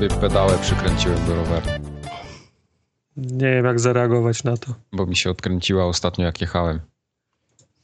sobie 0.00 0.20
pedałę 0.20 0.58
przykręciłem 0.58 1.26
do 1.26 1.34
roweru. 1.36 1.66
Nie 3.16 3.50
wiem, 3.52 3.64
jak 3.64 3.80
zareagować 3.80 4.44
na 4.44 4.56
to. 4.56 4.74
Bo 4.92 5.06
mi 5.06 5.16
się 5.16 5.30
odkręciła 5.30 5.86
ostatnio, 5.86 6.24
jak 6.24 6.40
jechałem. 6.40 6.80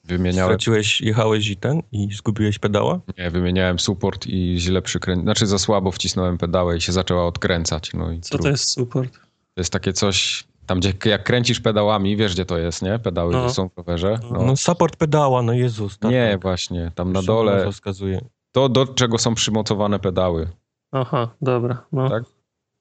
Wymieniałem... 0.05 0.51
Straciłeś, 0.55 1.01
jechałeś 1.01 1.49
i 1.49 1.57
ten 1.57 1.83
i 1.93 2.09
zgubiłeś 2.15 2.59
pedała? 2.59 3.01
Nie, 3.19 3.31
wymieniałem 3.31 3.79
support 3.79 4.27
i 4.27 4.57
źle 4.59 4.83
przykręciłem. 4.83 5.27
Znaczy 5.27 5.47
za 5.47 5.59
słabo 5.59 5.91
wcisnąłem 5.91 6.39
pedałę 6.39 6.77
i 6.77 6.81
się 6.81 6.93
zaczęła 6.93 7.27
odkręcać. 7.27 7.91
No 7.95 8.13
i 8.13 8.21
Co 8.21 8.39
to 8.39 8.49
jest 8.49 8.71
support? 8.71 9.13
To 9.55 9.61
jest 9.61 9.73
takie 9.73 9.93
coś, 9.93 10.45
tam 10.67 10.81
gdzie 10.81 10.93
jak 11.05 11.25
kręcisz 11.25 11.61
pedałami, 11.61 12.17
wiesz 12.17 12.35
gdzie 12.35 12.45
to 12.45 12.59
jest, 12.59 12.83
nie? 12.83 12.99
Pedały 12.99 13.33
No. 13.33 13.51
są 13.51 13.69
w 13.69 13.77
rowerze. 13.77 14.19
No, 14.33 14.43
No. 14.43 14.57
support 14.57 14.97
pedała, 14.97 15.43
no 15.43 15.53
Jezus. 15.53 15.99
Tak, 15.99 16.11
nie, 16.11 16.29
tak. 16.33 16.43
właśnie, 16.43 16.93
tam 16.95 17.13
na 17.13 17.19
Już 17.19 17.27
dole, 17.27 17.65
To 17.65 17.73
wskazuje. 17.73 18.21
to 18.53 18.69
do 18.69 18.87
czego 18.87 19.19
są 19.19 19.35
przymocowane 19.35 19.99
pedały. 19.99 20.49
Aha, 20.93 21.29
dobra. 21.43 21.87
No. 21.93 22.11
Tak? 22.11 22.23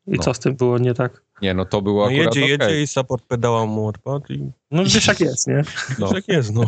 I 0.07 0.11
No. 0.17 0.23
co 0.23 0.33
z 0.33 0.39
tym 0.39 0.55
było 0.55 0.77
nie 0.77 0.93
tak? 0.93 1.21
Nie, 1.41 1.53
no 1.53 1.65
to 1.65 1.81
było 1.81 2.01
No 2.05 2.11
akurat 2.11 2.35
jedzie, 2.35 2.55
okej. 2.55 2.67
jedzie 2.69 2.81
i 2.83 2.87
support 2.87 3.25
pedała 3.27 3.65
mu 3.65 3.87
odpadł 3.87 4.33
i 4.33 4.51
No 4.71 4.83
wiesz 4.83 5.07
jak 5.07 5.19
jest, 5.19 5.47
nie? 5.47 5.63
No. 5.99 6.07
tak 6.13 6.27
jest, 6.27 6.53
no. 6.53 6.63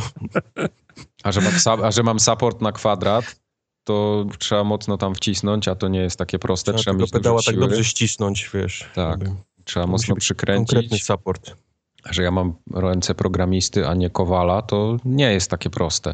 A, 1.23 1.31
że 1.31 1.41
mam, 1.41 1.83
a 1.83 1.91
że 1.91 2.03
mam 2.03 2.19
support 2.19 2.61
na 2.61 2.71
kwadrat, 2.71 3.39
to 3.83 4.25
trzeba 4.39 4.63
mocno 4.63 4.97
tam 4.97 5.15
wcisnąć, 5.15 5.67
a 5.67 5.75
to 5.75 5.87
nie 5.87 5.99
jest 5.99 6.17
takie 6.17 6.39
proste. 6.39 6.71
Trzeba 6.73 6.81
Trzeba, 6.83 6.97
mieć 6.99 7.11
pedała 7.11 7.41
tak 7.45 7.59
dobrze 7.59 7.83
ścisnąć, 7.83 8.49
wiesz. 8.53 8.89
Tak. 8.95 9.19
żeby- 9.23 9.35
Trzeba 9.63 9.85
to 9.85 9.91
mocno 9.91 10.15
być 10.15 10.27
Konkretny 10.27 10.65
przykręcić. 10.65 11.05
support. 11.05 11.55
A 12.03 12.13
że 12.13 12.23
ja 12.23 12.31
mam 12.31 12.53
ręce 12.73 13.15
programisty, 13.15 13.87
a 13.87 13.93
nie 13.93 14.09
kowala, 14.09 14.61
to 14.61 14.97
nie 15.05 15.33
jest 15.33 15.49
takie 15.51 15.69
proste. 15.69 16.13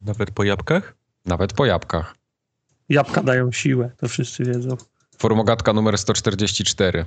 Nawet 0.00 0.30
po 0.30 0.44
jabłkach? 0.44 0.94
Nawet 1.26 1.52
po 1.52 1.66
jabłkach. 1.66 2.14
Jabłka 2.88 3.22
dają 3.22 3.52
siłę, 3.52 3.90
to 3.96 4.08
wszyscy 4.08 4.44
wiedzą. 4.44 4.76
Formogatka 5.18 5.72
numer 5.72 5.98
144. 5.98 7.04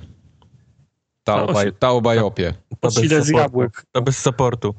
Ta, 1.24 1.34
Ta 1.36 1.42
o, 1.42 1.52
baj, 1.52 1.68
osi- 1.68 1.72
ta 1.78 1.90
o 1.90 2.00
bajopie. 2.00 2.54
To 2.80 3.02
Ile 3.02 3.22
z 3.22 3.28
jabłek? 3.28 3.84
To 3.92 4.02
bez 4.02 4.18
supportu. 4.18 4.74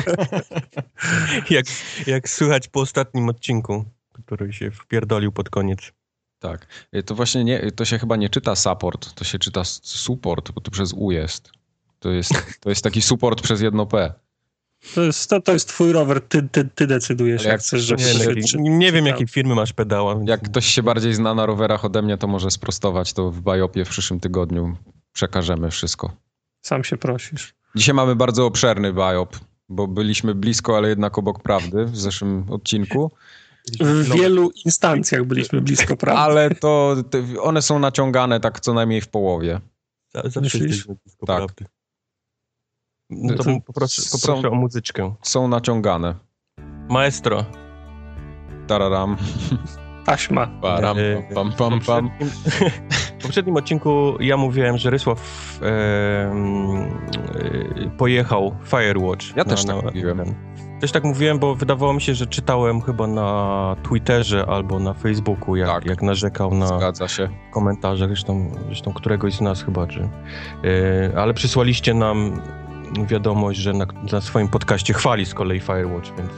jak, 1.50 1.66
jak 2.06 2.28
słychać 2.28 2.68
po 2.68 2.80
ostatnim 2.80 3.28
odcinku, 3.28 3.84
który 4.12 4.52
się 4.52 4.70
wpierdolił 4.70 5.32
pod 5.32 5.50
koniec. 5.50 5.92
Tak. 6.38 6.66
Y, 6.94 7.02
To 7.02 7.14
właśnie 7.14 7.44
nie, 7.44 7.72
to 7.72 7.84
się 7.84 7.98
chyba 7.98 8.16
nie 8.16 8.28
czyta 8.28 8.56
support, 8.56 9.12
to 9.14 9.24
się 9.24 9.38
czyta 9.38 9.64
support, 9.64 10.50
bo 10.52 10.60
to 10.60 10.70
przez 10.70 10.92
U 10.92 11.10
jest. 11.10 11.50
To 11.98 12.10
jest, 12.10 12.32
to 12.60 12.68
jest 12.68 12.84
taki 12.84 13.02
support 13.02 13.42
przez 13.42 13.60
jedno 13.60 13.86
P. 13.86 14.14
To 14.94 15.02
jest, 15.02 15.30
to, 15.30 15.40
to 15.40 15.52
jest 15.52 15.68
twój 15.68 15.92
rower, 15.92 16.20
ty, 16.20 16.42
ty, 16.42 16.68
ty 16.74 16.86
decydujesz, 16.86 17.40
Ale 17.40 17.48
jak 17.48 17.52
jak 17.52 17.60
chcesz, 17.60 17.82
żeby 17.82 18.02
Nie, 18.02 18.12
się 18.14 18.34
czy- 18.48 18.58
nie 18.58 18.92
wiem, 18.92 19.06
jakiej 19.06 19.26
firmy 19.28 19.54
masz 19.54 19.72
pedała. 19.72 20.16
więc- 20.16 20.28
Jak 20.28 20.42
ktoś 20.42 20.66
się 20.66 20.82
bardziej 20.82 21.14
zna 21.14 21.34
na 21.34 21.46
rowerach 21.46 21.84
ode 21.84 22.02
mnie, 22.02 22.18
to 22.18 22.26
może 22.26 22.50
sprostować 22.50 23.12
to 23.12 23.30
w 23.30 23.40
bajopie 23.40 23.84
w 23.84 23.88
przyszłym 23.88 24.20
tygodniu. 24.20 24.76
Przekażemy 25.12 25.70
wszystko. 25.70 26.12
Sam 26.60 26.84
się 26.84 26.96
prosisz. 26.96 27.54
Dzisiaj 27.74 27.94
mamy 27.94 28.16
bardzo 28.16 28.46
obszerny 28.46 28.92
biop, 28.92 29.36
bo 29.68 29.86
byliśmy 29.88 30.34
blisko, 30.34 30.76
ale 30.76 30.88
jednak 30.88 31.18
obok 31.18 31.42
prawdy 31.42 31.84
w 31.84 31.96
zeszłym 31.98 32.46
odcinku. 32.50 33.10
W 33.80 34.12
wielu 34.14 34.50
instancjach 34.64 35.24
byliśmy 35.24 35.60
blisko 35.60 35.96
prawdy. 35.96 36.20
Ale 36.22 36.50
to 36.50 36.96
te, 37.10 37.40
one 37.40 37.62
są 37.62 37.78
naciągane 37.78 38.40
tak 38.40 38.60
co 38.60 38.74
najmniej 38.74 39.00
w 39.00 39.08
połowie. 39.08 39.60
Za- 40.14 40.22
Zawsze 40.22 40.40
Myślisz? 40.40 40.62
blisko 40.86 40.94
Tak. 41.26 41.26
prawdy. 41.26 41.64
No 43.10 43.34
to 43.36 43.44
To- 43.44 43.50
poproszę, 43.66 44.02
są- 44.02 44.18
poproszę 44.18 44.48
o 44.50 44.54
muzyczkę. 44.54 45.14
Są 45.22 45.48
naciągane. 45.48 46.14
Maestro. 46.88 47.44
Tararam, 48.66 49.16
Taśma. 50.06 50.46
param, 50.62 50.96
E, 50.98 51.34
pam, 51.34 51.52
pam, 51.52 51.80
W 51.80 51.86
pam. 51.86 52.10
poprzednim, 52.10 52.30
w 53.18 53.22
poprzednim 53.22 53.56
odcinku 53.56 54.14
ja 54.20 54.36
mówiłem, 54.36 54.78
że 54.78 54.90
Rysław 54.90 55.20
e, 55.62 56.34
pojechał 57.98 58.56
Firewatch. 58.64 59.36
Ja 59.36 59.44
też 59.44 59.64
tak 59.64 59.82
mówiłem. 59.84 60.18
ten. 60.18 60.34
Też 60.80 60.92
tak 60.92 61.04
mówiłem, 61.04 61.38
bo 61.38 61.54
wydawało 61.54 61.92
mi 61.92 62.00
się, 62.00 62.14
że 62.14 62.26
czytałem 62.26 62.80
chyba 62.80 63.06
na 63.06 63.76
Twitterze 63.82 64.46
albo 64.48 64.78
na 64.78 64.94
Facebooku, 64.94 65.56
jak, 65.56 65.68
Tak. 65.68 65.86
jak 65.86 66.02
narzekał 66.02 66.54
na 66.54 66.66
Zgadza 66.66 67.08
się. 67.08 67.28
komentarzach, 67.52 68.08
zresztą, 68.08 68.50
zresztą 68.66 68.92
któregoś 68.92 69.34
z 69.34 69.40
nas 69.40 69.62
chyba, 69.62 69.86
czy, 69.86 70.08
e, 71.12 71.18
ale 71.20 71.34
przysłaliście 71.34 71.94
nam 71.94 72.40
wiadomość, 73.04 73.58
że 73.58 73.72
na, 73.72 73.86
na 74.12 74.20
swoim 74.20 74.48
podcaście 74.48 74.94
chwali 74.94 75.26
z 75.26 75.34
kolei 75.34 75.60
Firewatch, 75.60 76.08
więc... 76.18 76.30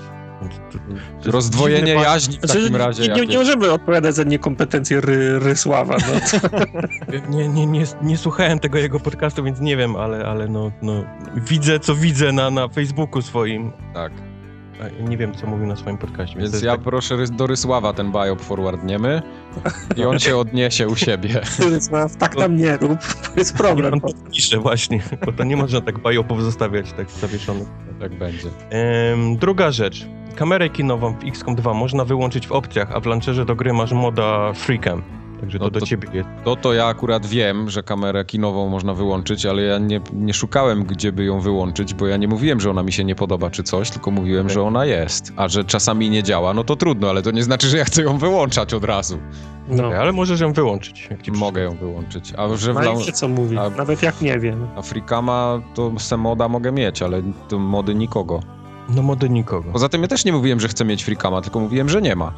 Rozdwojenie 1.25 1.93
jaźni 1.93 2.39
w 2.39 2.41
Znaczy, 2.41 2.61
takim 2.63 2.77
razie. 2.77 3.03
nie, 3.03 3.15
nie, 3.15 3.27
nie 3.27 3.39
możemy 3.39 3.73
odpowiadać 3.73 4.15
za 4.15 4.23
niekompetencje 4.23 5.01
ry, 5.01 5.39
Rysława. 5.39 5.97
No. 5.97 6.39
Nie, 7.37 7.49
nie, 7.49 7.67
nie, 7.67 7.85
nie 8.03 8.19
słuchałem 8.19 8.59
tego 8.59 8.79
jego 8.79 9.01
podcastu, 9.01 9.45
więc 9.45 9.61
nie 9.61 9.77
wiem, 9.77 9.97
ale, 9.97 10.25
ale 10.27 10.49
no, 10.49 10.73
no, 10.83 11.05
widzę, 11.37 11.81
co 11.81 11.95
widzę 11.95 12.33
na, 12.33 12.51
na 12.51 12.69
Facebooku 12.69 13.23
swoim. 13.23 13.73
Tak. 13.95 14.13
Nie 15.01 15.17
wiem, 15.17 15.35
co 15.35 15.47
mówił 15.47 15.67
na 15.67 15.77
swoim 15.77 15.99
podcaście. 15.99 16.39
Więc 16.39 16.53
jest 16.53 16.65
ja 16.65 16.73
tak, 16.73 16.81
proszę 16.81 17.17
do 17.33 17.47
Rysława 17.47 17.93
ten 17.93 18.13
biop 18.13 18.41
forwardniemy 18.41 19.23
i 19.97 20.05
on 20.05 20.19
się 20.19 20.37
odniesie 20.37 20.89
u 20.89 20.97
siebie. 20.97 21.41
Rysław, 21.71 22.17
tak 22.17 22.37
tam 22.37 22.57
nie 22.57 22.77
rób, 22.77 22.99
to 23.35 23.41
jest 23.41 23.57
problem. 23.57 23.95
on 23.95 24.01
to 24.01 24.09
pisze 24.33 24.59
właśnie, 24.59 25.03
bo 25.27 25.33
to 25.33 25.45
nie 25.45 25.57
można 25.57 25.81
tak 25.81 25.99
bajopów 25.99 26.43
zostawiać 26.43 26.93
tak 26.93 27.11
zawieszonych. 27.11 27.69
Tak 28.01 28.19
będzie. 28.19 28.49
Em, 28.71 29.37
druga 29.37 29.71
rzecz. 29.71 30.07
Kamerę 30.37 30.71
kinową 30.71 31.15
w 31.15 31.25
XCOM 31.25 31.55
2 31.57 31.75
można 31.75 32.05
wyłączyć 32.05 32.47
w 32.47 32.53
opcjach, 32.53 32.93
a 32.93 33.01
w 33.01 33.07
launcherze 33.07 33.45
do 33.45 33.57
gry 33.57 33.73
masz 33.73 33.93
moda 33.93 34.53
Freecam. 34.53 35.18
Także 35.41 35.59
to, 35.59 35.65
No 35.65 35.71
do 35.71 35.81
to- 35.81 35.87
ciebie 35.87 36.09
jest. 36.13 36.29
To 36.45 36.57
to 36.57 36.73
ja 36.73 36.87
akurat 36.87 37.27
wiem, 37.27 37.71
że 37.71 37.83
kamerę 37.83 38.25
kinową 38.25 38.69
można 38.69 38.95
wyłączyć, 38.95 39.47
ale 39.47 39.63
ja 39.63 39.79
nie, 39.79 40.01
nie 40.13 40.35
szukałem, 40.35 40.85
gdzie 40.85 41.13
by 41.13 41.25
ją 41.25 41.41
wyłączyć, 41.41 41.95
bo 41.95 42.07
ja 42.07 42.17
nie 42.17 42.29
mówiłem, 42.29 42.61
że 42.61 42.71
ona 42.71 42.83
mi 42.83 42.93
się 42.93 43.05
nie 43.05 43.15
podoba 43.15 43.51
czy 43.51 43.63
coś, 43.63 43.91
tylko 43.91 44.11
mówiłem, 44.11 44.51
że 44.51 44.63
ona 44.63 44.85
jest. 44.85 45.33
A 45.37 45.49
że 45.49 45.65
czasami 45.65 46.11
nie 46.11 46.23
działa, 46.23 46.55
no 46.55 46.65
to 46.65 46.77
trudno, 46.77 47.11
ale 47.11 47.23
to 47.23 47.31
nie 47.31 47.43
znaczy, 47.43 47.67
że 47.69 47.79
ja 47.79 47.85
chcę 47.85 48.03
ją 48.03 48.19
wyłączać 48.19 48.75
od 48.75 48.85
razu. 48.85 49.19
No. 49.69 49.85
Ale 49.89 50.13
możesz 50.13 50.41
ją 50.41 50.53
wyłączyć. 50.53 51.07
Jak 51.11 51.23
ci 51.23 51.33
Mogę 51.33 51.63
ją 51.63 51.77
wyłączyć. 51.77 52.33
A 52.37 52.57
że 52.57 52.73
w 52.73 52.77
No 52.85 52.97
wie, 52.97 53.13
co 53.13 53.29
mówi, 53.29 53.59
A- 53.59 53.71
nawet 53.71 54.03
jak 54.03 54.21
nie 54.21 54.39
wiem. 54.39 54.69
a 54.77 54.83
Freecama 54.83 55.61
to 55.75 55.93
se 55.99 56.17
moda 56.17 56.49
mogę 56.49 56.73
mieć, 56.73 57.03
ale 57.03 57.23
to 57.49 57.59
mody 57.59 57.95
nikogo. 57.95 58.41
No 58.89 59.03
mody 59.03 59.31
nikogo. 59.31 59.73
Poza 59.73 59.89
tym 59.89 60.03
ja 60.03 60.09
też 60.09 60.25
nie 60.25 60.33
mówiłem, 60.33 60.61
że 60.61 60.69
chcę 60.69 60.85
mieć 60.85 61.05
Freecama, 61.05 61.41
tylko 61.43 61.61
mówiłem, 61.61 61.89
że 61.89 62.03
nie 62.03 62.17
ma. 62.17 62.33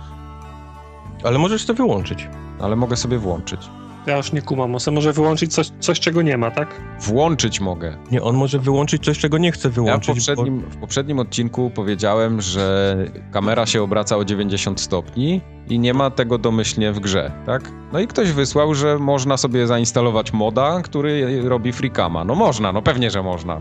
Ale 1.25 1.38
możesz 1.38 1.64
to 1.66 1.75
wyłączyć. 1.75 2.28
Ale 2.60 2.76
mogę 2.76 2.97
sobie 2.97 3.19
włączyć. 3.19 3.60
Ja 4.06 4.16
już 4.16 4.32
nie 4.32 4.42
kumam, 4.42 4.75
on 4.75 4.81
sobie 4.81 4.94
może 4.94 5.12
wyłączyć 5.12 5.54
coś, 5.54 5.70
coś, 5.81 6.00
czego 6.00 6.22
nie 6.22 6.36
ma, 6.36 6.50
tak? 6.50 6.81
Włączyć 7.00 7.60
mogę. 7.60 7.97
Nie, 8.10 8.22
on 8.22 8.36
może 8.36 8.58
wyłączyć 8.58 9.04
coś, 9.04 9.19
czego 9.19 9.38
nie 9.38 9.53
chce 9.53 9.69
Ja 9.69 9.72
w 9.72 9.75
wyłączyć. 9.75 10.14
poprzednim, 10.14 10.60
w 10.60 10.76
poprzednim 10.76 11.19
odcinku 11.19 11.70
powiedziałem, 11.75 12.41
że 12.41 12.97
kamera 13.32 13.66
się 13.66 13.82
obraca 13.82 14.16
o 14.16 14.25
90 14.25 14.80
stopni 14.80 15.41
i 15.69 15.78
nie 15.78 15.94
ma 15.94 16.10
tego 16.10 16.38
domyślnie 16.38 16.92
w 16.92 17.00
grze, 17.00 17.32
tak? 17.47 17.70
No 17.92 18.00
i 18.00 18.06
ktoś 18.06 18.32
wysłał, 18.32 18.75
że 18.75 18.98
można 18.98 19.36
sobie 19.36 19.66
zainstalować 19.66 20.32
moda, 20.32 20.80
który 20.82 21.42
robi 21.48 21.72
freecama. 21.72 22.25
No 22.25 22.34
można, 22.34 22.72
no 22.72 22.82
pewnie, 22.82 23.10
że 23.10 23.22
można. 23.22 23.60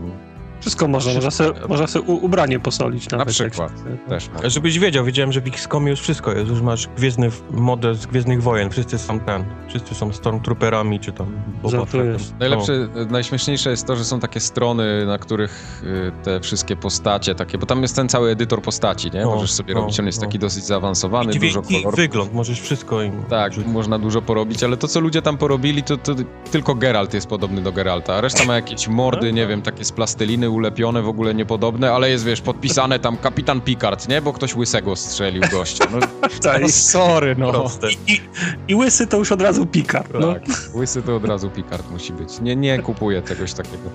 Wszystko 0.60 0.88
można, 0.88 1.14
można 1.14 1.30
sobie, 1.30 1.60
można 1.68 1.86
sobie 1.86 2.04
u- 2.04 2.24
ubranie 2.24 2.60
posolić 2.60 3.10
nawet. 3.10 3.38
jak 3.40 3.50
przykład. 3.50 3.72
chce. 3.72 3.98
Też. 4.08 4.52
Żebyś 4.52 4.78
wiedział, 4.78 5.04
wiedziałem, 5.04 5.32
że 5.32 5.40
w 5.40 5.46
XCOMie 5.46 5.90
już 5.90 6.00
wszystko 6.00 6.32
jest. 6.32 6.50
Już 6.50 6.60
masz 6.60 6.86
gwiezdny 6.96 7.30
model 7.50 7.94
z 7.94 8.06
Gwiezdnych 8.06 8.42
Wojen. 8.42 8.70
Wszyscy 8.70 8.98
są 8.98 9.20
ten. 9.20 9.44
Wszyscy 9.68 9.94
są 9.94 10.12
Stormtrooperami, 10.12 11.00
czy 11.00 11.12
tam. 11.12 11.26
Fettem. 11.70 12.16
Najlepsze, 12.40 12.72
najśmieszniejsze 13.10 13.70
jest 13.70 13.86
to, 13.86 13.96
że 13.96 14.04
są 14.04 14.20
takie 14.20 14.40
strony, 14.40 15.06
na 15.06 15.18
których 15.18 15.82
y, 15.84 16.12
te 16.24 16.40
wszystkie 16.40 16.76
postacie 16.76 17.34
takie, 17.34 17.58
bo 17.58 17.66
tam 17.66 17.82
jest 17.82 17.96
ten 17.96 18.08
cały 18.08 18.30
edytor 18.30 18.62
postaci, 18.62 19.10
nie? 19.10 19.20
No, 19.22 19.30
Możesz 19.30 19.52
sobie 19.52 19.74
no, 19.74 19.80
robić, 19.80 20.00
on 20.00 20.06
jest 20.06 20.20
no. 20.20 20.26
taki 20.26 20.38
dosyć 20.38 20.64
zaawansowany, 20.64 21.32
I 21.32 21.38
dużo 21.38 21.62
kolorów. 21.62 21.96
wygląd. 21.96 22.34
Możesz 22.34 22.60
wszystko 22.60 23.02
im 23.02 23.22
Tak, 23.22 23.52
wrzucić. 23.52 23.72
można 23.72 23.98
dużo 23.98 24.22
porobić, 24.22 24.64
ale 24.64 24.76
to, 24.76 24.88
co 24.88 25.00
ludzie 25.00 25.22
tam 25.22 25.36
porobili, 25.38 25.82
to, 25.82 25.96
to 25.96 26.14
tylko 26.50 26.74
Geralt 26.74 27.14
jest 27.14 27.26
podobny 27.26 27.60
do 27.62 27.72
Geralta, 27.72 28.14
a 28.14 28.20
reszta 28.20 28.44
ma 28.44 28.54
jakieś 28.54 28.88
mordy, 28.88 29.32
nie 29.32 29.46
wiem, 29.46 29.62
takie 29.62 29.84
z 29.84 29.92
plasteliny 29.92 30.49
ulepione, 30.50 31.02
w 31.02 31.08
ogóle 31.08 31.34
niepodobne, 31.34 31.92
ale 31.92 32.10
jest, 32.10 32.24
wiesz, 32.24 32.40
podpisane 32.40 32.98
tam 32.98 33.16
Kapitan 33.16 33.60
Picard, 33.60 34.08
nie? 34.08 34.22
Bo 34.22 34.32
ktoś 34.32 34.56
łysego 34.56 34.96
strzelił 34.96 35.42
gościa. 35.52 35.84
No, 35.92 35.98
Tak, 36.42 36.62
no 36.62 36.68
sorry, 36.68 37.36
no. 37.38 37.52
Proste. 37.52 37.92
I, 37.92 38.20
I 38.68 38.74
łysy 38.74 39.06
to 39.06 39.16
już 39.16 39.32
od 39.32 39.42
razu 39.42 39.66
pika. 39.66 40.04
No, 40.20 40.34
Tak, 40.34 40.42
łysy 40.74 41.02
to 41.02 41.16
od 41.16 41.24
razu 41.24 41.50
Picard 41.50 41.90
musi 41.90 42.12
być. 42.12 42.40
Nie, 42.40 42.56
nie 42.56 42.78
kupuję 42.78 43.22
czegoś 43.22 43.52
takiego. 43.52 43.90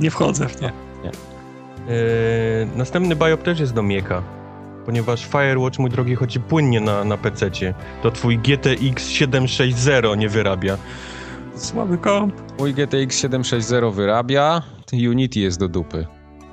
nie 0.00 0.10
wchodzę 0.10 0.48
w 0.48 0.56
to. 0.56 0.66
Eee, 0.66 0.72
następny 2.76 3.16
biop 3.16 3.42
też 3.42 3.60
jest 3.60 3.74
do 3.74 3.82
Mieka. 3.82 4.22
Ponieważ 4.86 5.26
Firewatch, 5.26 5.78
mój 5.78 5.90
drogi, 5.90 6.14
chodzi 6.14 6.40
płynnie 6.40 6.80
na, 6.80 7.04
na 7.04 7.16
PC-cie. 7.16 7.74
To 8.02 8.10
twój 8.10 8.38
GTX 8.38 9.08
760 9.08 10.18
nie 10.18 10.28
wyrabia. 10.28 10.76
Słaby 11.56 11.98
komp. 11.98 12.34
Mój 12.58 12.74
GTX 12.74 13.18
760 13.18 13.94
wyrabia, 13.94 14.62
Unity 14.92 15.40
jest 15.40 15.58
do 15.60 15.68
dupy. 15.68 16.06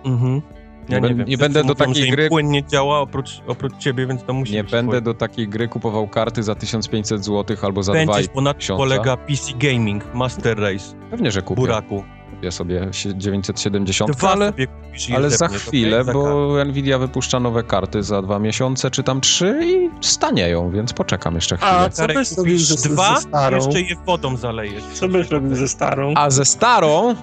Mhm. 0.06 0.42
Ja 0.90 1.00
Nie 1.00 1.08
nie, 1.10 1.14
bę- 1.16 1.18
wiem. 1.18 1.28
nie 1.28 1.38
będę 1.38 1.64
do 1.64 1.74
mówią, 1.74 1.86
takiej 1.86 2.12
gry- 2.12 2.30
płynnie 2.30 2.64
działa 2.64 3.00
oprócz, 3.00 3.42
oprócz 3.48 3.78
ciebie, 3.78 4.08
więc 4.08 4.24
to 4.24 4.34
musi 4.34 4.54
Nie 4.54 4.64
być 4.64 4.72
będę 4.72 4.90
twoje. 4.92 5.02
do 5.02 5.14
takiej 5.14 5.48
gry 5.48 5.68
kupował 5.68 6.08
karty 6.08 6.44
za 6.44 6.56
1500 6.56 7.26
zł 7.26 7.58
albo 7.62 7.84
za 7.84 7.94
Będziesz, 7.94 8.16
2,5 8.28 8.34
bo 8.36 8.42
na 8.42 8.54
tym 8.54 8.60
tysiąca. 8.60 8.78
polega 8.78 9.18
PC 9.18 9.54
Gaming, 9.58 10.14
Master 10.14 10.60
Race, 10.60 10.86
Pewnie, 11.12 11.32
że 11.32 11.42
kupię. 11.42 11.62
buraku. 11.62 12.04
Kupię 12.36 12.52
sobie 12.52 12.88
sie- 12.92 13.18
970, 13.18 14.12
Dwa 14.12 14.32
ale, 14.32 14.46
sobie 14.52 14.68
kupisz 14.68 15.10
i 15.10 15.16
ale 15.16 15.30
za 15.30 15.48
chwilę, 15.48 16.02
okej? 16.02 16.06
Za 16.06 16.14
bo 16.14 16.66
Nvidia 16.66 16.98
wypuszcza 17.00 17.40
nowe 17.40 17.64
karty 17.64 18.04
za 18.04 18.22
dwa 18.22 18.40
miesiące 18.40 18.92
czy 18.92 19.04
tam 19.04 19.22
trzy 19.22 19.60
i 19.66 19.90
stanieją, 20.02 20.72
więc 20.72 20.94
poczekam 20.94 21.36
jeszcze 21.36 21.58
chwilę. 21.58 21.72
A 21.72 21.90
co 21.90 22.02
Karek, 22.02 22.18
byś 22.18 22.28
zrobił 22.28 22.54
kupisz 22.54 22.68
ze, 22.68 22.76
ze 22.76 22.90
dwa, 22.90 23.16
starą? 23.16 23.56
jeszcze 23.58 23.82
je 23.82 23.96
wodą 24.06 24.38
zalejesz. 24.38 24.84
Co 24.94 25.08
byś 25.08 25.30
robił 25.30 25.56
ze 25.56 25.68
starą? 25.68 26.14
A 26.16 26.30
ze 26.30 26.46
starą, 26.46 27.16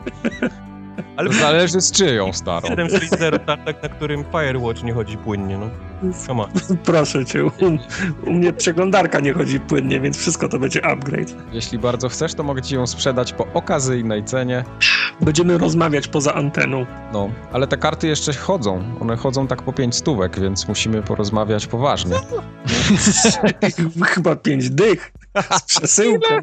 Ale 1.17 1.31
to 1.31 1.37
zależy 1.37 1.81
z 1.81 1.93
czyją 1.93 2.33
starą. 2.33 2.69
760 2.69 3.47
tartak, 3.47 3.83
na 3.83 3.89
którym 3.89 4.25
Firewatch 4.33 4.83
nie 4.83 4.93
chodzi 4.93 5.17
płynnie, 5.19 5.59
no. 5.59 5.71
On. 6.29 6.51
Proszę 6.85 7.25
cię, 7.25 7.45
u, 7.45 7.51
u 8.27 8.33
mnie 8.33 8.53
przeglądarka 8.53 9.21
nie 9.21 9.33
chodzi 9.33 9.61
płynnie, 9.61 10.01
więc 10.01 10.17
wszystko 10.17 10.49
to 10.49 10.59
będzie 10.59 10.87
upgrade. 10.87 11.35
Jeśli 11.53 11.79
bardzo 11.79 12.09
chcesz, 12.09 12.35
to 12.35 12.43
mogę 12.43 12.63
ci 12.63 12.75
ją 12.75 12.87
sprzedać 12.87 13.33
po 13.33 13.47
okazyjnej 13.55 14.25
cenie. 14.25 14.65
Będziemy 15.21 15.59
rozmawiać 15.59 16.09
poza 16.09 16.35
anteną. 16.35 16.87
No, 17.13 17.31
ale 17.53 17.67
te 17.67 17.77
karty 17.77 18.09
jeszcze 18.09 18.33
chodzą. 18.33 18.83
One 19.01 19.17
chodzą 19.17 19.47
tak 19.47 19.63
po 19.63 19.73
5 19.73 19.97
stówek, 19.97 20.41
więc 20.41 20.69
musimy 20.69 21.03
porozmawiać 21.03 21.67
poważnie. 21.67 22.17
Chyba 24.15 24.37
pięć 24.37 24.71
dych 24.71 25.13
z 25.59 25.63
przesyłką. 25.63 26.35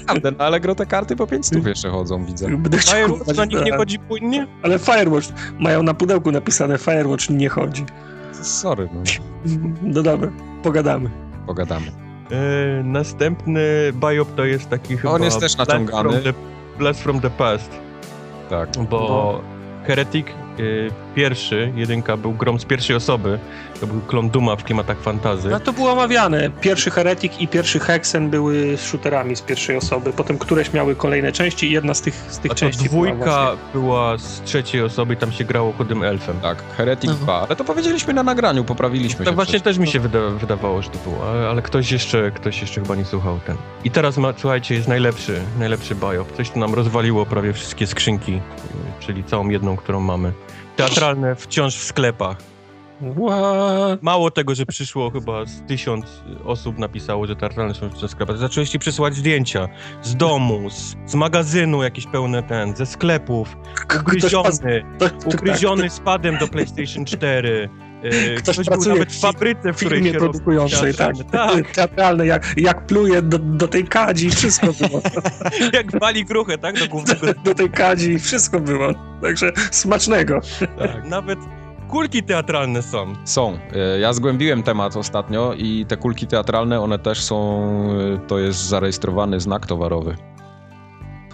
Naprawdę, 0.00 0.30
na 0.30 0.44
Allegro 0.44 0.74
te 0.74 0.86
karty 0.86 1.16
po 1.16 1.26
5 1.26 1.46
stów 1.46 1.66
jeszcze 1.66 1.90
chodzą, 1.90 2.24
widzę. 2.24 2.46
Firewatch 2.90 3.36
na 3.36 3.44
nich 3.44 3.64
nie 3.64 3.76
chodzi 3.76 3.98
płynnie? 3.98 4.46
Ale 4.62 4.78
Firewatch 4.78 5.26
mają 5.58 5.82
na 5.82 5.94
pudełku 5.94 6.32
napisane 6.32 6.78
Firewatch 6.78 7.30
nie 7.30 7.48
chodzi. 7.48 7.84
Sorry, 8.42 8.88
no, 8.94 9.00
No 9.82 10.02
dobra, 10.02 10.30
pogadamy. 10.62 11.10
pogadamy. 11.46 11.86
E, 12.30 12.82
następny 12.84 13.62
biop 13.92 14.34
to 14.34 14.44
jest 14.44 14.68
taki 14.70 14.96
chyba... 14.96 15.12
On 15.14 15.22
jest 15.22 15.40
też 15.40 15.56
Blast 15.56 15.70
naciągany. 15.70 16.10
from 16.10 16.22
the- 16.22 16.78
Blast 16.78 17.02
from 17.02 17.20
the 17.20 17.30
Past, 17.30 17.70
Tak. 18.50 18.68
bo 18.90 19.40
Heretic 19.86 20.26
y, 20.28 20.32
pierwszy, 21.14 21.72
jedynka, 21.76 22.16
był 22.16 22.32
grom 22.32 22.60
z 22.60 22.64
pierwszej 22.64 22.96
osoby. 22.96 23.38
To 23.80 23.86
był 23.86 24.00
klon 24.00 24.30
Duma 24.30 24.56
w 24.56 24.64
klimatach 24.64 25.00
fantazy. 25.00 25.48
No 25.48 25.60
to 25.60 25.72
było 25.72 25.92
omawiane. 25.92 26.50
Pierwszy 26.60 26.90
Heretic 26.90 27.32
i 27.40 27.48
pierwszy 27.48 27.78
Hexen 27.80 28.30
były 28.30 28.76
shooterami 28.76 29.36
z 29.36 29.42
pierwszej 29.42 29.76
osoby. 29.76 30.12
Potem 30.12 30.38
któreś 30.38 30.72
miały 30.72 30.94
kolejne 30.96 31.32
części 31.32 31.68
i 31.68 31.70
jedna 31.72 31.94
z 31.94 32.00
tych, 32.00 32.14
z 32.14 32.38
tych 32.38 32.50
A 32.50 32.54
to 32.54 32.60
części 32.60 32.88
była 32.88 33.06
dwójka 33.06 33.24
właśnie- 33.24 33.58
była 33.80 34.18
z 34.18 34.40
trzeciej 34.42 34.82
osoby 34.82 35.14
i 35.14 35.16
tam 35.16 35.32
się 35.32 35.44
grało 35.44 35.72
chudym 35.72 36.02
elfem. 36.02 36.40
Tak, 36.40 36.58
Heretic 36.76 37.10
Aha. 37.10 37.18
2, 37.22 37.40
ale 37.46 37.56
to 37.56 37.64
powiedzieliśmy 37.64 38.14
na 38.14 38.22
nagraniu, 38.22 38.64
poprawiliśmy 38.64 39.24
To 39.24 39.30
się. 39.30 39.34
właśnie 39.34 39.52
przecież. 39.52 39.62
też 39.62 39.78
mi 39.78 39.86
się 39.86 40.00
wyda 40.00 40.18
wydawało, 40.28 40.82
że 40.82 40.90
to 40.90 40.98
było, 41.10 41.48
ale, 41.50 41.62
ktoś 41.62 41.92
jeszcze 41.92 42.30
ktoś 42.30 42.60
jeszcze 42.60 42.80
chyba 42.80 42.94
nie 42.96 43.04
słuchał 43.04 43.38
ten. 43.46 43.56
I 43.84 43.90
teraz 43.90 44.16
ma, 44.16 44.32
słuchajcie, 44.36 44.74
jest 44.74 44.88
najlepszy, 44.88 45.40
najlepszy 45.58 45.94
biop. 45.94 46.36
Coś 46.36 46.50
tu 46.50 46.58
nam 46.58 46.74
rozwaliło 46.74 47.26
prawie 47.26 47.52
wszystkie 47.52 47.86
skrzynki, 47.86 48.32
y, 48.32 48.40
czyli 49.00 49.24
całą 49.24 49.48
jedną, 49.48 49.76
którą 49.76 50.00
mamy. 50.00 50.32
Teatralne 50.76 51.34
wciąż 51.34 51.76
w 51.76 51.82
sklepach. 51.82 52.36
What? 53.16 54.02
Mało 54.02 54.30
tego, 54.30 54.54
że 54.54 54.66
przyszło 54.66 55.10
chyba 55.10 55.44
z 55.44 55.62
tysiąc 55.66 56.06
osób 56.44 56.78
napisało, 56.78 57.26
że 57.26 57.36
teatralne 57.36 57.74
są 57.74 57.90
wciąż 57.90 58.02
w 58.02 58.10
sklepach. 58.10 58.38
Zaczęli 58.38 58.66
ci 58.66 58.78
przysyłać 58.78 59.14
zdjęcia 59.14 59.68
z 60.02 60.16
domu, 60.16 60.70
z, 60.70 60.96
z 61.06 61.14
magazynu 61.14 61.82
jakieś 61.82 62.06
pełne 62.06 62.42
ten, 62.42 62.76
ze 62.76 62.86
sklepów, 62.86 63.56
ugryziony, 64.00 64.84
tak, 64.98 65.12
ugryziony 65.26 65.90
spadem 65.90 66.38
do 66.38 66.48
PlayStation 66.48 67.04
4. 67.04 67.68
Yy, 68.04 68.34
Ktoś 68.36 68.42
ktoś 68.42 68.56
był 68.56 68.64
pracuje 68.64 68.94
nawet 68.94 69.12
w 69.12 69.20
fabryce, 69.20 69.72
w 69.72 69.76
której 69.76 70.04
się 70.04 70.12
produkującej, 70.18 70.94
tak. 70.94 71.14
tak. 71.32 71.70
Teatralne, 71.70 72.26
jak, 72.26 72.54
jak 72.56 72.86
pluje 72.86 73.22
do, 73.22 73.38
do 73.38 73.68
tej 73.68 73.84
kadzi, 73.84 74.30
wszystko 74.30 74.66
było. 74.66 75.00
Jak 75.72 76.00
wali 76.00 76.24
gruchę, 76.24 76.58
tak? 76.58 76.78
Do 76.78 76.88
głównego. 76.88 77.26
Do 77.44 77.54
tej 77.54 77.70
kadzi, 77.70 78.18
wszystko 78.18 78.60
było. 78.60 78.88
Także 79.22 79.52
smacznego. 79.70 80.40
Tak. 80.78 81.04
Nawet 81.04 81.38
kulki 81.88 82.22
teatralne 82.22 82.82
są. 82.82 83.12
Są. 83.24 83.58
E, 83.72 83.98
Ja 83.98 84.12
zgłębiłem 84.12 84.62
temat 84.62 84.96
ostatnio 84.96 85.54
i 85.58 85.86
te 85.88 85.96
kulki 85.96 86.26
teatralne, 86.26 86.80
one 86.80 86.98
też 86.98 87.20
są, 87.24 87.64
e, 88.14 88.18
to 88.26 88.38
jest 88.38 88.58
zarejestrowany 88.60 89.40
znak 89.40 89.66
towarowy. 89.66 90.16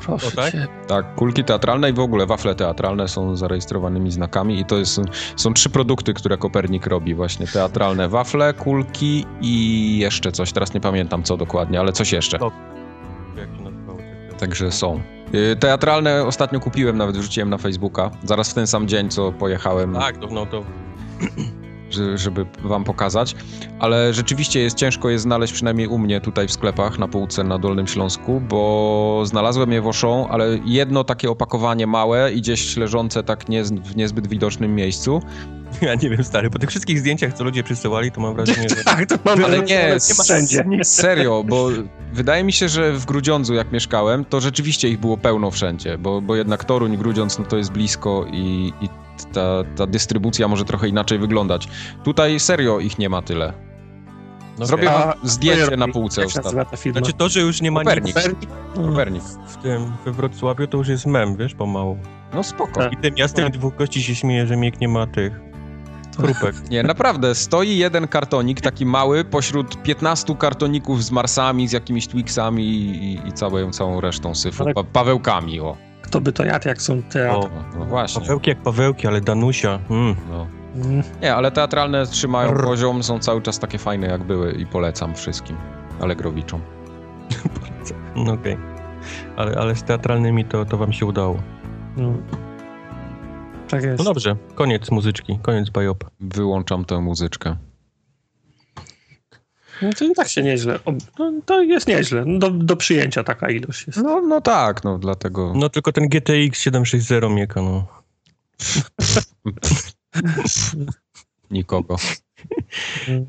Proszę 0.07 0.27
O, 0.27 0.31
tak? 0.31 0.53
cię. 0.53 0.67
Tak, 0.87 1.15
kulki 1.15 1.45
teatralne 1.45 1.91
i 1.91 1.93
w 1.93 1.99
ogóle 2.01 2.27
wafle 2.27 2.55
teatralne 2.55 3.09
są 3.09 3.37
zarejestrowanymi 3.37 4.11
znakami 4.11 4.61
i 4.61 4.65
to 4.65 4.77
jest, 4.79 5.01
są 5.37 5.55
trzy 5.55 5.71
produkty, 5.71 6.15
które 6.15 6.39
Kopernik 6.39 6.87
robi 6.87 7.15
właśnie. 7.15 7.47
Teatralne 7.47 8.09
wafle, 8.09 8.55
kulki 8.55 9.27
i 9.41 9.99
jeszcze 9.99 10.33
coś, 10.33 10.53
teraz 10.53 10.75
nie 10.75 10.81
pamiętam 10.81 11.23
co 11.23 11.37
dokładnie, 11.37 11.81
ale 11.81 11.93
coś 11.93 12.13
jeszcze. 12.13 12.39
To- 12.39 12.53
Jak 13.37 13.49
się 13.57 13.63
nazywało? 13.63 13.99
Także 14.39 14.73
są. 14.73 15.01
Y, 15.35 15.57
Teatralne 15.57 16.25
ostatnio 16.27 16.61
kupiłem, 16.61 16.97
nawet 16.99 17.17
wrzuciłem 17.17 17.51
na 17.51 17.59
Facebooka, 17.59 18.11
zaraz 18.25 18.51
w 18.51 18.55
ten 18.55 18.67
sam 18.67 18.89
dzień, 18.89 19.09
co 19.09 19.33
pojechałem 19.33 19.95
Tak, 19.95 20.17
to, 20.19 20.27
no 20.27 20.47
to 20.47 20.65
żeby 22.15 22.47
wam 22.63 22.85
pokazać, 22.85 23.37
ale 23.79 24.15
rzeczywiście 24.15 24.61
jest 24.61 24.77
ciężko 24.77 25.11
je 25.11 25.19
znaleźć, 25.19 25.53
przynajmniej 25.53 25.89
u 25.89 25.99
mnie 25.99 26.21
tutaj 26.21 26.49
w 26.49 26.53
sklepach 26.53 26.99
na 26.99 27.09
półce 27.09 27.45
na 27.45 27.59
Dolnym 27.59 27.87
Śląsku, 27.87 28.41
bo 28.41 29.23
znalazłem 29.25 29.73
je 29.73 29.83
w 29.83 29.87
Auchan, 29.87 30.27
ale 30.31 30.59
jedno 30.65 31.05
takie 31.05 31.31
opakowanie 31.31 31.87
małe 31.87 32.33
i 32.33 32.41
gdzieś 32.41 32.77
leżące 32.77 33.23
tak 33.23 33.49
nie, 33.49 33.65
w 33.65 33.97
niezbyt 33.97 34.27
widocznym 34.27 34.75
miejscu, 34.75 35.21
ja 35.83 35.95
nie 35.95 36.11
wiem, 36.11 36.25
stary, 36.25 36.51
po 36.51 36.59
tych 36.59 36.71
wszystkich 36.71 36.99
zdjęciach, 36.99 37.33
co 37.33 37.45
ludzie 37.45 37.63
przysyłali, 37.63 38.13
to 38.13 38.21
mam 38.21 38.35
wrażenie, 38.35 38.69
że... 38.69 38.77
Tak, 38.91 39.07
to 39.07 39.17
mam 39.25 39.45
ale 39.45 39.63
nie, 39.63 39.93
że 39.93 40.23
wszędzie. 40.23 40.65
serio, 40.83 41.45
bo 41.49 41.69
wydaje 42.13 42.45
mi 42.45 42.53
się, 42.53 42.69
że 42.69 42.93
w 42.93 43.05
Grudziądzu 43.05 43.55
jak 43.55 43.73
mieszkałem, 43.73 44.25
to 44.25 44.41
rzeczywiście 44.41 44.89
ich 44.89 45.01
było 45.01 45.17
pełno 45.17 45.51
wszędzie, 45.51 45.99
bo, 45.99 46.21
bo 46.21 46.37
jednak 46.37 46.65
Toruń, 46.65 46.97
Grudziądz, 46.97 47.39
no 47.39 47.45
to 47.45 47.57
jest 47.57 47.73
blisko 47.73 48.27
i, 48.33 48.73
i 48.81 48.89
ta, 49.25 49.65
ta 49.77 49.87
dystrybucja 49.87 50.49
może 50.49 50.65
trochę 50.65 50.89
inaczej 50.89 51.19
wyglądać. 51.19 51.69
Tutaj 52.05 52.41
serio 52.41 52.79
ich 52.79 52.99
nie 52.99 53.09
ma 53.09 53.23
tyle. 53.23 53.53
No 54.59 54.67
Zrobię 54.67 54.85
wam 54.85 55.13
zdjęcie 55.23 55.77
na 55.77 55.89
półce 55.89 56.25
ostatnio. 56.25 56.93
Znaczy 56.93 57.13
to, 57.13 57.29
że 57.29 57.41
już 57.41 57.61
nie 57.61 57.71
ma 57.71 57.81
Kopernik. 57.81 58.07
nic 58.07 58.15
Kopernik? 58.15 58.51
Kopernik. 58.75 59.23
w 59.23 59.57
tym, 59.57 59.93
we 60.05 60.13
Wrocławiu, 60.13 60.67
to 60.67 60.79
już 60.79 60.89
jest 60.89 61.07
mem, 61.07 61.37
wiesz, 61.37 61.55
pomału. 61.55 61.99
No 62.35 62.43
spoko. 62.43 62.81
Tak. 62.81 62.93
I 62.93 62.97
tym 62.97 63.15
miastem 63.15 63.51
dwóch 63.51 63.77
gości 63.77 64.03
się 64.03 64.15
śmieje, 64.15 64.47
że 64.47 64.57
Miek 64.57 64.81
nie 64.81 64.89
ma 64.89 65.07
tych 65.07 65.41
chrupek. 66.17 66.55
Nie, 66.71 66.83
naprawdę, 66.83 67.35
stoi 67.35 67.77
jeden 67.77 68.09
kartonik, 68.09 68.61
taki 68.61 68.87
mały, 68.87 69.25
pośród 69.25 69.83
15 69.83 70.37
kartoników 70.37 71.05
z 71.05 71.11
Marsami, 71.11 71.69
z 71.69 71.73
jakimiś 71.73 72.07
Twixami 72.07 72.65
i, 72.65 73.29
i 73.29 73.33
całą, 73.33 73.71
całą 73.71 74.01
resztą 74.01 74.35
syfu. 74.35 74.65
Pa, 74.75 74.85
Pawełkami, 74.85 75.61
o. 75.61 75.77
Kto 76.11 76.21
by 76.21 76.33
to 76.33 76.45
jadł, 76.45 76.69
jak 76.69 76.83
są 76.83 77.03
te... 77.03 77.33
O, 77.33 77.51
No, 77.79 77.85
właśnie. 77.85 78.21
Pawełki 78.21 78.51
jak 78.51 78.63
Pawełki, 78.63 79.07
ale 79.07 79.21
Danusia, 79.21 79.79
mm. 79.91 80.17
No. 80.31 80.47
Mm. 80.75 81.03
Nie, 81.23 81.35
ale 81.35 81.51
teatralne 81.51 82.07
trzymają 82.07 82.51
Brr. 82.53 82.65
poziom, 82.65 83.03
są 83.03 83.19
cały 83.19 83.43
czas 83.43 83.59
takie 83.59 83.79
fajne 83.79 84.07
jak 84.07 84.25
były 84.25 84.53
i 84.53 84.67
polecam 84.67 85.15
wszystkim. 85.15 85.57
Allegrowiczom. 86.01 86.61
no 88.27 88.33
okej. 88.33 88.57
Ale, 89.37 89.57
ale 89.57 89.77
z 89.77 89.83
teatralnymi 89.83 90.45
to, 90.45 90.65
to 90.65 90.77
wam 90.77 90.93
się 90.93 91.07
udało. 91.07 91.37
No. 91.97 92.13
Tak 93.69 93.83
jest. 93.83 93.99
No 93.99 94.05
dobrze, 94.05 94.37
koniec 94.55 94.91
muzyczki, 94.91 95.39
koniec 95.43 95.71
bajop. 95.71 96.05
Wyłączam 96.21 96.85
tę 96.85 97.01
muzyczkę. 97.01 97.57
No 99.83 99.91
to 99.99 100.05
i 100.05 100.15
tak 100.15 100.29
się 100.29 100.43
nieźle. 100.43 100.79
No, 101.19 101.33
to 101.47 101.63
jest 101.63 101.89
nieźle. 101.89 102.25
No, 102.27 102.39
Do, 102.39 102.51
do 102.51 102.77
przyjęcia 102.77 103.25
taka 103.25 103.51
ilość 103.51 103.87
jest. 103.87 103.99
No, 104.03 104.21
no 104.21 104.41
tak, 104.41 104.85
no 104.85 104.99
dlatego... 104.99 105.53
No 105.57 105.69
tylko 105.69 105.93
ten 105.93 106.09
GTX 106.09 106.61
760 106.61 107.35
Mieka, 107.35 107.63
no. 107.63 107.87
Nikogo. 111.51 111.97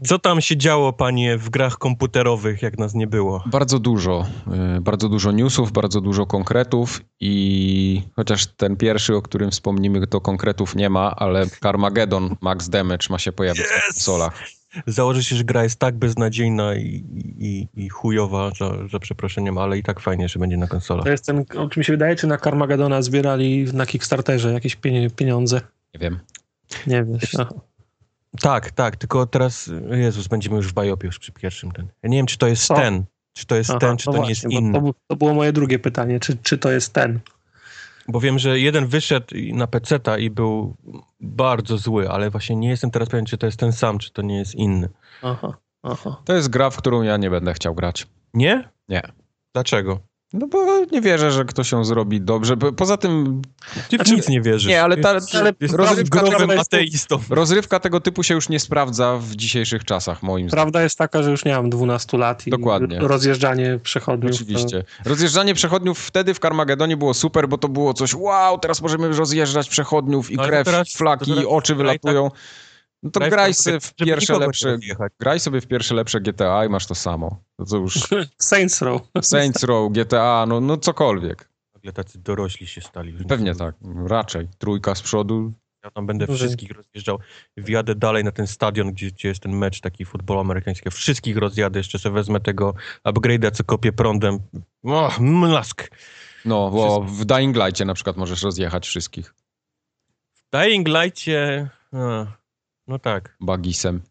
Co 0.06 0.20
tam 0.20 0.42
się 0.42 0.58
działo, 0.58 0.94
panie, 0.94 1.38
w 1.38 1.50
grach 1.50 1.78
komputerowych, 1.78 2.62
jak 2.62 2.78
nas 2.78 2.94
nie 2.94 3.08
było? 3.08 3.44
Bardzo 3.46 3.80
dużo. 3.80 4.26
y, 4.78 4.82
Bardzo 4.82 5.10
dużo 5.10 5.32
newsów, 5.32 5.72
bardzo 5.72 6.02
dużo 6.02 6.26
konkretów 6.26 7.02
i 7.20 8.02
chociaż 8.16 8.46
ten 8.48 8.76
pierwszy, 8.76 9.16
o 9.16 9.22
którym 9.22 9.52
wspomnimy, 9.52 10.08
to 10.08 10.22
konkretów 10.22 10.76
nie 10.76 10.90
ma, 10.90 11.16
ale 11.16 11.48
Carmageddon 11.48 12.36
Max 12.42 12.70
Damage 12.70 13.08
ma 13.10 13.20
się 13.20 13.32
pojawić 13.32 13.62
na 13.62 13.66
Yes! 13.78 13.94
konsolach. 13.94 14.44
Założę 14.88 15.24
się, 15.24 15.36
że 15.36 15.44
gra 15.44 15.64
jest 15.64 15.80
tak 15.80 15.96
beznadziejna 15.96 16.76
i, 16.76 17.06
i, 17.40 17.68
i 17.74 17.90
chujowa, 17.90 18.52
że, 18.56 18.88
że 18.88 19.00
przeproszeniem, 19.00 19.58
ale 19.58 19.78
i 19.78 19.84
tak 19.84 20.00
fajnie, 20.00 20.30
że 20.30 20.40
będzie 20.40 20.58
na 20.58 20.68
konsolach. 20.68 21.04
To 21.04 21.12
jest 21.12 21.26
ten, 21.26 21.46
o 21.58 21.70
czym 21.70 21.80
mi 21.82 21.86
się 21.86 21.94
wydaje, 21.94 22.16
czy 22.16 22.28
na 22.28 22.38
Carmagedona 22.38 23.02
zbierali 23.02 23.66
na 23.74 23.86
Kickstarterze 23.86 24.54
jakieś 24.54 24.78
pieniądze. 25.16 25.62
Nie 25.94 26.00
wiem. 26.00 26.20
Nie 26.88 27.04
wiesz. 27.04 27.36
Aha. 27.40 27.54
Tak, 28.42 28.72
tak, 28.72 28.96
tylko 28.96 29.26
teraz, 29.26 29.70
Jezus, 29.92 30.28
będziemy 30.28 30.56
już 30.56 30.68
w 30.68 30.74
bajopie, 30.74 31.08
już 31.08 31.20
przy 31.20 31.32
pierwszym 31.32 31.72
ten. 31.72 31.88
Ja 32.04 32.10
nie 32.10 32.18
wiem, 32.18 32.26
czy 32.26 32.38
to 32.38 32.48
jest 32.48 32.66
Co? 32.66 32.76
ten, 32.76 33.04
czy 33.34 33.46
to 33.46 33.56
jest 33.56 33.70
Aha, 33.70 33.80
ten, 33.80 33.98
czy 33.98 34.08
no 34.08 34.14
to 34.14 34.24
nie 34.24 34.30
jest 34.30 34.42
właśnie, 34.42 34.60
inny. 34.60 34.82
To, 34.82 34.94
to 35.08 35.16
było 35.16 35.34
moje 35.34 35.54
drugie 35.54 35.80
pytanie, 35.80 36.20
czy, 36.20 36.38
czy 36.44 36.58
to 36.58 36.72
jest 36.72 36.94
ten. 36.94 37.20
Bo 38.08 38.20
wiem, 38.20 38.40
że 38.40 38.60
jeden 38.60 38.88
wyszedł 38.88 39.36
na 39.54 39.68
peceta 39.68 40.18
i 40.18 40.30
był 40.30 40.76
bardzo 41.20 41.78
zły, 41.78 42.10
ale 42.10 42.30
właśnie 42.30 42.56
nie 42.56 42.70
jestem 42.70 42.92
teraz 42.92 43.10
pewien, 43.10 43.26
czy 43.26 43.38
to 43.38 43.46
jest 43.46 43.60
ten 43.60 43.72
sam, 43.74 44.00
czy 44.00 44.12
to 44.12 44.22
nie 44.22 44.38
jest 44.38 44.56
inny. 44.56 44.90
Aha, 45.22 45.58
aha. 45.84 46.22
To 46.26 46.34
jest 46.34 46.50
gra, 46.50 46.70
w 46.70 46.78
którą 46.78 47.02
ja 47.02 47.18
nie 47.18 47.30
będę 47.30 47.54
chciał 47.54 47.76
grać. 47.76 48.08
Nie? 48.34 48.70
Nie. 48.90 49.02
Dlaczego? 49.54 50.00
No 50.34 50.48
bo 50.48 50.86
nie 50.92 51.02
wierzę, 51.02 51.32
że 51.32 51.46
ktoś 51.46 51.72
ją 51.72 51.84
zrobi 51.86 52.22
dobrze. 52.22 52.58
Po- 52.58 52.72
Poza 52.74 52.98
tym 52.98 53.42
Ty 53.90 53.96
Znaczy- 53.96 54.16
nic 54.16 54.30
nie 54.30 54.42
wierzysz. 54.42 54.70
Nie, 54.70 54.84
ale 54.84 54.98
ta- 54.98 55.14
Jest- 55.14 55.36
ale 55.36 55.54
jest 55.60 55.74
rozrywka 55.74 56.22
ateistą. 56.60 57.20
rozrywka 57.30 57.80
tego 57.80 58.02
typu 58.02 58.24
się 58.24 58.34
już 58.34 58.50
nie 58.50 58.60
sprawdza 58.60 59.18
w 59.18 59.36
dzisiejszych 59.36 59.86
czasach, 59.86 60.24
moim 60.24 60.50
zdaniem. 60.50 60.64
Prawda 60.64 60.84
jest 60.84 60.98
taka, 60.98 61.24
że 61.24 61.32
już 61.32 61.46
nie 61.46 61.56
mam 61.56 61.70
12 61.70 62.18
lat 62.18 62.48
i 62.48 62.50
Dokładnie. 62.50 63.00
rozjeżdżanie 63.00 63.80
przechodniów. 63.84 64.32
to- 64.38 64.44
Oczywiście. 64.44 64.84
Rozjeżdżanie 65.06 65.54
przechodniów 65.54 66.00
wtedy 66.00 66.34
w 66.34 66.40
Carmagedonie 66.40 66.98
było 66.98 67.14
super, 67.14 67.48
bo 67.50 67.58
to 67.58 67.68
było 67.70 67.94
coś 67.94 68.14
wow, 68.16 68.58
teraz 68.60 68.82
możemy 68.82 69.08
rozjeżdżać 69.08 69.70
przechodniów 69.70 70.32
i 70.32 70.36
No 70.36 70.44
krew, 70.44 70.66
teraz- 70.66 70.94
flaki, 70.94 71.26
to 71.32 71.36
teraz 71.36 71.52
oczy 71.54 71.76
graj 71.76 72.00
wylatują. 72.04 72.32
No 73.04 73.12
to 73.12 73.20
Graj 73.20 73.30
graj 73.30 73.56
to, 73.56 73.64
sobie 73.64 73.80
w 73.80 73.94
pierwsze 73.94 74.40
lepsze... 74.40 74.78
Graj 75.20 75.40
sobie 75.40 75.62
w 75.62 75.68
pierwsze 75.68 75.96
lepsze 75.96 76.22
GTA 76.22 76.66
i 76.66 76.70
masz 76.70 76.86
to 76.86 76.96
samo. 76.96 77.44
To 77.58 77.66
co 77.66 77.78
już 77.78 78.00
Saints 78.38 78.82
Row. 78.82 79.02
Saints 79.22 79.64
Row, 79.64 79.92
GTA, 79.92 80.46
no, 80.48 80.62
no 80.62 80.78
cokolwiek. 80.78 81.50
Nagle 81.74 81.94
tacy 81.94 82.20
dorośli 82.20 82.68
się 82.68 82.82
stali. 82.82 83.12
już. 83.12 83.24
Pewnie 83.24 83.56
tak, 83.56 83.76
raczej. 84.08 84.48
Trójka 84.58 84.96
z 84.96 85.02
przodu. 85.02 85.54
Ja 85.84 85.92
tam 85.92 86.08
będę 86.08 86.28
wszystkich 86.28 86.72
rozjeżdżał. 86.72 87.20
Wjadę 87.58 87.96
dalej 87.96 88.24
na 88.24 88.32
ten 88.32 88.48
stadion, 88.48 88.92
gdzie, 88.92 89.12
gdzie 89.12 89.28
jest 89.28 89.42
ten 89.42 89.52
mecz 89.52 89.82
taki 89.82 90.06
futbolu 90.06 90.40
amerykańskiego. 90.40 90.92
Wszystkich 90.92 91.38
rozjadę, 91.38 91.80
jeszcze 91.80 92.00
sobie 92.00 92.14
wezmę 92.14 92.40
tego 92.40 92.74
upgrade'a, 93.06 93.52
co 93.52 93.64
kopię 93.64 93.94
prądem. 93.94 94.40
O, 94.84 95.12
mlask. 95.20 95.92
No, 96.46 96.72
bo 96.72 97.02
w 97.02 97.26
Dying 97.26 97.56
Light'cie 97.56 97.86
na 97.86 97.94
przykład 97.94 98.18
możesz 98.18 98.44
rozjechać 98.44 98.88
wszystkich 98.88 99.34
W 100.34 100.44
Dying 100.52 100.88
Light'cie... 100.88 101.68
A, 101.94 102.41
no 102.88 103.00
tak. 103.00 103.38
bagisem. 103.42 104.02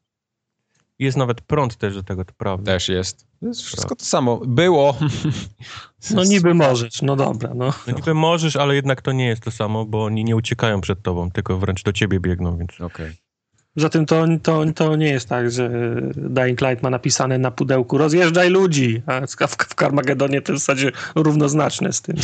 Jest 0.99 1.17
nawet 1.17 1.41
prąd 1.41 1.77
też 1.77 1.95
do 1.95 2.03
tego, 2.03 2.25
to 2.25 2.33
prawda. 2.37 2.73
Też 2.73 2.89
jest. 2.89 3.27
To 3.41 3.47
jest 3.47 3.63
wszystko 3.63 3.97
to 3.97 4.05
samo. 4.05 4.41
Było. 4.47 4.97
No 6.11 6.25
niby 6.25 6.55
możesz, 6.55 7.03
no 7.03 7.17
dobra, 7.17 7.55
no. 7.55 7.73
No 7.87 7.93
niby 7.97 8.15
możesz, 8.15 8.57
ale 8.57 8.75
jednak 8.75 9.03
to 9.03 9.13
nie 9.13 9.27
jest 9.27 9.43
to 9.43 9.51
samo, 9.51 9.87
bo 9.87 10.05
oni 10.05 10.25
nie 10.25 10.37
uciekają 10.37 10.81
przed 10.81 11.03
tobą, 11.03 11.31
tylko 11.31 11.59
wręcz 11.59 11.83
do 11.83 11.93
ciebie 11.93 12.21
biegną, 12.21 12.59
więc... 12.59 12.81
Okej. 12.81 13.17
Zatem 13.81 14.07
to, 14.07 14.25
to, 14.43 14.65
to 14.75 14.97
nie 14.97 15.09
jest 15.09 15.29
tak, 15.29 15.51
że 15.51 15.71
Dying 16.17 16.61
Light 16.61 16.83
ma 16.83 16.91
napisane 16.91 17.39
na 17.39 17.51
pudełku 17.51 17.99
rozjeżdżaj 17.99 18.51
ludzi, 18.51 19.03
a 19.07 19.27
w, 19.27 19.57
w 19.57 19.75
Carmagedonie 19.75 20.43
to 20.43 20.53
w 20.53 20.59
zasadzie 20.59 20.93
równoznaczne 21.15 21.93
z 21.93 22.03
tym. 22.03 22.17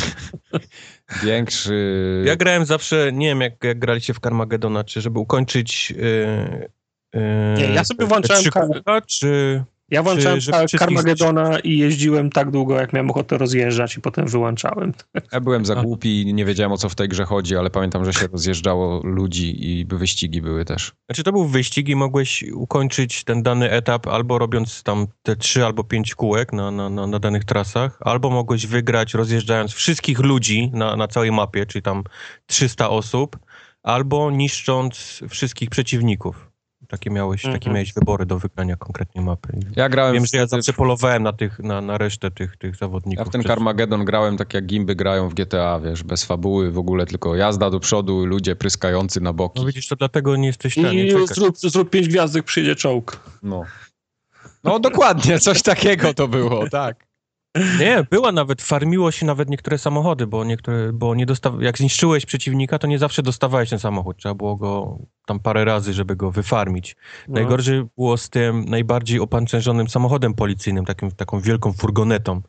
Większy... 1.25 2.23
Ja 2.27 2.37
grałem 2.37 2.65
zawsze, 2.65 3.13
nie 3.13 3.27
wiem 3.27 3.41
jak, 3.41 3.65
jak 3.65 3.79
graliście 3.79 4.15
w 4.15 4.21
Carmagedona, 4.21 4.85
czy 4.85 5.01
żeby 5.01 5.19
ukończyć... 5.19 5.91
Yy, 5.91 6.69
yy, 7.15 7.21
Nie, 7.57 7.75
ja 7.75 7.85
sobie 7.85 8.07
włączałem 8.07 8.43
trzy 8.43 8.51
kółka, 8.51 9.01
czy... 9.01 9.65
Ja 9.91 10.03
włączałem 10.03 10.41
Car- 10.41 10.69
wszystkich 10.69 10.81
Carmagedona 10.81 11.59
i 11.59 11.79
jeździłem 11.79 12.31
tak 12.31 12.51
długo, 12.51 12.81
jak 12.81 12.93
miałem 12.93 13.11
ochotę 13.11 13.39
rozjeżdżać 13.39 13.97
i 13.97 14.01
potem 14.01 14.27
wyłączałem. 14.27 14.93
Ja 15.33 15.41
byłem 15.41 15.67
za 15.67 15.75
głupi 15.75 16.23
i 16.23 16.35
nie 16.35 16.45
wiedziałem 16.45 16.73
o 16.73 16.77
co 16.77 16.89
w 16.89 16.95
tej 16.95 17.09
grze 17.09 17.25
chodzi, 17.25 17.57
ale 17.57 17.71
pamiętam, 17.71 18.05
że 18.05 18.13
się 18.13 18.27
rozjeżdżało 18.27 19.01
ludzi 19.05 19.71
i 19.71 19.87
wyścigi 19.87 20.43
były 20.43 20.65
też. 20.65 20.93
Znaczy 21.07 21.23
to 21.23 21.33
był 21.33 21.47
wyścig 21.47 21.89
i 21.89 21.97
mogłeś 21.97 22.45
ukończyć 22.55 23.25
ten 23.25 23.43
dany 23.43 23.71
etap 23.71 24.07
albo 24.07 24.39
robiąc 24.39 24.83
tam 24.83 25.07
te 25.23 25.37
trzy 25.37 25.65
albo 25.65 25.85
pięć 25.85 26.15
kółek 26.15 26.53
na, 26.53 26.71
na, 26.71 26.91
na, 26.91 27.07
na 27.07 27.19
danych 27.19 27.45
trasach, 27.45 27.99
albo 28.01 28.31
mogłeś 28.31 28.67
wygrać 28.67 29.15
rozjeżdżając 29.15 29.73
wszystkich 29.73 30.19
ludzi 30.19 30.71
na, 30.73 30.97
na 30.97 31.09
całej 31.09 31.33
mapie, 31.33 31.67
czyli 31.67 31.83
tam 31.83 32.05
300 32.47 32.91
osób, 32.91 33.39
albo 33.83 34.31
niszcząc 34.31 35.21
wszystkich 35.29 35.71
przeciwników. 35.71 36.46
Takie 36.89 37.11
miałeś, 37.11 37.43
takie 37.43 37.55
Mhm. 37.55 37.75
miałeś 37.75 37.93
wybory 37.93 38.27
do 38.27 38.39
wygrania 38.39 38.77
konkretnie 38.77 39.23
mapy. 39.23 39.49
Ja 39.77 39.89
grałem 39.89 40.15
Wiem, 40.15 40.27
że 40.27 40.39
ja 40.39 40.47
zawsze 40.47 40.73
polowałem 40.73 41.23
na, 41.23 41.33
tych, 41.33 41.59
na, 41.59 41.81
na 41.81 41.99
resztę 41.99 42.31
tych, 42.31 42.57
tych 42.57 42.77
zawodników. 42.77 43.19
Ja 43.19 43.25
w 43.25 43.33
ten 43.33 43.41
Przez- 43.41 43.49
Carmageddon 43.55 44.05
grałem 44.05 44.37
tak 44.37 44.55
jak 44.55 44.67
gimby 44.67 44.95
grają 44.95 45.29
w 45.29 45.35
GTA, 45.35 45.81
wiesz, 45.81 46.03
bez 46.03 46.25
fabuły 46.25 46.71
w 46.71 46.79
ogóle, 46.79 47.07
tylko 47.07 47.37
jazda 47.37 47.71
do 47.71 47.81
przodu, 47.81 48.27
ludzie 48.27 48.57
pryskający 48.57 49.21
na 49.21 49.33
boki. 49.33 49.61
No 49.61 49.67
widzisz, 49.67 49.89
to 49.89 49.97
dlatego 49.97 50.37
nie 50.37 50.47
jesteś 50.47 50.75
ten, 50.75 50.97
nie 50.97 51.13
czekasz. 51.13 51.37
zrób, 51.37 51.57
zrób 51.59 51.91
pięć 51.91 52.09
gwiazdek, 52.09 52.45
przyjdzie 52.45 52.77
czołg. 52.77 53.21
No. 53.43 53.63
No 54.65 54.79
dokładnie, 54.79 55.39
coś 55.39 55.63
takiego 55.63 56.15
to 56.15 56.29
było, 56.29 56.69
tak. 56.71 57.06
Nie, 57.81 58.07
była 58.11 58.33
nawet, 58.33 58.63
farmiło 58.63 59.11
się 59.11 59.27
nawet 59.27 59.51
niektóre 59.51 59.79
samochody, 59.79 60.27
bo 60.27 60.45
niektóre, 60.45 60.93
bo 60.93 61.15
nie 61.15 61.27
dostaw... 61.27 61.55
jak 61.61 61.79
zniszczyłeś 61.79 62.27
przeciwnika, 62.27 62.79
to 62.79 62.87
nie 62.87 62.99
zawsze 62.99 63.23
dostawałeś 63.23 63.71
ten 63.71 63.79
samochód. 63.79 64.17
Trzeba 64.17 64.35
było 64.35 64.57
go 64.57 64.99
tam 65.27 65.41
parę 65.41 65.65
razy, 65.65 65.93
żeby 65.93 66.17
go 66.17 66.31
wyfarmić. 66.31 66.97
No. 67.29 67.35
Najgorzej 67.35 67.85
było 67.97 68.17
z 68.17 68.31
tym 68.31 68.65
najbardziej 68.65 69.21
opancerzonym 69.21 69.89
samochodem 69.89 70.35
policyjnym, 70.35 70.85
takim, 70.85 71.11
taką 71.11 71.41
wielką 71.41 71.73
furgonetą. 71.73 72.43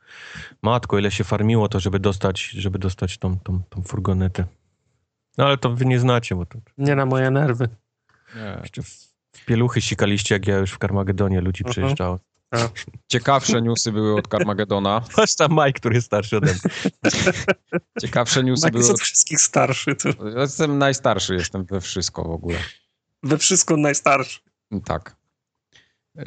Matko, 0.62 1.00
ile 1.00 1.12
się 1.12 1.24
farmiło 1.24 1.68
to, 1.70 1.80
żeby 1.80 2.00
dostać, 2.00 2.42
żeby 2.42 2.80
dostać 2.80 3.18
tą, 3.18 3.40
tą, 3.40 3.62
tą 3.70 3.82
furgonetę. 3.82 4.46
No 5.38 5.46
ale 5.46 5.58
to 5.58 5.70
wy 5.70 5.86
nie 5.86 6.00
znacie, 6.00 6.36
bo 6.36 6.46
to 6.46 6.58
Nie 6.78 6.96
na 6.96 7.06
moje 7.06 7.32
nerwy. 7.32 7.70
Nie. 8.36 8.58
jeszcze 8.62 8.82
w 9.32 9.46
pieluchy 9.46 9.82
sikaliście, 9.82 10.36
jak 10.36 10.48
ja 10.48 10.58
już 10.58 10.72
w 10.72 10.78
Carmagedonie 10.78 11.42
ludzi 11.42 11.64
Mhm. 11.64 11.72
przejeżdżało. 11.72 12.20
Ciekawsze 13.08 13.62
newsy 13.62 13.92
były 13.92 14.16
od 14.20 14.27
Carmageddona. 14.27 15.01
Zwłaszcza 15.12 15.48
Mike, 15.66 15.72
który 15.74 15.96
jest 15.96 16.08
starszy 16.08 16.38
ode 16.38 16.48
mnie. 16.48 16.60
Ciekawsze 18.01 18.44
newsy 18.44 18.66
Mike 18.66 18.72
były 18.72 18.82
jest 18.84 18.92
od... 18.92 18.96
od 18.96 19.01
wszystkich 19.01 19.42
starszy. 19.42 19.96
To 19.96 20.10
Ja 20.10 20.42
Jestem 20.42 20.77
najstarszy, 20.77 21.34
jestem 21.36 21.66
we 21.66 21.82
wszystko 21.82 22.24
w 22.24 22.32
ogóle. 22.32 22.58
we 23.24 23.38
wszystko 23.38 23.77
najstarszy. 23.77 24.39
Tak. 24.86 25.16
Yy... 26.16 26.24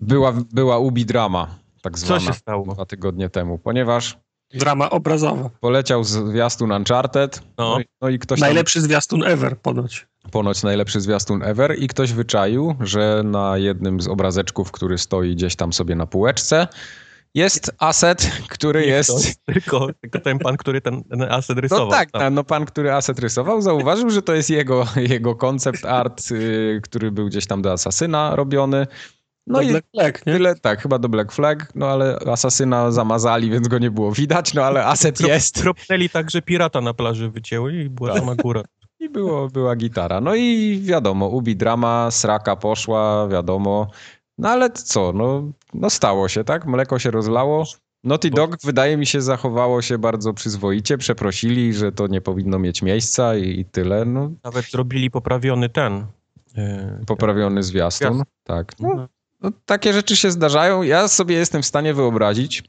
Była, 0.00 0.32
była 0.52 0.78
Ubi 0.78 1.06
drama, 1.06 1.58
tak 1.82 1.98
Co 1.98 2.06
zwana, 2.06 2.20
się 2.20 2.32
stało? 2.34 2.74
dwa 2.74 2.86
tygodnie 2.86 3.28
temu, 3.30 3.58
ponieważ 3.58 4.18
Drama 4.54 4.90
obrazowa. 4.90 5.50
poleciał 5.60 6.04
zwiastun 6.04 6.72
Uncharted, 6.72 7.40
No. 7.58 7.70
no, 7.70 7.80
i, 7.80 7.84
no 8.00 8.08
i 8.08 8.18
ktoś 8.18 8.40
tam 8.40 8.46
Najlepszy 8.48 8.80
zwiastun 8.80 9.24
ever 9.24 9.58
ponoć. 9.58 10.06
Ponoć 10.30 10.62
najlepszy 10.62 11.00
zwiastun 11.00 11.42
ever 11.42 11.78
i 11.78 11.88
ktoś 11.88 12.12
wyczaił, 12.12 12.74
że 12.80 13.22
na 13.24 13.58
jednym 13.58 14.00
z 14.00 14.08
obrazeczków, 14.08 14.72
który 14.72 14.98
stoi 14.98 15.34
gdzieś 15.36 15.56
tam 15.56 15.72
sobie 15.72 15.94
na 15.94 16.06
półeczce, 16.06 16.68
jest 17.34 17.70
aset, 17.78 18.30
który 18.48 18.80
Nie 18.80 18.86
jest... 18.86 19.10
ktoś, 19.10 19.34
tylko, 19.54 19.88
tylko 20.00 20.18
ten 20.20 20.38
pan, 20.38 20.56
który 20.56 20.80
ten, 20.80 21.04
ten 21.04 21.22
aset 21.22 21.58
rysował. 21.58 21.86
No 21.86 21.90
tak, 21.92 22.10
tam. 22.10 22.34
no 22.34 22.44
pan, 22.44 22.64
który 22.64 22.92
aset 22.92 23.18
rysował, 23.18 23.62
zauważył, 23.62 24.10
że 24.10 24.22
to 24.22 24.34
jest 24.34 24.50
jego, 24.50 24.86
jego 24.96 25.34
koncept 25.34 25.84
art, 25.84 26.30
y, 26.30 26.80
który 26.82 27.10
był 27.10 27.26
gdzieś 27.26 27.46
tam 27.46 27.62
do 27.62 27.72
Asasyna 27.72 28.36
robiony. 28.36 28.86
No 29.46 29.58
No 29.58 29.62
i 29.62 29.68
Black 29.68 29.86
Flag, 29.94 30.26
nie? 30.26 30.32
tyle, 30.32 30.54
tak, 30.54 30.82
chyba 30.82 30.98
do 30.98 31.08
Black 31.08 31.32
Flag, 31.32 31.72
no 31.74 31.86
ale 31.86 32.18
Asasyna 32.26 32.90
zamazali, 32.90 33.50
więc 33.50 33.68
go 33.68 33.78
nie 33.78 33.90
było 33.90 34.12
widać, 34.12 34.54
no 34.54 34.62
ale 34.64 34.86
aset 34.86 35.18
Trop- 35.18 35.28
jest. 35.28 35.54
Tropnęli 35.54 36.08
tak, 36.08 36.30
że 36.30 36.42
pirata 36.42 36.80
na 36.80 36.94
plaży 36.94 37.30
wycięły 37.30 37.72
i 37.74 37.88
była 37.90 38.16
sama 38.16 38.34
góra. 38.34 38.62
I 39.02 39.08
było, 39.08 39.48
była 39.48 39.76
gitara. 39.76 40.20
No 40.20 40.34
i 40.34 40.78
wiadomo, 40.82 41.26
ubi 41.28 41.56
drama, 41.56 42.10
sraka 42.10 42.56
poszła, 42.56 43.28
wiadomo. 43.28 43.86
No 44.38 44.48
ale 44.48 44.70
co, 44.70 45.12
no, 45.12 45.42
no 45.74 45.90
stało 45.90 46.28
się, 46.28 46.44
tak? 46.44 46.66
Mleko 46.66 46.98
się 46.98 47.10
rozlało. 47.10 47.64
Naughty 48.04 48.30
Dog 48.30 48.56
wydaje 48.64 48.96
mi 48.96 49.06
się 49.06 49.20
zachowało 49.20 49.82
się 49.82 49.98
bardzo 49.98 50.32
przyzwoicie, 50.34 50.98
przeprosili, 50.98 51.74
że 51.74 51.92
to 51.92 52.06
nie 52.06 52.20
powinno 52.20 52.58
mieć 52.58 52.82
miejsca 52.82 53.36
i, 53.36 53.60
i 53.60 53.64
tyle. 53.64 54.04
No, 54.04 54.30
Nawet 54.44 54.64
zrobili 54.70 55.10
poprawiony 55.10 55.68
ten. 55.68 56.06
e, 56.56 57.00
poprawiony 57.06 57.62
zwiastun. 57.62 58.06
Zwiastun. 58.14 58.24
Tak. 58.44 58.72
No, 58.80 58.88
Mhm. 58.90 59.08
no, 59.42 59.50
takie 59.64 59.92
rzeczy 59.92 60.16
się 60.16 60.30
zdarzają. 60.30 60.82
Ja 60.82 61.08
sobie 61.08 61.34
jestem 61.36 61.62
w 61.62 61.66
stanie 61.66 61.94
wyobrazić, 61.94 62.62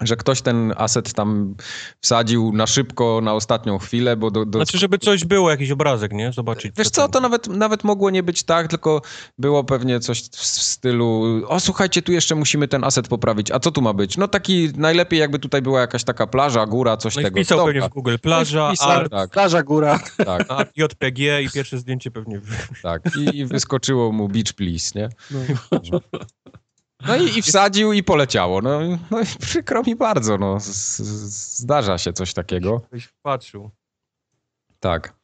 że 0.00 0.16
ktoś 0.16 0.42
ten 0.42 0.74
aset 0.76 1.12
tam 1.14 1.54
wsadził 2.00 2.52
na 2.52 2.66
szybko, 2.66 3.20
na 3.22 3.34
ostatnią 3.34 3.78
chwilę, 3.78 4.16
bo 4.16 4.30
do, 4.30 4.44
do, 4.46 4.58
Znaczy, 4.58 4.78
żeby 4.78 4.98
coś 4.98 5.24
było, 5.24 5.50
jakiś 5.50 5.70
obrazek, 5.70 6.12
nie? 6.12 6.32
Zobaczyć. 6.32 6.72
Wiesz 6.76 6.90
co, 6.90 7.08
to 7.08 7.20
nawet, 7.20 7.46
nawet 7.48 7.84
mogło 7.84 8.10
nie 8.10 8.22
być 8.22 8.42
tak, 8.42 8.68
tylko 8.68 9.02
było 9.38 9.64
pewnie 9.64 10.00
coś 10.00 10.22
w 10.22 10.36
stylu 10.46 11.42
o 11.48 11.60
słuchajcie, 11.60 12.02
tu 12.02 12.12
jeszcze 12.12 12.34
musimy 12.34 12.68
ten 12.68 12.84
aset 12.84 13.08
poprawić. 13.08 13.50
A 13.50 13.60
co 13.60 13.70
tu 13.70 13.82
ma 13.82 13.92
być? 13.92 14.16
No 14.16 14.28
taki 14.28 14.70
najlepiej 14.76 15.20
jakby 15.20 15.38
tutaj 15.38 15.62
była 15.62 15.80
jakaś 15.80 16.04
taka 16.04 16.26
plaża, 16.26 16.66
góra, 16.66 16.96
coś 16.96 17.16
No 17.16 17.22
tego. 17.22 17.40
Dobra, 17.48 17.64
pewnie 17.64 17.82
w 17.82 17.88
Google 17.88 18.16
plaża, 18.22 18.58
No 18.66 18.72
i 18.72 18.76
wpisał, 18.76 18.90
art, 18.90 19.10
tak, 19.12 19.30
Plaża 19.30 19.62
góra. 19.62 20.00
tak, 20.16 20.46
a 20.48 20.64
JPG 20.76 21.42
i 21.42 21.50
pierwsze 21.50 21.78
zdjęcie 21.78 22.10
pewnie. 22.10 22.40
tak. 22.82 23.02
I, 23.16 23.38
I 23.38 23.46
wyskoczyło 23.46 24.12
mu 24.12 24.28
beach 24.28 24.52
please, 24.52 24.98
nie? 24.98 25.08
No. 25.30 26.00
No 27.06 27.16
i, 27.16 27.38
i 27.38 27.42
wsadził 27.42 27.92
i 27.92 28.02
poleciało. 28.02 28.62
No, 28.62 28.80
no 29.10 29.20
i 29.20 29.24
przykro 29.40 29.82
mi 29.82 29.96
bardzo, 29.96 30.38
no. 30.38 30.60
Z, 30.60 30.98
zdarza 31.58 31.98
się 31.98 32.12
coś 32.12 32.34
takiego. 32.34 32.80
Ktoś 32.80 33.08
patrzył. 33.22 33.70
Tak. 34.80 35.18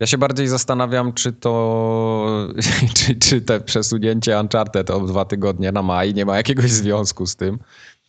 Ja 0.00 0.06
się 0.06 0.18
bardziej 0.18 0.48
zastanawiam, 0.48 1.12
czy 1.12 1.32
to, 1.32 2.48
czy, 2.96 3.14
czy 3.14 3.40
te 3.40 3.60
przesunięcie 3.60 4.40
Uncharted 4.40 4.90
o 4.90 5.00
dwa 5.00 5.24
tygodnie 5.24 5.72
na 5.72 5.82
maj 5.82 6.14
nie 6.14 6.24
ma 6.24 6.36
jakiegoś 6.36 6.70
związku 6.70 7.26
z 7.26 7.36
tym. 7.36 7.58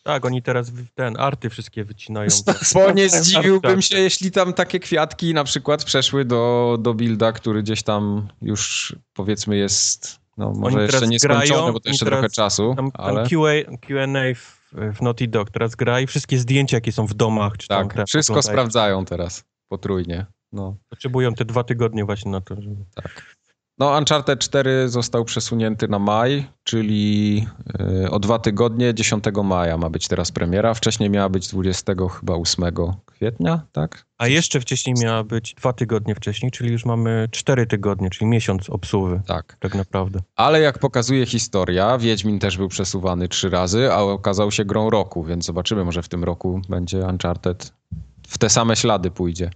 Tak, 0.03 0.25
oni 0.25 0.41
teraz 0.41 0.71
ten, 0.95 1.17
arty 1.19 1.49
wszystkie 1.49 1.83
wycinają. 1.83 2.29
Bo 2.73 2.91
nie 2.91 3.09
zdziwiłbym 3.09 3.81
się, 3.81 3.97
jeśli 3.97 4.31
tam 4.31 4.53
takie 4.53 4.79
kwiatki 4.79 5.33
na 5.33 5.43
przykład 5.43 5.83
przeszły 5.83 6.25
do, 6.25 6.77
do 6.79 6.93
builda, 6.93 7.31
który 7.31 7.63
gdzieś 7.63 7.83
tam 7.83 8.27
już 8.41 8.95
powiedzmy 9.13 9.57
jest, 9.57 10.19
no 10.37 10.51
może 10.51 10.81
jeszcze 10.81 11.07
nieskończony, 11.07 11.47
grają, 11.47 11.73
bo 11.73 11.79
to 11.79 11.89
jeszcze 11.89 12.05
trochę 12.05 12.29
czasu, 12.29 12.73
Tam, 12.75 12.91
ale 12.93 13.15
tam 13.15 13.29
QA, 13.29 13.77
Q&A 13.81 14.35
w, 14.35 14.57
w 14.97 15.01
Naughty 15.01 15.27
Dog 15.27 15.51
teraz 15.51 15.75
gra 15.75 16.01
i 16.01 16.07
wszystkie 16.07 16.37
zdjęcia, 16.37 16.77
jakie 16.77 16.91
są 16.91 17.05
w 17.05 17.13
domach, 17.13 17.57
czy 17.57 17.67
tam 17.67 17.87
tak, 17.87 17.97
te 17.97 18.05
wszystko 18.05 18.33
oglądają. 18.33 18.53
sprawdzają 18.53 19.05
teraz 19.05 19.43
potrójnie. 19.67 20.25
No. 20.51 20.77
Potrzebują 20.89 21.33
te 21.33 21.45
dwa 21.45 21.63
tygodnie 21.63 22.05
właśnie 22.05 22.31
na 22.31 22.41
to, 22.41 22.61
żeby... 22.61 22.85
No, 23.79 23.97
Uncharted 23.97 24.39
4 24.39 24.89
został 24.89 25.25
przesunięty 25.25 25.87
na 25.87 25.99
maj, 25.99 26.47
czyli 26.63 27.47
y, 28.03 28.11
o 28.11 28.19
dwa 28.19 28.39
tygodnie, 28.39 28.93
10 28.93 29.23
maja 29.43 29.77
ma 29.77 29.89
być 29.89 30.07
teraz 30.07 30.31
premiera. 30.31 30.73
Wcześniej 30.73 31.09
miała 31.09 31.29
być 31.29 31.47
20 31.47 31.93
chyba 32.19 32.33
8 32.33 32.65
kwietnia, 33.05 33.61
tak? 33.71 34.05
A 34.17 34.27
jeszcze 34.27 34.59
wcześniej 34.59 34.95
miała 35.01 35.23
być 35.23 35.53
dwa 35.53 35.73
tygodnie 35.73 36.15
wcześniej, 36.15 36.51
czyli 36.51 36.71
już 36.71 36.85
mamy 36.85 37.27
cztery 37.31 37.65
tygodnie, 37.65 38.09
czyli 38.09 38.25
miesiąc 38.25 38.69
obsuwy, 38.69 39.21
Tak. 39.27 39.57
tak 39.59 39.75
naprawdę. 39.75 40.19
Ale 40.35 40.61
jak 40.61 40.79
pokazuje 40.79 41.25
historia, 41.25 41.97
Wiedźmin 41.97 42.39
też 42.39 42.57
był 42.57 42.67
przesuwany 42.67 43.27
trzy 43.27 43.49
razy, 43.49 43.91
a 43.93 43.97
okazał 43.97 44.51
się 44.51 44.65
grą 44.65 44.89
roku, 44.89 45.23
więc 45.23 45.45
zobaczymy, 45.45 45.85
może 45.85 46.03
w 46.03 46.09
tym 46.09 46.23
roku 46.23 46.61
będzie 46.69 46.97
Uncharted 46.99 47.73
w 48.27 48.37
te 48.37 48.49
same 48.49 48.75
ślady 48.75 49.11
pójdzie. 49.11 49.49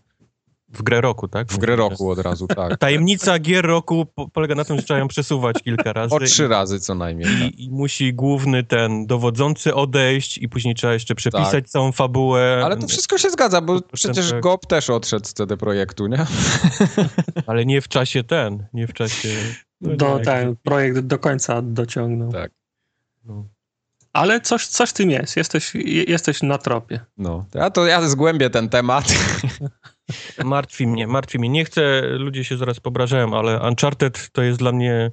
W 0.73 0.81
grę 0.83 1.01
roku, 1.01 1.27
tak? 1.27 1.47
W 1.51 1.57
grę 1.57 1.75
roku 1.75 2.09
od 2.09 2.19
razu, 2.19 2.47
tak. 2.47 2.77
Tajemnica 2.79 3.39
gier 3.39 3.65
roku 3.65 4.05
po, 4.15 4.27
polega 4.29 4.55
na 4.55 4.65
tym, 4.65 4.77
że 4.77 4.83
trzeba 4.83 4.99
ją 4.99 5.07
przesuwać 5.07 5.55
kilka 5.63 5.93
razy. 5.93 6.15
O 6.15 6.19
trzy 6.19 6.47
razy 6.47 6.79
co 6.79 6.95
najmniej. 6.95 7.27
Tak. 7.27 7.59
I, 7.59 7.63
I 7.65 7.71
musi 7.71 8.13
główny 8.13 8.63
ten 8.63 9.05
dowodzący 9.07 9.75
odejść 9.75 10.37
i 10.37 10.49
później 10.49 10.75
trzeba 10.75 10.93
jeszcze 10.93 11.15
przepisać 11.15 11.51
Tak. 11.51 11.69
całą 11.69 11.91
fabułę. 11.91 12.61
Ale 12.65 12.77
to 12.77 12.87
wszystko 12.87 13.17
się 13.17 13.29
zgadza, 13.29 13.61
bo 13.61 13.81
To 13.81 13.87
przecież 13.93 14.29
tak. 14.31 14.41
Gob 14.41 14.65
też 14.65 14.89
odszedł 14.89 15.25
z 15.25 15.33
CD 15.33 15.57
Projektu, 15.57 16.07
nie? 16.07 16.25
Ale 17.47 17.65
nie 17.65 17.81
w 17.81 17.87
czasie 17.87 18.23
ten, 18.23 18.65
nie 18.73 18.87
w 18.87 18.93
czasie... 18.93 19.29
no 19.81 19.95
Do, 19.95 20.17
nie, 20.17 20.23
ten 20.25 20.55
projekt 20.63 20.99
do 20.99 21.19
końca 21.19 21.61
dociągnął. 21.61 22.31
Tak. 22.31 22.51
no. 23.25 23.45
Ale 24.13 24.41
coś, 24.41 24.67
coś 24.67 24.89
w 24.89 24.93
tym 24.93 25.11
jest. 25.11 25.37
Jesteś, 25.37 25.75
je- 25.75 26.03
jesteś 26.03 26.41
na 26.43 26.57
tropie. 26.57 26.99
No, 27.17 27.45
ja 27.53 27.69
to 27.69 27.85
ja 27.85 28.07
zgłębię 28.07 28.49
ten 28.49 28.69
temat. 28.69 29.05
Martwi 30.43 30.87
mnie, 30.87 31.07
martwi 31.07 31.39
mnie. 31.39 31.49
Nie 31.49 31.65
chcę, 31.65 32.01
ludzie 32.01 32.43
się 32.43 32.57
zaraz 32.57 32.79
pobrażają, 32.79 33.37
ale 33.37 33.61
Uncharted 33.69 34.29
to 34.31 34.41
jest 34.41 34.59
dla 34.59 34.71
mnie 34.71 35.11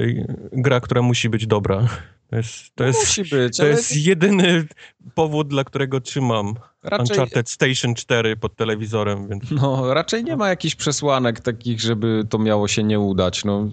y, 0.00 0.26
gra, 0.52 0.80
która 0.80 1.02
musi 1.02 1.28
być 1.28 1.46
dobra. 1.46 1.88
To 2.30 2.36
jest, 2.36 2.74
to 2.74 2.84
jest, 2.84 3.00
Musi 3.00 3.22
być, 3.22 3.56
to 3.56 3.62
ale 3.62 3.72
jest 3.72 3.96
jedyny 3.96 4.66
powód, 5.14 5.48
dla 5.48 5.64
którego 5.64 6.00
trzymam 6.00 6.54
raczej, 6.82 7.18
Uncharted 7.18 7.50
Station 7.50 7.94
4 7.94 8.36
pod 8.36 8.56
telewizorem, 8.56 9.28
więc 9.28 9.50
no, 9.50 9.94
raczej 9.94 10.24
nie 10.24 10.36
ma 10.36 10.48
jakichś 10.48 10.74
przesłanek 10.74 11.40
takich, 11.40 11.80
żeby 11.80 12.22
to 12.30 12.38
miało 12.38 12.68
się 12.68 12.82
nie 12.82 13.00
udać. 13.00 13.44
No, 13.44 13.70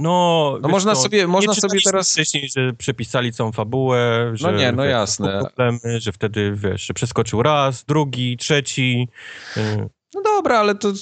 no... 0.00 0.58
no 0.62 0.68
można 0.68 0.94
co, 0.94 1.02
sobie, 1.02 1.26
można 1.26 1.52
nie 1.52 1.60
sobie 1.60 1.78
teraz... 1.84 2.12
wcześniej, 2.12 2.48
że 2.56 2.72
przepisali 2.72 3.32
całą 3.32 3.52
fabułę, 3.52 4.30
że 4.34 4.52
nie, 4.52 4.72
no 4.72 4.82
wiesz, 4.82 4.90
jasne. 4.92 5.40
problemy, 5.40 6.00
że 6.00 6.12
wtedy, 6.12 6.52
wiesz, 6.56 6.86
że 6.86 6.94
przeskoczył 6.94 7.42
raz, 7.42 7.84
drugi, 7.84 8.36
trzeci. 8.36 9.08
y, 9.56 9.88
No 10.14 10.22
dobra, 10.22 10.58
ale 10.58 10.74
to... 10.74 10.92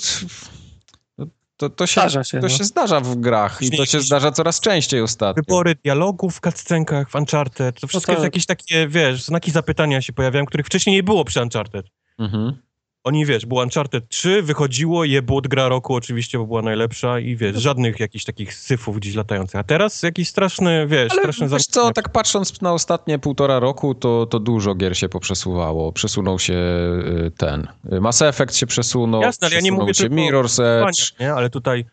To, 1.57 1.71
to, 1.71 1.87
się, 1.87 2.01
Zdarza 2.01 2.25
się, 2.25 2.41
to 2.41 2.47
no. 2.47 2.49
się 2.49 2.65
zdarza 2.65 3.01
w 3.01 3.17
grach 3.17 3.63
i 3.63 3.71
to 3.71 3.87
się 3.87 4.01
zdarza 4.01 4.33
coraz 4.33 4.61
częściej 4.61 5.01
ostatnio. 5.01 5.43
Wybory 5.43 5.75
dialogów 5.85 6.37
w 6.37 6.41
cutscenkach 6.41 7.11
w 7.11 7.15
Uncharted, 7.15 7.81
to 7.81 7.87
wszystko 7.87 8.13
tak. 8.13 8.19
jest 8.19 8.25
jakieś 8.25 8.47
takie, 8.47 8.89
wiesz, 8.89 9.25
znaki 9.25 9.51
zapytania 9.51 10.03
się 10.03 10.13
pojawiają, 10.13 10.47
których 10.47 10.67
wcześniej 10.67 10.97
nie 10.97 11.03
było 11.03 11.25
przy 11.25 11.43
Uncharted. 11.43 11.87
Mhm. 12.19 12.63
Oni, 13.09 13.27
wiesz, 13.27 13.47
było 13.47 13.63
Uncharted 13.63 14.09
3, 14.09 14.43
wychodziło, 14.43 15.05
je 15.05 15.23
było 15.23 15.39
od 15.39 15.49
gra 15.49 15.69
roku 15.69 15.95
oczywiście, 15.95 16.39
bo 16.39 16.47
była 16.47 16.63
najlepsza 16.63 17.21
i 17.21 17.37
wiesz, 17.37 17.57
żadnych 17.57 18.01
jakichś 18.01 18.25
takich 18.25 18.55
syfów 18.55 18.97
gdzieś 18.97 19.15
latających. 19.15 19.61
A 19.61 19.65
teraz 19.65 20.03
jakiś 20.03 20.29
straszny, 20.29 20.87
wiesz, 20.87 21.13
Ale 21.13 21.21
straszny 21.21 21.49
wiesz 21.49 21.67
co, 21.67 21.93
tak 21.93 22.09
patrząc 22.09 22.61
na 22.61 22.73
ostatnie 22.73 23.19
półtora 23.19 23.59
roku, 23.59 23.95
to, 23.95 24.27
to 24.27 24.41
dużo 24.41 24.75
gier 24.75 24.99
się 24.99 25.09
poprzesuwało. 25.09 25.93
Przesunął 25.93 26.39
się 26.39 26.55
y, 26.55 27.31
ten. 27.37 27.69
Mass 28.01 28.23
Effect 28.23 28.57
się 28.57 28.67
przesunął. 28.67 29.23
Jasne, 29.23 29.47
ale 29.47 29.55
ja 29.55 29.61
nie 29.61 29.73
mówię 29.73 29.95
się 29.95 30.09
Mirror's 30.11 30.63
Edge. 30.63 31.21
nie? 31.21 31.35
Ale 31.35 31.51
tutaj 31.51 31.85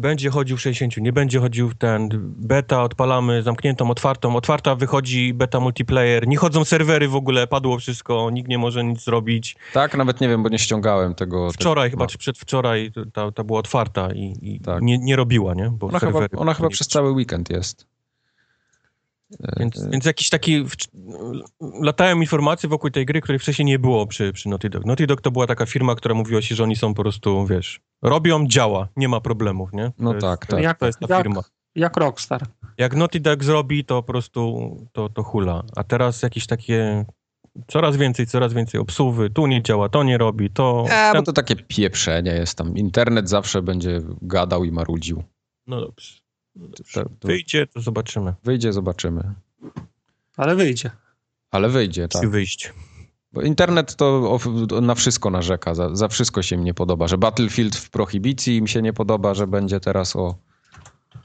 będzie 0.00 0.30
chodził 0.30 0.56
w 0.56 0.60
60, 0.60 0.96
nie 0.96 1.12
będzie 1.12 1.40
chodził 1.40 1.74
ten 1.74 2.08
beta, 2.36 2.82
odpalamy 2.82 3.42
zamkniętą, 3.42 3.90
otwartą, 3.90 4.36
otwarta 4.36 4.74
wychodzi 4.74 5.34
beta 5.34 5.60
multiplayer, 5.60 6.28
nie 6.28 6.36
chodzą 6.36 6.64
serwery 6.64 7.08
w 7.08 7.16
ogóle, 7.16 7.46
padło 7.46 7.78
wszystko, 7.78 8.30
nikt 8.30 8.48
nie 8.48 8.58
może 8.58 8.84
nic 8.84 9.04
zrobić. 9.04 9.56
Tak, 9.72 9.96
nawet 9.96 10.20
nie 10.20 10.28
wiem, 10.28 10.42
bo 10.42 10.48
nie 10.48 10.58
ściągałem 10.58 11.14
tego. 11.14 11.52
Wczoraj 11.52 11.90
tego, 11.90 11.98
chyba, 12.00 12.06
czy 12.06 12.18
przedwczoraj 12.18 12.92
ta, 13.12 13.32
ta 13.32 13.44
była 13.44 13.58
otwarta 13.58 14.08
i, 14.14 14.34
i 14.42 14.60
Tak. 14.60 14.82
nie, 14.82 14.98
nie 14.98 15.16
robiła, 15.16 15.54
nie? 15.54 15.70
Bo 15.70 15.86
Ona 15.86 15.98
chyba, 15.98 16.20
ona 16.36 16.54
chyba 16.54 16.66
nie- 16.68 16.72
przez 16.72 16.88
cały 16.88 17.10
weekend 17.12 17.50
jest. 17.50 17.91
E, 19.40 19.60
Więc, 19.60 19.88
więc 19.88 20.04
jakiś 20.04 20.30
taki... 20.30 20.64
Latają 21.82 22.20
informacje 22.20 22.68
wokół 22.68 22.90
tej 22.90 23.06
gry, 23.06 23.20
której 23.20 23.38
wcześniej 23.38 23.66
nie 23.66 23.78
było 23.78 24.06
przy, 24.06 24.32
przy 24.32 24.48
Naughty 24.48 24.70
Dog. 24.70 24.84
Naughty 24.86 25.06
Dog 25.06 25.20
to 25.20 25.30
była 25.30 25.46
taka 25.46 25.66
firma, 25.66 25.94
która 25.94 26.14
mówiła 26.14 26.42
się, 26.42 26.54
że 26.54 26.62
oni 26.62 26.76
są 26.76 26.94
po 26.94 27.02
prostu, 27.02 27.46
wiesz, 27.46 27.80
robią, 28.02 28.46
działa, 28.46 28.88
nie 28.96 29.08
ma 29.08 29.20
problemów, 29.20 29.72
nie? 29.72 29.92
No 29.98 30.10
to 30.10 30.14
jest, 30.14 30.26
tak, 30.26 30.46
tak. 30.46 30.62
Jak, 30.62 30.78
To 30.78 30.86
jest 30.86 30.98
ta 30.98 31.14
jak, 31.16 31.22
firma. 31.22 31.42
jak 31.74 31.96
Rockstar. 31.96 32.42
Jak 32.78 32.96
Naughty 32.96 33.20
Dog 33.20 33.44
zrobi, 33.44 33.84
to 33.84 34.02
po 34.02 34.12
prostu 34.12 34.76
to, 34.92 35.08
to 35.08 35.22
hula. 35.22 35.62
A 35.76 35.84
teraz 35.84 36.22
jakieś 36.22 36.46
takie 36.46 37.04
coraz 37.66 37.96
więcej, 37.96 38.26
coraz 38.26 38.52
więcej 38.52 38.80
obsuwy, 38.80 39.30
tu 39.30 39.46
nie 39.46 39.62
działa, 39.62 39.88
to 39.88 40.02
nie 40.02 40.18
robi, 40.18 40.50
to... 40.50 40.84
E, 40.90 41.12
bo 41.14 41.22
to 41.22 41.32
takie 41.32 41.56
pieprzenie 41.56 42.32
jest 42.32 42.58
tam. 42.58 42.76
Internet 42.76 43.28
zawsze 43.28 43.62
będzie 43.62 44.00
gadał 44.22 44.64
i 44.64 44.72
marudził. 44.72 45.22
No 45.66 45.80
dobrze. 45.80 46.21
Dobrze. 46.56 47.02
To, 47.04 47.10
to 47.20 47.28
Wyjdzie, 47.28 47.66
to 47.66 47.80
zobaczymy. 47.80 48.34
wyjdzie, 48.44 48.72
zobaczymy. 48.72 49.22
Ale 50.36 50.56
wyjdzie. 50.56 50.90
Ale 51.50 51.68
wyjdzie, 51.68 52.08
tak. 52.08 52.22
Musi 52.22 52.32
wyjść. 52.32 52.72
Bo 53.32 53.42
internet 53.42 53.96
to 53.96 54.38
na 54.82 54.94
wszystko 54.94 55.30
narzeka, 55.30 55.74
za, 55.74 55.96
za 55.96 56.08
wszystko 56.08 56.42
się 56.42 56.56
im 56.56 56.64
nie 56.64 56.74
podoba. 56.74 57.08
Że 57.08 57.18
Battlefield 57.18 57.76
w 57.76 57.90
prohibicji 57.90 58.56
im 58.56 58.66
się 58.66 58.82
nie 58.82 58.92
podoba, 58.92 59.34
że 59.34 59.46
będzie 59.46 59.80
teraz 59.80 60.16
o... 60.16 60.34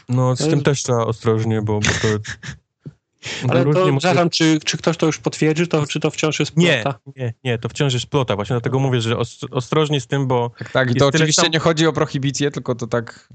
No 0.09 0.35
z 0.35 0.49
tym 0.49 0.63
też 0.63 0.83
trzeba 0.83 1.05
ostrożnie, 1.05 1.61
bo, 1.61 1.79
bo 1.79 1.87
to... 2.01 2.07
Ale 3.49 3.63
to, 3.63 3.69
może- 3.69 3.97
przepraszam, 3.97 4.29
czy, 4.29 4.59
czy 4.65 4.77
ktoś 4.77 4.97
to 4.97 5.05
już 5.05 5.17
potwierdzi, 5.19 5.67
to, 5.67 5.85
czy 5.87 5.99
to 5.99 6.11
wciąż 6.11 6.39
jest 6.39 6.57
Nie, 6.57 6.81
plota? 6.83 6.99
nie, 7.15 7.33
nie, 7.43 7.57
to 7.57 7.69
wciąż 7.69 7.93
jest 7.93 8.05
plota. 8.07 8.35
Właśnie 8.35 8.53
dlatego 8.53 8.79
mówię, 8.79 9.01
że 9.01 9.17
os- 9.17 9.39
ostrożnie 9.51 10.01
z 10.01 10.07
tym, 10.07 10.27
bo 10.27 10.51
Tak, 10.59 10.71
tak. 10.71 10.91
I 10.91 10.95
to 10.95 11.07
oczywiście 11.07 11.41
sam- 11.41 11.51
nie 11.51 11.59
chodzi 11.59 11.87
o 11.87 11.93
prohibicję, 11.93 12.51
tylko 12.51 12.75
to 12.75 12.87
tak... 12.87 13.29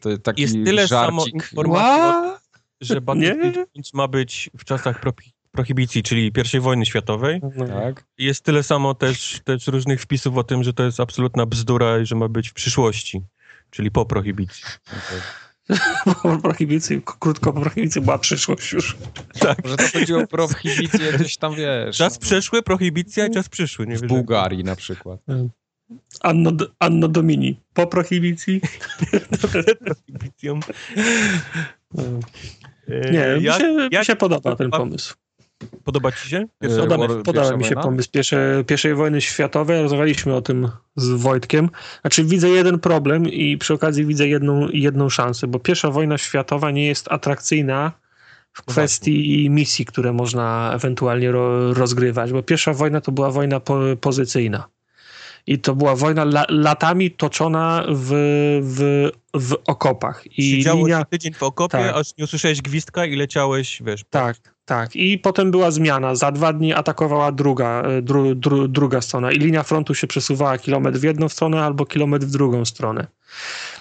To 0.00 0.18
taki 0.18 0.42
jest 0.42 0.54
tyle 0.64 0.88
samo 0.88 1.26
informacji, 1.26 2.00
What? 2.00 2.42
że? 2.80 3.00
Battlefield 3.00 3.72
5 3.72 3.94
ma 3.94 4.08
być 4.08 4.50
w 4.58 4.64
czasach 4.64 5.00
pro 5.00 5.12
prohibicji, 5.56 6.02
czyli 6.02 6.32
I 6.54 6.60
wojny 6.60 6.86
światowej. 6.86 7.40
No. 7.56 7.66
Tak? 7.66 8.04
Jest 8.18 8.44
tyle 8.44 8.62
samo 8.62 8.94
też, 8.94 9.40
też 9.44 9.66
różnych 9.66 10.00
wpisów 10.00 10.36
o 10.36 10.44
tym, 10.44 10.64
że 10.64 10.72
to 10.72 10.82
jest 10.82 11.00
absolutna 11.00 11.46
bzdura 11.46 11.98
i 11.98 12.06
że 12.06 12.14
ma 12.14 12.28
być 12.28 12.48
w 12.50 12.54
przyszłości, 12.54 13.22
czyli 13.70 13.90
po 13.90 14.06
prohibicji. 14.06 14.64
Po 16.22 16.38
prohibicji, 16.38 17.02
krótko 17.18 17.52
po 17.52 17.60
prohibicji 17.60 18.00
była 18.00 18.18
przyszłość 18.18 18.72
już. 18.72 18.96
Może 19.64 19.76
to 19.76 19.98
chodzi 19.98 20.14
o 20.14 20.26
prohibicję 20.26 21.12
gdzieś 21.12 21.36
tam, 21.36 21.54
wiesz... 21.54 21.96
Czas 21.96 22.14
no, 22.14 22.20
przeszły, 22.20 22.62
prohibicja 22.62 23.26
i 23.26 23.30
czas 23.30 23.48
przyszły. 23.48 23.86
Nie 23.86 23.96
w 23.96 24.06
Bułgarii 24.06 24.64
na 24.64 24.76
przykład. 24.76 25.20
Anno, 26.20 26.52
Anno 26.78 27.08
Domini. 27.08 27.60
Po 27.74 27.86
prohibicji? 27.86 28.60
prohibicją. 29.84 30.60
Nie, 33.12 33.36
mi 33.38 33.42
jak, 33.42 33.60
się, 33.60 33.72
mi 33.72 33.88
jak 33.90 34.04
się 34.04 34.16
podoba 34.16 34.56
ten 34.56 34.70
pomysł. 34.70 35.14
podoba 35.84 36.12
ci 36.12 36.28
się? 36.28 36.46
Podoba, 36.78 37.08
podoba 37.08 37.56
mi 37.56 37.64
się 37.64 37.68
wojna? 37.68 37.82
pomysł 37.82 38.10
pierwszej, 38.10 38.64
pierwszej 38.64 38.94
wojny 38.94 39.20
światowej. 39.20 39.82
Rozmawialiśmy 39.82 40.34
o 40.34 40.42
tym 40.42 40.68
z 40.96 41.08
Wojtkiem. 41.08 41.70
Znaczy 42.00 42.24
widzę 42.24 42.48
jeden 42.48 42.78
problem 42.78 43.28
i 43.28 43.58
przy 43.58 43.74
okazji 43.74 44.06
widzę 44.06 44.28
jedną, 44.28 44.68
jedną 44.68 45.08
szansę, 45.08 45.46
bo 45.46 45.58
pierwsza 45.58 45.90
wojna 45.90 46.18
światowa 46.18 46.70
nie 46.70 46.86
jest 46.86 47.12
atrakcyjna 47.12 47.92
w 48.52 48.66
No 48.66 48.72
kwestii 48.72 49.50
misji, 49.50 49.84
które 49.84 50.12
można 50.12 50.70
ewentualnie 50.74 51.32
ro, 51.32 51.74
rozgrywać, 51.74 52.32
bo 52.32 52.42
pierwsza 52.42 52.72
wojna 52.72 53.00
to 53.00 53.12
była 53.12 53.30
wojna 53.30 53.60
po, 53.60 53.80
pozycyjna. 54.00 54.68
I 55.46 55.58
to 55.58 55.74
była 55.74 55.96
wojna 55.96 56.22
la, 56.22 56.44
latami 56.48 57.10
toczona 57.10 57.84
w, 57.88 58.08
w, 58.62 59.08
w 59.34 59.56
okopach. 59.66 60.24
I 60.38 60.50
Siedziałeś 60.56 60.80
linia, 60.82 61.04
tydzień 61.04 61.32
w 61.34 61.42
okopie, 61.42 61.78
Tak. 61.78 61.96
aż 61.96 62.16
nie 62.18 62.24
usłyszałeś 62.24 62.62
gwizdka 62.62 63.04
i 63.04 63.16
leciałeś, 63.16 63.82
wiesz, 63.84 64.04
po- 64.04 64.10
Tak, 64.10 64.36
tak. 64.64 64.96
I 64.96 65.18
potem 65.18 65.50
była 65.50 65.70
zmiana. 65.70 66.14
Za 66.14 66.32
dwa 66.32 66.52
dni 66.52 66.72
atakowała 66.74 67.32
druga, 67.32 67.82
e, 67.82 68.02
dru, 68.02 68.34
dru, 68.34 68.68
druga 68.68 69.00
strona 69.00 69.32
i 69.32 69.38
linia 69.38 69.62
frontu 69.62 69.94
się 69.94 70.06
przesuwała 70.06 70.58
kilometr 70.58 70.98
w 70.98 71.02
jedną 71.02 71.28
stronę 71.28 71.64
albo 71.64 71.86
kilometr 71.86 72.26
w 72.26 72.30
drugą 72.30 72.64
stronę. 72.64 73.06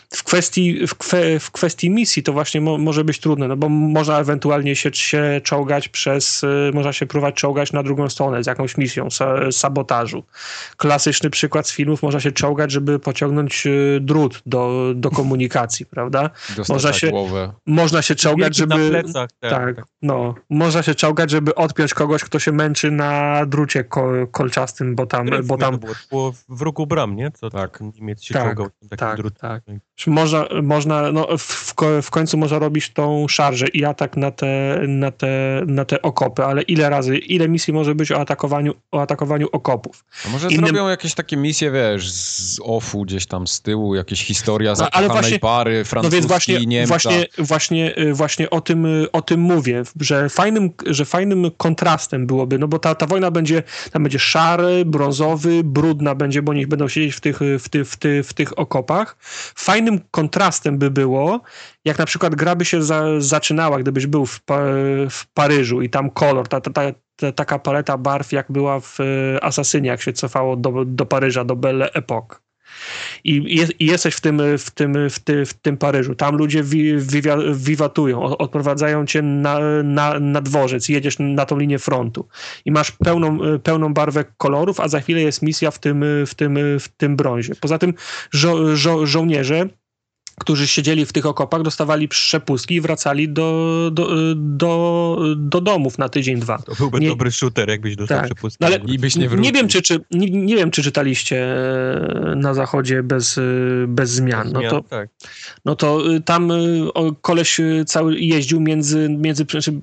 W 0.10 0.24
kwestii, 0.24 0.88
w, 0.88 0.96
kwe, 0.96 1.40
w 1.40 1.52
kwestii 1.52 1.90
misji 1.90 2.24
to 2.24 2.34
właśnie 2.34 2.62
mo, 2.62 2.78
może 2.78 3.04
być 3.04 3.20
trudne, 3.20 3.48
no 3.48 3.58
bo 3.58 3.70
można 3.70 4.20
ewentualnie 4.20 4.76
się, 4.76 4.90
się 4.94 5.42
czołgać 5.44 5.90
przez, 5.90 6.44
y, 6.44 6.72
można 6.74 6.94
się 6.94 7.06
próbować 7.06 7.36
czołgać 7.36 7.74
na 7.74 7.84
drugą 7.84 8.10
stronę 8.10 8.44
z 8.44 8.48
jakąś 8.48 8.78
misją 8.78 9.08
sa, 9.08 9.52
sabotażu. 9.52 10.24
Klasyczny 10.78 11.30
przykład 11.30 11.68
z 11.68 11.72
filmów, 11.74 12.04
można 12.04 12.20
się 12.20 12.32
czołgać, 12.32 12.72
żeby 12.72 13.00
pociągnąć 13.00 13.68
y, 13.68 14.00
drut 14.02 14.42
do, 14.46 14.94
do 14.96 15.12
komunikacji, 15.12 15.86
prawda? 15.96 16.30
Dostać 16.50 16.70
Można 16.70 16.94
się, 16.94 17.10
głowę. 17.10 17.54
można 17.66 18.02
się 18.02 18.16
czołgać, 18.16 18.56
żeby... 18.56 18.76
Na 18.76 18.90
plecach, 18.90 19.30
tak, 19.40 19.52
Tak, 19.52 19.76
tak. 19.76 19.86
no. 20.02 20.36
Można 20.50 20.84
się 20.84 20.96
czołgać, 20.96 21.32
żeby 21.32 21.56
odpiąć 21.56 21.94
kogoś, 21.94 22.24
kto 22.24 22.40
się 22.40 22.52
męczy 22.52 22.92
na 22.92 23.42
drucie 23.46 23.84
ko 23.84 24.12
kolczastym, 24.32 24.96
bo 24.96 25.06
tam, 25.06 25.28
bo 25.44 25.58
tam 25.58 25.72
to 25.74 25.78
było, 25.78 25.94
było 26.10 26.34
w 26.50 26.62
ruchu 26.62 26.88
bram, 26.88 27.16
nie? 27.16 27.32
Co 27.32 27.50
Tak. 27.50 27.80
Niemiec 27.96 28.24
się 28.24 28.34
Tak, 28.34 28.44
czołgał 28.44 28.68
takim 28.90 28.98
tak, 28.98 29.18
drutem. 29.18 29.40
tak. 29.40 29.64
Można, 30.08 30.46
można 30.64 31.12
no 31.12 31.28
w, 31.38 31.42
w 31.44 31.74
ko- 31.74 32.02
w 32.02 32.10
końcu 32.12 32.38
można 32.38 32.60
robić 32.60 32.90
tą 32.90 33.28
szarżę 33.28 33.68
i 33.68 33.86
atak 33.86 34.18
na 34.18 34.32
te, 34.32 34.80
na, 34.88 35.12
te, 35.12 35.62
na 35.68 35.86
te 35.86 36.02
okopy, 36.02 36.44
ale 36.46 36.62
ile 36.62 36.90
razy, 36.90 37.18
ile 37.18 37.50
misji 37.50 37.74
może 37.74 37.96
być 37.96 38.12
o 38.12 38.20
atakowaniu, 38.20 38.74
o 38.92 39.02
atakowaniu 39.02 39.48
okopów? 39.52 40.06
A 40.26 40.30
może 40.30 40.48
Innym- 40.48 40.66
zrobią 40.66 40.88
jakieś 40.90 41.14
takie 41.14 41.38
misje, 41.38 41.72
wiesz, 41.72 42.12
z 42.12 42.60
offu 42.64 43.02
gdzieś 43.02 43.26
tam 43.26 43.48
z 43.48 43.62
tyłu, 43.62 43.96
jakieś 43.96 44.24
historia 44.26 44.70
ale 44.70 44.76
zakochanej 44.76 45.10
właśnie- 45.12 45.40
pary, 45.40 45.78
No 45.80 45.86
francuski, 45.86 46.16
więc 46.16 46.26
właśnie, 46.26 46.66
Niemca. 46.66 46.88
właśnie, 46.90 47.26
właśnie, 47.38 47.98
y, 48.00 48.14
właśnie 48.14 48.50
o, 48.50 48.62
tym, 48.62 48.86
y, 48.86 49.12
o 49.12 49.22
tym 49.22 49.40
mówię, 49.40 49.84
że 50.00 50.30
fajnym, 50.30 50.70
że 50.86 51.06
fajnym 51.06 51.52
kontrastem 51.58 52.28
byłoby, 52.28 52.60
no 52.60 52.68
bo 52.68 52.80
ta, 52.80 52.96
ta 52.96 53.06
wojna 53.08 53.32
będzie, 53.32 53.64
tam 53.92 54.04
będzie 54.04 54.20
szary, 54.20 54.86
brązowy, 54.86 55.62
brudna 55.64 56.16
będzie, 56.16 56.42
bo 56.42 56.52
oni 56.52 56.68
będą 56.68 56.88
siedzieć 56.88 57.16
w 57.16 57.20
tych, 57.22 57.40
w, 57.60 57.70
tych, 57.70 57.90
w, 57.90 57.96
tych, 57.98 58.28
w 58.28 58.34
tych 58.34 58.60
okopach. 58.60 59.18
Fajnym 59.56 59.85
kontrastem 60.12 60.78
by 60.78 60.92
było, 60.92 61.42
jak 61.86 62.00
na 62.00 62.06
przykład 62.06 62.36
gra 62.36 62.56
by 62.56 62.66
się 62.66 62.84
za, 62.84 63.22
zaczynała, 63.22 63.80
gdybyś 63.80 64.08
był 64.08 64.26
w, 64.26 64.42
w 65.10 65.28
Paryżu 65.34 65.82
i 65.82 65.90
tam 65.90 66.10
kolor, 66.10 66.48
ta, 66.48 66.62
ta, 66.62 66.72
ta, 66.72 66.82
ta, 67.16 67.32
taka 67.32 67.60
paleta 67.60 67.98
barw, 67.98 68.32
jak 68.32 68.52
była 68.52 68.80
w 68.80 69.00
y, 69.00 69.40
Asasynie, 69.42 69.90
jak 69.90 70.02
się 70.02 70.14
cofało 70.14 70.56
do, 70.56 70.86
do 70.86 71.06
Paryża, 71.06 71.44
do 71.44 71.56
Belle 71.56 71.90
Époque. 71.94 72.45
I, 73.24 73.60
i 73.80 73.86
jesteś 73.86 74.16
w 74.16 74.22
tym, 74.22 74.42
w, 74.58 74.72
tym, 74.72 75.10
w, 75.10 75.20
ty, 75.20 75.46
w 75.46 75.54
tym 75.54 75.78
Paryżu. 75.78 76.16
Tam 76.16 76.36
ludzie 76.36 76.64
wi, 76.64 76.94
wiwatują, 77.54 78.24
odprowadzają 78.24 79.06
cię 79.06 79.22
na, 79.22 79.60
na, 79.84 80.20
na 80.20 80.42
dworzec, 80.42 80.90
jedziesz 80.90 81.16
na 81.20 81.46
tą 81.46 81.60
linię 81.60 81.80
frontu 81.80 82.28
i 82.66 82.72
masz 82.72 82.92
pełną, 82.92 83.40
pełną 83.64 83.94
barwę 83.94 84.26
kolorów, 84.38 84.80
a 84.80 84.88
za 84.88 85.00
chwilę 85.00 85.22
jest 85.22 85.42
misja 85.42 85.72
w 85.72 85.80
tym, 85.80 86.06
w 86.28 86.36
tym, 86.36 86.58
w 86.80 86.90
tym 86.98 87.16
brązie. 87.16 87.56
Poza 87.56 87.78
tym 87.78 87.94
żo, 88.32 88.76
żo, 88.76 89.06
żołnierze 89.06 89.70
którzy 90.40 90.68
siedzieli 90.68 91.06
w 91.06 91.14
tych 91.14 91.26
okopach, 91.26 91.62
dostawali 91.62 92.08
przepustki 92.08 92.76
i 92.76 92.82
wracali 92.82 93.30
do, 93.30 93.90
do, 93.94 94.10
do, 94.36 95.20
do 95.36 95.62
domów 95.62 95.98
na 95.98 96.10
tydzień, 96.10 96.40
dwa. 96.40 96.58
To 96.58 96.76
byłby 96.76 97.00
Nie- 97.00 97.08
dobry 97.08 97.32
shooter, 97.32 97.70
jakbyś 97.70 97.96
dostał 97.96 98.18
Tak. 98.18 98.26
przepustkę. 98.26 98.66
No 98.66 98.76
ale 98.76 98.94
I 98.94 99.00
byś 99.00 99.16
nie 99.16 99.28
nie, 99.28 99.52
wiem, 99.52 99.68
czy, 99.68 99.82
czy, 99.82 100.00
nie, 100.12 100.30
nie 100.30 100.56
wiem, 100.56 100.72
czy 100.72 100.84
czytaliście 100.84 101.46
e, 101.46 102.36
na 102.36 102.54
zachodzie 102.54 103.04
bez, 103.04 103.38
e, 103.38 103.42
bez 103.88 104.10
zmian. 104.10 104.52
No 104.54 104.62
to, 104.70 104.82
tak. 104.82 105.10
no 105.66 105.76
to 105.76 106.14
y, 106.14 106.22
tam 106.22 106.52
koleś 107.22 107.62
cały 107.86 108.20
jeździł 108.20 108.60
między, 108.60 109.10
między 109.10 109.46
znaczy, 109.52 109.82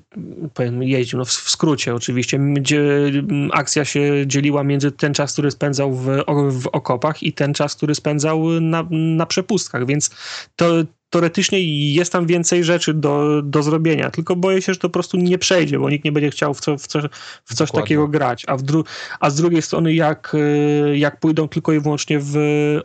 powiem 0.53 0.83
jeździł, 0.83 1.19
no 1.19 1.25
w, 1.25 1.29
w 1.29 1.49
skrócie 1.49 1.95
oczywiście, 1.95 2.39
gdzie 2.39 3.11
akcja 3.51 3.85
się 3.85 4.23
dzieliła 4.27 4.63
między 4.63 4.91
ten 4.91 5.13
czas, 5.13 5.33
który 5.33 5.51
spędzał 5.51 5.93
w, 5.93 6.05
w 6.51 6.67
okopach 6.67 7.23
i 7.23 7.33
ten 7.33 7.53
czas, 7.53 7.75
który 7.75 7.95
spędzał 7.95 8.43
na, 8.61 8.87
na 8.91 9.25
przepustkach, 9.25 9.85
więc 9.85 10.09
to 10.57 10.87
teoretycznie 11.13 11.59
jest 11.93 12.11
tam 12.11 12.25
więcej 12.25 12.63
rzeczy 12.63 12.93
do, 12.93 13.41
do 13.41 13.63
zrobienia, 13.63 14.11
tylko 14.11 14.35
boję 14.35 14.61
się, 14.61 14.73
że 14.73 14.79
to 14.79 14.89
po 14.89 14.93
prostu 14.93 15.17
nie 15.17 15.37
przejdzie, 15.37 15.79
bo 15.79 15.89
nikt 15.89 16.05
nie 16.05 16.11
będzie 16.11 16.29
chciał 16.29 16.53
w, 16.53 16.59
co, 16.59 16.77
w, 16.77 16.87
co, 16.87 16.99
w 17.45 17.53
coś 17.55 17.67
Dokładnie. 17.67 17.81
takiego 17.81 18.07
grać, 18.07 18.45
a, 18.47 18.57
a 19.19 19.29
z 19.29 19.35
drugiej 19.35 19.61
strony 19.61 19.93
jak, 19.93 20.35
y, 20.35 20.97
jak 20.97 21.19
pójdą 21.19 21.47
tylko 21.47 21.73
i 21.73 21.79
wyłącznie 21.79 22.19
w 22.21 22.35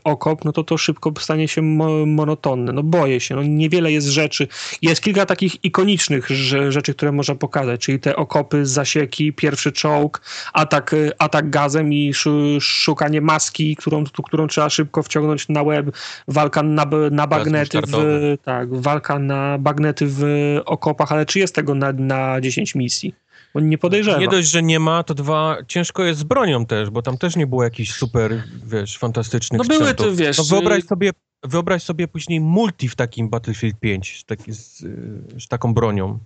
okop, 0.05 0.45
no 0.45 0.53
to 0.53 0.65
to 0.65 0.79
szybko 0.79 1.13
stanie 1.19 1.49
się 1.49 1.63
mo- 1.63 2.07
monotonne. 2.07 2.73
No 2.73 2.83
boję 2.83 3.21
się, 3.21 3.37
no 3.37 3.43
niewiele 3.43 3.93
jest 3.93 4.07
rzeczy. 4.07 4.49
Jest 4.83 5.03
kilka 5.03 5.27
takich 5.27 5.65
ikonicznych 5.65 6.31
rze- 6.31 6.73
rzeczy, 6.73 6.95
które 6.95 7.13
można 7.13 7.35
pokazać, 7.35 7.81
czyli 7.81 8.01
te 8.01 8.17
okopy, 8.17 8.67
zasieki, 8.67 9.33
pierwszy 9.33 9.73
czołg, 9.73 10.21
atak, 10.53 10.95
atak 11.19 11.51
gazem 11.51 11.93
i 11.93 12.15
szu- 12.15 12.61
szukanie 12.61 13.21
maski, 13.21 13.77
którą, 13.77 14.05
którą 14.25 14.47
trzeba 14.47 14.71
szybko 14.71 15.03
wciągnąć 15.03 15.49
na 15.49 15.63
łeb, 15.63 15.87
walka 16.29 16.63
na, 16.63 16.87
na 17.11 17.27
bagnety 17.27 17.79
w. 17.87 18.18
tak, 18.45 18.75
walka 18.75 19.19
na 19.19 19.59
bagnety 19.59 20.07
w 20.09 20.23
okopach, 20.65 21.13
ale 21.13 21.27
czy 21.27 21.39
jest 21.39 21.55
tego 21.55 21.75
na, 21.75 21.93
na 21.93 22.41
10 22.41 22.75
misji? 22.75 23.15
Bo 23.55 23.61
nie 23.61 23.79
podejrzewam. 23.79 24.21
Nie 24.21 24.29
dość, 24.29 24.51
że 24.51 24.63
nie 24.63 24.81
ma, 24.81 25.03
to 25.03 25.15
dwa, 25.15 25.57
ciężko 25.69 26.05
jest 26.05 26.21
z 26.21 26.23
bronią 26.23 26.67
też, 26.67 26.91
bo 26.91 27.03
tam 27.03 27.19
też 27.19 27.37
nie 27.37 27.47
było 27.47 27.65
jakichś 27.65 27.93
super, 27.93 28.43
wiesz, 28.67 28.99
fantastycznych 28.99 29.59
No 29.59 29.79
były 29.79 29.95
to, 29.95 30.17
wiesz, 30.17 30.39
No 30.39 30.45
wyobraź 30.45 30.79
y- 30.85 30.87
sobie, 30.87 31.11
wyobraź 31.45 31.83
sobie 31.83 32.09
później 32.09 32.41
multi 32.41 32.89
w 32.89 32.97
takim 32.97 33.29
Battlefield 33.29 33.81
5 33.81 34.21
z, 34.21 34.25
taki, 34.25 34.53
z, 34.53 34.83
y, 34.83 35.41
z 35.41 35.49
taką 35.49 35.75
bronią. 35.75 36.19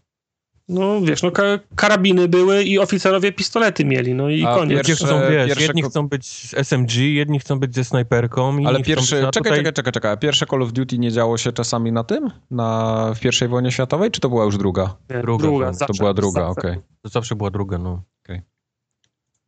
No 0.68 1.00
wiesz, 1.00 1.22
no 1.22 1.30
ka- 1.30 1.58
karabiny 1.76 2.28
były 2.28 2.62
i 2.64 2.78
oficerowie 2.78 3.32
pistolety 3.32 3.84
mieli, 3.84 4.14
no 4.14 4.28
i 4.30 4.44
A 4.44 4.54
koniec. 4.54 4.86
Pierwsze- 4.86 5.06
chcą, 5.06 5.20
wiesz, 5.30 5.46
pierwsze 5.46 5.62
jedni 5.66 5.82
chcą 5.82 6.08
być 6.08 6.26
z 6.26 6.54
SMG, 6.54 6.94
jedni 6.94 7.40
chcą 7.40 7.58
być 7.58 7.74
ze 7.74 7.84
snajperką, 7.84 8.56
Ale 8.66 8.82
pierwszy, 8.82 9.06
czekaj, 9.16 9.30
tutaj... 9.32 9.52
czekaj, 9.58 9.72
czekaj, 9.72 9.92
czekaj, 9.92 10.12
a 10.12 10.16
pierwsze 10.16 10.46
Call 10.46 10.62
of 10.62 10.72
Duty 10.72 10.98
nie 10.98 11.12
działo 11.12 11.38
się 11.38 11.52
czasami 11.52 11.92
na 11.92 12.04
tym? 12.04 12.30
Na, 12.50 13.12
w 13.14 13.20
pierwszej 13.20 13.48
wojnie 13.48 13.72
światowej, 13.72 14.10
czy 14.10 14.20
to 14.20 14.28
była 14.28 14.44
już 14.44 14.58
druga? 14.58 14.96
Nie, 15.10 15.22
druga 15.22 15.48
wojna. 15.48 15.66
To 15.66 15.72
zawsze- 15.74 15.94
to 15.94 15.98
była 15.98 16.14
druga, 16.14 16.46
okej. 16.46 16.76
To 17.02 17.08
zawsze 17.08 17.36
była 17.36 17.50
druga, 17.50 17.78
no. 17.78 18.02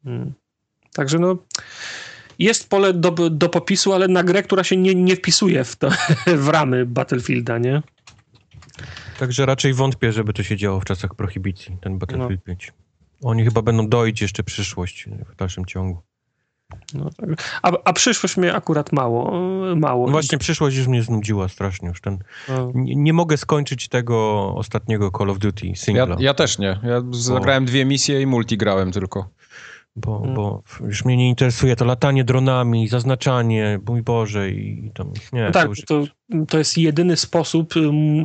Mm. 0.06 0.32
Także 0.94 1.18
no 1.18 1.36
jest 2.38 2.70
pole 2.70 2.92
do, 2.94 3.10
do 3.30 3.48
popisu, 3.48 3.92
ale 3.92 4.08
na 4.08 4.22
grę, 4.24 4.42
która 4.42 4.64
się 4.64 4.76
nie, 4.76 4.94
nie 4.94 5.16
wpisuje 5.16 5.64
w, 5.64 5.76
to, 5.76 5.88
w 6.36 6.48
ramy 6.48 6.86
Battlefielda, 6.86 7.58
nie? 7.58 7.82
Także 9.18 9.46
raczej 9.46 9.74
wątpię, 9.74 10.12
żeby 10.12 10.32
to 10.32 10.42
się 10.42 10.56
działo 10.56 10.80
w 10.80 10.84
czasach 10.84 11.14
prohibicji, 11.14 11.76
ten 11.80 11.98
Battlefield 11.98 12.40
No. 12.40 12.46
5. 12.46 12.72
Oni 13.22 13.44
chyba 13.44 13.62
będą 13.62 13.88
doić 13.88 14.22
jeszcze 14.22 14.42
przyszłość 14.42 15.08
w 15.32 15.36
dalszym 15.36 15.64
ciągu. 15.64 16.02
No, 16.94 17.10
tak. 17.16 17.60
a, 17.62 17.72
a 17.84 17.92
przyszłość 17.92 18.36
mnie 18.36 18.54
akurat 18.54 18.92
mało. 18.92 19.32
mało. 19.76 20.06
No 20.06 20.12
właśnie 20.12 20.38
przyszłość 20.38 20.76
już 20.76 20.86
mnie 20.86 21.02
znudziła 21.02 21.48
strasznie 21.48 21.88
już 21.88 22.00
ten... 22.00 22.18
No. 22.48 22.72
Nie, 22.74 22.96
nie 22.96 23.12
mogę 23.12 23.36
skończyć 23.36 23.88
tego 23.88 24.48
ostatniego 24.56 25.10
Call 25.18 25.30
of 25.30 25.38
Duty 25.38 25.66
Ja, 25.66 25.74
singla, 25.76 26.16
ja 26.18 26.34
też 26.34 26.58
nie. 26.58 26.80
Ja 26.82 27.02
zagrałem 27.10 27.64
dwie 27.64 27.84
misje 27.84 28.22
i 28.22 28.26
multi 28.26 28.56
grałem 28.56 28.92
tylko. 28.92 29.28
Bo, 29.96 30.20
Mm. 30.24 30.34
bo 30.34 30.62
już 30.80 31.04
mnie 31.04 31.16
nie 31.16 31.28
interesuje 31.28 31.76
to 31.76 31.84
latanie 31.84 32.24
dronami, 32.24 32.88
zaznaczanie, 32.88 33.80
mój 33.86 34.02
Boże 34.02 34.50
i 34.50 34.90
tam... 34.94 35.12
Nie, 35.32 35.40
No 35.40 35.46
to 35.46 35.52
tak, 35.52 35.68
już... 35.68 35.80
to, 35.84 36.04
to 36.48 36.58
jest 36.58 36.78
jedyny 36.78 37.16
sposób 37.16 37.76
ym, 37.76 38.24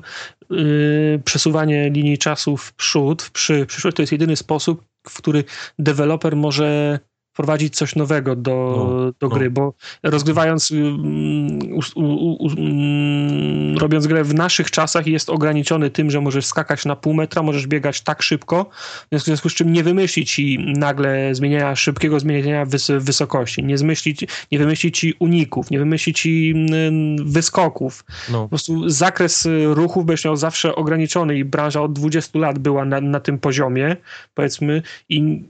yy, 0.50 1.22
przesuwanie 1.26 1.90
linii 1.90 2.18
czasu 2.18 2.58
w 2.58 2.74
przód, 2.74 3.22
w 3.22 3.32
przy, 3.32 3.66
przyszłość, 3.66 3.98
to 3.98 4.02
jest 4.04 4.12
jedyny 4.12 4.36
sposób, 4.36 4.84
w 5.08 5.18
który 5.18 5.44
deweloper 5.80 6.36
może 6.36 7.00
wprowadzić 7.40 7.76
coś 7.76 7.96
nowego 7.96 8.36
do, 8.36 8.52
No, 8.52 9.12
do 9.12 9.14
no. 9.22 9.30
gry, 9.30 9.50
bo 9.50 9.74
rozgrywając, 10.04 10.72
ym, 10.72 11.60
u, 11.74 12.00
u, 12.00 12.46
u, 12.46 12.50
ym, 12.50 13.78
robiąc 13.78 14.08
grę 14.08 14.24
w 14.24 14.34
naszych 14.34 14.72
czasach 14.72 15.08
jest 15.08 15.30
ograniczony 15.30 15.90
tym, 15.90 16.12
że 16.12 16.22
możesz 16.22 16.46
skakać 16.46 16.86
na 16.86 16.96
pół 16.96 17.14
metra, 17.14 17.44
możesz 17.44 17.68
biegać 17.68 18.02
tak 18.02 18.22
szybko, 18.22 18.70
w 19.12 19.20
związku 19.20 19.50
z 19.50 19.54
czym 19.54 19.74
nie 19.74 19.84
wymyśli 19.84 20.26
ci 20.26 20.74
nagle 20.78 21.36
zmieniania, 21.36 21.76
szybkiego 21.76 22.20
zmieniania 22.20 22.66
wys 22.66 22.92
wysokości, 23.00 23.64
nie, 23.64 23.78
zmyśli, 23.78 24.16
nie 24.52 24.60
wymyśli 24.60 24.92
ci 24.92 25.14
uników, 25.20 25.72
nie 25.72 25.80
wymyśli 25.80 26.14
ci 26.14 26.54
mm, 26.56 27.32
wyskoków. 27.32 28.06
No. 28.32 28.42
Po 28.42 28.50
prostu 28.50 28.90
zakres 28.90 29.46
y, 29.46 29.66
ruchów 29.66 30.06
będziesz 30.06 30.26
miał 30.26 30.36
zawsze 30.36 30.76
ograniczony 30.76 31.38
i 31.38 31.46
branża 31.46 31.82
od 31.82 31.94
20 31.94 32.40
lat 32.40 32.60
była 32.60 32.86
na, 32.86 33.02
na 33.02 33.20
tym 33.20 33.40
poziomie, 33.40 33.96
powiedzmy, 34.34 34.82
i 35.10 35.44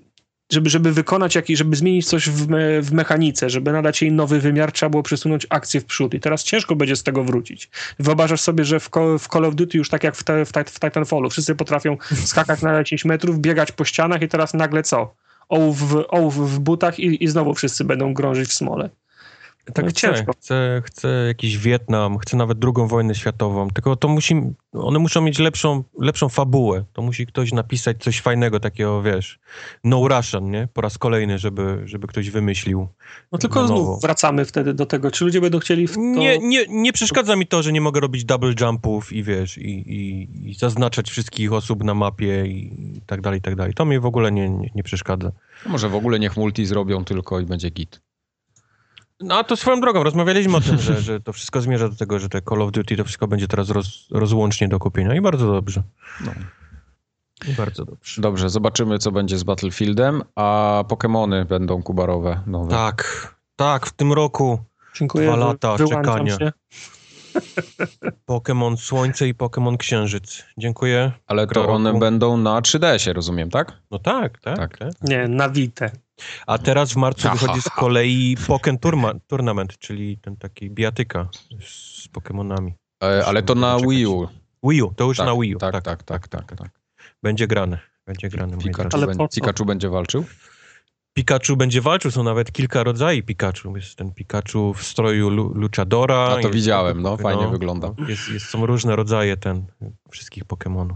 żeby, 0.49 0.69
żeby 0.69 0.93
wykonać 0.93 1.35
jakiś, 1.35 1.57
żeby 1.57 1.75
zmienić 1.75 2.07
coś 2.07 2.29
w, 2.29 2.47
me, 2.47 2.81
w 2.81 2.91
mechanice, 2.91 3.49
żeby 3.49 3.71
nadać 3.71 4.01
jej 4.01 4.11
nowy 4.11 4.39
wymiar, 4.39 4.71
trzeba 4.71 4.89
było 4.89 5.03
przesunąć 5.03 5.47
akcję 5.49 5.81
w 5.81 5.85
przód. 5.85 6.13
I 6.13 6.19
teraz 6.19 6.43
ciężko 6.43 6.75
będzie 6.75 6.95
z 6.95 7.03
tego 7.03 7.23
wrócić. 7.23 7.69
Wyobrażasz 7.99 8.41
sobie, 8.41 8.65
że 8.65 8.79
w, 8.79 8.89
w 9.19 9.27
Call 9.27 9.45
of 9.45 9.55
Duty 9.55 9.77
już 9.77 9.89
tak 9.89 10.03
jak 10.03 10.15
w, 10.15 10.23
te, 10.23 10.45
w, 10.45 10.51
w 10.65 10.79
Titanfallu, 10.79 11.29
wszyscy 11.29 11.55
potrafią 11.55 11.97
skakać 12.25 12.61
na 12.61 12.83
10 12.83 13.05
metrów, 13.05 13.39
biegać 13.39 13.71
po 13.71 13.85
ścianach 13.85 14.21
i 14.21 14.27
teraz 14.27 14.53
nagle 14.53 14.83
co? 14.83 15.15
Ołów 15.49 15.89
w, 15.89 16.05
ołów 16.07 16.55
w 16.55 16.59
butach 16.59 16.99
i, 16.99 17.23
i 17.23 17.27
znowu 17.27 17.53
wszyscy 17.53 17.83
będą 17.83 18.13
grążyć 18.13 18.49
w 18.49 18.53
smole. 18.53 18.89
Tak 19.73 19.85
No 19.85 19.91
chcę, 19.91 20.01
ciężko. 20.01 20.31
chcę, 20.33 20.81
chcę 20.85 21.07
jakiś 21.27 21.57
Wietnam, 21.57 22.17
chcę 22.17 22.37
nawet 22.37 22.59
drugą 22.59 22.87
wojnę 22.87 23.15
światową, 23.15 23.69
tylko 23.69 23.95
to 23.95 24.07
musi, 24.07 24.41
one 24.73 24.99
muszą 24.99 25.21
mieć 25.21 25.39
lepszą, 25.39 25.83
lepszą 25.99 26.29
fabułę. 26.29 26.85
To 26.93 27.01
musi 27.01 27.25
ktoś 27.27 27.53
napisać 27.53 27.97
coś 27.99 28.21
fajnego, 28.21 28.59
takiego, 28.59 29.01
wiesz, 29.01 29.39
no 29.83 30.07
Russian, 30.07 30.51
nie? 30.51 30.67
Po 30.73 30.81
raz 30.81 30.97
kolejny, 30.97 31.39
żeby, 31.39 31.81
żeby 31.85 32.07
ktoś 32.07 32.29
wymyślił. 32.29 32.87
No 33.31 33.37
tylko 33.37 33.67
znów 33.67 34.01
wracamy 34.01 34.45
wtedy 34.45 34.73
do 34.73 34.85
tego, 34.85 35.11
czy 35.11 35.25
ludzie 35.25 35.41
będą 35.41 35.59
chcieli 35.59 35.87
w 35.87 35.93
to... 35.95 35.99
Nie, 35.99 36.39
nie, 36.39 36.65
nie 36.69 36.93
przeszkadza 36.93 37.35
mi 37.35 37.47
to, 37.47 37.63
że 37.63 37.71
nie 37.71 37.81
mogę 37.81 37.99
robić 37.99 38.25
double 38.25 38.53
jumpów 38.61 39.13
i 39.13 39.23
wiesz, 39.23 39.57
i, 39.57 39.69
i, 39.69 40.49
i 40.49 40.53
zaznaczać 40.53 41.09
wszystkich 41.09 41.53
osób 41.53 41.83
na 41.83 41.93
mapie 41.93 42.45
i 42.45 43.01
tak 43.05 43.21
dalej, 43.21 43.39
i 43.39 43.41
tak 43.41 43.55
dalej. 43.55 43.73
To 43.73 43.85
mi 43.85 43.99
w 43.99 44.05
ogóle 44.05 44.31
nie, 44.31 44.49
nie, 44.49 44.69
nie 44.75 44.83
przeszkadza. 44.83 45.31
Może 45.65 45.89
w 45.89 45.95
ogóle 45.95 46.19
niech 46.19 46.37
multi 46.37 46.65
zrobią 46.65 47.05
tylko 47.05 47.39
i 47.39 47.45
będzie 47.45 47.69
git. 47.69 48.01
No 49.19 49.37
a 49.37 49.43
to 49.43 49.55
swoją 49.55 49.81
drogą, 49.81 50.03
rozmawialiśmy 50.03 50.57
o 50.57 50.61
tym, 50.61 50.79
że, 50.79 51.01
że 51.01 51.19
to 51.19 51.33
wszystko 51.33 51.61
zmierza 51.61 51.89
do 51.89 51.95
tego, 51.95 52.19
że 52.19 52.29
te 52.29 52.41
Call 52.41 52.61
of 52.61 52.71
Duty 52.71 52.97
to 52.97 53.03
wszystko 53.03 53.27
będzie 53.27 53.47
teraz 53.47 53.69
roz, 53.69 54.07
rozłącznie 54.11 54.67
do 54.67 54.79
kupienia 54.79 55.15
i 55.15 55.21
bardzo 55.21 55.51
dobrze. 55.51 55.83
No. 56.25 56.31
I 57.47 57.53
bardzo 57.53 57.85
dobrze. 57.85 58.21
Dobrze, 58.21 58.49
zobaczymy 58.49 58.99
co 58.99 59.11
będzie 59.11 59.37
z 59.37 59.43
Battlefieldem, 59.43 60.23
a 60.35 60.83
Pokémony 60.87 61.45
będą 61.45 61.83
kubarowe 61.83 62.41
nowe. 62.47 62.69
Tak, 62.69 63.35
tak, 63.55 63.85
w 63.85 63.91
tym 63.91 64.13
roku 64.13 64.59
Dziękuję, 64.95 65.27
Dwa 65.27 65.35
lata 65.35 65.77
czekania. 65.77 66.37
się. 66.37 66.51
Pokémon 68.27 68.77
Słońce 68.77 69.27
i 69.27 69.33
Pokémon 69.35 69.77
Księżyc. 69.77 70.43
Dziękuję. 70.57 71.11
Ale 71.27 71.47
to 71.47 71.53
Roku. 71.61 71.73
one 71.73 71.99
będą 71.99 72.37
na 72.37 72.61
3DS-ie, 72.61 73.13
rozumiem, 73.13 73.49
tak? 73.49 73.81
No 73.91 73.99
tak, 73.99 74.39
tak, 74.39 74.57
Tak. 74.57 74.77
tak. 74.77 74.91
Nie, 75.01 75.27
na 75.27 75.49
Vita. 75.49 75.89
A 76.47 76.57
teraz 76.57 76.93
w 76.93 76.95
marcu 76.95 77.27
Ha, 77.27 77.35
wychodzi 77.35 77.61
z 77.61 77.69
kolei 77.69 78.37
Pokémon 78.47 78.79
Turma, 78.79 79.13
Tournament, 79.27 79.77
czyli 79.77 80.17
ten 80.17 80.35
taki 80.37 80.69
bijatyka 80.69 81.29
z 81.67 82.07
Pokémonami. 82.07 82.71
E, 83.03 83.25
ale 83.25 83.43
to 83.43 83.55
na 83.55 83.77
Wii 83.77 84.05
U. 84.07 84.27
Wii 84.63 84.81
U, 84.81 84.93
to 84.93 85.03
już 85.03 85.17
Tak, 85.17 85.27
na 85.27 85.33
Wii 85.41 85.55
U. 85.55 85.57
tak, 85.59 85.71
Tak, 85.73 85.83
tak, 85.83 86.03
tak, 86.03 86.27
tak, 86.27 86.55
tak. 86.55 86.69
Będzie 87.23 87.47
grane. 87.47 87.79
Będzie 88.07 88.29
grane. 88.29 88.57
Pikachu. 88.57 88.89
Ale 88.93 89.07
będzie, 89.07 89.17
po? 89.17 89.27
Pikachu 89.27 89.65
będzie 89.65 89.89
walczył? 89.89 90.25
Pikachu 91.13 91.57
będzie 91.57 91.81
walczył, 91.81 92.11
są 92.11 92.23
nawet 92.23 92.51
kilka 92.51 92.83
rodzajów 92.83 93.25
Pikachu. 93.25 93.75
Jest 93.77 93.95
ten 93.95 94.13
Pikachu 94.13 94.73
w 94.73 94.83
stroju 94.83 95.29
lu 95.29 95.53
Luchadora. 95.55 96.15
A 96.15 96.33
to 96.33 96.39
jest 96.39 96.53
widziałem, 96.53 96.93
ten- 96.93 97.03
no, 97.03 97.17
fajnie 97.17 97.47
wygląda. 97.47 97.93
Jest, 98.07 98.29
jest, 98.29 98.45
są 98.45 98.65
różne 98.65 98.95
rodzaje 98.95 99.37
ten, 99.37 99.65
wszystkich 100.11 100.43
Pokémonów. 100.45 100.95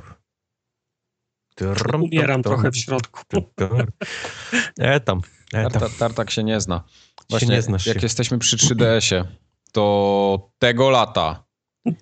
Trrm, 1.56 2.04
Umieram 2.04 2.44
trochę 2.44 2.72
w 2.72 2.78
środku. 2.78 3.22
E 4.80 5.00
tam, 5.00 5.22
e 5.54 5.70
tam. 5.70 5.72
Tarta, 5.72 5.90
tartak 6.00 6.32
się 6.32 6.44
nie 6.44 6.62
zna. 6.62 6.84
Właśnie, 7.30 7.56
nie 7.56 7.62
znasz 7.62 7.86
jak 7.86 8.00
się. 8.00 8.06
jesteśmy 8.06 8.40
przy 8.40 8.58
3DS-ie, 8.58 9.26
to 9.72 10.52
tego 10.60 10.90
lata 10.90 11.44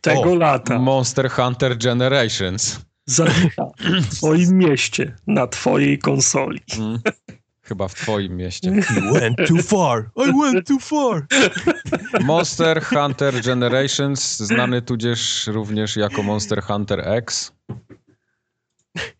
Tego 0.01 0.31
O, 0.31 0.35
lata. 0.35 0.79
Monster 0.79 1.29
Hunter 1.29 1.77
Generations. 1.77 2.79
Zawita 3.05 3.65
w 4.01 4.15
twoim 4.15 4.57
mieście, 4.57 5.15
na 5.27 5.47
twojej 5.47 5.99
konsoli. 5.99 6.59
Mm. 6.77 6.99
Chyba 7.63 7.87
w 7.87 7.95
twoim 7.95 8.35
mieście. 8.37 8.71
You 8.95 9.13
went 9.13 9.37
too 9.47 9.61
far. 9.63 10.09
I 10.15 10.31
went 10.41 10.67
too 10.67 10.79
far. 10.79 11.27
Monster 12.21 12.83
Hunter 12.83 13.41
Generations, 13.41 14.37
znany 14.39 14.81
tudzież 14.81 15.47
również 15.47 15.95
jako 15.95 16.23
Monster 16.23 16.61
Hunter 16.63 16.99
X. 17.07 17.51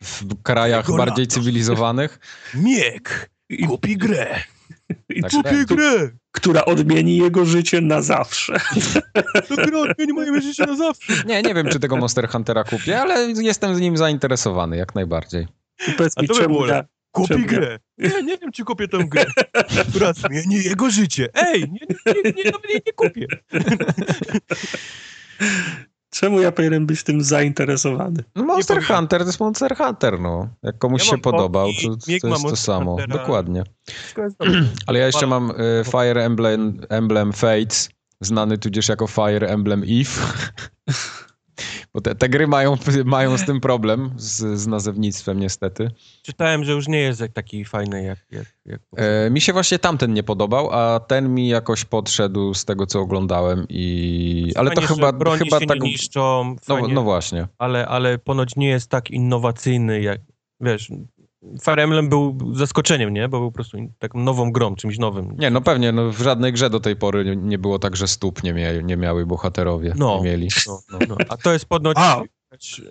W 0.01 0.41
krajach 0.43 0.86
Tego 0.86 0.97
bardziej 0.97 1.25
lata. 1.25 1.34
cywilizowanych. 1.36 2.19
Miek, 2.56 3.30
kupi 3.67 3.97
grę. 3.97 4.39
I 5.10 5.21
Tak, 5.21 5.32
tu- 5.32 5.43
tak. 5.43 5.65
grę. 5.65 6.10
która 6.32 6.65
odmieni 6.65 7.17
jego 7.17 7.45
życie 7.45 7.82
na 7.82 8.01
zawsze. 8.01 8.58
To 9.47 9.56
gra 9.56 9.80
odmieni 9.80 10.13
moje 10.13 10.41
życie 10.41 10.65
na 10.65 10.75
zawsze. 10.75 11.13
Nie, 11.25 11.41
nie 11.41 11.54
wiem, 11.54 11.67
czy 11.69 11.80
tego 11.80 11.97
Monster 11.97 12.30
Huntera 12.30 12.63
kupię, 12.63 13.01
ale 13.01 13.32
jestem 13.32 13.75
z 13.75 13.80
nim 13.80 13.97
zainteresowany, 13.97 14.77
jak 14.77 14.95
najbardziej. 14.95 15.47
I 15.88 15.91
powiedz 15.91 16.13
A 16.17 16.21
mi, 16.21 16.27
to 16.27 16.34
by 16.34 16.39
czemu 16.39 16.56
było 16.56 16.67
Kupi 17.12 17.28
Czemu? 17.28 17.47
grę. 17.47 17.80
Nie, 17.97 18.24
nie 18.24 18.38
wiem, 18.38 18.52
czy 18.52 18.63
kupię 18.63 18.88
tę 18.88 18.97
grę, 19.08 19.26
która 19.89 20.13
zmieni 20.13 20.63
jego 20.63 20.89
życie. 20.89 21.30
Ej, 21.34 21.62
nie, 21.62 21.80
nie, 22.06 22.13
nie, 22.24 22.32
nie, 22.32 22.43
nie, 22.43 22.82
nie 22.86 22.93
kupię. 22.95 23.28
czemu 26.10 26.41
ja 26.41 26.52
powinienem 26.52 26.86
być 26.86 27.04
tym 27.04 27.24
zainteresowany? 27.24 28.24
No 28.36 28.43
Monster. 28.43 28.84
Hunter 28.84 29.21
to 29.21 29.28
jest 29.28 29.39
Monster 29.39 29.76
Hunter, 29.78 30.19
no. 30.19 30.50
Jak 30.63 30.78
komuś 30.78 31.06
Ja 31.06 31.12
się 31.12 31.17
podobał, 31.17 31.69
to, 31.84 31.95
to 32.21 32.28
jest 32.28 32.43
to 32.43 32.56
samo. 32.56 32.97
Huntera. 32.97 33.17
Dokładnie. 33.17 33.63
Ale 34.88 35.00
ja 35.00 35.06
jeszcze 35.06 35.28
mam 35.28 35.52
y, 35.52 35.84
Fire 35.91 36.26
Emblem, 36.26 36.82
Emblem 36.89 37.34
Fates, 37.34 37.89
znany 38.21 38.58
tudzież 38.58 38.89
jako 38.89 39.08
Fire 39.08 39.47
Emblem 39.47 39.84
Eve. 39.84 40.12
Bo 41.93 42.01
te, 42.01 42.15
te 42.15 42.30
gry 42.30 42.47
mają, 42.47 42.77
mają 43.06 43.38
z 43.38 43.45
tym 43.45 43.62
problem, 43.62 44.12
z, 44.17 44.60
z 44.60 44.67
nazewnictwem 44.67 45.39
niestety. 45.39 45.91
Czytałem, 46.23 46.63
że 46.63 46.71
już 46.71 46.88
nie 46.88 46.99
jest 46.99 47.23
taki 47.34 47.65
fajny 47.65 48.04
jak... 48.04 48.19
jak, 48.32 48.45
jak... 48.65 48.82
E, 48.97 49.30
mi 49.30 49.41
się 49.41 49.54
właśnie 49.54 49.80
tamten 49.80 50.13
nie 50.13 50.23
podobał, 50.23 50.71
a 50.71 50.99
ten 50.99 51.34
mi 51.34 51.47
jakoś 51.47 51.86
podszedł 51.86 52.54
z 52.54 52.65
tego, 52.65 52.86
co 52.86 52.99
oglądałem 52.99 53.65
i... 53.69 54.51
Ale 54.56 54.71
to 54.71 54.82
Fajnie, 54.82 54.95
chyba, 54.95 55.12
broni 55.12 55.39
chyba 55.39 55.60
się 55.60 55.65
tak... 55.65 55.80
nie 55.80 55.89
niszczą, 55.89 56.56
No, 56.67 56.75
fajnie, 56.75 56.93
no 56.93 57.04
właśnie. 57.04 57.47
ale, 57.58 57.88
ale 57.88 58.17
ponoć 58.17 58.56
nie 58.56 58.67
jest 58.67 58.89
tak 58.89 59.12
innowacyjny 59.12 60.01
jak, 60.01 60.21
wiesz, 60.60 60.91
Fire 61.62 61.84
Emblem 61.84 62.10
był 62.10 62.38
zaskoczeniem, 62.54 63.13
nie? 63.13 63.30
Bo 63.30 63.39
był 63.39 63.51
po 63.51 63.56
prostu 63.56 63.77
taką 63.99 64.19
nową 64.19 64.51
grą, 64.51 64.75
czymś 64.75 64.97
nowym. 64.97 65.36
Nie, 65.39 65.49
no 65.49 65.62
pewnie, 65.62 65.91
no 65.91 66.12
w 66.12 66.21
żadnej 66.21 66.54
grze 66.54 66.69
do 66.69 66.80
tej 66.80 66.95
pory 66.95 67.25
nie, 67.25 67.36
nie 67.36 67.58
było 67.58 67.80
tak, 67.80 67.95
że 67.95 68.08
stóp 68.08 68.43
nie, 68.43 68.54
mia, 68.54 68.82
nie 68.82 68.97
miały 68.97 69.25
bohaterowie. 69.25 69.93
No. 69.97 70.17
Nie 70.17 70.23
mieli. 70.23 70.49
No, 70.67 70.80
no, 70.91 70.99
no. 71.10 71.15
A 71.30 71.38
to 71.38 71.54
jest 71.54 71.65
A. 71.95 72.21
wiesz, 72.51 72.82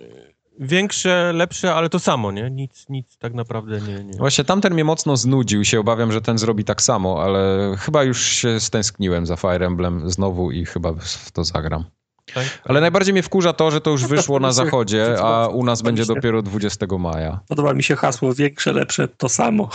większe, 0.59 1.33
lepsze, 1.33 1.73
ale 1.75 1.89
to 1.89 1.99
samo, 1.99 2.31
nie? 2.31 2.49
Nic, 2.51 2.85
nic 2.89 3.17
tak 3.17 3.33
naprawdę 3.33 3.81
nie... 3.81 4.03
nie. 4.03 4.17
Właśnie 4.17 4.43
tamten 4.43 4.73
mnie 4.73 4.83
mocno 4.83 5.17
znudził 5.17 5.65
się, 5.65 5.79
obawiam, 5.79 6.11
że 6.11 6.21
ten 6.21 6.37
zrobi 6.37 6.63
tak 6.63 6.81
samo, 6.81 7.23
ale 7.23 7.73
chyba 7.79 8.03
już 8.03 8.21
się 8.25 8.59
stęskniłem 8.59 9.25
za 9.25 9.35
Fire 9.35 9.65
Emblem 9.65 10.09
znowu 10.09 10.51
i 10.51 10.65
chyba 10.65 10.93
w 10.93 11.31
to 11.31 11.43
zagram. 11.43 11.85
Tak? 12.33 12.45
Ale 12.65 12.81
najbardziej 12.81 13.13
mnie 13.13 13.23
wkurza 13.23 13.53
to, 13.53 13.71
że 13.71 13.81
to 13.81 13.91
już 13.91 14.05
wyszło 14.05 14.39
na 14.39 14.51
zachodzie, 14.61 15.15
a 15.23 15.47
u 15.47 15.63
nas 15.63 15.81
będzie 15.81 16.05
dopiero 16.05 16.41
20 16.41 16.85
maja. 16.99 17.39
Podoba 17.47 17.73
mi 17.73 17.83
się 17.83 17.95
hasło 17.95 18.33
większe, 18.33 18.73
lepsze, 18.73 19.07
to 19.07 19.29
samo. 19.29 19.69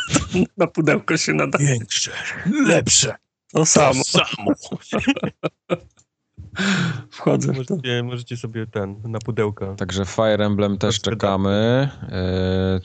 na 0.56 0.66
pudełko 0.66 1.16
się 1.16 1.32
nada. 1.34 1.58
Większe, 1.58 2.10
lepsze, 2.66 3.14
To 3.52 3.66
samo. 3.66 4.04
samo. 4.04 4.52
Wchodzę 7.10 7.52
w 7.52 7.66
to. 7.66 7.74
Możecie, 7.74 8.02
możecie 8.02 8.36
sobie 8.36 8.66
ten, 8.66 9.02
na 9.04 9.18
pudełka. 9.18 9.74
Także 9.74 10.04
Fire 10.04 10.44
Emblem 10.46 10.78
też 10.78 11.00
czekamy. 11.00 11.88
Yy, 12.02 12.08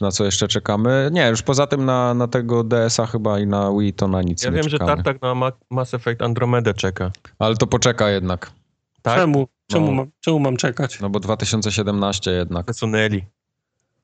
Na 0.01 0.11
co 0.11 0.25
jeszcze 0.25 0.47
czekamy? 0.47 1.09
Nie, 1.11 1.27
już 1.29 1.41
poza 1.41 1.67
tym 1.67 1.85
na, 1.85 2.13
na 2.13 2.27
tego 2.27 2.63
DS-a 2.63 3.05
chyba 3.05 3.39
i 3.39 3.47
na 3.47 3.71
Wii 3.79 3.93
to 3.93 4.07
na 4.07 4.21
nic 4.21 4.43
Ja 4.43 4.49
nie 4.49 4.55
wiem, 4.55 4.69
że 4.69 4.77
czekamy. 4.79 4.95
Tartak 5.03 5.21
na 5.21 5.35
Ma- 5.35 5.51
Mass 5.69 5.93
Effect 5.93 6.21
Andromedę 6.21 6.73
czeka. 6.73 7.11
Ale 7.39 7.55
to 7.55 7.67
poczeka 7.67 8.09
jednak, 8.09 8.51
Tak? 9.03 9.17
Czemu? 9.19 9.47
Czemu, 9.67 9.85
No. 9.85 9.91
mam, 9.91 10.11
czemu 10.19 10.39
mam 10.39 10.57
czekać? 10.57 10.99
no 10.99 11.09
bo 11.09 11.19
2017 11.19 12.31
jednak. 12.31 12.65
Przesunęli. 12.65 13.23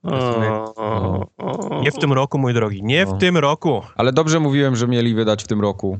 O, 0.03 0.73
o, 0.75 1.27
o. 1.37 1.81
Nie 1.81 1.91
w 1.91 1.97
tym 1.97 2.13
roku, 2.13 2.37
mój 2.39 2.53
drogi, 2.53 2.83
nie 2.83 3.05
No. 3.05 3.15
w 3.15 3.19
tym 3.19 3.37
roku. 3.37 3.81
Ale 3.95 4.13
dobrze 4.13 4.39
mówiłem, 4.39 4.75
że 4.75 4.87
mieli 4.87 5.15
wydać 5.15 5.43
w 5.43 5.47
tym 5.47 5.61
roku. 5.61 5.99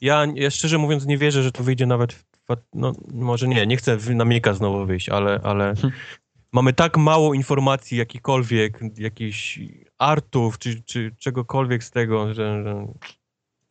Ja, 0.00 0.26
ja 0.34 0.50
szczerze 0.50 0.78
mówiąc 0.78 1.06
nie 1.06 1.18
wierzę, 1.18 1.42
że 1.42 1.52
to 1.52 1.62
wyjdzie 1.64 1.86
nawet, 1.86 2.12
w, 2.12 2.26
no 2.74 2.92
może 3.12 3.48
nie, 3.48 3.66
nie 3.66 3.76
chcę 3.76 3.96
na 4.14 4.24
Mieka 4.24 4.54
znowu 4.54 4.86
wyjść, 4.86 5.08
ale, 5.08 5.40
ale 5.42 5.74
mamy 6.52 6.72
tak 6.72 6.96
mało 6.96 7.34
informacji 7.34 7.98
jakichkolwiek, 7.98 8.80
jakichś 8.98 9.60
artów, 9.98 10.58
czy, 10.58 10.82
czy 10.82 11.14
czegokolwiek 11.18 11.84
z 11.84 11.90
tego, 11.90 12.34
że, 12.34 12.62
że 12.64 12.86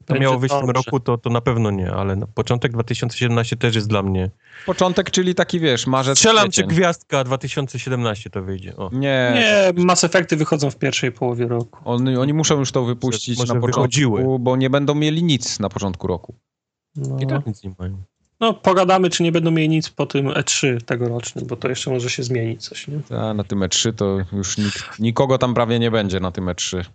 to 0.05 0.15
miało 0.19 0.39
wyjść 0.39 0.55
w 0.55 0.59
tym 0.59 0.69
roku, 0.69 0.99
to, 0.99 1.17
to 1.17 1.29
na 1.29 1.41
pewno 1.41 1.71
nie, 1.71 1.91
ale 1.91 2.15
na 2.15 2.27
początek 2.27 2.71
2017 2.71 3.55
też 3.55 3.75
jest 3.75 3.87
dla 3.89 4.03
mnie. 4.03 4.29
Początek, 4.65 5.11
czyli 5.11 5.35
taki 5.35 5.59
wiesz, 5.59 5.87
marzec, 5.87 6.17
Strzelam, 6.17 6.51
czy 6.51 6.63
gwiazdka 6.63 7.23
2017 7.23 8.29
to 8.29 8.43
wyjdzie. 8.43 8.75
O. 8.77 8.89
Nie, 8.93 9.31
Nie, 9.75 9.83
Mass 9.83 10.03
Effecty 10.03 10.35
wychodzą 10.37 10.71
w 10.71 10.75
pierwszej 10.77 11.11
połowie 11.11 11.47
roku. 11.47 11.79
Oni, 11.85 12.17
oni 12.17 12.33
muszą 12.33 12.59
już 12.59 12.71
to 12.71 12.85
wypuścić 12.85 13.39
Może 13.39 13.53
na 13.53 13.59
początku, 13.59 13.81
wychodziły. 13.81 14.39
bo 14.39 14.55
nie 14.55 14.69
będą 14.69 14.95
mieli 14.95 15.23
nic 15.23 15.59
na 15.59 15.69
początku 15.69 16.07
roku. 16.07 16.35
No. 16.95 17.17
I 17.19 17.27
tak 17.27 17.45
nic 17.47 17.63
nie 17.63 17.71
mają. 17.79 17.97
no, 18.39 18.53
pogadamy, 18.53 19.09
czy 19.09 19.23
nie 19.23 19.31
będą 19.31 19.51
mieli 19.51 19.69
nic 19.69 19.89
po 19.89 20.05
tym 20.05 20.25
E3 20.27 20.81
tegorocznym, 20.81 21.47
bo 21.47 21.55
to 21.55 21.69
jeszcze 21.69 21.91
może 21.91 22.09
się 22.09 22.23
zmienić 22.23 22.63
coś, 22.63 22.87
nie? 22.87 22.99
A 23.19 23.33
na 23.33 23.43
tym 23.43 23.59
E3 23.59 23.93
to 23.93 24.17
już 24.33 24.57
nikt, 24.57 24.99
nikogo 24.99 25.37
tam 25.37 25.53
prawie 25.53 25.79
nie 25.79 25.91
będzie 25.91 26.19
na 26.19 26.31
tym 26.31 26.45
E3. 26.45 26.85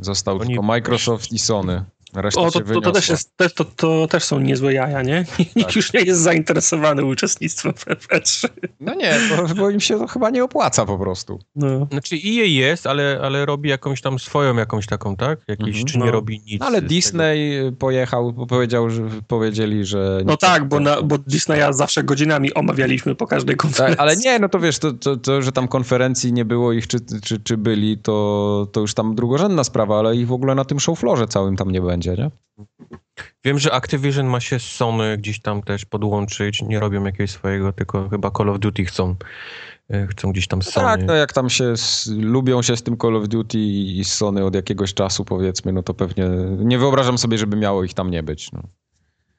Został 0.00 0.36
Oni- 0.38 0.46
tylko 0.46 0.62
Microsoft 0.62 1.32
i 1.32 1.38
Sony. 1.38 1.84
Reszta 2.14 2.40
O, 2.40 2.50
się 2.50 2.60
to, 2.60 2.74
to, 2.74 2.80
to, 2.80 2.92
też 2.92 3.08
jest, 3.08 3.36
też, 3.36 3.54
to, 3.54 3.64
to 3.64 4.06
też 4.08 4.24
są 4.24 4.40
niezłe 4.40 4.72
jaja, 4.74 5.02
nie? 5.02 5.24
Nikt 5.56 5.68
Tak. 5.68 5.76
już 5.76 5.92
nie 5.92 6.00
jest 6.00 6.20
zainteresowany 6.20 7.04
uczestnictwem 7.04 7.72
w 7.72 7.84
FF3. 7.86 8.48
No 8.80 8.94
nie, 8.94 9.14
bo, 9.30 9.54
bo 9.54 9.70
im 9.70 9.80
się 9.80 9.98
to 9.98 10.06
chyba 10.06 10.30
nie 10.30 10.44
opłaca 10.44 10.86
po 10.86 10.98
prostu. 10.98 11.38
No. 11.56 11.86
Znaczy 11.90 12.14
EA 12.16 12.44
jest, 12.46 12.86
ale, 12.86 13.20
ale 13.22 13.46
robi 13.46 13.68
jakąś 13.70 14.00
tam 14.00 14.18
swoją 14.18 14.56
jakąś 14.56 14.86
taką, 14.86 15.16
tak? 15.16 15.38
Jakiś, 15.48 15.66
Mhm. 15.68 15.84
czy 15.86 15.98
nie 15.98 16.04
No. 16.04 16.10
robi 16.12 16.42
nic. 16.46 16.60
No, 16.60 16.66
ale 16.66 16.78
z 16.78 16.80
tego. 16.80 16.88
Disney 16.88 17.72
pojechał, 17.78 18.32
bo 18.32 18.46
powiedział, 18.46 18.90
że 18.90 19.02
powiedzieli, 19.28 19.84
że... 19.84 20.20
no 20.24 20.36
tak, 20.36 20.68
bo, 20.68 20.80
na, 20.80 21.02
bo 21.02 21.18
Disneya 21.18 21.72
zawsze 21.72 22.04
godzinami 22.04 22.54
omawialiśmy 22.54 23.14
po 23.14 23.26
każdej 23.26 23.56
konferencji. 23.56 23.96
Tak, 23.96 24.02
ale 24.02 24.16
nie, 24.16 24.38
no 24.38 24.48
to 24.48 24.60
wiesz, 24.60 24.78
to, 24.78 24.92
to, 24.92 25.16
to, 25.16 25.42
że 25.42 25.52
tam 25.52 25.68
konferencji 25.68 26.32
nie 26.32 26.44
było 26.44 26.72
ich, 26.72 26.86
czy, 26.86 26.98
czy, 27.22 27.40
czy 27.40 27.56
byli, 27.56 27.98
to, 27.98 28.66
to 28.72 28.80
już 28.80 28.94
tam 28.94 29.14
drugorzędna 29.14 29.64
sprawa, 29.64 29.98
ale 29.98 30.16
ich 30.16 30.26
w 30.26 30.32
ogóle 30.32 30.54
na 30.54 30.64
tym 30.64 30.80
showfloorze 30.80 31.26
całym 31.28 31.56
tam 31.56 31.70
nie 31.70 31.80
będzie, 31.80 32.03
nie? 32.12 32.30
Wiem, 33.44 33.58
że 33.58 33.72
Activision 33.72 34.26
ma 34.26 34.40
się 34.40 34.58
z 34.58 34.62
Sony 34.62 35.18
gdzieś 35.18 35.40
tam 35.40 35.62
też 35.62 35.84
podłączyć. 35.84 36.62
Nie 36.62 36.80
robią 36.80 37.04
jakiegoś 37.04 37.30
swojego, 37.30 37.72
tylko 37.72 38.08
chyba 38.08 38.30
Call 38.30 38.48
of 38.50 38.58
Duty 38.58 38.84
chcą. 38.84 39.14
e, 39.90 40.06
Chcą 40.06 40.32
gdzieś 40.32 40.46
tam 40.48 40.62
z 40.62 40.70
Sony. 40.70 40.86
Tak, 40.86 41.02
no 41.06 41.14
jak 41.14 41.32
tam 41.32 41.50
się, 41.50 41.76
z, 41.76 42.06
lubią 42.18 42.62
się 42.62 42.76
z 42.76 42.82
tym 42.82 42.96
Call 42.96 43.16
of 43.16 43.28
Duty 43.28 43.58
i 43.58 44.04
z 44.04 44.12
Sony 44.14 44.44
od 44.44 44.54
jakiegoś 44.54 44.94
czasu, 44.94 45.24
powiedzmy, 45.24 45.72
no 45.72 45.82
to 45.82 45.94
pewnie 45.94 46.24
nie 46.58 46.78
wyobrażam 46.78 47.18
sobie, 47.18 47.38
żeby 47.38 47.56
miało 47.56 47.84
ich 47.84 47.94
tam 47.94 48.10
nie 48.10 48.22
być. 48.22 48.52
No. 48.52 48.62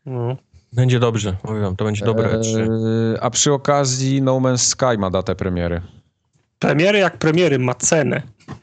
No. 0.05 0.35
Będzie 0.73 0.99
dobrze, 0.99 1.37
mówię 1.43 1.59
wam, 1.61 1.75
to 1.75 1.85
będzie 1.85 2.05
dobre 2.05 2.39
E3. 2.39 2.57
Eee, 2.59 2.67
a 3.21 3.29
przy 3.29 3.53
okazji 3.53 4.21
No 4.21 4.35
Man's 4.39 4.57
Sky 4.57 4.97
ma 4.97 5.09
datę 5.09 5.35
premiery. 5.35 5.81
Premiery 6.59 6.99
jak 6.99 7.17
premiery 7.17 7.59
ma 7.59 7.73
cenę 7.73 8.21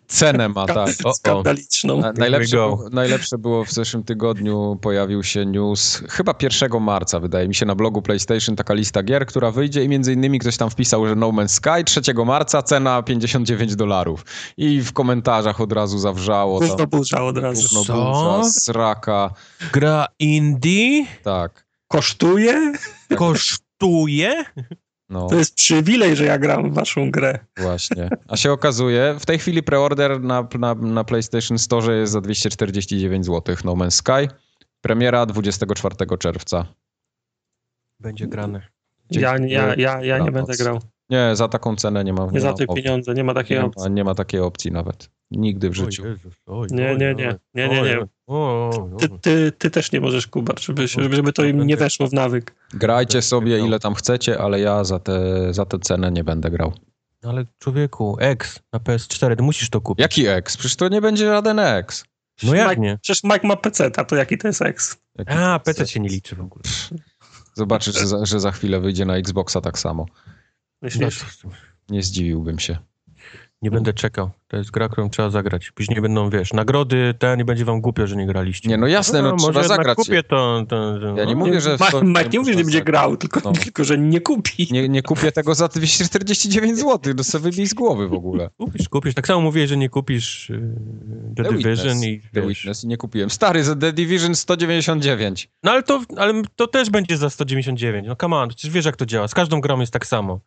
Cenę 0.09 0.49
ma, 0.49 0.67
tak. 0.67 0.89
O, 1.05 1.09
o. 1.09 1.15
skandaliczną. 1.15 2.01
Na- 2.01 2.13
Najlepsze, 2.13 2.77
najlepsze 2.93 3.39
było 3.39 3.65
w 3.65 3.73
zeszłym 3.73 4.05
tygodniu, 4.05 4.79
pojawił 4.83 5.23
się 5.23 5.47
news, 5.47 6.03
chyba 6.11 6.35
1 6.43 6.81
marca, 6.83 7.21
wydaje 7.21 7.49
mi 7.49 7.55
się, 7.55 7.67
na 7.67 7.75
blogu 7.75 8.03
PlayStation 8.03 8.57
taka 8.57 8.75
lista 8.75 9.03
gier, 9.03 9.27
która 9.27 9.51
wyjdzie 9.51 9.85
i 9.85 9.89
między 9.89 10.13
innymi 10.13 10.39
ktoś 10.39 10.57
tam 10.57 10.71
wpisał, 10.71 11.07
że 11.09 11.15
No 11.15 11.29
Man's 11.29 11.49
Sky 11.49 11.85
3 11.85 12.01
marca, 12.27 12.63
cena 12.63 13.03
59 13.03 13.77
dolarów. 13.77 14.25
I 14.57 14.81
w 14.81 14.93
komentarzach 14.93 15.61
od 15.61 15.73
razu 15.73 15.99
zawrzało. 15.99 16.61
Gówno 16.61 16.87
burza 16.87 17.23
od 17.25 17.39
razu. 17.39 17.63
gówno 17.63 17.85
Co? 17.85 17.95
burza, 18.39 18.51
sraka, 18.51 19.31
Gra 19.73 20.07
indie 20.19 21.07
tak. 21.23 21.67
Kosztuje? 21.89 22.73
kosztuje? 23.17 24.45
No, 25.13 25.27
To 25.29 25.35
jest 25.35 25.55
przywilej, 25.55 26.17
że 26.17 26.25
ja 26.25 26.39
gram 26.39 26.71
w 26.71 26.75
waszą 26.75 27.11
grę. 27.11 27.39
właśnie. 27.59 28.09
A 28.29 28.37
się 28.37 28.53
okazuje, 28.53 29.17
w 29.21 29.27
tej 29.27 29.39
chwili 29.39 29.63
preorder 29.63 30.21
na, 30.21 30.49
na, 30.59 30.75
na 30.75 31.05
PlayStation 31.05 31.59
Store 31.59 31.97
jest 31.97 32.13
za 32.13 32.21
249 32.21 33.27
zł 33.27 33.57
No 33.65 33.73
Man's 33.73 33.91
Sky. 33.91 34.35
Premiera 34.81 35.27
24 35.27 35.97
czerwca. 36.19 36.67
Będzie 38.01 38.27
grane. 38.27 38.63
Ja, 39.11 39.39
Dzięki- 39.39 39.53
ja, 39.53 39.75
ja, 39.75 40.03
ja 40.05 40.19
nie 40.19 40.25
Dobranoc. 40.25 40.49
będę 40.49 40.65
grał. 40.65 40.81
Nie, 41.13 41.37
za 41.37 41.49
taką 41.49 41.77
cenę 41.77 42.05
nie 42.05 42.13
ma. 42.13 42.29
Nie 42.33 42.41
za 42.41 42.51
ma 42.51 42.57
te 42.57 42.67
pieniądze, 42.67 43.15
nie 43.15 43.25
ma 43.25 43.35
takiej 43.35 43.59
Nie 43.59 43.65
opcji. 43.65 43.83
ma, 43.83 43.89
nie 43.89 44.05
ma 44.05 44.15
takiej 44.15 44.41
opcji 44.41 44.73
nawet. 44.73 45.11
Nigdy 45.31 45.71
w 45.71 45.75
życiu. 45.75 46.03
O 46.03 46.07
Jezus, 46.07 46.35
oj, 46.47 46.69
Nie, 46.71 46.97
nie, 46.97 47.15
nie. 47.15 47.39
Nie, 47.55 47.69
nie, 47.69 47.83
nie. 47.83 47.99
Ty, 48.99 49.09
ty, 49.21 49.53
ty 49.59 49.71
też 49.71 49.93
nie 49.93 50.01
możesz, 50.01 50.27
Kubar, 50.27 50.61
żeby, 50.61 50.89
żeby, 50.89 51.17
żeby 51.17 51.33
to 51.33 51.45
im 51.45 51.67
nie 51.67 51.77
weszło 51.77 52.07
w 52.09 52.13
nawyk. 52.13 52.55
Grajcie 52.75 53.23
sobie 53.23 53.59
No. 53.59 53.67
ile 53.67 53.81
tam 53.81 53.95
chcecie, 53.95 54.39
ale 54.39 54.61
ja 54.61 54.85
za 54.85 54.99
tę 54.99 55.21
za 55.55 55.65
tę 55.65 55.79
cenę 55.79 56.13
nie 56.13 56.25
będę 56.25 56.51
grał. 56.51 56.73
Ale 57.23 57.45
człowieku, 57.59 58.17
X 58.21 58.61
na 58.73 58.79
PS4, 58.79 59.37
ty 59.37 59.43
musisz 59.43 59.71
to 59.71 59.81
kupić. 59.81 60.03
Jaki 60.03 60.27
X? 60.27 60.57
Przecież 60.57 60.77
to 60.77 60.89
nie 60.89 61.01
będzie 61.01 61.27
żaden 61.27 61.59
X. 61.59 62.05
No 62.43 62.55
jak 62.55 62.69
Mike, 62.69 62.81
nie? 62.81 62.99
Przecież 63.03 63.25
Mike 63.25 63.49
ma 63.49 63.57
PC, 63.57 63.91
a 63.97 64.05
to 64.05 64.17
jaki 64.17 64.39
to 64.39 64.49
jest 64.49 64.63
X? 64.63 64.97
Jaki 65.19 65.33
A, 65.33 65.59
PC 65.59 65.87
się 65.87 66.01
nie 66.01 66.09
liczy 66.09 66.37
w 66.37 66.41
ogóle. 66.41 66.63
Zobaczysz, 67.55 67.95
że 67.99 68.07
za, 68.07 68.25
że 68.27 68.41
za 68.41 68.51
chwilę 68.53 68.81
wyjdzie 68.81 69.05
na 69.05 69.17
Xboxa 69.17 69.61
tak 69.61 69.79
samo. 69.79 70.07
No, 70.83 70.87
Myślisz? 70.87 71.19
to- 71.43 71.49
Nie 71.91 72.03
zdziwiłbym 72.03 72.59
się. 72.59 72.77
nie 73.63 73.71
będę 73.71 73.93
czekał. 73.93 74.31
To 74.49 74.57
jest 74.57 74.71
gra, 74.71 74.89
którą 74.89 75.11
trzeba 75.11 75.31
zagrać. 75.31 75.71
Później 75.71 76.01
będą, 76.01 76.31
wiesz, 76.31 76.53
nagrody, 76.53 77.15
te 77.19 77.37
nie 77.37 77.45
będzie 77.45 77.65
wam 77.65 77.81
głupio, 77.81 78.07
że 78.07 78.17
nie 78.17 78.27
graliście. 78.27 78.69
Nie, 78.69 78.77
no 78.77 78.87
jasne, 78.87 79.23
no 79.23 79.29
trzeba 79.37 79.43
może 79.47 79.61
jednak 79.61 79.79
zagrać. 79.79 79.97
kupię 79.97 80.23
to. 80.23 80.65
to, 80.69 80.99
to 81.01 81.07
Ja 81.17 81.25
nie 81.25 81.33
no. 81.35 81.39
mówię, 81.39 81.61
że 81.61 81.73
Mike, 81.81 82.05
Mike 82.05 82.29
nie 82.29 82.39
mówi, 82.39 82.53
że 82.53 82.59
nie 82.59 82.65
będzie 82.65 82.83
grał, 82.85 83.17
tylko, 83.17 83.41
No. 83.45 83.53
tylko 83.53 83.85
że 83.85 83.99
nie 83.99 84.21
kupi. 84.21 84.69
Nie, 84.71 84.89
nie 84.89 85.03
kupię 85.03 85.33
tego 85.33 85.55
za 85.55 85.69
249 85.69 86.79
zł, 86.79 87.15
to 87.15 87.25
sobie 87.25 87.51
wybij 87.51 87.67
z 87.67 87.75
głowy 87.75 88.09
w 88.09 88.13
ogóle. 88.13 88.51
Kupisz, 88.59 88.89
kupisz. 88.89 89.15
Tak 89.15 89.27
samo 89.27 89.41
mówię, 89.41 89.67
że 89.69 89.77
nie 89.77 89.89
kupisz 89.89 90.49
yy, 90.49 90.59
The, 91.37 91.43
The 91.43 91.51
Division 91.51 92.01
Witness. 92.01 92.05
i 92.05 92.21
The. 92.35 92.47
Witness 92.47 92.85
i 92.85 92.89
nie 92.89 92.97
kupiłem. 92.97 93.31
Stary, 93.31 93.65
za 93.65 93.77
The 93.77 93.93
Division 93.93 94.35
199. 94.35 95.49
No 95.63 95.71
ale 95.71 95.83
to, 95.83 96.03
ale 96.17 96.43
to 96.57 96.67
też 96.67 96.91
będzie 96.91 97.17
za 97.17 97.31
199. 97.31 98.07
No 98.09 98.17
come 98.17 98.37
on, 98.37 98.49
przecież 98.49 98.71
wiesz 98.71 98.85
jak 98.85 98.97
to 98.97 99.07
działa. 99.07 99.29
Z 99.29 99.35
każdą 99.35 99.61
grą 99.61 99.81
jest 99.81 99.93
tak 99.93 100.07
samo. 100.07 100.41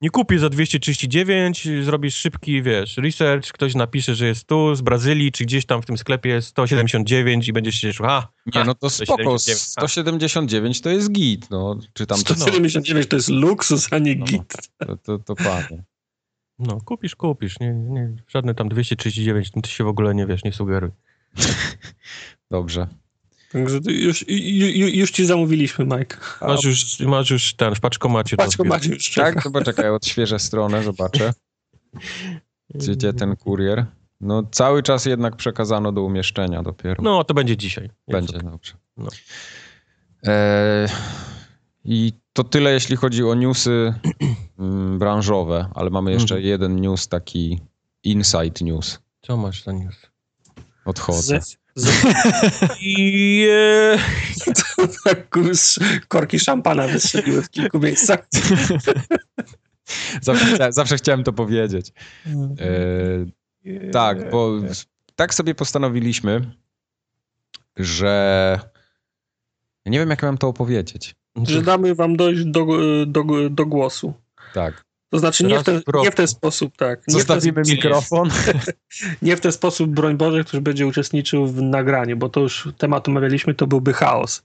Nie 0.00 0.10
kupisz 0.10 0.40
za 0.40 0.48
239, 0.48 1.68
zrobisz 1.82 2.14
szybki, 2.14 2.62
wiesz, 2.62 2.96
research, 2.96 3.52
ktoś 3.52 3.74
napisze, 3.74 4.14
że 4.14 4.26
jest 4.26 4.44
tu, 4.44 4.74
z 4.74 4.80
Brazylii, 4.80 5.32
czy 5.32 5.44
gdzieś 5.44 5.66
tam 5.66 5.82
w 5.82 5.86
tym 5.86 5.98
sklepie 5.98 6.30
jest 6.30 6.48
179 6.48 7.48
i 7.48 7.52
będziesz 7.52 7.74
się 7.74 7.80
cieszył, 7.80 8.06
a, 8.06 8.28
Nie, 8.54 8.64
no 8.64 8.74
to 8.74 8.86
a, 8.86 8.90
spoko, 8.90 9.38
179. 9.38 9.60
179 9.60 10.80
to 10.80 10.90
jest 10.90 11.12
git, 11.12 11.50
no. 11.50 11.78
Czy 11.92 12.06
tam... 12.06 12.18
179 12.18 13.06
to 13.06 13.16
jest 13.16 13.28
luksus, 13.28 13.92
a 13.92 13.98
nie 13.98 14.16
No. 14.16 14.24
git. 14.24 14.52
To, 14.78 14.96
to, 14.96 15.18
to 15.18 15.34
panie. 15.36 15.84
No, 16.58 16.80
kupisz, 16.80 17.16
kupisz. 17.16 17.60
Nie, 17.60 17.72
nie, 17.74 18.16
żadne 18.28 18.54
tam 18.54 18.68
239, 18.68 19.50
tym 19.50 19.62
ty 19.62 19.70
się 19.70 19.84
w 19.84 19.88
ogóle 19.88 20.14
nie 20.14 20.26
wiesz, 20.26 20.44
nie 20.44 20.52
sugeruj. 20.52 20.90
Dobrze. 22.50 22.88
Także 23.56 23.78
już, 23.92 24.22
ju- 24.28 24.72
ju- 24.72 24.94
już 24.94 25.10
ci 25.10 25.26
zamówiliśmy, 25.26 25.84
Mike. 25.84 26.16
A- 26.40 26.46
Masz 26.46 26.64
już, 26.64 27.00
masz 27.00 27.30
już 27.30 27.54
ten, 27.54 27.74
w 27.74 27.80
paczkomacie 27.80 28.36
to 28.36 28.42
Patrz, 28.44 28.58
macie 28.58 28.90
już 28.90 29.14
Tak, 29.14 29.42
to 29.42 29.50
poczekaj, 29.50 29.90
odświeżę 29.90 30.38
stronę, 30.38 30.82
zobaczę. 30.82 31.32
Gdzie 32.74 33.12
ten 33.12 33.36
kurier? 33.36 33.86
No 34.20 34.42
cały 34.52 34.82
czas 34.82 35.04
jednak 35.06 35.36
przekazano 35.36 35.92
do 35.92 36.02
umieszczenia 36.02 36.62
dopiero. 36.62 37.02
No, 37.02 37.24
to 37.24 37.34
będzie 37.34 37.56
dzisiaj. 37.56 37.90
Będzie, 38.08 38.32
Jest 38.34 38.46
dobrze. 38.46 38.72
No. 38.96 39.08
E, 40.26 40.88
I 41.84 42.12
to 42.32 42.44
tyle, 42.44 42.72
jeśli 42.72 42.96
chodzi 42.96 43.24
o 43.24 43.34
newsy 43.34 43.94
mm, 44.58 44.98
branżowe, 44.98 45.70
ale 45.74 45.90
mamy 45.90 46.12
jeszcze 46.12 46.34
Mhm. 46.34 46.48
jeden 46.50 46.80
news, 46.80 47.08
taki 47.08 47.60
inside 48.04 48.64
news. 48.64 48.98
Co 49.22 49.36
masz 49.36 49.64
za 49.64 49.72
news? 49.72 49.96
Odchodzę. 50.84 51.40
Z, 51.42 51.56
Je... 52.80 53.98
z, 55.52 55.78
korki 56.08 56.38
szampana 56.38 56.88
wystrzeliły 56.88 57.42
w 57.42 57.50
kilku 57.50 57.78
miejscach. 57.78 58.26
Zawsze, 60.22 60.72
zawsze 60.72 60.96
chciałem 60.96 61.24
to 61.24 61.32
powiedzieć. 61.32 61.92
E, 62.58 63.90
tak, 63.90 64.30
bo 64.30 64.52
tak 65.16 65.34
sobie 65.34 65.54
postanowiliśmy, 65.54 66.40
że 67.76 68.60
ja 69.84 69.92
nie 69.92 69.98
wiem, 69.98 70.10
jak 70.10 70.22
mam 70.22 70.38
to 70.38 70.48
opowiedzieć. 70.48 71.14
Że 71.42 71.62
damy 71.62 71.94
wam 71.94 72.16
dojść 72.16 72.44
do, 72.44 72.66
do, 73.06 73.24
do 73.50 73.66
głosu. 73.66 74.14
Tak. 74.54 74.84
To 75.10 75.18
znaczy 75.18 75.44
nie 75.44 75.58
w, 75.58 75.62
ten, 75.62 75.82
nie 76.02 76.10
w 76.10 76.14
ten 76.14 76.28
sposób, 76.28 76.76
tak. 76.76 76.98
Nie 76.98 77.02
w, 77.02 77.04
ten, 77.04 77.14
Zostawimy 77.14 77.62
mikrofon. 77.68 78.30
nie 79.22 79.36
w 79.36 79.40
ten 79.40 79.52
sposób, 79.52 79.90
broń 79.90 80.16
Boże, 80.16 80.44
ktoś 80.44 80.60
będzie 80.60 80.86
uczestniczył 80.86 81.46
w 81.46 81.62
nagraniu, 81.62 82.16
bo 82.16 82.28
to 82.28 82.40
już 82.40 82.68
temat 82.78 83.08
omawialiśmy, 83.08 83.54
to 83.54 83.66
byłby 83.66 83.92
chaos. 83.92 84.42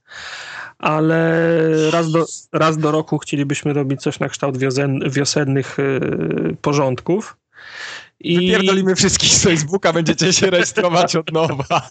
Ale 0.78 1.48
raz 1.92 2.12
do, 2.12 2.26
raz 2.52 2.78
do 2.78 2.92
roku 2.92 3.18
chcielibyśmy 3.18 3.74
robić 3.74 4.02
coś 4.02 4.20
na 4.20 4.30
kształt 4.30 4.58
wiosen, 4.58 5.00
wiosennych 5.10 5.78
yy, 5.78 6.56
porządków. 6.62 7.38
I 8.20 8.36
Wypierdolimy 8.36 8.96
wszystkich 8.96 9.30
z 9.30 9.44
Facebooka, 9.44 9.94
będziecie 9.94 10.34
się 10.34 10.50
rejestrować 10.50 11.16
od 11.16 11.32
nowa. 11.32 11.82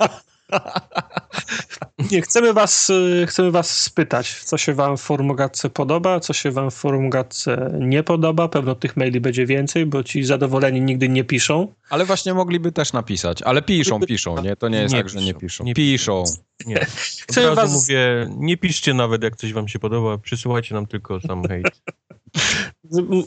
Nie, 2.11 2.23
chcemy 2.23 2.53
was, 2.53 2.89
yy, 2.89 3.27
chcemy 3.27 3.51
was 3.51 3.79
spytać, 3.81 4.35
co 4.45 4.59
się 4.59 4.75
wam 4.75 4.97
w 4.97 5.01
Formogatce 5.01 5.71
podoba, 5.71 6.21
co 6.21 6.33
się 6.33 6.51
wam 6.51 6.71
w 6.71 6.75
Formogatce 6.75 7.71
nie 7.81 8.03
podoba. 8.03 8.49
Pewno 8.49 8.75
tych 8.75 8.97
maili 8.97 9.21
będzie 9.21 9.47
więcej, 9.47 9.87
bo 9.87 10.05
ci 10.05 10.25
zadowoleni 10.25 10.81
nigdy 10.81 11.09
nie 11.09 11.25
piszą. 11.25 11.75
Ale 11.91 12.05
właśnie 12.05 12.35
mogliby 12.35 12.73
też 12.73 12.93
napisać. 12.93 13.43
Ale 13.43 13.63
piszą, 13.63 14.01
piszą, 14.01 14.43
nie? 14.43 14.57
To 14.57 14.69
nie 14.69 14.79
jest 14.83 14.95
Nie 14.95 15.01
tak, 15.01 15.09
że 15.09 15.21
nie 15.21 15.35
piszą, 15.35 15.41
piszą. 15.41 15.65
nie 15.65 15.75
piszą. 15.75 16.25
Nie. 16.67 16.87
Chcemy 17.29 17.51
Od 17.51 17.59
razu 17.59 17.73
was- 17.73 17.83
mówię, 17.83 18.31
nie 18.37 18.57
piszcie 18.57 18.95
nawet, 18.95 19.23
jak 19.23 19.37
coś 19.37 19.53
wam 19.53 19.69
się 19.69 19.79
podoba, 19.79 20.19
przysyłajcie 20.19 20.75
nam 20.75 20.87
tylko 20.87 21.21
sam 21.21 21.49
hejt. 21.49 21.83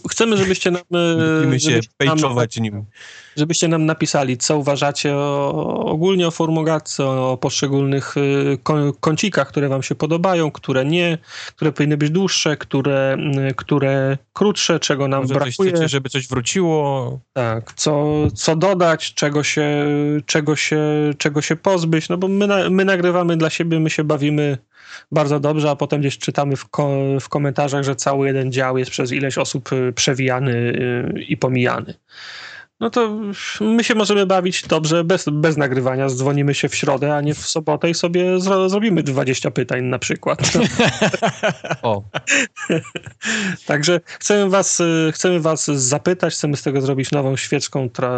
chcemy, 0.10 0.38
żebyście 0.38 0.72
nam... 0.72 0.82
e, 0.94 1.14
Lubimy 1.38 1.60
się 1.60 1.70
żebyście 1.72 1.90
nam- 2.00 2.10
pejczować 2.18 2.58
nim. 2.58 2.86
Żebyście 3.36 3.68
nam 3.68 3.86
napisali, 3.86 4.38
co 4.38 4.58
uważacie 4.58 5.16
o, 5.16 5.86
ogólnie 5.86 6.28
o 6.28 6.32
formogatce, 6.32 7.06
o 7.06 7.38
poszczególnych 7.38 8.18
y, 8.18 8.58
kącikach, 9.00 9.48
które 9.48 9.70
wam 9.70 9.84
się 9.84 9.96
podobają, 9.96 10.52
które 10.52 10.86
nie, 10.86 11.18
które 11.56 11.72
powinny 11.72 11.98
być 11.98 12.10
dłuższe, 12.10 12.58
które, 12.58 13.18
y, 13.50 13.54
które 13.56 14.18
krótsze, 14.34 14.80
czego 14.80 15.08
nam 15.08 15.22
Może 15.22 15.34
coś 15.34 15.44
brakuje. 15.44 15.72
chcecie, 15.72 15.88
żeby 15.90 16.10
coś 16.10 16.28
wróciło. 16.28 17.20
Tak, 17.34 17.74
co, 17.74 18.14
co 18.36 18.56
dodać, 18.56 19.14
czego 19.14 19.44
się, 19.44 19.88
czego, 20.26 20.56
się, 20.56 20.82
czego 21.18 21.42
się 21.42 21.56
pozbyć, 21.56 22.10
no 22.10 22.18
bo 22.18 22.28
my, 22.28 22.48
na, 22.48 22.70
my 22.70 22.86
nagrywamy 22.86 23.38
dla 23.38 23.50
siebie, 23.50 23.80
my 23.80 23.90
się 23.90 24.04
bawimy 24.04 24.58
bardzo 25.12 25.40
dobrze, 25.40 25.70
a 25.70 25.76
potem 25.76 26.00
gdzieś 26.00 26.18
czytamy 26.18 26.56
w, 26.56 26.70
ko, 26.70 26.90
w 27.20 27.30
komentarzach, 27.30 27.84
że 27.84 27.96
cały 27.96 28.28
jeden 28.28 28.52
dział 28.52 28.78
jest 28.78 28.92
przez 28.92 29.12
ileś 29.12 29.38
osób 29.38 29.74
y, 29.74 29.94
przewijany 29.94 30.74
i 31.28 31.38
pomijany. 31.38 31.94
No 32.84 32.90
to 32.90 33.20
my 33.62 33.84
się 33.84 33.96
możemy 33.96 34.26
bawić 34.26 34.68
dobrze 34.68 35.04
bez, 35.04 35.26
bez 35.32 35.58
nagrywania. 35.58 36.10
Dzwonimy 36.10 36.54
się 36.54 36.70
w 36.70 36.76
środę, 36.76 37.16
a 37.16 37.22
nie 37.22 37.34
w 37.34 37.48
sobotę 37.48 37.90
i 37.90 37.94
sobie 37.94 38.40
zro, 38.40 38.70
zrobimy 38.70 39.04
20 39.04 39.52
pytań 39.52 39.84
na 39.84 40.00
przykład. 40.00 40.40
O, 41.82 42.04
Także 43.66 44.02
chcemy 44.06 44.50
was, 44.50 44.82
chcemy 45.12 45.40
was 45.40 45.66
zapytać, 45.66 46.34
chcemy 46.34 46.58
z 46.58 46.64
tego 46.64 46.82
zrobić 46.82 47.12
nową 47.12 47.36
świecką 47.36 47.90
tra, 47.90 48.12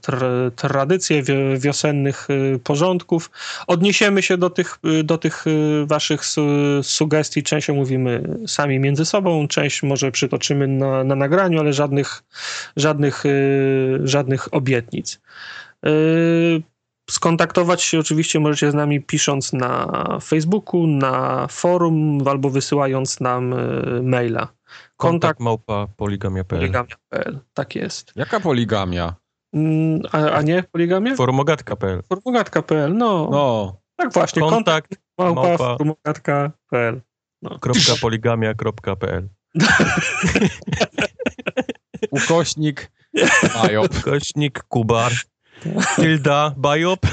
tra, 0.00 0.28
tradycję 0.56 1.22
wi- 1.22 1.58
wiosennych 1.58 2.30
y, 2.30 2.60
porządków. 2.64 3.30
Odniesiemy 3.66 4.22
się 4.22 4.36
do 4.36 4.50
tych, 4.50 4.78
y, 5.00 5.04
do 5.04 5.18
tych 5.18 5.46
y, 5.46 5.86
waszych 5.86 6.24
su, 6.24 6.46
sugestii. 6.82 7.42
Część 7.42 7.70
omówimy 7.70 8.22
sami 8.46 8.78
między 8.78 9.04
sobą, 9.04 9.48
część 9.48 9.82
może 9.82 10.12
przytoczymy 10.12 10.68
na, 10.68 11.04
na 11.04 11.14
nagraniu, 11.14 11.60
ale 11.60 11.72
żadnych, 11.72 12.22
żadnych, 12.76 13.24
żadnych 14.04 14.54
obietnic. 14.54 15.20
Y, 15.86 16.62
Skontaktować 17.10 17.82
się 17.82 17.98
oczywiście 17.98 18.40
możecie 18.40 18.70
z 18.70 18.74
nami 18.74 19.00
pisząc 19.00 19.52
na 19.52 19.88
Facebooku, 20.22 20.86
na 20.86 21.46
forum 21.50 22.18
albo 22.28 22.50
wysyłając 22.50 23.20
nam 23.20 23.52
y, 23.52 24.02
maila. 24.02 24.40
kontakt 24.40 24.56
Kontakt 24.96 25.40
małpa 25.40 25.86
poligamia.pl. 25.96 26.58
poligamia.pl. 26.58 27.38
Tak 27.54 27.74
jest. 27.74 28.12
Jaka 28.16 28.40
poligamia? 28.40 29.14
Mm, 29.54 30.00
A, 30.12 30.18
a 30.30 30.42
nie 30.42 30.62
poligamia? 30.62 31.16
Formogatka.pl. 31.16 32.02
Formogatka.pl. 32.08 32.94
No, 32.96 33.28
No, 33.32 33.76
tak 33.96 34.12
właśnie. 34.12 34.42
Kontakt, 34.42 34.64
Kontakt 34.88 35.02
małpa, 35.18 35.42
małpa. 35.48 35.76
formogatka.pl. 35.76 37.00
poligamia.pl. 38.00 39.28
ukośnik, 42.10 42.90
Majop. 43.62 44.02
Kośnik, 44.02 44.62
Kubar, 44.62 45.12
Tilda, 45.96 46.54
Bajop, 46.56 47.06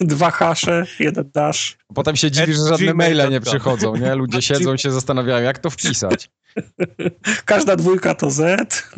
Dwa 0.00 0.30
hasze, 0.30 0.84
jeden 1.00 1.30
dash. 1.34 1.78
Potem 1.94 2.16
się 2.16 2.30
dziwisz, 2.30 2.56
że 2.56 2.68
żadne 2.68 2.94
maile 2.94 3.30
nie 3.30 3.40
przychodzą, 3.40 3.96
nie? 3.96 4.14
Ludzie 4.14 4.42
siedzą 4.42 4.74
i 4.74 4.78
się 4.78 4.90
zastanawiają, 4.90 5.44
jak 5.44 5.58
to 5.58 5.70
wpisać. 5.70 6.30
Każda 7.44 7.76
dwójka 7.76 8.14
to 8.14 8.30
Z. 8.30 8.42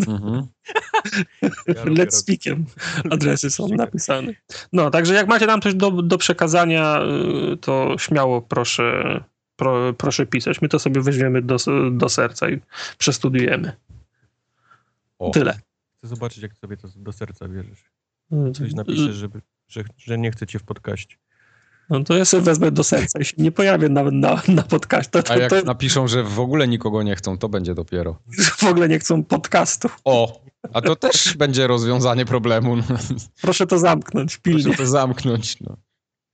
Mhm. 0.09 0.47
Let's 1.69 2.11
speakiem 2.11 2.67
adresy 3.11 3.51
są 3.51 3.69
napisane. 3.69 4.33
No, 4.73 4.91
także 4.91 5.15
jak 5.15 5.29
macie 5.29 5.47
nam 5.47 5.61
coś 5.61 5.75
do, 5.75 5.91
do 5.91 6.19
przekazania, 6.19 7.01
y, 7.53 7.57
to 7.57 7.97
śmiało 7.99 8.43
proszę, 8.43 9.21
pro, 9.57 9.93
proszę 9.93 10.27
pisać. 10.27 10.63
My 10.63 10.69
to 10.69 10.79
sobie 10.79 11.01
weźmiemy 11.01 11.43
do, 11.43 11.57
do 11.91 12.09
serca 12.09 12.51
i 12.51 12.61
przestudiujemy. 12.99 13.73
O. 15.19 15.31
Tyle. 15.31 15.53
Chcę 15.99 16.09
zobaczyć, 16.09 16.43
jak 16.43 16.57
sobie 16.57 16.77
to 16.77 16.89
do 16.97 17.13
serca 17.13 17.49
bierzesz. 17.49 17.85
Y, 18.33 18.53
Coś 18.53 18.75
napiszesz, 18.75 19.17
żeby, 19.17 19.41
że, 19.69 19.85
że 19.97 20.19
nie 20.19 20.31
chcę 20.31 20.47
cię 20.47 20.59
w 20.59 20.63
podcaście. 20.63 21.17
No 21.91 22.05
to 22.05 22.17
ja 22.17 22.25
sobie 22.25 22.43
wezmę 22.43 22.71
do 22.71 22.85
serca 22.85 23.21
i 23.21 23.25
się 23.25 23.35
nie 23.39 23.53
pojawię 23.53 23.89
nawet 23.89 24.15
na, 24.15 24.43
na 24.49 24.63
podcaście. 24.63 25.11
To, 25.11 25.19
A 25.19 25.23
to, 25.23 25.39
jak 25.39 25.51
to 25.51 25.63
napiszą, 25.63 26.09
że 26.09 26.23
w 26.25 26.41
ogóle 26.41 26.69
nikogo 26.69 27.03
nie 27.03 27.17
chcą, 27.17 27.39
to 27.39 27.49
będzie 27.49 27.75
dopiero. 27.75 28.19
w 28.59 28.65
ogóle 28.65 28.89
nie 28.89 28.99
chcą 28.99 29.25
podcastu. 29.25 29.89
O, 30.05 30.43
a 30.73 30.81
to 30.81 30.97
też 30.97 31.37
będzie 31.37 31.67
rozwiązanie 31.67 32.25
problemu. 32.25 32.77
No, 32.77 32.83
Proszę 33.43 33.67
to 33.67 33.79
zamknąć 33.79 34.37
pilnie. 34.37 34.63
Proszę 34.65 34.79
to 34.79 34.87
zamknąć. 34.87 35.61
No. 35.61 35.77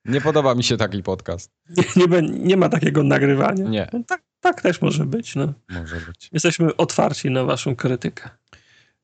Nie 0.05 0.21
podoba 0.21 0.55
mi 0.55 0.65
się 0.65 0.77
taki 0.77 1.03
podcast. 1.03 1.51
Nie, 1.97 2.07
nie, 2.07 2.23
nie 2.23 2.57
ma 2.57 2.69
takiego 2.69 3.03
nagrywania. 3.03 3.69
Nie. 3.69 3.89
No, 3.93 4.01
tak, 4.07 4.23
tak 4.41 4.63
też 4.63 4.81
może 4.83 5.07
być. 5.07 5.37
No. 5.37 5.53
Może 5.71 5.97
być. 5.97 6.29
Jesteśmy 6.33 6.77
otwarci 6.77 7.31
na 7.31 7.45
waszą 7.45 7.77
krytykę. 7.77 8.31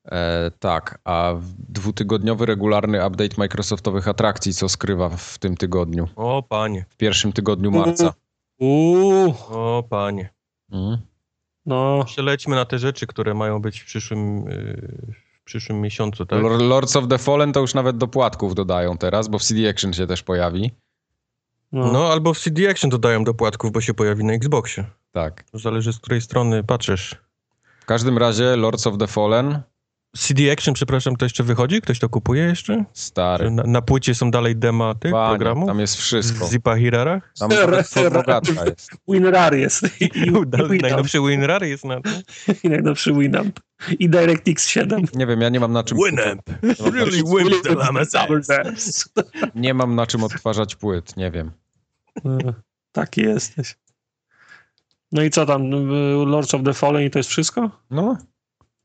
E, 0.05 0.51
tak, 0.59 0.99
a 1.03 1.33
dwutygodniowy 1.69 2.45
regularny 2.45 3.05
update 3.07 3.35
Microsoftowych 3.37 4.07
atrakcji, 4.07 4.53
co 4.53 4.69
skrywa 4.69 5.09
w 5.09 5.37
tym 5.37 5.57
tygodniu, 5.57 6.07
O 6.15 6.43
panie, 6.43 6.85
w 6.89 6.97
pierwszym 6.97 7.33
tygodniu 7.33 7.71
marca. 7.71 8.13
Uuu, 8.59 9.35
o 9.49 9.83
panie. 9.89 10.29
Mhm. 10.71 10.97
no. 11.65 12.03
Przelećmy 12.05 12.55
na 12.55 12.65
te 12.65 12.79
rzeczy, 12.79 13.07
które 13.07 13.33
mają 13.33 13.61
być 13.61 13.79
w 13.79 13.85
przyszłym, 13.85 14.45
yy, 14.45 15.13
w 15.41 15.43
przyszłym 15.43 15.81
miesiącu, 15.81 16.25
tak? 16.25 16.39
Lor- 16.43 16.61
Lords 16.61 16.95
of 16.95 17.07
the 17.07 17.17
Fallen 17.17 17.53
to 17.53 17.59
już 17.59 17.73
nawet 17.73 17.97
do 17.97 18.07
płatków 18.07 18.55
dodają 18.55 18.97
teraz, 18.97 19.27
bo 19.27 19.39
w 19.39 19.43
CD 19.43 19.69
Action 19.69 19.93
się 19.93 20.07
też 20.07 20.23
pojawi. 20.23 20.71
no. 21.71 21.91
No, 21.91 22.11
albo 22.11 22.33
w 22.33 22.39
CD 22.39 22.69
Action 22.69 22.89
dodają 22.89 23.23
do 23.23 23.33
płatków, 23.33 23.71
bo 23.71 23.81
się 23.81 23.93
pojawi 23.93 24.23
na 24.23 24.33
Xboxie. 24.33 24.83
Tak. 25.11 25.43
To 25.43 25.59
zależy, 25.59 25.93
z 25.93 25.99
której 25.99 26.21
strony 26.21 26.63
patrzysz. 26.63 27.15
W 27.81 27.85
każdym 27.85 28.17
razie 28.17 28.55
Lords 28.55 28.87
of 28.87 28.97
the 28.97 29.07
Fallen, 29.07 29.61
CD 30.17 30.51
Action, 30.51 30.73
przepraszam, 30.73 31.15
to 31.15 31.25
jeszcze 31.25 31.43
wychodzi? 31.43 31.81
Ktoś 31.81 31.99
to 31.99 32.09
kupuje 32.09 32.43
jeszcze? 32.43 32.85
Stary. 32.93 33.51
Na, 33.51 33.63
na 33.63 33.81
płycie 33.81 34.15
są 34.15 34.31
dalej 34.31 34.55
dema 34.55 34.95
tych 34.95 35.11
Panie, 35.11 35.29
programów? 35.29 35.67
tam 35.67 35.79
jest 35.79 35.95
wszystko. 35.95 36.47
W 36.47 36.51
Zipa 36.51 36.75
Hirarach? 36.75 37.33
Tam 37.39 37.51
jest. 38.65 38.91
WinRAR 39.07 39.55
jest. 39.55 39.83
I, 40.01 40.03
i, 40.03 40.27
i, 40.27 40.31
Dalej, 40.47 40.69
Winamp. 40.69 40.81
najnowszy 40.81 41.21
WinRAR 41.21 41.63
jest 41.63 41.85
na 41.85 42.01
tym? 42.01 42.13
I 42.63 42.69
najnowszy 42.69 43.13
Winamp. 43.13 43.59
I 43.99 44.09
DirectX 44.09 44.67
7. 44.67 45.05
Nie 45.13 45.27
wiem, 45.27 45.41
ja 45.41 45.49
nie 45.49 45.59
mam 45.59 45.71
na 45.71 45.83
czym... 45.83 45.97
Winamp! 45.97 46.41
Really 46.93 47.61
the 48.47 48.61
ass. 48.61 49.09
Nie 49.55 49.73
mam 49.73 49.95
na 49.95 50.07
czym 50.07 50.23
odtwarzać 50.23 50.75
płyt, 50.75 51.17
nie 51.17 51.31
wiem. 51.31 51.51
No, 52.23 52.53
Taki 52.91 53.21
jesteś. 53.21 53.75
No 55.11 55.23
i 55.23 55.29
co 55.29 55.45
tam? 55.45 55.69
Lords 56.25 56.53
of 56.53 56.63
the 56.63 56.73
Fallen 56.73 57.03
i 57.03 57.09
to 57.09 57.19
jest 57.19 57.29
wszystko? 57.29 57.71
No, 57.91 58.17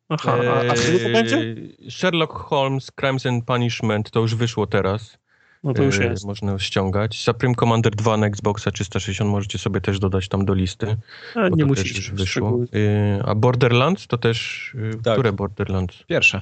Aha, 0.08 0.36
a, 0.54 0.72
a 0.72 0.74
kiedy 0.74 0.98
to 0.98 1.08
będzie? 1.10 1.36
Eee, 1.36 1.90
Sherlock 1.90 2.32
Holmes 2.32 2.90
Crimes 2.90 3.26
and 3.26 3.44
Punishment 3.44 4.10
to 4.10 4.20
już 4.20 4.34
wyszło 4.34 4.66
teraz. 4.66 5.18
No 5.64 5.74
to 5.74 5.82
już 5.82 5.98
Eee, 5.98 6.10
jest. 6.10 6.24
Można 6.26 6.58
ściągać. 6.58 7.20
Supreme 7.22 7.54
Commander 7.54 7.94
2 7.96 8.16
na 8.16 8.26
Xboxa 8.26 8.70
360 8.70 9.30
możecie 9.30 9.58
sobie 9.58 9.80
też 9.80 9.98
dodać 9.98 10.28
tam 10.28 10.44
do 10.44 10.54
listy. 10.54 10.96
A, 11.34 11.48
nie 11.48 11.56
to 11.62 11.66
musicie. 11.66 11.88
też 11.94 11.96
już 11.96 12.10
wyszło. 12.10 12.58
Eee, 12.72 13.20
A 13.24 13.34
Borderlands 13.34 14.06
to 14.06 14.18
też... 14.18 14.70
eee, 14.78 15.02
Tak. 15.02 15.12
Które 15.14 15.32
Borderlands? 15.32 16.02
pierwsze. 16.06 16.40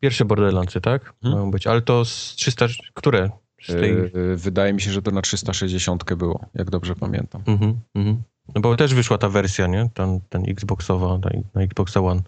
Pierwsze 0.00 0.24
Borderlandsy, 0.24 0.80
tak? 0.80 1.14
Hmm. 1.22 1.38
Mają 1.38 1.50
być. 1.50 1.66
Ale 1.66 1.82
to 1.82 2.04
z 2.04 2.34
300... 2.36 2.66
Które? 2.94 3.30
Z 3.62 3.66
tej... 3.66 3.90
Yy, 3.90 4.36
wydaje 4.36 4.72
mi 4.72 4.80
się, 4.80 4.90
że 4.92 5.02
to 5.02 5.10
na 5.10 5.22
360 5.22 6.14
było, 6.14 6.44
jak 6.54 6.70
dobrze 6.70 6.94
pamiętam. 6.94 7.42
Mhm, 7.46 7.80
mhm. 7.94 8.22
No 8.54 8.60
bo 8.60 8.76
też 8.76 8.94
wyszła 8.94 9.18
ta 9.18 9.28
wersja, 9.28 9.66
nie? 9.66 9.88
Ten, 9.94 10.20
ten 10.28 10.44
Xboxowa, 10.50 11.18
ta, 11.22 11.30
na 11.54 11.62
Xboxa 11.62 12.00
One. 12.00 12.22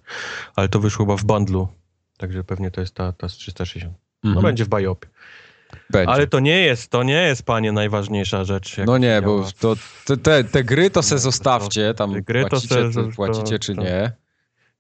Ale 0.57 0.69
to 0.69 0.81
wyszło 0.81 1.07
chyba 1.07 1.17
w 1.17 1.25
bundlu. 1.25 1.69
Także 2.19 2.45
pewnie 2.45 2.71
to 2.71 2.81
jest 2.81 2.95
ta, 2.95 3.13
ta 3.13 3.29
z 3.29 3.33
360. 3.33 3.95
No 4.25 4.31
Mhm. 4.31 4.47
będzie 4.47 4.65
w 4.65 4.69
Biopie. 4.69 5.09
Będzie. 5.91 6.13
Ale 6.13 6.27
to 6.27 6.41
nie 6.41 6.59
jest, 6.61 6.91
to 6.91 7.03
nie 7.03 7.23
jest, 7.23 7.43
panie, 7.43 7.73
najważniejsza 7.73 8.45
rzecz. 8.45 8.77
No 8.87 8.99
nie, 8.99 9.23
bo 9.23 9.45
to, 9.61 9.77
te, 10.07 10.17
te, 10.17 10.45
te 10.45 10.65
gry 10.65 10.91
to 10.91 11.03
se 11.03 11.15
to- 11.15 11.19
zostawcie, 11.19 11.95
tam 11.95 12.13
te 12.13 12.23
gry 12.23 12.43
to 12.43 12.49
płacicie, 12.49 12.75
se- 12.75 12.89
czy, 12.89 12.95
to- 12.95 13.17
płacicie 13.17 13.59
czy 13.59 13.75
to- 13.75 13.83
nie, 13.83 14.13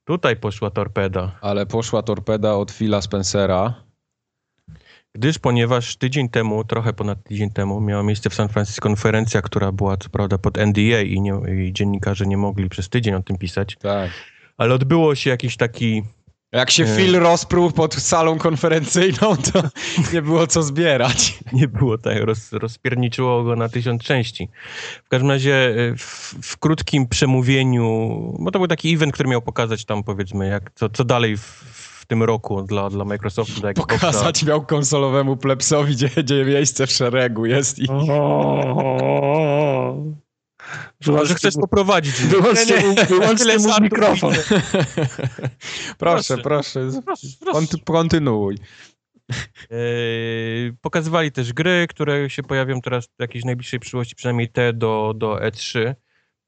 Tutaj 0.04 0.36
poszła 0.36 0.70
torpeda. 0.70 1.38
ale 1.40 1.66
poszła 1.66 2.02
torpeda 2.02 2.54
od 2.54 2.72
Phila 2.72 3.02
Spencera. 3.02 3.74
Gdyż, 5.14 5.38
ponieważ 5.38 5.96
tydzień 5.96 6.28
temu, 6.28 6.64
trochę 6.64 6.92
ponad 6.92 7.24
tydzień 7.24 7.50
temu, 7.50 7.80
miała 7.80 8.02
miejsce 8.02 8.30
w 8.30 8.34
San 8.34 8.48
Francisco 8.48 8.82
konferencja, 8.82 9.42
która 9.42 9.72
była 9.72 9.96
co 9.96 10.08
prawda 10.08 10.38
pod 10.38 10.58
NDA 10.58 11.00
i, 11.00 11.20
nie, 11.20 11.32
i 11.66 11.72
dziennikarze 11.72 12.26
nie 12.26 12.36
mogli 12.36 12.68
przez 12.68 12.88
tydzień 12.88 13.14
o 13.14 13.22
tym 13.22 13.38
pisać, 13.38 13.76
Tak. 13.76 14.10
ale 14.56 14.74
odbyło 14.74 15.14
się 15.14 15.30
jakiś 15.30 15.56
taki 15.56 16.02
Jak 16.52 16.70
się 16.70 16.84
Nie. 16.84 16.96
Phil 16.96 17.18
rozpruł 17.18 17.70
pod 17.70 17.94
salą 17.94 18.38
konferencyjną, 18.38 19.36
to 19.36 19.62
nie 20.12 20.22
było 20.22 20.46
co 20.46 20.62
zbierać. 20.62 21.38
nie 21.52 21.68
było 21.68 21.98
tak, 21.98 22.22
roz, 22.22 22.52
rozpierniczyło 22.52 23.44
go 23.44 23.56
na 23.56 23.68
tysiąc 23.68 24.02
części. 24.02 24.48
W 25.04 25.08
każdym 25.08 25.30
razie 25.30 25.68
y, 25.68 25.96
w, 25.96 26.34
w 26.42 26.56
krótkim 26.56 27.08
przemówieniu, 27.08 27.86
bo 28.40 28.50
to 28.50 28.58
był 28.58 28.68
taki 28.68 28.94
event, 28.94 29.14
który 29.14 29.28
miał 29.28 29.42
pokazać 29.42 29.84
tam 29.84 30.04
powiedzmy, 30.04 30.48
jak, 30.48 30.70
co, 30.74 30.88
co 30.88 31.04
dalej 31.04 31.36
w 31.36 31.69
tym 32.10 32.22
roku 32.22 32.62
dla, 32.62 32.90
dla 32.90 33.04
Microsoftu, 33.04 33.60
dla 33.60 33.70
Xboxa. 33.70 33.96
Pokazać 33.96 34.44
miał 34.44 34.66
konsolowemu 34.66 35.36
plepsowi, 35.36 35.94
gdzie, 35.94 36.08
gdzie 36.08 36.44
miejsce 36.44 36.86
w 36.86 36.90
szeregu 36.90 37.46
jest 37.46 37.78
i 37.78 37.88
O, 37.88 39.96
Może 41.06 41.34
chcesz 41.34 41.56
mu, 41.56 41.60
poprowadzić. 41.60 42.14
Wyłączcie 43.08 43.58
mu 43.58 43.80
mikrofon. 43.80 44.34
proszę, 45.98 46.38
proszę, 46.38 46.90
Konty, 47.52 47.78
kontynuuj. 47.84 48.58
Yy, 49.70 50.76
pokazywali 50.80 51.32
też 51.32 51.52
gry, 51.52 51.86
które 51.88 52.30
się 52.30 52.42
pojawią 52.42 52.80
teraz 52.80 53.06
w 53.06 53.20
jakiejś 53.20 53.44
najbliższej 53.44 53.80
przyszłości, 53.80 54.14
przynajmniej 54.14 54.48
te 54.48 54.72
do, 54.72 55.14
do 55.16 55.36
E3, 55.36 55.94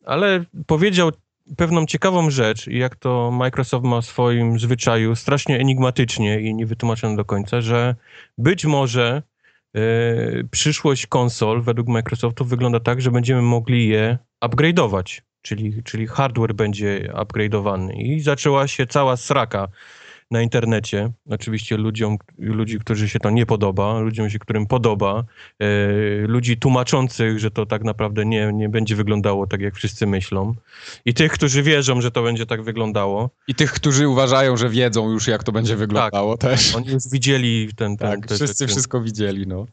ale 0.05 0.45
powiedział 0.67 1.11
pewną 1.57 1.86
ciekawą 1.86 2.30
rzecz, 2.30 2.66
jak 2.66 2.96
to 2.96 3.30
Microsoft 3.30 3.84
ma 3.84 4.00
w 4.00 4.07
swoim 4.07 4.59
zwyczaju, 4.59 5.16
strasznie 5.16 5.59
enigmatycznie 5.59 6.40
i 6.40 6.55
niewytłumaczone 6.55 7.16
do 7.16 7.24
końca, 7.24 7.61
że 7.61 7.94
być 8.38 8.64
może 8.64 9.22
yy, 9.74 10.48
przyszłość 10.50 11.07
konsol 11.07 11.62
według 11.62 11.88
Microsoftu 11.88 12.44
wygląda 12.44 12.80
tak, 12.80 13.03
że 13.03 13.11
będziemy 13.11 13.42
mogli 13.42 13.88
je 13.88 14.18
upgrade'ować, 14.44 15.20
czyli, 15.42 15.82
czyli 15.82 16.07
hardware 16.07 16.55
będzie 16.55 17.12
upgrade'owany. 17.14 17.92
I 17.96 18.20
zaczęła 18.20 18.68
się 18.68 18.86
cała 18.86 19.16
sraka 19.16 19.68
na 20.33 20.43
internecie, 20.43 21.11
oczywiście 21.30 21.76
ludziom, 21.76 22.16
ludzi, 22.39 22.78
którzy 22.78 23.09
się 23.09 23.18
to 23.18 23.30
nie 23.30 23.47
podoba, 23.47 24.01
ludziom 24.01 24.30
się, 24.30 24.39
którym 24.39 24.66
podoba, 24.66 25.24
e, 25.59 25.66
ludzi 26.26 26.57
tłumaczących, 26.57 27.39
że 27.39 27.51
to 27.51 27.66
tak 27.66 27.85
naprawdę 27.85 28.24
nie, 28.24 28.51
nie 28.53 28.68
będzie 28.68 28.97
wyglądało 28.97 29.47
tak, 29.47 29.61
jak 29.61 29.74
wszyscy 29.74 30.07
myślą 30.07 30.55
i 31.05 31.14
tych, 31.14 31.33
którzy 31.33 31.62
wierzą, 31.62 32.01
że 32.01 32.11
to 32.11 32.22
będzie 32.22 32.47
tak 32.47 32.62
wyglądało. 32.62 33.30
I 33.49 33.55
tych, 33.55 33.72
którzy 33.72 34.09
uważają, 34.09 34.57
że 34.57 34.68
wiedzą 34.68 35.11
już, 35.11 35.26
jak 35.26 35.45
to 35.45 35.53
będzie 35.53 35.76
wyglądało 35.76 36.37
tak, 36.37 36.51
też. 36.51 36.74
Oni 36.74 36.89
już 36.89 37.03
widzieli 37.12 37.68
ten... 37.76 37.97
ten 37.97 38.20
tak, 38.20 38.26
wszyscy 38.26 38.47
rzeczy. 38.47 38.66
wszystko 38.66 39.01
widzieli, 39.01 39.47
no. 39.47 39.66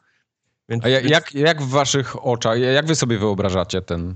Więc, 0.69 0.85
A 0.85 0.89
jak, 0.89 1.35
jak 1.35 1.61
w 1.61 1.69
waszych 1.69 2.25
oczach, 2.25 2.59
jak 2.59 2.85
wy 2.85 2.95
sobie 2.95 3.17
wyobrażacie 3.17 3.81
ten, 3.81 4.15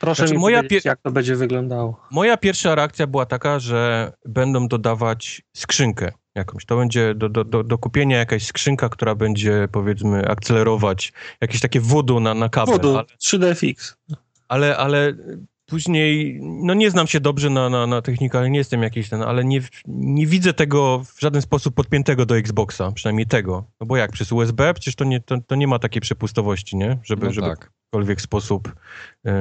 Proszę 0.00 0.22
znaczy, 0.22 0.34
mi 0.34 0.40
moja 0.40 0.62
jak 0.84 1.00
to 1.02 1.10
będzie 1.10 1.36
wyglądało. 1.36 2.00
Moja 2.10 2.36
pierwsza 2.36 2.74
reakcja 2.74 3.06
była 3.06 3.26
taka, 3.26 3.58
że 3.58 4.12
będą 4.24 4.68
dodawać 4.68 5.42
skrzynkę 5.56 6.12
jakąś. 6.34 6.64
To 6.64 6.76
będzie 6.76 7.14
do, 7.14 7.28
do, 7.28 7.44
do, 7.44 7.62
do 7.62 7.78
kupienia 7.78 8.18
jakaś 8.18 8.46
skrzynka, 8.46 8.88
która 8.88 9.14
będzie 9.14 9.68
powiedzmy 9.72 10.28
akcelerować 10.28 11.12
jakieś 11.40 11.60
takie 11.60 11.80
voodoo 11.80 12.20
na, 12.20 12.34
na 12.34 12.48
kabel. 12.48 12.74
Voodoo, 12.74 12.98
ale, 12.98 13.06
3DFX. 13.26 13.94
Ale, 14.48 14.76
ale 14.76 15.14
później, 15.66 16.38
no 16.42 16.74
nie 16.74 16.90
znam 16.90 17.06
się 17.06 17.20
dobrze 17.20 17.50
na, 17.50 17.68
na, 17.68 17.86
na 17.86 18.02
technikę, 18.02 18.38
ale 18.38 18.50
nie 18.50 18.58
jestem 18.58 18.82
jakiś 18.82 19.08
ten, 19.08 19.22
ale 19.22 19.44
nie, 19.44 19.60
nie 19.86 20.26
widzę 20.26 20.52
tego 20.52 21.04
w 21.14 21.20
żaden 21.20 21.42
sposób 21.42 21.74
podpiętego 21.74 22.26
do 22.26 22.36
Xboxa, 22.36 22.92
przynajmniej 22.92 23.26
tego. 23.26 23.64
No 23.80 23.86
bo 23.86 23.96
jak, 23.96 24.12
przez 24.12 24.32
USB? 24.32 24.74
Przecież 24.74 24.94
to 24.94 25.04
nie, 25.04 25.20
to, 25.20 25.36
to 25.46 25.54
nie 25.54 25.66
ma 25.66 25.78
takiej 25.78 26.02
przepustowości, 26.02 26.76
nie? 26.76 26.98
Żeby, 27.02 27.26
no 27.26 27.32
żeby 27.32 27.48
tak. 27.48 27.58
w 27.58 27.86
jakikolwiek 27.96 28.20
sposób. 28.20 28.74
Yy, 29.24 29.32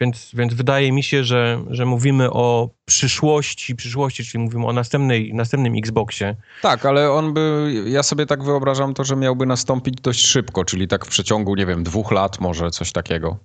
więc, 0.00 0.30
więc 0.34 0.54
wydaje 0.54 0.92
mi 0.92 1.02
się, 1.02 1.24
że, 1.24 1.64
że 1.70 1.86
mówimy 1.86 2.30
o 2.30 2.70
przyszłości, 2.84 3.76
przyszłości, 3.76 4.24
czyli 4.24 4.44
mówimy 4.44 4.66
o 4.66 4.72
następnej, 4.72 5.34
następnym 5.34 5.74
Xboxie. 5.76 6.36
Tak, 6.62 6.86
ale 6.86 7.12
on 7.12 7.34
by, 7.34 7.72
ja 7.86 8.02
sobie 8.02 8.26
tak 8.26 8.44
wyobrażam 8.44 8.94
to, 8.94 9.04
że 9.04 9.16
miałby 9.16 9.46
nastąpić 9.46 9.94
dość 10.00 10.26
szybko, 10.26 10.64
czyli 10.64 10.88
tak 10.88 11.06
w 11.06 11.08
przeciągu, 11.08 11.54
nie 11.54 11.66
wiem, 11.66 11.84
dwóch 11.84 12.12
lat 12.12 12.40
może, 12.40 12.70
coś 12.70 12.92
takiego. 12.92 13.38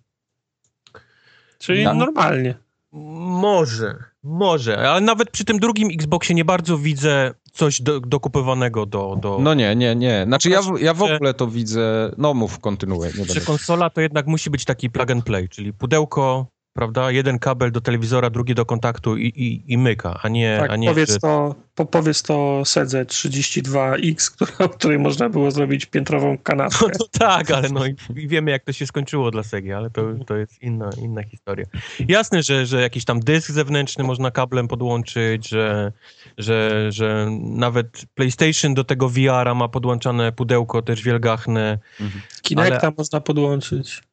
Czyli 1.59 1.83
normalnie. 1.83 2.55
Może, 2.91 3.95
może, 4.23 4.89
ale 4.89 5.01
nawet 5.01 5.29
przy 5.29 5.45
tym 5.45 5.59
drugim 5.59 5.89
Xboxie 5.93 6.35
nie 6.35 6.45
bardzo 6.45 6.77
widzę 6.77 7.33
coś 7.51 7.81
do, 7.81 7.99
dokupywanego 7.99 8.85
do, 8.85 9.17
do... 9.21 9.37
No 9.41 9.53
nie, 9.53 9.75
nie, 9.75 9.95
nie. 9.95 10.23
Znaczy 10.27 10.49
ja, 10.49 10.61
ja 10.79 10.93
w 10.93 11.01
ogóle 11.01 11.33
to 11.33 11.47
widzę... 11.47 12.11
No 12.17 12.33
mów, 12.33 12.59
kontynuuję. 12.59 13.11
Czy 13.33 13.41
konsola 13.41 13.89
to 13.89 14.01
jednak 14.01 14.27
musi 14.27 14.49
być 14.49 14.65
taki 14.65 14.89
plug 14.89 15.11
and 15.11 15.25
play, 15.25 15.49
czyli 15.49 15.73
pudełko, 15.73 16.47
prawda? 16.73 17.11
Jeden 17.11 17.39
kabel 17.39 17.71
do 17.71 17.81
telewizora, 17.81 18.29
drugi 18.29 18.55
do 18.55 18.65
kontaktu 18.65 19.17
i, 19.17 19.25
i, 19.25 19.73
i 19.73 19.77
myka, 19.77 20.19
a 20.23 20.29
nie... 20.29 20.57
Tak, 20.59 20.71
a 20.71 20.75
nie 20.75 20.87
powiedz, 20.87 21.19
to, 21.19 21.55
po, 21.75 21.85
powiedz 21.85 22.23
to 22.23 22.61
Sedze 22.65 23.05
32X, 23.05 24.31
która, 24.33 24.67
której 24.67 24.99
można 24.99 25.29
było 25.29 25.51
zrobić 25.51 25.85
piętrową 25.85 26.37
kanapkę. 26.37 26.77
No, 26.81 26.87
no 26.99 27.05
tak, 27.19 27.51
ale 27.51 27.69
no 27.69 27.85
i, 27.85 27.95
wiemy 28.09 28.51
jak 28.51 28.63
to 28.63 28.73
się 28.73 28.87
skończyło 28.87 29.31
dla 29.31 29.43
Segi, 29.43 29.71
ale 29.71 29.89
to, 29.89 30.01
to 30.27 30.35
jest 30.35 30.61
inna, 30.61 30.89
inna 31.01 31.23
historia. 31.23 31.65
Jasne, 32.07 32.43
że, 32.43 32.65
że 32.65 32.81
jakiś 32.81 33.05
tam 33.05 33.19
dysk 33.19 33.51
zewnętrzny 33.51 34.03
można 34.03 34.31
kablem 34.31 34.67
podłączyć, 34.67 35.49
że, 35.49 35.91
że, 36.37 36.91
że 36.91 37.27
nawet 37.39 38.05
PlayStation 38.15 38.73
do 38.73 38.83
tego 38.83 39.09
VR-a 39.09 39.53
ma 39.53 39.67
podłączane 39.67 40.31
pudełko 40.31 40.81
też 40.81 41.01
wielgachne. 41.01 41.79
Mhm. 42.01 42.21
Kinecta 42.41 42.81
ale, 42.81 42.93
można 42.97 43.21
podłączyć. 43.21 44.03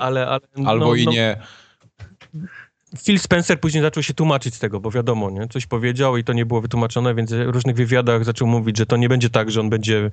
Ale, 0.00 0.26
ale, 0.26 0.40
no, 0.56 0.70
Albo 0.70 0.94
i 0.94 1.04
no, 1.04 1.12
nie. 1.12 1.36
Phil 2.98 3.18
Spencer 3.18 3.60
później 3.60 3.82
zaczął 3.82 4.02
się 4.02 4.14
tłumaczyć 4.14 4.54
z 4.54 4.58
tego, 4.58 4.80
bo 4.80 4.90
wiadomo, 4.90 5.30
nie? 5.30 5.48
coś 5.48 5.66
powiedział 5.66 6.16
i 6.16 6.24
to 6.24 6.32
nie 6.32 6.46
było 6.46 6.60
wytłumaczone, 6.60 7.14
więc 7.14 7.32
w 7.32 7.48
różnych 7.48 7.76
wywiadach 7.76 8.24
zaczął 8.24 8.48
mówić, 8.48 8.78
że 8.78 8.86
to 8.86 8.96
nie 8.96 9.08
będzie 9.08 9.30
tak, 9.30 9.50
że 9.50 9.60
on 9.60 9.70
będzie 9.70 10.10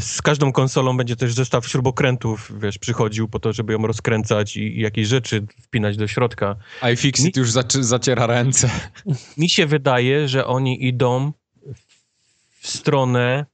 z 0.00 0.22
każdą 0.22 0.52
konsolą 0.52 0.96
będzie 0.96 1.16
też 1.16 1.34
zestaw 1.34 1.68
śrubokrętów, 1.68 2.52
wiesz, 2.60 2.78
przychodził 2.78 3.28
po 3.28 3.38
to, 3.38 3.52
żeby 3.52 3.72
ją 3.72 3.86
rozkręcać 3.86 4.56
i, 4.56 4.78
i 4.78 4.80
jakieś 4.80 5.08
rzeczy 5.08 5.46
wpinać 5.62 5.96
do 5.96 6.08
środka. 6.08 6.56
iFixit 6.92 7.36
już 7.36 7.50
zaci 7.50 7.84
zaciera 7.84 8.26
ręce. 8.26 8.70
Mi 9.36 9.50
się 9.50 9.66
wydaje, 9.66 10.28
że 10.28 10.46
oni 10.46 10.86
idą 10.86 11.32
w 12.60 12.68
stronę 12.68 13.46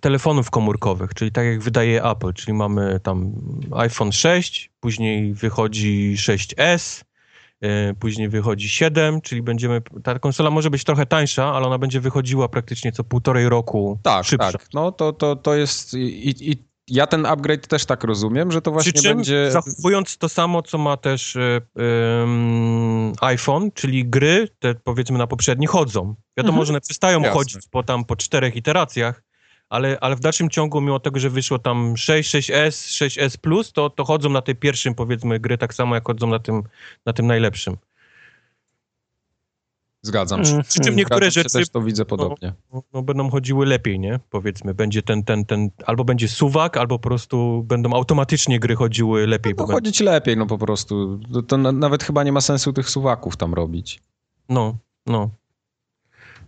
telefonów 0.00 0.50
komórkowych, 0.50 1.14
czyli 1.14 1.32
tak 1.32 1.46
jak 1.46 1.60
wydaje 1.60 2.04
Apple, 2.04 2.32
czyli 2.32 2.52
mamy 2.52 3.00
tam 3.00 3.32
iPhone 3.72 4.12
6, 4.12 4.70
później 4.80 5.34
wychodzi 5.34 6.14
6S, 6.18 7.04
E, 7.64 7.94
później 7.94 8.28
wychodzi 8.28 8.68
7, 8.68 9.20
czyli 9.20 9.42
będziemy. 9.42 9.82
Ta 10.02 10.18
konsola 10.18 10.50
może 10.50 10.70
być 10.70 10.84
trochę 10.84 11.06
tańsza, 11.06 11.52
ale 11.52 11.66
ona 11.66 11.78
będzie 11.78 12.00
wychodziła 12.00 12.48
praktycznie 12.48 12.92
co 12.92 13.04
półtorej 13.04 13.48
roku. 13.48 13.98
Tak, 14.02 14.26
szybsza. 14.26 14.52
tak. 14.52 14.68
No 14.74 14.92
to, 14.92 15.12
to, 15.12 15.36
to 15.36 15.54
jest. 15.54 15.94
I, 15.94 16.50
i 16.50 16.64
ja 16.88 17.06
ten 17.06 17.26
upgrade 17.26 17.66
też 17.66 17.86
tak 17.86 18.04
rozumiem, 18.04 18.52
że 18.52 18.62
to 18.62 18.70
właśnie 18.70 18.92
Przy 18.92 19.02
czym 19.02 19.16
będzie. 19.16 19.50
Zachowując 19.50 20.18
to 20.18 20.28
samo, 20.28 20.62
co 20.62 20.78
ma 20.78 20.96
też 20.96 21.36
um, 21.74 23.12
iPhone, 23.20 23.72
czyli 23.72 24.04
gry, 24.04 24.48
te 24.58 24.74
powiedzmy 24.74 25.18
na 25.18 25.26
poprzedni 25.26 25.66
chodzą. 25.66 26.14
Wiadomo, 26.36 26.54
mhm. 26.54 26.66
że 26.66 26.72
one 26.72 26.80
przestają 26.80 27.20
Jasne. 27.20 27.34
chodzić 27.34 27.68
po 27.70 27.82
tam 27.82 28.04
po 28.04 28.16
czterech 28.16 28.56
iteracjach, 28.56 29.22
ale, 29.74 29.98
ale 30.00 30.16
w 30.16 30.20
dalszym 30.20 30.50
ciągu, 30.50 30.80
mimo 30.80 31.00
tego, 31.00 31.20
że 31.20 31.30
wyszło 31.30 31.58
tam 31.58 31.96
6, 31.96 32.34
6S, 32.34 32.68
6S 32.68 33.36
Plus, 33.36 33.72
to, 33.72 33.90
to 33.90 34.04
chodzą 34.04 34.30
na 34.30 34.42
tej 34.42 34.56
pierwszym, 34.56 34.94
powiedzmy, 34.94 35.40
gry 35.40 35.58
tak 35.58 35.74
samo, 35.74 35.94
jak 35.94 36.06
chodzą 36.06 36.26
na 36.26 36.38
tym, 36.38 36.62
na 37.06 37.12
tym 37.12 37.26
najlepszym. 37.26 37.76
Zgadzam 40.02 40.44
się. 40.44 40.50
Mm. 40.50 40.64
Przy 40.64 40.80
czym 40.80 40.96
niektóre 40.96 41.30
rzeczy 41.30 41.50
też 41.50 41.68
to 41.68 41.80
widzę 41.80 42.04
podobnie. 42.04 42.52
No, 42.72 42.82
no, 42.92 43.02
będą 43.02 43.30
chodziły 43.30 43.66
lepiej, 43.66 43.98
nie? 44.00 44.20
Powiedzmy, 44.30 44.74
będzie 44.74 45.02
ten, 45.02 45.24
ten, 45.24 45.44
ten, 45.44 45.70
albo 45.86 46.04
będzie 46.04 46.28
suwak, 46.28 46.76
albo 46.76 46.98
po 46.98 47.08
prostu 47.08 47.62
będą 47.66 47.92
automatycznie 47.92 48.60
gry 48.60 48.76
chodziły 48.76 49.26
lepiej. 49.26 49.54
No, 49.58 49.66
chodzić 49.66 50.00
lepiej, 50.00 50.36
no 50.36 50.46
po 50.46 50.58
prostu. 50.58 51.20
To, 51.32 51.42
to 51.42 51.56
nawet 51.56 52.04
chyba 52.04 52.24
nie 52.24 52.32
ma 52.32 52.40
sensu 52.40 52.72
tych 52.72 52.90
suwaków 52.90 53.36
tam 53.36 53.54
robić. 53.54 54.00
No, 54.48 54.76
no. 55.06 55.30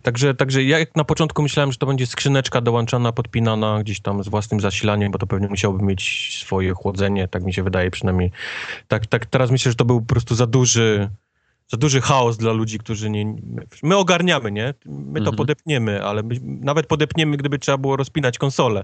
Także, 0.07 0.33
także 0.33 0.63
ja 0.63 0.77
na 0.95 1.03
początku 1.03 1.41
myślałem, 1.41 1.71
że 1.71 1.77
to 1.77 1.85
będzie 1.85 2.07
skrzyneczka 2.07 2.61
dołączana, 2.61 3.11
podpinana 3.11 3.79
gdzieś 3.83 3.99
tam 3.99 4.23
z 4.23 4.29
własnym 4.29 4.59
zasilaniem, 4.59 5.11
bo 5.11 5.17
to 5.17 5.27
pewnie 5.27 5.47
musiałoby 5.47 5.83
mieć 5.83 6.37
swoje 6.41 6.73
chłodzenie, 6.73 7.27
tak 7.27 7.43
mi 7.43 7.53
się 7.53 7.63
wydaje 7.63 7.91
przynajmniej. 7.91 8.31
Tak, 8.87 9.05
tak 9.05 9.25
teraz 9.25 9.51
myślę, 9.51 9.71
że 9.71 9.75
to 9.75 9.85
był 9.85 10.01
po 10.01 10.07
prostu 10.07 10.35
za 10.35 10.47
duży, 10.47 11.09
za 11.67 11.77
duży 11.77 12.01
chaos 12.01 12.37
dla 12.37 12.51
ludzi, 12.51 12.79
którzy 12.79 13.09
nie... 13.09 13.35
My 13.83 13.97
ogarniamy, 13.97 14.51
nie? 14.51 14.73
My 14.85 15.13
to 15.13 15.19
mhm. 15.19 15.35
podepniemy, 15.35 16.03
ale 16.03 16.23
my, 16.23 16.39
nawet 16.41 16.87
podepniemy, 16.87 17.37
gdyby 17.37 17.59
trzeba 17.59 17.77
było 17.77 17.95
rozpinać 17.95 18.37
konsolę 18.37 18.83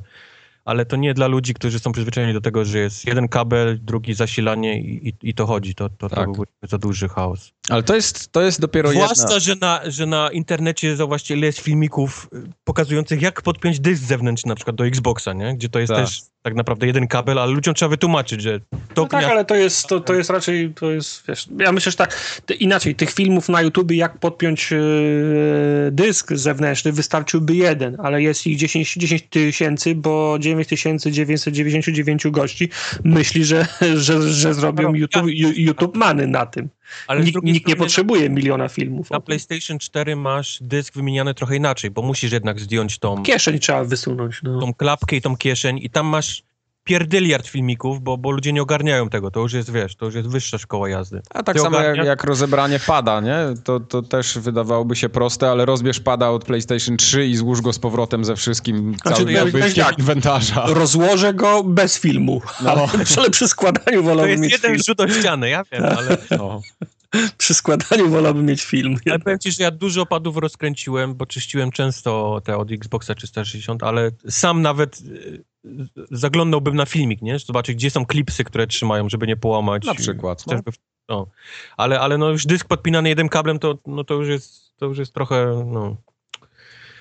ale 0.66 0.86
to 0.86 0.96
nie 0.96 1.14
dla 1.14 1.28
ludzi, 1.28 1.54
którzy 1.54 1.80
są 1.80 1.92
przyzwyczajeni 1.92 2.34
do 2.34 2.42
tego, 2.42 2.66
że 2.66 2.80
jest 2.80 3.08
jeden 3.08 3.28
kabel, 3.28 3.80
drugi 3.82 4.14
zasilanie 4.14 4.82
i, 4.82 5.08
i, 5.08 5.14
i 5.22 5.34
to 5.34 5.46
chodzi. 5.46 5.76
To, 5.76 5.90
to, 5.90 6.10
tak. 6.10 6.20
to 6.20 6.32
byłby 6.32 6.52
za 6.62 6.78
duży 6.78 7.10
chaos. 7.10 7.52
Ale 7.70 7.84
to 7.84 7.96
jest, 7.96 8.32
to 8.32 8.42
jest 8.42 8.62
dopiero 8.62 8.92
Zwłaszcza, 8.92 9.24
jedna... 9.24 9.40
że 9.40 9.56
na, 9.56 9.82
że 9.86 10.06
na 10.06 10.32
internecie 10.32 10.96
zauważcie, 10.96 11.36
ile 11.36 11.46
jest 11.46 11.60
filmików 11.60 12.30
y, 12.34 12.52
pokazujących, 12.64 13.22
jak 13.22 13.42
podpiąć 13.42 13.80
dysk 13.80 14.04
zewnętrzny 14.04 14.50
na 14.50 14.56
przykład 14.56 14.76
do 14.76 14.86
Xboxa, 14.86 15.34
nie? 15.34 15.56
Gdzie 15.56 15.70
to 15.70 15.80
jest 15.80 15.94
tak. 15.94 16.06
też 16.06 16.22
tak 16.42 16.56
naprawdę 16.56 16.88
jeden 16.88 17.08
kabel, 17.08 17.40
ale 17.40 17.52
ludziom 17.52 17.74
trzeba 17.74 17.90
wytłumaczyć, 17.90 18.42
że 18.42 18.60
to... 18.94 19.02
No 19.02 19.08
tak, 19.08 19.24
ale 19.24 19.46
to 19.46 19.56
jest, 19.56 19.88
to, 19.88 20.00
to 20.00 20.14
jest 20.14 20.30
raczej, 20.30 20.74
to 20.76 20.92
jest, 20.92 21.24
wiesz, 21.28 21.48
ja 21.60 21.72
myślę, 21.72 21.92
że 21.92 21.98
tak, 21.98 22.42
inaczej, 22.60 22.96
tych 22.96 23.12
filmów 23.12 23.50
na 23.50 23.62
YouTube, 23.62 23.92
jak 23.92 24.18
podpiąć 24.18 24.72
yy, 24.72 24.78
dysk 25.92 26.34
zewnętrzny, 26.34 26.92
wystarczyłby 26.92 27.56
jeden, 27.56 27.98
ale 28.00 28.22
jest 28.22 28.48
ich 28.48 28.58
10, 28.58 28.94
10 28.94 29.24
tysięcy, 29.30 29.96
bo 29.96 30.38
9999 30.40 32.28
gości 32.28 32.70
myśli, 33.04 33.46
że, 33.46 33.68
że, 33.96 34.34
że 34.34 34.54
zrobią 34.54 34.92
no, 34.92 34.98
YouTube, 34.98 35.26
YouTube 35.56 35.96
many 35.96 36.28
na 36.28 36.46
tym. 36.46 36.70
Ale 37.08 37.24
nikt, 37.24 37.44
nikt 37.44 37.68
nie 37.68 37.76
potrzebuje 37.76 38.30
miliona 38.30 38.70
filmów. 38.70 39.12
Na 39.12 39.20
PlayStation 39.20 39.80
4 39.80 40.16
masz 40.16 40.58
dysk 40.62 40.94
wymieniany 40.94 41.34
trochę 41.34 41.56
inaczej, 41.56 41.92
bo 41.92 42.02
musisz 42.02 42.32
jednak 42.32 42.60
zdjąć 42.60 43.00
tą... 43.00 43.24
Kieszeń 43.24 43.60
trzeba 43.60 43.84
wysunąć. 43.84 44.40
No. 44.44 44.60
Tą 44.60 44.74
klapkę 44.74 45.16
i 45.16 45.22
tą 45.22 45.38
kieszeń 45.38 45.80
i 45.82 45.90
tam 45.90 46.08
masz 46.08 46.44
pierdyliard 46.84 47.48
filmików, 47.48 48.02
bo, 48.02 48.18
bo 48.18 48.32
ludzie 48.32 48.54
nie 48.54 48.62
ogarniają 48.62 49.10
tego. 49.10 49.32
To 49.32 49.40
już 49.40 49.54
jest, 49.54 49.72
wiesz, 49.72 49.96
to 49.96 50.06
już 50.06 50.16
jest 50.16 50.28
wyższa 50.30 50.58
szkoła 50.58 50.90
jazdy. 50.90 51.22
A 51.30 51.44
tak 51.44 51.56
Ty 51.56 51.62
samo 51.62 51.80
jak, 51.82 51.98
jak 51.98 52.24
rozebranie 52.24 52.80
pada, 52.80 53.22
nie? 53.22 53.38
To, 53.64 53.80
to 53.80 54.02
też 54.02 54.38
wydawałoby 54.40 54.96
się 54.96 55.10
proste, 55.10 55.50
ale 55.50 55.66
rozbierz 55.66 56.00
pada 56.00 56.30
od 56.30 56.46
PlayStation 56.46 56.98
3 56.98 57.26
i 57.28 57.36
złóż 57.36 57.62
go 57.62 57.74
z 57.74 57.80
powrotem 57.80 58.26
ze 58.26 58.36
wszystkim, 58.36 58.96
Znaczy, 59.02 59.18
całym 59.18 59.34
ja- 59.34 59.46
nabytkiem 59.46 59.86
tak. 59.86 60.00
inwentarza. 60.00 60.66
Rozłożę 60.68 61.34
go 61.34 61.64
bez 61.64 62.00
filmu, 62.00 62.42
No. 62.64 62.72
ale, 63.18 63.30
przy 63.32 63.48
składaniu 63.48 63.98
To 63.98 64.04
wolałbym 64.04 64.30
jest 64.30 64.44
mieć 64.44 64.52
jeden 64.52 64.72
film. 64.72 64.84
rzut 64.88 65.00
o 65.00 65.08
ścianę, 65.10 65.50
ja 65.50 65.64
wiem, 65.72 65.84
ale, 65.98 66.18
No. 66.38 66.62
Przy 67.38 67.54
składaniu 67.54 68.10
wolałbym 68.10 68.46
mieć 68.46 68.64
film. 68.64 68.96
ale 69.10 69.20
powiem 69.20 69.40
ci, 69.40 69.52
że 69.52 69.64
ja 69.64 69.72
dużo 69.72 70.06
padów 70.06 70.38
rozkręciłem, 70.38 71.16
bo 71.16 71.26
czyściłem 71.26 71.72
często 71.72 72.42
te 72.46 72.58
od 72.58 72.72
Xboxa 72.72 73.16
360, 73.16 73.84
ale 73.84 74.12
sam 74.30 74.62
nawet 74.62 75.00
zaglądałbym 76.12 76.76
na 76.76 76.86
filmik, 76.86 77.22
nie? 77.22 77.40
Zobaczyć, 77.40 77.76
gdzie 77.76 77.90
są 77.90 78.06
klipsy, 78.06 78.44
które 78.44 78.68
trzymają, 78.68 79.10
żeby 79.10 79.28
nie 79.28 79.38
połamać. 79.38 79.86
Na 79.86 79.96
przykład, 79.96 80.48
no. 80.48 80.60
No. 81.10 81.28
Ale, 81.78 82.00
ale 82.00 82.18
no 82.18 82.30
już 82.30 82.46
dysk 82.46 82.68
podpinany 82.68 83.10
jednym 83.10 83.30
kablem, 83.30 83.60
to, 83.60 83.78
no 83.88 84.04
to, 84.04 84.14
już 84.14 84.28
jest, 84.28 84.78
to 84.78 84.86
już 84.86 84.98
jest 84.98 85.14
trochę, 85.14 85.64
no... 85.66 85.96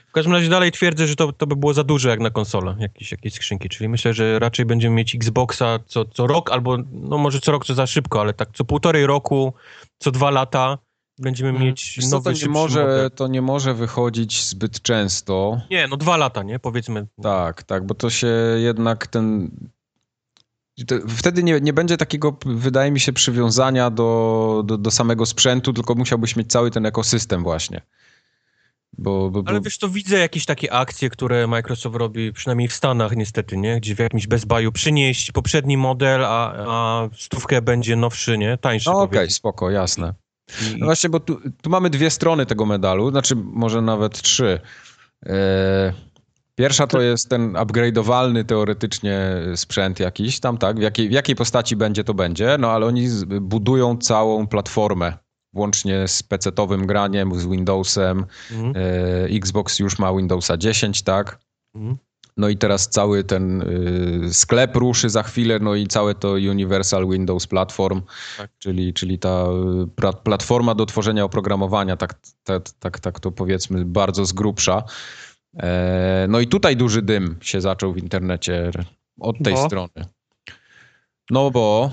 W 0.08 0.12
każdym 0.12 0.32
razie 0.32 0.48
dalej 0.48 0.72
twierdzę, 0.72 1.06
że 1.06 1.16
to, 1.16 1.32
to 1.32 1.46
by 1.46 1.56
było 1.56 1.74
za 1.74 1.84
dużo 1.84 2.08
jak 2.08 2.20
na 2.20 2.30
konsolę, 2.30 2.76
jakieś, 2.78 3.12
jakieś 3.12 3.34
skrzynki, 3.34 3.68
czyli 3.68 3.88
myślę, 3.88 4.14
że 4.14 4.38
raczej 4.38 4.66
będziemy 4.66 4.96
mieć 4.96 5.14
Xboxa 5.14 5.78
co, 5.86 6.04
co 6.04 6.26
rok, 6.26 6.52
albo 6.52 6.78
no 6.92 7.18
może 7.18 7.40
co 7.40 7.52
rok 7.52 7.66
to 7.66 7.74
za 7.74 7.86
szybko, 7.86 8.20
ale 8.20 8.32
tak 8.34 8.48
co 8.54 8.64
półtorej 8.64 9.06
roku, 9.06 9.52
co 9.98 10.10
dwa 10.10 10.30
lata 10.30 10.78
będziemy 11.22 11.50
Mhm. 11.50 11.66
mieć 11.66 11.94
Wiesz 11.96 12.06
co, 12.08 12.16
nowy, 12.16 12.32
to, 12.34 12.46
nie 12.46 12.48
może, 12.52 12.80
model. 12.80 13.10
to 13.10 13.26
nie 13.28 13.42
może 13.42 13.74
wychodzić 13.74 14.44
zbyt 14.44 14.82
często. 14.82 15.60
Nie, 15.70 15.86
no 15.88 15.96
dwa 15.96 16.16
lata, 16.16 16.42
nie? 16.42 16.58
Powiedzmy. 16.58 17.06
Tak, 17.22 17.62
tak, 17.62 17.86
bo 17.86 17.94
to 17.94 18.10
się 18.10 18.28
jednak 18.56 19.06
ten. 19.06 19.50
Wtedy 21.08 21.42
nie, 21.42 21.60
nie 21.60 21.72
będzie 21.72 21.96
takiego, 21.96 22.36
wydaje 22.46 22.90
mi 22.90 23.00
się, 23.00 23.12
przywiązania 23.12 23.90
do, 23.90 24.62
do, 24.66 24.78
do 24.78 24.90
samego 24.90 25.26
sprzętu, 25.26 25.72
tylko 25.72 25.94
musiałbyś 25.94 26.36
mieć 26.36 26.50
cały 26.50 26.70
ten 26.70 26.86
ekosystem 26.86 27.42
właśnie. 27.42 27.80
Bo, 28.98 29.30
bo, 29.30 29.42
bo 29.42 29.50
Ale 29.50 29.60
wiesz, 29.60 29.78
to 29.78 29.88
widzę 29.88 30.18
jakieś 30.18 30.44
takie 30.46 30.72
akcje, 30.72 31.10
które 31.10 31.46
Microsoft 31.46 31.96
robi, 31.96 32.32
przynajmniej 32.32 32.68
w 32.68 32.72
Stanach 32.72 33.16
niestety, 33.16 33.56
nie? 33.56 33.76
Gdzie 33.80 33.94
w 33.94 33.98
jakimś 33.98 34.26
Best 34.26 34.46
Buyu 34.46 34.72
przynieść 34.72 35.32
poprzedni 35.32 35.76
model, 35.76 36.24
a, 36.24 36.52
a 36.68 37.08
stówkę 37.18 37.62
będzie 37.62 37.96
nowszy, 37.96 38.38
nie? 38.38 38.58
Tańszy. 38.58 38.90
no 38.90 38.96
okej, 39.02 39.08
powiedzmy. 39.18 39.34
spoko, 39.34 39.70
jasne. 39.70 40.14
I- 40.50 40.78
No 40.78 40.86
właśnie, 40.86 41.10
bo 41.10 41.20
tu, 41.20 41.40
tu 41.62 41.70
mamy 41.70 41.90
dwie 41.90 42.10
strony 42.10 42.46
tego 42.46 42.66
medalu, 42.66 43.10
znaczy 43.10 43.36
może 43.36 43.82
nawet 43.82 44.22
trzy. 44.22 44.60
E, 45.26 45.92
Pierwsza 46.54 46.86
to 46.86 47.00
jest 47.00 47.28
ten 47.28 47.52
upgrade'owalny 47.52 48.44
teoretycznie 48.44 49.20
sprzęt 49.56 50.00
jakiś 50.00 50.40
tam, 50.40 50.58
tak? 50.58 50.78
W 50.78 50.82
jakiej, 50.82 51.08
w 51.08 51.12
jakiej 51.12 51.36
postaci 51.36 51.76
będzie, 51.76 52.04
to 52.04 52.14
będzie, 52.14 52.56
no 52.58 52.70
ale 52.70 52.86
oni 52.86 53.08
budują 53.40 53.96
całą 53.96 54.46
platformę, 54.46 55.12
włącznie 55.54 56.08
z 56.08 56.22
PC-owym 56.22 56.86
graniem, 56.86 57.34
z 57.40 57.46
Windowsem. 57.46 58.26
Mhm. 58.52 58.72
E, 58.76 59.24
Xbox 59.24 59.78
już 59.78 59.98
ma 59.98 60.12
Windowsa 60.14 60.56
10, 60.56 61.02
tak? 61.02 61.38
Mhm. 61.74 61.96
No 62.36 62.48
i 62.48 62.56
teraz 62.56 62.88
cały 62.88 63.24
ten 63.24 63.62
y, 63.62 64.34
sklep 64.34 64.76
ruszy 64.76 65.10
za 65.10 65.22
chwilę, 65.22 65.58
no 65.58 65.74
i 65.74 65.86
całe 65.86 66.14
to 66.14 66.32
Universal 66.32 67.08
Windows 67.08 67.46
Platform, 67.46 68.02
Tak. 68.38 68.50
czyli, 68.58 68.94
czyli 68.94 69.18
ta 69.18 69.44
y, 69.84 69.86
pra, 69.96 70.12
platforma 70.12 70.74
do 70.74 70.86
tworzenia 70.86 71.24
oprogramowania, 71.24 71.96
tak, 71.96 72.14
tak, 72.44 72.70
tak, 72.70 73.00
tak 73.00 73.20
to 73.20 73.32
powiedzmy 73.32 73.84
bardzo 73.84 74.24
z 74.24 74.32
grubsza. 74.32 74.82
E, 75.56 76.26
no 76.28 76.40
i 76.40 76.46
tutaj 76.46 76.76
duży 76.76 77.02
dym 77.02 77.36
się 77.40 77.60
zaczął 77.60 77.92
w 77.92 77.98
internecie 77.98 78.70
od 79.20 79.38
tej 79.44 79.54
Bo? 79.54 79.66
strony. 79.66 80.06
No 81.30 81.50
bo... 81.50 81.90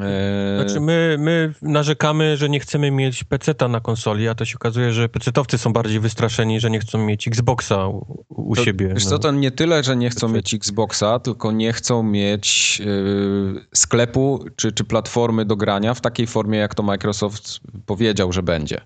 E, 0.00 0.62
Znaczy 0.64 0.80
my, 0.80 1.16
my 1.18 1.54
narzekamy, 1.62 2.36
że 2.36 2.48
nie 2.48 2.60
chcemy 2.60 2.90
mieć 2.90 3.24
PC-ta 3.24 3.68
na 3.68 3.80
konsoli, 3.80 4.28
a 4.28 4.34
to 4.34 4.44
się 4.44 4.54
okazuje, 4.56 4.92
że 4.92 5.08
PC-towcy 5.08 5.58
są 5.58 5.72
bardziej 5.72 6.00
wystraszeni, 6.00 6.60
że 6.60 6.70
nie 6.70 6.80
chcą 6.80 7.06
mieć 7.06 7.28
Xboxa 7.28 7.86
u, 7.88 8.24
u 8.28 8.56
To, 8.56 8.64
siebie. 8.64 8.88
Wiesz 8.94 9.04
no. 9.04 9.10
co, 9.10 9.18
to 9.18 9.30
nie 9.30 9.50
tyle, 9.50 9.82
że 9.84 9.96
nie 9.96 10.10
chcą 10.10 10.18
Znaczy- 10.18 10.34
mieć 10.34 10.54
Xboxa, 10.54 11.18
tylko 11.18 11.52
nie 11.52 11.72
chcą 11.72 12.02
mieć 12.02 12.80
y, 12.86 13.66
sklepu 13.74 14.44
czy, 14.56 14.72
czy 14.72 14.84
platformy 14.84 15.44
do 15.44 15.56
grania 15.56 15.94
w 15.94 16.00
takiej 16.00 16.26
formie, 16.26 16.58
jak 16.58 16.74
to 16.74 16.82
Microsoft 16.82 17.60
powiedział, 17.86 18.32
że 18.32 18.42
będzie. 18.42 18.80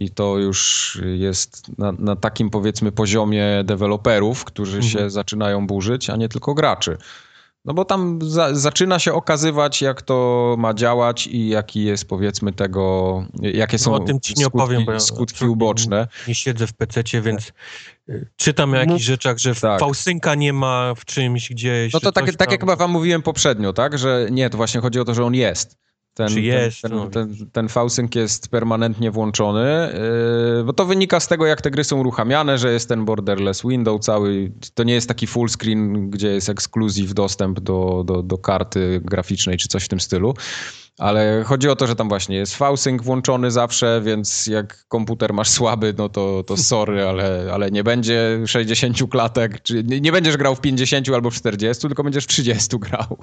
I 0.00 0.10
to 0.10 0.38
już 0.38 0.98
jest 1.14 1.78
na, 1.78 1.92
na 1.92 2.16
takim 2.16 2.50
powiedzmy 2.50 2.92
poziomie 2.92 3.46
deweloperów, 3.64 4.44
którzy 4.44 4.76
Mhm. 4.76 4.92
się 4.92 5.10
zaczynają 5.10 5.66
burzyć, 5.66 6.10
a 6.10 6.16
nie 6.16 6.28
tylko 6.28 6.54
graczy. 6.54 6.96
No 7.66 7.74
bo 7.74 7.84
tam 7.84 8.18
za, 8.22 8.54
zaczyna 8.54 8.98
się 8.98 9.12
okazywać, 9.14 9.82
jak 9.82 10.02
to 10.02 10.54
ma 10.58 10.74
działać 10.74 11.26
i 11.26 11.48
jaki 11.48 11.84
jest 11.84 12.08
powiedzmy 12.08 12.52
tego, 12.52 13.24
jakie 13.40 13.78
są 13.78 13.90
No, 13.90 13.96
o 13.96 14.00
tym 14.00 14.20
ci 14.20 14.34
nie 14.36 14.44
skutki, 14.44 14.58
opowiem, 14.58 14.84
bo 14.84 14.92
ja 14.92 15.00
skutki 15.00 15.44
uboczne. 15.44 16.08
nie 16.28 16.34
siedzę 16.34 16.66
w 16.66 16.72
PC-cie, 16.72 17.20
więc 17.20 17.52
y, 18.08 18.28
czytam 18.36 18.72
o 18.72 18.76
jakichś 18.76 19.02
rzeczach, 19.02 19.38
że 19.38 19.54
Tak. 19.54 19.80
fałsynka 19.80 20.34
nie 20.34 20.52
ma 20.52 20.94
w 20.96 21.04
czymś 21.04 21.50
gdzieś. 21.50 21.92
No 21.92 22.00
to 22.00 22.12
tak, 22.12 22.34
tak 22.36 22.50
jak 22.50 22.60
chyba 22.60 22.76
wam 22.76 22.90
mówiłem 22.90 23.22
poprzednio, 23.22 23.72
tak? 23.72 23.98
Że 23.98 24.26
nie, 24.30 24.50
to 24.50 24.56
właśnie 24.56 24.80
chodzi 24.80 25.00
o 25.00 25.04
to, 25.04 25.14
że 25.14 25.24
on 25.24 25.34
jest. 25.34 25.76
Ten, 26.16 26.28
Czy 26.28 26.40
jest, 26.40 26.82
ten, 26.82 26.92
no. 26.92 27.10
ten, 27.10 27.36
ten, 27.36 27.50
ten 27.50 27.68
fałsynk 27.68 28.14
jest 28.14 28.48
permanentnie 28.48 29.10
włączony, 29.10 29.92
yy, 30.56 30.64
bo 30.64 30.72
to 30.72 30.84
wynika 30.84 31.20
z 31.20 31.28
tego, 31.28 31.46
jak 31.46 31.62
te 31.62 31.70
gry 31.70 31.84
są 31.84 31.98
uruchamiane, 31.98 32.58
że 32.58 32.72
jest 32.72 32.88
ten 32.88 33.04
borderless 33.04 33.62
window 33.62 34.00
cały. 34.00 34.52
To 34.74 34.84
nie 34.84 34.94
jest 34.94 35.08
taki 35.08 35.26
full 35.26 35.48
screen, 35.48 36.10
gdzie 36.10 36.28
jest 36.28 36.48
ekskluzyw 36.48 37.14
dostęp 37.14 37.60
do, 37.60 38.02
do, 38.06 38.22
do 38.22 38.38
karty 38.38 39.00
graficznej 39.04 39.56
czy 39.56 39.68
coś 39.68 39.84
w 39.84 39.88
tym 39.88 40.00
stylu. 40.00 40.34
Ale 40.98 41.44
chodzi 41.46 41.68
o 41.68 41.76
to, 41.76 41.86
że 41.86 41.96
tam 41.96 42.08
właśnie 42.08 42.36
jest 42.36 42.56
fałsynk 42.56 43.02
włączony 43.02 43.50
zawsze, 43.50 44.00
więc 44.04 44.46
jak 44.46 44.88
komputer 44.88 45.32
masz 45.32 45.48
słaby, 45.48 45.94
no 45.98 46.08
to, 46.08 46.44
to 46.46 46.56
sorry, 46.56 47.06
ale, 47.06 47.50
ale 47.52 47.70
nie 47.70 47.84
będzie 47.84 48.40
60 48.46 49.10
klatek, 49.10 49.62
czy 49.62 49.84
nie, 49.84 50.00
nie 50.00 50.12
będziesz 50.12 50.36
grał 50.36 50.54
w 50.54 50.60
50 50.60 51.08
albo 51.08 51.30
w 51.30 51.34
40, 51.34 51.88
tylko 51.88 52.04
będziesz 52.04 52.24
w 52.24 52.28
30 52.28 52.78
grał 52.78 53.18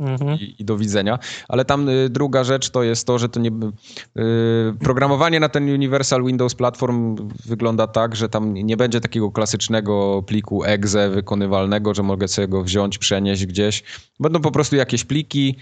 Mhm. 0.00 0.38
i, 0.40 0.54
i 0.58 0.64
do 0.64 0.76
widzenia. 0.76 1.18
Ale 1.48 1.64
tam 1.64 1.88
y, 1.88 2.08
druga 2.10 2.44
rzecz 2.44 2.70
to 2.70 2.82
jest 2.82 3.06
to, 3.06 3.18
że 3.18 3.28
to 3.28 3.40
nie. 3.40 3.50
Y, 3.50 4.74
programowanie 4.80 5.40
na 5.40 5.48
ten 5.48 5.64
Universal 5.74 6.24
Windows 6.24 6.54
Platform 6.54 7.16
wygląda 7.46 7.86
tak, 7.86 8.16
że 8.16 8.28
tam 8.28 8.54
nie 8.54 8.76
będzie 8.76 9.00
takiego 9.00 9.30
klasycznego 9.30 10.22
pliku 10.26 10.64
exe 10.64 11.10
wykonywalnego, 11.10 11.94
że 11.94 12.02
mogę 12.02 12.28
sobie 12.28 12.48
go 12.48 12.62
wziąć, 12.62 12.98
przenieść 12.98 13.46
gdzieś. 13.46 13.82
Będą 14.20 14.40
po 14.40 14.50
prostu 14.50 14.76
jakieś 14.76 15.04
pliki. 15.04 15.56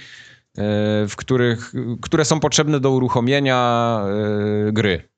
y, 0.59 0.63
W 1.09 1.13
których, 1.17 1.73
które 2.03 2.25
są 2.25 2.41
potrzebne 2.41 2.81
do 2.81 2.91
uruchomienia 2.91 4.01
y, 4.69 4.73
gry. 4.73 5.09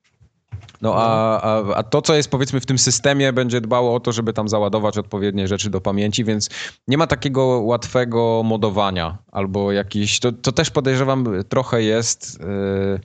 No 0.81 0.93
a, 0.95 1.41
a, 1.41 1.75
a 1.75 1.83
to, 1.83 2.01
co 2.01 2.15
jest 2.15 2.29
powiedzmy 2.29 2.59
w 2.59 2.65
tym 2.65 2.77
systemie, 2.77 3.33
będzie 3.33 3.61
dbało 3.61 3.95
o 3.95 3.99
to, 3.99 4.11
żeby 4.11 4.33
tam 4.33 4.49
załadować 4.49 4.97
odpowiednie 4.97 5.47
rzeczy 5.47 5.69
do 5.69 5.81
pamięci, 5.81 6.23
więc 6.23 6.49
nie 6.87 6.97
ma 6.97 7.07
takiego 7.07 7.43
łatwego 7.45 8.41
modowania 8.45 9.17
albo 9.31 9.71
jakiś. 9.71 10.19
To, 10.19 10.31
to 10.31 10.51
też 10.51 10.69
podejrzewam 10.69 11.27
trochę 11.49 11.83
jest. 11.83 12.39
Yy, 12.39 12.99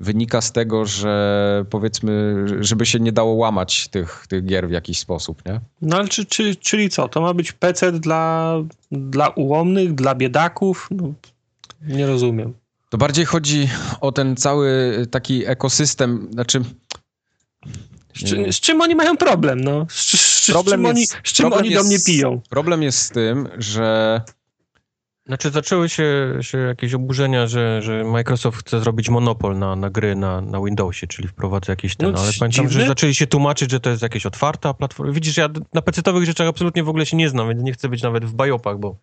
wynika 0.00 0.40
z 0.40 0.52
tego, 0.52 0.86
że 0.86 1.64
powiedzmy, 1.70 2.44
żeby 2.60 2.86
się 2.86 3.00
nie 3.00 3.12
dało 3.12 3.32
łamać 3.32 3.88
tych, 3.88 4.26
tych 4.28 4.44
gier 4.44 4.68
w 4.68 4.70
jakiś 4.70 4.98
sposób, 4.98 5.42
nie? 5.46 5.60
No 5.82 5.96
ale 5.96 6.08
czy, 6.08 6.26
czy, 6.26 6.56
czyli 6.56 6.88
co? 6.88 7.08
To 7.08 7.20
ma 7.20 7.34
być 7.34 7.52
PC 7.52 7.92
dla, 7.92 8.54
dla 8.92 9.28
ułomnych, 9.28 9.94
dla 9.94 10.14
biedaków? 10.14 10.88
No, 10.90 11.12
nie 11.82 12.06
rozumiem. 12.06 12.54
To 12.90 12.98
bardziej 12.98 13.24
chodzi 13.24 13.68
o 14.00 14.12
ten 14.12 14.36
cały 14.36 14.94
taki 15.10 15.46
ekosystem, 15.46 16.28
znaczy. 16.32 16.62
Z, 18.18 18.24
czy, 18.24 18.52
z 18.52 18.60
czym 18.60 18.80
oni 18.80 18.94
mają 18.94 19.16
problem? 19.16 19.60
No? 19.60 19.86
Z, 19.90 19.94
z, 20.20 20.44
z, 20.44 20.50
Problem 20.50 20.80
czym, 20.80 20.86
oni, 20.86 21.00
jest- 21.00 21.16
z 21.24 21.32
czym 21.32 21.52
oni 21.52 21.74
do 21.74 21.82
mnie 21.84 21.92
jest- 21.92 22.06
piją? 22.06 22.40
Problem 22.50 22.82
jest 22.82 22.98
z 22.98 23.10
tym, 23.10 23.48
że 23.58 24.20
Znaczy 25.26 25.50
zaczęły 25.50 25.88
się, 25.88 26.38
się 26.40 26.58
jakieś 26.58 26.94
oburzenia, 26.94 27.46
że, 27.46 27.82
że 27.82 28.04
Microsoft 28.04 28.58
chce 28.58 28.80
zrobić 28.80 29.08
monopol 29.08 29.58
na, 29.58 29.76
na 29.76 29.90
gry 29.90 30.14
na, 30.16 30.40
na 30.40 30.60
Windowsie, 30.60 31.06
czyli 31.06 31.28
wprowadza 31.28 31.72
jakieś 31.72 31.96
ten, 31.96 32.12
No, 32.12 32.18
ale 32.18 32.32
pamiętam, 32.38 32.68
dziwne. 32.68 32.82
że 32.82 32.88
zaczęli 32.88 33.14
się 33.14 33.26
tłumaczyć, 33.26 33.70
że 33.70 33.80
to 33.80 33.90
jest 33.90 34.02
jakieś 34.02 34.26
otwarta 34.26 34.74
platforma. 34.74 35.12
Widzisz, 35.12 35.36
ja 35.36 35.48
na 35.74 35.80
PC-towych 35.80 36.24
rzeczach 36.24 36.48
absolutnie 36.48 36.82
w 36.84 36.88
ogóle 36.88 37.06
się 37.06 37.16
nie 37.16 37.28
znam, 37.28 37.48
więc 37.48 37.62
nie 37.62 37.72
chcę 37.72 37.88
być 37.88 38.02
nawet 38.02 38.24
w 38.24 38.32
bajopach, 38.34 38.78
bo 38.78 38.96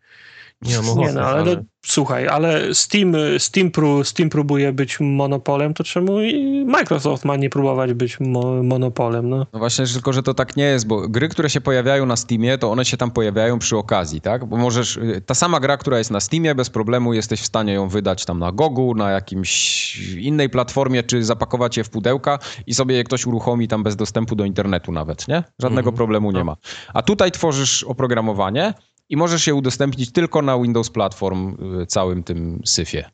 nie 0.61 0.75
mam 0.75 0.85
Nie 0.85 0.91
ochoty, 0.91 1.13
no, 1.13 1.21
ale, 1.21 1.55
No, 1.55 1.61
słuchaj, 1.85 2.27
ale 2.27 2.73
Steam, 2.73 3.13
Steam, 3.37 3.71
pró, 3.71 4.03
Steam 4.03 4.29
próbuje 4.29 4.73
być 4.73 4.97
monopolem, 4.99 5.73
to 5.73 5.83
czemu 5.83 6.21
i 6.21 6.65
Microsoft 6.65 7.25
ma 7.25 7.35
nie 7.35 7.49
próbować 7.49 7.93
być 7.93 8.19
mo, 8.19 8.63
monopolem? 8.63 9.29
No. 9.29 9.45
No 9.53 9.59
właśnie, 9.59 9.85
tylko 9.85 10.13
że 10.13 10.23
to 10.23 10.33
tak 10.33 10.57
nie 10.57 10.63
jest, 10.63 10.87
bo 10.87 11.07
gry, 11.09 11.29
które 11.29 11.49
się 11.49 11.61
pojawiają 11.61 12.05
na 12.05 12.15
Steamie, 12.15 12.57
to 12.57 12.71
one 12.71 12.85
się 12.85 12.97
tam 12.97 13.11
pojawiają 13.11 13.59
przy 13.59 13.77
okazji, 13.77 14.21
tak? 14.21 14.45
Bo 14.45 14.57
możesz, 14.57 14.97
y, 14.97 15.21
ta 15.25 15.33
sama 15.35 15.59
gra, 15.59 15.77
która 15.77 15.97
jest 15.97 16.11
na 16.11 16.19
Steamie, 16.19 16.55
bez 16.55 16.69
problemu 16.69 17.13
jesteś 17.13 17.41
w 17.41 17.45
stanie 17.45 17.73
ją 17.73 17.89
wydać 17.89 18.25
tam 18.25 18.39
na 18.39 18.51
Gogu, 18.51 18.95
na 18.95 19.11
jakimś 19.11 19.95
innej 20.17 20.49
platformie, 20.49 21.03
czy 21.03 21.23
zapakować 21.23 21.77
je 21.77 21.83
w 21.83 21.89
pudełka 21.89 22.39
i 22.67 22.73
sobie 22.73 22.95
je 22.95 23.03
ktoś 23.03 23.25
uruchomi 23.25 23.67
tam 23.67 23.83
bez 23.83 23.95
dostępu 23.95 24.35
do 24.35 24.45
internetu 24.45 24.91
nawet, 24.91 25.27
nie? 25.27 25.43
Żadnego 25.59 25.89
Mhm. 25.89 25.95
problemu 25.95 26.31
nie 26.31 26.39
No. 26.39 26.45
ma. 26.45 26.55
A 26.93 27.01
tutaj 27.01 27.31
tworzysz 27.31 27.83
oprogramowanie 27.83 28.73
i 29.09 29.17
możesz 29.17 29.47
je 29.47 29.53
udostępnić 29.53 30.11
tylko 30.11 30.41
na 30.41 30.57
Windows 30.57 30.89
Platform 30.89 31.57
y, 31.81 31.85
całym 31.85 32.23
tym 32.23 32.61
syfie. 32.65 33.09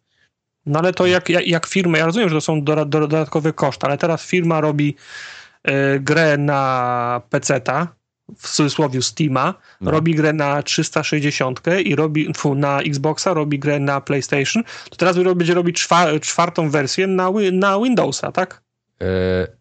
No 0.66 0.80
ale 0.80 0.94
to 0.94 1.06
jak, 1.06 1.30
jak, 1.30 1.48
jak 1.48 1.68
firmy, 1.68 1.98
ja 1.98 2.06
rozumiem, 2.06 2.30
że 2.30 2.36
to 2.36 2.42
są 2.42 2.64
do, 2.64 2.76
do, 2.76 2.86
dodatkowe 2.86 3.54
koszty, 3.54 3.88
ale 3.88 3.98
teraz 3.98 4.26
firma 4.26 4.62
robi 4.62 4.96
y, 5.68 6.00
grę 6.00 6.38
na 6.38 7.22
PC-ta, 7.30 7.88
w 8.38 8.50
cudzysłowie 8.50 9.02
Steama, 9.02 9.54
no. 9.82 9.92
robi 9.92 10.16
grę 10.16 10.34
na 10.34 10.64
360 10.64 11.62
i 11.86 11.96
robi 11.96 12.32
na 12.56 12.82
Xboxa, 12.82 13.34
robi 13.34 13.60
grę 13.60 13.80
na 13.80 14.02
PlayStation, 14.02 14.64
to 14.90 14.96
teraz 14.96 15.18
będzie 15.36 15.54
robić 15.54 15.82
czwa, 15.82 16.20
czwartą 16.20 16.70
wersję 16.70 17.08
na, 17.08 17.32
na 17.52 17.80
Windowsa, 17.80 18.32
tak? 18.32 18.62
E, 19.02 19.61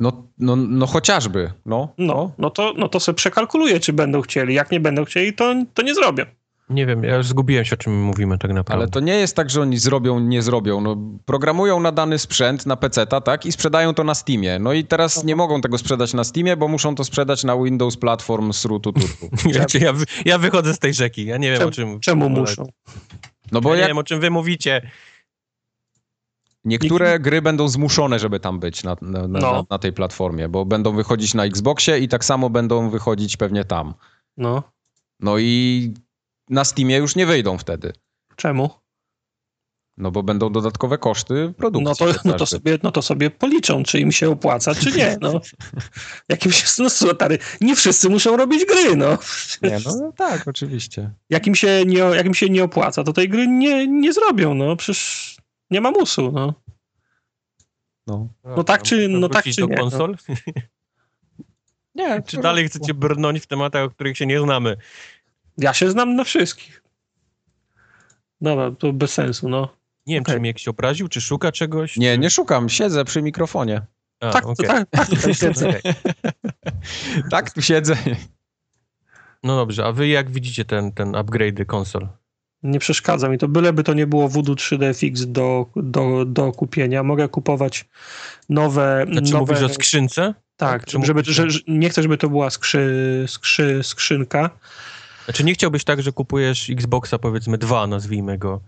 no, 0.00 0.28
no, 0.38 0.56
no 0.56 0.86
chociażby, 0.86 1.52
no. 1.66 1.94
No, 1.98 2.32
no 2.38 2.50
to, 2.50 2.74
no 2.76 2.88
to 2.88 3.00
sobie 3.00 3.16
przekalkuluję, 3.16 3.80
czy 3.80 3.92
będą 3.92 4.20
chcieli. 4.20 4.54
Jak 4.54 4.70
nie 4.70 4.80
będą 4.80 5.04
chcieli, 5.04 5.32
to, 5.32 5.54
to 5.74 5.82
nie 5.82 5.94
zrobię. 5.94 6.26
Nie 6.70 6.86
wiem, 6.86 7.04
ja 7.04 7.16
już 7.16 7.26
zgubiłem 7.26 7.64
się, 7.64 7.74
o 7.74 7.76
czym 7.76 8.02
mówimy 8.02 8.38
tak 8.38 8.52
naprawdę. 8.52 8.82
Ale 8.82 8.90
to 8.90 9.00
nie 9.00 9.14
jest 9.16 9.36
tak, 9.36 9.50
że 9.50 9.62
oni 9.62 9.78
zrobią, 9.78 10.20
nie 10.20 10.42
zrobią. 10.42 10.80
No, 10.80 10.96
programują 11.24 11.80
na 11.80 11.92
dany 11.92 12.18
sprzęt, 12.18 12.66
na 12.66 12.76
PC, 12.76 13.06
tak? 13.06 13.46
I 13.46 13.52
sprzedają 13.52 13.94
to 13.94 14.04
na 14.04 14.14
Steamie. 14.14 14.58
No 14.58 14.72
i 14.72 14.84
teraz 14.84 15.24
nie 15.24 15.36
mogą 15.36 15.60
tego 15.60 15.78
sprzedać 15.78 16.14
na 16.14 16.24
Steamie, 16.24 16.56
bo 16.56 16.68
muszą 16.68 16.94
to 16.94 17.04
sprzedać 17.04 17.44
na 17.44 17.56
Windows 17.56 17.96
Platform 17.96 18.52
z 18.52 18.64
rutu 18.64 18.92
turku. 18.92 19.30
Wiecie, 19.44 19.78
ja, 19.86 19.92
ja 20.24 20.38
wychodzę 20.38 20.74
z 20.74 20.78
tej 20.78 20.94
rzeki. 20.94 21.26
Ja 21.26 21.36
nie 21.36 21.50
wiem, 21.50 21.58
czemu, 21.58 21.68
o 21.68 21.72
czym... 21.72 22.00
Czemu 22.00 22.28
muszą? 22.28 22.66
No 23.52 23.60
bo 23.60 23.70
ja 23.70 23.76
jak... 23.76 23.84
nie 23.84 23.88
wiem, 23.88 23.98
o 23.98 24.04
czym 24.04 24.20
wy 24.20 24.30
mówicie. 24.30 24.90
Niektóre 26.64 27.18
gry 27.18 27.42
będą 27.42 27.68
zmuszone, 27.68 28.18
żeby 28.18 28.40
tam 28.40 28.60
być 28.60 28.84
na, 28.84 28.96
na, 29.00 29.28
no. 29.28 29.52
na, 29.52 29.62
na, 29.70 29.78
tej 29.78 29.92
platformie, 29.92 30.48
bo 30.48 30.64
będą 30.64 30.92
wychodzić 30.92 31.34
na 31.34 31.44
Xboxie 31.44 31.98
i 31.98 32.08
tak 32.08 32.24
samo 32.24 32.50
będą 32.50 32.90
wychodzić 32.90 33.36
pewnie 33.36 33.64
tam. 33.64 33.94
No. 34.36 34.62
No 35.20 35.38
i 35.38 35.94
na 36.48 36.64
Steamie 36.64 36.96
już 36.96 37.16
nie 37.16 37.26
wyjdą 37.26 37.58
wtedy. 37.58 37.92
Czemu? 38.36 38.70
No 39.96 40.10
bo 40.10 40.22
będą 40.22 40.52
dodatkowe 40.52 40.98
koszty 40.98 41.54
produkcji. 41.56 42.06
No 42.06 42.12
to, 42.12 42.18
no 42.24 42.34
to, 42.34 42.46
sobie, 42.46 42.78
no 42.82 42.92
to 42.92 43.02
sobie 43.02 43.30
policzą, 43.30 43.82
czy 43.82 44.00
im 44.00 44.12
się 44.12 44.30
opłaca, 44.30 44.74
czy 44.74 44.92
nie. 44.92 45.18
No. 45.20 45.40
Jakimś, 46.28 46.78
no 46.78 46.90
stary, 46.90 47.38
nie 47.60 47.76
wszyscy 47.76 48.08
muszą 48.08 48.36
robić 48.36 48.64
gry, 48.64 48.96
no. 48.96 49.18
Nie, 49.62 49.78
no 49.84 50.12
tak, 50.16 50.48
oczywiście. 50.48 51.10
Jak 51.30 51.46
im 51.46 51.54
się 51.54 51.82
nie, 51.86 51.98
jak 51.98 52.26
im 52.26 52.34
się 52.34 52.50
nie 52.50 52.64
opłaca, 52.64 53.04
to 53.04 53.12
tej 53.12 53.28
gry 53.28 53.48
nie, 53.48 53.86
nie 53.86 54.12
zrobią, 54.12 54.54
no. 54.54 54.76
Przecież 54.76 55.36
nie 55.70 55.80
ma 55.80 55.90
musu, 55.90 56.32
no. 56.32 56.54
No, 58.06 58.28
no 58.44 58.64
tak 58.64 58.82
czy, 58.82 59.08
no 59.08 59.28
tak 59.28 59.44
czy 59.44 59.60
do 59.60 59.66
nie. 59.66 59.74
No. 59.76 59.82
konsol? 59.82 60.16
No. 60.28 60.34
Nie. 61.94 62.22
Czy 62.22 62.36
dalej 62.40 62.68
chcecie 62.68 62.94
brnąć 62.94 63.42
w 63.42 63.46
tematach, 63.46 63.84
o 63.84 63.90
których 63.90 64.18
się 64.18 64.26
nie 64.26 64.40
znamy? 64.40 64.76
Ja 65.58 65.74
się 65.74 65.90
znam 65.90 66.16
na 66.16 66.24
wszystkich. 66.24 66.82
Dobra, 68.40 68.70
to 68.70 68.92
bez 68.92 69.12
sensu, 69.12 69.48
no. 69.48 69.68
Nie 70.06 70.14
wiem, 70.14 70.22
okay. 70.22 70.34
czy 70.34 70.40
mnie 70.40 70.50
jakiś 70.50 70.68
obraził, 70.68 71.08
czy 71.08 71.20
szuka 71.20 71.52
czegoś? 71.52 71.96
Nie, 71.96 72.18
nie 72.18 72.30
szukam, 72.30 72.68
siedzę 72.68 73.04
przy 73.04 73.22
mikrofonie. 73.22 73.82
A, 74.20 74.30
tak, 74.30 74.46
okay. 74.46 74.66
tak, 74.66 74.90
tak, 74.90 75.08
tutaj 75.08 75.34
siedzę. 75.44 75.80
tak, 77.30 77.50
tu 77.50 77.62
siedzę. 77.62 77.96
No 79.42 79.56
dobrze, 79.56 79.84
a 79.84 79.92
wy 79.92 80.08
jak 80.08 80.30
widzicie 80.30 80.64
ten, 80.64 80.92
ten 80.92 81.14
upgrade 81.16 81.64
konsol? 81.66 82.08
Nie 82.62 82.78
przeszkadza 82.78 83.28
mi 83.28 83.38
to, 83.38 83.48
byleby 83.48 83.82
to 83.82 83.94
nie 83.94 84.06
było 84.06 84.28
Voodoo 84.28 84.54
3D 84.54 84.94
FX 84.94 85.26
do, 85.26 85.66
do, 85.76 86.24
do 86.24 86.52
kupienia. 86.52 87.02
Mogę 87.02 87.28
kupować 87.28 87.88
nowe... 88.48 89.06
Znaczy 89.12 89.32
nowe... 89.32 89.52
mówisz 89.52 89.70
o 89.70 89.74
skrzynce? 89.74 90.34
Tak, 90.56 90.84
tak 90.84 91.04
żeby, 91.04 91.22
że, 91.24 91.46
nie 91.68 91.90
chcę, 91.90 92.02
żeby 92.02 92.18
to 92.18 92.28
była 92.28 92.50
skrzy, 92.50 93.24
skrzy, 93.28 93.80
skrzynka. 93.82 94.50
Znaczy 95.24 95.44
nie 95.44 95.54
chciałbyś 95.54 95.84
tak, 95.84 96.02
że 96.02 96.12
kupujesz 96.12 96.70
Xboxa 96.70 97.18
powiedzmy 97.18 97.58
dwa, 97.58 97.86
nazwijmy 97.86 98.38
go. 98.38 98.60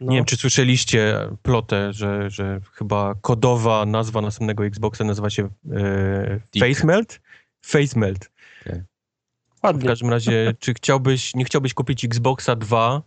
No. 0.00 0.10
Nie 0.10 0.16
wiem, 0.16 0.24
czy 0.24 0.36
słyszeliście 0.36 1.18
plotę, 1.42 1.92
że, 1.92 2.30
że 2.30 2.60
chyba 2.72 3.14
kodowa 3.20 3.86
nazwa 3.86 4.20
następnego 4.20 4.66
Xboxa 4.66 5.04
nazywa 5.04 5.30
się 5.30 5.48
e, 5.72 6.60
Facemelt? 6.60 7.20
Facemelt. 7.64 8.30
Okay. 8.66 8.84
Ładnie. 9.62 9.82
W 9.82 9.86
każdym 9.86 10.10
razie, 10.10 10.54
czy 10.58 10.74
chciałbyś, 10.74 11.34
nie 11.34 11.44
chciałbyś 11.44 11.74
kupić 11.74 12.04
Xboxa 12.04 12.56
2 12.56 13.02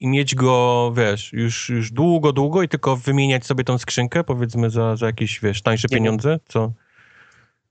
i 0.00 0.08
mieć 0.08 0.34
go, 0.34 0.92
wiesz, 0.96 1.32
już, 1.32 1.68
już 1.68 1.90
długo, 1.90 2.32
długo 2.32 2.62
i 2.62 2.68
tylko 2.68 2.96
wymieniać 2.96 3.46
sobie 3.46 3.64
tą 3.64 3.78
skrzynkę, 3.78 4.24
powiedzmy, 4.24 4.70
za, 4.70 4.96
za 4.96 5.06
jakieś, 5.06 5.40
wiesz, 5.40 5.62
tańsze 5.62 5.88
pieniądze? 5.88 6.38
Co? 6.48 6.72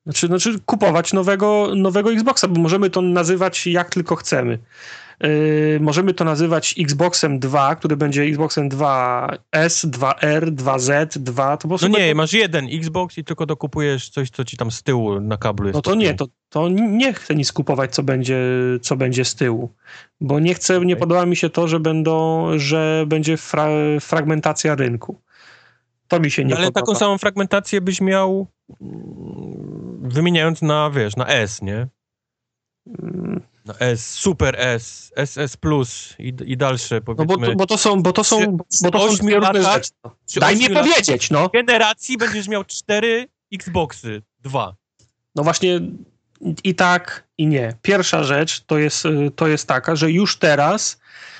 Znaczy, 0.03 0.27
znaczy 0.27 0.59
kupować 0.65 1.13
nowego, 1.13 1.71
nowego 1.75 2.11
Xboxa, 2.11 2.47
bo 2.47 2.61
możemy 2.61 2.89
to 2.89 3.01
nazywać 3.01 3.67
jak 3.67 3.89
tylko 3.89 4.15
chcemy. 4.15 4.59
Yy, 5.21 5.79
możemy 5.81 6.13
to 6.13 6.23
nazywać 6.23 6.75
Xboxem 6.79 7.39
2, 7.39 7.75
który 7.75 7.97
będzie 7.97 8.23
Xboxem 8.23 8.69
2S, 8.69 9.89
2R, 9.89 10.51
2Z, 10.51 11.17
2. 11.17 11.57
To 11.57 11.67
no 11.81 11.87
nie, 11.87 12.15
masz 12.15 12.33
jeden 12.33 12.67
Xbox 12.71 13.17
i 13.17 13.23
tylko 13.23 13.45
dokupujesz 13.45 14.09
coś, 14.09 14.29
co 14.29 14.45
ci 14.45 14.57
tam 14.57 14.71
z 14.71 14.83
tyłu 14.83 15.21
na 15.21 15.37
kablu 15.37 15.67
jest. 15.67 15.75
No 15.75 15.81
to 15.81 15.95
nie, 15.95 16.13
to, 16.13 16.27
to 16.49 16.69
nie 16.69 17.13
chcę 17.13 17.35
nic 17.35 17.51
kupować, 17.51 17.95
co 17.95 18.03
będzie, 18.03 18.39
co 18.81 18.95
będzie 18.95 19.25
z 19.25 19.35
tyłu. 19.35 19.73
Bo 20.21 20.39
nie 20.39 20.53
chcę, 20.53 20.75
okay. 20.75 20.85
nie 20.85 20.95
podoba 20.95 21.25
mi 21.25 21.35
się 21.35 21.49
to, 21.49 21.67
że 21.67 21.79
będą, 21.79 22.47
że 22.55 23.05
będzie 23.07 23.37
fra, 23.37 23.67
fragmentacja 23.99 24.75
rynku. 24.75 25.21
To 26.07 26.19
mi 26.19 26.31
się 26.31 26.45
nie 26.45 26.55
Ale 26.55 26.65
podoba. 26.65 26.79
Ale 26.79 26.85
taką 26.85 26.99
samą 26.99 27.17
fragmentację 27.17 27.81
byś 27.81 28.01
miał 28.01 28.47
mm, 28.81 29.99
wymieniając 30.01 30.61
na, 30.61 30.89
wiesz, 30.89 31.15
na 31.15 31.27
S, 31.27 31.61
nie? 31.61 31.87
Mm. 32.87 33.41
Na 33.67 33.73
S, 33.79 34.13
Super 34.13 34.55
S, 34.57 35.11
SS 35.25 35.57
Plus 35.57 36.15
i, 36.19 36.33
i 36.45 36.57
dalsze, 36.57 37.01
powiedzmy. 37.01 37.25
No 37.25 37.37
bo 37.37 37.45
to, 37.45 37.55
bo 37.55 37.65
to 37.65 37.77
są, 37.77 38.01
bo 38.03 38.13
to 38.13 38.23
są, 38.23 38.57
bo 38.81 38.91
to 38.91 38.99
są 38.99 39.07
różne 39.07 39.31
rzeczy. 39.63 39.91
Daj 40.35 40.55
mi 40.57 40.69
powiedzieć, 40.69 41.29
no. 41.29 41.49
generacji 41.49 42.17
będziesz 42.17 42.47
miał 42.47 42.63
cztery 42.63 43.27
Xboxy, 43.53 44.21
dwa. 44.39 44.75
No 45.35 45.43
właśnie 45.43 45.81
i 46.63 46.75
tak, 46.75 47.23
i 47.37 47.47
nie. 47.47 47.73
Pierwsza 47.81 48.23
rzecz 48.23 48.63
to 48.65 48.77
jest, 48.77 49.03
to 49.35 49.47
jest 49.47 49.67
taka, 49.67 49.95
że 49.95 50.11
już 50.11 50.37
teraz 50.37 50.97
Y, 50.97 51.36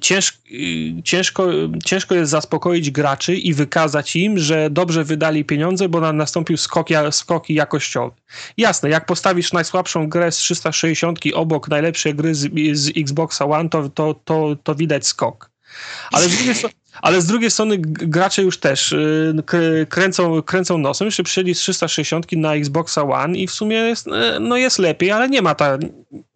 cięż, 0.00 0.38
y, 0.52 1.02
ciężko, 1.04 1.48
ciężko 1.84 2.14
jest 2.14 2.30
zaspokoić 2.30 2.90
graczy 2.90 3.36
i 3.36 3.54
wykazać 3.54 4.16
im, 4.16 4.38
że 4.38 4.70
dobrze 4.70 5.04
wydali 5.04 5.44
pieniądze, 5.44 5.88
bo 5.88 6.12
nastąpił 6.12 6.56
skok, 6.56 6.88
skok 7.10 7.50
jakościowy. 7.50 8.16
Jasne, 8.56 8.88
jak 8.88 9.06
postawisz 9.06 9.52
najsłabszą 9.52 10.08
grę 10.08 10.32
z 10.32 10.36
360 10.36 11.18
obok 11.34 11.68
najlepszej 11.68 12.14
gry 12.14 12.34
z, 12.34 12.50
z 12.72 12.98
Xboxa 12.98 13.44
One, 13.44 13.68
to, 13.68 13.88
to, 13.88 14.14
to, 14.24 14.56
to 14.62 14.74
widać 14.74 15.06
skok. 15.06 15.50
Ale 16.12 16.28
z 16.28 16.36
drugiej 16.36 16.54
ale 17.02 17.20
z 17.20 17.26
drugiej 17.26 17.50
strony 17.50 17.76
gracze 17.80 18.42
już 18.42 18.58
też 18.58 18.92
y, 18.92 19.86
kręcą, 19.88 20.42
kręcą 20.42 20.78
nosem, 20.78 21.10
że 21.10 21.22
przyjęli 21.22 21.54
z 21.54 21.58
360 21.58 22.32
na 22.32 22.54
Xboxa 22.54 23.02
One 23.02 23.38
i 23.38 23.46
w 23.46 23.52
sumie 23.52 23.76
jest, 23.76 24.06
no 24.40 24.56
jest 24.56 24.78
lepiej, 24.78 25.10
ale 25.10 25.28
nie 25.28 25.42
ma, 25.42 25.54
ta, 25.54 25.78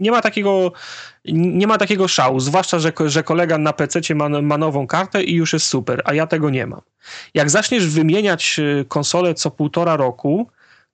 nie 0.00 0.10
ma 0.10 0.22
takiego 0.22 0.72
nie 1.24 1.66
ma 1.66 1.78
takiego 1.78 2.08
szału, 2.08 2.40
zwłaszcza, 2.40 2.78
że, 2.78 2.92
że 3.06 3.22
kolega 3.22 3.58
na 3.58 3.72
PC 3.72 4.14
ma, 4.14 4.28
ma 4.28 4.58
nową 4.58 4.86
kartę 4.86 5.22
i 5.22 5.34
już 5.34 5.52
jest 5.52 5.66
super, 5.66 6.02
a 6.04 6.14
ja 6.14 6.26
tego 6.26 6.50
nie 6.50 6.66
mam. 6.66 6.80
Jak 7.34 7.50
zaczniesz 7.50 7.86
wymieniać 7.86 8.56
y, 8.58 8.84
konsolę 8.88 9.34
co 9.34 9.50
półtora 9.50 9.96
roku, 9.96 10.46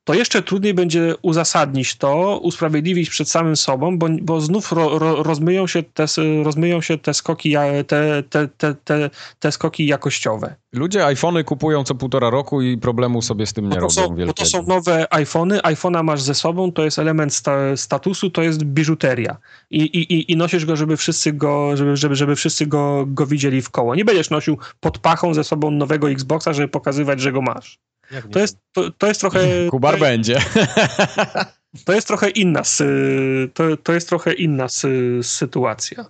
to 0.07 0.15
jeszcze 0.15 0.43
trudniej 0.43 0.75
będzie 0.75 1.15
uzasadnić 1.23 1.97
to, 1.97 2.41
usprawiedliwić 2.43 3.11
przed 3.11 3.29
samym 3.29 3.57
sobą, 3.57 3.99
bo, 3.99 4.09
bo 4.23 4.41
znów 4.41 4.73
ro, 4.73 4.99
ro, 4.99 5.23
rozmyją, 5.23 5.67
się 5.67 5.83
te, 5.83 6.07
rozmyją 6.45 6.81
się 6.81 6.99
te 6.99 7.15
skoki, 7.15 7.57
te, 7.87 8.23
te, 8.23 8.49
te, 8.49 8.75
te, 8.75 9.11
te 9.39 9.53
skoki 9.53 9.87
jakościowe. 9.87 10.55
Ludzie 10.73 11.07
iPhony 11.07 11.45
kupują 11.45 11.85
co 11.85 11.95
półtora 11.95 12.31
roku 12.31 12.63
i 12.63 12.79
problemu 12.79 13.23
sobie 13.23 13.47
z 13.47 13.53
tym 13.53 13.69
nie 13.69 13.77
robią 13.77 13.91
są. 13.91 14.17
Bo 14.27 14.33
to 14.33 14.47
są 14.47 14.63
nowe 14.63 15.15
iPhony, 15.15 15.59
iPhone'a 15.59 16.05
masz 16.05 16.23
ze 16.23 16.35
sobą, 16.35 16.73
to 16.73 16.85
jest 16.85 16.99
element 16.99 17.35
sta, 17.35 17.77
statusu, 17.77 18.31
to 18.31 18.43
jest 18.43 18.65
biżuteria. 18.65 19.37
I, 19.71 19.81
i, 19.81 20.33
i 20.33 20.37
nosisz 20.37 20.65
go, 20.65 20.77
żeby 20.77 20.97
wszyscy 20.97 21.33
go, 21.33 21.77
żeby, 21.77 21.97
żeby, 21.97 22.15
żeby 22.15 22.37
wszyscy 22.37 22.67
go, 22.67 23.05
go 23.07 23.27
widzieli 23.27 23.63
w 23.63 23.71
koło. 23.71 23.95
Nie 23.95 24.05
będziesz 24.05 24.31
nosił 24.31 24.59
pod 24.81 24.99
pachą 24.99 25.35
ze 25.35 25.45
sobą 25.45 25.71
nowego 25.71 26.11
Xboxa, 26.11 26.53
żeby 26.53 26.69
pokazywać, 26.69 27.21
że 27.21 27.33
go 27.33 27.43
masz. 27.43 27.79
To 28.33 28.39
jest, 28.39 28.59
to, 28.73 28.91
to 28.91 29.07
jest 29.07 29.21
trochę... 29.21 29.41
Kubar 29.71 29.95
to, 29.95 30.01
będzie. 30.01 30.41
To 31.85 31.93
jest 31.93 32.07
trochę 32.07 32.31
inna, 32.31 32.63
to, 33.55 33.77
to 33.77 33.93
jest 33.93 34.09
trochę 34.09 34.33
inna 34.33 34.67
sytuacja. 35.23 36.05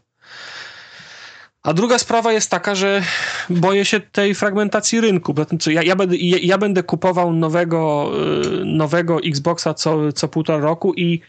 A 1.63 1.73
druga 1.73 1.99
sprawa 1.99 2.33
jest 2.33 2.51
taka, 2.51 2.75
że 2.75 3.03
boję 3.51 3.85
się 3.85 4.01
tej 4.01 4.35
fragmentacji 4.35 5.01
rynku. 5.01 5.35
Ja, 5.67 5.83
ja, 5.83 5.97
będę, 5.97 6.17
ja, 6.17 6.39
ja 6.43 6.59
będę 6.59 6.83
kupował 6.83 7.33
nowego, 7.33 8.11
y, 8.63 8.65
nowego 8.65 9.19
Xboxa 9.25 9.75
co, 9.75 10.13
co 10.13 10.29
półtora 10.29 10.59
roku 10.59 10.95
i 10.95 11.21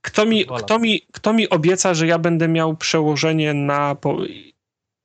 kto 0.00 0.26
mi, 0.26 0.46
kto, 0.58 0.78
mi, 0.78 1.02
kto 1.12 1.32
mi 1.32 1.48
obieca, 1.48 1.94
że 1.94 2.06
ja 2.06 2.18
będę 2.18 2.48
miał 2.48 2.76
przełożenie 2.76 3.54
na. 3.54 3.96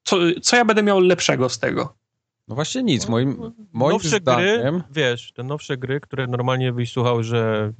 Co, 0.03 0.17
co 0.41 0.55
ja 0.55 0.65
będę 0.65 0.83
miał 0.83 0.99
lepszego 0.99 1.49
z 1.49 1.59
tego? 1.59 2.00
No 2.47 2.55
właśnie 2.55 2.83
nic, 2.83 3.07
moim, 3.07 3.51
moim 3.73 3.91
nowsze 3.93 4.17
zdaniem... 4.17 4.61
Gry, 4.61 4.83
wiesz, 4.91 5.31
te 5.35 5.43
nowsze 5.43 5.77
gry, 5.77 5.99
które 5.99 6.27
normalnie 6.27 6.73
byś 6.73 6.91
słuchał, 6.91 7.23
że, 7.23 7.73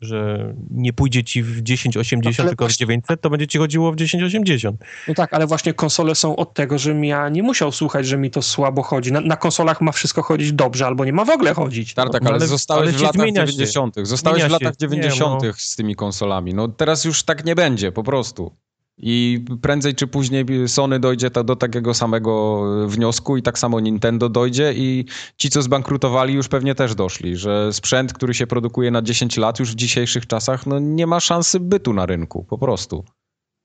że 0.00 0.54
nie 0.70 0.92
pójdzie 0.92 1.24
ci 1.24 1.42
w 1.42 1.62
1080, 1.62 2.38
No, 2.38 2.42
ale 2.42 2.50
tylko 2.50 2.64
w 2.64 2.68
właśnie- 2.68 2.86
900, 2.86 3.20
to 3.20 3.30
będzie 3.30 3.46
ci 3.46 3.58
chodziło 3.58 3.92
w 3.92 3.96
1080. 3.96 4.80
No 5.08 5.14
tak, 5.14 5.34
ale 5.34 5.46
właśnie 5.46 5.74
konsole 5.74 6.14
są 6.14 6.36
od 6.36 6.54
tego, 6.54 6.78
żebym 6.78 7.04
ja 7.04 7.28
nie 7.28 7.42
musiał 7.42 7.72
słuchać, 7.72 8.06
że 8.06 8.16
mi 8.18 8.30
to 8.30 8.42
słabo 8.42 8.82
chodzi. 8.82 9.12
Na, 9.12 9.20
na 9.20 9.36
konsolach 9.36 9.80
ma 9.80 9.92
wszystko 9.92 10.22
chodzić 10.22 10.52
dobrze, 10.52 10.86
albo 10.86 11.04
nie 11.04 11.12
ma 11.12 11.24
w 11.24 11.30
ogóle 11.30 11.54
chodzić. 11.54 11.94
Tartak, 11.94 12.22
No, 12.22 12.28
ale, 12.30 12.38
ale- 12.38 12.46
zostałeś 12.46 12.88
ale 12.88 12.98
w 12.98 13.02
latach 13.02 13.14
zmienia 13.14 13.46
się. 13.46 13.52
90. 13.52 13.94
Zostałeś 14.02 14.40
Zmienia 14.42 14.48
w 14.48 14.52
latach 14.62 14.74
się. 14.80 14.86
Nie, 14.86 15.02
90. 15.02 15.42
no. 15.42 15.52
z 15.56 15.76
tymi 15.76 15.94
konsolami. 15.94 16.54
No 16.54 16.68
teraz 16.68 17.04
już 17.04 17.22
tak 17.22 17.44
nie 17.44 17.54
będzie, 17.54 17.92
po 17.92 18.02
prostu. 18.02 18.52
I 18.98 19.44
prędzej 19.62 19.94
czy 19.94 20.06
później 20.06 20.44
Sony 20.66 21.00
dojdzie 21.00 21.30
ta, 21.30 21.44
do 21.44 21.56
takiego 21.56 21.94
samego 21.94 22.64
wniosku 22.86 23.36
i 23.36 23.42
tak 23.42 23.58
samo 23.58 23.80
Nintendo 23.80 24.28
dojdzie 24.28 24.72
i 24.76 25.04
ci, 25.36 25.50
co 25.50 25.62
zbankrutowali 25.62 26.34
już 26.34 26.48
pewnie 26.48 26.74
też 26.74 26.94
doszli, 26.94 27.36
że 27.36 27.72
sprzęt, 27.72 28.12
który 28.12 28.34
się 28.34 28.46
produkuje 28.46 28.90
na 28.90 29.02
10 29.02 29.36
lat 29.36 29.60
już 29.60 29.72
w 29.72 29.74
dzisiejszych 29.74 30.26
czasach, 30.26 30.66
no 30.66 30.78
nie 30.78 31.06
ma 31.06 31.20
szansy 31.20 31.60
bytu 31.60 31.92
na 31.92 32.06
rynku, 32.06 32.44
po 32.44 32.58
prostu. 32.58 33.04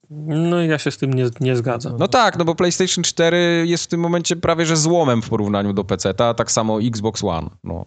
No 0.09 0.61
i 0.61 0.67
ja 0.67 0.77
się 0.77 0.91
z 0.91 0.97
tym 0.97 1.13
nie, 1.13 1.30
nie 1.39 1.55
zgadzam. 1.55 1.97
No 1.99 2.07
tak, 2.07 2.38
no 2.38 2.45
bo 2.45 2.55
PlayStation 2.55 3.03
4 3.03 3.63
jest 3.67 3.84
w 3.84 3.88
tym 3.88 3.99
momencie 3.99 4.36
prawie 4.36 4.65
że 4.65 4.77
złomem 4.77 5.21
w 5.21 5.30
porównaniu 5.30 5.73
do 5.73 5.84
PC, 5.84 6.13
a 6.17 6.34
tak 6.34 6.51
samo 6.51 6.82
Xbox 6.82 7.23
One. 7.23 7.49
No. 7.63 7.86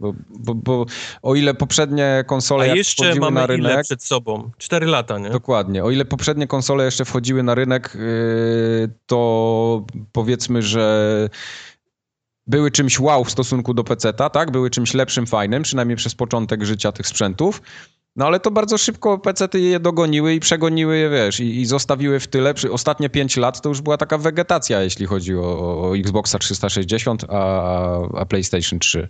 Bo, 0.00 0.14
bo, 0.30 0.54
bo 0.54 0.86
o 1.22 1.34
ile 1.34 1.54
poprzednie 1.54 2.24
konsole 2.26 2.64
A 2.64 2.74
jeszcze 2.74 3.04
wchodziły 3.04 3.20
mamy 3.20 3.34
na 3.34 3.54
ile 3.54 3.56
rynek, 3.56 3.84
przed 3.84 4.04
sobą? 4.04 4.50
4 4.58 4.86
lata, 4.86 5.18
nie? 5.18 5.30
dokładnie, 5.30 5.84
o 5.84 5.90
ile 5.90 6.04
poprzednie 6.04 6.46
konsole 6.46 6.84
jeszcze 6.84 7.04
wchodziły 7.04 7.42
na 7.42 7.54
rynek, 7.54 7.92
yy, 7.94 8.90
to 9.06 9.86
powiedzmy, 10.12 10.62
że 10.62 11.28
były 12.46 12.70
czymś 12.70 13.00
wow 13.00 13.24
w 13.24 13.30
stosunku 13.30 13.74
do 13.74 13.84
PC-ta, 13.84 14.30
tak? 14.30 14.50
Były 14.50 14.70
czymś 14.70 14.94
lepszym, 14.94 15.26
fajnym, 15.26 15.62
przynajmniej 15.62 15.96
przez 15.96 16.14
początek 16.14 16.64
życia 16.64 16.92
tych 16.92 17.06
sprzętów. 17.06 17.62
No 18.16 18.26
ale 18.26 18.40
to 18.40 18.50
bardzo 18.50 18.78
szybko 18.78 19.18
PC-ty 19.18 19.60
je 19.60 19.80
dogoniły 19.80 20.34
i 20.34 20.40
przegoniły 20.40 20.96
je, 20.96 21.10
wiesz, 21.10 21.40
i, 21.40 21.60
i 21.60 21.66
zostawiły 21.66 22.20
w 22.20 22.26
tyle. 22.26 22.54
Przy 22.54 22.72
ostatnie 22.72 23.10
5 23.10 23.36
lat 23.36 23.60
to 23.60 23.68
już 23.68 23.80
była 23.80 23.96
taka 23.96 24.18
wegetacja, 24.18 24.82
jeśli 24.82 25.06
chodzi 25.06 25.34
o, 25.34 25.88
o 25.88 25.96
Xboxa 25.96 26.38
360, 26.38 27.24
a, 27.28 28.00
a 28.18 28.26
PlayStation 28.26 28.78
3. 28.78 29.08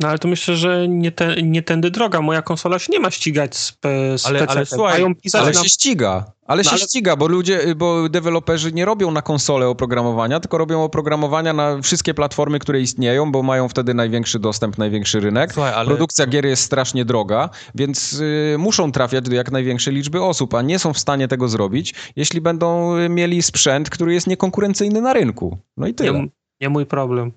No 0.00 0.08
ale 0.08 0.18
to 0.18 0.28
myślę, 0.28 0.56
że 0.56 0.88
nie, 0.88 1.12
te, 1.12 1.42
nie 1.42 1.62
tędy 1.62 1.90
droga. 1.90 2.20
Moja 2.20 2.42
konsola 2.42 2.78
się 2.78 2.92
nie 2.92 3.00
ma 3.00 3.10
ścigać 3.10 3.56
z, 3.56 3.78
z 4.16 4.26
Ale- 4.26 4.46
ale 4.48 4.66
słuchaj, 4.66 5.04
Ale 5.32 5.52
na... 5.52 5.62
się 5.62 5.68
ściga, 5.68 6.32
ale 6.46 6.62
No 6.62 6.64
się 6.64 6.70
ale- 6.70 6.80
ściga, 6.80 7.16
bo 7.16 7.26
ludzie, 7.28 7.74
bo 7.76 8.08
deweloperzy 8.08 8.72
nie 8.72 8.84
robią 8.84 9.10
na 9.10 9.22
konsolę 9.22 9.68
oprogramowania, 9.68 10.40
tylko 10.40 10.58
robią 10.58 10.82
oprogramowania 10.84 11.52
na 11.52 11.82
wszystkie 11.82 12.14
platformy, 12.14 12.58
które 12.58 12.80
istnieją, 12.80 13.32
bo 13.32 13.42
mają 13.42 13.68
wtedy 13.68 13.94
największy 13.94 14.38
dostęp, 14.38 14.78
największy 14.78 15.20
rynek. 15.20 15.52
Słuchaj, 15.52 15.72
ale 15.74 15.86
Produkcja 15.86 16.26
gier 16.26 16.46
jest 16.46 16.62
strasznie 16.62 17.04
droga, 17.04 17.50
więc 17.74 18.12
y, 18.12 18.56
muszą 18.58 18.92
trafiać 18.92 19.24
do 19.24 19.34
jak 19.34 19.50
największej 19.52 19.94
liczby 19.94 20.22
osób, 20.22 20.54
a 20.54 20.62
nie 20.62 20.78
są 20.78 20.92
w 20.92 20.98
stanie 20.98 21.28
tego 21.28 21.48
zrobić, 21.48 21.94
jeśli 22.16 22.40
będą 22.40 22.96
y, 22.98 23.08
mieli 23.08 23.42
sprzęt, 23.42 23.90
który 23.90 24.14
jest 24.14 24.26
niekonkurencyjny 24.26 25.00
na 25.00 25.12
rynku. 25.12 25.58
No 25.76 25.86
i 25.86 25.94
tyle. 25.94 26.12
nie, 26.12 26.28
nie 26.60 26.68
mój 26.68 26.86
problem. 26.86 27.32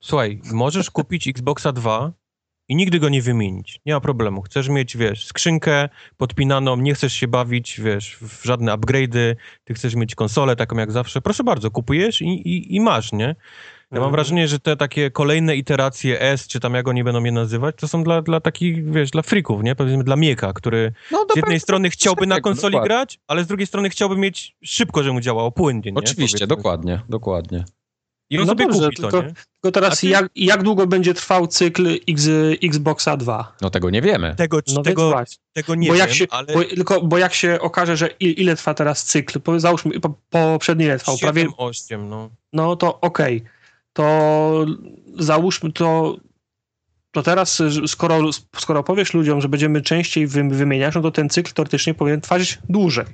Słuchaj, 0.00 0.40
możesz 0.52 0.90
kupić 0.90 1.28
Xboxa 1.28 1.72
2 1.72 2.12
i 2.68 2.76
nigdy 2.76 2.98
go 3.00 3.08
nie 3.08 3.22
wymienić. 3.22 3.80
Nie 3.86 3.94
ma 3.94 4.00
problemu. 4.00 4.42
Chcesz 4.42 4.68
mieć, 4.68 4.96
wiesz, 4.96 5.26
skrzynkę 5.26 5.88
podpinaną, 6.16 6.76
nie 6.76 6.94
chcesz 6.94 7.12
się 7.12 7.28
bawić, 7.28 7.80
wiesz, 7.80 8.16
w 8.20 8.44
żadne 8.44 8.72
upgrade'y, 8.72 9.34
ty 9.64 9.74
chcesz 9.74 9.94
mieć 9.94 10.14
konsolę 10.14 10.56
taką 10.56 10.76
jak 10.76 10.92
zawsze. 10.92 11.20
Proszę 11.20 11.44
bardzo, 11.44 11.70
kupujesz 11.70 12.22
i, 12.22 12.24
i, 12.28 12.76
i 12.76 12.80
masz, 12.80 13.12
nie? 13.12 13.36
Ja 13.92 13.96
mam 13.96 14.02
Mhm. 14.08 14.12
wrażenie, 14.12 14.48
że 14.48 14.58
te 14.58 14.76
takie 14.76 15.10
kolejne 15.10 15.56
iteracje 15.56 16.20
S, 16.20 16.46
czy 16.48 16.60
tam 16.60 16.74
jak 16.74 16.88
oni 16.88 17.04
będą 17.04 17.24
je 17.24 17.32
nazywać, 17.32 17.74
to 17.78 17.88
są 17.88 18.04
dla, 18.04 18.22
dla 18.22 18.40
takich, 18.40 18.90
wiesz, 18.92 19.10
dla 19.10 19.22
frików, 19.22 19.62
nie? 19.62 19.74
Powiedzmy 19.76 20.04
dla 20.04 20.16
Mieka, 20.16 20.52
który 20.52 20.92
No, 21.12 21.26
z 21.32 21.36
jednej 21.36 21.60
strony 21.60 21.90
chciałby 21.90 22.26
na 22.26 22.40
konsoli 22.40 22.72
dokładnie. 22.72 22.88
grać, 22.88 23.18
ale 23.26 23.44
z 23.44 23.46
drugiej 23.46 23.66
strony 23.66 23.90
chciałby 23.90 24.16
mieć 24.16 24.56
szybko, 24.64 25.02
żeby 25.02 25.12
mu 25.12 25.20
działało 25.20 25.52
płynnie, 25.52 25.92
nie? 25.92 25.98
Oczywiście, 25.98 26.38
Powiedzmy. 26.38 26.56
dokładnie, 26.56 27.00
dokładnie. 27.08 27.64
I 28.30 28.38
on 28.38 28.46
No 28.46 28.52
sobie 28.52 28.66
dobrze, 28.66 28.80
kupi 28.84 28.96
to, 28.96 29.02
tylko- 29.02 29.22
nie? 29.22 29.34
Tylko 29.60 29.68
A 29.68 29.70
teraz 29.82 30.00
ty- 30.00 30.08
jak, 30.08 30.30
jak 30.36 30.62
długo 30.62 30.86
będzie 30.86 31.14
trwał 31.14 31.46
cykl 31.46 31.88
X, 32.08 32.28
Xboxa 32.62 33.16
2? 33.16 33.56
No 33.60 33.70
tego 33.70 33.90
nie 33.90 34.02
wiemy. 34.02 34.34
Tego, 34.36 34.60
No 34.74 34.82
tego, 34.82 35.14
tego 35.52 35.74
nie 35.74 35.88
bo 35.88 35.94
wiem, 35.94 36.00
jak 36.00 36.14
się, 36.14 36.24
ale... 36.30 36.46
bo, 36.54 36.64
tylko, 36.64 37.00
bo 37.00 37.18
jak 37.18 37.34
się 37.34 37.58
okaże, 37.60 37.96
że 37.96 38.08
il, 38.20 38.30
ile 38.32 38.56
trwa 38.56 38.74
teraz 38.74 39.04
cykl, 39.04 39.40
po, 39.40 39.60
załóżmy, 39.60 40.00
po, 40.00 40.14
poprzedni 40.30 40.84
ile 40.84 40.98
trwał, 40.98 41.18
prawie, 41.18 41.42
7, 41.42 41.54
8, 41.56 42.08
no. 42.08 42.30
no 42.52 42.76
to 42.76 43.00
okej, 43.00 43.44
to 43.92 44.66
załóżmy 45.18 45.72
to, 45.72 46.16
to 47.10 47.22
teraz 47.22 47.62
skoro, 47.86 48.20
skoro 48.56 48.82
powiesz 48.82 49.14
ludziom, 49.14 49.40
że 49.40 49.48
będziemy 49.48 49.82
częściej 49.82 50.26
wy, 50.26 50.44
wymieniać, 50.48 50.94
no 50.94 51.00
to 51.02 51.10
ten 51.10 51.28
cykl 51.28 51.52
teoretycznie 51.52 51.94
powinien 51.94 52.20
trwać 52.20 52.58
dłużej. 52.68 53.06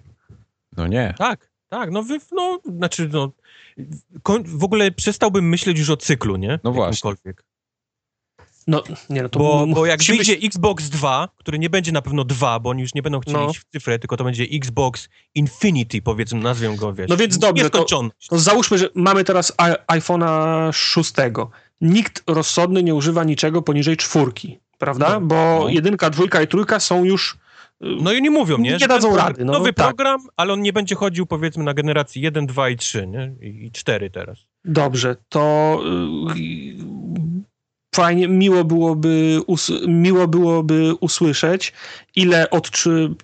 No 0.76 0.86
nie. 0.86 1.14
Tak, 1.18 1.50
tak, 1.68 1.90
no, 1.90 2.02
wy, 2.02 2.18
no 2.32 2.60
znaczy, 2.76 3.08
no, 3.12 3.30
w 4.44 4.64
ogóle 4.64 4.90
przestałbym 4.90 5.48
myśleć 5.48 5.78
już 5.78 5.90
o 5.90 5.96
cyklu, 5.96 6.36
nie? 6.36 6.58
No 6.64 6.72
właśnie. 6.72 7.10
No, 8.66 8.82
nie 9.10 9.22
no, 9.22 9.28
to 9.28 9.38
Bo, 9.38 9.66
bo 9.66 9.86
jak 9.86 9.98
być- 9.98 10.08
wyjdzie 10.08 10.32
Xbox 10.46 10.88
2, 10.88 11.28
który 11.36 11.58
nie 11.58 11.70
będzie 11.70 11.92
na 11.92 12.02
pewno 12.02 12.24
2, 12.24 12.60
bo 12.60 12.70
oni 12.70 12.82
już 12.82 12.94
nie 12.94 13.02
będą 13.02 13.20
chcieli 13.20 13.36
No. 13.38 13.50
iść 13.50 13.60
w 13.60 13.64
cyfrę, 13.64 13.98
tylko 13.98 14.16
to 14.16 14.24
będzie 14.24 14.44
Xbox 14.52 15.08
Infinity, 15.34 16.02
powiedzmy, 16.02 16.40
nazwią 16.40 16.76
go, 16.76 16.92
wiesz. 16.92 17.08
No 17.10 17.16
więc 17.16 17.38
dobrze, 17.38 17.70
to-. 17.70 17.84
To 18.28 18.38
załóżmy, 18.38 18.78
że 18.78 18.88
mamy 18.94 19.24
teraz 19.24 19.52
iPhone'a 19.88 20.72
6. 20.72 21.12
Nikt 21.80 22.22
rozsądny 22.26 22.82
nie 22.82 22.94
używa 22.94 23.24
niczego 23.24 23.62
poniżej 23.62 23.96
czwórki, 23.96 24.58
prawda? 24.78 25.10
No. 25.10 25.20
Bo 25.26 25.58
No. 25.62 25.68
jedynka, 25.68 26.10
dwójka 26.10 26.42
i 26.42 26.46
trójka 26.48 26.80
są 26.80 27.04
już... 27.04 27.36
No 27.80 28.12
i 28.12 28.16
oni 28.16 28.30
mówią, 28.30 28.58
nie? 28.58 28.76
Nie 28.76 28.88
dadzą 28.88 29.16
rady, 29.16 29.44
no, 29.44 29.52
Nowy 29.52 29.72
tak. 29.72 29.86
program, 29.86 30.20
ale 30.36 30.52
on 30.52 30.62
nie 30.62 30.72
będzie 30.72 30.94
chodził, 30.94 31.26
powiedzmy, 31.26 31.64
na 31.64 31.74
generacji 31.74 32.22
1, 32.22 32.46
2 32.46 32.68
i 32.68 32.76
3, 32.76 33.06
nie? 33.06 33.34
I, 33.40 33.66
i 33.66 33.70
4 33.72 34.10
teraz. 34.10 34.38
Dobrze, 34.64 35.16
to 35.28 35.78
y, 36.36 37.96
fajnie, 37.96 38.28
miło 38.28 38.64
byłoby, 38.64 39.40
miło 39.88 40.28
byłoby 40.28 40.94
usłyszeć, 41.00 41.72
ile 42.16 42.50
od... 42.50 42.70
Czy, 42.70 43.14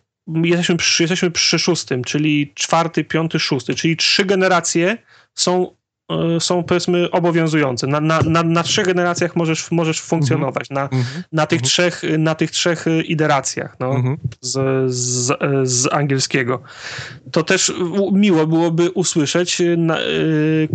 jesteśmy, 0.44 0.76
przy, 0.76 1.03
jesteśmy 1.03 1.30
przy 1.30 1.59
szóstym, 1.59 2.05
czyli 2.05 2.53
czwarty, 2.55 3.05
piąty, 3.05 3.38
szósty, 3.38 3.74
czyli 3.74 3.96
trzy 3.96 4.24
generacje 4.24 4.98
są, 5.34 5.76
są 6.40 6.64
powiedzmy 6.64 7.11
obowiązujące. 7.11 7.86
Na, 7.86 8.00
na, 8.00 8.20
na, 8.22 8.42
na 8.42 8.62
trzech 8.62 8.86
generacjach 8.86 9.36
możesz, 9.36 9.70
możesz 9.70 10.00
funkcjonować, 10.00 10.70
na, 10.70 10.82
Mhm. 10.82 11.05
na, 11.32 11.46
tych 11.46 11.57
Mhm. 11.59 11.68
trzech, 11.68 12.03
na 12.18 12.34
tych 12.34 12.50
trzech 12.50 12.86
y, 12.86 13.03
iteracjach. 13.03 13.76
No. 13.80 13.94
Mhm. 13.94 14.16
z, 14.40 14.59
z, 14.94 15.38
z 15.70 15.92
angielskiego. 15.92 16.62
To 17.32 17.42
też 17.42 17.72
miło 18.12 18.46
byłoby 18.46 18.90
usłyszeć. 18.90 19.61
y, 19.61 19.64
y, 20.09 20.68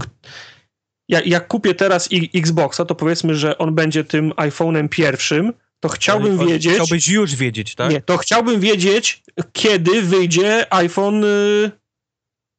jak, 1.10 1.28
jak 1.28 1.48
kupię 1.48 1.76
teraz 1.76 2.10
Xboxa, 2.36 2.86
to 2.86 2.96
powiedzmy, 2.96 3.36
że 3.36 3.58
on 3.58 3.76
będzie 3.76 4.04
tym 4.04 4.32
iPhone'em 4.32 4.90
pierwszym, 4.90 5.54
to 5.80 5.90
chciałbym 5.90 6.40
Ale 6.40 6.50
wiedzieć. 6.50 6.74
Chciałbyś 6.74 7.08
już 7.08 7.36
wiedzieć, 7.36 7.76
tak? 7.76 7.92
Nie, 7.92 8.02
to 8.02 8.18
chciałbym 8.18 8.60
wiedzieć, 8.60 9.24
kiedy 9.54 10.02
wyjdzie 10.02 10.74
iPhone 10.74 11.26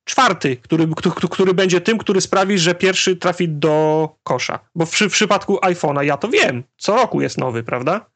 czwarty, 0.09 0.56
który, 0.56 0.88
który, 0.96 1.28
który 1.30 1.54
będzie 1.54 1.80
tym, 1.80 1.98
który 1.98 2.20
sprawi, 2.20 2.59
że 2.59 2.74
pierwszy 2.74 3.16
trafi 3.16 3.48
do 3.48 4.09
kosza. 4.22 4.59
Bo 4.74 4.86
w, 4.86 4.92
w 4.92 5.11
przypadku 5.11 5.56
iPhone'a 5.56 6.02
ja 6.04 6.16
to 6.16 6.28
wiem. 6.28 6.64
Co 6.76 6.96
roku 6.96 7.20
jest 7.20 7.38
nowy, 7.38 7.62
prawda? 7.62 8.06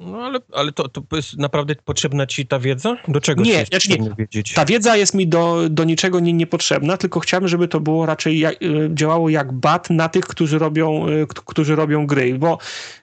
No 0.00 0.18
ale, 0.18 0.38
ale 0.52 0.72
to, 0.72 0.88
to 0.88 1.02
jest 1.16 1.38
naprawdę 1.38 1.74
potrzebna 1.84 2.26
ci 2.26 2.46
ta 2.46 2.58
wiedza? 2.58 2.96
Do 3.08 3.20
czego 3.20 3.42
Nie, 3.42 3.50
ci 3.52 3.58
jest 3.58 3.70
znaczy 3.70 3.88
nie. 3.88 4.14
wiedzieć? 4.18 4.52
Ta 4.54 4.64
wiedza 4.64 4.96
jest 4.96 5.14
mi 5.14 5.28
do, 5.28 5.68
do 5.70 5.84
niczego 5.84 6.20
nie, 6.20 6.32
niepotrzebna, 6.32 6.96
tylko 6.96 7.20
chciałbym, 7.20 7.48
żeby 7.48 7.68
to 7.68 7.80
było 7.80 8.06
raczej 8.06 8.38
jak, 8.38 8.62
y, 8.62 8.90
działało 8.94 9.28
jak 9.28 9.52
bat 9.52 9.90
na 9.90 10.08
tych, 10.08 10.24
którzy 10.26 10.58
robią, 10.58 11.08
y, 11.08 11.26
którzy 11.46 11.76
robią 11.76 12.06
gry. 12.06 12.34
Bo 12.38 12.58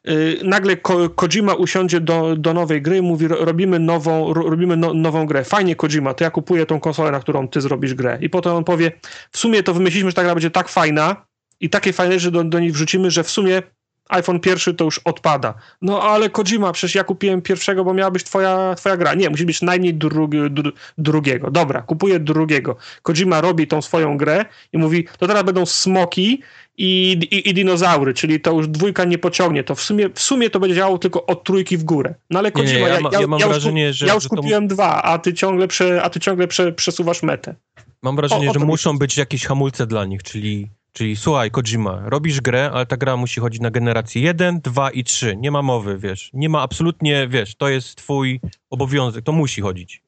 y, 0.07 0.39
nagle 0.43 0.77
Ko, 0.77 1.09
Kojima 1.09 1.53
usiądzie 1.53 2.01
do, 2.01 2.35
do 2.35 2.53
nowej 2.53 2.81
gry 2.81 2.97
i 2.97 3.01
mówi, 3.01 3.27
ro- 3.27 3.45
robimy 3.45 3.79
nową, 3.79 4.33
ro, 4.33 4.49
robimy 4.49 4.77
no, 4.77 4.93
nową 4.93 5.25
grę. 5.25 5.43
Fajnie 5.43 5.75
Kojima, 5.75 6.13
to 6.13 6.23
ja 6.23 6.31
kupuję 6.31 6.65
tą 6.65 6.79
konsolę, 6.79 7.11
na 7.11 7.19
którą 7.19 7.47
ty 7.47 7.61
zrobisz 7.61 7.93
grę. 7.93 8.17
I 8.21 8.29
potem 8.29 8.53
on 8.53 8.63
powie, 8.63 8.91
w 9.31 9.37
sumie 9.37 9.63
to 9.63 9.73
wymyśliliśmy, 9.73 10.09
że 10.09 10.15
ta 10.15 10.23
gra 10.23 10.35
będzie 10.35 10.51
tak 10.51 10.69
fajna 10.69 11.25
i 11.59 11.69
takie 11.69 11.93
fajne, 11.93 12.19
że 12.19 12.31
do, 12.31 12.43
do 12.43 12.59
niej 12.59 12.71
wrzucimy, 12.71 13.11
że 13.11 13.23
w 13.23 13.29
sumie 13.29 13.61
iPhone 14.09 14.39
pierwszy 14.39 14.73
to 14.73 14.85
już 14.85 14.99
odpada. 14.99 15.53
No 15.81 16.01
ale 16.01 16.29
Kojima, 16.29 16.71
przecież 16.71 16.95
ja 16.95 17.03
kupiłem 17.03 17.41
pierwszego, 17.41 17.83
bo 17.83 17.93
miała 17.93 18.11
być 18.11 18.23
twoja, 18.23 18.75
twoja 18.75 18.97
gra. 18.97 19.13
Nie, 19.13 19.29
musi 19.29 19.45
być 19.45 19.61
najmniej 19.61 19.93
drugi, 19.93 20.37
dru, 20.49 20.71
drugiego. 20.97 21.51
Dobra, 21.51 21.81
kupuję 21.81 22.19
drugiego. 22.19 22.75
Kojima 23.01 23.41
robi 23.41 23.67
tą 23.67 23.81
swoją 23.81 24.17
grę 24.17 24.45
i 24.73 24.77
mówi, 24.77 25.07
to 25.19 25.27
teraz 25.27 25.43
będą 25.43 25.65
smoki 25.65 26.41
i, 26.77 27.11
i, 27.31 27.49
i 27.49 27.53
dinozaury, 27.53 28.13
czyli 28.13 28.39
to 28.39 28.51
już 28.53 28.67
dwójka 28.67 29.03
nie 29.05 29.17
pociągnie. 29.17 29.63
To 29.63 29.75
w 29.75 29.81
sumie, 29.81 30.09
w 30.13 30.19
sumie 30.21 30.49
to 30.49 30.59
będzie 30.59 30.75
działało 30.75 30.97
tylko 30.97 31.25
od 31.25 31.43
trójki 31.43 31.77
w 31.77 31.83
górę. 31.83 32.15
No 32.29 32.39
ale 32.39 32.51
Nie, 32.55 32.63
nie, 32.63 32.69
Kojima, 32.69 32.87
ja 32.87 32.93
ja, 32.93 33.19
ja, 33.21 33.27
mam 33.27 33.39
ja 33.39 33.45
już, 33.45 33.53
wrażenie, 33.55 33.93
że- 33.93 34.07
ja 34.07 34.13
już 34.13 34.23
że 34.23 34.29
to- 34.29 34.35
kupiłem 34.35 34.67
dwa, 34.67 35.01
a 35.03 35.17
ty 35.19 35.33
ciągle, 35.33 35.67
prze, 35.67 36.03
a 36.03 36.09
ty 36.09 36.19
ciągle 36.19 36.47
prze, 36.47 36.71
przesuwasz 36.71 37.23
metę. 37.23 37.55
Mam 38.03 38.15
wrażenie, 38.15 38.47
o- 38.47 38.51
o 38.51 38.53
że 38.53 38.59
to 38.59 38.65
muszą 38.65 38.89
chodzi. 38.89 38.99
być 38.99 39.17
jakieś 39.17 39.45
hamulce 39.45 39.87
dla 39.87 40.05
nich, 40.05 40.23
czyli 40.23 40.69
Czyli 40.93 41.15
słuchaj, 41.15 41.51
Kojima, 41.51 42.01
robisz 42.05 42.41
grę, 42.41 42.71
ale 42.73 42.85
ta 42.85 42.97
gra 42.97 43.17
musi 43.17 43.39
chodzić 43.39 43.61
na 43.61 43.71
generację 43.71 44.21
1, 44.21 44.59
2 44.61 44.91
i 44.91 45.03
3. 45.03 45.37
Nie 45.37 45.51
ma 45.51 45.61
mowy, 45.61 45.97
wiesz. 45.97 46.29
Nie 46.33 46.49
ma 46.49 46.61
absolutnie, 46.61 47.27
wiesz, 47.27 47.55
to 47.55 47.69
jest 47.69 47.95
twój 47.95 48.41
obowiązek, 48.69 49.25
to 49.25 49.31
musi 49.31 49.61
chodzić. 49.61 50.03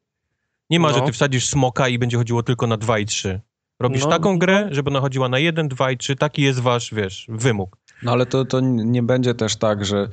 Nie 0.70 0.80
ma, 0.80 0.88
No. 0.88 0.94
że 0.94 1.02
ty 1.02 1.12
wsadzisz 1.12 1.46
smoka 1.48 1.88
i 1.88 2.00
będzie 2.00 2.18
chodziło 2.18 2.44
tylko 2.44 2.68
na 2.68 2.78
2 2.78 3.00
i 3.00 3.06
3. 3.06 3.42
Robisz 3.80 4.04
No, 4.04 4.10
taką 4.10 4.40
grę, 4.40 4.68
żeby 4.72 4.90
ona 4.90 5.00
chodziła 5.00 5.30
na 5.30 5.40
1, 5.40 5.68
2 5.68 5.92
i 5.92 5.98
3. 5.98 6.16
Taki 6.16 6.42
jest 6.42 6.60
wasz, 6.60 6.94
wiesz, 6.94 7.26
wymóg. 7.30 7.78
No 8.04 8.12
ale 8.12 8.26
to, 8.26 8.46
to 8.46 8.60
nie 8.60 9.04
będzie 9.04 9.34
też 9.34 9.56
tak, 9.56 9.86
że. 9.86 10.10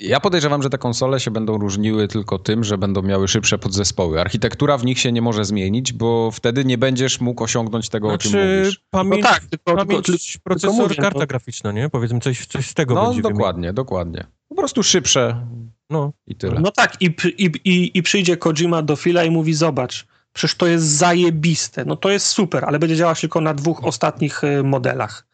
Ja 0.00 0.20
podejrzewam, 0.20 0.62
że 0.62 0.70
te 0.70 0.78
konsole 0.78 1.20
się 1.20 1.30
będą 1.30 1.58
różniły 1.58 2.08
tylko 2.08 2.38
tym, 2.38 2.64
że 2.64 2.78
będą 2.78 3.02
miały 3.02 3.28
szybsze 3.28 3.58
podzespoły. 3.58 4.20
Architektura 4.20 4.78
w 4.78 4.84
nich 4.84 4.98
się 4.98 5.12
nie 5.12 5.22
może 5.22 5.44
zmienić, 5.44 5.92
bo 5.92 6.30
wtedy 6.30 6.64
nie 6.64 6.78
będziesz 6.78 7.20
mógł 7.20 7.44
osiągnąć 7.44 7.88
tego, 7.88 8.08
o 8.08 8.18
czym 8.18 8.30
Znaczy, 8.30 8.58
mówisz. 8.60 8.80
pamięć, 8.90 9.24
No 9.24 9.30
tak, 9.30 9.44
tylko, 9.44 9.76
pamięć 9.76 10.06
tylko, 10.06 10.22
procesor, 10.44 10.76
mówię, 10.76 10.94
karta 10.96 11.20
no. 11.20 11.26
graficzna, 11.26 11.72
nie? 11.72 11.88
Powiedzmy, 11.88 12.20
coś, 12.20 12.46
coś 12.46 12.66
z 12.66 12.74
tego 12.74 12.94
No 12.94 13.06
będzie 13.06 13.22
dokładnie, 13.22 13.72
dokładnie. 13.72 14.26
Po 14.48 14.54
prostu 14.54 14.82
szybsze 14.82 15.46
No. 15.90 16.12
i 16.26 16.36
tyle. 16.36 16.60
No 16.60 16.70
tak, 16.70 17.02
i, 17.02 17.14
i, 17.38 17.50
i, 17.64 17.98
i 17.98 18.02
przyjdzie 18.02 18.36
Kojima 18.36 18.82
do 18.82 18.96
Phila 18.96 19.24
i 19.24 19.30
mówi, 19.30 19.54
zobacz, 19.54 20.06
przecież 20.32 20.54
to 20.54 20.66
jest 20.66 20.86
zajebiste, 20.86 21.84
no 21.84 21.96
to 21.96 22.10
jest 22.10 22.26
super, 22.26 22.64
ale 22.64 22.78
będzie 22.78 22.96
działać 22.96 23.20
tylko 23.20 23.40
na 23.40 23.54
dwóch 23.54 23.84
ostatnich 23.84 24.44
y, 24.44 24.62
modelach. 24.62 25.26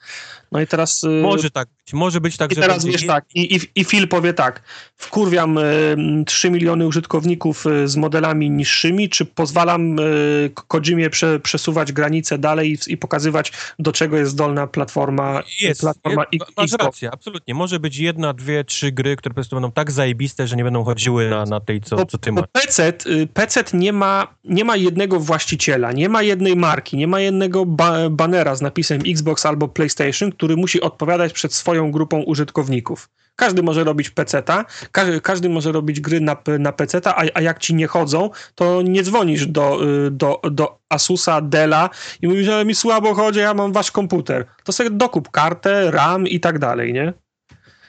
No 0.53 0.61
i 0.61 0.67
teraz... 0.67 1.05
y, 1.05 1.09
Może 1.09 1.51
tak 1.51 1.69
być, 1.69 1.93
może 1.93 2.21
być 2.21 2.37
tak, 2.37 2.53
I 2.53 2.55
że 2.55 2.61
teraz 2.61 2.85
będzie 2.85 2.99
wiesz 2.99 3.07
tak, 3.07 3.25
i, 3.35 3.57
i, 3.57 3.61
i 3.75 3.85
Phil 3.85 4.09
powie 4.09 4.35
tak, 4.35 4.63
wkurwiam 4.97 5.59
y, 5.59 6.25
3 6.27 6.51
miliony 6.51 6.87
użytkowników 6.87 7.67
y, 7.67 7.89
z 7.89 7.97
modelami 7.97 8.51
niższymi, 8.51 9.09
czy 9.09 9.25
pozwalam 9.25 9.99
y, 9.99 10.51
Kojimie 10.69 11.11
prze, 11.11 11.41
przesuwać 11.41 11.93
granice 11.93 12.39
dalej 12.39 12.73
i, 12.73 12.93
i 12.93 12.97
pokazywać, 12.97 13.53
do 13.79 13.93
czego 13.93 14.17
jest 14.17 14.33
zdolna 14.33 14.67
platforma, 14.67 15.43
Jest, 15.61 15.81
platforma 15.81 16.25
jest, 16.33 16.57
masz 16.57 16.73
rację, 16.73 17.11
absolutnie. 17.13 17.55
Może 17.55 17.81
być 17.81 17.97
jedna, 17.97 18.33
dwie, 18.33 18.65
trzy 18.65 18.93
gry, 18.93 19.17
które 19.17 19.31
po 19.31 19.35
prostu 19.35 19.57
będą 19.57 19.73
tak 19.73 19.91
zajebiste, 19.91 20.47
że 20.47 20.57
nie 20.57 20.65
będą 20.65 20.85
chodziły 20.85 21.31
na, 21.31 21.45
na 21.45 21.61
tej, 21.61 21.81
co, 21.81 21.97
Bo, 21.97 22.07
co 22.07 22.19
ty 22.19 22.33
masz. 22.33 22.45
PC, 22.53 22.93
y, 23.07 23.27
PC 23.27 23.65
nie 23.73 23.93
ma, 23.93 24.35
nie 24.45 24.65
ma 24.65 24.77
jednego 24.77 25.21
właściciela, 25.21 25.93
nie 25.93 26.09
ma 26.09 26.23
jednej 26.23 26.57
marki, 26.57 26.97
nie 26.97 27.07
ma 27.07 27.21
jednego 27.21 27.67
ba 27.67 28.11
banera 28.11 28.55
z 28.55 28.61
napisem 28.61 29.01
Xbox 29.07 29.47
albo 29.47 29.69
PlayStation, 29.69 30.33
który 30.43 30.57
musi 30.57 30.81
odpowiadać 30.81 31.33
przed 31.33 31.55
swoją 31.55 31.91
grupą 31.91 32.23
użytkowników. 32.23 33.09
Każdy 33.37 33.63
może 33.63 33.85
robić 33.85 34.11
PC-ta, 34.11 34.65
każdy, 34.93 35.21
każdy 35.21 35.49
może 35.49 35.73
robić 35.73 36.01
gry 36.01 36.21
na, 36.21 36.37
na 36.59 36.73
PC-ta, 36.73 37.17
a, 37.17 37.23
a 37.35 37.41
jak 37.41 37.59
ci 37.59 37.75
nie 37.75 37.87
chodzą, 37.87 38.31
to 38.55 38.83
nie 38.83 39.03
dzwonisz 39.03 39.47
do, 39.47 39.85
y, 40.07 40.11
do, 40.11 40.41
do 40.51 40.79
Asusa, 40.89 41.41
Della 41.41 41.91
i 42.23 42.29
mówisz, 42.29 42.47
że 42.47 42.65
mi 42.65 42.75
słabo 42.75 43.15
chodzi, 43.15 43.39
ja 43.39 43.55
mam 43.55 43.73
wasz 43.73 43.91
komputer. 43.91 44.47
To 44.65 44.73
sobie 44.73 44.91
dokup 44.91 45.31
kartę, 45.31 45.91
RAM 45.91 46.27
i 46.27 46.41
tak 46.41 46.59
dalej, 46.59 46.93
nie? 46.93 47.13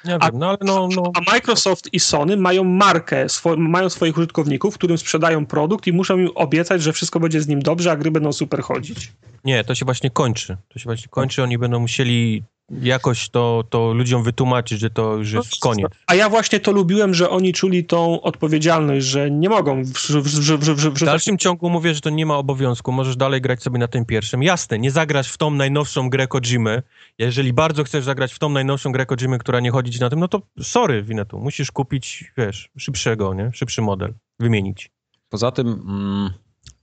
Nie 0.06 0.16
a- 0.20 0.32
wiem, 0.32 0.39
no 0.39 0.58
no, 0.62 0.88
no 0.95 1.12
A 1.16 1.32
Microsoft 1.32 1.89
i 1.93 1.99
Sony 1.99 2.38
mają 2.38 2.64
markę, 2.64 3.26
swo- 3.26 3.58
mają 3.58 3.89
swoich 3.89 4.18
użytkowników, 4.18 4.76
którym 4.76 4.97
sprzedają 4.97 5.45
produkt 5.45 5.88
i 5.88 5.93
muszą 5.93 6.18
im 6.18 6.30
obiecać, 6.36 6.82
że 6.84 6.93
wszystko 6.93 7.20
będzie 7.20 7.41
z 7.41 7.47
nim 7.47 7.62
dobrze, 7.62 7.91
a 7.91 7.95
gry 7.95 8.12
będą 8.12 8.34
super 8.34 8.62
chodzić. 8.62 9.12
nie, 9.45 9.64
to 9.64 9.76
się 9.76 9.86
właśnie 9.86 10.10
kończy. 10.10 10.58
To 10.70 10.80
się 10.80 10.84
właśnie 10.86 11.08
kończy, 11.10 11.43
oni 11.43 11.58
będą 11.58 11.80
musieli 11.80 12.43
jakoś 12.70 13.30
to, 13.30 13.64
to 13.70 13.93
ludziom 13.93 14.24
wytłumaczyć, 14.24 14.80
że 14.80 14.89
to 14.89 15.16
już 15.16 15.32
jest 15.32 15.59
koniec. 15.59 15.88
A 16.07 16.16
ja 16.16 16.30
właśnie 16.30 16.59
to 16.59 16.72
lubiłem, 16.72 17.14
że 17.14 17.30
oni 17.30 17.53
czuli 17.53 17.86
tą 17.86 18.22
odpowiedzialność, 18.22 19.05
że 19.05 19.32
nie 19.32 19.49
mogą 19.49 19.84
wrz- 19.84 20.22
wrz- 20.22 20.57
W 20.57 20.76
wrzucać... 20.76 21.05
dalszym 21.05 21.38
ciągu 21.38 21.70
mówię, 21.70 21.93
że 21.93 22.01
to 22.01 22.09
nie 22.09 22.26
ma 22.26 22.38
obowiązku, 22.38 22.91
możesz 22.91 23.16
dalej 23.16 23.41
grać 23.41 23.64
sobie 23.64 23.80
na 23.80 23.88
tym 23.88 24.05
pierwszym. 24.05 24.43
Jasne, 24.43 24.80
nie 24.80 24.91
zagrasz 24.91 25.32
w 25.32 25.38
tą 25.38 25.51
najnowszą 25.51 26.09
grę 26.09 26.28
Kojimy. 26.28 26.84
Jeżeli 27.20 27.53
bardzo 27.53 27.84
chcesz 27.84 28.03
zagrać 28.03 28.34
w 28.34 28.39
tą 28.39 28.49
najnowszą 28.49 28.91
grę 28.91 29.05
Kojimy, 29.05 29.38
która 29.38 29.59
nie 29.59 29.72
chodzi 29.72 29.91
ci 29.91 29.99
na 29.99 30.09
tym, 30.09 30.20
no 30.20 30.28
to 30.28 30.41
sorry, 30.61 31.03
Winetu, 31.03 31.39
musisz 31.39 31.72
kupić, 31.72 32.32
wiesz, 32.38 32.70
szybszego, 32.78 33.34
nie? 33.34 33.51
Szybszy 33.53 33.82
model, 33.82 34.14
wymienić. 34.39 34.91
Poza 35.30 35.51
tym 35.51 35.68
mm, 35.68 36.30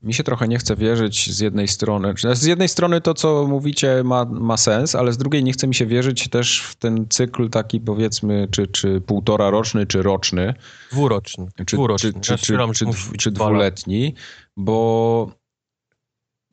mi 0.03 0.15
się 0.15 0.25
trochę 0.25 0.49
nie 0.49 0.59
chce 0.59 0.77
wierzyć 0.77 1.33
z 1.33 1.41
jednej 1.41 1.69
strony. 1.69 2.09
Znaczy, 2.09 2.37
Z 2.37 2.45
jednej 2.45 2.69
strony 2.69 3.01
to, 3.01 3.15
co 3.15 3.47
mówicie, 3.49 4.03
ma, 4.05 4.25
ma 4.25 4.57
sens, 4.57 4.95
ale 4.95 5.13
z 5.13 5.19
drugiej 5.19 5.45
nie 5.45 5.53
chce 5.53 5.67
mi 5.67 5.75
się 5.75 5.87
wierzyć 5.87 6.29
też 6.29 6.61
w 6.63 6.75
ten 6.75 7.07
cykl 7.09 7.49
taki 7.51 7.81
powiedzmy, 7.81 8.49
czy, 8.51 8.67
czy 8.67 9.01
półtora 9.01 9.51
roczny, 9.51 9.87
czy 9.87 10.03
roczny, 10.03 10.55
Dwuroczny. 10.93 11.47
czy, 11.67 11.77
dwuroczny. 11.77 12.13
czy, 12.13 12.21
czy, 12.21 12.33
Ja 12.33 12.39
czy, 12.39 12.85
czy, 12.87 13.17
czy 13.19 13.31
dwuletni, 13.31 14.15
bo 14.57 15.31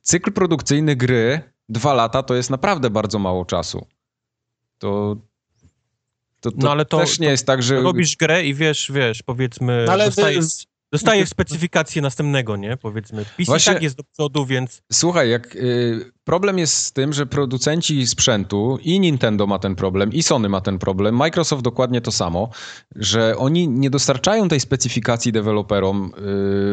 cykl 0.02 0.32
produkcyjny 0.32 0.95
gry 0.95 1.41
dwa 1.70 1.93
lata 1.93 2.24
to 2.24 2.36
jest 2.36 2.50
naprawdę 2.50 2.89
bardzo 2.89 3.20
mało 3.20 3.45
czasu. 3.45 3.88
To, 4.78 5.16
to, 6.39 6.52
to 6.52 6.58
No, 6.60 6.72
ale 6.72 6.86
to- 6.86 6.98
też 6.98 7.20
nie 7.20 7.28
jest 7.28 7.45
tak, 7.45 7.64
że... 7.64 7.82
Robisz 7.82 8.16
grę 8.16 8.45
i 8.45 8.54
wiesz, 8.54 8.91
wiesz, 8.93 9.24
powiedzmy, 9.24 9.84
No, 9.88 9.91
ale 9.93 10.06
dostajesz, 10.06 10.43
dostajesz 10.92 11.30
specyfikację 11.30 12.02
następnego, 12.02 12.58
nie? 12.58 12.78
Powiedzmy. 12.78 13.26
PIS 13.38 13.48
Właśnie- 13.48 13.74
tak 13.74 13.84
jest 13.84 13.96
do 13.98 14.04
przodu, 14.04 14.46
więc 14.46 14.82
Słuchaj, 14.92 15.30
jak 15.30 15.56
y, 15.56 16.12
problem 16.24 16.58
jest 16.60 16.78
z 16.78 16.94
tym, 16.94 17.14
że 17.14 17.26
producenci 17.26 18.08
sprzętu 18.08 18.78
i 18.82 19.00
Nintendo 19.00 19.48
ma 19.48 19.60
ten 19.60 19.76
problem, 19.76 20.14
i 20.14 20.24
Sony 20.24 20.50
ma 20.50 20.62
ten 20.62 20.80
problem, 20.80 21.16
Microsoft 21.16 21.64
dokładnie 21.64 22.02
to 22.02 22.12
samo, 22.12 22.50
że 22.96 23.38
oni 23.38 23.68
nie 23.68 23.90
dostarczają 23.90 24.50
tej 24.50 24.60
specyfikacji 24.60 25.32
deweloperom 25.32 26.12
y, 26.18 26.22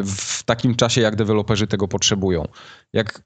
w 0.07 0.43
takim 0.45 0.75
czasie, 0.75 1.01
jak 1.01 1.17
deweloperzy 1.17 1.67
tego 1.67 1.89
potrzebują. 1.89 2.45
Jak, 2.93 3.23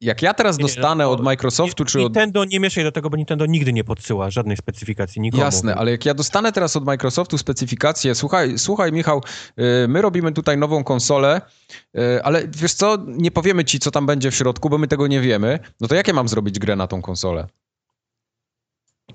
jak 0.00 0.22
ja 0.22 0.34
teraz 0.34 0.58
dostanę 0.58 1.04
no, 1.04 1.10
od 1.10 1.20
Microsoftu, 1.20 1.84
czy 1.84 1.98
od... 1.98 2.04
Nintendo 2.04 2.44
nie 2.44 2.60
mieszaj 2.60 2.84
do 2.84 2.92
tego, 2.92 3.10
bo 3.10 3.16
Nintendo 3.16 3.46
nigdy 3.46 3.72
nie 3.72 3.84
podsyła 3.84 4.30
żadnej 4.30 4.56
specyfikacji 4.56 5.20
nikomu. 5.20 5.42
Jasne, 5.42 5.74
ale 5.74 5.90
jak 5.90 6.04
ja 6.04 6.14
dostanę 6.14 6.52
teraz 6.52 6.76
od 6.76 6.84
Microsoftu 6.84 7.38
specyfikację, 7.38 8.14
słuchaj, 8.14 8.58
słuchaj 8.58 8.92
Michał, 8.92 9.22
y, 9.84 9.88
my 9.88 10.02
robimy 10.02 10.32
tutaj 10.32 10.58
nową 10.58 10.84
konsolę, 10.84 11.40
y, 11.98 12.22
ale 12.22 12.48
wiesz 12.48 12.74
co, 12.74 12.98
nie 13.06 13.30
powiemy 13.30 13.64
ci, 13.64 13.78
co 13.78 13.90
tam 13.90 14.06
będzie 14.06 14.30
w 14.30 14.34
środku, 14.34 14.70
bo 14.70 14.78
my 14.78 14.88
tego 14.88 15.06
nie 15.06 15.20
wiemy, 15.20 15.58
no 15.80 15.88
to 15.88 15.94
jak 15.94 16.08
ja 16.08 16.14
mam 16.14 16.28
zrobić 16.28 16.58
grę 16.58 16.76
na 16.76 16.86
tą 16.86 17.02
konsolę? 17.02 17.46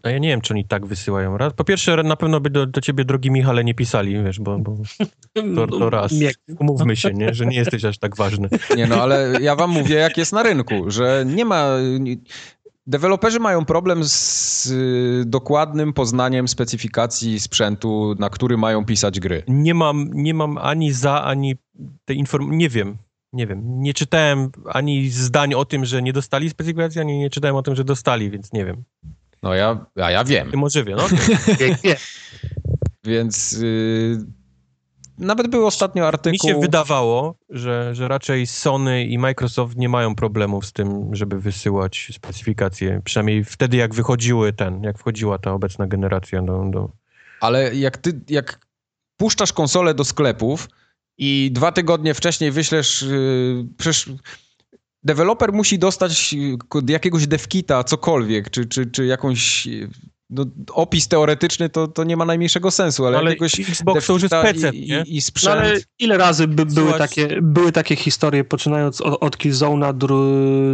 No 0.06 0.12
ja 0.12 0.18
nie 0.18 0.28
wiem, 0.30 0.42
czy 0.42 0.54
oni 0.54 0.66
tak 0.66 0.86
wysyłają. 0.86 1.38
Raz, 1.38 1.54
po 1.54 1.64
pierwsze, 1.64 2.04
na 2.04 2.16
pewno 2.16 2.40
by 2.40 2.50
do, 2.50 2.66
do 2.66 2.82
ciebie, 2.82 3.06
drogi 3.06 3.32
Michale, 3.32 3.64
nie 3.64 3.74
pisali, 3.74 4.24
wiesz, 4.24 4.40
bo, 4.40 4.60
bo 4.60 4.78
to, 5.56 5.68
to 5.68 5.90
raz. 5.90 6.12
Miek- 6.14 6.56
Umówmy 6.60 6.96
się, 6.96 7.14
nie? 7.14 7.34
że 7.34 7.46
nie 7.46 7.58
jesteś 7.58 7.86
aż 7.86 7.98
tak 7.98 8.16
ważny. 8.16 8.50
Nie 8.78 8.88
no, 8.88 8.96
ale 8.96 9.32
ja 9.42 9.56
wam 9.56 9.70
mówię, 9.70 9.96
jak 9.96 10.18
jest 10.18 10.34
na 10.34 10.44
rynku, 10.44 10.84
że 10.88 11.24
nie 11.28 11.46
ma... 11.46 11.68
Deweloperzy 12.88 13.40
mają 13.40 13.66
problem 13.66 14.04
z 14.04 14.66
y, 14.66 15.24
dokładnym 15.26 15.94
poznaniem 15.94 16.48
specyfikacji 16.48 17.40
sprzętu, 17.40 18.16
na 18.20 18.30
który 18.30 18.58
mają 18.58 18.86
pisać 18.86 19.20
gry. 19.20 19.44
Nie 19.48 19.74
mam, 19.74 20.10
nie 20.14 20.34
mam 20.34 20.58
ani 20.58 20.92
za, 20.94 21.24
ani 21.24 21.56
tej 22.06 22.18
informacji, 22.18 22.58
nie 22.58 22.70
wiem. 22.70 22.98
Nie 23.34 23.48
wiem, 23.48 23.62
nie 23.82 23.94
czytałem 23.94 24.50
ani 24.74 25.10
zdań 25.10 25.54
o 25.54 25.66
tym, 25.66 25.86
że 25.86 26.02
nie 26.02 26.14
dostali 26.14 26.50
specyfikacji, 26.50 27.02
ani 27.02 27.18
nie 27.18 27.30
czytałem 27.30 27.56
o 27.56 27.62
tym, 27.62 27.76
że 27.76 27.84
dostali, 27.84 28.30
więc 28.32 28.54
nie 28.54 28.66
wiem. 28.66 28.84
No 29.46 29.54
ja, 29.54 29.86
a 29.96 30.12
ja 30.12 30.24
wiem. 30.24 30.52
Ty 30.52 30.58
może 30.58 30.84
wie, 30.84 30.96
no? 30.96 31.08
Więc 33.04 33.54
y, 33.54 34.18
nawet 35.18 35.48
był 35.48 35.66
ostatnio 35.66 36.04
Mi 36.04 36.08
artykuł. 36.08 36.50
się 36.50 36.60
wydawało, 36.60 37.36
że, 37.50 37.96
że 37.96 38.08
raczej 38.08 38.48
Sony 38.48 39.06
i 39.06 39.18
Microsoft 39.18 39.78
nie 39.78 39.90
mają 39.90 40.16
problemów 40.16 40.66
z 40.66 40.74
tym, 40.74 41.16
żeby 41.16 41.40
wysyłać 41.40 42.12
specyfikacje. 42.14 43.02
Przynajmniej 43.04 43.44
wtedy, 43.44 43.78
jak 43.78 43.94
wychodziły 43.94 44.54
ten, 44.54 44.84
jak 44.84 44.98
wchodziła 45.00 45.38
ta 45.38 45.52
obecna 45.52 45.88
generacja 45.88 46.42
do... 46.42 46.64
do... 46.70 46.90
Ale 47.42 47.76
jak 47.76 47.98
ty, 47.98 48.22
jak 48.30 48.60
puszczasz 49.18 49.54
konsolę 49.54 49.94
do 49.94 50.06
sklepów 50.06 50.70
i 51.18 51.52
dwa 51.54 51.72
tygodnie 51.72 52.14
wcześniej 52.14 52.52
wyślesz, 52.52 53.02
yy, 53.02 53.68
przecież 53.78 54.10
deweloper 55.06 55.54
musi 55.54 55.80
dostać 55.80 56.36
ko- 56.70 56.82
jakiegoś 56.88 57.28
devkita, 57.28 57.84
cokolwiek, 57.84 58.50
czy, 58.50 58.66
czy, 58.66 58.86
czy 58.86 59.06
jakąś, 59.06 59.68
no, 60.36 60.46
opis 60.74 61.08
teoretyczny, 61.08 61.70
to, 61.70 61.88
to 61.88 62.04
nie 62.04 62.18
ma 62.18 62.26
najmniejszego 62.26 62.72
sensu, 62.72 63.06
ale, 63.06 63.18
Ale 63.18 63.30
jakiegoś 63.30 63.60
Xbox 63.60 64.08
to 64.08 64.14
już 64.14 64.22
jest 64.22 64.36
PC, 64.36 64.70
i, 64.70 64.90
i, 64.90 65.16
i 65.16 65.16
No 65.16 65.22
sprzęt. 65.22 65.56
ale 65.56 65.80
ile 66.00 66.18
razy 66.18 66.48
by, 66.48 66.66
były, 66.66 66.92
Słuchaj- 66.92 66.98
takie, 66.98 67.42
były 67.42 67.72
takie 67.72 67.96
historie, 67.96 68.44
poczynając 68.44 69.02
od, 69.02 69.24
od 69.24 69.38
Killzone'a 69.38 69.94
dru, 69.94 70.22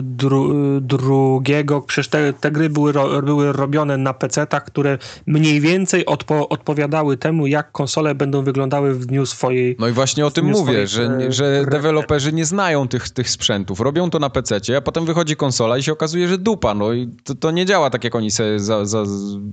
dru, 0.01 0.53
drugiego, 0.81 1.81
przecież 1.81 2.07
te, 2.07 2.33
te 2.33 2.51
gry 2.51 2.69
były, 2.69 2.91
ro, 2.91 3.21
były 3.21 3.51
robione 3.51 3.97
na 3.97 4.13
PC-tach, 4.13 4.63
które 4.63 4.97
mniej 5.25 5.61
więcej 5.61 6.05
odpo, 6.05 6.49
odpowiadały 6.49 7.17
temu, 7.17 7.47
jak 7.47 7.71
konsole 7.71 8.15
będą 8.15 8.43
wyglądały 8.43 8.93
w 8.93 9.05
dniu 9.05 9.25
swojej... 9.25 9.75
No 9.79 9.87
i 9.87 9.91
właśnie 9.91 10.25
o 10.25 10.31
tym 10.31 10.45
mówię, 10.45 10.87
że, 10.87 11.03
e, 11.03 11.31
że 11.31 11.61
gry. 11.61 11.71
deweloperzy 11.71 12.33
nie 12.33 12.45
znają 12.45 12.87
tych, 12.87 13.09
tych 13.09 13.29
sprzętów. 13.29 13.79
Robią 13.79 14.09
to 14.09 14.19
na 14.19 14.29
PC, 14.29 14.59
a 14.77 14.81
potem 14.81 15.05
wychodzi 15.05 15.35
konsola 15.35 15.77
i 15.77 15.83
się 15.83 15.91
okazuje, 15.91 16.27
że 16.27 16.37
dupa. 16.37 16.73
No 16.73 16.93
i 16.93 17.09
to, 17.23 17.35
to 17.35 17.51
nie 17.51 17.65
działa 17.65 17.89
tak, 17.89 18.03
jak 18.03 18.15
oni 18.15 18.31
sobie 18.31 18.59
za, 18.59 18.85
za, 18.85 19.03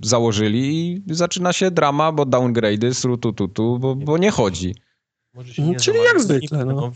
założyli 0.03 0.93
i 0.93 1.03
zaczyna 1.07 1.53
się 1.53 1.71
drama, 1.71 2.13
bo 2.13 2.23
downgrade'y, 2.23 2.95
srutututu, 2.95 3.79
bo, 3.79 3.95
bo 3.95 4.19
nie 4.19 4.31
chodzi. 4.31 4.75
Nie 5.59 5.77
czyli 5.77 5.99
jak 5.99 6.21
zwykle, 6.21 6.65
no. 6.65 6.93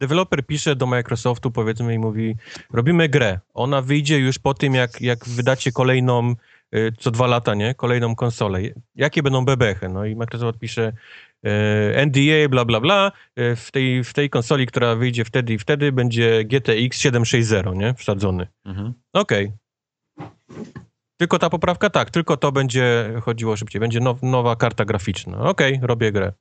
deweloper 0.00 0.46
pisze 0.46 0.76
do 0.76 0.86
Microsoftu, 0.86 1.50
powiedzmy, 1.50 1.94
i 1.94 1.98
mówi, 1.98 2.36
robimy 2.72 3.08
grę. 3.08 3.40
Ona 3.54 3.82
wyjdzie 3.82 4.18
już 4.18 4.38
po 4.38 4.54
tym, 4.54 4.74
jak, 4.74 5.00
jak 5.00 5.28
wydacie 5.28 5.72
kolejną, 5.72 6.34
y, 6.74 6.92
co 6.98 7.10
dwa 7.10 7.26
lata, 7.26 7.54
nie? 7.54 7.74
Kolejną 7.74 8.14
konsolę. 8.14 8.60
Jakie 8.94 9.22
będą 9.22 9.44
bebechy? 9.44 9.88
No 9.88 10.04
i 10.04 10.16
Microsoft 10.16 10.58
pisze 10.58 10.92
y, 11.46 12.06
NDA, 12.06 12.48
bla, 12.48 12.64
bla, 12.64 12.80
bla. 12.80 13.12
Y, 13.38 13.56
w, 13.56 13.70
tej, 13.70 14.04
w 14.04 14.12
tej 14.12 14.30
konsoli, 14.30 14.66
która 14.66 14.94
wyjdzie 14.94 15.24
wtedy 15.24 15.52
i 15.52 15.58
wtedy, 15.58 15.92
będzie 15.92 16.44
GTX 16.44 16.98
760, 16.98 17.76
nie? 17.76 17.94
Wsadzony. 17.94 18.46
Mhm. 18.64 18.94
Okej. 19.12 19.52
Tylko 21.20 21.38
ta 21.38 21.50
poprawka? 21.50 21.90
Tak, 21.90 22.10
tylko 22.10 22.36
to 22.36 22.52
będzie 22.52 23.12
chodziło 23.22 23.56
szybciej. 23.56 23.80
Będzie 23.80 24.00
now, 24.00 24.22
nowa 24.22 24.56
karta 24.56 24.84
graficzna. 24.84 25.38
Okej, 25.38 25.78
robię 25.82 26.12
grę. 26.12 26.32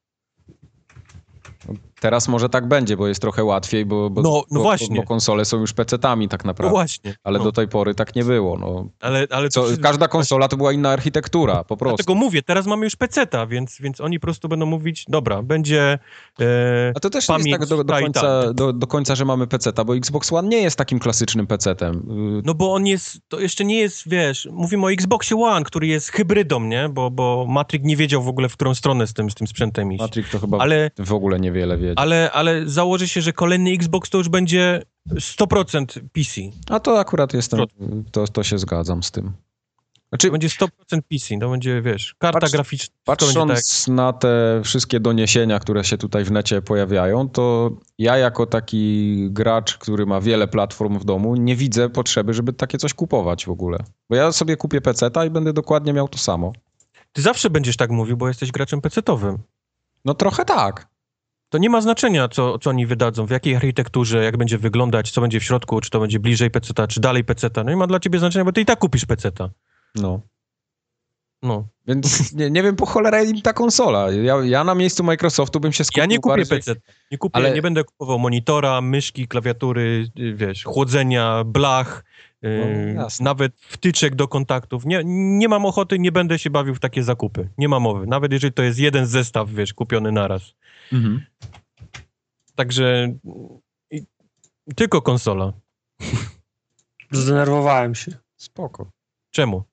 Teraz 1.99 2.27
może 2.27 2.49
tak 2.49 2.67
będzie, 2.67 2.97
bo 2.97 3.07
jest 3.07 3.21
trochę 3.21 3.43
łatwiej, 3.43 3.85
bo, 3.85 4.09
bo, 4.09 4.21
No, 4.21 4.43
no 4.51 4.63
bo, 4.63 4.95
bo 4.95 5.03
konsole 5.03 5.45
są 5.45 5.59
już 5.59 5.73
PC-tami 5.73 6.27
tak 6.27 6.43
No 6.43 6.47
naprawdę. 6.47 6.71
właśnie. 6.71 7.15
Ale 7.23 7.39
no. 7.39 7.45
do 7.45 7.51
tej 7.51 7.67
pory 7.67 7.95
tak 7.95 8.15
nie 8.15 8.23
było. 8.23 8.57
No. 8.57 8.85
ale, 8.99 9.27
ale 9.29 9.49
to- 9.49 9.65
każda 9.81 10.07
konsola 10.07 10.47
to 10.47 10.57
była 10.57 10.71
inna 10.71 10.89
architektura, 10.89 11.63
po 11.63 11.77
prostu. 11.77 11.95
Dlatego 11.95 12.15
mówię, 12.15 12.41
teraz 12.43 12.65
mamy 12.65 12.85
już 12.85 12.95
peceta, 12.95 13.47
więc, 13.47 13.77
więc 13.81 14.01
oni 14.01 14.19
po 14.19 14.27
prostu 14.27 14.49
będą 14.49 14.65
mówić, 14.65 15.05
dobra, 15.07 15.43
będzie... 15.43 15.99
E, 16.39 16.91
A 16.95 16.99
to 16.99 17.09
też 17.09 17.29
nie 17.29 17.35
jest 17.35 17.49
tak 17.49 17.65
do, 17.65 17.83
do, 17.83 17.93
końca, 17.93 18.21
ta. 18.21 18.53
do, 18.53 18.73
do 18.73 18.87
końca, 18.87 19.15
że 19.15 19.25
mamy 19.25 19.47
PC-ta, 19.47 19.83
bo 19.83 19.95
Xbox 19.95 20.33
One 20.33 20.47
nie 20.47 20.61
jest 20.61 20.77
takim 20.77 20.99
klasycznym 20.99 21.47
PC-tem. 21.47 21.95
Y, 22.39 22.41
no 22.45 22.53
bo 22.53 22.73
on 22.73 22.85
jest, 22.85 23.17
to 23.27 23.39
jeszcze 23.39 23.65
nie 23.65 23.79
jest, 23.79 24.09
wiesz, 24.09 24.47
mówimy 24.51 24.85
o 24.85 24.91
Xboxie 24.91 25.37
One, 25.37 25.65
który 25.65 25.87
jest 25.87 26.09
hybrydą, 26.09 26.59
nie? 26.59 26.89
Bo, 26.89 27.11
bo 27.11 27.45
Matrix 27.49 27.85
nie 27.85 27.97
wiedział 27.97 28.23
w 28.23 28.27
ogóle, 28.27 28.49
w 28.49 28.53
którą 28.53 28.75
stronę 28.75 29.07
z 29.07 29.13
tym, 29.13 29.31
z 29.31 29.35
tym 29.35 29.47
sprzętem 29.47 29.91
iść. 29.93 30.01
Matrix 30.01 30.31
to 30.31 30.39
chyba 30.39 30.57
Ale, 30.57 30.91
w 30.99 31.13
ogóle 31.13 31.39
niewiele 31.39 31.77
ale, 31.95 32.31
ale 32.31 32.69
założy 32.69 33.07
się, 33.07 33.21
że 33.21 33.33
kolejny 33.33 33.71
Xbox 33.71 34.09
to 34.09 34.17
już 34.17 34.29
będzie 34.29 34.81
100% 35.09 35.85
PC. 36.13 36.41
A 36.69 36.79
to 36.79 36.99
akurat 36.99 37.33
jestem, 37.33 37.59
to, 38.11 38.27
to 38.27 38.43
się 38.43 38.57
zgadzam 38.59 39.03
z 39.03 39.11
tym. 39.11 39.31
Znaczy, 40.09 40.27
To 40.27 40.31
będzie 40.31 40.47
100% 40.47 40.67
PC, 41.09 41.39
to 41.39 41.49
będzie, 41.49 41.81
wiesz, 41.81 42.15
karta 42.17 42.39
Patrz- 42.39 42.51
graficzna. 42.51 42.93
będzie 43.07 43.25
tak, 43.25 43.35
Patrząc 43.45 43.87
na 43.87 44.13
te 44.13 44.61
wszystkie 44.63 44.99
doniesienia, 44.99 45.59
które 45.59 45.83
się 45.83 45.97
tutaj 45.97 46.23
w 46.25 46.31
necie 46.31 46.61
pojawiają, 46.61 47.29
to 47.29 47.71
ja 47.97 48.17
jako 48.17 48.45
taki 48.45 49.15
gracz, 49.31 49.77
który 49.77 50.05
ma 50.05 50.21
wiele 50.21 50.47
platform 50.47 50.99
w 50.99 51.05
domu, 51.05 51.35
nie 51.35 51.55
widzę 51.55 51.89
potrzeby, 51.89 52.33
żeby 52.33 52.53
takie 52.53 52.77
coś 52.77 52.93
kupować 52.93 53.45
w 53.45 53.49
ogóle. 53.49 53.77
Bo 54.09 54.15
ja 54.15 54.31
sobie 54.31 54.57
kupię 54.57 54.81
PC-ta 54.81 55.25
i 55.25 55.29
będę 55.29 55.53
dokładnie 55.53 55.93
miał 55.93 56.07
to 56.07 56.17
samo. 56.17 56.53
ty 57.13 57.21
zawsze 57.21 57.49
będziesz 57.49 57.77
tak 57.77 57.89
mówił, 57.91 58.17
bo 58.17 58.27
jesteś 58.27 58.51
graczem 58.51 58.81
PC-towym. 58.81 59.37
No 60.05 60.13
trochę 60.13 60.45
tak. 60.45 60.87
To 61.49 61.57
nie 61.57 61.69
ma 61.69 61.81
znaczenia, 61.81 62.27
co, 62.27 62.59
co 62.59 62.69
oni 62.69 62.85
wydadzą, 62.85 63.25
w 63.25 63.29
jakiej 63.29 63.55
architekturze, 63.55 64.23
jak 64.23 64.37
będzie 64.37 64.57
wyglądać, 64.57 65.11
co 65.11 65.21
będzie 65.21 65.39
w 65.39 65.43
środku, 65.43 65.81
czy 65.81 65.89
to 65.89 65.99
będzie 65.99 66.19
bliżej 66.19 66.51
PC-ta, 66.51 66.87
czy 66.87 66.99
dalej 66.99 67.23
PC-ta. 67.23 67.63
No 67.63 67.69
nie 67.69 67.77
ma 67.77 67.87
dla 67.87 67.99
ciebie 67.99 68.19
znaczenia, 68.19 68.45
bo 68.45 68.51
ty 68.51 68.61
i 68.61 68.65
tak 68.65 68.79
kupisz 68.79 69.05
PC-ta. 69.05 69.49
No. 69.95 70.21
No. 71.41 71.67
Więc 71.87 72.33
nie, 72.33 72.49
nie 72.51 72.63
wiem 72.63 72.75
po 72.75 72.85
cholerę 72.85 73.25
im 73.25 73.41
ta 73.41 73.53
konsola. 73.53 74.11
Ja, 74.11 74.35
ja 74.43 74.63
na 74.63 74.75
miejscu 74.75 75.03
Microsoftu 75.03 75.59
bym 75.59 75.71
się 75.73 75.83
skupił 75.83 76.01
Ja 76.01 76.05
nie 76.05 76.19
kupię 76.19 76.35
bardziej... 76.35 76.57
PC. 76.57 76.75
Nie 77.11 77.17
kupię, 77.17 77.35
Ale- 77.35 77.51
nie 77.53 77.61
będę 77.61 77.83
kupował 77.83 78.19
monitora, 78.19 78.81
myszki, 78.81 79.27
klawiatury, 79.27 80.09
wiesz, 80.33 80.63
chłodzenia, 80.63 81.43
blach, 81.45 82.03
No, 82.95 83.07
nawet 83.19 83.53
wtyczek 83.59 84.15
do 84.15 84.27
kontaktów. 84.27 84.85
Nie, 84.85 85.01
nie 85.05 85.47
mam 85.49 85.65
ochoty, 85.65 85.99
nie 85.99 86.11
będę 86.11 86.39
się 86.39 86.49
bawił 86.49 86.75
w 86.75 86.79
takie 86.79 87.03
zakupy. 87.03 87.49
Nie 87.57 87.69
ma 87.69 87.79
mowy. 87.79 88.07
Nawet 88.07 88.31
jeżeli 88.31 88.53
to 88.53 88.63
jest 88.63 88.79
jeden 88.79 89.05
zestaw, 89.05 89.49
wiesz, 89.49 89.73
kupiony 89.73 90.11
naraz. 90.11 90.53
Mhm. 90.93 91.25
Także 92.55 93.13
i, 93.91 94.03
tylko 94.75 95.01
konsola. 95.01 95.53
Zdenerwowałem 97.11 97.95
się. 97.95 98.11
Spoko. 98.37 98.91
Czemu? 99.31 99.63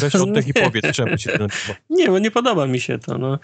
Weź 0.00 0.14
oddech 0.24 0.48
i 0.48 0.54
powiedz, 0.54 0.96
czemu 0.96 1.18
się 1.18 1.32
denerwował. 1.32 1.76
Nie, 1.90 2.08
bo 2.08 2.18
nie 2.18 2.30
podoba 2.30 2.66
mi 2.66 2.80
się 2.80 2.98
to. 2.98 3.18
No. 3.18 3.38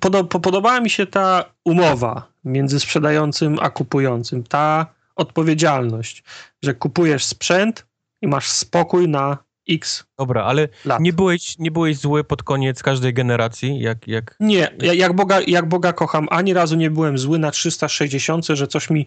Podo 0.00 0.24
po- 0.24 0.40
podobała 0.40 0.80
mi 0.80 0.90
się 0.90 1.06
ta 1.06 1.44
umowa 1.64 2.32
między 2.44 2.80
sprzedającym 2.80 3.58
a 3.60 3.70
kupującym. 3.70 4.42
Ta 4.42 4.86
odpowiedzialność, 5.16 6.24
że 6.62 6.74
kupujesz 6.74 7.24
sprzęt 7.24 7.86
i 8.22 8.28
masz 8.28 8.48
spokój 8.50 9.08
na 9.08 9.38
x 9.68 10.04
Dobra, 10.18 10.44
ale 10.44 10.68
lat. 10.84 11.00
nie 11.00 11.12
byłeś, 11.12 11.58
nie 11.58 11.70
byłeś 11.70 11.96
zły 11.98 12.24
pod 12.24 12.42
koniec 12.42 12.82
każdej 12.82 13.14
generacji, 13.14 13.80
jak, 13.80 14.08
jak 14.08 14.36
Nie, 14.40 14.68
ja- 14.78 14.94
jak 14.94 15.12
Boga, 15.12 15.40
jak 15.46 15.68
Boga 15.68 15.92
kocham, 15.92 16.26
ani 16.30 16.54
razu 16.54 16.76
nie 16.76 16.90
byłem 16.90 17.18
zły 17.18 17.38
na 17.38 17.50
360, 17.50 18.46
że 18.46 18.66
coś 18.66 18.90
mi 18.90 19.06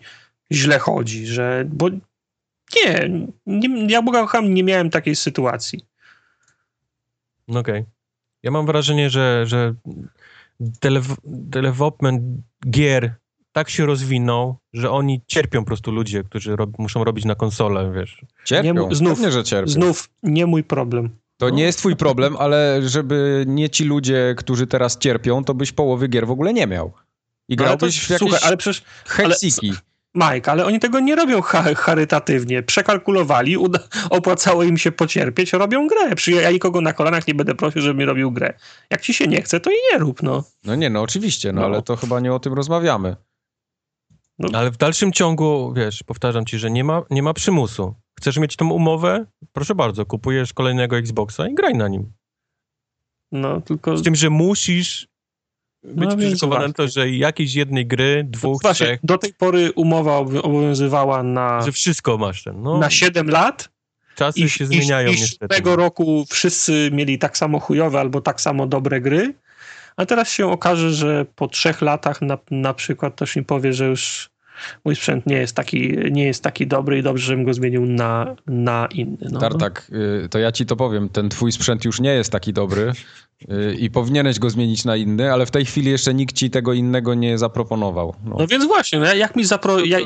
źle 0.51 0.80
chodzi, 0.80 1.28
że. 1.28 1.66
Bo 1.68 1.89
nie, 2.76 3.09
nie 3.45 3.93
jak 3.93 4.05
Boga 4.05 4.22
kocham, 4.22 4.53
nie 4.53 4.64
miałem 4.64 4.89
takiej 4.89 5.16
sytuacji. 5.16 5.86
No 7.47 7.59
Okej. 7.59 7.86
Ja 8.43 8.51
mam 8.51 8.66
wrażenie, 8.66 9.09
że, 9.09 9.43
że 9.47 9.74
development 11.26 12.22
gier 12.70 13.16
tak 13.53 13.69
się 13.69 13.85
rozwinął, 13.85 14.55
że 14.73 14.91
oni 14.91 15.21
cierpią 15.27 15.59
po 15.59 15.65
prostu 15.65 15.91
ludzie, 15.91 16.23
którzy 16.23 16.55
rob- 16.55 16.79
muszą 16.79 17.03
robić 17.03 17.25
na 17.25 17.35
konsolę, 17.35 17.91
wiesz. 17.95 18.21
Cierpią. 18.45 18.89
Nie 18.89 18.95
znów- 18.95 19.13
Pewnie, 19.13 19.31
że 19.31 19.43
cierpią. 19.43 19.71
Znów 19.71 20.09
nie 20.23 20.45
mój 20.45 20.63
problem. 20.63 21.09
To 21.37 21.49
nie 21.49 21.63
jest 21.63 21.77
twój 21.79 21.95
problem, 21.95 22.37
ale 22.37 22.79
żeby 22.85 23.43
nie 23.47 23.69
ci 23.69 23.83
ludzie, 23.85 24.35
którzy 24.37 24.67
teraz 24.67 24.97
cierpią, 24.97 25.43
to 25.43 25.53
byś 25.53 25.71
połowy 25.71 26.07
gier 26.07 26.27
w 26.27 26.31
ogóle 26.31 26.53
nie 26.53 26.67
miał. 26.67 26.93
I 27.49 27.53
Ale 27.53 27.57
to, 27.57 27.63
grałbyś 27.63 27.99
w 27.99 28.09
jakieś 28.09 28.19
słuchaj, 28.19 28.39
ale 28.47 28.57
przecież 28.57 28.83
Helsiki. 29.05 29.73
Mike, 30.15 30.51
ale 30.51 30.65
oni 30.65 30.79
tego 30.79 30.99
nie 30.99 31.15
robią 31.15 31.41
cha- 31.41 31.75
charytatywnie. 31.75 32.63
Przekalkulowali, 32.63 33.57
opłacało 34.09 34.63
im 34.63 34.77
się 34.77 34.91
pocierpieć, 34.91 35.53
robią 35.53 35.87
grę. 35.87 36.15
Przy, 36.15 36.31
ja 36.31 36.51
nikogo 36.51 36.81
na 36.81 36.93
kolanach 36.93 37.27
nie 37.27 37.35
będę 37.35 37.55
prosił, 37.55 37.81
żeby 37.81 37.99
mi 37.99 38.05
robił 38.05 38.31
grę. 38.31 38.53
Jak 38.89 39.01
ci 39.01 39.13
się 39.13 39.27
nie 39.27 39.41
chce, 39.41 39.59
to 39.59 39.69
i 39.71 39.75
nie 39.93 39.99
rób, 39.99 40.23
no. 40.23 40.43
No 40.65 40.75
nie, 40.75 40.89
no 40.89 41.01
oczywiście, 41.01 41.51
no, 41.53 41.61
No. 41.61 41.67
ale 41.67 41.81
to 41.81 41.95
chyba 41.95 42.19
nie 42.19 42.33
o 42.33 42.39
tym 42.39 42.53
rozmawiamy. 42.53 43.15
Ale 44.53 44.71
w 44.71 44.77
dalszym 44.77 45.11
ciągu, 45.11 45.73
wiesz, 45.75 46.03
powtarzam 46.03 46.45
ci, 46.45 46.59
że 46.59 46.71
nie 46.71 46.84
ma, 46.84 47.03
nie 47.09 47.23
ma 47.23 47.34
przymusu. 47.34 47.95
Chcesz 48.19 48.38
mieć 48.38 48.55
tą 48.55 48.69
umowę? 48.69 49.25
Proszę 49.53 49.75
bardzo, 49.75 50.05
kupujesz 50.05 50.53
kolejnego 50.53 50.97
Xboxa 50.97 51.47
i 51.47 51.53
graj 51.55 51.73
na 51.75 51.88
nim. 51.88 52.13
No, 53.31 53.61
tylko... 53.61 53.97
Z 53.97 54.03
tym, 54.03 54.15
że 54.15 54.29
musisz 54.29 55.07
być 55.84 56.09
No, 56.09 56.17
przyzwyczajony 56.17 56.67
na 56.67 56.73
to, 56.73 56.88
że 56.88 57.09
jakiejś 57.09 57.55
jednej 57.55 57.88
gry, 57.88 58.23
dwóch, 58.29 58.61
trzech, 58.73 58.99
do 59.03 59.17
tej 59.17 59.34
pory 59.34 59.71
umowa 59.75 60.11
obow- 60.11 60.41
obowiązywała 60.41 61.23
na, 61.23 61.61
że 61.61 61.71
wszystko 61.71 62.17
masz 62.17 62.43
ten. 62.43 62.61
No, 62.61 62.77
na 62.77 62.89
7 62.89 63.29
lat 63.29 63.69
czasy 64.15 64.39
i, 64.39 64.49
się 64.49 64.63
i, 64.63 64.67
zmieniają 64.67 65.07
i 65.09 65.11
niestety. 65.11 65.55
tego 65.55 65.75
roku 65.75 66.25
wszyscy 66.29 66.89
mieli 66.93 67.17
tak 67.19 67.38
samo 67.38 67.59
chujowe 67.59 67.99
albo 67.99 68.21
tak 68.21 68.41
samo 68.41 68.67
dobre 68.67 69.01
gry, 69.01 69.34
a 69.97 70.05
teraz 70.05 70.29
się 70.29 70.47
okaże, 70.47 70.91
że 70.91 71.25
po 71.35 71.47
trzech 71.47 71.81
latach 71.81 72.21
na, 72.21 72.37
na 72.51 72.73
przykład 72.73 73.15
ktoś 73.15 73.35
mi 73.35 73.43
powie, 73.43 73.73
że 73.73 73.85
już 73.85 74.33
mój 74.85 74.95
sprzęt 74.95 75.25
nie 75.25 75.37
jest 75.37 75.55
taki, 75.55 75.97
nie 76.11 76.25
jest 76.25 76.43
taki 76.43 76.67
dobry 76.67 76.99
i 76.99 77.03
dobrze, 77.03 77.25
żebym 77.25 77.45
go 77.45 77.53
zmienił 77.53 77.85
na, 77.85 78.35
na 78.47 78.87
inny. 78.91 79.27
No. 79.31 79.39
Tartak, 79.39 79.91
y, 80.25 80.29
to 80.29 80.39
ja 80.39 80.51
ci 80.51 80.65
to 80.65 80.75
powiem, 80.75 81.09
ten 81.09 81.29
twój 81.29 81.51
sprzęt 81.51 81.85
już 81.85 81.99
nie 81.99 82.13
jest 82.13 82.31
taki 82.31 82.53
dobry 82.53 82.91
i 83.79 83.89
powinieneś 83.91 84.39
go 84.39 84.49
zmienić 84.49 84.85
na 84.85 84.95
inny, 84.95 85.33
ale 85.33 85.45
w 85.45 85.51
tej 85.51 85.65
chwili 85.65 85.91
jeszcze 85.91 86.13
nikt 86.13 86.35
ci 86.35 86.49
tego 86.49 86.73
innego 86.73 87.13
nie 87.13 87.37
zaproponował. 87.37 88.15
No. 88.25 88.35
No 88.39 88.47
więc 88.47 88.65
właśnie, 88.65 88.99
no 88.99 89.13
jak, 89.13 89.35
mi 89.35 89.43
zapro, 89.45 89.79
jak, 89.85 90.03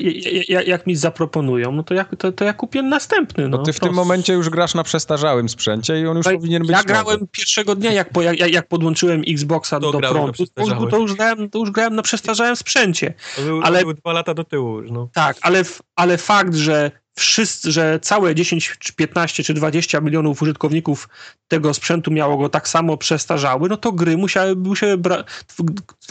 jak, 0.49 0.67
jak 0.67 0.88
mi 0.88 0.95
zaproponują, 0.95 1.71
no 1.71 1.83
to 1.83 1.93
ja, 1.93 2.05
to, 2.17 2.31
to 2.31 2.45
ja 2.45 2.53
kupię 2.53 2.81
następny. 2.81 3.47
No, 3.47 3.57
No 3.57 3.63
ty 3.63 3.73
w 3.73 3.79
tym 3.79 3.89
prosto. 3.89 4.03
momencie 4.03 4.33
już 4.33 4.49
grasz 4.49 4.73
na 4.75 4.83
przestarzałym 4.83 5.49
sprzęcie 5.49 6.01
i 6.01 6.07
on 6.07 6.17
już 6.17 6.23
Słuchaj, 6.25 6.38
powinien 6.39 6.61
być 6.61 6.71
Ja 6.71 6.77
nowy. 6.77 6.88
grałem 6.88 7.27
pierwszego 7.31 7.75
dnia, 7.75 7.91
jak, 7.91 8.09
po, 8.09 8.21
jak, 8.21 8.51
jak 8.51 8.67
podłączyłem 8.67 9.21
Xboxa 9.27 9.79
To 9.79 9.91
do 9.91 9.99
prądu, 9.99 10.45
to 10.55 10.88
to, 10.89 10.97
już 10.99 11.13
grałem, 11.13 11.49
to 11.49 11.59
już 11.59 11.71
grałem 11.71 11.95
na 11.95 12.01
przestarzałym 12.01 12.55
sprzęcie. 12.55 13.13
To 13.35 13.41
były, 13.41 13.63
ale- 13.63 13.79
to 13.79 13.83
były 13.85 13.93
dwa 13.93 14.13
lata 14.13 14.33
do 14.33 14.43
tyłu 14.43 14.81
już, 14.81 14.91
no. 14.91 15.09
Tak, 15.13 15.38
ale, 15.41 15.63
ale 15.95 16.17
fakt, 16.17 16.55
że 16.55 16.91
wszyscy, 17.18 17.72
że 17.72 17.99
całe 18.01 18.36
10, 18.36 18.76
czy 18.80 18.93
15 18.93 19.43
czy 19.43 19.53
20 19.53 20.01
milionów 20.01 20.41
użytkowników 20.41 21.09
tego 21.47 21.74
sprzętu 21.74 22.11
miało 22.11 22.38
go 22.38 22.49
tak 22.49 22.68
samo 22.68 22.97
przestarzały, 22.97 23.70
no 23.70 23.78
to 23.78 23.91
gry 23.91 24.18
musiały, 24.18 24.55
musiały 24.55 24.97
bra- 24.97 25.24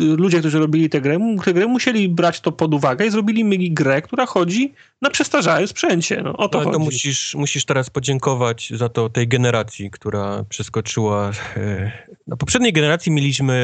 ludzie, 0.01 0.39
którzy 0.39 0.59
robili 0.59 0.91
te 0.91 1.01
gry, 1.01 1.19
te 1.45 1.53
gry 1.55 1.67
musieli 1.69 2.09
brać 2.09 2.41
to 2.41 2.53
pod 2.53 2.75
uwagę 2.75 3.07
i 3.07 3.11
zrobili 3.11 3.45
mi 3.45 3.73
grę, 3.73 4.03
która 4.03 4.27
chodzi 4.27 4.75
na 5.03 5.11
przestarzałym 5.11 5.69
sprzęcie. 5.69 6.21
No, 6.25 6.37
o 6.37 6.49
to 6.49 6.59
Ale 6.59 6.65
chodzi. 6.65 6.79
to 6.79 6.85
musisz, 6.85 7.35
musisz 7.35 7.65
teraz 7.65 7.91
podziękować 7.91 8.73
za 8.75 8.89
to 8.89 9.09
tej 9.09 9.29
generacji, 9.29 9.91
która 9.91 10.45
przeskoczyła. 10.49 11.31
e, 11.57 11.93
Na 12.27 12.37
poprzedniej 12.37 12.73
generacji 12.73 13.13
mieliśmy, 13.13 13.55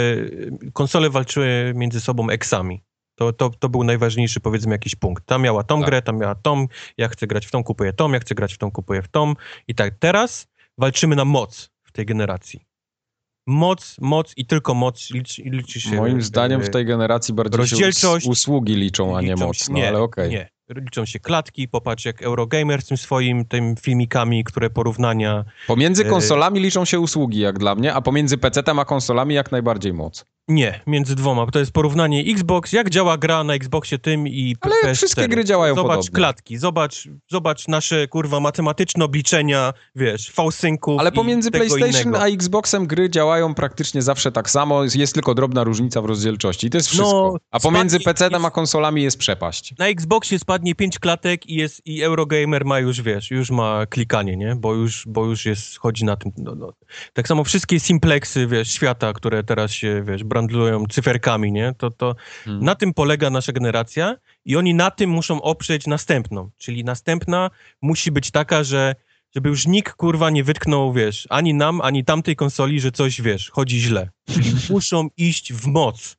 e, 0.66 0.70
konsole 0.72 1.10
walczyły 1.10 1.72
między 1.76 2.00
sobą 2.00 2.28
eksami. 2.30 2.82
To, 3.14 3.32
to, 3.32 3.50
to 3.50 3.68
był 3.68 3.84
najważniejszy, 3.84 4.40
powiedzmy, 4.40 4.72
jakiś 4.72 4.94
punkt. 4.94 5.26
Ta 5.26 5.38
miała 5.38 5.62
tą 5.62 5.80
Tak. 5.80 5.88
grę, 5.88 6.02
ta 6.02 6.12
miała 6.12 6.34
tą, 6.34 6.66
ja 6.98 7.08
chcę 7.08 7.26
grać 7.26 7.46
w 7.46 7.50
tą, 7.50 7.64
kupuję 7.64 7.92
tą, 7.92 8.12
ja 8.12 8.18
chcę 8.20 8.34
grać 8.34 8.54
w 8.54 8.58
tą, 8.58 8.70
kupuję 8.70 9.02
w 9.02 9.08
tą. 9.08 9.34
I 9.68 9.74
tak, 9.74 9.94
teraz 9.98 10.46
walczymy 10.78 11.16
na 11.16 11.24
moc 11.24 11.70
w 11.82 11.92
tej 11.92 12.06
generacji. 12.06 12.60
moc, 13.46 13.96
moc 14.00 14.32
i 14.36 14.46
tylko 14.46 14.74
moc 14.74 15.10
liczy, 15.10 15.42
liczy 15.42 15.80
się. 15.80 15.96
Moim 15.96 16.22
zdaniem 16.22 16.62
w 16.62 16.70
tej 16.70 16.84
generacji 16.86 17.34
bardziej 17.34 17.58
rozdzielczość- 17.58 18.28
usługi 18.28 18.74
liczą, 18.74 19.16
a 19.16 19.20
nie 19.20 19.32
liczą 19.32 19.46
moc. 19.46 19.68
No 19.68 19.74
nie, 19.74 19.88
ale 19.88 19.98
okej. 20.00 20.30
Nie, 20.30 20.48
liczą 20.68 21.04
się 21.04 21.18
klatki, 21.20 21.68
popatrz 21.68 22.04
jak 22.04 22.22
Eurogamer 22.22 22.82
z 22.82 22.86
tym 22.86 22.96
swoim, 22.96 23.44
tym 23.44 23.76
filmikami, 23.76 24.44
które 24.44 24.70
porównania. 24.70 25.44
Pomiędzy 25.66 26.02
Yy. 26.04 26.10
konsolami 26.10 26.60
liczą 26.60 26.84
się 26.84 27.00
usługi, 27.00 27.38
jak 27.38 27.58
dla 27.58 27.74
mnie, 27.74 27.94
a 27.94 28.00
pomiędzy 28.00 28.38
PC-tem 28.38 28.78
a 28.80 28.84
konsolami 28.84 29.34
jak 29.34 29.52
najbardziej 29.52 29.92
moc. 29.92 30.24
Nie, 30.48 30.80
między 30.86 31.14
dwoma, 31.16 31.46
bo 31.46 31.52
to 31.52 31.58
jest 31.58 31.72
porównanie 31.72 32.20
Xbox, 32.32 32.72
jak 32.72 32.90
działa 32.90 33.18
gra 33.18 33.44
na 33.44 33.54
Xboxie 33.54 33.98
tym 33.98 34.28
i 34.28 34.56
Ale 34.60 34.74
PS4. 34.84 34.94
wszystkie 34.94 35.28
gry 35.28 35.44
działają 35.44 35.74
Zobacz 35.74 35.88
podobnie. 35.96 36.10
klatki, 36.16 36.56
zobacz, 36.58 37.08
zobacz 37.30 37.68
nasze, 37.68 38.08
kurwa, 38.08 38.40
matematyczne 38.40 39.04
obliczenia, 39.04 39.72
wiesz, 39.94 40.32
V-synków 40.36 41.00
Ale 41.00 41.12
pomiędzy 41.12 41.50
PlayStation 41.50 42.02
innego. 42.02 42.20
a 42.22 42.26
Xboxem 42.28 42.86
gry 42.86 43.10
działają 43.10 43.54
praktycznie 43.54 44.02
zawsze 44.02 44.32
tak 44.32 44.50
samo, 44.50 44.84
jest 44.94 45.14
tylko 45.14 45.34
drobna 45.34 45.64
różnica 45.64 46.02
w 46.02 46.04
rozdzielczości 46.04 46.66
i 46.66 46.70
to 46.70 46.78
jest 46.78 46.88
wszystko. 46.88 47.30
No, 47.32 47.38
a 47.50 47.60
pomiędzy 47.60 47.98
PC-tem 48.00 48.44
a 48.46 48.50
konsolami 48.50 49.02
jest 49.02 49.18
przepaść. 49.18 49.74
Na 49.78 49.86
Xboxie 49.88 50.38
spadnie 50.52 50.74
pięć 50.74 50.98
klatek 50.98 51.46
i 51.46 51.54
jest 51.54 51.86
i 51.86 52.02
Eurogamer 52.02 52.64
ma 52.64 52.78
już, 52.78 53.02
wiesz, 53.02 53.30
już 53.30 53.50
ma 53.50 53.86
klikanie, 53.86 54.36
nie? 54.36 54.56
Bo 54.56 54.74
już, 54.74 55.04
bo 55.06 55.24
już 55.24 55.46
jest, 55.46 55.78
chodzi 55.78 56.04
na 56.04 56.16
tym. 56.16 56.32
No, 56.36 56.54
no. 56.54 56.72
Tak 57.12 57.28
samo 57.28 57.44
wszystkie 57.44 57.80
simplexy, 57.80 58.46
wiesz, 58.46 58.70
świata, 58.70 59.12
które 59.12 59.44
teraz 59.44 59.70
się, 59.72 60.04
wiesz, 60.06 60.24
brandlują 60.24 60.86
cyferkami, 60.86 61.52
nie? 61.52 61.74
To, 61.78 61.90
to 61.90 62.14
Hmm. 62.44 62.64
na 62.64 62.74
tym 62.74 62.94
polega 62.94 63.30
nasza 63.30 63.52
generacja 63.52 64.16
i 64.44 64.56
oni 64.56 64.74
na 64.74 64.90
tym 64.90 65.10
muszą 65.10 65.42
oprzeć 65.42 65.86
następną. 65.86 66.50
Czyli 66.58 66.84
następna 66.84 67.50
musi 67.82 68.10
być 68.10 68.30
taka, 68.30 68.64
że 68.64 68.94
żeby 69.34 69.48
już 69.48 69.66
nikt, 69.66 69.94
kurwa, 69.94 70.30
nie 70.30 70.44
wytknął, 70.44 70.92
wiesz, 70.92 71.26
ani 71.30 71.54
nam, 71.54 71.80
ani 71.80 72.04
tamtej 72.04 72.36
konsoli, 72.36 72.80
że 72.80 72.92
coś, 72.92 73.20
wiesz, 73.20 73.50
chodzi 73.50 73.80
źle. 73.80 74.10
Czyli 74.30 74.52
muszą 74.70 75.08
iść 75.16 75.52
w 75.52 75.66
moc. 75.66 76.16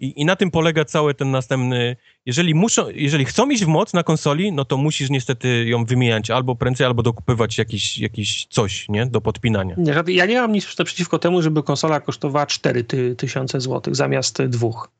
I, 0.00 0.20
I 0.20 0.24
na 0.24 0.36
tym 0.36 0.50
polega 0.50 0.84
cały 0.84 1.14
ten 1.14 1.30
następny. 1.30 1.96
Jeżeli 2.26 2.54
muszą, 2.54 2.86
jeżeli 2.94 3.24
chcą 3.24 3.50
iść 3.50 3.64
w 3.64 3.68
moc 3.68 3.92
na 3.92 4.02
konsoli, 4.02 4.52
no 4.52 4.64
to 4.64 4.76
musisz 4.76 5.10
niestety 5.10 5.64
ją 5.64 5.84
wymieniać 5.84 6.30
albo 6.30 6.56
prędzej, 6.56 6.86
albo 6.86 7.02
dokupywać 7.02 7.58
jakiś, 7.58 7.98
jakiś 7.98 8.46
coś, 8.46 8.88
nie? 8.88 9.06
Do 9.06 9.20
podpinania. 9.20 9.74
Nie, 9.78 10.14
ja 10.14 10.26
nie 10.26 10.40
mam 10.40 10.52
nic 10.52 10.66
przeciwko 10.84 11.18
temu, 11.18 11.42
żeby 11.42 11.62
konsola 11.62 12.00
kosztowała 12.00 12.46
4 12.46 12.84
ty, 12.84 13.16
tysiące 13.16 13.60
złotych 13.60 13.96
zamiast 13.96 14.42
dwóch. 14.42 14.90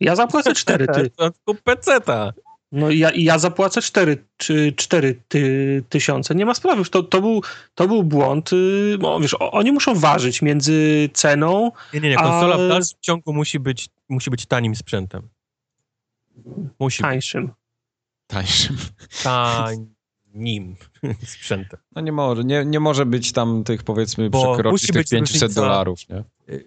Ja 0.00 0.16
zapłacę 0.16 0.54
4 0.54 0.86
ty. 0.86 1.10
To 1.44 1.54
peceta. 1.64 2.32
No 2.72 2.90
ja, 2.90 3.10
ja 3.14 3.38
zapłacę 3.38 3.82
4, 3.82 4.24
czy 4.36 4.72
4 4.76 5.22
ty, 5.28 5.84
tysiące. 5.88 6.34
Nie 6.34 6.46
ma 6.46 6.54
sprawy. 6.54 6.84
To, 6.84 7.02
to, 7.02 7.20
był, 7.20 7.42
to 7.74 7.88
był 7.88 8.02
błąd. 8.02 8.52
y, 8.52 8.96
No, 9.00 9.20
wiesz, 9.20 9.36
oni 9.40 9.72
muszą 9.72 9.94
ważyć 9.94 10.42
między 10.42 11.08
ceną. 11.12 11.72
Nie, 11.94 12.00
nie, 12.00 12.08
nie. 12.08 12.16
Konsola 12.16 12.54
Ale- 12.54 12.66
w 12.66 12.68
dalszym 12.68 12.98
ciągu 13.00 13.32
musi 13.32 13.60
być, 13.60 13.88
musi 14.08 14.30
być 14.30 14.46
tanim 14.46 14.76
sprzętem. 14.76 15.28
Musi 16.78 17.02
być 17.02 17.10
tańszym. 17.10 17.50
Tańszym. 18.26 18.76
tanim 19.22 20.76
sprzętem. 21.26 21.80
No 21.96 22.00
nie 22.02 22.12
może, 22.12 22.44
nie, 22.44 22.64
nie 22.64 22.80
może 22.80 23.06
być 23.06 23.32
tam 23.32 23.64
tych 23.64 23.82
powiedzmy 23.82 24.30
Bo 24.30 24.38
przekroczyć 24.54 24.72
musi 24.72 24.86
tych 24.86 24.96
być 25.02 25.10
500 25.10 25.42
różnica- 25.42 25.54
dolarów, 25.54 26.08
nie? 26.08 26.24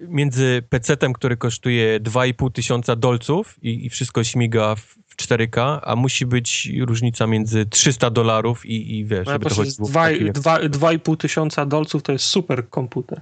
Między 0.07 0.63
PC-tem, 0.69 1.13
który 1.13 1.38
kosztuje 1.38 1.99
2,5 1.99 2.51
tysiąca 2.51 2.95
dolców 2.95 3.55
i, 3.63 3.85
i 3.85 3.89
wszystko 3.89 4.23
śmiga 4.23 4.75
w 4.75 4.95
w 5.14 5.18
4K, 5.18 5.80
a 5.84 5.95
musi 5.95 6.26
być 6.26 6.72
różnica 6.80 7.27
między 7.27 7.65
300 7.65 8.10
dolarów 8.10 8.65
i, 8.65 8.98
i 8.98 9.06
wiesz, 9.06 9.26
No, 9.26 9.31
żeby 9.31 9.49
to 9.49 9.56
chodziło 9.56 9.88
w 9.88 9.94
taki- 9.94 10.31
2,5 10.31 11.18
tysiąca 11.18 11.65
dolców 11.65 12.03
to 12.03 12.11
jest 12.11 12.26
super 12.26 12.69
komputer. 12.69 13.22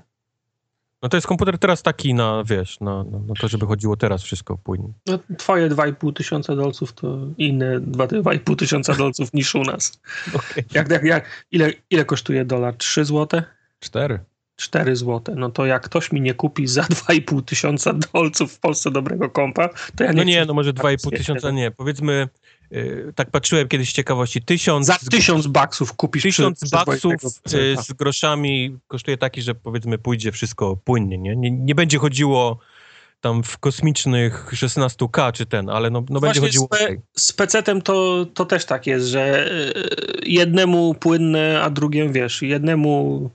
No 1.03 1.09
to 1.09 1.17
jest 1.17 1.27
komputer 1.27 1.57
teraz 1.57 1.81
taki 1.81 2.13
na, 2.13 2.43
wiesz, 2.45 2.79
na, 2.79 3.03
na, 3.03 3.19
na 3.19 3.33
to, 3.39 3.47
żeby 3.47 3.65
chodziło 3.65 3.97
teraz 3.97 4.23
wszystko 4.23 4.57
płynnie. 4.57 4.93
No, 5.07 5.19
twoje 5.37 5.69
2,5 5.69 6.13
tysiąca 6.13 6.55
dolców 6.55 6.93
to 6.93 7.17
inne 7.37 7.79
2,5 7.79 8.55
tysiąca 8.55 8.93
dolców 8.93 9.33
niż 9.33 9.55
u 9.55 9.61
nas. 9.63 9.99
Jak, 10.73 10.89
jak, 10.89 11.03
jak, 11.03 11.45
ile, 11.51 11.71
ile 11.89 12.05
kosztuje 12.05 12.45
dolar? 12.45 12.75
3 12.75 13.05
złote? 13.05 13.43
Cztery. 13.79 14.19
4 14.61 14.95
złote. 14.95 15.35
No 15.35 15.49
to 15.49 15.65
jak 15.65 15.83
ktoś 15.83 16.11
mi 16.11 16.21
nie 16.21 16.33
kupi 16.33 16.67
za 16.67 16.81
2,5 17.07 17.43
tysiąca 17.43 17.93
dolców 18.13 18.53
w 18.53 18.59
Polsce 18.59 18.91
dobrego 18.91 19.29
kompa, 19.29 19.69
to 19.95 20.03
ja 20.03 20.11
nie 20.11 20.17
No 20.17 20.23
nie, 20.23 20.45
no 20.45 20.53
może 20.53 20.73
tak 20.73 20.85
2,5 20.85 21.17
tysiąca, 21.17 21.51
nie. 21.51 21.71
Powiedzmy, 21.71 22.29
y, 22.71 23.13
tak 23.15 23.31
patrzyłem 23.31 23.67
kiedyś 23.67 23.89
z 23.89 23.93
ciekawości, 23.93 24.41
tysiąc, 24.41 24.85
Za 24.85 24.97
1000 25.11 25.47
baksów 25.47 25.93
kupisz 25.93 26.23
tysiąc 26.23 26.59
przy- 26.59 26.71
baksów 26.71 27.13
y, 27.53 27.75
z 27.83 27.93
groszami 27.93 28.77
kosztuje 28.87 29.17
taki, 29.17 29.41
że 29.41 29.55
powiedzmy 29.55 29.97
pójdzie 29.97 30.31
wszystko 30.31 30.77
płynnie, 30.83 31.17
nie? 31.17 31.35
Nie, 31.35 31.51
nie 31.51 31.75
będzie 31.75 31.97
chodziło 31.97 32.59
tam 33.21 33.43
w 33.43 33.57
kosmicznych 33.57 34.51
16K 34.53 35.31
czy 35.31 35.45
ten, 35.45 35.69
ale 35.69 35.89
no, 35.89 36.03
no 36.09 36.19
będzie 36.19 36.41
chodziło... 36.41 36.69
z, 37.17 37.33
pecetem 37.33 37.81
to, 37.81 38.25
to 38.33 38.45
też 38.45 38.65
tak 38.65 38.87
jest, 38.87 39.05
że 39.05 39.51
y, 39.51 39.73
jednemu 40.25 40.93
płynne, 40.93 41.61
a 41.63 41.69
drugiemu, 41.69 42.13
wiesz, 42.13 42.41
jednemu 42.41 43.29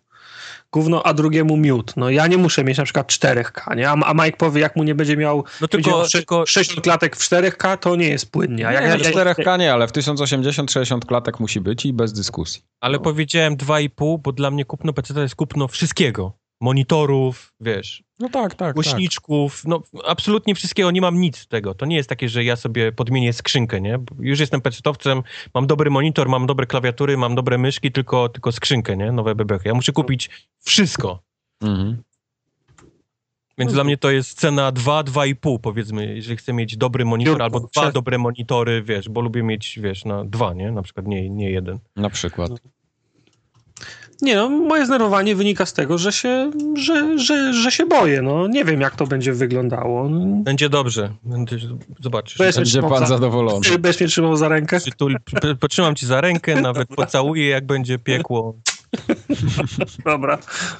gówno, 0.77 1.03
a 1.07 1.15
drugiemu 1.15 1.57
miód. 1.57 1.93
No 1.97 2.11
ja 2.11 2.27
nie 2.27 2.39
muszę 2.39 2.65
mieć 2.65 2.78
na 2.78 2.85
przykład 2.85 3.12
4K, 3.12 3.77
nie? 3.77 3.90
A, 3.90 3.93
a 3.93 4.15
Mike 4.15 4.36
powie, 4.36 4.61
jak 4.61 4.77
mu 4.77 4.85
nie 4.85 4.94
będzie 4.94 5.16
miał, 5.16 5.36
No 5.36 5.43
będzie 5.61 5.69
tylko, 5.69 5.90
miał 5.90 6.09
sze- 6.09 6.19
tylko 6.19 6.47
60 6.47 6.81
klatek 6.85 7.16
w 7.16 7.20
4K, 7.20 7.78
to 7.78 7.97
nie 7.97 8.09
jest 8.09 8.31
płynnie. 8.32 8.69
A 8.69 8.73
jak, 8.73 8.82
Nie, 8.85 8.89
jak, 8.90 9.01
w 9.01 9.05
jak, 9.05 9.15
4K 9.39 9.59
nie, 9.59 9.73
ale 9.73 9.89
w 9.89 9.93
1080-60 9.93 10.98
klatek 11.01 11.40
musi 11.40 11.61
być 11.61 11.86
i 11.86 11.93
bez 11.93 12.12
dyskusji. 12.12 12.62
ale 12.81 12.98
no. 12.98 13.05
powiedziałem 13.05 13.57
2,5, 13.57 14.19
bo 14.23 14.32
dla 14.32 14.51
mnie 14.51 14.65
kupno 14.65 14.93
PC 14.93 15.15
to 15.15 15.20
jest 15.23 15.35
kupno 15.35 15.69
wszystkiego. 15.69 16.32
Monitorów, 16.61 17.55
wiesz, 17.61 18.07
No 18.19 18.28
tak, 18.28 18.55
tak, 18.55 18.74
głośniczków, 18.74 19.62
no 19.65 19.83
absolutnie 20.05 20.55
wszystkiego, 20.55 20.91
nie 20.91 21.01
mam 21.01 21.20
nic 21.20 21.39
z 21.39 21.49
tego. 21.49 21.74
To 21.74 21.87
nie 21.87 21.97
jest 21.97 22.09
takie, 22.09 22.28
że 22.28 22.45
ja 22.45 22.57
sobie 22.57 22.93
podmienię 22.93 23.33
skrzynkę, 23.33 23.81
nie? 23.81 23.99
Bo 23.99 24.15
Już 24.20 24.41
jestem 24.41 24.61
pecetowcem, 24.61 25.23
mam 25.55 25.66
dobry 25.66 25.91
monitor, 25.91 26.28
mam 26.28 26.47
dobre 26.47 26.66
klawiatury, 26.66 27.16
mam 27.16 27.35
dobre 27.35 27.59
myszki, 27.59 27.93
tylko, 27.93 28.28
tylko 28.28 28.53
skrzynkę, 28.53 28.97
nie? 28.97 29.12
Nowe 29.12 29.35
bebechy. 29.35 29.69
Ja 29.69 29.74
muszę 29.74 29.93
kupić 29.93 30.31
wszystko. 30.61 31.23
Mhm. 31.61 32.03
Więc 33.59 33.70
No 33.70 33.74
dla 33.74 33.85
mnie 33.85 33.97
to 33.97 34.11
jest 34.11 34.41
cena 34.41 34.73
2, 34.73 35.03
2,5 35.05 35.59
powiedzmy, 35.59 36.15
jeżeli 36.15 36.37
chcę 36.37 36.53
mieć 36.53 36.77
dobry 36.77 37.05
monitor 37.05 37.43
albo 37.43 37.61
dwa 37.61 37.93
dobre 37.93 38.19
monitory, 38.19 38.83
wiesz, 38.83 39.09
bo 39.09 39.20
lubię 39.20 39.43
mieć, 39.43 39.78
wiesz, 39.83 40.05
na 40.05 40.24
dwa, 40.24 40.55
nie? 40.55 40.73
Na 40.73 40.83
przykład 40.83 41.07
nie, 41.07 41.31
nie 41.31 41.51
jeden. 41.51 41.78
Na 41.97 42.11
przykład. 42.11 42.51
Nie 44.23 44.37
no, 44.37 44.49
moje 44.49 44.85
zdenerwowanie 44.87 45.35
wynika 45.37 45.67
z 45.67 45.73
tego, 45.73 45.99
że 45.99 46.13
się, 46.13 46.51
że, 46.75 47.19
że, 47.19 47.53
że 47.55 47.71
się 47.71 47.87
boję. 47.87 48.23
No 48.23 48.47
nie 48.49 48.65
wiem, 48.65 48.81
jak 48.81 48.97
to 48.97 49.07
będzie 49.07 49.33
wyglądało. 49.33 50.09
Będzie 50.43 50.69
dobrze. 50.69 51.11
Będzie, 51.23 51.59
zobaczysz. 52.01 52.39
Bez- 52.39 52.57
Będzie 52.57 52.71
trzymał 52.71 52.91
pan 52.91 53.01
za- 53.01 53.07
zadowolony. 53.07 53.61
Będziesz 53.79 54.01
mnie 54.01 54.09
trzymał 54.09 54.37
za 54.37 54.49
rękę? 54.49 54.81
Przytul, 54.81 55.17
p- 55.43 55.55
potrzymam 55.55 55.95
ci 55.95 56.07
za 56.07 56.21
rękę, 56.21 56.61
nawet 56.61 56.89
pocałuję, 56.89 57.49
jak 57.49 57.67
będzie 57.67 57.99
piekło. 57.99 58.55
Dobra. 60.05 60.39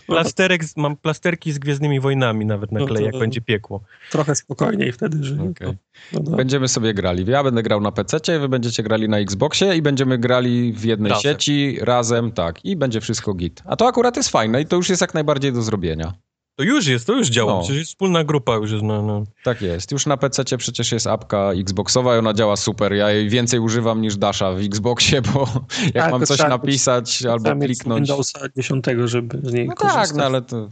No, 0.09 0.15
Plasterek, 0.15 0.65
z- 0.65 0.77
mam 0.77 0.97
plasterki 0.97 1.53
z 1.53 1.59
Gwiezdnymi 1.59 2.01
Wojnami 2.01 2.47
nawet 2.47 2.73
No 2.73 2.81
nakleję, 2.81 3.07
to- 3.11 3.17
jak 3.17 3.21
będzie 3.21 3.41
piekło. 3.41 3.81
trochę 4.11 4.35
spokojniej 4.35 4.93
wtedy, 4.93 5.25
że... 5.25 5.35
Okej. 5.35 5.73
No, 6.13 6.21
no. 6.31 6.37
Będziemy 6.37 6.69
sobie 6.69 6.95
grali. 6.95 7.25
Ja 7.31 7.45
będę 7.45 7.63
grał 7.63 7.81
na 7.81 7.93
PC, 7.93 8.39
wy 8.39 8.49
będziecie 8.49 8.83
grali 8.83 9.09
na 9.09 9.19
Xboxie 9.19 9.77
i 9.77 9.83
będziemy 9.83 10.19
grali 10.19 10.73
w 10.73 10.85
jednej 10.85 11.11
Razem. 11.13 11.33
sieci, 11.33 11.79
razem, 11.81 12.33
tak. 12.33 12.65
I 12.65 12.77
będzie 12.77 13.01
wszystko 13.01 13.35
git. 13.35 13.63
A 13.65 13.77
to 13.77 13.87
akurat 13.89 14.17
jest 14.17 14.29
fajne 14.29 14.61
i 14.63 14.67
to 14.67 14.77
już 14.77 14.89
jest 14.89 15.01
jak 15.01 15.15
najbardziej 15.15 15.53
do 15.53 15.63
zrobienia. 15.63 16.13
To 16.57 16.63
już 16.63 16.87
jest, 16.87 17.07
to 17.07 17.13
już 17.13 17.29
działa. 17.29 17.53
No. 17.53 17.59
Przecież 17.61 17.77
jest 17.79 17.91
wspólna 17.91 18.25
grupa 18.25 18.55
już 18.55 18.71
jest. 18.71 18.83
No, 18.85 19.03
no. 19.03 19.25
Tak 19.45 19.63
jest. 19.63 19.93
Już 19.93 20.07
na 20.07 20.17
PC 20.17 20.57
przecież 20.59 20.93
jest 20.93 21.07
apka 21.07 21.53
Xboxowa 21.53 22.17
i 22.17 22.19
ona 22.19 22.35
działa 22.35 22.57
super. 22.57 22.93
Ja 22.93 23.11
jej 23.11 23.29
więcej 23.29 23.61
używam 23.61 24.01
niż 24.01 24.17
Dasha 24.17 24.53
w 24.53 24.59
Xboxie, 24.59 25.23
bo 25.23 25.49
jak 25.85 25.95
Tak, 25.95 26.11
mam 26.13 26.27
coś 26.27 26.37
trzeba 26.39 26.49
mieć- 26.55 26.61
napisać 26.61 27.11
Trzeba 27.11 27.33
albo 27.35 27.65
kliknąć. 27.67 28.09
Windowsa 28.09 28.41
10, 28.57 28.85
żeby 29.05 29.41
z 29.43 29.53
niej 29.53 29.69
No 29.69 29.75
korzystać. 29.75 30.09
tak, 30.09 30.17
no 30.17 30.25
ale 30.25 30.43
to 30.43 30.69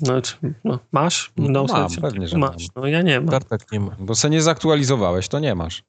No, 0.00 0.22
czy- 0.22 0.36
no, 0.64 0.78
masz 0.92 1.32
No, 1.36 1.64
mam, 1.64 1.88
10? 1.88 2.00
pewnie, 2.02 2.28
że 2.28 2.38
masz. 2.38 2.66
No 2.76 2.86
ja 2.86 3.02
nie 3.02 3.20
mam. 3.20 3.28
Tartak 3.30 3.72
nie 3.72 3.80
ma. 3.80 3.96
bo 3.98 4.14
se 4.14 4.30
nie 4.30 4.42
zaktualizowałeś, 4.42 5.28
to 5.28 5.38
nie 5.38 5.54
masz. 5.54 5.82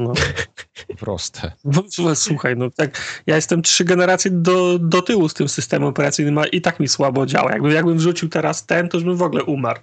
No. 0.00 0.12
Proste. 1.00 1.52
No, 1.64 1.82
Słuchaj, 2.14 2.56
no 2.56 2.70
tak, 2.70 3.22
ja 3.26 3.36
jestem 3.36 3.62
trzy 3.62 3.84
generacje 3.84 4.30
do, 4.30 4.78
do 4.78 5.02
tyłu 5.02 5.28
z 5.28 5.34
tym 5.34 5.48
systemem 5.48 5.88
operacyjnym, 5.88 6.38
a 6.38 6.46
i 6.46 6.60
tak 6.60 6.80
mi 6.80 6.88
słabo 6.88 7.26
działa. 7.26 7.52
Jakby, 7.52 7.72
jakbym 7.72 7.98
wrzucił 7.98 8.28
teraz 8.28 8.66
ten, 8.66 8.88
to 8.88 8.96
już 8.96 9.04
bym 9.04 9.16
w 9.16 9.22
ogóle 9.22 9.44
umarł. 9.44 9.80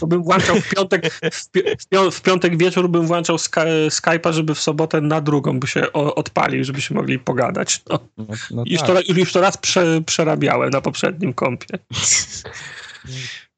To 0.00 0.06
bym 0.06 0.22
włączał 0.22 0.56
w 0.60 0.68
piątek, 0.68 1.12
w, 1.32 1.50
pi- 1.50 1.62
w, 1.78 1.88
pią- 1.88 2.10
w 2.10 2.22
piątek 2.22 2.56
wieczór 2.58 2.88
bym 2.88 3.06
włączał 3.06 3.38
Sky, 3.38 3.60
Skype'a, 3.88 4.32
żeby 4.32 4.54
w 4.54 4.60
sobotę 4.60 5.00
na 5.00 5.20
drugą 5.20 5.60
by 5.60 5.66
się 5.66 5.92
odpalił, 5.92 6.64
żebyśmy 6.64 6.96
mogli 6.96 7.18
pogadać. 7.18 7.82
No. 7.90 7.98
No, 8.18 8.24
no 8.50 8.62
Już, 8.66 8.80
tak. 8.80 8.88
to, 9.06 9.12
już 9.14 9.32
to 9.32 9.40
raz 9.40 9.56
prze, 9.56 10.00
przerabiałem 10.06 10.70
na 10.70 10.80
poprzednim 10.80 11.32
kompie. 11.34 11.78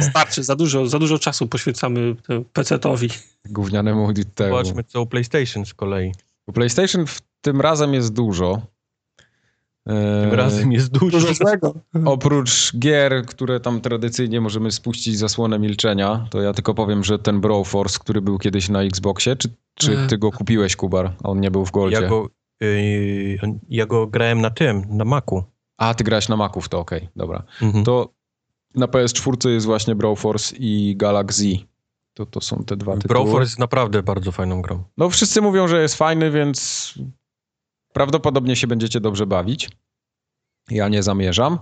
Starczy, 0.00 0.42
za 0.42 0.56
dużo, 0.56 0.86
za 0.86 0.98
dużo 0.98 1.18
czasu 1.18 1.46
poświęcamy 1.46 2.14
temu 2.26 2.44
PC-towi. 2.54 3.18
Gównianemu 3.44 4.12
temu. 4.34 4.56
Zobaczmy, 4.56 4.84
co 4.84 5.02
u 5.02 5.06
PlayStation 5.06 5.66
z 5.66 5.74
kolei. 5.74 6.12
U 6.46 6.52
PlayStation 6.52 7.06
w 7.06 7.20
tym 7.40 7.60
razem 7.60 7.94
jest 7.94 8.12
dużo. 8.12 8.62
E, 9.86 10.22
Tym 10.22 10.34
razem 10.34 10.72
jest 10.72 10.88
dużo. 10.92 11.18
Dużo 11.18 11.34
złego. 11.34 11.74
Oprócz 12.04 12.76
gier, 12.78 13.26
które 13.26 13.60
tam 13.60 13.80
tradycyjnie 13.80 14.40
możemy 14.40 14.70
spuścić 14.72 15.18
zasłonę 15.18 15.58
milczenia, 15.58 16.26
to 16.30 16.42
ja 16.42 16.52
tylko 16.52 16.74
powiem, 16.74 17.04
że 17.04 17.18
ten 17.18 17.40
Broforce, 17.40 17.98
który 18.00 18.20
był 18.22 18.38
kiedyś 18.38 18.68
na 18.68 18.82
Xboxie, 18.82 19.36
czy, 19.36 19.48
czy 19.74 19.98
E. 19.98 20.06
ty 20.06 20.18
go 20.18 20.32
kupiłeś, 20.32 20.76
Kubar? 20.76 21.12
A 21.24 21.28
on 21.28 21.40
nie 21.40 21.50
był 21.50 21.64
w 21.66 21.70
Goldzie. 21.70 22.00
Ja 22.00 22.08
go, 22.08 22.28
yy, 22.60 23.38
ja 23.68 23.86
go 23.86 24.06
grałem 24.06 24.40
na 24.40 24.50
tym, 24.50 24.84
na 24.88 25.04
Macu. 25.04 25.42
A, 25.76 25.94
ty 25.94 26.04
grałeś 26.04 26.28
na 26.28 26.36
Maców, 26.36 26.68
to 26.68 26.78
okej, 26.78 27.08
dobra. 27.16 27.42
Mhm. 27.62 27.84
To 27.84 28.12
na 28.74 28.86
PS4 28.86 29.48
jest 29.48 29.66
właśnie 29.66 29.94
Broforce 29.94 30.56
i 30.56 30.96
Galaxy. 30.96 31.58
To, 32.14 32.26
to 32.26 32.40
są 32.40 32.64
te 32.64 32.76
dwa 32.76 32.96
tytuły. 32.96 33.08
Broforce 33.08 33.44
jest 33.44 33.58
naprawdę 33.58 34.02
bardzo 34.02 34.32
fajną 34.32 34.62
grą. 34.62 34.84
No 34.96 35.10
wszyscy 35.10 35.40
mówią, 35.40 35.68
że 35.68 35.82
jest 35.82 35.94
fajny, 35.94 36.30
więc 36.30 36.94
prawdopodobnie 37.92 38.56
się 38.56 38.66
będziecie 38.66 39.00
dobrze 39.00 39.26
bawić. 39.26 39.70
Ja 40.70 40.88
nie 40.88 41.02
zamierzam. 41.02 41.58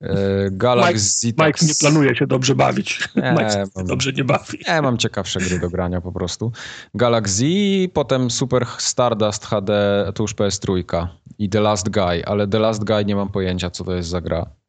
E, 0.00 0.16
Galaxy... 0.50 1.26
Mike 1.26 1.66
nie 1.66 1.74
planuje 1.80 2.16
się 2.16 2.26
dobrze 2.26 2.54
bawić. 2.54 3.08
Nie, 3.16 3.32
Mike 3.38 3.50
się 3.50 3.64
mam- 3.76 3.86
dobrze 3.86 4.12
nie 4.12 4.24
bawi. 4.24 4.58
Nie, 4.68 4.82
mam 4.82 4.98
ciekawsze 4.98 5.40
gry 5.40 5.58
do 5.58 5.70
grania 5.70 6.00
po 6.00 6.12
prostu. 6.12 6.52
Galaxy, 6.94 7.44
potem 7.92 8.30
Super 8.30 8.66
Stardust 8.78 9.46
HD, 9.46 9.72
to 10.14 10.22
już 10.22 10.34
PS3 10.34 11.06
i 11.38 11.48
The 11.48 11.60
Last 11.60 11.88
Guy, 11.90 12.26
ale 12.26 12.48
The 12.48 12.58
Last 12.58 12.84
Guy 12.84 13.04
nie 13.04 13.16
mam 13.16 13.28
pojęcia, 13.28 13.70
co 13.70 13.84
to 13.84 13.94
jest 13.94 14.08
za 14.08 14.20
gra. 14.20 14.59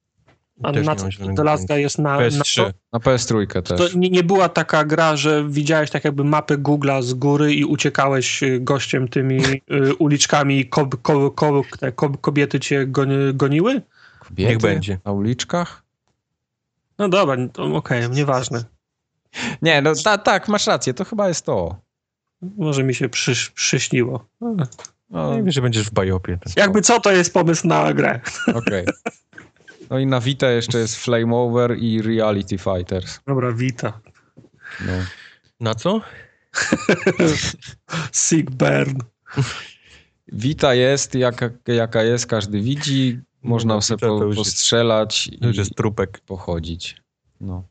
A 0.63 0.71
Też 0.73 0.85
na 0.85 0.95
co 0.95 1.07
The 1.35 1.43
Last. 1.43 1.67
Guy 1.67 1.81
jest 1.81 1.99
na, 1.99 2.19
na 2.19 2.27
PS3. 2.27 2.55
to? 2.55 2.71
Na 2.93 2.99
PS3 2.99 3.61
To 3.61 3.75
też. 3.75 3.95
nie, 3.95 4.09
nie 4.09 4.23
była 4.23 4.49
taka 4.49 4.85
gra, 4.85 5.15
że 5.15 5.49
widziałeś 5.49 5.89
tak 5.91 6.05
jakby 6.05 6.23
mapę 6.23 6.57
Google'a 6.57 7.01
z 7.03 7.13
góry 7.13 7.53
i 7.53 7.65
uciekałeś 7.65 8.43
y, 8.43 8.59
gościem 8.59 9.07
tymi 9.07 9.41
y, 9.45 9.95
uliczkami 9.99 10.59
i 10.59 10.65
ko, 10.65 10.89
ko, 11.95 12.09
kobiety 12.21 12.59
cię 12.59 12.87
goni, 12.87 13.15
goniły? 13.33 13.81
Kobiety 14.19 14.49
Niech 14.51 14.61
będzie. 14.61 14.99
Na 15.05 15.11
uliczkach? 15.11 15.83
No 16.99 17.09
dobra, 17.09 17.35
to 17.53 17.63
okej, 17.63 18.09
nieważne. 18.09 18.63
Nie, 19.61 19.81
no 19.81 19.93
ta, 20.03 20.17
tak, 20.17 20.47
masz 20.47 20.67
rację, 20.67 20.93
to 20.93 21.05
chyba 21.05 21.27
jest 21.27 21.45
to. 21.45 21.75
Może 22.57 22.83
mi 22.83 22.95
się 22.95 23.09
przysz, 23.09 23.49
przyśniło. 23.49 24.25
No, 25.09 25.31
Nie 25.31 25.37
wiem, 25.37 25.51
że 25.51 25.61
będziesz 25.61 25.83
w 25.87 25.93
bajopie. 25.93 26.39
Jakby 26.55 26.81
co, 26.81 26.99
to 26.99 27.11
jest 27.11 27.33
pomysł 27.33 27.67
na 27.67 27.93
grę. 27.93 28.19
Okej. 28.55 28.85
No 29.91 29.99
i 29.99 30.05
na 30.05 30.19
Vita 30.21 30.49
jeszcze 30.51 30.77
jest 30.79 30.95
Flame 30.95 31.35
Over 31.35 31.77
i 31.77 32.01
Reality 32.01 32.57
Fighters. 32.57 33.19
Dobra, 33.27 33.51
Vita. 33.51 33.99
No. 34.85 34.93
Na 35.59 35.75
co? 35.75 36.01
Sick 38.11 38.49
Burn. 38.51 38.97
Vita 40.27 40.73
jest 40.73 41.15
jaka, 41.15 41.49
jaka 41.67 42.03
jest, 42.03 42.25
każdy 42.25 42.61
widzi. 42.61 43.19
Można 43.43 43.73
No, 43.75 43.81
sobie 43.81 43.99
to 43.99 44.07
po, 44.19 44.23
już 44.23 44.37
jest- 44.37 44.49
postrzelać 44.49 45.29
To 45.41 45.47
już 45.47 45.55
i 45.55 45.59
jest 45.59 45.75
trupek. 45.75 46.19
pochodzić. 46.19 47.01
No. 47.41 47.63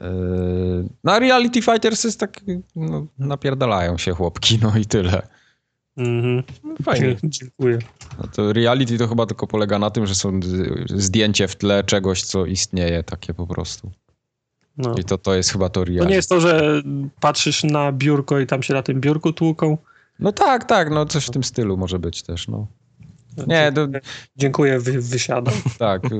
Yy, 0.00 0.88
No 1.04 1.12
a 1.12 1.18
Reality 1.18 1.62
Fighters 1.62 2.04
jest 2.04 2.20
tak, 2.20 2.40
no, 2.76 3.06
napierdalają 3.18 3.98
się 3.98 4.12
chłopki, 4.12 4.58
no 4.62 4.76
i 4.78 4.86
tyle. 4.86 5.28
Mhm. 5.98 6.42
Fajnie. 6.82 7.14
Dzie- 7.14 7.28
Dziękuję. 7.28 7.78
No 8.18 8.24
to 8.36 8.52
reality 8.52 8.98
to 8.98 9.08
chyba 9.08 9.26
tylko 9.26 9.46
polega 9.46 9.78
na 9.78 9.90
tym, 9.90 10.06
że 10.06 10.14
są 10.14 10.40
zdjęcie 10.94 11.48
w 11.48 11.56
tle 11.56 11.84
czegoś, 11.84 12.22
co 12.22 12.46
istnieje, 12.46 13.02
takie 13.02 13.34
po 13.34 13.46
prostu. 13.46 13.90
No. 14.76 14.94
I 14.98 15.04
to, 15.04 15.18
to 15.18 15.34
jest 15.34 15.50
chyba 15.52 15.68
to 15.68 15.80
To 15.80 15.84
reality. 15.84 16.08
nie 16.10 16.14
jest 16.16 16.28
to, 16.28 16.40
że 16.40 16.82
patrzysz 17.20 17.64
na 17.64 17.92
biurko 17.92 18.38
i 18.40 18.46
tam 18.46 18.62
się 18.62 18.74
na 18.74 18.82
tym 18.82 19.00
biurku 19.00 19.32
tłuką. 19.32 19.78
No 20.18 20.32
tak, 20.32 20.64
tak, 20.64 20.90
no 20.90 21.06
coś 21.06 21.26
w 21.26 21.30
tym 21.30 21.44
stylu 21.44 21.76
może 21.76 21.98
być 21.98 22.22
też, 22.22 22.48
no. 22.48 22.66
Nie, 23.46 23.72
to, 23.72 23.86
Dziękuję, 24.36 24.78
wy, 24.78 25.00
wysiadam. 25.00 25.54
tak, 25.78 26.12
y, 26.12 26.18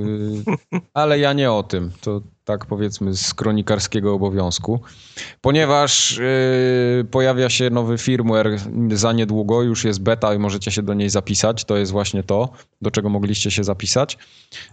ale 0.94 1.18
ja 1.18 1.32
nie 1.32 1.52
o 1.52 1.62
tym. 1.62 1.90
To 2.00 2.20
tak 2.44 2.66
powiedzmy 2.66 3.14
z 3.14 3.34
kronikarskiego 3.34 4.14
obowiązku. 4.14 4.80
Ponieważ 5.40 6.18
y, 6.18 7.06
pojawia 7.10 7.50
się 7.50 7.70
nowy 7.70 7.98
firmware 7.98 8.58
za 8.92 9.12
niedługo, 9.12 9.62
już 9.62 9.84
jest 9.84 10.02
beta 10.02 10.34
i 10.34 10.38
możecie 10.38 10.70
się 10.70 10.82
do 10.82 10.94
niej 10.94 11.10
zapisać. 11.10 11.64
To 11.64 11.76
jest 11.76 11.92
właśnie 11.92 12.22
to, 12.22 12.48
do 12.82 12.90
czego 12.90 13.08
mogliście 13.08 13.50
się 13.50 13.64
zapisać. 13.64 14.18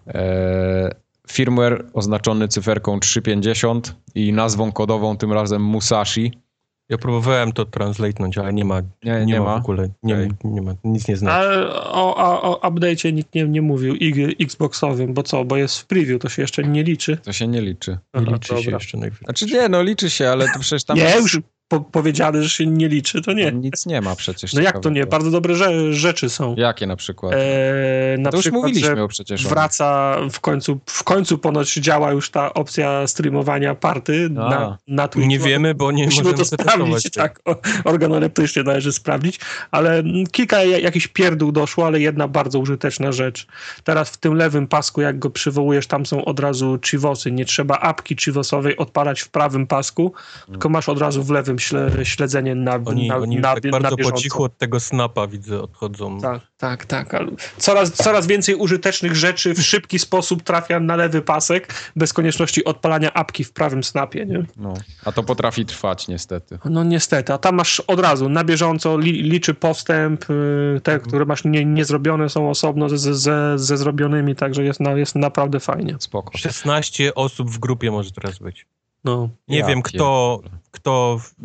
E, 0.08 0.90
firmware 1.28 1.86
oznaczony 1.94 2.48
cyferką 2.48 3.00
350 3.00 3.96
i 4.16 4.34
nazwą 4.34 4.72
kodową 4.72 5.18
tym 5.18 5.34
razem 5.34 5.62
Musashi. 5.62 6.45
Ja 6.90 6.98
próbowałem 6.98 7.52
to 7.52 7.64
translate'nąć, 7.66 8.40
ale 8.40 8.54
nie 8.54 8.66
ma, 8.66 8.82
Nie, 8.82 9.12
nie, 9.20 9.26
nie 9.26 9.40
ma 9.40 9.46
ma? 9.46 9.56
w 9.56 9.60
ogóle. 9.60 9.90
Nie, 10.04 10.30
nie 10.44 10.62
ma, 10.62 10.74
nic 10.84 11.08
nie 11.08 11.18
znaczy. 11.18 11.36
Ale 11.38 11.74
o, 11.74 12.16
o, 12.16 12.60
o 12.62 12.70
update'cie 12.70 13.14
nikt 13.14 13.36
nie, 13.36 13.44
nie 13.48 13.62
mówił 13.62 13.96
i- 13.96 14.36
Xboxowym, 14.44 15.14
bo 15.14 15.24
co, 15.24 15.46
bo 15.46 15.58
jest 15.58 15.80
w 15.80 15.86
preview, 15.86 16.22
to 16.22 16.30
się 16.30 16.42
jeszcze 16.42 16.64
nie 16.64 16.84
liczy. 16.84 17.18
To 17.18 17.34
się 17.34 17.48
nie 17.48 17.62
liczy. 17.62 17.92
Nie 17.92 17.98
Aha, 18.14 18.32
liczy 18.34 18.48
się 18.48 18.56
dobra. 18.56 18.72
jeszcze 18.74 18.98
najwyżej. 18.98 19.26
Znaczy 19.26 19.46
nie, 19.46 19.70
no 19.70 19.82
liczy 19.84 20.10
się, 20.10 20.30
ale 20.30 20.46
to 20.54 20.60
przecież 20.60 20.84
tam 20.84 20.98
Nie, 20.98 21.04
jest- 21.04 21.22
już 21.22 21.40
po, 21.68 21.80
powiedziane, 21.82 22.44
że 22.44 22.50
się 22.50 22.66
nie 22.66 22.88
liczy, 22.88 23.22
to 23.22 23.34
nie. 23.34 23.52
nic 23.52 23.86
nie 23.86 24.02
ma 24.02 24.16
przecież. 24.16 24.54
No 24.54 24.62
jak 24.62 24.80
to 24.80 24.90
nie? 24.90 25.06
Bardzo 25.06 25.32
dobre 25.32 25.54
rze- 25.56 25.94
rzeczy 25.94 26.30
są. 26.30 26.56
Jakie 26.58 26.88
na 26.88 26.96
przykład? 26.96 27.34
E, 27.34 28.18
na 28.18 28.32
to 28.32 28.38
już 28.38 28.44
przykład, 28.44 28.62
mówiliśmy 28.64 28.96
że 28.96 29.04
o 29.04 29.08
przecież. 29.08 29.48
wraca 29.48 30.18
w 30.32 30.40
końcu, 30.40 30.80
w 30.86 31.04
końcu 31.04 31.38
ponoć 31.38 31.74
działa 31.74 32.12
już 32.12 32.30
ta 32.30 32.54
opcja 32.54 33.08
streamowania 33.08 33.76
party 33.76 34.30
A. 34.38 34.50
na, 34.50 34.78
na 34.88 35.08
Twitchu. 35.08 35.30
Nie 35.30 35.40
wiemy, 35.40 35.76
bo 35.76 35.92
nie 35.92 36.06
Musimy 36.06 36.24
możemy 36.24 36.38
to 36.38 36.46
sprawdzić, 36.46 37.12
tak. 37.14 37.40
Organoleptycznie 37.84 38.64
należy 38.64 38.94
sprawdzić, 38.94 39.40
ale 39.72 40.04
kilka 40.32 40.64
ja- 40.64 40.80
jakichś 40.80 41.08
pierdół 41.08 41.52
doszło, 41.52 41.88
ale 41.88 42.00
jedna 42.00 42.28
bardzo 42.28 42.60
użyteczna 42.60 43.12
rzecz. 43.12 43.48
Teraz 43.84 44.10
w 44.10 44.18
tym 44.18 44.34
lewym 44.34 44.68
pasku, 44.68 45.02
jak 45.02 45.20
go 45.20 45.30
przywołujesz, 45.30 45.88
tam 45.88 46.06
są 46.06 46.26
od 46.26 46.40
razu 46.40 46.80
chivosy. 46.86 47.32
Nie 47.32 47.46
trzeba 47.46 47.78
apki 47.80 48.16
chivosowej 48.16 48.78
odpalać 48.78 49.22
w 49.22 49.30
prawym 49.30 49.68
pasku, 49.68 50.14
tylko 50.48 50.70
masz 50.70 50.90
od 50.90 51.00
razu 51.00 51.24
w 51.24 51.30
lewym 51.30 51.60
śledzenie 52.04 52.56
na, 52.56 52.80
Oni, 52.86 53.08
na, 53.08 53.18
oni 53.18 53.36
na, 53.36 53.54
tak 53.54 53.64
na 53.64 53.72
bardzo 53.72 53.90
po 53.90 53.96
bieżąco. 53.96 54.18
cichu 54.18 54.44
od 54.44 54.58
tego 54.58 54.80
snapa 54.80 55.28
widzę 55.28 55.62
odchodzą. 55.62 56.22
Tak, 56.22 56.42
tak, 56.58 56.86
tak. 56.86 57.16
Coraz, 57.58 57.92
coraz 57.92 58.28
więcej 58.28 58.56
użytecznych 58.56 59.16
rzeczy 59.16 59.54
w 59.54 59.62
szybki 59.62 60.00
sposób 60.00 60.44
trafia 60.44 60.80
na 60.80 60.96
lewy 60.96 61.22
pasek, 61.22 61.74
bez 61.96 62.14
konieczności 62.14 62.64
odpalania 62.66 63.14
apki 63.14 63.44
w 63.44 63.54
prawym 63.54 63.84
snapie, 63.84 64.26
nie? 64.26 64.46
No. 64.58 64.74
A 65.06 65.12
to 65.12 65.24
potrafi 65.24 65.66
trwać 65.66 66.08
niestety. 66.08 66.60
No 66.66 66.84
niestety, 66.84 67.34
a 67.34 67.38
tam 67.38 67.56
masz 67.56 67.80
od 67.80 68.00
razu 68.00 68.30
na 68.30 68.44
bieżąco, 68.44 68.98
li, 68.98 69.12
liczy 69.24 69.54
postęp, 69.54 70.30
y, 70.30 70.82
te, 70.84 71.00
które 71.00 71.26
masz 71.26 71.44
nie, 71.46 71.66
niezrobione 71.66 72.30
są 72.30 72.50
osobno 72.50 72.90
ze, 72.90 73.16
ze, 73.16 73.60
ze 73.60 73.78
zrobionymi, 73.78 74.36
także 74.36 74.64
jest, 74.64 74.80
na, 74.80 74.92
jest 74.92 75.16
naprawdę 75.16 75.60
fajnie. 75.60 75.96
Spoko. 76.00 76.38
16 76.38 77.16
osób 77.16 77.52
w 77.52 77.60
grupie 77.60 77.92
może 77.92 78.12
teraz 78.12 78.40
być. 78.40 78.66
No. 79.04 79.30
Nie 79.48 79.58
Ja 79.58 79.68
wiem, 79.68 79.82
kto. 79.82 80.40
Kto 80.86 81.20
w- 81.22 81.36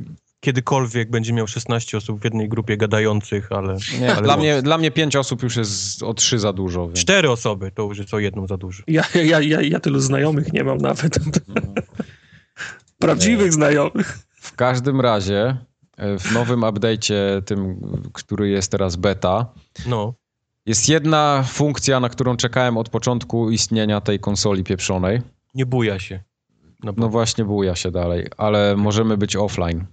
kiedykolwiek 0.40 1.10
będzie 1.10 1.32
miał 1.32 1.46
16 1.46 1.96
osób 1.96 2.20
w 2.20 2.24
jednej 2.24 2.48
grupie 2.48 2.76
gadających, 2.76 3.52
ale, 3.52 3.76
Nie, 4.00 4.12
ale 4.12 4.22
dla, 4.22 4.34
moc. 4.36 4.40
mnie, 4.42 4.62
dla 4.62 4.78
mnie 4.78 4.90
pięć 4.90 5.16
osób 5.16 5.42
już 5.42 5.56
jest 5.56 6.02
o 6.02 6.14
trzy 6.14 6.38
za 6.38 6.52
dużo. 6.52 6.86
Więc... 6.86 6.98
cztery 7.00 7.30
osoby 7.30 7.70
to 7.74 7.82
już 7.82 7.98
jest 7.98 8.14
o 8.14 8.18
jedną 8.18 8.46
za 8.46 8.56
dużo. 8.56 8.82
Ja, 8.86 9.04
ja, 9.14 9.40
ja, 9.40 9.60
ja 9.62 9.80
tylu 9.80 10.00
znajomych 10.00 10.52
nie 10.52 10.64
mam 10.64 10.78
nawet. 10.78 11.18
No. 11.48 11.54
Prawdziwych 12.98 13.52
znajomych. 13.52 14.18
W 14.40 14.56
każdym 14.56 15.00
razie 15.00 15.56
e, 15.96 16.18
w 16.18 16.32
nowym 16.32 16.60
update'cie, 16.60 17.42
tym, 17.42 17.80
który 18.12 18.48
jest 18.48 18.70
teraz 18.72 18.96
beta, 18.96 19.46
No, 19.86 20.14
jest 20.66 20.88
jedna 20.88 21.44
funkcja, 21.48 22.00
na 22.00 22.08
którą 22.08 22.36
czekałem 22.36 22.76
od 22.76 22.88
początku 22.88 23.50
istnienia 23.50 24.00
tej 24.00 24.20
konsoli 24.20 24.64
pieprzonej. 24.64 25.20
nie 25.54 25.66
buja 25.66 25.98
się. 25.98 26.20
No, 26.84 26.92
No 26.96 27.08
właśnie 27.08 27.44
buja 27.44 27.74
się 27.74 27.90
dalej, 27.90 28.26
ale 28.36 28.76
możemy 28.76 29.16
być 29.16 29.36
offline. 29.36 29.86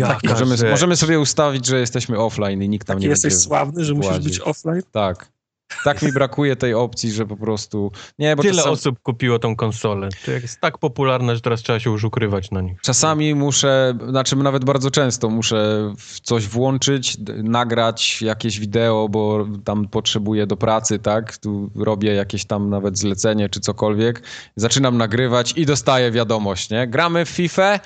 Tak, 0.00 0.18
możemy, 0.24 0.70
możemy 0.70 0.96
sobie 0.96 1.20
ustawić, 1.20 1.66
że 1.66 1.80
jesteśmy 1.80 2.18
offline 2.18 2.62
i 2.62 2.68
nikt 2.68 2.86
tam 2.86 2.96
Taki 2.96 3.04
nie 3.04 3.10
jesteś 3.10 3.32
będzie... 3.32 3.44
sławny, 3.44 3.84
że 3.84 3.94
musisz 3.94 4.18
być 4.18 4.40
offline. 4.40 4.82
Tak. 4.92 5.31
Tak 5.84 6.02
mi 6.02 6.12
brakuje 6.12 6.56
tej 6.56 6.74
opcji, 6.74 7.12
że 7.12 7.26
po 7.26 7.36
prostu... 7.36 7.92
Nie, 8.18 8.36
bo 8.36 8.42
Tyle 8.42 8.54
czasem, 8.54 8.72
osób 8.72 8.98
kupiło 9.02 9.38
tą 9.38 9.56
konsolę. 9.56 10.08
To 10.24 10.30
jest 10.30 10.60
tak 10.60 10.78
popularne, 10.78 11.34
że 11.34 11.40
teraz 11.40 11.62
trzeba 11.62 11.80
się 11.80 11.90
już 11.90 12.04
ukrywać 12.04 12.50
na 12.50 12.60
nich. 12.60 12.80
czasami 12.80 13.34
muszę, 13.34 13.94
znaczy 14.08 14.36
nawet 14.36 14.64
bardzo 14.64 14.90
często 14.90 15.30
muszę 15.30 15.92
coś 16.22 16.46
włączyć, 16.46 17.16
nagrać 17.42 18.22
jakieś 18.22 18.60
wideo, 18.60 19.08
bo 19.08 19.46
tam 19.64 19.88
potrzebuję 19.88 20.46
do 20.46 20.56
pracy, 20.56 20.98
tak? 20.98 21.36
Tu 21.36 21.70
robię 21.76 22.14
jakieś 22.14 22.44
tam 22.44 22.70
nawet 22.70 22.98
zlecenie 22.98 23.48
czy 23.48 23.60
cokolwiek. 23.60 24.22
Zaczynam 24.56 24.96
nagrywać 24.96 25.52
i 25.56 25.66
dostaję 25.66 26.10
wiadomość, 26.10 26.70
nie? 26.70 26.86
Gramy 26.86 27.24
w 27.24 27.28
FIFA? 27.28 27.80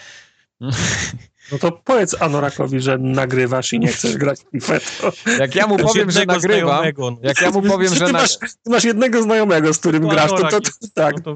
No 1.53 1.59
to 1.59 1.73
powiedz 1.73 2.23
Anorakowi, 2.23 2.81
że 2.81 2.99
nagrywasz 2.99 3.73
i 3.73 3.79
nie 3.79 3.89
chcesz 3.89 4.17
grać 4.23 4.41
w. 4.61 5.39
Jak 5.39 5.55
ja 5.55 5.67
mu 5.67 5.77
powiem, 5.77 6.11
że 6.11 6.27
nagrywam, 6.27 6.85
no. 6.99 7.17
jak 7.23 7.41
ja 7.41 7.51
mu 7.51 7.63
powiem, 7.63 7.95
że... 7.95 8.13
Masz, 8.13 8.39
ty 8.39 8.71
masz 8.71 8.85
jednego 8.85 9.23
znajomego, 9.23 9.75
z 9.75 9.79
którym 9.79 10.03
To 10.03 10.09
grasz, 10.09 10.31
to, 10.31 10.37
to, 10.37 10.61
to, 10.61 10.71
tak, 10.95 11.21
to 11.21 11.35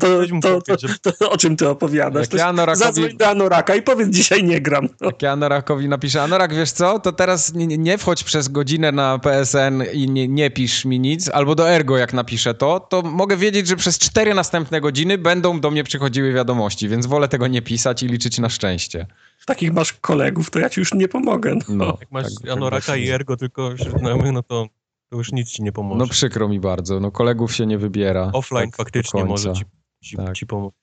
to, 1.13 1.31
o 1.31 1.37
czym 1.39 1.57
ty 1.57 1.69
opowiadasz? 1.69 2.27
Jak 2.33 2.41
ja 2.41 2.53
Anorakowi- 2.53 2.77
Zadzwoń 2.77 3.17
do 3.17 3.29
Anoraka 3.29 3.75
i 3.75 3.83
powiedz, 3.83 4.09
dzisiaj 4.09 4.45
nie 4.45 4.61
gram. 4.61 4.89
No. 5.01 5.07
Jak 5.07 5.23
ja 5.23 5.33
Anorakowi 5.33 5.89
napiszę, 5.89 6.23
Anorak, 6.23 6.55
wiesz 6.55 6.71
co, 6.71 6.99
to 6.99 7.13
teraz 7.13 7.55
nie, 7.55 7.67
nie 7.67 7.99
wchodź 7.99 8.25
przez 8.25 8.49
godzinę 8.49 8.93
na 8.93 9.19
PSN 9.19 9.83
i 9.93 10.11
nie, 10.11 10.29
nie 10.29 10.51
pisz 10.51 10.85
mi 10.85 11.01
nic, 11.01 11.29
albo 11.29 11.55
do 11.55 11.71
Ergo 11.71 11.97
jak 11.97 12.13
napiszę 12.13 12.55
to, 12.55 12.81
to 12.81 13.03
mogę 13.03 13.37
wiedzieć, 13.37 13.67
że 13.67 13.77
przez 13.77 13.99
cztery 13.99 14.35
następne 14.35 14.81
godziny 14.81 15.19
będą 15.19 15.61
do 15.61 15.71
mnie 15.71 15.85
przychodziły 15.85 16.33
wiadomości, 16.33 16.89
więc 16.89 17.07
wolę 17.07 17.29
tego 17.29 17.47
nie 17.47 17.63
pisać 17.63 18.03
i 18.03 18.07
liczyć 18.07 18.39
na 18.39 18.49
szczęście. 18.49 19.07
Takich 19.47 19.73
masz 19.73 19.93
kolegów, 19.93 20.51
to 20.51 20.59
ja 20.59 20.71
ci 20.71 20.81
już 20.81 20.95
nie 20.95 21.09
pomogę. 21.09 21.55
No. 21.55 21.75
No, 21.75 21.97
Jak 22.01 22.13
masz 22.13 22.25
tak- 22.25 22.43
tak 22.43 22.51
Anoraka 22.51 22.87
właśnie. 22.87 23.05
i 23.05 23.11
Ergo 23.11 23.37
tylko 23.37 23.71
znajomych, 23.99 24.33
no 24.33 24.43
to, 24.43 24.67
to 25.11 25.17
już 25.17 25.33
nic 25.33 25.51
ci 25.51 25.63
nie 25.63 25.73
pomoże. 25.73 25.99
No 25.99 26.07
przykro 26.07 26.49
mi 26.49 26.61
bardzo, 26.61 27.01
no 27.01 27.11
kolegów 27.11 27.55
się 27.55 27.67
nie 27.67 27.79
wybiera. 27.79 28.31
Offline 28.33 28.71
tak 28.71 28.77
faktycznie 28.77 29.25
może 29.25 29.53
ci, 29.53 29.65
ci, 30.03 30.17
Tak. 30.17 30.35
ci 30.37 30.47
pomóc. 30.47 30.75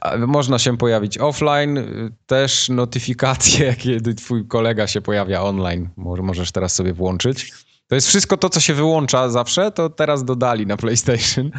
A 0.00 0.16
można 0.16 0.58
się 0.58 0.76
pojawić 0.76 1.18
offline, 1.18 1.78
też 2.26 2.68
notyfikacje, 2.68 3.74
kiedy 3.84 4.14
twój 4.14 4.46
kolega 4.46 4.86
się 4.86 5.00
pojawia 5.00 5.42
online, 5.42 5.88
może, 5.96 6.22
możesz 6.22 6.52
teraz 6.52 6.74
sobie 6.74 6.92
włączyć. 6.92 7.52
To 7.88 7.94
jest 7.94 8.08
wszystko 8.08 8.36
to, 8.36 8.48
co 8.48 8.60
się 8.60 8.74
wyłącza 8.74 9.28
zawsze, 9.28 9.70
to 9.70 9.90
teraz 9.90 10.24
dodali 10.24 10.66
na 10.66 10.76
PlayStation, 10.76 11.50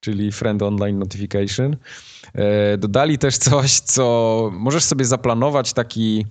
czyli 0.00 0.32
Friend 0.32 0.62
Online 0.62 0.98
Notification. 0.98 1.76
Eee, 2.34 2.78
dodali 2.78 3.18
też 3.18 3.38
coś, 3.38 3.80
co 3.80 4.50
możesz 4.52 4.84
sobie 4.84 5.04
zaplanować 5.04 5.72
taki 5.72 6.26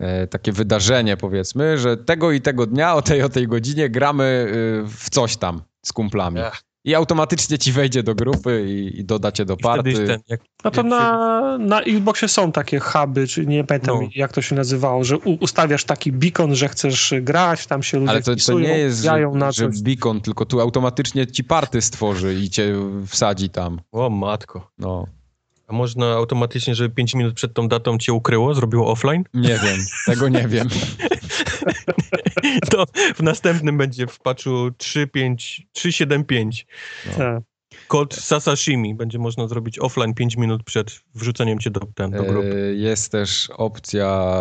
e, 0.00 0.26
takie 0.26 0.52
wydarzenie, 0.52 1.16
powiedzmy, 1.16 1.78
że 1.78 1.96
tego 1.96 2.32
i 2.32 2.40
tego 2.40 2.66
dnia 2.66 2.94
o 2.94 3.02
tej 3.02 3.22
o 3.22 3.28
tej 3.28 3.48
godzinie 3.48 3.90
gramy 3.90 4.24
y, 4.24 4.88
w 4.88 5.10
coś 5.10 5.36
tam 5.36 5.62
z 5.82 5.92
kumplami. 5.92 6.40
Ech. 6.40 6.73
I 6.86 6.94
automatycznie 6.94 7.58
ci 7.58 7.72
wejdzie 7.72 8.02
do 8.02 8.14
grupy 8.14 8.64
i, 8.68 9.00
i 9.00 9.04
doda 9.04 9.32
cię 9.32 9.44
do 9.44 9.54
I 9.54 9.56
party. 9.56 10.06
ten, 10.06 10.20
jak, 10.28 10.40
No 10.64 10.70
to 10.70 10.82
na, 10.82 11.58
na 11.58 11.80
Xboxie 11.80 12.28
są 12.28 12.52
takie 12.52 12.78
huby, 12.80 13.26
czy 13.26 13.46
nie 13.46 13.64
pamiętam 13.64 13.96
No. 14.02 14.08
jak 14.14 14.32
to 14.32 14.42
się 14.42 14.54
nazywało, 14.54 15.04
że 15.04 15.18
u, 15.18 15.32
ustawiasz 15.40 15.84
taki 15.84 16.12
beacon, 16.12 16.54
że 16.54 16.68
chcesz 16.68 17.14
grać, 17.22 17.66
tam 17.66 17.82
się 17.82 17.98
ludzie 17.98 18.10
Ale 18.10 18.20
to, 18.20 18.24
to 18.26 18.32
wpisują, 18.32 18.58
nie 18.58 18.78
jest, 18.78 19.02
że, 19.02 19.30
na 19.34 19.52
że 19.52 19.66
coś. 19.68 19.82
beacon, 19.82 20.20
tylko 20.20 20.44
tu 20.46 20.60
automatycznie 20.60 21.26
ci 21.26 21.44
party 21.44 21.80
stworzy 21.82 22.34
i 22.34 22.50
cię 22.50 22.74
wsadzi 23.06 23.50
tam. 23.50 23.80
O 23.92 24.10
matko. 24.10 24.70
No, 24.78 25.06
A 25.68 25.72
można 25.72 26.06
automatycznie, 26.12 26.74
żeby 26.74 26.94
5 26.94 27.14
minut 27.14 27.34
przed 27.34 27.54
tą 27.54 27.68
datą 27.68 27.98
cię 27.98 28.12
ukryło, 28.12 28.54
zrobiło 28.54 28.90
offline? 28.92 29.24
nie 29.34 29.58
wiem, 29.64 29.78
tego 30.06 30.28
nie 30.28 30.48
wiem. 30.48 30.68
To 32.70 32.84
w 33.14 33.22
następnym 33.22 33.78
będzie 33.78 34.06
w 34.06 34.20
patchu 34.20 34.50
3.5, 34.50 35.34
3.7.5. 35.76 36.64
Tak. 37.16 37.42
Kod 37.88 38.14
Sasashimi 38.14 38.94
będzie 38.94 39.18
można 39.18 39.48
zrobić 39.48 39.78
offline 39.78 40.14
5 40.14 40.36
minut 40.36 40.62
przed 40.62 41.00
wrzuceniem 41.14 41.58
cię 41.58 41.70
do, 41.70 41.80
ten, 41.94 42.10
do 42.10 42.22
grupy. 42.22 42.70
E, 42.70 42.74
Jest 42.74 43.12
też 43.12 43.50
opcja 43.56 44.34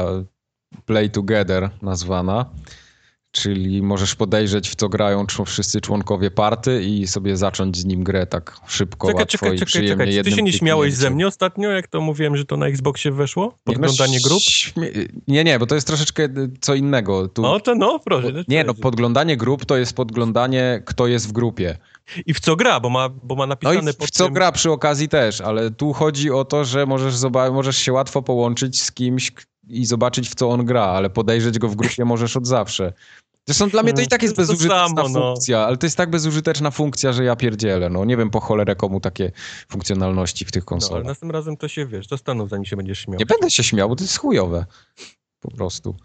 Play 0.85 1.09
Together 1.09 1.69
nazwana, 1.81 2.49
czyli 3.33 3.81
możesz 3.81 4.15
podejrzeć 4.15 4.69
w 4.69 4.75
co 4.75 4.89
grają 4.89 5.25
wszyscy 5.45 5.81
członkowie 5.81 6.31
party 6.31 6.83
i 6.83 7.07
sobie 7.07 7.37
zacząć 7.37 7.77
z 7.77 7.85
nim 7.85 8.03
grę 8.03 8.25
tak 8.25 8.57
szybko, 8.67 9.07
Czekaj, 9.07 9.21
łatwo 9.21 9.37
czekaj, 9.37 9.55
i 9.55 9.59
czekaj, 9.59 9.65
przyjemnie 9.65 10.05
czekaj. 10.05 10.23
Czy 10.23 10.23
ty 10.23 10.31
się 10.31 10.43
nie 10.43 10.53
śmiałeś 10.53 10.93
ze 10.93 11.09
mnie 11.09 11.27
ostatnio, 11.27 11.71
jak 11.71 11.87
to 11.87 12.01
mówiłem, 12.01 12.37
że 12.37 12.45
to 12.45 12.57
na 12.57 12.67
Xboxie 12.67 13.11
weszło? 13.11 13.43
No, 13.43 13.73
Podglądanie 13.73 14.19
grup? 14.23 14.41
Nie, 15.27 15.43
nie, 15.43 15.59
bo 15.59 15.65
to 15.65 15.75
jest 15.75 15.87
troszeczkę 15.87 16.23
y, 16.23 16.29
co 16.61 16.75
innego. 16.75 17.27
Tu... 17.27 17.41
No 17.41 17.59
to 17.59 17.75
no, 17.75 17.99
proszę. 18.05 18.43
Nie, 18.47 18.63
no 18.63 18.73
podglądanie 18.73 19.37
grup 19.37 19.65
to 19.65 19.77
jest 19.77 19.95
podglądanie, 19.95 20.83
kto 20.85 21.07
jest 21.07 21.27
w 21.27 21.31
grupie. 21.31 21.77
I 22.25 22.33
w 22.33 22.39
co 22.39 22.55
gra, 22.55 22.79
bo 22.79 22.89
ma, 22.89 23.09
bo 23.09 23.35
ma 23.35 23.43
No 23.43 23.47
napisane 23.47 23.91
i 23.91 23.93
w 23.93 23.97
pod 23.97 24.11
co 24.11 24.25
tym... 24.25 24.33
gra 24.33 24.51
przy 24.51 24.71
okazji 24.71 25.09
też, 25.09 25.41
ale 25.41 25.71
tu 25.71 25.93
chodzi 25.93 26.31
o 26.31 26.45
to, 26.45 26.65
że 26.65 26.85
możesz, 26.85 27.15
możesz 27.51 27.77
się 27.77 27.93
łatwo 27.93 28.21
połączyć 28.21 28.81
z 28.81 28.91
kimś 28.91 29.31
i 29.67 29.85
zobaczyć 29.85 30.29
w 30.29 30.35
co 30.35 30.49
on 30.49 30.65
gra, 30.65 30.83
ale 30.83 31.09
podejrzeć 31.09 31.59
go 31.59 31.69
w 31.69 31.75
grupie 31.75 32.05
możesz 32.05 32.37
od 32.37 32.47
zawsze. 32.47 32.93
Zresztą 33.47 33.69
dla 33.69 33.83
mnie 33.83 33.93
to 33.93 34.01
i 34.01 34.07
tak 34.07 34.23
jest 34.23 34.35
bezużyteczna 34.35 34.87
samo, 34.87 35.09
no. 35.09 35.19
funkcja, 35.19 35.59
ale 35.59 35.77
to 35.77 35.85
jest 35.85 35.97
tak 35.97 36.09
bezużyteczna 36.09 36.71
funkcja, 36.71 37.13
że 37.13 37.23
ja 37.23 37.35
pierdzielę. 37.35 37.89
No 37.89 38.05
nie 38.05 38.17
wiem 38.17 38.29
po 38.29 38.39
cholerę 38.39 38.75
komu 38.75 38.99
takie 38.99 39.31
funkcjonalności 39.69 40.45
w 40.45 40.51
tych 40.51 40.63
No, 40.63 40.65
ale 40.65 40.69
konsolach. 40.69 41.03
następnym 41.03 41.31
razem 41.31 41.57
to 41.57 41.67
się, 41.67 41.85
wiesz, 41.85 42.07
zastanów, 42.07 42.49
zanim 42.49 42.65
się 42.65 42.75
będziesz 42.75 42.99
śmiał. 42.99 43.19
Nie 43.19 43.25
będę 43.25 43.51
się 43.51 43.63
śmiał, 43.63 43.89
bo 43.89 43.95
to 43.95 44.03
jest 44.03 44.17
chujowe. 44.17 44.65
Po 45.39 45.51
prostu. 45.51 45.95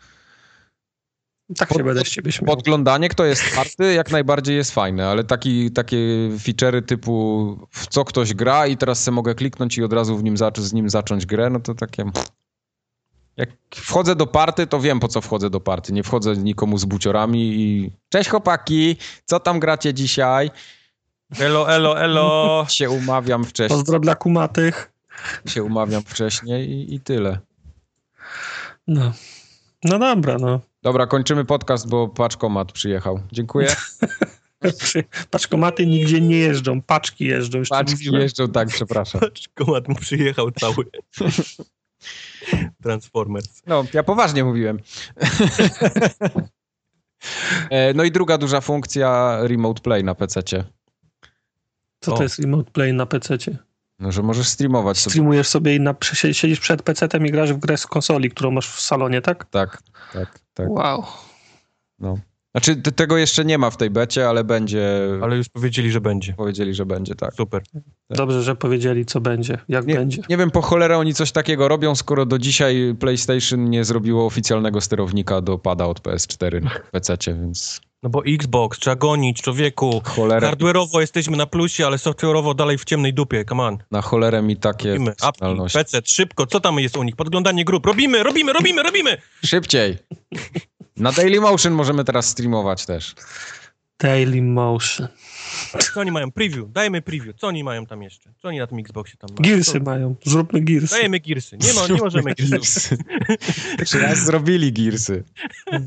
Tak 1.57 1.73
się 1.75 1.85
będę 1.85 2.01
z 2.01 2.09
ciebie 2.09 2.33
śmiał. 2.33 2.47
Podglądanie, 2.47 3.09
kto 3.09 3.25
jest 3.25 3.43
party, 3.55 3.95
jak 3.95 4.11
najbardziej 4.11 4.57
jest 4.57 4.71
fajne, 4.71 5.09
ale 5.09 5.25
taki, 5.25 5.71
takie 5.71 5.97
feature'y 6.37 6.83
typu 6.83 7.69
w 7.71 7.87
co 7.87 8.05
ktoś 8.05 8.35
gra 8.35 8.67
i 8.67 8.77
teraz 8.77 9.03
sobie 9.03 9.15
mogę 9.15 9.35
kliknąć 9.35 9.79
i 9.79 9.85
od 9.85 9.93
razu 9.93 10.17
w 10.17 10.25
nim 10.25 10.37
z 10.57 10.73
nim 10.73 10.91
zacząć 10.91 11.27
grę, 11.27 11.51
no 11.51 11.61
to 11.61 11.75
takie... 11.75 12.05
Jak 13.39 13.51
wchodzę 13.75 14.17
do 14.17 14.27
party, 14.27 14.67
to 14.67 14.81
wiem 14.81 15.01
po 15.01 15.09
co 15.09 15.21
wchodzę 15.21 15.51
do 15.51 15.61
party. 15.61 15.93
Nie 15.93 16.03
wchodzę 16.03 16.37
nikomu 16.37 16.79
z 16.79 16.85
buciorami 16.85 17.41
i 17.41 17.91
cześć 18.09 18.31
chłopaki, 18.31 18.97
co 19.25 19.41
tam 19.41 19.61
gracie 19.61 19.95
dzisiaj? 19.95 20.51
Elo, 21.41 21.75
elo, 21.75 22.01
elo! 22.01 22.67
Się 22.69 22.91
umawiam 22.91 23.45
wcześniej, 23.45 23.79
Pozdro 23.79 24.01
dla 24.01 24.15
kumatych. 24.15 24.93
się 25.47 25.63
umawiam 25.63 26.03
wcześniej 26.03 26.71
i, 26.71 26.95
i 26.95 27.01
tyle. 27.01 27.39
No. 28.87 29.13
no 29.85 29.99
dobra, 29.99 30.39
no. 30.39 30.61
Dobra, 30.83 31.07
kończymy 31.07 31.45
podcast, 31.45 31.89
bo 31.89 32.09
paczkomat 32.09 32.73
przyjechał. 32.73 33.21
Dziękuję. 33.33 33.77
Paczkomaty 35.31 35.87
nigdzie 35.87 36.21
nie 36.21 36.37
jeżdżą, 36.37 36.83
paczki 36.83 37.25
jeżdżą. 37.25 37.63
Paczki 37.71 37.93
mówiłem. 37.93 38.23
jeżdżą, 38.23 38.49
tak, 38.49 38.69
przepraszam. 38.69 39.21
Komat 39.55 39.89
mu 39.89 39.95
przyjechał 39.95 40.51
cały. 40.51 40.85
Transformers. 42.83 43.63
No, 43.67 43.85
ja 43.95 44.03
poważnie 44.03 44.45
mówiłem. 44.45 44.79
E, 47.71 47.95
no 47.95 48.05
i 48.05 48.11
druga 48.11 48.39
duża 48.39 48.61
funkcja 48.61 49.39
Remote 49.43 49.81
Play 49.83 50.05
na 50.05 50.15
PC-cie. 50.15 50.65
Co 52.01 52.15
O. 52.15 52.17
to 52.17 52.23
jest 52.23 52.39
remote 52.39 52.71
play 52.71 52.93
na 52.93 53.07
PC-cie? 53.07 53.59
No, 53.99 54.13
że 54.13 54.23
możesz 54.23 54.49
streamować 54.49 54.99
sobie. 54.99 55.11
Streamujesz 55.11 55.49
sobie 55.49 55.77
i 55.77 55.81
na, 55.81 55.93
sie- 55.93 56.35
siedzisz 56.35 56.61
przed 56.61 56.83
PC-tem 56.83 57.27
i 57.27 57.31
grasz 57.31 57.53
w 57.53 57.59
grę 57.59 57.77
z 57.77 57.87
konsoli, 57.87 58.31
którą 58.31 58.51
masz 58.51 58.69
w 58.69 58.81
salonie, 58.81 59.23
tak? 59.23 59.45
Tak, 59.45 59.83
tak, 60.13 60.39
tak. 60.55 60.69
Wow. 60.71 61.05
Znaczy, 62.55 62.77
tego 62.77 63.17
jeszcze 63.19 63.45
nie 63.45 63.59
ma 63.59 63.71
w 63.71 63.77
tej 63.77 63.91
becie, 63.91 64.29
ale 64.29 64.45
będzie... 64.45 64.89
Ale 65.23 65.37
już 65.37 65.49
powiedzieli, 65.49 65.91
że 65.93 66.01
będzie. 66.01 66.33
Powiedzieli, 66.35 66.75
że 66.75 66.87
będzie, 66.87 67.15
tak. 67.15 67.35
Super. 67.35 67.63
Dobrze, 68.11 68.43
że 68.43 68.57
powiedzieli, 68.57 69.07
co 69.07 69.21
będzie, 69.21 69.59
jak 69.69 69.87
Nie, 69.87 69.95
będzie. 69.95 70.23
nie 70.29 70.37
wiem 70.37 70.51
po 70.51 70.63
cholerę 70.63 70.99
oni 70.99 71.15
coś 71.15 71.33
takiego 71.33 71.69
robią, 71.69 71.95
skoro 71.95 72.27
do 72.27 72.39
dzisiaj 72.39 72.95
PlayStation 73.01 73.71
nie 73.71 73.85
zrobiło 73.85 74.27
oficjalnego 74.27 74.81
sterownika 74.81 75.41
do 75.41 75.59
pada 75.59 75.87
od 75.87 76.01
PS4 76.01 76.63
na 76.63 76.71
PC-cie, 76.93 77.35
więc 77.35 77.81
No 78.03 78.11
bo 78.11 78.23
Xbox, 78.27 78.79
trzeba 78.79 78.97
gonić, 78.97 79.43
człowieku. 79.43 80.01
cholerę, 80.05 80.51
Hardware'owo 80.51 81.01
jesteśmy 81.01 81.37
na 81.37 81.47
plusie, 81.47 81.87
ale 81.87 81.97
software'owo 81.97 82.55
dalej 82.55 82.79
w 82.79 82.85
ciemnej 82.85 83.15
dupie, 83.15 83.45
come 83.45 83.63
on. 83.63 83.79
na 83.91 84.03
cholerę 84.03 84.43
mi 84.43 84.57
takie 84.57 84.89
Robimy, 84.89 85.13
funkcjonalności. 85.21 85.79
PC, 85.79 86.01
szybko, 86.05 86.47
co 86.47 86.61
tam 86.61 86.79
jest 86.79 86.97
u 86.97 87.03
nich? 87.03 87.17
Podglądanie 87.17 87.65
grup, 87.65 87.87
robimy, 87.87 88.23
robimy, 88.23 88.53
robimy, 88.53 88.83
robimy! 88.83 89.17
Szybciej! 89.45 89.97
Na 91.01 91.13
Dailymotion 91.13 91.73
możemy 91.73 92.05
teraz 92.05 92.29
streamować 92.29 92.87
też. 92.87 93.15
Daily 94.01 94.43
Motion. 94.43 95.09
Co 95.95 96.01
oni 96.01 96.11
mają? 96.11 96.33
Preview, 96.33 96.73
dajmy 96.73 97.03
preview. 97.03 97.37
Co 97.37 97.47
oni 97.47 97.65
mają 97.65 97.87
tam 97.87 98.03
jeszcze? 98.03 98.31
Co 98.43 98.49
oni 98.49 98.59
na 98.59 98.67
tym 98.67 98.79
Xboxie 98.79 99.17
tam 99.17 99.31
mają? 99.31 99.43
Gearsy 99.55 99.73
Co? 99.73 99.81
mają. 99.81 100.15
Zróbmy 100.25 100.61
Gearsy. 100.61 100.95
Dajemy 100.95 101.21
Gearsy. 101.21 101.59
Nie, 101.59 101.73
ma, 101.73 101.87
nie 101.87 101.95
możemy. 102.03 102.35
Gearsy. 102.35 102.99
Czy 103.89 103.99
raz 103.99 104.19
zrobili 104.25 104.73
Gearsy. 104.73 105.25
Ech, 105.73 105.83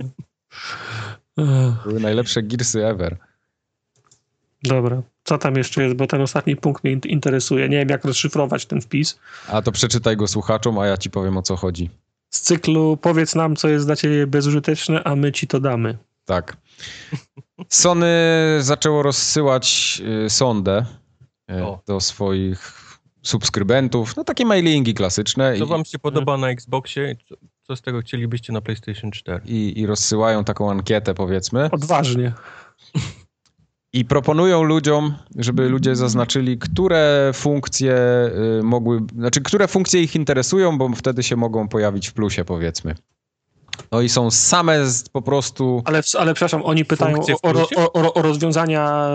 Były 1.88 2.00
najlepsze 2.00 2.44
Gearsy 2.44 2.86
ever. 2.86 3.18
Dobra. 4.64 5.02
Co 5.24 5.38
tam 5.38 5.56
jeszcze 5.56 5.84
jest, 5.84 5.96
bo 5.96 6.08
ten 6.08 6.22
ostatni 6.22 6.56
punkt 6.56 6.84
mnie 6.84 6.94
in- 6.94 7.02
interesuje. 7.06 7.70
Nie 7.70 7.78
wiem, 7.78 7.90
jak 7.90 8.06
rozszyfrować 8.06 8.66
ten 8.66 8.82
wpis. 8.82 9.20
A 9.48 9.62
to 9.62 9.72
przeczytaj 9.72 10.18
go 10.18 10.28
słuchaczom, 10.28 10.80
a 10.80 10.86
ja 10.88 10.98
ci 10.98 11.10
powiem 11.10 11.38
o 11.38 11.42
co 11.42 11.56
chodzi. 11.56 11.90
Z 12.32 12.42
cyklu 12.42 12.98
powiedz 12.98 13.36
nam, 13.36 13.56
co 13.56 13.68
jest 13.68 13.86
dla 13.86 13.96
ciebie 13.96 14.28
bezużyteczne, 14.28 15.04
a 15.04 15.16
my 15.16 15.32
ci 15.32 15.48
to 15.48 15.60
damy. 15.60 15.98
Tak. 16.26 16.58
Sony 17.70 18.08
zaczęło 18.60 19.04
rozsyłać 19.04 20.02
y, 20.26 20.30
sondę 20.30 20.86
y, 21.50 21.54
do 21.88 22.00
swoich 22.00 22.82
subskrybentów. 23.22 24.16
No 24.16 24.24
takie 24.24 24.46
mailingi 24.46 24.94
klasyczne. 24.94 25.58
Co 25.58 25.66
i, 25.66 25.68
wam 25.68 25.86
się 25.86 26.00
podoba 26.00 26.38
na 26.38 26.50
Xboxie? 26.50 27.16
Co, 27.30 27.36
co 27.64 27.76
z 27.76 27.82
tego 27.82 28.02
chcielibyście 28.02 28.54
na 28.54 28.62
PlayStation 28.62 29.12
4? 29.12 29.42
i, 29.46 29.80
I 29.80 29.86
rozsyłają 29.86 30.44
taką 30.44 30.72
ankietę, 30.72 31.14
powiedzmy. 31.14 31.70
Odważnie. 31.72 32.34
I 33.94 34.06
proponują 34.06 34.64
ludziom, 34.64 35.14
żeby 35.38 35.70
ludzie 35.70 35.96
zaznaczyli, 35.96 36.58
które 36.58 37.32
funkcje 37.34 37.96
y, 38.60 38.64
mogły, 38.64 39.02
znaczy, 39.18 39.42
które 39.42 39.68
funkcje 39.68 40.02
ich 40.02 40.16
interesują, 40.16 40.78
bo 40.78 40.90
wtedy 40.90 41.24
się 41.24 41.36
mogą 41.36 41.68
pojawić 41.68 42.08
w 42.08 42.14
plusie, 42.14 42.46
powiedzmy. 42.46 42.96
No 43.92 44.02
i 44.02 44.10
są 44.10 44.32
same 44.32 44.88
z, 44.88 45.10
po 45.10 45.22
prostu. 45.22 45.82
Ale, 45.86 46.02
ale 46.20 46.34
przepraszam, 46.34 46.62
oni 46.66 46.86
pytają 46.86 47.20
o, 47.44 47.52
o, 47.76 47.94
o, 47.94 48.14
o, 48.14 48.22
rozwiązania 48.22 49.10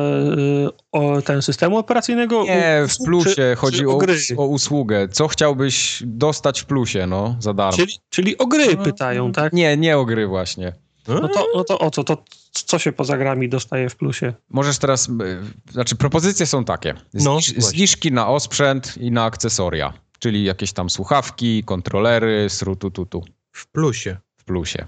y, 0.67 0.69
o 0.93 1.23
ten 1.23 1.43
systemu 1.43 1.79
operacyjnego? 1.79 2.45
Nie, 2.45 2.83
w 2.89 3.05
plusie 3.05 3.35
czy, 3.35 3.57
chodzi 3.57 3.79
czy 3.79 3.89
o, 3.89 3.95
o 3.95 3.99
gry. 3.99 4.19
o 4.37 4.47
usługę. 4.47 5.09
Co 5.09 5.29
chciałbyś 5.29 6.03
dostać 6.07 6.61
w 6.61 6.65
plusie, 6.65 7.07
no, 7.07 7.37
za 7.41 7.55
darmo? 7.55 7.77
Czyli, 7.77 7.93
czyli 8.11 8.39
o 8.39 8.47
gry 8.47 8.77
pytają, 8.77 9.33
tak? 9.33 9.53
Nie, 9.53 9.77
nie 9.77 9.99
o 9.99 10.05
gry 10.05 10.27
właśnie. 10.27 10.73
No 11.09 11.29
to, 11.29 11.47
no 11.55 11.65
to 11.65 11.79
o 11.79 11.91
co? 11.91 12.05
To 12.05 12.17
co 12.63 12.79
się 12.79 12.93
poza 12.93 13.17
grami 13.19 13.49
dostaje 13.49 13.89
w 13.91 13.97
plusie? 13.97 14.33
Możesz 14.51 14.79
teraz, 14.79 15.09
y, 15.09 15.13
znaczy 15.73 15.97
propozycje 15.97 16.47
są 16.47 16.65
takie. 16.65 16.95
No, 16.95 17.01
Zniż, 17.21 17.53
właśnie. 17.53 17.61
zniżki 17.63 18.13
na 18.13 18.29
osprzęt 18.29 18.97
i 18.97 19.11
na 19.11 19.25
akcesoria, 19.25 19.93
czyli 20.19 20.45
jakieś 20.45 20.73
tam 20.73 20.91
słuchawki, 20.91 21.65
kontrolery, 21.65 22.47
srutututu 22.51 23.25
W 23.53 23.67
plusie. 23.67 24.17
w 24.37 24.45
plusie. 24.45 24.87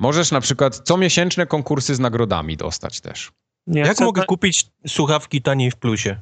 Możesz 0.00 0.30
na 0.30 0.40
przykład 0.40 0.76
comiesięczne 0.76 1.46
konkursy 1.46 1.94
z 1.94 2.00
nagrodami 2.00 2.56
dostać 2.56 3.00
też. 3.00 3.32
Nie 3.66 3.80
Jak 3.80 4.00
mogę 4.00 4.22
ta- 4.22 4.26
kupić 4.26 4.66
słuchawki 4.86 5.42
taniej 5.42 5.70
w 5.70 5.76
plusie? 5.76 6.20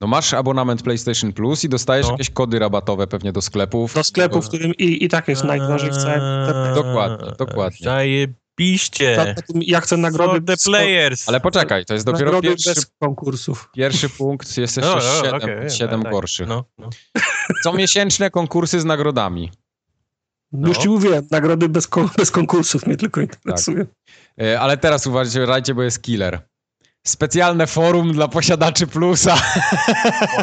No 0.00 0.06
masz 0.06 0.34
abonament 0.34 0.82
PlayStation 0.82 1.32
Plus 1.32 1.64
i 1.64 1.68
dostajesz 1.68 2.06
No. 2.06 2.12
jakieś 2.12 2.30
kody 2.30 2.58
rabatowe 2.58 3.06
pewnie 3.06 3.32
do 3.32 3.42
sklepów. 3.42 3.94
do 3.94 4.04
sklepu, 4.04 4.42
w 4.42 4.48
którym 4.48 4.74
i, 4.74 5.04
i 5.04 5.08
tak 5.08 5.28
jest 5.28 5.44
najdrożej 5.44 5.90
w 5.90 5.96
całym. 5.96 6.20
Dokładnie, 6.74 7.32
dokładnie. 7.38 7.78
Tym 9.46 9.62
Ja 9.62 9.80
chcę 9.80 9.96
nagrody 9.96 10.40
the 10.40 10.56
players. 10.64 11.28
Ale 11.28 11.40
poczekaj, 11.40 11.84
to 11.84 11.94
jest 11.94 12.06
dopiero 12.06 12.24
nagrody 12.24 12.48
pierwszy, 12.48 12.74
bez 12.74 12.86
konkursów. 13.00 13.70
pierwszy 13.74 14.08
punkt, 14.08 14.56
jest 14.58 14.76
No, 14.76 14.94
jeszcze 14.94 15.08
no, 15.16 15.24
siedem, 15.24 15.56
okej, 15.58 15.70
siedem 15.70 16.02
tak, 16.02 16.12
gorszych. 16.12 16.48
No, 16.48 16.64
no. 16.78 16.90
Comiesięczne 17.64 18.30
konkursy 18.30 18.80
z 18.80 18.84
nagrodami. 18.84 19.50
No. 20.52 20.68
Już 20.68 20.78
ci 20.78 20.88
mówiłem, 20.88 21.26
nagrody 21.30 21.68
bez, 21.68 21.86
kon- 21.86 22.10
bez 22.16 22.30
konkursów 22.30 22.86
mnie 22.86 22.96
tylko 22.96 23.20
interesują. 23.20 23.84
E, 24.40 24.60
Ale 24.60 24.76
teraz 24.76 25.06
uważajcie, 25.06 25.74
bo 25.74 25.82
jest 25.82 26.02
killer. 26.02 26.48
Specjalne 27.06 27.66
forum 27.66 28.12
dla 28.12 28.28
posiadaczy 28.28 28.86
plusa. 28.86 29.36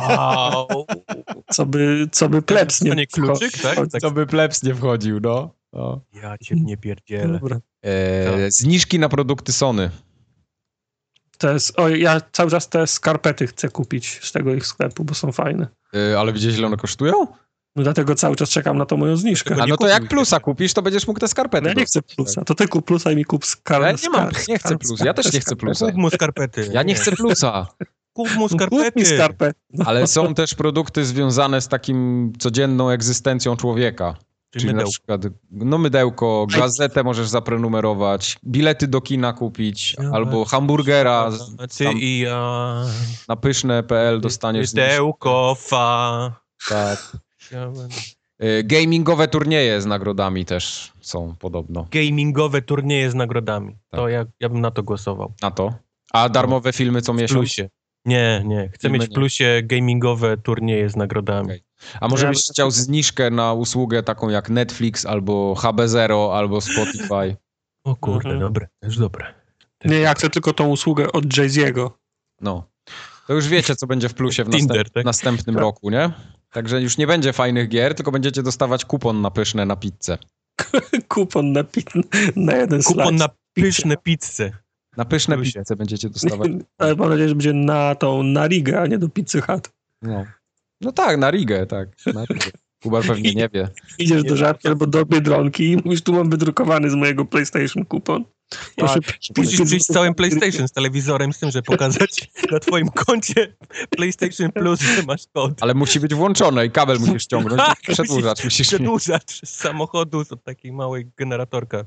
Wow. 0.10 0.86
Co 1.52 1.66
by, 1.66 2.08
co 2.12 2.30
by 2.30 2.42
plebs 2.42 2.82
nie 2.82 2.90
Dostanie 2.90 3.08
kluczyk, 3.08 3.62
tak? 3.62 3.76
tak? 3.92 4.02
Co 4.02 4.12
by 4.12 4.26
plebs 4.26 4.64
nie 4.64 4.76
wchodził, 4.76 5.20
no. 5.20 5.50
No. 5.74 6.02
Ja 6.24 6.38
cię 6.38 6.56
nie 6.56 6.78
pierdzielę. 6.78 7.40
Dobra. 7.40 7.60
E, 7.86 8.52
zniżki 8.52 9.00
na 9.00 9.10
produkty 9.10 9.54
Sony. 9.54 9.90
To 11.38 11.54
jest, 11.54 11.80
o, 11.80 11.90
ja 11.90 12.22
cały 12.32 12.52
czas 12.52 12.70
te 12.70 12.88
skarpety 12.88 13.48
chcę 13.48 13.70
kupić 13.70 14.20
z 14.24 14.32
tego 14.32 14.54
ich 14.54 14.66
sklepu, 14.66 15.04
bo 15.04 15.14
są 15.14 15.32
fajne. 15.32 15.68
E, 15.96 16.20
ale 16.20 16.34
widziałeś, 16.34 16.58
ile 16.58 16.68
one 16.68 16.78
kosztują? 16.78 17.28
No 17.76 17.84
dlatego 17.84 18.16
cały 18.16 18.36
czas 18.36 18.50
czekam 18.50 18.78
na 18.78 18.86
tą 18.86 18.98
moją 18.98 19.18
zniżkę. 19.18 19.56
A 19.62 19.66
no 19.66 19.78
to 19.78 19.88
jak 19.88 20.08
plusa 20.08 20.40
kupisz, 20.40 20.74
to 20.74 20.82
będziesz 20.82 21.08
mógł 21.08 21.20
te 21.20 21.28
skarpety 21.28 21.64
No 21.64 21.70
ja 21.70 21.76
nie 21.76 21.86
chcę 21.86 22.02
plusa. 22.02 22.46
To 22.46 22.56
ty 22.56 22.68
kup 22.68 22.86
plusa 22.86 23.12
i 23.12 23.16
mi 23.16 23.26
kup 23.26 23.46
skar... 23.46 23.82
Ja 23.82 23.92
nie 23.92 24.10
mam, 24.10 24.30
nie 24.48 24.58
chcę 24.60 24.78
plusa. 24.78 25.06
Ja 25.06 25.14
też 25.14 25.34
nie 25.34 25.40
chcę 25.40 25.56
plusa. 25.56 25.86
Kup 25.86 25.96
mu 25.96 26.10
skarpety. 26.10 26.70
Ja 26.72 26.84
nie 26.84 26.96
chcę 26.96 27.12
plusa. 27.12 27.68
Kup 28.14 28.36
mu 28.36 28.50
Kup 28.50 28.52
mi 28.52 28.68
skarpety. 28.68 29.06
skarpet. 29.06 29.58
No. 29.74 29.86
Ale 29.88 30.08
są 30.08 30.34
też 30.34 30.56
produkty 30.56 31.06
związane 31.06 31.62
z 31.62 31.68
takim 31.68 32.32
codzienną 32.40 32.90
egzystencją 32.90 33.56
człowieka. 33.56 34.16
Czyli 34.54 34.62
Czyli 34.62 34.74
na 34.74 34.78
mydełko. 34.78 34.92
przykład 34.92 35.22
no 35.52 35.78
mydełko, 35.78 36.48
gazetę 36.58 37.04
możesz 37.04 37.28
zaprenumerować, 37.28 38.38
bilety 38.46 38.88
do 38.88 39.02
kina 39.02 39.34
kupić, 39.34 39.96
albo 40.14 40.46
hamburgera 40.46 41.32
z- 41.32 41.56
Ty 41.78 41.84
tam 41.84 41.98
i 41.98 42.20
ja. 42.20 42.84
na 43.28 43.36
pyszne.pl 43.36 44.22
dostaniesz. 44.22 44.74
Mydełko, 44.74 45.56
fa. 45.60 46.32
Tak. 46.70 47.18
Ja 47.52 47.72
Y, 48.44 48.64
Gamingowe 48.64 49.28
turnieje 49.28 49.82
z 49.82 49.86
nagrodami 49.86 50.46
też 50.46 50.92
są 51.02 51.36
podobno 51.40 51.88
Gamingowe 51.92 52.62
turnieje 52.62 53.12
z 53.12 53.16
nagrodami. 53.16 53.76
To 53.92 53.98
Tak. 54.04 54.12
ja, 54.12 54.26
ja 54.40 54.50
bym 54.50 54.62
na 54.62 54.72
to 54.72 54.84
głosował. 54.84 55.34
na 55.42 55.52
to. 55.52 55.74
A 56.14 56.30
darmowe 56.30 56.74
filmy 56.74 57.02
co 57.02 57.14
W 57.14 57.16
miesiąc? 57.16 57.40
plusie. 57.40 57.70
Nie, 58.06 58.44
nie. 58.46 58.70
Chcę 58.70 58.80
Filmy 58.82 58.98
mieć 58.98 59.12
w 59.12 59.14
plusie 59.14 59.62
gamingowe 59.64 60.38
turnieje 60.38 60.90
z 60.90 60.96
nagrodami. 60.96 61.46
Okej. 61.48 61.64
A 62.02 62.08
może 62.08 62.26
Ja 62.26 62.32
byś 62.32 62.50
chciał 62.52 62.72
zniżkę 62.72 63.30
na 63.30 63.54
usługę 63.54 64.04
taką 64.04 64.30
jak 64.30 64.50
Netflix 64.50 65.06
albo 65.06 65.54
HB0 65.58 66.34
albo 66.38 66.62
Spotify? 66.62 67.36
O 67.84 67.96
kurde, 67.96 68.30
Mhm. 68.30 68.40
dobre. 68.40 68.68
Też 68.80 68.98
dobre. 68.98 69.34
Nie, 69.86 70.00
ja 70.00 70.14
chcę 70.14 70.30
tylko 70.30 70.54
tą 70.54 70.68
usługę 70.68 71.12
od 71.12 71.26
Jay-Z'ego. 71.38 71.90
No. 72.42 72.68
To 73.28 73.34
już 73.34 73.48
wiecie, 73.48 73.76
co 73.76 73.88
będzie 73.88 74.10
w 74.10 74.14
plusie 74.14 74.44
w 74.44 74.50
Tinder, 74.50 74.78
następ, 74.78 74.94
tak? 74.94 75.06
następnym 75.06 75.58
roku, 75.58 75.90
nie? 75.90 76.12
Także 76.52 76.82
już 76.82 76.98
nie 76.98 77.08
będzie 77.08 77.34
fajnych 77.34 77.70
gier, 77.70 77.96
tylko 77.96 78.12
będziecie 78.12 78.44
dostawać 78.44 78.86
kupon 78.86 79.22
na 79.22 79.32
pyszne 79.32 79.66
na 79.66 79.76
pizzę. 79.76 80.18
Kupon 81.08 81.52
na, 81.52 81.64
pi- 81.64 81.86
na 82.36 82.56
jeden 82.56 82.84
Kupon 82.84 83.04
slajd. 83.06 83.20
na 83.20 83.28
pyszne 83.54 83.98
pizze. 83.98 84.52
Na 84.98 85.06
pyszne 85.06 85.38
pizze 85.38 85.76
będziecie 85.78 86.10
dostawać. 86.10 86.52
Ale 86.78 86.96
mam 86.96 87.10
nadzieję, 87.10 87.30
że 87.30 87.36
będzie 87.36 87.54
na 87.54 87.96
tą, 87.96 88.24
na 88.24 88.48
Rigę, 88.48 88.82
a 88.82 88.88
nie 88.88 88.98
do 88.98 89.10
Pizzy 89.10 89.42
Hut. 89.42 89.70
No, 90.02 90.26
no 90.84 90.92
tak, 90.92 91.18
na 91.18 91.32
Rigę, 91.32 91.66
tak. 91.66 91.90
Na 92.14 92.26
Rigę. 92.30 92.52
Kuba 92.84 93.02
pewnie 93.02 93.34
nie 93.34 93.50
wie. 93.50 93.70
Idziesz 94.00 94.24
do 94.24 94.38
żabki 94.38 94.68
albo 94.68 94.88
do 94.88 95.06
Biedronki 95.06 95.72
i 95.72 95.78
mówisz, 95.86 96.02
tu 96.02 96.14
mam 96.14 96.30
wydrukowany 96.30 96.90
z 96.90 96.96
mojego 96.96 97.26
PlayStation 97.26 97.86
kupon. 97.86 98.26
Proszę, 98.76 99.00
Musisz 99.38 99.62
przyjść 99.62 99.86
z 99.86 99.94
całym 99.94 100.16
PlayStation, 100.16 100.68
z 100.68 100.72
telewizorem, 100.72 101.34
z 101.34 101.40
tym, 101.40 101.52
że 101.52 101.62
pokazać 101.62 102.30
na 102.52 102.60
twoim 102.60 102.90
koncie 102.90 103.56
PlayStation 103.90 104.52
Plus, 104.52 104.80
że 104.80 105.04
masz 105.04 105.22
kod. 105.34 105.64
Ale 105.64 105.74
musi 105.74 106.00
być 106.00 106.14
włączone 106.14 106.66
i 106.66 106.72
kabel 106.72 107.00
musisz 107.00 107.24
ściągnąć. 107.24 107.62
Tak, 107.62 107.80
Przedłużacz 107.82 108.44
musisz. 108.44 108.68
Przedłużacz 108.68 109.42
z 109.46 109.50
samochodu, 109.50 110.24
z 110.24 110.30
takiej 110.44 110.72
małej 110.72 111.12
generatorka. 111.18 111.84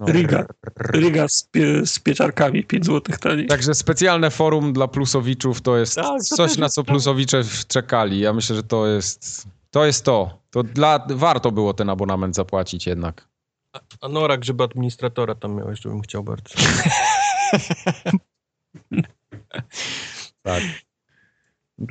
No. 0.00 0.06
Riga. 0.06 0.46
Riga 0.92 1.28
z, 1.28 1.42
pie, 1.42 1.86
z 1.86 1.98
pieczarkami, 1.98 2.64
5 2.64 2.86
zł 2.86 3.16
taniej. 3.20 3.46
Także 3.46 3.74
specjalne 3.74 4.30
forum 4.30 4.72
dla 4.72 4.88
plusowiczów 4.88 5.60
to 5.60 5.76
jest 5.76 5.94
Tak, 5.94 6.04
to 6.30 6.36
coś, 6.36 6.56
na 6.58 6.68
co 6.68 6.84
plusowicze 6.84 7.42
czekali. 7.68 8.20
Ja 8.20 8.32
myślę, 8.32 8.56
że 8.56 8.62
to 8.62 8.86
jest 8.86 9.46
to. 9.70 9.86
Jest 9.86 10.04
to. 10.04 10.42
to 10.50 10.62
dla, 10.62 11.06
warto 11.10 11.52
było 11.52 11.74
ten 11.74 11.90
abonament 11.90 12.34
zapłacić 12.36 12.86
jednak. 12.86 13.28
A 14.00 14.08
Norak, 14.08 14.44
żeby 14.44 14.64
administratora 14.64 15.34
tam 15.34 15.56
miałeś, 15.56 15.80
żebym 15.80 16.00
chciał 16.00 16.24
bardzo. 16.24 16.54
Tak. 20.42 20.62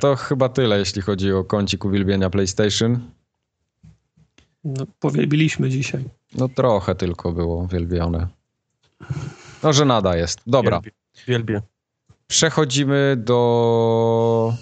To 0.00 0.16
chyba 0.16 0.48
tyle, 0.48 0.78
jeśli 0.78 1.02
chodzi 1.02 1.32
o 1.32 1.44
kącik 1.44 1.84
uwielbienia 1.84 2.30
PlayStation. 2.30 3.10
No, 4.64 4.86
powielbiliśmy 4.98 5.70
dzisiaj. 5.70 6.04
No 6.34 6.48
trochę 6.48 6.94
tylko 6.94 7.32
było 7.32 7.56
uwielbione. 7.56 8.26
No, 9.62 9.72
że 9.72 9.84
nada 9.84 10.16
jest. 10.16 10.40
Dobra, 10.46 10.80
Wielbię. 10.80 10.90
Wielbię. 11.26 11.62
przechodzimy 12.26 13.16
do 13.18 14.54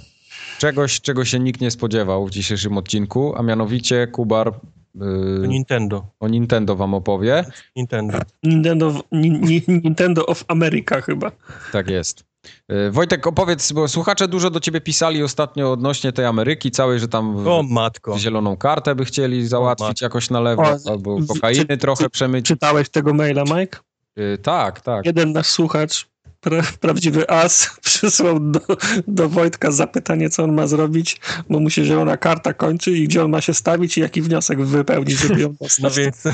czegoś, 0.58 1.00
czego 1.00 1.24
się 1.24 1.38
nikt 1.38 1.60
nie 1.60 1.70
spodziewał 1.70 2.26
w 2.26 2.30
dzisiejszym 2.30 2.78
odcinku, 2.78 3.34
a 3.36 3.42
mianowicie 3.42 4.06
Kubar 4.06 4.52
yy, 4.94 5.48
Nintendo. 5.48 6.06
o 6.20 6.28
Nintendo 6.28 6.76
wam 6.76 6.94
opowie. 6.94 7.44
Nintendo. 7.76 8.18
Nintendo, 8.42 9.00
ni, 9.12 9.30
ni, 9.30 9.62
Nintendo 9.68 10.26
of 10.26 10.44
America 10.48 11.00
chyba. 11.00 11.32
Tak 11.72 11.90
jest. 11.90 12.24
Yy, 12.68 12.90
Wojtek, 12.90 13.26
opowiedz, 13.26 13.72
bo 13.72 13.88
słuchacze 13.88 14.28
dużo 14.28 14.50
do 14.50 14.60
ciebie 14.60 14.80
pisali 14.80 15.22
ostatnio 15.22 15.72
odnośnie 15.72 16.12
tej 16.12 16.24
Ameryki 16.24 16.70
całej, 16.70 17.00
że 17.00 17.08
tam 17.08 17.36
w- 17.44 17.48
O 17.48 17.62
matko. 17.62 18.18
zieloną 18.18 18.56
kartę 18.56 18.94
by 18.94 19.04
chcieli 19.04 19.46
załatwić 19.48 19.88
matko. 19.88 20.04
jakoś 20.04 20.30
na 20.30 20.40
lewo, 20.40 20.62
O, 20.62 20.90
albo 20.90 21.18
kokainy 21.28 21.66
czy- 21.66 21.76
trochę 21.78 22.04
czy- 22.04 22.10
przemyć. 22.10 22.46
Czytałeś 22.46 22.88
tego 22.88 23.14
maila, 23.14 23.44
Mike? 23.44 23.78
Yy, 24.16 24.38
tak, 24.42 24.80
tak. 24.80 25.06
Jeden 25.06 25.32
nasz 25.32 25.46
słuchacz, 25.46 26.06
pra, 26.40 26.62
prawdziwy 26.80 27.30
as, 27.30 27.70
przysłał 27.84 28.40
do, 28.40 28.60
do 29.06 29.28
Wojtka 29.28 29.70
zapytanie, 29.70 30.30
co 30.30 30.44
on 30.44 30.54
ma 30.54 30.66
zrobić, 30.66 31.20
bo 31.50 31.60
mu 31.60 31.70
się 31.70 31.84
zielona 31.84 32.16
karta 32.16 32.52
kończy 32.54 32.90
i 32.90 33.04
gdzie 33.04 33.24
on 33.24 33.30
ma 33.30 33.40
się 33.40 33.54
stawić 33.54 33.98
i 33.98 34.00
jaki 34.00 34.22
wniosek 34.22 34.62
wypełnić, 34.62 35.18
żeby 35.18 35.40
ją 35.40 35.48
No 35.60 35.66
dostać. 35.66 35.96
więc, 35.96 36.24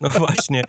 no 0.00 0.08
właśnie, 0.08 0.64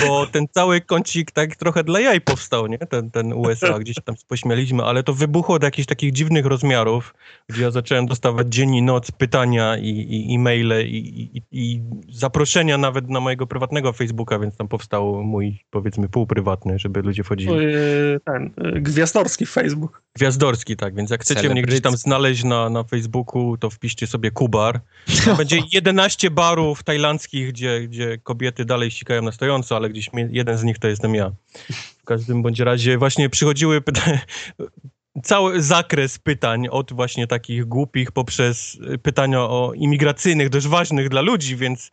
bo 0.00 0.26
ten 0.26 0.46
cały 0.52 0.80
kącik 0.80 1.30
tak 1.30 1.56
trochę 1.56 1.84
dla 1.84 2.00
jaj 2.00 2.20
powstał, 2.20 2.66
nie? 2.66 2.78
Ten, 2.78 3.10
ten 3.10 3.32
USA, 3.32 3.78
gdzieś 3.78 3.96
tam 4.04 4.14
pośmialiśmy, 4.28 4.82
ale 4.82 5.02
to 5.02 5.14
wybuchło 5.14 5.58
do 5.58 5.66
jakichś 5.66 5.86
takich 5.86 6.12
dziwnych 6.12 6.46
rozmiarów, 6.46 7.14
gdzie 7.48 7.62
ja 7.62 7.70
zacząłem 7.70 8.06
dostawać 8.06 8.54
dzień 8.54 8.74
i 8.74 8.82
noc 8.82 9.10
pytania 9.10 9.76
i, 9.78 9.88
i 10.30 10.34
e-maile 10.34 10.72
i, 10.86 10.96
i, 11.34 11.42
i 11.52 11.82
zaproszenia 12.12 12.78
nawet 12.78 13.08
na 13.08 13.20
mojego 13.20 13.46
prywatnego 13.46 13.92
Facebooka, 13.92 14.38
więc 14.38 14.56
tam 14.56 14.68
powstał 14.68 15.22
mój, 15.24 15.64
powiedzmy, 15.70 16.08
półprywatny, 16.08 16.78
żeby 16.78 17.02
ludzie 17.02 17.24
wchodzili. 17.24 17.50
Ojej. 17.52 18.13
Ten 18.20 18.50
y, 18.76 18.80
gwiazdorski 18.80 19.46
Facebook. 19.46 20.02
Gwiazdorski, 20.16 20.76
tak, 20.76 20.94
więc 20.94 21.10
jak 21.10 21.22
chcecie 21.22 21.48
mnie 21.48 21.62
gdzieś 21.62 21.80
tam 21.80 21.96
znaleźć 21.96 22.44
na, 22.44 22.70
na 22.70 22.84
Facebooku, 22.84 23.56
to 23.56 23.70
wpiszcie 23.70 24.06
sobie 24.06 24.30
Kubar. 24.30 24.80
Tam 25.24 25.36
będzie 25.42 25.58
11 25.72 26.30
barów 26.30 26.82
tajlandzkich, 26.82 27.48
gdzie, 27.48 27.80
gdzie 27.80 28.18
kobiety 28.18 28.64
dalej 28.64 28.90
ścikają 28.90 29.22
na 29.22 29.32
stojąco, 29.32 29.76
ale 29.76 29.90
gdzieś 29.90 30.10
jeden 30.30 30.58
z 30.58 30.62
nich 30.62 30.78
to 30.78 30.88
jestem 30.88 31.14
ja. 31.14 31.32
W 31.98 32.04
każdym 32.04 32.42
bądź 32.42 32.60
razie 32.60 32.98
właśnie 32.98 33.30
przychodziły 33.30 33.80
pytania, 33.80 34.18
cały 35.22 35.62
zakres 35.62 36.18
pytań, 36.18 36.68
od 36.70 36.92
właśnie 36.92 37.26
takich 37.26 37.64
głupich 37.64 38.12
poprzez 38.12 38.78
pytania 39.02 39.40
o 39.40 39.72
imigracyjnych, 39.74 40.48
dość 40.48 40.66
ważnych 40.68 41.08
dla 41.08 41.20
ludzi, 41.20 41.56
więc 41.56 41.92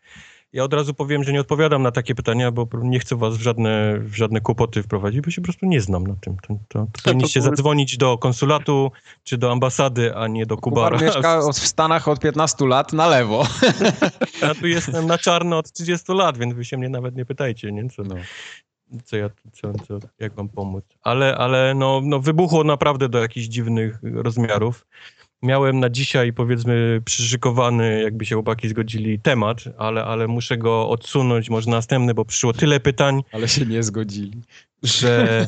ja 0.54 0.64
od 0.64 0.74
razu 0.74 0.94
powiem, 0.94 1.24
że 1.24 1.34
nie 1.34 1.42
odpowiadam 1.42 1.84
na 1.84 1.92
takie 1.92 2.16
pytania, 2.16 2.52
bo 2.52 2.68
nie 2.74 3.00
chcę 3.00 3.16
was 3.16 3.38
w 3.38 3.42
żadne, 3.42 4.00
w 4.00 4.16
żadne 4.16 4.42
kłopoty 4.42 4.84
wprowadzić, 4.84 5.22
bo 5.22 5.32
się 5.32 5.42
po 5.42 5.46
prostu 5.46 5.66
nie 5.66 5.82
znam 5.82 6.08
na 6.08 6.16
tym. 6.16 6.38
To, 6.48 6.58
to, 6.68 6.88
to 6.94 7.02
powinniście 7.04 7.42
zadzwonić 7.42 7.98
do 7.98 8.18
konsulatu 8.18 8.92
czy 9.24 9.38
do 9.38 9.52
ambasady, 9.52 10.16
a 10.16 10.28
nie 10.28 10.46
do 10.46 10.58
Kubara. 10.58 10.98
Kubar 10.98 11.16
mieszka 11.16 11.42
w 11.54 11.68
Stanach 11.68 12.08
od 12.08 12.20
15 12.20 12.68
lat 12.68 12.94
na 12.94 13.08
lewo. 13.08 13.44
Ja 14.42 14.56
tu 14.56 14.68
jestem 14.68 15.08
na 15.08 15.18
czarno 15.18 15.58
od 15.58 15.72
30 15.72 16.14
lat, 16.14 16.38
więc 16.38 16.54
wy 16.54 16.66
się 16.66 16.78
mnie 16.78 16.90
nawet 16.90 17.16
nie 17.16 17.26
pytajcie, 17.26 17.72
nie? 17.72 17.90
Co, 17.90 18.04
no. 18.04 18.16
co 19.06 19.18
ja, 19.18 19.30
co, 19.54 19.74
co, 19.88 20.00
jak 20.20 20.34
wam 20.34 20.50
pomóc. 20.50 20.86
Ale, 21.02 21.38
ale 21.38 21.74
no, 21.76 22.02
no 22.04 22.20
wybuchło 22.20 22.64
naprawdę 22.64 23.10
do 23.10 23.20
jakichś 23.20 23.48
dziwnych 23.48 24.00
rozmiarów 24.04 24.86
miałem 25.44 25.80
na 25.80 25.90
dzisiaj, 25.90 26.34
powiedzmy, 26.34 27.02
przyszykowany, 27.06 28.02
jakby 28.02 28.26
się 28.26 28.36
chłopaki 28.36 28.70
zgodzili, 28.70 29.20
temat, 29.20 29.58
ale, 29.78 30.04
ale 30.04 30.28
muszę 30.28 30.58
go 30.58 30.90
odsunąć, 30.90 31.50
może 31.50 31.72
następny, 31.72 32.14
bo 32.14 32.26
przyszło 32.26 32.54
tyle 32.54 32.80
pytań. 32.80 33.24
Ale 33.32 33.48
się 33.48 33.66
nie 33.66 33.84
zgodzili. 33.84 34.42
Że 34.84 35.48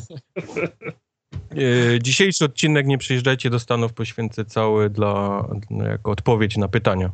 e, 1.50 2.02
dzisiejszy 2.02 2.44
odcinek 2.44 2.86
Nie 2.86 2.98
przyjeżdżajcie 2.98 3.50
do 3.50 3.58
Stanów 3.58 3.92
poświęcę 3.92 4.44
cały 4.44 4.90
dla, 4.90 5.44
jako 5.70 6.10
odpowiedź 6.10 6.56
na 6.56 6.68
pytania. 6.68 7.10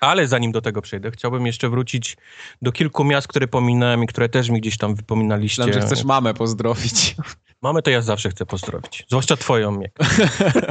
Ale 0.00 0.28
zanim 0.28 0.52
do 0.52 0.60
tego 0.60 0.82
przejdę, 0.82 1.10
chciałbym 1.10 1.46
jeszcze 1.46 1.68
wrócić 1.68 2.16
do 2.62 2.72
kilku 2.72 3.04
miast, 3.04 3.28
które 3.28 3.48
pominąłem 3.48 4.04
i 4.04 4.06
które 4.06 4.28
też 4.28 4.50
mi 4.50 4.60
gdzieś 4.60 4.76
tam 4.76 4.94
wypominaliście. 4.94 5.62
Myślałem, 5.62 5.88
że 5.88 5.94
chcesz 5.94 6.04
mamę 6.04 6.34
pozdrowić. 6.34 7.16
Mamę 7.64 7.82
to 7.82 7.90
ja 7.90 8.02
zawsze 8.02 8.30
chcę 8.30 8.46
pozdrowić. 8.46 9.04
Zwłaszcza 9.08 9.36
twoją, 9.36 9.72
Miek. 9.72 9.98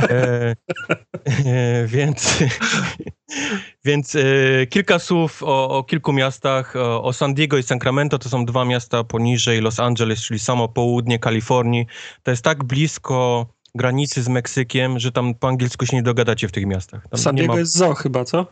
E, 0.10 0.56
e, 1.26 1.88
więc 1.88 2.38
więc 3.86 4.15
e, 4.15 4.22
kilka 4.70 4.99
słów 4.99 5.44
o, 5.44 5.78
o 5.78 5.84
kilku 5.84 6.14
miastach. 6.14 6.76
O, 6.76 7.03
o, 7.03 7.14
San 7.14 7.34
Diego 7.34 7.57
i 7.57 7.64
Sacramento 7.64 8.20
to 8.20 8.30
są 8.30 8.45
dwa 8.45 8.65
miasta 8.65 9.03
poniżej 9.03 9.61
Los 9.61 9.80
Angeles, 9.80 10.22
czyli 10.22 10.40
samo 10.40 10.68
południe 10.68 11.20
Kalifornii. 11.20 11.86
To 12.24 12.32
jest 12.32 12.44
tak 12.44 12.64
blisko 12.64 13.48
granicy 13.76 14.24
z 14.24 14.28
Meksykiem, 14.28 14.99
że 14.99 15.11
tam 15.11 15.36
po 15.36 15.48
angielsku 15.48 15.86
się 15.86 15.98
nie 15.98 16.03
dogadacie 16.03 16.48
w 16.48 16.52
tych 16.52 16.65
miastach. 16.65 17.07
Tam 17.10 17.20
San 17.20 17.36
Diego 17.36 17.53
ma... 17.53 17.60
jest 17.60 17.78
zoo 17.78 17.94
chyba, 17.94 18.26
co? 18.26 18.45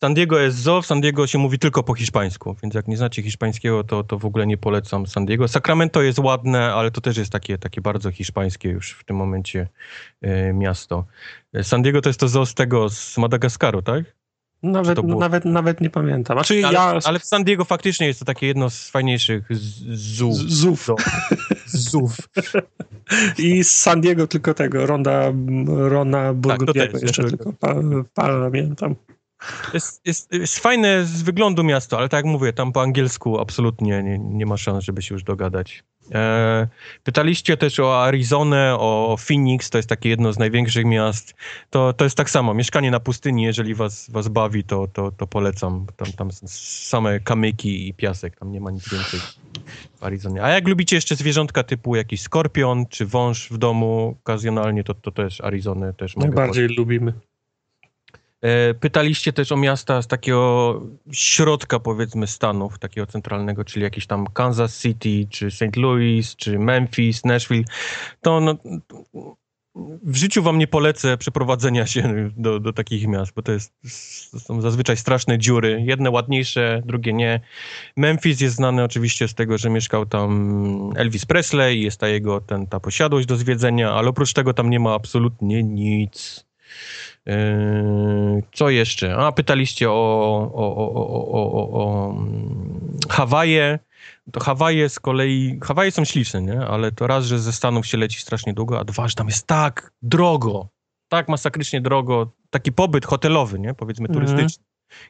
San 0.00 0.14
Diego 0.14 0.38
jest 0.38 0.58
zoo, 0.58 0.82
w 0.82 0.86
San 0.86 1.00
Diego 1.00 1.26
się 1.26 1.38
mówi 1.38 1.58
tylko 1.58 1.82
po 1.82 1.94
hiszpańsku, 1.94 2.56
więc 2.62 2.74
jak 2.74 2.88
nie 2.88 2.96
znacie 2.96 3.22
hiszpańskiego, 3.22 3.84
to, 3.84 4.04
to 4.04 4.18
w 4.18 4.24
ogóle 4.24 4.46
nie 4.46 4.56
polecam 4.56 5.06
San 5.06 5.26
Diego. 5.26 5.48
Sacramento 5.48 6.02
jest 6.02 6.18
ładne, 6.18 6.74
ale 6.74 6.90
to 6.90 7.00
też 7.00 7.16
jest 7.16 7.32
takie, 7.32 7.58
takie 7.58 7.80
bardzo 7.80 8.10
hiszpańskie 8.10 8.68
już 8.68 8.92
w 8.92 9.04
tym 9.04 9.16
momencie 9.16 9.68
e, 10.22 10.52
miasto. 10.52 11.04
San 11.62 11.82
Diego 11.82 12.00
to 12.00 12.08
jest 12.08 12.20
to 12.20 12.28
zoo 12.28 12.46
z 12.46 12.54
tego, 12.54 12.90
z 12.90 13.18
Madagaskaru, 13.18 13.82
tak? 13.82 14.04
Nawet, 14.62 15.02
nawet, 15.04 15.44
nawet 15.44 15.80
nie 15.80 15.90
pamiętam. 15.90 16.36
Znaczy, 16.36 16.66
ale, 16.66 16.74
ja... 16.74 16.98
ale 17.04 17.18
w 17.18 17.24
San 17.24 17.44
Diego 17.44 17.64
faktycznie 17.64 18.06
jest 18.06 18.18
to 18.18 18.24
takie 18.24 18.46
jedno 18.46 18.70
z 18.70 18.90
fajniejszych 18.90 19.48
zoo. 19.94 20.32
Zów. 20.32 20.88
Zów. 21.66 22.16
I 23.38 23.64
z 23.64 23.70
San 23.70 24.00
Diego 24.00 24.26
tylko 24.26 24.54
tego, 24.54 24.86
Ronda, 24.86 25.32
Rona 25.66 26.34
Burgundiego 26.34 26.92
tak, 26.92 27.02
jeszcze 27.02 27.24
tylko 27.24 27.52
pamiętam. 28.14 28.94
Jest, 29.74 30.06
jest, 30.06 30.32
jest 30.32 30.58
fajne 30.58 31.04
z 31.04 31.22
wyglądu 31.22 31.64
miasto, 31.64 31.98
ale 31.98 32.08
tak 32.08 32.18
jak 32.24 32.32
mówię, 32.32 32.52
tam 32.52 32.72
po 32.72 32.82
angielsku 32.82 33.40
absolutnie 33.40 34.02
nie, 34.02 34.18
nie 34.18 34.46
ma 34.46 34.56
szans, 34.56 34.84
żeby 34.84 35.02
się 35.02 35.14
już 35.14 35.22
dogadać. 35.22 35.84
E, 36.14 36.68
pytaliście 37.04 37.56
też 37.56 37.80
o 37.80 38.04
Arizonę, 38.04 38.76
o 38.78 39.16
Phoenix, 39.28 39.70
to 39.70 39.78
jest 39.78 39.88
takie 39.88 40.08
jedno 40.08 40.32
z 40.32 40.38
największych 40.38 40.84
miast. 40.84 41.34
To, 41.70 41.92
to 41.92 42.04
jest 42.04 42.16
tak 42.16 42.30
samo, 42.30 42.54
mieszkanie 42.54 42.90
na 42.90 43.00
pustyni, 43.00 43.42
jeżeli 43.42 43.74
was, 43.74 44.10
was 44.10 44.28
bawi, 44.28 44.64
to, 44.64 44.86
to, 44.92 45.10
to 45.10 45.26
polecam. 45.26 45.86
Tam, 45.96 46.12
tam 46.12 46.28
same 46.32 47.20
kamyki 47.20 47.88
i 47.88 47.94
piasek, 47.94 48.36
tam 48.36 48.52
nie 48.52 48.60
ma 48.60 48.70
nic 48.70 48.88
więcej 48.88 49.20
w 49.96 50.04
Arizonie. 50.04 50.42
A 50.42 50.48
jak 50.48 50.68
lubicie 50.68 50.96
jeszcze 50.96 51.16
zwierzątka 51.16 51.62
typu 51.62 51.96
jakiś 51.96 52.20
skorpion 52.20 52.86
czy 52.86 53.06
wąż 53.06 53.48
w 53.50 53.58
domu 53.58 54.16
okazjonalnie, 54.20 54.84
to, 54.84 54.94
to 54.94 55.10
też 55.10 55.40
Arizonę 55.40 55.94
też 55.94 56.16
Najbardziej 56.16 56.68
lubimy. 56.68 57.12
E, 58.42 58.74
pytaliście 58.74 59.32
też 59.32 59.52
o 59.52 59.56
miasta 59.56 60.02
z 60.02 60.06
takiego 60.06 60.82
środka, 61.12 61.78
powiedzmy, 61.78 62.26
Stanów, 62.26 62.78
takiego 62.78 63.06
centralnego, 63.06 63.64
czyli 63.64 63.82
jakieś 63.82 64.06
tam 64.06 64.26
Kansas 64.26 64.82
City, 64.82 65.26
czy 65.30 65.50
St. 65.50 65.76
Louis, 65.76 66.36
czy 66.36 66.58
Memphis, 66.58 67.24
Nashville. 67.24 67.64
To 68.20 68.40
no, 68.40 68.56
w 70.02 70.16
życiu 70.16 70.42
wam 70.42 70.58
nie 70.58 70.66
polecę 70.66 71.16
przeprowadzenia 71.16 71.86
się 71.86 72.30
do, 72.36 72.60
do 72.60 72.72
takich 72.72 73.06
miast, 73.06 73.32
bo 73.34 73.42
to, 73.42 73.52
jest, 73.52 73.74
to 74.32 74.40
są 74.40 74.60
zazwyczaj 74.60 74.96
straszne 74.96 75.38
dziury. 75.38 75.82
Jedne 75.86 76.10
ładniejsze, 76.10 76.82
drugie 76.86 77.12
nie. 77.12 77.40
Memphis 77.96 78.40
jest 78.40 78.56
znany 78.56 78.84
oczywiście 78.84 79.28
z 79.28 79.34
tego, 79.34 79.58
że 79.58 79.70
mieszkał 79.70 80.06
tam 80.06 80.92
Elvis 80.96 81.26
Presley 81.26 81.78
i 81.78 81.82
jest 81.82 82.00
ta 82.00 82.08
jego 82.08 82.40
ten, 82.40 82.66
ta 82.66 82.80
posiadłość 82.80 83.26
do 83.26 83.36
zwiedzenia, 83.36 83.92
ale 83.92 84.08
oprócz 84.08 84.32
tego 84.32 84.54
tam 84.54 84.70
nie 84.70 84.80
ma 84.80 84.94
absolutnie 84.94 85.62
nic. 85.62 86.48
Yy, 87.28 88.42
co 88.52 88.70
jeszcze? 88.70 89.16
A, 89.16 89.32
pytaliście 89.32 89.90
o, 89.90 89.92
o, 90.54 90.76
o, 90.76 90.92
o, 91.32 91.70
o, 91.82 92.14
Hawaje. 93.10 93.78
To 94.32 94.40
Hawaje 94.40 94.88
z 94.88 95.00
kolei, 95.00 95.58
Hawaje 95.62 95.90
są 95.90 96.04
śliczne, 96.04 96.42
nie? 96.42 96.60
Ale 96.60 96.92
to 96.92 97.06
raz, 97.06 97.24
że 97.24 97.38
ze 97.38 97.52
Stanów 97.52 97.86
się 97.86 97.98
leci 97.98 98.20
strasznie 98.20 98.54
długo, 98.54 98.80
a 98.80 98.84
dwa, 98.84 99.08
że 99.08 99.14
tam 99.14 99.26
jest 99.26 99.46
tak 99.46 99.92
drogo, 100.02 100.68
tak 101.08 101.28
masakrycznie 101.28 101.80
drogo, 101.80 102.32
taki 102.50 102.72
pobyt 102.72 103.06
hotelowy, 103.06 103.58
nie? 103.58 103.74
Powiedzmy 103.74 104.08
mhm. 104.08 104.26
turystyczny. 104.26 104.64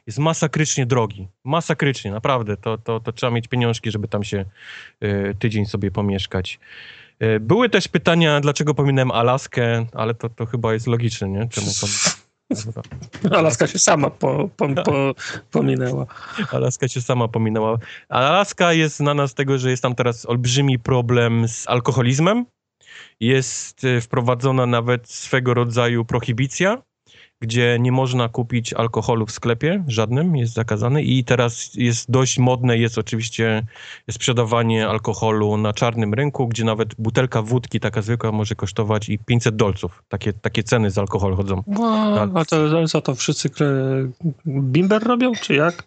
Jest 0.07 0.19
masakrycznie 0.19 0.85
drogi. 0.85 1.27
Masakrycznie, 1.43 2.11
naprawdę. 2.11 2.57
To, 2.57 2.77
to, 2.77 2.99
to 2.99 3.11
trzeba 3.11 3.31
mieć 3.31 3.47
pieniążki, 3.47 3.91
żeby 3.91 4.07
tam 4.07 4.23
się 4.23 4.45
y, 5.03 5.35
tydzień 5.39 5.65
sobie 5.65 5.91
pomieszkać. 5.91 6.59
E, 7.19 7.39
były 7.39 7.69
też 7.69 7.87
pytania, 7.87 8.39
dlaczego 8.39 8.73
pominąłem 8.73 9.11
Alaskę, 9.11 9.85
ale 9.93 10.13
to, 10.13 10.29
to 10.29 10.45
chyba 10.45 10.73
jest 10.73 10.87
logiczne, 10.87 11.29
nie? 11.29 11.47
Czemu 11.49 11.67
Alaska 13.39 13.67
się 13.67 13.79
sama 13.79 14.09
po, 14.09 14.49
po, 14.57 14.69
po, 14.69 15.15
pominęła. 15.51 16.05
Alaska 16.51 16.87
się 16.87 17.01
sama 17.01 17.27
pominęła. 17.27 17.77
Alaska 18.09 18.73
jest 18.73 18.95
znana 18.95 19.27
z 19.27 19.33
tego, 19.33 19.57
że 19.57 19.69
jest 19.69 19.83
tam 19.83 19.95
teraz 19.95 20.25
olbrzymi 20.25 20.79
problem 20.79 21.47
z 21.47 21.67
alkoholizmem. 21.67 22.45
Jest 23.19 23.83
e, 23.83 24.01
wprowadzona 24.01 24.65
nawet 24.65 25.09
swego 25.09 25.53
rodzaju 25.53 26.05
prohibicja 26.05 26.81
gdzie 27.41 27.77
nie 27.79 27.91
można 27.91 28.29
kupić 28.29 28.73
alkoholu 28.73 29.25
w 29.25 29.31
sklepie, 29.31 29.83
żadnym, 29.87 30.35
jest 30.35 30.53
zakazany 30.53 31.03
i 31.03 31.23
teraz 31.23 31.75
jest 31.75 32.11
dość 32.11 32.39
modne, 32.39 32.77
jest 32.77 32.97
oczywiście 32.97 33.65
sprzedawanie 34.11 34.87
alkoholu 34.87 35.57
na 35.57 35.73
czarnym 35.73 36.13
rynku, 36.13 36.47
gdzie 36.47 36.63
nawet 36.63 36.95
butelka 36.95 37.41
wódki 37.41 37.79
taka 37.79 38.01
zwykła 38.01 38.31
może 38.31 38.55
kosztować 38.55 39.09
i 39.09 39.19
500 39.19 39.55
dolców. 39.55 40.03
Takie, 40.09 40.33
takie 40.33 40.63
ceny 40.63 40.91
z 40.91 40.97
alkoholu 40.97 41.35
chodzą. 41.35 41.63
No, 41.67 42.27
a 42.35 42.45
to, 42.45 42.87
co 42.87 43.01
to 43.01 43.15
wszyscy 43.15 43.49
bimber 44.47 45.03
robią, 45.03 45.31
czy 45.41 45.53
jak? 45.53 45.83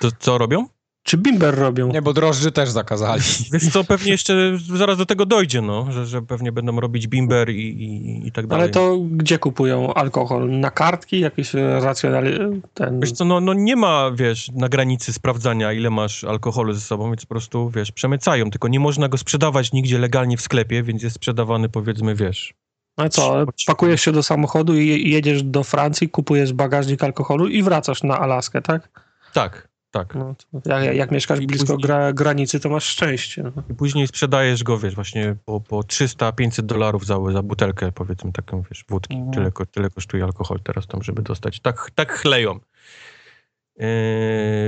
To 0.00 0.08
co 0.18 0.38
robią? 0.38 0.66
Czy 1.08 1.16
bimber 1.16 1.54
robią? 1.54 1.92
Nie, 1.92 2.02
bo 2.02 2.12
drożdży 2.12 2.52
też 2.52 2.70
zakazali. 2.70 3.22
Więc 3.52 3.72
co, 3.72 3.84
pewnie 3.84 4.12
jeszcze 4.12 4.58
zaraz 4.74 4.98
do 4.98 5.06
tego 5.06 5.26
dojdzie, 5.26 5.62
no, 5.62 5.92
że, 5.92 6.06
że 6.06 6.22
pewnie 6.22 6.52
będą 6.52 6.80
robić 6.80 7.06
bimber 7.06 7.50
i, 7.50 7.60
i, 7.60 8.26
i 8.26 8.32
tak 8.32 8.46
dalej. 8.46 8.62
Ale 8.62 8.72
to 8.72 8.98
gdzie 9.10 9.38
kupują 9.38 9.94
alkohol? 9.94 10.50
Na 10.50 10.70
kartki? 10.70 11.20
Jakieś 11.20 11.54
racjonalne... 11.80 12.30
Ten... 12.74 13.00
Wiesz 13.00 13.12
co, 13.12 13.24
no, 13.24 13.40
no 13.40 13.54
nie 13.54 13.76
ma, 13.76 14.10
wiesz, 14.14 14.50
na 14.54 14.68
granicy 14.68 15.12
sprawdzania, 15.12 15.72
ile 15.72 15.90
masz 15.90 16.24
alkoholu 16.24 16.72
ze 16.72 16.80
sobą, 16.80 17.06
więc 17.06 17.26
po 17.26 17.28
prostu, 17.28 17.70
wiesz, 17.70 17.92
przemycają, 17.92 18.50
tylko 18.50 18.68
nie 18.68 18.80
można 18.80 19.08
go 19.08 19.18
sprzedawać 19.18 19.72
nigdzie 19.72 19.98
legalnie 19.98 20.36
w 20.36 20.40
sklepie, 20.40 20.82
więc 20.82 21.02
jest 21.02 21.16
sprzedawany, 21.16 21.68
powiedzmy, 21.68 22.14
wiesz... 22.14 22.54
No 22.98 23.08
co, 23.08 23.46
pakujesz 23.66 24.00
się 24.00 24.12
do 24.12 24.22
samochodu 24.22 24.74
i 24.74 25.10
jedziesz 25.10 25.42
do 25.42 25.64
Francji, 25.64 26.08
kupujesz 26.08 26.52
bagażnik 26.52 27.04
alkoholu 27.04 27.48
i 27.48 27.62
wracasz 27.62 28.02
na 28.02 28.18
Alaskę, 28.18 28.62
tak? 28.62 28.88
Tak, 29.32 29.67
tak. 29.90 30.14
No, 30.14 30.34
jak, 30.66 30.96
jak 30.96 31.10
mieszkasz 31.10 31.40
blisko 31.40 31.66
później, 31.66 31.82
gra, 31.82 32.12
granicy, 32.12 32.60
to 32.60 32.68
masz 32.68 32.84
szczęście. 32.84 33.42
No. 33.42 33.62
I 33.70 33.74
później 33.74 34.06
sprzedajesz 34.06 34.62
go, 34.62 34.78
wiesz, 34.78 34.94
właśnie 34.94 35.36
po, 35.44 35.60
po 35.60 35.80
300-500 35.80 36.62
dolarów 36.62 37.06
za, 37.06 37.18
za 37.32 37.42
butelkę, 37.42 37.92
powiedzmy, 37.92 38.32
taką, 38.32 38.62
wiesz, 38.70 38.84
wódki. 38.88 39.16
Mhm. 39.16 39.32
Tyle, 39.32 39.66
tyle 39.66 39.90
kosztuje 39.90 40.24
alkohol 40.24 40.60
teraz 40.64 40.86
tam, 40.86 41.02
żeby 41.02 41.22
dostać. 41.22 41.60
Tak, 41.60 41.90
tak 41.94 42.12
chleją. 42.12 42.60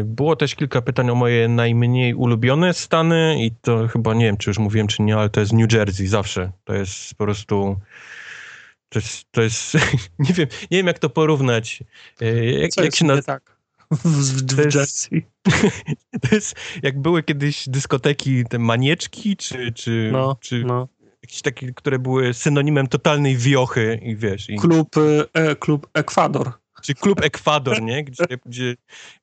Było 0.04 0.36
też 0.36 0.54
kilka 0.54 0.82
pytań 0.82 1.10
o 1.10 1.14
moje 1.14 1.48
najmniej 1.48 2.14
ulubione 2.14 2.74
stany 2.74 3.44
i 3.44 3.50
to 3.50 3.88
chyba 3.88 4.14
nie 4.14 4.24
wiem, 4.24 4.36
czy 4.36 4.50
już 4.50 4.58
mówiłem, 4.58 4.86
czy 4.86 5.02
nie, 5.02 5.16
ale 5.16 5.28
to 5.28 5.40
jest 5.40 5.52
New 5.52 5.72
Jersey 5.72 6.06
zawsze. 6.06 6.52
To 6.64 6.74
jest 6.74 7.14
po 7.14 7.24
prostu 7.24 7.76
to 8.88 8.98
jest, 8.98 9.32
to 9.32 9.42
jest 9.42 9.74
nie, 10.18 10.34
wiem, 10.34 10.48
nie 10.70 10.78
wiem 10.78 10.86
jak 10.86 10.98
to 10.98 11.10
porównać. 11.10 11.82
Jak, 12.60 12.70
Co 12.70 12.84
jak 12.84 12.96
się 12.96 13.22
tak 13.22 13.49
w, 14.04 14.54
w 14.54 14.74
Jersey? 14.74 15.26
To 16.22 16.34
jest, 16.34 16.54
jak 16.82 17.00
były 17.00 17.22
kiedyś 17.22 17.68
dyskoteki, 17.68 18.44
te 18.44 18.58
manieczki, 18.58 19.36
czy, 19.36 19.72
czy, 19.72 20.10
no, 20.12 20.36
czy 20.40 20.64
no. 20.64 20.88
jakieś 21.22 21.42
takie, 21.42 21.72
które 21.72 21.98
były 21.98 22.34
synonimem 22.34 22.86
totalnej 22.86 23.36
wiochy 23.36 24.00
i 24.02 24.16
wiesz. 24.16 24.50
I... 24.50 24.56
Klub, 24.56 24.88
e, 25.34 25.56
klub 25.56 25.88
Ekwador. 25.94 26.52
Czy 26.82 26.94
klub 26.94 27.20
Ekwador, 27.24 27.82
nie? 27.82 28.04
Gdzie, 28.04 28.24
gdzie, 28.46 28.74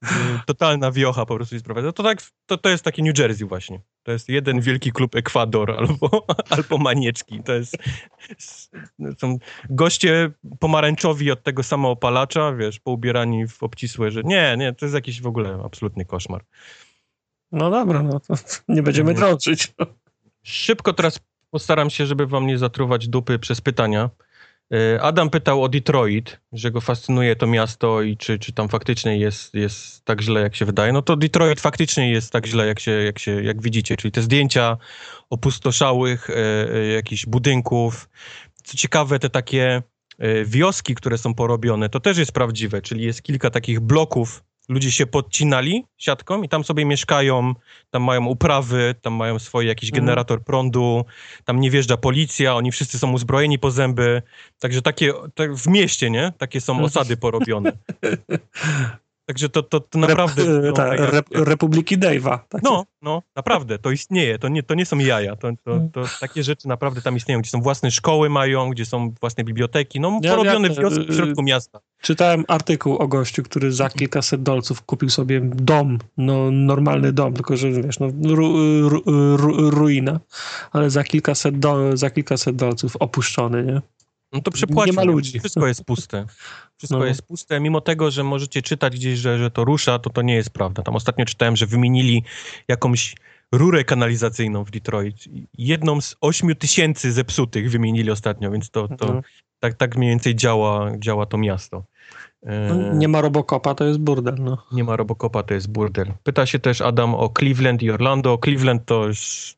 gdzie 0.02 0.40
totalna 0.46 0.92
wiocha 0.92 1.26
po 1.26 1.36
prostu 1.36 1.56
jest 1.56 1.66
prowadzona. 1.66 1.94
To, 1.94 2.04
tak, 2.04 2.22
to, 2.46 2.58
to 2.58 2.70
jest 2.70 2.84
taki 2.84 3.04
New 3.04 3.20
Jersey 3.20 3.46
właśnie. 3.46 3.82
To 4.04 4.12
jest 4.12 4.30
jeden 4.30 4.62
wielki 4.62 4.92
klub 4.92 5.16
Ekwador 5.16 5.72
albo, 5.72 6.26
albo 6.58 6.78
manieczki. 6.78 7.44
To 7.44 7.54
jest... 7.54 7.78
Są 9.18 9.38
goście 9.70 10.32
pomarańczowi 10.60 11.32
od 11.32 11.44
tego 11.44 11.64
samoopalacza, 11.64 12.54
wiesz, 12.54 12.80
poubierani 12.80 13.48
w 13.48 13.64
obcisłe, 13.64 14.12
że 14.12 14.22
nie, 14.24 14.56
nie, 14.58 14.74
to 14.74 14.86
jest 14.86 14.96
jakiś 14.96 15.22
w 15.22 15.28
ogóle 15.28 15.60
absolutny 15.66 16.06
koszmar. 16.06 16.46
No 17.52 17.72
dobra, 17.72 18.04
no 18.04 18.20
to 18.20 18.34
nie 18.68 18.84
będziemy 18.84 19.14
drążyć. 19.14 19.74
Szybko 20.44 20.94
teraz 20.94 21.20
postaram 21.52 21.90
się, 21.90 22.06
żeby 22.06 22.28
wam 22.28 22.48
nie 22.48 22.58
zatruwać 22.58 23.08
dupy 23.08 23.40
przez 23.40 23.62
pytania. 23.62 24.10
E, 24.74 25.02
Adam 25.02 25.30
pytał 25.30 25.64
o 25.64 25.70
Detroit, 25.70 26.40
że 26.52 26.72
go 26.72 26.82
fascynuje 26.82 27.36
to 27.36 27.48
miasto 27.48 28.02
i 28.02 28.18
czy, 28.18 28.40
czy 28.40 28.54
tam 28.54 28.70
faktycznie 28.70 29.18
jest, 29.18 29.54
jest 29.54 30.06
tak 30.06 30.22
źle, 30.22 30.42
jak 30.42 30.56
się 30.56 30.66
wydaje. 30.66 30.94
No 30.94 31.02
to 31.02 31.16
Detroit 31.16 31.62
faktycznie 31.62 32.12
jest 32.12 32.32
tak 32.32 32.48
źle, 32.48 32.68
jak, 32.68 32.80
się, 32.80 32.92
jak, 32.92 33.20
się, 33.20 33.44
jak 33.44 33.62
widzicie. 33.62 33.98
Czyli 33.98 34.12
te 34.12 34.22
zdjęcia 34.22 34.78
opustoszałych 35.30 36.30
e, 36.30 36.88
jakichś 36.88 37.26
budynków. 37.26 38.10
Co 38.64 38.78
ciekawe, 38.78 39.20
te 39.20 39.30
takie 39.30 39.82
wioski, 40.46 40.96
które 40.96 41.18
są 41.18 41.34
porobione, 41.34 41.90
to 41.90 42.00
też 42.00 42.18
jest 42.18 42.32
prawdziwe. 42.32 42.82
Czyli 42.82 43.04
jest 43.04 43.22
kilka 43.22 43.50
takich 43.50 43.80
bloków 43.80 44.44
ludzie 44.70 44.92
się 44.92 45.06
podcinali 45.06 45.86
siatką 45.98 46.44
i 46.44 46.50
tam 46.50 46.64
sobie 46.64 46.86
mieszkają, 46.86 47.54
tam 47.90 48.04
mają 48.04 48.26
uprawy, 48.26 48.96
tam 49.02 49.14
mają 49.14 49.40
swój 49.40 49.68
jakiś 49.68 49.90
mhm. 49.90 50.06
generator 50.06 50.44
prądu, 50.44 51.06
tam 51.46 51.60
nie 51.60 51.72
wjeżdża 51.72 51.98
policja, 51.98 52.56
oni 52.56 52.72
wszyscy 52.72 53.00
są 53.00 53.12
uzbrojeni 53.12 53.60
po 53.60 53.72
zęby. 53.72 54.22
Także 54.60 54.82
takie, 54.82 55.14
tak 55.36 55.56
w 55.56 55.68
mieście, 55.68 56.10
nie? 56.10 56.34
Takie 56.38 56.62
są 56.62 56.82
osady 56.84 57.18
porobione. 57.18 57.72
Także 59.28 59.50
to, 59.50 59.64
to, 59.64 59.80
to 59.80 60.00
naprawdę... 60.00 60.46
Rep, 60.46 60.64
no, 60.66 60.72
ta, 60.72 60.96
rep, 60.96 61.26
Republiki 61.32 61.98
Dave'a. 61.98 62.40
No, 62.64 62.86
no, 63.02 63.22
naprawdę, 63.36 63.80
to 63.80 63.92
istnieje, 63.92 64.40
to 64.40 64.48
nie, 64.48 64.64
to 64.64 64.76
nie 64.76 64.86
są 64.86 64.98
jaja, 64.98 65.36
to, 65.36 65.52
to, 65.64 65.80
to, 65.94 66.04
takie 66.20 66.44
rzeczy 66.44 66.68
naprawdę 66.68 67.02
tam 67.02 67.18
istnieją, 67.18 67.40
gdzie 67.40 67.50
są 67.50 67.62
własne 67.62 67.92
szkoły 67.92 68.30
mają, 68.30 68.70
gdzie 68.70 68.86
są 68.86 69.14
własne 69.22 69.44
biblioteki, 69.44 70.00
no 70.00 70.20
ja, 70.24 70.32
porobione 70.32 70.68
ja, 70.68 70.82
wioski 70.82 71.06
w 71.06 71.16
środku 71.16 71.44
miasta. 71.44 71.80
Czytałem 72.02 72.46
artykuł 72.48 72.98
o 72.98 73.08
gościu, 73.08 73.44
który 73.44 73.72
za 73.72 73.90
kilkaset 73.90 74.44
dolców 74.44 74.82
kupił 74.82 75.10
sobie 75.10 75.42
dom, 75.44 75.98
no 76.18 76.52
normalny 76.52 77.14
dom, 77.14 77.34
tylko 77.34 77.58
że 77.58 77.72
wiesz, 77.72 78.00
no 78.00 78.08
ru, 78.24 78.90
ru, 78.90 79.02
ru, 79.38 79.70
ruina, 79.70 80.20
ale 80.72 80.90
za 80.90 81.04
kilkaset, 81.04 81.60
do, 81.60 81.98
za 81.98 82.10
kilkaset 82.10 82.56
dolców 82.56 82.96
opuszczony, 82.96 83.64
nie? 83.64 83.82
No 84.32 84.42
to 84.42 84.52
przepłaci. 84.52 84.92
Nie 84.92 84.96
ma 84.96 85.04
ludzi. 85.04 85.40
Wszystko 85.40 85.68
jest 85.68 85.84
puste. 85.84 86.26
Wszystko 86.78 87.00
no. 87.00 87.06
jest 87.06 87.22
puste, 87.22 87.60
mimo 87.60 87.82
tego, 87.82 88.12
że 88.12 88.24
możecie 88.24 88.62
czytać 88.62 88.96
gdzieś, 88.96 89.20
że, 89.20 89.38
że 89.38 89.52
to 89.52 89.66
rusza, 89.66 90.00
to 90.00 90.10
to 90.10 90.22
nie 90.22 90.36
jest 90.36 90.50
prawda. 90.50 90.84
Tam 90.84 90.96
ostatnio 90.96 91.26
czytałem, 91.26 91.56
że 91.56 91.66
wymienili 91.66 92.24
jakąś 92.68 93.16
rurę 93.52 93.84
kanalizacyjną 93.84 94.64
w 94.64 94.72
Detroit. 94.72 95.16
Jedną 95.58 96.02
z 96.02 96.16
ośmiu 96.22 96.56
tysięcy 96.56 97.12
zepsutych 97.12 97.72
wymienili 97.72 98.12
ostatnio, 98.12 98.52
więc 98.52 98.70
to, 98.70 98.88
to 98.88 99.06
mhm. 99.06 99.22
tak, 99.60 99.74
tak 99.74 99.96
mniej 99.96 100.10
więcej 100.10 100.36
działa, 100.36 100.92
działa 100.98 101.26
to 101.26 101.38
miasto. 101.38 101.84
No, 102.48 102.94
nie 102.94 103.08
ma 103.08 103.22
Robocopa, 103.22 103.76
to 103.76 103.84
jest 103.84 104.00
burdel. 104.00 104.36
No. 104.40 104.58
Nie 104.72 104.84
ma 104.84 104.96
Robocopa, 104.96 105.44
to 105.44 105.54
jest 105.54 105.72
burdel. 105.72 106.14
Pyta 106.24 106.46
się 106.46 106.60
też 106.60 106.82
Adam 106.82 107.16
o 107.16 107.30
Cleveland 107.30 107.84
i 107.84 107.92
Orlando. 107.92 108.38
Cleveland 108.44 108.86
to, 108.86 109.06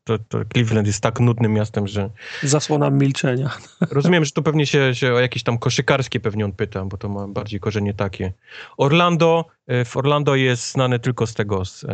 to, 0.04 0.18
to 0.20 0.40
Cleveland 0.54 0.88
jest 0.88 1.02
tak 1.02 1.20
nudnym 1.20 1.54
miastem, 1.54 1.88
że... 1.88 2.10
Zasłona 2.44 2.90
milczenia. 2.90 3.50
Rozumiem, 3.92 4.26
że 4.26 4.32
tu 4.32 4.44
pewnie 4.44 4.66
się, 4.66 4.96
się 4.96 5.14
o 5.14 5.20
jakieś 5.20 5.44
tam 5.44 5.58
koszykarskie 5.58 6.20
pewnie 6.20 6.46
on 6.46 6.52
pyta, 6.52 6.86
bo 6.86 6.98
to 6.98 7.10
ma 7.10 7.28
bardziej 7.28 7.60
korzenie 7.60 7.94
takie. 7.94 8.34
Orlando, 8.78 9.46
e, 9.68 9.86
w 9.86 9.98
Orlando 9.98 10.36
jest 10.36 10.72
znane 10.72 11.00
tylko 11.00 11.28
z 11.28 11.34
tego, 11.34 11.66
z, 11.66 11.86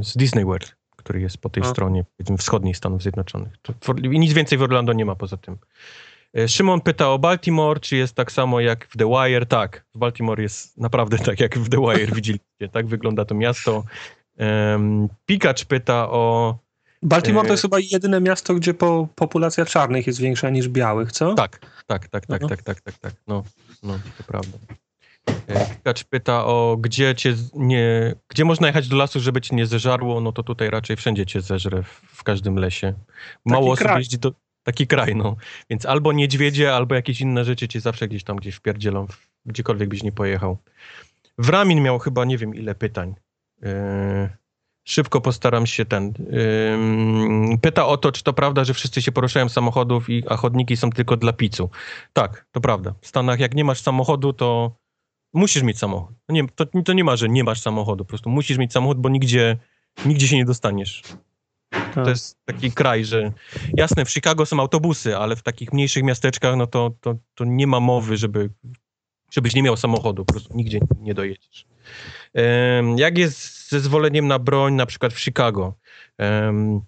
z 0.00 0.16
Disney 0.16 0.44
World, 0.44 0.76
który 0.96 1.20
jest 1.20 1.38
po 1.38 1.48
tej 1.48 1.62
A. 1.62 1.66
stronie 1.66 2.04
wschodniej 2.38 2.74
Stanów 2.74 3.02
Zjednoczonych. 3.02 3.52
I 4.02 4.18
nic 4.18 4.32
więcej 4.32 4.58
w 4.58 4.62
Orlando 4.62 4.92
nie 4.92 5.04
ma 5.04 5.14
poza 5.14 5.36
tym. 5.36 5.58
E, 6.38 6.48
Szymon 6.48 6.80
pyta 6.80 7.08
o 7.08 7.18
Baltimore, 7.18 7.80
czy 7.80 7.96
jest 7.96 8.14
tak 8.14 8.32
samo 8.32 8.60
jak 8.60 8.86
w 8.86 8.96
The 8.96 9.06
Wire? 9.06 9.46
Tak, 9.46 9.84
w 9.94 9.98
Baltimore 9.98 10.42
jest 10.42 10.78
naprawdę 10.78 11.18
tak 11.28 11.40
jak 11.40 11.58
w 11.58 11.68
The 11.68 11.76
Wire, 11.76 12.14
widzieliście. 12.14 12.68
Tak 12.72 12.86
wygląda 12.86 13.24
to 13.24 13.34
miasto. 13.34 13.84
Um, 14.38 15.08
Pikacz 15.26 15.64
pyta 15.64 16.10
o... 16.10 16.58
Baltimore 17.02 17.46
to 17.46 17.50
e, 17.50 17.52
jest 17.52 17.62
chyba 17.62 17.78
jedyne 17.92 18.20
miasto, 18.20 18.54
gdzie 18.54 18.74
po, 18.74 19.08
populacja 19.14 19.66
czarnych 19.66 20.06
jest 20.06 20.20
większa 20.20 20.50
niż 20.50 20.68
białych, 20.68 21.12
co? 21.12 21.34
Tak, 21.34 21.58
tak, 21.86 22.08
tak, 22.08 22.26
tak, 22.26 22.46
tak, 22.48 22.62
tak, 22.62 22.80
tak, 22.80 22.98
tak. 22.98 23.14
No, 23.26 23.44
no, 23.82 23.98
to 24.18 24.24
prawda. 24.26 24.58
E, 25.46 25.66
Pikacz 25.66 26.04
pyta 26.04 26.44
o 26.44 26.76
gdzie 26.80 27.14
cię 27.14 27.34
nie, 27.54 28.14
gdzie 28.28 28.44
można 28.44 28.66
jechać 28.66 28.88
do 28.88 28.96
lasu, 28.96 29.20
żeby 29.20 29.40
cię 29.40 29.56
nie 29.56 29.66
zeżarło, 29.66 30.20
no 30.20 30.32
to 30.32 30.42
tutaj 30.42 30.70
raczej 30.70 30.96
wszędzie 30.96 31.26
cię 31.26 31.40
zeżre, 31.40 31.82
w, 31.82 32.02
w 32.06 32.22
każdym 32.22 32.56
lesie. 32.56 32.94
Mało 33.44 33.72
osób 33.72 33.88
jeździ 33.96 34.18
do, 34.18 34.32
Taki 34.62 34.86
kraj, 34.86 35.16
no. 35.16 35.36
Więc 35.70 35.86
albo 35.86 36.12
niedźwiedzie, 36.12 36.74
albo 36.74 36.94
jakieś 36.94 37.20
inne 37.20 37.44
rzeczy 37.44 37.68
cię 37.68 37.80
zawsze 37.80 38.08
gdzieś 38.08 38.24
tam 38.24 38.36
gdzieś 38.36 38.54
wpierdzielą, 38.54 39.06
gdziekolwiek 39.46 39.88
byś 39.88 40.02
nie 40.02 40.12
pojechał. 40.12 40.58
Wramin 41.38 41.82
miał 41.82 41.98
chyba 41.98 42.24
nie 42.24 42.38
wiem 42.38 42.54
ile 42.54 42.74
pytań. 42.74 43.14
Yy, 43.62 43.70
szybko 44.84 45.20
postaram 45.20 45.66
się 45.66 45.84
ten. 45.84 46.12
Yy, 47.50 47.58
pyta 47.58 47.86
o 47.86 47.96
to, 47.96 48.12
czy 48.12 48.22
to 48.22 48.32
prawda, 48.32 48.64
że 48.64 48.74
wszyscy 48.74 49.02
się 49.02 49.12
poruszają 49.12 49.48
samochodów, 49.48 50.10
i, 50.10 50.22
a 50.28 50.36
chodniki 50.36 50.76
są 50.76 50.90
tylko 50.90 51.16
dla 51.16 51.32
picu. 51.32 51.70
Tak, 52.12 52.46
to 52.52 52.60
prawda. 52.60 52.94
W 53.00 53.06
Stanach 53.06 53.40
jak 53.40 53.54
nie 53.54 53.64
masz 53.64 53.80
samochodu, 53.80 54.32
to 54.32 54.76
musisz 55.34 55.62
mieć 55.62 55.78
samochód. 55.78 56.16
Nie, 56.28 56.48
to, 56.48 56.66
to 56.84 56.92
nie 56.92 57.04
ma, 57.04 57.16
że 57.16 57.28
nie 57.28 57.44
masz 57.44 57.60
samochodu. 57.60 58.04
Po 58.04 58.08
prostu 58.08 58.30
musisz 58.30 58.58
mieć 58.58 58.72
samochód, 58.72 58.98
bo 58.98 59.08
nigdzie, 59.08 59.56
nigdzie 60.06 60.28
się 60.28 60.36
nie 60.36 60.44
dostaniesz. 60.44 61.02
To 61.94 61.94
tak. 61.94 62.06
jest 62.08 62.38
taki 62.44 62.72
kraj, 62.72 63.04
że 63.04 63.32
jasne, 63.76 64.04
w 64.04 64.10
Chicago 64.10 64.46
są 64.46 64.60
autobusy, 64.60 65.16
ale 65.16 65.36
w 65.36 65.42
takich 65.42 65.72
mniejszych 65.72 66.02
miasteczkach, 66.02 66.56
no 66.56 66.66
to, 66.66 66.90
to, 67.00 67.14
to 67.34 67.44
nie 67.44 67.66
ma 67.66 67.80
mowy, 67.80 68.16
żeby, 68.16 68.50
żebyś 69.30 69.54
nie 69.54 69.62
miał 69.62 69.76
samochodu, 69.76 70.24
po 70.24 70.32
prostu 70.32 70.56
nigdzie 70.56 70.80
nie 71.00 71.14
dojedziesz. 71.14 71.66
Um, 72.34 72.98
jak 72.98 73.18
jest 73.18 73.38
z 73.38 73.70
zezwoleniem 73.70 74.26
na 74.26 74.38
broń, 74.38 74.74
na 74.74 74.86
przykład 74.86 75.12
w 75.12 75.20
Chicago? 75.20 75.74
Um, 76.18 76.80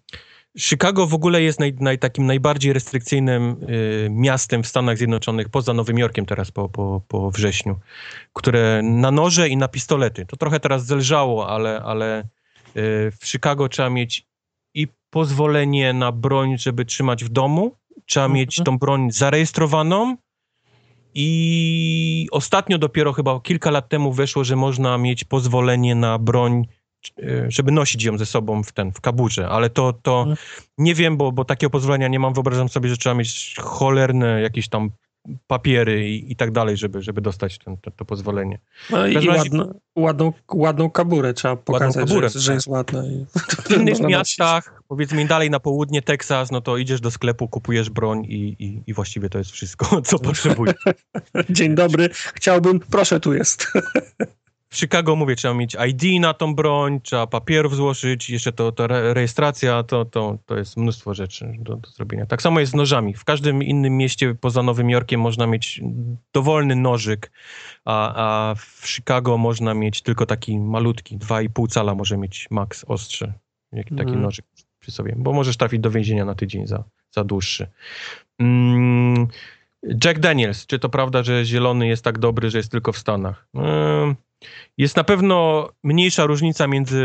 Chicago 0.59 1.07
w 1.07 1.15
ogóle 1.15 1.43
jest 1.43 1.61
naj, 1.61 1.75
naj, 1.81 1.99
takim 1.99 2.27
najbardziej 2.27 2.73
restrykcyjnym 2.73 3.57
y, 3.69 4.09
miastem 4.11 4.63
w 4.63 4.67
Stanach 4.67 4.97
Zjednoczonych, 4.97 5.49
poza 5.49 5.75
Nowym 5.75 5.99
Jorkiem 5.99 6.27
teraz 6.27 6.51
po, 6.51 6.69
po, 6.69 7.03
po 7.09 7.31
wrześniu, 7.31 7.77
które 8.33 8.81
na 8.83 9.11
noże 9.11 9.49
i 9.49 9.57
na 9.57 9.69
pistolety. 9.69 10.27
To 10.27 10.37
trochę 10.37 10.61
teraz 10.61 10.85
zelżało, 10.85 11.49
ale, 11.49 11.83
ale 11.83 12.21
y, 12.21 12.25
w 13.21 13.27
Chicago 13.27 13.69
trzeba 13.69 13.91
mieć 13.91 14.27
i 14.75 14.89
pozwolenie 15.11 15.93
na 15.93 16.13
broń, 16.13 16.59
żeby 16.59 16.85
trzymać 16.85 17.25
w 17.25 17.29
domu. 17.29 17.77
Trzeba 18.07 18.27
mhm. 18.27 18.37
mieć 18.37 18.57
tą 18.65 18.79
broń 18.79 19.11
zarejestrowaną. 19.11 20.17
I 21.15 22.29
ostatnio 22.31 22.79
dopiero 22.79 23.13
chyba 23.13 23.41
kilka 23.41 23.71
lat 23.71 23.89
temu 23.89 24.13
weszło, 24.13 24.45
że 24.45 24.57
można 24.57 24.99
mieć 24.99 25.25
pozwolenie 25.25 25.95
na 25.95 26.19
broń, 26.19 26.67
e, 27.19 27.51
żeby 27.51 27.73
nosić 27.73 28.05
ją 28.05 28.19
ze 28.19 28.27
sobą 28.27 28.63
w 28.63 28.73
ten, 28.73 28.93
w 28.93 29.01
kaburze, 29.01 29.49
ale 29.49 29.71
to, 29.71 29.93
to 29.93 30.19
mhm. 30.19 30.37
nie 30.79 30.95
wiem, 30.95 31.17
bo, 31.17 31.33
bo 31.33 31.45
takiego 31.45 31.71
pozwolenia 31.71 32.09
nie 32.09 32.19
mam. 32.19 32.35
Wyobrażam 32.35 32.69
sobie, 32.69 32.89
że 32.89 32.97
trzeba 32.97 33.15
mieć 33.15 33.55
cholerne 33.59 34.41
jakieś 34.41 34.69
tam 34.69 34.91
papiery 35.47 36.11
i, 36.11 36.33
i 36.33 36.37
tak 36.37 36.51
dalej, 36.51 36.77
żeby, 36.77 37.03
żeby 37.03 37.21
dostać 37.21 37.59
ten, 37.59 37.77
to, 37.77 37.91
to 37.91 38.05
pozwolenie. 38.05 38.59
No 38.91 39.07
i 39.07 39.15
razie... 39.15 39.29
ładno, 39.31 39.75
ładną, 39.97 40.33
ładną 40.55 40.91
kaburę 40.91 41.35
trzeba 41.35 41.57
pokazać, 41.57 42.09
kaburę, 42.09 42.29
że, 42.29 42.41
że, 42.41 42.55
jest 42.55 42.67
ładna. 42.67 43.07
I... 43.07 43.27
W 43.65 43.71
innych 43.71 44.01
miastach, 44.01 44.67
nosić. 44.67 44.87
powiedzmy 44.89 45.27
dalej 45.27 45.51
na 45.51 45.61
południe, 45.61 46.03
Teksas, 46.03 46.51
no 46.51 46.61
to 46.61 46.77
idziesz 46.77 47.01
do 47.01 47.11
sklepu, 47.11 47.49
kupujesz 47.49 47.91
broń 47.91 48.25
i, 48.25 48.57
i, 48.59 48.83
i 48.87 48.95
właściwie 48.95 49.29
to 49.29 49.39
jest 49.39 49.51
wszystko, 49.51 50.01
co 50.03 50.19
potrzebujesz. 50.19 50.85
Dzień 51.51 51.75
dobry, 51.75 52.09
chciałbym, 52.13 52.81
proszę, 52.81 53.21
tu 53.21 53.35
jest. 53.35 53.73
W 54.73 54.77
Chicago, 54.77 55.17
mówię, 55.17 55.37
trzeba 55.37 55.55
mieć 55.55 55.77
ID 55.89 56.21
na 56.21 56.35
tą 56.35 56.55
broń, 56.55 57.01
trzeba 57.01 57.27
papierów 57.27 57.77
złożyć, 57.77 58.31
jeszcze 58.31 58.53
to, 58.53 58.73
to 58.73 58.85
re 58.85 59.15
rejestracja, 59.15 59.83
to, 59.83 60.05
to, 60.05 60.39
to 60.47 60.59
jest 60.59 60.77
mnóstwo 60.77 61.15
rzeczy 61.15 61.55
do, 61.59 61.77
do 61.77 61.91
zrobienia. 61.91 62.27
Tak 62.27 62.43
samo 62.43 62.61
jest 62.61 62.73
z 62.73 62.75
nożami. 62.75 63.15
W 63.15 63.25
każdym 63.25 63.63
innym 63.63 63.97
mieście 63.97 64.35
poza 64.35 64.63
Nowym 64.63 64.91
Jorkiem 64.91 65.21
można 65.21 65.47
mieć 65.47 65.81
dowolny 66.35 66.77
nożyk, 66.77 67.31
a, 67.85 68.15
a 68.15 68.55
w 68.55 68.83
Chicago 68.87 69.39
można 69.39 69.75
mieć 69.75 70.03
tylko 70.03 70.27
taki 70.27 70.59
malutki, 70.59 71.19
2,5 71.19 71.69
cala 71.69 71.95
może 71.95 72.17
mieć 72.17 72.47
max 72.51 72.85
ostrze, 72.89 73.33
taki 73.73 74.11
mm. 74.11 74.23
nożyk 74.23 74.45
przy 74.79 74.91
sobie, 74.91 75.15
bo 75.17 75.33
możesz 75.33 75.57
trafić 75.57 75.81
do 75.81 75.91
więzienia 75.91 76.25
na 76.25 76.35
tydzień 76.35 76.67
za, 76.67 76.85
za 77.11 77.25
dłuższy. 77.25 77.67
Mm, 78.39 79.29
Jack 80.05 80.19
Daniels, 80.19 80.67
czy 80.67 80.79
to 80.79 80.89
prawda, 80.89 81.23
że 81.23 81.45
zielony 81.45 81.89
jest 81.89 82.05
tak 82.05 82.19
dobry, 82.19 82.51
że 82.51 82.59
jest 82.59 82.71
tylko 82.71 82.93
w 82.93 82.99
Stanach? 82.99 83.49
Jest 84.79 84.97
na 84.97 85.05
pewno 85.05 85.69
mniejsza 85.83 86.27
różnica 86.27 86.67
między 86.67 87.03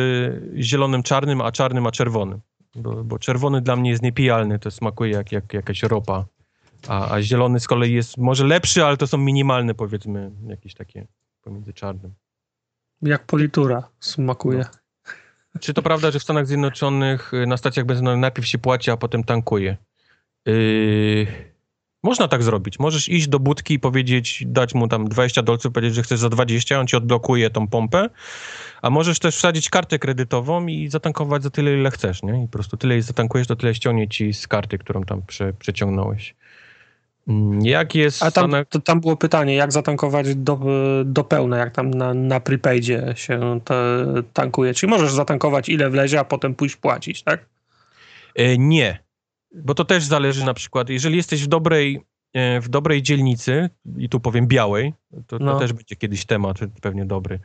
zielonym 0.57 1.03
czarnym, 1.03 1.41
a 1.41 1.51
czarnym 1.51 1.88
a 1.88 1.91
czerwonym. 1.91 2.41
Bo, 2.76 3.03
bo 3.03 3.19
czerwony 3.19 3.61
dla 3.61 3.76
mnie 3.76 3.89
jest 3.89 4.03
niepijalny, 4.03 4.59
to 4.59 4.72
smakuje 4.72 5.11
jak, 5.11 5.31
jak 5.31 5.53
jakaś 5.53 5.84
ropa. 5.84 6.26
A, 6.88 7.11
a 7.11 7.22
zielony 7.22 7.59
z 7.59 7.68
kolei 7.68 7.93
jest 7.93 8.18
może 8.18 8.45
lepszy, 8.45 8.85
ale 8.85 8.97
to 8.97 9.07
są 9.07 9.18
minimalne, 9.18 9.73
powiedzmy, 9.73 10.31
jakieś 10.47 10.73
takie 10.73 11.07
pomiędzy 11.41 11.73
czarnym. 11.73 12.14
Jak 13.01 13.26
politura 13.26 13.89
smakuje. 13.99 14.59
No. 14.59 15.61
Czy 15.61 15.73
to 15.73 15.81
prawda, 15.81 16.11
że 16.11 16.19
w 16.19 16.23
Stanach 16.23 16.47
Zjednoczonych 16.47 17.34
y, 17.34 17.47
na 17.47 17.57
stacjach 17.57 17.85
benzynowych 17.85 18.19
najpierw 18.19 18.47
się 18.47 18.57
płaci, 18.57 18.91
a 18.91 18.97
potem 18.97 19.23
tankuje? 19.23 19.77
Yy... 20.45 21.27
Można 22.03 22.28
tak 22.28 22.44
zrobić. 22.44 22.80
Możesz 22.80 23.10
iść 23.10 23.28
do 23.28 23.40
budki 23.40 23.74
i 23.74 23.80
powiedzieć, 23.80 24.44
dać 24.48 24.74
mu 24.74 24.88
tam 24.88 25.07
20 25.07 25.44
dolców, 25.44 25.74
powiedzieć, 25.74 25.95
że 25.95 26.03
chcesz 26.03 26.19
za 26.19 26.30
20, 26.30 26.80
on 26.80 26.88
ci 26.88 26.95
odblokuje 26.95 27.49
tą 27.49 27.68
pompę, 27.68 28.10
a 28.82 28.90
możesz 28.90 29.19
też 29.19 29.36
wsadzić 29.36 29.69
kartę 29.69 29.99
kredytową 29.99 30.68
i 30.68 30.88
zatankować 30.88 31.44
za 31.44 31.49
tyle, 31.49 31.74
ile 31.74 31.91
chcesz, 31.91 32.24
nie? 32.24 32.44
I 32.44 32.48
po 32.48 32.52
prostu 32.52 32.78
tyle, 32.78 33.02
zatankujesz, 33.02 33.48
to 33.48 33.56
tyle 33.56 33.76
ściągnie 33.76 34.07
ci 34.07 34.34
z 34.34 34.48
karty, 34.48 34.78
którą 34.78 35.03
tam 35.03 35.22
prze, 35.22 35.53
przeciągnąłeś. 35.53 36.36
Mm, 37.28 37.61
jak 37.61 37.95
jest... 37.95 38.24
A 38.24 38.32
tam, 38.32 38.52
to, 38.69 38.80
tam 38.80 39.02
było 39.02 39.18
pytanie, 39.18 39.56
jak 39.56 39.72
zatankować 39.72 40.36
do, 40.36 40.60
do 41.06 41.24
pełna, 41.24 41.57
jak 41.57 41.72
tam 41.72 41.91
na, 41.91 42.14
na 42.14 42.40
prepaidzie 42.40 43.14
się 43.15 43.60
tankuje. 44.34 44.74
Czyli 44.74 44.90
możesz 44.90 45.11
zatankować 45.11 45.69
ile 45.69 45.90
wlezie, 45.90 46.19
a 46.19 46.24
potem 46.24 46.56
pójść 46.56 46.76
płacić, 46.76 47.24
tak? 47.24 47.45
E, 48.36 48.57
nie. 48.57 49.06
Bo 49.63 49.73
to 49.73 49.85
też 49.85 50.03
zależy 50.03 50.45
na 50.45 50.53
przykład, 50.53 50.89
jeżeli 50.89 51.17
jesteś 51.17 51.43
w 51.43 51.47
dobrej, 51.47 52.01
e, 52.34 52.61
w 52.61 52.69
dobrej 52.69 53.01
dzielnicy, 53.01 53.69
i 53.97 54.09
tu 54.09 54.19
powiem 54.19 54.47
białej, 54.47 54.93
to, 55.27 55.39
to 55.39 55.45
no. 55.45 55.59
też 55.59 55.73
będzie 55.73 55.95
kiedyś 55.95 56.25
temat 56.25 56.57
pewnie 56.81 57.05
dobry, 57.05 57.39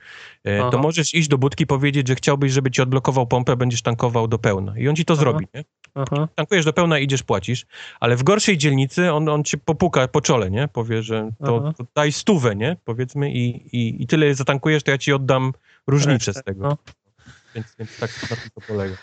e, 0.47 0.61
Aha. 0.61 0.71
to 0.71 0.79
możesz 0.79 1.15
iść 1.15 1.29
do 1.29 1.39
budki 1.39 1.67
powiedzieć, 1.67 2.09
że 2.09 2.15
chciałbyś, 2.15 2.53
żeby 2.53 2.71
ci 2.71 2.83
odblokował 2.83 3.27
pompę, 3.27 3.57
będziesz 3.57 3.83
tankował 3.83 4.29
do 4.29 4.39
pełna. 4.39 4.79
I 4.79 4.89
on 4.89 4.97
ci 4.97 5.05
to 5.05 5.15
Aha. 5.15 5.21
zrobi, 5.21 5.47
nie? 5.55 5.65
Aha. 5.95 6.29
Tankujesz 6.35 6.65
do 6.65 6.73
pełna, 6.73 6.99
idziesz, 6.99 7.23
płacisz, 7.23 7.67
ale 8.01 8.17
w 8.17 8.23
gorszej 8.23 8.59
dzielnicy 8.59 9.13
on, 9.13 9.29
on 9.29 9.45
ci 9.45 9.59
popuka 9.59 10.09
po 10.09 10.21
czole, 10.21 10.51
nie? 10.51 10.69
Powie, 10.69 11.03
że 11.03 11.31
to, 11.45 11.73
to 11.79 11.85
daj 11.95 12.13
stówę, 12.13 12.57
nie? 12.57 12.77
Powiedzmy 12.85 13.33
i, 13.33 13.77
i, 13.77 14.03
i 14.03 14.07
tyle 14.07 14.35
zatankujesz, 14.35 14.83
to 14.83 14.91
ja 14.91 14.99
ci 14.99 15.13
oddam 15.13 15.53
różnicę 15.87 16.33
z 16.33 16.43
tego. 16.43 16.69
No. 16.69 16.79
Więc, 17.55 17.77
więc 17.79 17.99
tak 17.99 18.11
na 18.31 18.37
tym 18.37 18.51
to 18.55 18.61
polega. 18.69 18.97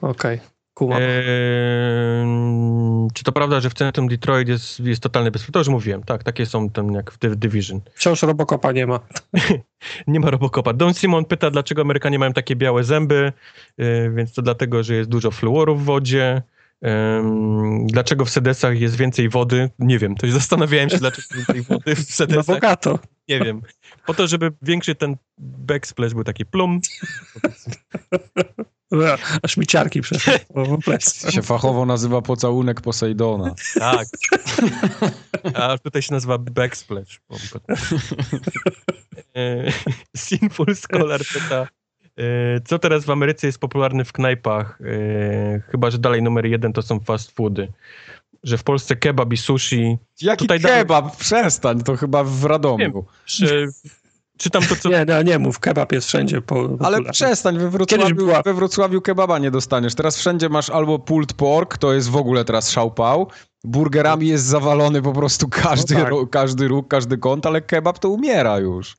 Okej. 0.00 0.36
Okay. 0.36 0.57
Eee, 0.80 2.26
czy 3.14 3.24
to 3.24 3.32
prawda, 3.32 3.60
że 3.60 3.70
w 3.70 3.74
centrum 3.74 4.08
Detroit 4.08 4.48
jest, 4.48 4.80
jest 4.80 5.02
totalny 5.02 5.30
bezpieczeństwo? 5.30 5.52
To 5.52 5.58
już 5.58 5.68
mówiłem, 5.68 6.02
tak, 6.02 6.24
takie 6.24 6.46
są 6.46 6.70
tam 6.70 6.92
jak 6.92 7.10
w 7.12 7.36
Division. 7.36 7.80
Wciąż 7.94 8.22
Robocopa 8.22 8.72
nie 8.72 8.86
ma. 8.86 9.00
nie 10.06 10.20
ma 10.20 10.30
Robocopa. 10.30 10.72
Don 10.72 10.94
Simon 10.94 11.24
pyta, 11.24 11.50
dlaczego 11.50 11.82
Amerykanie 11.82 12.18
mają 12.18 12.32
takie 12.32 12.56
białe 12.56 12.84
zęby, 12.84 13.32
yy, 13.78 14.12
więc 14.16 14.32
to 14.32 14.42
dlatego, 14.42 14.82
że 14.82 14.94
jest 14.94 15.10
dużo 15.10 15.30
fluoru 15.30 15.76
w 15.76 15.84
wodzie. 15.84 16.42
Um, 16.82 17.86
dlaczego 17.86 18.24
w 18.24 18.30
sedesach 18.30 18.80
jest 18.80 18.96
więcej 18.96 19.28
wody? 19.28 19.70
Nie 19.78 19.98
wiem. 19.98 20.14
To 20.14 20.30
zastanawiałem 20.30 20.90
się, 20.90 20.98
dlaczego 20.98 21.28
więcej 21.34 21.62
wody 21.62 21.94
w 21.94 22.00
sedesach. 22.20 22.48
No 22.48 22.54
bogato. 22.54 22.98
Nie 23.28 23.40
wiem. 23.40 23.62
Po 24.06 24.14
to, 24.14 24.26
żeby 24.26 24.52
większy 24.62 24.94
ten 24.94 25.16
backsplash 25.38 26.14
był 26.14 26.24
taki 26.24 26.46
plum. 26.46 26.80
Aż 29.42 29.56
mi 29.56 29.66
ciarki 29.66 30.00
przeszły 30.00 30.38
To 31.22 31.30
się 31.30 31.42
fachowo 31.42 31.86
nazywa 31.86 32.22
pocałunek 32.22 32.80
Posejdona. 32.80 33.54
Tak. 33.78 34.06
A 35.54 35.78
tutaj 35.78 36.02
się 36.02 36.14
nazywa 36.14 36.38
backsplash. 36.38 37.20
E, 39.34 39.72
Sinful 40.16 40.76
Scholar 40.76 41.20
pyta, 41.34 41.66
e, 42.16 42.60
co 42.60 42.78
teraz 42.78 43.04
w 43.04 43.10
Ameryce 43.10 43.46
jest 43.46 43.58
popularne 43.58 44.04
w 44.04 44.12
knajpach? 44.12 44.78
E, 44.80 45.60
chyba, 45.70 45.90
że 45.90 45.98
dalej 45.98 46.22
numer 46.22 46.46
jeden 46.46 46.72
to 46.72 46.82
są 46.82 47.00
fast 47.00 47.30
foody. 47.30 47.72
Że 48.42 48.58
w 48.58 48.64
Polsce 48.64 48.96
kebab 48.96 49.32
i 49.32 49.36
sushi. 49.36 49.98
Jaki 50.22 50.44
tutaj 50.44 50.60
kebab? 50.60 51.04
Dalej... 51.04 51.18
Przestań, 51.18 51.82
to 51.82 51.96
chyba 51.96 52.24
w 52.24 52.44
Radomiu. 52.44 52.92
Wiem, 52.92 53.02
że 53.26 53.66
Czytam 54.38 54.62
to, 54.62 54.76
co... 54.76 54.88
Nie, 54.88 55.04
no, 55.04 55.22
nie 55.22 55.38
mów, 55.38 55.58
kebab 55.58 55.92
jest 55.92 56.06
wszędzie 56.06 56.40
po, 56.40 56.68
Ale 56.80 57.02
przestań, 57.02 57.58
we 57.58 57.70
Wrocławiu, 57.70 58.26
we 58.44 58.54
Wrocławiu 58.54 59.00
kebaba 59.00 59.38
nie 59.38 59.50
dostaniesz. 59.50 59.94
Teraz 59.94 60.16
wszędzie 60.16 60.48
masz 60.48 60.70
albo 60.70 60.98
pulled 60.98 61.32
pork, 61.32 61.78
to 61.78 61.94
jest 61.94 62.10
w 62.10 62.16
ogóle 62.16 62.44
teraz 62.44 62.70
szałpał, 62.70 63.28
burgerami 63.64 64.26
jest 64.26 64.44
zawalony 64.44 65.02
po 65.02 65.12
prostu 65.12 65.48
każdy, 65.48 65.94
no 65.94 66.00
tak. 66.00 66.10
ro, 66.10 66.26
każdy 66.26 66.68
róg, 66.68 66.88
każdy 66.88 67.18
kąt, 67.18 67.46
ale 67.46 67.60
kebab 67.60 67.98
to 67.98 68.08
umiera 68.08 68.58
już. 68.58 68.96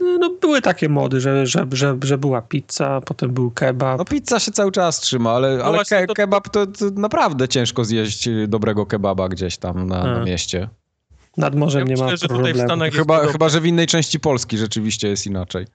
No 0.00 0.30
były 0.40 0.62
takie 0.62 0.88
mody, 0.88 1.20
że, 1.20 1.46
że, 1.46 1.66
że, 1.72 1.98
że 2.02 2.18
była 2.18 2.42
pizza, 2.42 3.00
potem 3.00 3.32
był 3.32 3.50
kebab. 3.50 3.98
No 3.98 4.04
pizza 4.04 4.40
się 4.40 4.52
cały 4.52 4.72
czas 4.72 5.00
trzyma, 5.00 5.30
ale, 5.30 5.56
no 5.56 5.64
ale 5.64 5.84
ke, 5.84 6.06
to... 6.06 6.14
kebab 6.14 6.48
to, 6.48 6.66
to, 6.66 6.84
naprawdę 6.94 7.48
ciężko 7.48 7.84
zjeść 7.84 8.28
dobrego 8.48 8.86
kebaba 8.86 9.28
gdzieś 9.28 9.56
tam 9.56 9.86
na, 9.86 10.04
na 10.04 10.24
mieście. 10.24 10.68
Nad 11.36 11.54
morzem 11.54 11.80
ja 11.80 11.84
nie 11.84 11.90
myślę, 11.90 12.06
ma 12.06 12.16
że 12.16 12.28
problemu. 12.28 12.52
Tutaj 12.52 12.62
w 12.62 12.66
Stanach 12.66 12.92
chyba, 12.92 13.26
chyba, 13.26 13.48
że 13.48 13.60
w 13.60 13.66
innej 13.66 13.86
części 13.86 14.20
Polski 14.20 14.58
rzeczywiście 14.58 15.08
jest 15.08 15.26
inaczej. 15.26 15.66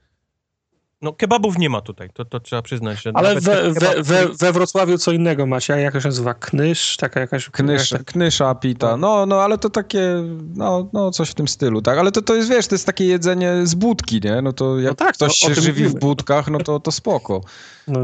No 1.02 1.14
kebabów 1.14 1.58
nie 1.58 1.70
ma 1.70 1.82
tutaj, 1.82 2.10
to, 2.14 2.26
to 2.26 2.40
trzeba 2.40 2.62
przyznać. 2.62 3.02
Że 3.02 3.12
Ale 3.14 3.42
we, 3.42 3.74
we, 3.74 4.04
we, 4.04 4.28
we, 4.28 4.52
Wrocławiu 4.52 4.98
co 4.98 5.12
innego 5.12 5.46
macie, 5.46 5.74
jak 5.74 5.94
się 5.94 6.08
nazywa? 6.08 6.34
Knysz? 6.34 6.98
Taka 6.98 7.20
jakaś... 7.20 7.50
Knysz, 7.50 7.92
jakaś... 7.92 8.06
Knysza, 8.06 8.56
pita, 8.56 8.98
no, 8.98 9.26
no 9.26 9.42
ale 9.42 9.58
to 9.58 9.70
takie, 9.70 10.24
no, 10.56 10.90
no 10.94 11.12
coś 11.12 11.30
w 11.30 11.34
tym 11.34 11.48
stylu, 11.48 11.82
tak? 11.82 11.98
Ale 11.98 12.12
to, 12.12 12.22
to 12.22 12.36
jest, 12.36 12.50
wiesz, 12.50 12.68
to 12.68 12.76
jest 12.76 12.86
takie 12.86 13.06
jedzenie 13.06 13.54
z 13.64 13.76
budki, 13.76 14.22
nie? 14.24 14.42
No 14.42 14.54
to 14.54 14.80
jak 14.80 14.92
no 14.92 14.96
tak, 14.96 15.16
ktoś 15.16 15.36
się 15.36 15.56
żywi 15.56 15.84
mówimy. 15.84 15.90
w 15.90 16.00
budkach, 16.00 16.48
no 16.48 16.60
to, 16.60 16.80
to 16.80 16.92
spoko. 16.92 17.42
No. 17.88 18.00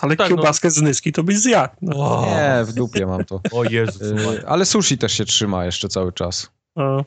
Ale 0.00 0.16
tak, 0.16 0.28
kiełbaskę 0.28 0.68
no. 0.68 0.72
z 0.72 0.82
nyski 0.82 1.12
to 1.12 1.22
byś 1.22 1.38
zjadł. 1.38 1.74
No. 1.82 2.26
Nie, 2.26 2.64
w 2.64 2.72
dupie 2.72 3.06
mam 3.06 3.24
to. 3.24 3.40
O 3.52 3.64
Jezus. 3.64 4.02
Y, 4.02 4.46
ale 4.46 4.64
sushi 4.66 4.98
też 4.98 5.12
się 5.12 5.24
trzyma 5.24 5.64
jeszcze 5.64 5.88
cały 5.88 6.12
czas. 6.12 6.50
O. 6.74 7.04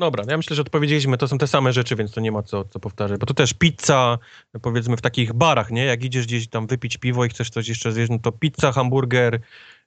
Dobra, 0.00 0.24
ja 0.28 0.36
myślę, 0.36 0.56
że 0.56 0.62
odpowiedzieliśmy, 0.62 1.18
to 1.18 1.28
są 1.28 1.38
te 1.38 1.46
same 1.46 1.72
rzeczy, 1.72 1.96
więc 1.96 2.12
to 2.12 2.20
nie 2.20 2.32
ma 2.32 2.42
co, 2.42 2.64
co 2.64 2.80
powtarzać. 2.80 3.20
Bo 3.20 3.26
to 3.26 3.34
też 3.34 3.52
pizza, 3.52 4.18
powiedzmy 4.62 4.96
w 4.96 5.00
takich 5.00 5.32
barach, 5.32 5.70
nie? 5.70 5.84
Jak 5.84 6.04
idziesz 6.04 6.26
gdzieś 6.26 6.48
tam 6.48 6.66
wypić 6.66 6.96
piwo 6.96 7.24
i 7.24 7.28
chcesz 7.28 7.50
coś 7.50 7.68
jeszcze 7.68 7.92
zjeść, 7.92 8.10
no 8.10 8.18
to 8.18 8.32
pizza, 8.32 8.72
hamburger, 8.72 9.40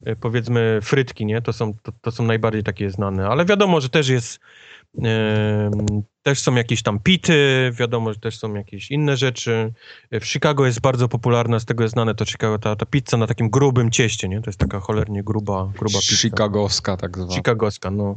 y, 0.07 0.15
powiedzmy 0.15 0.79
frytki, 0.81 1.25
nie? 1.25 1.41
To 1.41 1.53
są, 1.53 1.73
to, 1.73 1.91
to 2.01 2.11
są 2.11 2.23
najbardziej 2.23 2.63
takie 2.63 2.89
znane. 2.89 3.27
Ale 3.27 3.45
wiadomo, 3.45 3.81
że 3.81 3.89
też 3.89 4.07
jest 4.07 4.39
też 6.23 6.39
są 6.39 6.55
jakieś 6.55 6.83
tam 6.83 6.99
pity, 6.99 7.71
wiadomo, 7.79 8.13
że 8.13 8.19
też 8.19 8.37
są 8.37 8.53
jakieś 8.53 8.91
inne 8.91 9.17
rzeczy. 9.17 9.73
W 10.11 10.25
Chicago 10.25 10.65
jest 10.65 10.81
bardzo 10.81 11.07
popularna, 11.07 11.59
z 11.59 11.65
tego 11.65 11.83
jest 11.83 11.93
znane 11.93 12.15
to 12.15 12.25
Chicago, 12.25 12.59
ta, 12.59 12.75
ta 12.75 12.85
pizza 12.85 13.17
na 13.17 13.27
takim 13.27 13.49
grubym 13.49 13.91
cieście, 13.91 14.29
nie? 14.29 14.41
To 14.41 14.49
jest 14.49 14.59
taka 14.59 14.79
cholernie 14.79 15.23
gruba, 15.23 15.71
gruba 15.79 15.99
pizza. 15.99 16.15
Chicagowska 16.15 16.97
tak 16.97 17.17
zwana. 17.17 17.33
Chicagowska, 17.33 17.91
no. 17.91 18.15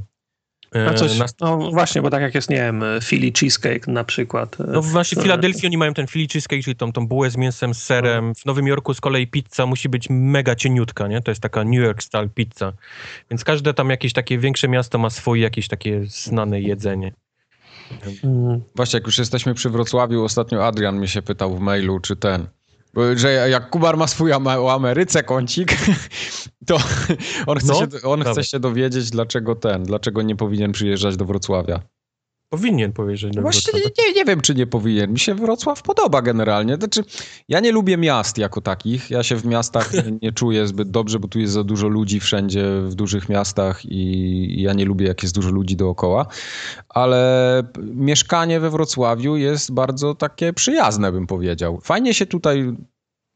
A 0.88 0.94
coś, 0.94 1.20
e, 1.20 1.24
no 1.40 1.70
właśnie, 1.70 2.02
bo 2.02 2.10
tak 2.10 2.22
jak 2.22 2.34
jest, 2.34 2.50
nie 2.50 2.56
wiem, 2.56 2.84
Philly 3.02 3.32
cheesecake 3.40 3.88
na 3.88 4.04
przykład. 4.04 4.56
No 4.68 4.82
właśnie 4.82 5.20
w 5.20 5.22
Filadelfii 5.22 5.66
oni 5.66 5.76
mają 5.76 5.94
ten 5.94 6.06
Philly 6.06 6.26
cheesecake, 6.32 6.62
czyli 6.62 6.76
tą, 6.76 6.92
tą 6.92 7.06
bułę 7.06 7.30
z 7.30 7.36
mięsem, 7.36 7.74
z 7.74 7.82
serem. 7.82 8.34
W 8.34 8.46
Nowym 8.46 8.66
Jorku 8.66 8.94
z 8.94 9.00
kolei 9.00 9.26
pizza 9.26 9.66
musi 9.66 9.88
być 9.88 10.06
mega 10.10 10.54
cieniutka, 10.54 11.08
nie? 11.08 11.22
To 11.22 11.30
jest 11.30 11.40
taka 11.40 11.64
New 11.64 11.80
York 11.84 12.02
style 12.02 12.28
pizza. 12.28 12.72
Więc 13.30 13.44
każde 13.44 13.74
tam 13.74 13.90
jakieś 13.90 14.12
takie 14.12 14.38
większe 14.38 14.68
miasto 14.68 14.98
ma 14.98 15.10
swoje 15.10 15.42
jakieś 15.42 15.68
takie 15.68 16.02
znane 16.06 16.60
jedzenie. 16.60 17.12
Właśnie, 18.74 18.96
jak 18.96 19.06
już 19.06 19.18
jesteśmy 19.18 19.54
przy 19.54 19.70
Wrocławiu, 19.70 20.24
ostatnio 20.24 20.66
Adrian 20.66 21.00
mi 21.00 21.08
się 21.08 21.22
pytał 21.22 21.56
w 21.56 21.60
mailu, 21.60 22.00
czy 22.00 22.16
ten, 22.16 22.46
że 23.14 23.32
jak 23.32 23.70
Kubar 23.70 23.96
ma 23.96 24.06
swój 24.06 24.32
o 24.32 24.72
Ameryce 24.72 25.22
kącik, 25.22 25.76
to 26.66 26.78
on 27.46 27.58
chce, 27.58 27.72
no, 27.72 27.80
się, 27.80 28.08
on 28.08 28.24
chce 28.24 28.44
się 28.44 28.60
dowiedzieć, 28.60 29.10
dlaczego 29.10 29.54
ten, 29.54 29.82
dlaczego 29.82 30.22
nie 30.22 30.36
powinien 30.36 30.72
przyjeżdżać 30.72 31.16
do 31.16 31.24
Wrocławia. 31.24 31.80
Powinien 32.48 32.92
powiedzieć. 32.92 33.34
do 33.34 33.42
Właśnie 33.42 33.72
Wrocławia. 33.72 33.94
nie, 33.98 34.14
nie 34.14 34.24
wiem, 34.24 34.40
czy 34.40 34.54
nie 34.54 34.66
powinien. 34.66 35.12
Mi 35.12 35.18
się 35.18 35.34
Wrocław 35.34 35.82
podoba 35.82 36.22
generalnie. 36.22 36.76
Znaczy, 36.76 37.04
ja 37.48 37.60
nie 37.60 37.72
lubię 37.72 37.96
miast 37.96 38.38
jako 38.38 38.60
takich. 38.60 39.10
Ja 39.10 39.22
się 39.22 39.36
w 39.36 39.44
miastach 39.44 39.92
nie, 39.92 40.18
nie 40.22 40.32
czuję 40.32 40.66
zbyt 40.66 40.90
dobrze, 40.90 41.18
bo 41.18 41.28
tu 41.28 41.38
jest 41.38 41.52
za 41.52 41.64
dużo 41.64 41.88
ludzi 41.88 42.20
wszędzie 42.20 42.64
w 42.80 42.94
dużych 42.94 43.28
miastach 43.28 43.84
i, 43.84 44.62
ja 44.62 44.72
nie 44.72 44.84
lubię, 44.84 45.06
jak 45.06 45.22
jest 45.22 45.34
dużo 45.34 45.50
ludzi 45.50 45.76
dookoła. 45.76 46.26
Ale 46.88 47.62
mieszkanie 47.94 48.60
we 48.60 48.70
Wrocławiu 48.70 49.36
jest 49.36 49.72
bardzo 49.72 50.14
takie 50.14 50.52
przyjazne, 50.52 51.12
bym 51.12 51.26
powiedział. 51.26 51.80
Fajnie 51.82 52.14
się 52.14 52.26
tutaj. 52.26 52.76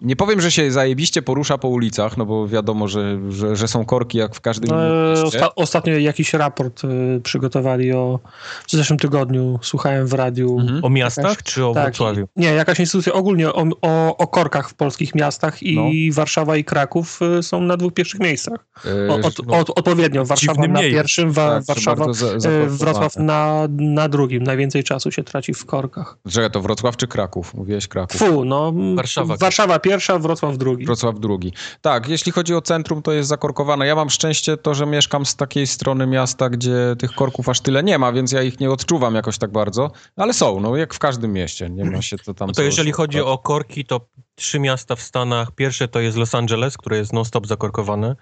Nie 0.02 0.16
powiem, 0.16 0.40
że 0.40 0.50
się 0.50 0.70
zajebiście 0.72 1.22
porusza 1.22 1.58
po 1.58 1.68
ulicach, 1.68 2.16
no 2.16 2.26
bo 2.26 2.48
wiadomo, 2.48 2.88
że, 2.88 3.18
że, 3.28 3.56
że 3.56 3.68
są 3.68 3.84
korki 3.84 4.18
jak 4.18 4.34
w 4.34 4.40
każdym 4.40 4.70
innym 4.70 5.06
E, 5.06 5.10
mieście. 5.10 5.24
osta 5.26 5.54
ostatnio 5.54 5.98
jakiś 5.98 6.32
raport 6.34 6.82
e, 6.84 7.20
przygotowali 7.20 7.92
o 7.92 8.18
w 8.66 8.70
zeszłym 8.72 8.98
tygodniu, 8.98 9.58
słuchałem 9.62 10.06
w 10.06 10.12
radiu. 10.12 10.58
Mhm. 10.60 10.84
O 10.84 10.90
miastach 10.90 11.24
Jakaś- 11.24 11.42
czy 11.44 11.66
o 11.66 11.74
Tak, 11.74 11.84
Wrocławiu? 11.84 12.28
Nie, 12.36 12.48
jakaś 12.52 12.80
instytucja 12.80 13.12
ogólnie 13.12 13.48
o, 13.52 13.64
o, 13.82 14.16
o 14.16 14.26
korkach 14.26 14.70
w 14.70 14.74
polskich 14.74 15.14
miastach 15.14 15.62
i 15.62 16.12
Warszawa 16.12 16.56
i 16.56 16.64
Kraków 16.64 17.20
e, 17.38 17.42
są 17.42 17.60
na 17.60 17.76
dwóch 17.76 17.94
pierwszych 17.94 18.20
miejscach. 18.20 18.66
E, 18.86 19.08
O, 19.12 19.14
od, 19.26 19.46
no, 19.46 19.58
od, 19.58 19.70
odpowiednio, 19.78 20.24
Warszawa 20.24 20.62
na 20.62 20.68
miejscu. 20.68 20.96
pierwszym, 20.96 21.32
wa, 21.32 21.48
tak, 21.50 21.64
Warszawa, 21.64 22.12
za- 22.12 22.40
zakorkowane. 22.40 22.66
Wrocław 22.78 23.16
na, 23.16 23.68
na 23.70 24.08
drugim. 24.08 24.42
Najwięcej 24.42 24.84
czasu 24.84 25.10
się 25.10 25.22
traci 25.24 25.54
w 25.54 25.66
korkach. 25.66 26.18
Że 26.24 26.50
to 26.50 26.60
Wrocław 26.60 26.96
czy 26.96 27.06
Kraków? 27.06 27.54
Mówiłeś 27.54 27.88
Kraków. 27.88 28.16
Fu, 28.20 28.44
no. 28.44 28.72
Warszawa. 28.94 29.36
Warszawa 29.36 29.78
pierwsza, 29.90 30.18
Wrocław 30.18 30.58
drugi. 30.58 30.86
Wrocław 30.86 31.20
drugi. 31.20 31.52
Tak, 31.80 32.08
jeśli 32.08 32.32
chodzi 32.32 32.54
o 32.54 32.62
centrum, 32.62 33.02
to 33.02 33.12
jest 33.12 33.28
zakorkowane. 33.28 33.86
Ja 33.86 33.94
mam 33.94 34.10
szczęście 34.10 34.56
to, 34.56 34.74
że 34.74 34.86
mieszkam 34.86 35.26
z 35.26 35.36
takiej 35.36 35.66
strony 35.66 36.06
miasta, 36.06 36.50
gdzie 36.50 36.76
tych 36.98 37.12
korków 37.12 37.48
aż 37.48 37.60
tyle 37.60 37.82
nie 37.82 37.98
ma, 37.98 38.12
więc 38.12 38.32
ja 38.32 38.42
ich 38.42 38.60
nie 38.60 38.70
odczuwam 38.70 39.14
jakoś 39.14 39.38
tak 39.38 39.52
bardzo, 39.52 39.90
ale 40.16 40.34
są, 40.34 40.60
no 40.60 40.76
jak 40.76 40.94
w 40.94 40.98
każdym 40.98 41.32
mieście. 41.32 41.70
Nie 41.70 41.84
ma 41.84 42.02
się 42.02 42.18
to 42.18 42.34
tam... 42.34 42.48
No 42.48 42.52
to 42.54 42.56
co- 42.56 42.62
jeżeli 42.62 42.90
co- 42.90 42.96
chodzi 42.96 43.20
o 43.20 43.38
korki, 43.38 43.84
to 43.84 44.00
trzy 44.34 44.60
miasta 44.60 44.96
w 44.96 45.02
Stanach. 45.02 45.52
Pierwsze 45.52 45.88
to 45.88 46.00
jest 46.00 46.16
Los 46.16 46.34
Angeles, 46.34 46.76
które 46.76 46.96
jest 46.96 47.12
non-stop 47.12 47.46
zakorkowane. 47.46 48.16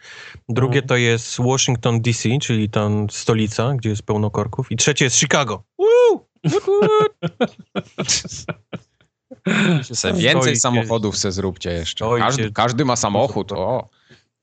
Drugie 0.49 0.83
to 0.83 0.97
jest 0.97 1.37
Washington 1.41 2.01
DC, 2.01 2.29
czyli 2.43 2.71
tam 2.71 3.11
stolica, 3.11 3.75
gdzie 3.75 3.91
jest 3.91 4.03
pełno 4.03 4.31
korków. 4.31 4.73
I 4.73 4.77
trzecie 4.77 5.05
jest 5.05 5.17
Chicago. 5.17 5.63
Woo! 5.79 6.29
Se 9.93 10.13
więcej 10.13 10.57
samochodów 10.57 11.19
se 11.19 11.33
zróbcie 11.33 11.71
jeszcze. 11.71 12.05
Każdy, 12.19 12.53
każdy 12.53 12.85
ma 12.85 12.97
samochód, 12.97 13.53
o. 13.53 13.89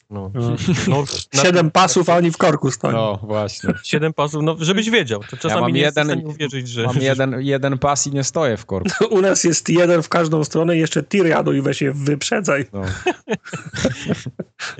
No. 0.10 0.32
No. 0.34 0.56
No, 0.88 1.04
na- 1.34 1.44
Siedem 1.44 1.72
pasów, 1.72 2.10
a 2.10 2.16
oni 2.16 2.32
w 2.32 2.38
korku 2.38 2.72
stoją. 2.72 2.94
No, 2.98 3.20
właśnie. 3.24 3.74
Siedem 3.84 4.14
pasów, 4.14 4.44
no 4.44 4.56
żebyś 4.60 4.90
wiedział. 4.90 5.22
To 5.30 5.38
czasami 5.38 5.62
mam 5.62 5.72
nie 5.72 5.82
jeden- 5.82 6.26
uwierzyć, 6.26 6.68
że... 6.68 6.84
Mam 6.84 6.98
jeden, 6.98 7.36
jeden 7.42 7.78
pas 7.78 8.08
i 8.08 8.12
nie 8.12 8.24
stoję 8.24 8.58
w 8.58 8.66
korku. 8.66 9.06
U 9.16 9.22
nas 9.22 9.44
jest 9.44 9.70
jeden 9.70 10.02
w 10.02 10.10
każdą 10.10 10.44
stronę, 10.44 10.78
jeszcze 10.78 11.04
tir 11.04 11.26
jadą 11.26 11.52
i 11.52 11.62
weź 11.62 11.82
je 11.82 11.92
wyprzedzaj. 11.92 12.66
No. 12.74 12.82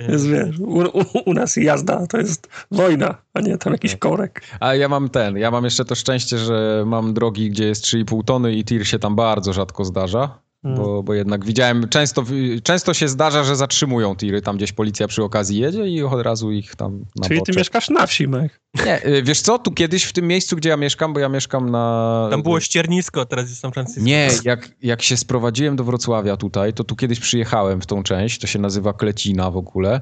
Jest, 0.08 0.28
wiesz, 0.28 0.58
u, 0.58 0.78
u, 0.98 1.04
u 1.26 1.34
nas 1.34 1.56
jazda 1.56 2.06
to 2.06 2.18
jest 2.18 2.48
wojna, 2.70 3.14
a 3.34 3.40
nie 3.40 3.58
tam 3.58 3.72
jakiś 3.72 3.96
korek. 3.96 4.42
A 4.60 4.74
ja 4.74 4.88
mam 4.88 5.08
ten, 5.08 5.36
ja 5.36 5.50
mam 5.50 5.64
jeszcze 5.64 5.84
to 5.84 5.94
szczęście, 5.94 6.38
że 6.38 6.84
mam 6.86 7.14
drogi, 7.14 7.50
gdzie 7.50 7.64
jest 7.66 7.84
3,5 7.84 8.24
tony 8.24 8.54
i 8.54 8.64
tir 8.64 8.86
się 8.86 8.98
tam 8.98 9.16
bardzo 9.16 9.52
rzadko 9.52 9.84
zdarza. 9.84 10.38
Mm. 10.66 10.78
Bo, 10.78 11.02
bo 11.02 11.14
jednak 11.14 11.44
widziałem, 11.44 11.88
często, 11.88 12.24
często 12.62 12.94
się 12.94 13.08
zdarza, 13.08 13.44
że 13.44 13.56
zatrzymują 13.56 14.16
tiry, 14.16 14.42
tam 14.42 14.56
gdzieś 14.56 14.72
policja 14.72 15.08
przy 15.08 15.22
okazji 15.24 15.58
jedzie 15.58 15.86
i 15.88 16.02
od 16.02 16.22
razu 16.22 16.52
ich 16.52 16.76
tam 16.76 17.04
na 17.16 17.28
Czyli 17.28 17.40
ty 17.40 17.52
bocze. 17.52 17.60
mieszkasz 17.60 17.90
na 17.90 18.06
wsi, 18.06 18.28
Mike. 18.28 18.48
Nie, 18.86 19.06
y, 19.06 19.22
wiesz 19.22 19.40
co, 19.40 19.58
tu 19.58 19.70
kiedyś 19.70 20.04
w 20.04 20.12
tym 20.12 20.26
miejscu, 20.26 20.56
gdzie 20.56 20.68
ja 20.68 20.76
mieszkam, 20.76 21.12
bo 21.12 21.20
ja 21.20 21.28
mieszkam 21.28 21.70
na... 21.70 22.28
Tam 22.30 22.42
było 22.42 22.60
ściernisko, 22.60 23.20
a 23.20 23.24
teraz 23.24 23.48
jest 23.48 23.60
San 23.60 23.72
Francisco. 23.72 24.00
Nie, 24.00 24.28
jak, 24.44 24.68
jak 24.82 25.02
się 25.02 25.16
sprowadziłem 25.16 25.76
do 25.76 25.84
Wrocławia 25.84 26.36
tutaj, 26.36 26.72
to 26.72 26.84
tu 26.84 26.96
kiedyś 26.96 27.20
przyjechałem 27.20 27.80
w 27.80 27.86
tą 27.86 28.02
część, 28.02 28.40
to 28.40 28.46
się 28.46 28.58
nazywa 28.58 28.92
Klecina 28.92 29.50
w 29.50 29.56
ogóle, 29.56 30.00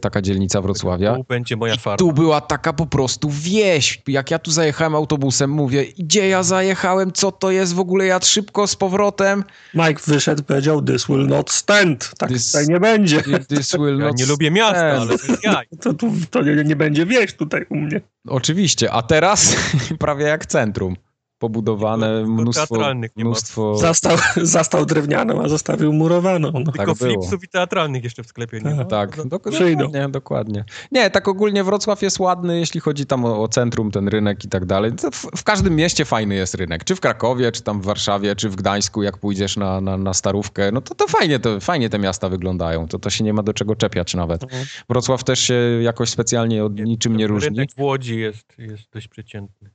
taka 0.00 0.22
dzielnica 0.22 0.60
Wrocławia. 0.60 1.14
Tu 1.16 1.24
będzie 1.28 1.56
moja 1.56 1.76
farma. 1.76 1.96
Tu 1.96 2.12
była 2.12 2.40
taka 2.40 2.72
po 2.72 2.86
prostu 2.86 3.30
wieś. 3.30 4.02
Jak 4.08 4.30
ja 4.30 4.38
tu 4.38 4.50
zajechałem 4.50 4.94
autobusem, 4.94 5.50
mówię, 5.50 5.84
gdzie 5.98 6.28
ja 6.28 6.42
zajechałem, 6.42 7.12
co 7.12 7.32
to 7.32 7.50
jest 7.50 7.74
w 7.74 7.80
ogóle, 7.80 8.06
ja 8.06 8.20
szybko 8.20 8.66
z 8.66 8.76
powrotem. 8.76 9.44
Mike 9.74 10.02
wyszedł, 10.06 10.42
powiedział, 10.42 10.82
this 10.82 11.06
will 11.06 11.26
not 11.26 11.50
stand. 11.50 12.12
Tak 12.18 12.30
This- 12.30 12.46
tutaj 12.46 12.66
nie 12.68 12.80
będzie. 12.80 13.22
This 13.48 13.72
will 13.72 13.98
Ja 13.98 14.06
not 14.06 14.18
nie 14.18 14.26
lubię 14.26 14.50
miasta, 14.50 14.90
ale 14.90 15.18
to 15.18 15.26
jest 15.26 15.44
jaj. 15.44 15.66
To, 15.82 15.94
tu, 15.94 16.12
to 16.30 16.42
nie, 16.42 16.64
nie 16.64 16.76
będzie 16.76 17.06
wieś 17.06 17.34
tutaj 17.34 17.66
u 17.70 17.76
mnie. 17.76 18.00
Oczywiście, 18.28 18.92
a 18.92 19.02
teraz 19.02 19.56
prawie 19.98 20.24
jak 20.24 20.46
centrum. 20.46 20.96
Pobudowane, 21.42 22.24
mnóstwo, 22.26 22.94
mnóstwo... 23.16 23.76
Zastał, 23.76 24.16
zastał 24.42 24.86
drewnianą, 24.86 25.42
a 25.42 25.48
zostawił 25.48 25.92
murowaną. 25.92 26.50
No. 26.52 26.72
Tylko 26.72 26.94
było. 26.94 26.94
flipsów 26.94 27.44
i 27.44 27.48
teatralnych 27.48 28.04
jeszcze 28.04 28.22
w 28.22 28.26
sklepie 28.26 28.60
nie 28.60 28.74
ma. 28.74 28.84
Tak, 28.84 29.16
No, 29.16 29.24
dok- 29.24 29.50
dokładnie, 29.50 30.08
dokładnie. 30.08 30.64
Nie, 30.92 31.10
tak 31.10 31.28
ogólnie 31.28 31.64
Wrocław 31.64 32.02
jest 32.02 32.20
ładny, 32.20 32.58
jeśli 32.58 32.80
chodzi 32.80 33.06
tam 33.06 33.24
o, 33.24 33.42
o 33.42 33.48
centrum, 33.48 33.90
ten 33.90 34.08
rynek 34.08 34.44
i 34.44 34.48
tak 34.48 34.64
dalej. 34.64 34.92
To 34.92 35.10
w, 35.10 35.26
w 35.36 35.44
każdym 35.44 35.76
mieście 35.76 36.04
fajny 36.04 36.34
jest 36.34 36.54
rynek. 36.54 36.84
Czy 36.84 36.96
w 36.96 37.00
Krakowie, 37.00 37.52
czy 37.52 37.62
tam 37.62 37.80
w 37.80 37.84
Warszawie, 37.84 38.36
czy 38.36 38.50
w 38.50 38.56
Gdańsku, 38.56 39.02
jak 39.02 39.18
pójdziesz 39.18 39.56
na, 39.56 39.80
na, 39.80 39.96
na 39.96 40.14
Starówkę, 40.14 40.72
no 40.72 40.80
to, 40.80 40.94
to 40.94 41.06
fajnie 41.08 41.38
te, 41.38 41.60
fajnie 41.60 41.90
te 41.90 41.98
miasta 41.98 42.28
wyglądają. 42.28 42.88
To, 42.88 42.98
to 42.98 43.10
się 43.10 43.24
nie 43.24 43.32
ma 43.32 43.42
do 43.42 43.52
czego 43.52 43.76
czepiać 43.76 44.14
nawet. 44.14 44.42
Mhm. 44.42 44.64
Wrocław 44.88 45.24
też 45.24 45.40
się 45.40 45.54
jakoś 45.82 46.10
specjalnie 46.10 46.64
od 46.64 46.80
niczym 46.80 47.16
nie 47.16 47.26
różni. 47.26 47.48
Rynek 47.48 47.70
w 47.76 47.80
Łodzi 47.80 48.18
jest, 48.18 48.58
jest 48.58 48.82
dość 48.92 49.08
przeciętny. 49.08 49.70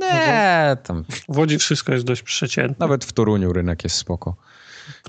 Nie, 0.00 0.76
tam 0.82 1.04
W 1.28 1.38
Łodzi 1.38 1.58
wszystko 1.58 1.92
jest 1.92 2.04
dość 2.04 2.22
przeciętne. 2.22 2.76
nawet 2.78 3.04
w 3.04 3.12
Toruniu 3.12 3.52
rynek 3.52 3.84
jest 3.84 3.96
spoko. 3.96 4.36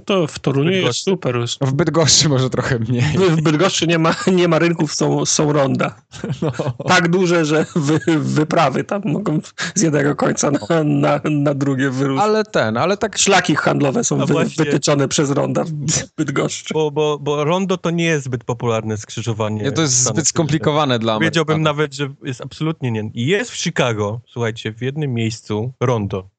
To 0.05 0.27
w 0.27 0.39
Toruniu 0.39 0.71
jest 0.71 0.81
Bydgoszczy. 0.81 1.03
super. 1.03 1.35
W 1.61 1.73
Bydgoszczy 1.73 2.29
może 2.29 2.49
trochę 2.49 2.79
mniej. 2.79 3.17
W 3.17 3.41
Bydgoszczy 3.41 3.87
nie 3.87 3.99
ma, 3.99 4.15
nie 4.33 4.47
ma 4.47 4.59
rynków, 4.59 4.93
są, 4.93 5.25
są 5.25 5.53
ronda. 5.53 5.95
No. 6.41 6.51
Tak 6.87 7.09
duże, 7.09 7.45
że 7.45 7.65
wy, 7.75 7.99
wyprawy 8.19 8.83
tam 8.83 9.01
mogą 9.05 9.39
z 9.75 9.81
jednego 9.81 10.15
końca 10.15 10.51
na, 10.51 10.59
na, 10.83 11.21
na 11.29 11.53
drugie 11.53 11.89
wyruszać. 11.89 12.25
Ale 12.25 12.43
ten, 12.43 12.77
ale 12.77 12.97
tak 12.97 13.17
Szlaki 13.17 13.55
handlowe 13.55 14.03
są 14.03 14.17
wy, 14.17 14.33
właśnie- 14.33 14.65
wytyczone 14.65 15.07
przez 15.07 15.31
ronda 15.31 15.63
w 15.63 15.71
Bydgoszczy. 16.17 16.73
Bo, 16.73 16.91
bo, 16.91 17.19
bo 17.21 17.43
rondo 17.43 17.77
to 17.77 17.89
nie 17.89 18.05
jest 18.05 18.25
zbyt 18.25 18.43
popularne 18.43 18.97
skrzyżowanie. 18.97 19.63
nie, 19.63 19.71
to 19.71 19.81
jest 19.81 20.03
zbyt 20.03 20.27
skomplikowane 20.27 20.99
dla 20.99 21.13
Powiedziałbym 21.13 21.55
Amerykanów. 21.55 21.77
nawet, 21.77 21.93
że 21.95 22.09
jest 22.23 22.41
absolutnie 22.41 22.91
nie. 22.91 23.11
Jest 23.13 23.51
w 23.51 23.55
Chicago, 23.57 24.21
słuchajcie, 24.27 24.73
w 24.73 24.81
jednym 24.81 25.13
miejscu 25.13 25.73
rondo. 25.79 26.29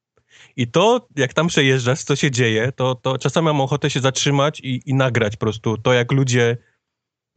I 0.55 0.67
to, 0.67 1.07
jak 1.15 1.33
tam 1.33 1.47
przejeżdżasz, 1.47 2.03
co 2.03 2.15
się 2.15 2.31
dzieje, 2.31 2.71
to, 2.71 2.95
to 2.95 3.17
czasami 3.17 3.45
mam 3.45 3.61
ochotę 3.61 3.89
się 3.89 3.99
zatrzymać 3.99 4.59
i, 4.59 4.81
i 4.85 4.93
nagrać 4.93 5.33
po 5.33 5.39
prostu 5.39 5.77
to, 5.77 5.93
jak 5.93 6.11
ludzie 6.11 6.57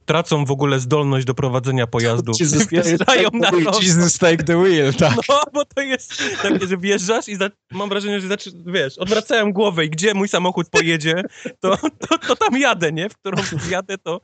tracą 0.06 0.44
w 0.44 0.50
ogóle 0.50 0.80
zdolność 0.80 1.26
do 1.26 1.34
prowadzenia 1.34 1.86
pojazdu. 1.86 2.32
Jesus 2.40 2.66
Wjeżdżają 2.66 3.28
na. 3.32 3.50
Jesus 3.82 4.18
take 4.18 4.44
the 4.44 4.62
wheel, 4.62 4.94
tak. 4.94 5.14
No, 5.28 5.40
bo 5.52 5.64
to 5.64 5.80
jest 5.80 6.22
takie, 6.42 6.66
że 6.66 6.76
wjeżdżasz 6.76 7.28
i 7.28 7.36
za, 7.36 7.50
mam 7.72 7.88
wrażenie, 7.88 8.20
że 8.20 8.28
zaczy, 8.28 8.50
wiesz, 8.66 8.98
odwracałem 8.98 9.52
głowę 9.52 9.84
i 9.84 9.90
gdzie 9.90 10.14
mój 10.14 10.28
samochód 10.28 10.68
pojedzie, 10.70 11.22
to, 11.60 11.76
to, 11.76 12.18
to 12.18 12.36
tam 12.36 12.60
jadę, 12.60 12.92
nie? 12.92 13.08
W 13.08 13.16
którą 13.16 13.42
jadę, 13.70 13.98
to 13.98 14.20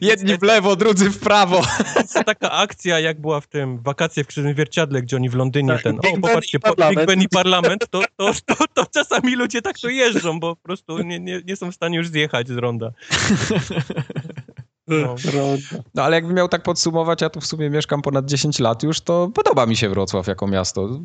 Jedni 0.00 0.38
w 0.38 0.42
lewo, 0.42 0.76
drudzy 0.76 1.10
w 1.10 1.18
prawo. 1.18 1.62
jest 1.96 2.24
taka 2.26 2.50
akcja, 2.50 3.00
jak 3.00 3.20
była 3.20 3.40
w 3.40 3.46
tym 3.46 3.82
Wakacje 3.82 4.24
w 4.24 4.26
Krzywym 4.26 4.54
Wierciadle, 4.54 5.02
gdzie 5.02 5.16
oni 5.16 5.28
w 5.28 5.34
Londynie 5.34 5.72
Tak, 5.72 5.82
ten, 5.82 5.92
Big 5.96 6.04
o 6.04 6.12
Ben 6.12 6.20
popatrzcie, 6.20 6.60
po, 6.60 6.68
Big 6.68 6.76
Parlament. 6.76 7.06
Ben 7.06 7.22
i 7.22 7.28
Parlament, 7.28 7.86
to, 7.90 8.02
to, 8.16 8.32
to, 8.46 8.64
to 8.74 8.86
czasami 8.94 9.36
ludzie 9.36 9.62
tak 9.62 9.78
tu 9.78 9.88
jeżdżą, 9.88 10.40
bo 10.40 10.56
po 10.56 10.62
prostu 10.62 10.98
nie, 11.02 11.20
nie, 11.20 11.40
nie 11.46 11.56
są 11.56 11.72
w 11.72 11.74
stanie 11.74 11.96
już 11.98 12.08
zjechać 12.08 12.48
z 12.48 12.56
ronda. 12.56 12.92
No. 14.88 15.14
Ronda. 15.32 15.84
No 15.94 16.02
ale 16.02 16.16
jakbym 16.16 16.36
miał 16.36 16.48
tak 16.48 16.62
podsumować, 16.62 17.22
ja 17.22 17.30
tu 17.30 17.40
w 17.40 17.46
sumie 17.46 17.70
mieszkam 17.70 18.02
ponad 18.02 18.26
10 18.26 18.58
lat 18.58 18.82
już, 18.82 19.00
to 19.00 19.30
podoba 19.34 19.66
mi 19.66 19.76
się 19.76 19.88
Wrocław 19.88 20.26
jako 20.26 20.46
miasto. 20.46 21.00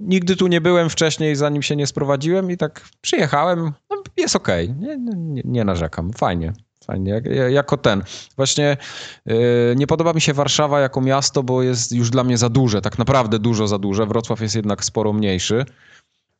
Nigdy 0.00 0.36
tu 0.36 0.46
nie 0.46 0.60
byłem 0.60 0.90
wcześniej, 0.90 1.36
zanim 1.36 1.62
się 1.62 1.76
nie 1.76 1.86
sprowadziłem 1.86 2.50
i 2.50 2.56
tak 2.56 2.88
przyjechałem, 3.00 3.72
no 3.90 4.02
jest 4.16 4.36
okej, 4.36 4.74
nie, 4.78 4.96
nie, 5.16 5.42
nie 5.44 5.64
narzekam, 5.64 6.12
fajnie. 6.12 6.52
Fajnie, 6.86 7.12
jak, 7.12 7.24
jako 7.50 7.76
ten. 7.76 8.04
Właśnie 8.36 8.76
yy, 9.26 9.36
nie 9.76 9.86
podoba 9.86 10.12
mi 10.12 10.20
się 10.20 10.32
Warszawa 10.32 10.80
jako 10.80 11.00
miasto, 11.00 11.42
bo 11.42 11.62
jest 11.62 11.92
już 11.92 12.10
dla 12.10 12.24
mnie 12.24 12.38
za 12.38 12.48
duże, 12.48 12.80
tak 12.80 12.98
naprawdę 12.98 13.38
dużo 13.38 13.68
za 13.68 13.78
duże. 13.78 14.06
Wrocław 14.06 14.40
jest 14.40 14.54
jednak 14.54 14.84
sporo 14.84 15.12
mniejszy, 15.12 15.64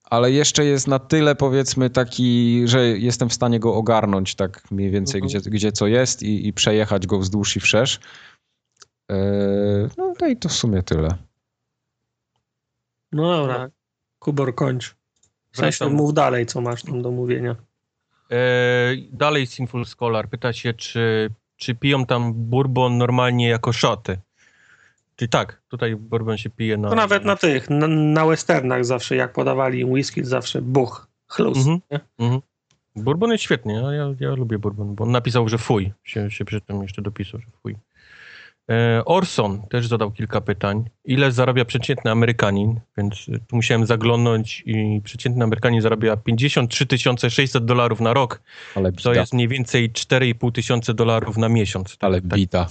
ale 0.05 0.31
jeszcze 0.33 0.65
jest 0.65 0.89
na 0.89 0.99
tyle 0.99 1.35
powiedzmy 1.35 1.91
taki, 1.91 2.63
że 2.65 2.87
jestem 2.89 3.29
w 3.29 3.35
stanie 3.35 3.61
go 3.61 3.75
ogarnąć 3.75 4.35
tak 4.35 4.71
mniej 4.71 4.91
więcej, 4.91 5.21
Mhm. 5.23 5.41
gdzie, 5.41 5.51
gdzie 5.51 5.73
co 5.73 5.87
jest 5.87 6.23
i, 6.23 6.49
i 6.49 6.53
przejechać 6.53 7.07
go 7.07 7.19
wzdłuż 7.19 7.57
i 7.57 7.61
wszerz. 7.61 8.01
Yy, 9.11 9.17
no 9.99 10.15
to 10.19 10.27
i 10.27 10.37
to 10.37 10.49
w 10.49 10.53
sumie 10.53 10.83
tyle. 10.83 11.09
No 13.13 13.37
dobra, 13.37 13.71
Kubor 14.19 14.55
kończ. 14.55 14.97
W 15.53 15.57
sensie 15.57 15.89
mów 15.91 16.15
dalej, 16.15 16.47
co 16.47 16.61
masz 16.61 16.83
tam 16.83 17.03
do 17.03 17.11
mówienia. 17.11 17.57
E, 18.31 18.37
dalej 19.13 19.47
Sinful 19.47 19.85
Scholar 19.87 20.29
pyta 20.29 20.53
się, 20.53 20.75
czy, 20.75 21.31
czy 21.57 21.75
piją 21.75 22.07
tam 22.07 22.33
bourbon 22.35 22.99
normalnie 22.99 23.49
jako 23.49 23.73
szoty. 23.73 24.19
Czyli 25.17 25.29
tak, 25.29 25.63
tutaj 25.69 25.97
bourbon 25.97 26.39
się 26.39 26.51
pije 26.51 26.77
na... 26.77 26.89
To 26.89 26.95
nawet 26.95 27.25
na 27.25 27.37
tych, 27.37 27.71
na, 27.71 27.89
na 27.89 28.27
westernach 28.27 28.85
zawsze, 28.85 29.17
jak 29.17 29.33
podawali 29.33 29.81
im 29.81 29.91
whisky, 29.91 30.25
zawsze 30.25 30.63
buch, 30.63 31.07
chlus. 31.29 31.59
Mhm. 31.59 31.81
Mhm. 32.19 32.41
Bourbon 32.97 33.31
jest 33.33 33.45
świetny, 33.45 33.73
ja, 33.73 34.27
ja, 34.29 34.35
lubię 34.35 34.59
bourbon, 34.59 34.95
bo 34.95 35.05
on 35.05 35.11
napisał, 35.11 35.49
że 35.49 35.59
fuj, 35.59 35.93
się, 36.05 36.31
się 36.31 36.45
przy 36.45 36.61
tym 36.61 36.83
jeszcze 36.83 37.03
dopisał, 37.03 37.41
że 37.41 37.47
fuj. 37.63 37.77
E, 38.71 39.05
Orson 39.05 39.63
też 39.71 39.87
zadał 39.87 40.11
kilka 40.11 40.41
pytań. 40.41 40.85
Ile 41.05 41.33
zarabia 41.33 41.65
przeciętny 41.65 42.11
Amerykanin? 42.11 42.81
Więc 42.97 43.27
e, 43.29 43.39
tu 43.39 43.57
musiałem 43.57 43.87
zaglądnąć 43.87 44.63
i 44.67 45.01
przeciętny 45.05 45.45
Amerykanin 45.45 45.81
zarabia 45.81 46.17
53 46.17 46.87
600 47.31 47.65
dolarów 47.65 48.01
na 48.01 48.13
rok. 48.13 48.43
Ale 48.75 48.93
To 48.93 48.97
bita. 49.11 49.21
jest 49.21 49.33
mniej 49.33 49.49
więcej 49.49 49.91
4,5 49.91 50.53
tysiące 50.53 50.95
dolarów 50.95 51.37
na 51.37 51.49
miesiąc. 51.49 51.97
Ale 52.01 52.21
Tak- 52.21 52.31
tak 52.31 52.39
bita. 52.39 52.67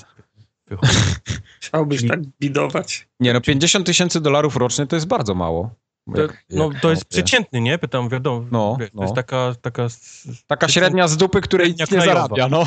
Wychodzi. 0.78 1.00
Chciałbyś 1.62 1.98
Czyli- 2.00 2.10
tak 2.10 2.20
bidować. 2.42 3.08
Nie 3.20 3.34
no, 3.34 3.42
50 3.42 3.86
tysięcy 3.86 4.22
dolarów 4.22 4.56
rocznie 4.56 4.88
to 4.88 4.96
jest 4.96 5.08
bardzo 5.08 5.36
mało. 5.36 5.76
To, 6.16 6.22
Jak- 6.22 6.44
no 6.50 6.72
jak 6.72 6.82
to 6.82 6.90
jest 6.90 7.06
przeciętny, 7.06 7.62
nie? 7.62 7.78
Pytam, 7.78 8.10
wiadomo. 8.10 8.46
No, 8.52 8.78
wiesz, 8.80 8.90
no. 8.94 8.98
To 9.00 9.04
jest 9.04 9.16
taka... 9.16 9.56
taka 9.62 9.84
s- 9.84 10.28
Taka 10.48 10.68
średnia 10.68 11.08
z 11.08 11.18
dupy, 11.18 11.42
której 11.42 11.76
nie 11.80 11.88
krajowa. 11.88 12.14
zarabia, 12.14 12.48
no. 12.50 12.66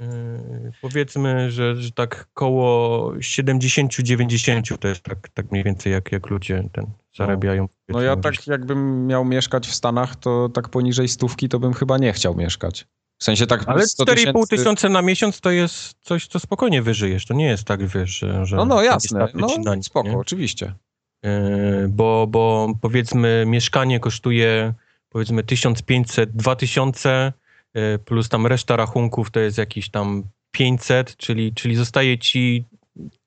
Yy, 0.00 0.72
powiedzmy, 0.82 1.50
że, 1.50 1.76
że 1.76 1.90
tak 1.92 2.28
koło 2.34 3.10
70-90 3.12 4.78
to 4.78 4.88
jest 4.88 5.02
tak, 5.02 5.28
tak 5.28 5.52
mniej 5.52 5.64
więcej 5.64 5.92
jak, 5.92 6.12
jak 6.12 6.30
ludzie 6.30 6.68
ten 6.72 6.86
zarabiają. 7.16 7.62
No 7.62 7.68
powiedzmy, 7.86 8.04
ja 8.04 8.16
tak 8.16 8.46
jakbym 8.46 9.06
miał 9.06 9.24
mieszkać 9.24 9.66
w 9.66 9.74
Stanach, 9.74 10.16
to 10.16 10.48
tak 10.48 10.68
poniżej 10.68 11.08
stówki 11.08 11.48
to 11.48 11.58
bym 11.58 11.72
chyba 11.72 11.98
nie 11.98 12.12
chciał 12.12 12.34
mieszkać. 12.34 12.86
W 13.18 13.24
sensie 13.24 13.46
tak 13.46 13.64
Ale 13.66 13.86
100 13.86 14.04
4,5 14.04 14.46
tysiące 14.48 14.88
na 14.88 15.02
miesiąc 15.02 15.40
to 15.40 15.50
jest 15.50 15.94
coś, 16.00 16.26
co 16.26 16.38
spokojnie 16.38 16.82
wyżyjesz. 16.82 17.26
To 17.26 17.34
nie 17.34 17.46
jest 17.46 17.64
tak, 17.64 17.86
wiesz, 17.86 18.24
że... 18.42 18.56
No 18.56 18.64
no 18.64 18.82
jasne, 18.82 19.28
no 19.34 19.46
nacinanie, 19.46 19.82
spoko, 19.82 20.08
nie? 20.08 20.16
oczywiście. 20.18 20.74
Yy, 21.22 21.88
bo, 21.88 22.26
bo 22.26 22.68
powiedzmy 22.80 23.44
mieszkanie 23.46 24.00
kosztuje 24.00 24.74
powiedzmy 25.08 25.44
1500, 25.44 26.30
2000 26.36 27.32
yy, 27.74 27.98
plus 28.04 28.28
tam 28.28 28.46
reszta 28.46 28.76
rachunków 28.76 29.30
to 29.30 29.40
jest 29.40 29.58
jakieś 29.58 29.90
tam 29.90 30.22
500, 30.50 31.16
czyli, 31.16 31.54
czyli 31.54 31.76
zostaje 31.76 32.18
ci 32.18 32.64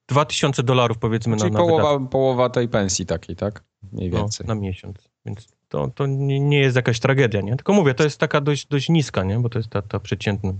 2000 0.07 0.63
dolarów 0.63 0.97
powiedzmy 0.97 1.35
na, 1.35 1.41
Czyli 1.41 1.51
na 1.51 1.59
wydatki. 1.59 1.81
połowa, 1.81 2.07
połowa 2.09 2.49
tej 2.49 2.67
pensji 2.67 3.05
takiej, 3.05 3.35
tak? 3.35 3.63
Mniej 3.91 4.09
No, 4.09 4.17
więcej. 4.17 4.47
na 4.47 4.55
miesiąc. 4.55 4.97
Więc 5.25 5.47
to, 5.69 5.91
to 5.95 6.05
nie, 6.07 6.59
jest 6.59 6.75
jakaś 6.75 6.99
tragedia, 6.99 7.41
nie? 7.41 7.55
Tylko 7.55 7.73
mówię, 7.73 7.93
to 7.93 8.03
jest 8.03 8.19
taka 8.19 8.41
dość, 8.41 8.65
dość 8.67 8.89
niska, 8.89 9.23
nie? 9.23 9.39
Bo 9.39 9.49
to 9.49 9.59
jest 9.59 9.69
ta, 9.69 9.81
ta 9.81 9.99
przeciętna. 9.99 10.53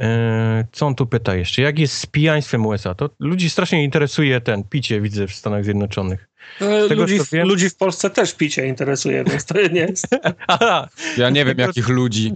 E, 0.00 0.66
co 0.72 0.86
on 0.86 0.94
tu 0.94 1.06
pyta 1.06 1.34
jeszcze? 1.34 1.62
Jak 1.62 1.78
jest 1.78 1.94
z 1.98 2.06
pijaństwem 2.06 2.66
USA? 2.66 2.94
To 2.94 3.10
ludzi 3.18 3.50
strasznie 3.50 3.84
interesuje 3.84 4.40
ten 4.40 4.64
picie, 4.64 5.00
widzę 5.00 5.26
w 5.26 5.32
Stanach 5.34 5.64
Zjednoczonych. 5.64 6.28
E, 6.60 6.88
tego, 6.88 7.02
ludzi, 7.02 7.18
wiem- 7.32 7.48
ludzi 7.48 7.70
w 7.70 7.76
Polsce 7.76 8.10
też 8.10 8.34
picie 8.34 8.66
interesuje, 8.66 9.24
więc 9.24 9.44
to 9.44 9.54
nie 9.68 9.80
jest. 9.80 10.06
Aha, 10.48 10.88
Ja 11.16 11.30
nie 11.30 11.44
wiem, 11.44 11.58
jakich 11.58 11.88
ludzi 11.88 12.32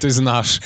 ty 0.00 0.10
znasz. 0.10 0.60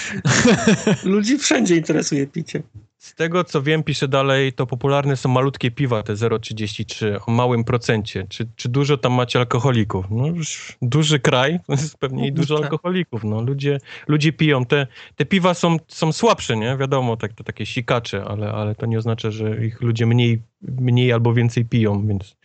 Ludzi 1.04 1.38
wszędzie 1.38 1.76
interesuje 1.76 2.26
picie. 2.26 2.62
z 2.98 3.14
tego 3.14 3.44
co 3.44 3.62
wiem, 3.62 3.82
pisze 3.82 4.08
dalej, 4.08 4.52
to 4.52 4.66
popularne 4.66 5.16
są 5.16 5.28
malutkie 5.28 5.70
piwa, 5.70 6.02
te 6.02 6.14
0,33, 6.14 7.18
o 7.26 7.30
małym 7.30 7.64
procencie. 7.64 8.26
Czy, 8.28 8.48
czy 8.56 8.68
dużo 8.68 8.96
tam 8.96 9.12
macie 9.12 9.38
alkoholików? 9.38 10.06
No 10.10 10.26
już 10.26 10.76
duży 10.82 11.18
kraj, 11.20 11.60
to 11.66 11.72
jest 11.82 11.98
pewnie 11.98 12.28
i 12.28 12.32
dużo 12.32 12.54
Tak. 12.60 12.64
alkoholików. 12.72 13.24
No, 13.24 13.42
ludzie, 13.42 13.80
ludzie 14.08 14.32
piją. 14.32 14.64
Te, 14.64 14.86
te 15.16 15.24
piwa 15.24 15.54
są, 15.54 15.76
są 15.88 16.12
słabsze, 16.12 16.56
nie? 16.56 16.76
Wiadomo, 16.76 17.16
tak, 17.16 17.32
to 17.32 17.44
takie 17.44 17.66
sikacze, 17.66 18.24
ale, 18.24 18.52
ale 18.52 18.74
to 18.74 18.86
nie 18.86 18.98
oznacza, 18.98 19.30
że 19.30 19.64
ich 19.66 19.80
ludzie 19.80 20.06
mniej, 20.06 20.42
mniej 20.62 21.12
albo 21.12 21.34
więcej 21.34 21.64
piją, 21.64 22.06
więc... 22.06 22.36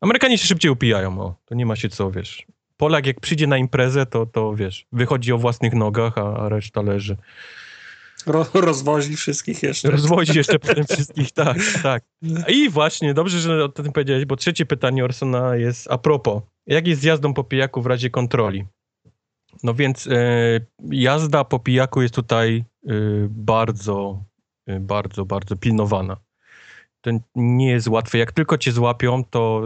Amerykanie 0.00 0.38
się 0.38 0.46
szybciej 0.46 0.70
upijają, 0.70 1.20
o. 1.20 1.34
To 1.44 1.54
nie 1.54 1.66
ma 1.66 1.76
się 1.76 1.88
co, 1.88 2.10
wiesz. 2.10 2.46
Polak 2.84 3.06
jak 3.06 3.20
przyjdzie 3.20 3.46
na 3.46 3.58
imprezę, 3.58 4.06
to, 4.06 4.26
to 4.26 4.54
wiesz, 4.54 4.86
wychodzi 4.92 5.32
o 5.32 5.38
własnych 5.38 5.74
nogach, 5.74 6.18
a, 6.18 6.36
a 6.36 6.48
reszta 6.48 6.82
leży. 6.82 7.16
Ro, 8.26 8.46
rozwozi 8.54 9.16
wszystkich 9.16 9.62
jeszcze. 9.62 9.90
Rozwozi 9.90 10.38
jeszcze 10.38 10.58
potem 10.68 10.84
wszystkich, 10.86 11.32
tak, 11.32 11.56
tak. 11.82 12.04
I 12.48 12.68
właśnie, 12.70 13.14
dobrze, 13.14 13.38
że 13.38 13.64
o 13.64 13.68
tym 13.68 13.92
powiedziałeś, 13.92 14.24
bo 14.24 14.36
trzecie 14.36 14.66
pytanie 14.66 15.04
Orsona 15.04 15.56
jest 15.56 15.90
a 15.90 15.98
propos. 15.98 16.42
Jak 16.66 16.86
jest 16.86 17.00
z 17.00 17.04
jazdą 17.04 17.34
po 17.34 17.44
pijaku 17.44 17.82
w 17.82 17.86
razie 17.86 18.10
kontroli? 18.10 18.64
No 19.62 19.74
więc 19.74 20.06
e, 20.06 20.10
jazda 20.90 21.44
po 21.44 21.58
pijaku 21.58 22.02
jest 22.02 22.14
tutaj 22.14 22.64
e, 22.86 22.92
bardzo, 23.30 24.24
e, 24.66 24.80
bardzo, 24.80 25.24
bardzo 25.24 25.56
pilnowana. 25.56 26.16
To 27.00 27.10
nie 27.34 27.70
jest 27.70 27.88
łatwe. 27.88 28.18
Jak 28.18 28.32
tylko 28.32 28.58
cię 28.58 28.72
złapią, 28.72 29.24
to 29.24 29.62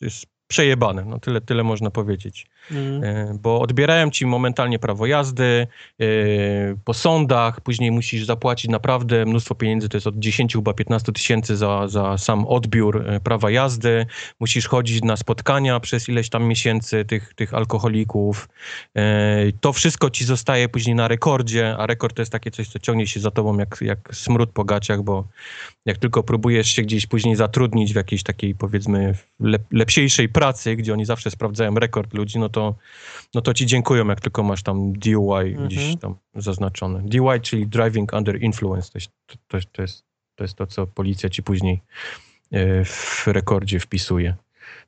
jest 0.00 0.26
przejebane. 0.50 1.04
No 1.04 1.20
tyle, 1.20 1.40
tyle 1.40 1.62
można 1.62 1.90
powiedzieć. 1.90 2.46
Mm. 2.70 3.04
E, 3.04 3.38
bo 3.42 3.60
odbierają 3.60 4.10
ci 4.10 4.26
momentalnie 4.26 4.78
prawo 4.78 5.06
jazdy 5.06 5.66
e, 6.00 6.06
po 6.84 6.94
sądach, 6.94 7.60
później 7.60 7.90
musisz 7.90 8.24
zapłacić 8.24 8.70
naprawdę 8.70 9.26
mnóstwo 9.26 9.54
pieniędzy, 9.54 9.88
to 9.88 9.96
jest 9.96 10.06
od 10.06 10.18
10 10.18 10.52
chyba 10.52 10.74
15 10.74 11.12
tysięcy 11.12 11.56
za, 11.56 11.88
za 11.88 12.18
sam 12.18 12.46
odbiór 12.46 13.04
e, 13.06 13.20
prawa 13.20 13.50
jazdy, 13.50 14.06
musisz 14.40 14.68
chodzić 14.68 15.02
na 15.02 15.16
spotkania 15.16 15.80
przez 15.80 16.08
ileś 16.08 16.28
tam 16.28 16.44
miesięcy 16.44 17.04
tych, 17.04 17.34
tych 17.34 17.54
alkoholików, 17.54 18.48
to 19.60 19.72
wszystko 19.72 20.10
ci 20.10 20.24
zostaje 20.24 20.68
później 20.68 20.94
na 20.94 21.08
rekordzie, 21.08 21.76
a 21.78 21.86
rekord 21.86 22.16
to 22.16 22.22
jest 22.22 22.32
takie 22.32 22.50
coś, 22.50 22.68
co 22.68 22.78
ciągnie 22.78 23.06
się 23.06 23.20
za 23.20 23.30
tobą 23.30 23.58
jak, 23.58 23.78
jak 23.80 23.98
smród 24.12 24.50
po 24.50 24.64
gaciach, 24.64 25.02
bo 25.02 25.24
jak 25.86 25.98
tylko 25.98 26.22
próbujesz 26.22 26.68
się 26.68 26.82
gdzieś 26.82 27.06
później 27.06 27.36
zatrudnić 27.36 27.92
w 27.92 27.96
jakiejś 27.96 28.22
takiej 28.22 28.54
powiedzmy 28.54 29.14
lep, 29.40 29.62
pracy, 30.32 30.76
gdzie 30.76 30.92
oni 30.92 31.04
zawsze 31.04 31.30
sprawdzają 31.30 31.74
rekord 31.74 32.14
ludzi, 32.14 32.38
no 32.38 32.48
to, 32.50 32.74
no 33.34 33.40
to 33.40 33.54
ci 33.54 33.66
dziękują, 33.66 34.08
jak 34.08 34.20
tylko 34.20 34.42
masz 34.42 34.62
tam 34.62 34.92
DUI 34.92 35.54
gdzieś 35.66 35.96
tam 35.96 36.14
zaznaczone. 36.34 37.02
DUI, 37.02 37.40
czyli 37.40 37.66
Driving 37.66 38.12
Under 38.12 38.42
Influence, 38.42 38.92
to 38.92 38.98
jest 38.98 39.10
to, 39.26 39.34
to, 39.48 39.58
to, 39.72 39.82
jest, 39.82 40.04
to, 40.34 40.44
jest 40.44 40.54
to 40.54 40.66
co 40.66 40.86
policja 40.86 41.28
ci 41.28 41.42
później 41.42 41.80
e, 42.52 42.84
w 42.84 43.26
rekordzie 43.26 43.80
wpisuje. 43.80 44.34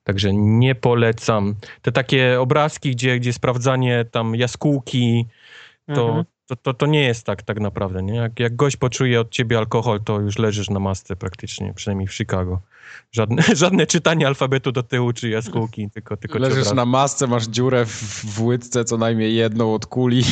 Także 0.05 0.32
nie 0.32 0.74
polecam. 0.74 1.55
Te 1.82 1.93
takie 1.93 2.40
obrazki, 2.40 2.90
gdzie, 2.90 3.18
gdzie 3.18 3.32
sprawdzanie 3.32 4.05
tam 4.10 4.34
jaskółki, 4.34 5.26
to, 5.94 6.09
Mhm. 6.09 6.24
To, 6.47 6.56
to, 6.56 6.74
to 6.74 6.86
nie 6.86 7.02
jest 7.02 7.27
tak 7.27 7.43
tak 7.43 7.60
naprawdę. 7.60 8.02
Nie? 8.02 8.14
Jak, 8.14 8.40
jak 8.40 8.56
gość 8.56 8.77
poczuje 8.77 9.20
od 9.20 9.31
ciebie 9.31 9.59
alkohol, 9.59 10.01
to 10.05 10.20
już 10.20 10.39
leżysz 10.39 10.70
na 10.70 10.81
masce 10.81 11.16
praktycznie, 11.16 11.74
przynajmniej 11.74 12.09
w 12.09 12.14
Chicago. 12.14 12.60
Żadne, 13.12 13.43
żadne 13.62 13.86
czytanie 13.86 14.27
alfabetu 14.27 14.73
do 14.73 14.82
tyłu 14.82 15.12
czy 15.12 15.28
jaskółki, 15.28 15.90
tylko, 15.90 16.16
tylko, 16.16 16.39
Leżysz 16.39 16.73
na 16.73 16.85
masce, 16.85 17.27
masz 17.27 17.47
dziurę 17.47 17.86
w, 17.86 18.24
w 18.24 18.43
łydce, 18.43 18.85
co 18.85 18.97
najmniej 18.97 19.35
jedną 19.35 19.74
od 19.74 19.86
kuli. 19.86 20.23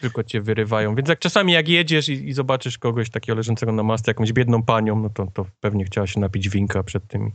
tylko 0.00 0.24
cię 0.24 0.40
wyrywają. 0.40 0.94
Więc 0.94 1.08
jak 1.08 1.18
czasami 1.18 1.52
jak 1.52 1.68
jedziesz 1.68 2.08
i, 2.08 2.28
i 2.28 2.32
zobaczysz 2.32 2.78
kogoś 2.78 3.10
takiego 3.10 3.36
leżącego 3.36 3.72
na 3.72 3.82
masce, 3.82 4.10
jakąś 4.10 4.32
biedną 4.32 4.62
panią, 4.62 5.00
no 5.00 5.10
to, 5.10 5.26
to 5.34 5.46
pewnie 5.60 5.84
chciała 5.84 6.06
się 6.06 6.20
napić 6.20 6.48
winka 6.48 6.82
przed 6.82 7.06
tymi. 7.06 7.30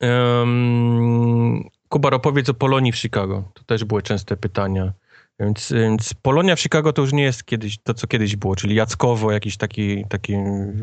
Um, 0.00 1.64
Kubar, 1.88 2.14
opowiedz 2.14 2.48
o 2.48 2.54
Polonii 2.54 2.92
w 2.92 2.96
Chicago. 2.96 3.44
To 3.54 3.64
też 3.64 3.84
były 3.84 4.02
częste 4.02 4.36
pytania. 4.36 4.92
Więc, 5.40 5.72
więc 5.72 6.14
Polonia 6.14 6.56
w 6.56 6.60
Chicago 6.60 6.92
to 6.92 7.02
już 7.02 7.12
nie 7.12 7.22
jest 7.22 7.44
kiedyś 7.44 7.78
to, 7.78 7.94
co 7.94 8.06
kiedyś 8.06 8.36
było, 8.36 8.56
czyli 8.56 8.74
Jackowo, 8.74 9.32
jakieś 9.32 9.56
takie, 9.56 10.04
takie 10.08 10.38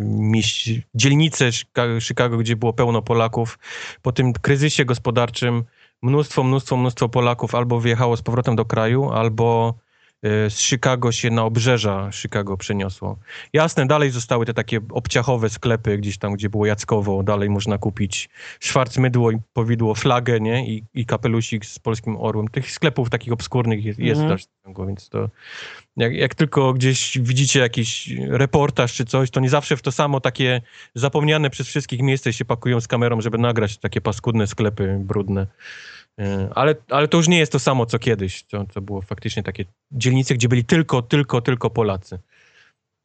mieś, 0.07 0.69
dzielnice 0.95 1.51
Chica- 1.51 2.01
Chicago, 2.01 2.37
gdzie 2.37 2.55
było 2.55 2.73
pełno 2.73 3.01
Polaków. 3.01 3.59
Po 4.01 4.11
tym 4.11 4.33
kryzysie 4.33 4.85
gospodarczym 4.85 5.63
mnóstwo, 6.01 6.43
mnóstwo, 6.43 6.77
mnóstwo 6.77 7.09
Polaków 7.09 7.55
albo 7.55 7.79
wyjechało 7.79 8.17
z 8.17 8.21
powrotem 8.21 8.55
do 8.55 8.65
kraju, 8.65 9.09
albo 9.09 9.73
z 10.23 10.59
Chicago 10.59 11.11
się 11.11 11.29
na 11.29 11.43
obrzeża 11.43 12.09
Chicago 12.11 12.57
przeniosło. 12.57 13.19
Jasne, 13.53 13.85
dalej 13.85 14.11
zostały 14.11 14.45
te 14.45 14.53
takie 14.53 14.79
obciachowe 14.91 15.49
sklepy 15.49 15.97
gdzieś 15.97 16.17
tam, 16.17 16.33
gdzie 16.33 16.49
było 16.49 16.65
Jackowo, 16.65 17.23
dalej 17.23 17.49
można 17.49 17.77
kupić 17.77 18.29
szwarcmydło 18.59 19.31
i 19.31 19.37
powidło, 19.53 19.95
flagę, 19.95 20.39
nie? 20.39 20.67
I, 20.67 20.83
i 20.93 21.05
kapelusik 21.05 21.65
z 21.65 21.79
polskim 21.79 22.17
orłem. 22.17 22.47
Tych 22.47 22.71
sklepów 22.71 23.09
takich 23.09 23.33
obskurnych 23.33 23.85
jest, 23.85 23.99
jest 23.99 24.21
też 24.21 24.41
Chicago, 24.41 24.85
więc 24.85 25.09
to 25.09 25.29
jak, 25.97 26.13
jak 26.13 26.35
tylko 26.35 26.73
gdzieś 26.73 27.17
widzicie 27.21 27.59
jakiś 27.59 28.09
reportaż 28.29 28.93
czy 28.93 29.05
coś, 29.05 29.31
to 29.31 29.39
nie 29.39 29.49
zawsze 29.49 29.77
w 29.77 29.81
to 29.81 29.91
samo 29.91 30.19
takie 30.19 30.61
zapomniane 30.95 31.49
przez 31.49 31.67
wszystkich 31.67 32.01
miejsce 32.01 32.33
się 32.33 32.45
pakują 32.45 32.81
z 32.81 32.87
kamerą, 32.87 33.21
żeby 33.21 33.37
nagrać 33.37 33.77
takie 33.77 34.01
paskudne 34.01 34.47
sklepy 34.47 34.97
brudne. 35.01 35.47
E, 36.19 36.49
Ale, 36.55 36.75
ale 36.89 37.07
to 37.07 37.17
już 37.17 37.27
nie 37.27 37.39
jest 37.39 37.51
to 37.51 37.59
samo, 37.59 37.85
co 37.85 37.99
kiedyś, 37.99 38.43
co, 38.43 38.65
co 38.65 38.81
było 38.81 39.01
faktycznie 39.01 39.43
takie 39.43 39.65
dzielnice, 39.91 40.33
gdzie 40.33 40.49
byli 40.49 40.65
tylko, 40.65 41.01
tylko, 41.01 41.41
tylko 41.41 41.69
Polacy. 41.69 42.19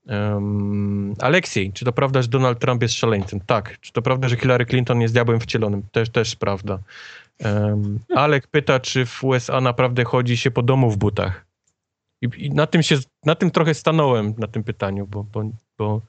Um, 0.07 1.15
Aleksiej, 1.21 1.73
czy 1.73 1.85
to 1.85 1.93
prawda, 1.93 2.23
że 2.23 2.29
Donald 2.29 2.59
Trump 2.59 2.83
jest 2.83 2.95
szaleńcem? 2.95 3.41
Tak. 3.41 3.81
Czy 3.81 3.93
to 3.93 4.03
prawda, 4.03 4.29
że 4.29 4.37
Hillary 4.37 4.67
Clinton 4.67 5.01
jest 5.01 5.15
diabłem 5.15 5.41
wcielonym? 5.41 5.83
Też, 5.93 6.11
też 6.11 6.37
prawda. 6.37 6.79
Um, 7.45 7.99
Alek 8.17 8.47
pyta, 8.47 8.81
czy 8.81 9.07
w 9.07 9.25
USA 9.25 9.61
naprawdę 9.61 10.05
chodzi 10.05 10.37
się 10.37 10.51
po 10.51 10.63
domu 10.63 10.91
w 10.91 10.97
butach. 10.97 11.47
I, 12.23 12.29
i 12.37 12.51
na, 12.51 12.67
tym 12.67 12.83
się, 12.83 12.99
na 13.25 13.35
tym 13.35 13.51
trochę 13.51 13.75
stanąłem, 13.75 14.35
na 14.39 14.47
tym 14.47 14.65
pytaniu, 14.65 15.07
bo, 15.07 15.25
bo, 15.25 15.51
bo 15.79 16.01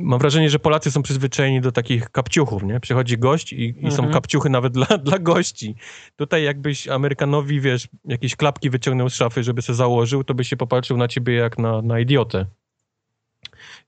mam 0.00 0.18
wrażenie, 0.18 0.50
że 0.50 0.58
Polacy 0.58 0.90
są 0.90 1.02
przyzwyczajeni 1.02 1.60
do 1.60 1.72
takich 1.72 2.10
kapciuchów, 2.10 2.62
nie? 2.62 2.80
Przychodzi 2.80 3.18
gość 3.18 3.52
i, 3.52 3.74
i 3.78 3.90
są 3.90 3.96
mhm. 3.96 4.12
kapciuchy 4.12 4.50
nawet 4.50 4.72
dla, 4.72 4.86
dla 5.08 5.18
gości. 5.18 5.74
Tutaj 6.16 6.44
jakbyś 6.44 6.88
Amerykanowi, 6.88 7.60
wiesz, 7.60 7.88
jakieś 8.04 8.36
klapki 8.36 8.70
wyciągnął 8.70 9.10
z 9.10 9.14
szafy, 9.14 9.42
żeby 9.42 9.62
se 9.62 9.74
założył, 9.74 10.24
to 10.24 10.34
by 10.34 10.44
się 10.44 10.56
popatrzył 10.56 10.96
na 10.96 11.08
ciebie 11.08 11.34
jak 11.34 11.58
na, 11.58 11.82
na 11.82 12.00
idiotę. 12.00 12.46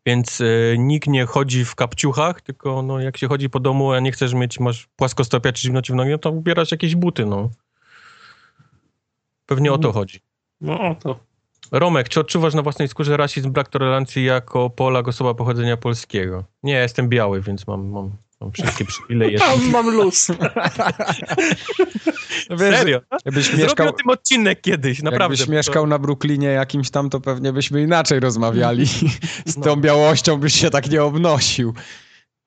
Więc 0.07 0.41
y, 0.41 0.77
nikt 0.79 1.09
nie 1.09 1.27
chodzi 1.27 1.65
w 1.65 1.75
kapciuchach, 1.75 2.41
tylko 2.41 2.83
no, 2.83 3.01
jak 3.01 3.17
się 3.17 3.29
chodzi 3.29 3.51
po 3.51 3.61
domu, 3.61 3.93
a 3.93 4.01
nie 4.01 4.13
chcesz 4.13 4.35
mieć, 4.35 4.61
masz 4.61 4.89
płaskostopia 4.97 5.53
czy 5.53 5.63
zimno 5.63 5.83
ci 5.83 5.93
w 5.93 5.97
nogi, 5.97 6.11
no 6.11 6.19
to 6.19 6.31
ubierasz 6.31 6.73
jakieś 6.73 6.95
buty, 6.95 7.27
no. 7.27 7.51
Pewnie 9.47 9.73
o 9.73 9.79
to 9.79 9.93
chodzi. 9.93 10.21
No 10.61 10.81
o 10.81 10.95
to. 10.95 11.28
Romek, 11.73 12.09
czy 12.09 12.21
odczuwasz 12.21 12.55
na 12.55 12.63
własnej 12.63 12.89
skórze 12.89 13.17
rasizm, 13.17 13.53
brak 13.53 13.69
tolerancji 13.69 14.25
jako 14.25 14.71
Polak, 14.71 15.09
osoba 15.09 15.35
pochodzenia 15.35 15.77
polskiego? 15.77 16.45
Nie, 16.63 16.75
jestem 16.75 17.09
biały, 17.09 17.41
więc 17.41 17.67
mam, 17.67 17.89
mam, 17.89 18.11
mam 18.41 18.53
wszystkie 18.53 18.85
przywileje. 18.85 19.39
Mam, 19.49 19.71
mam 19.71 19.91
luz. 19.91 20.29
No 22.51 22.57
wiesz, 22.57 22.77
Serio? 22.77 23.01
Jakbyś 23.25 23.53
mieszkał, 23.53 23.89
o 23.89 23.93
tym 23.93 24.11
odcinek 24.11 24.61
kiedyś, 24.61 25.03
naprawdę. 25.03 25.35
Jakbyś 25.35 25.49
mieszkał 25.49 25.87
na 25.87 25.99
Brooklynie 25.99 26.47
jakimś 26.47 26.91
tam, 26.91 27.11
to 27.11 27.21
pewnie 27.21 27.53
byśmy 27.53 27.83
inaczej 27.83 28.21
rozmawiali. 28.21 28.87
Z 29.47 29.55
tą 29.55 29.61
no. 29.65 29.77
białością 29.77 30.37
byś 30.37 30.55
się 30.55 30.71
tak 30.71 30.91
nie 30.91 31.03
obnosił. 31.03 31.75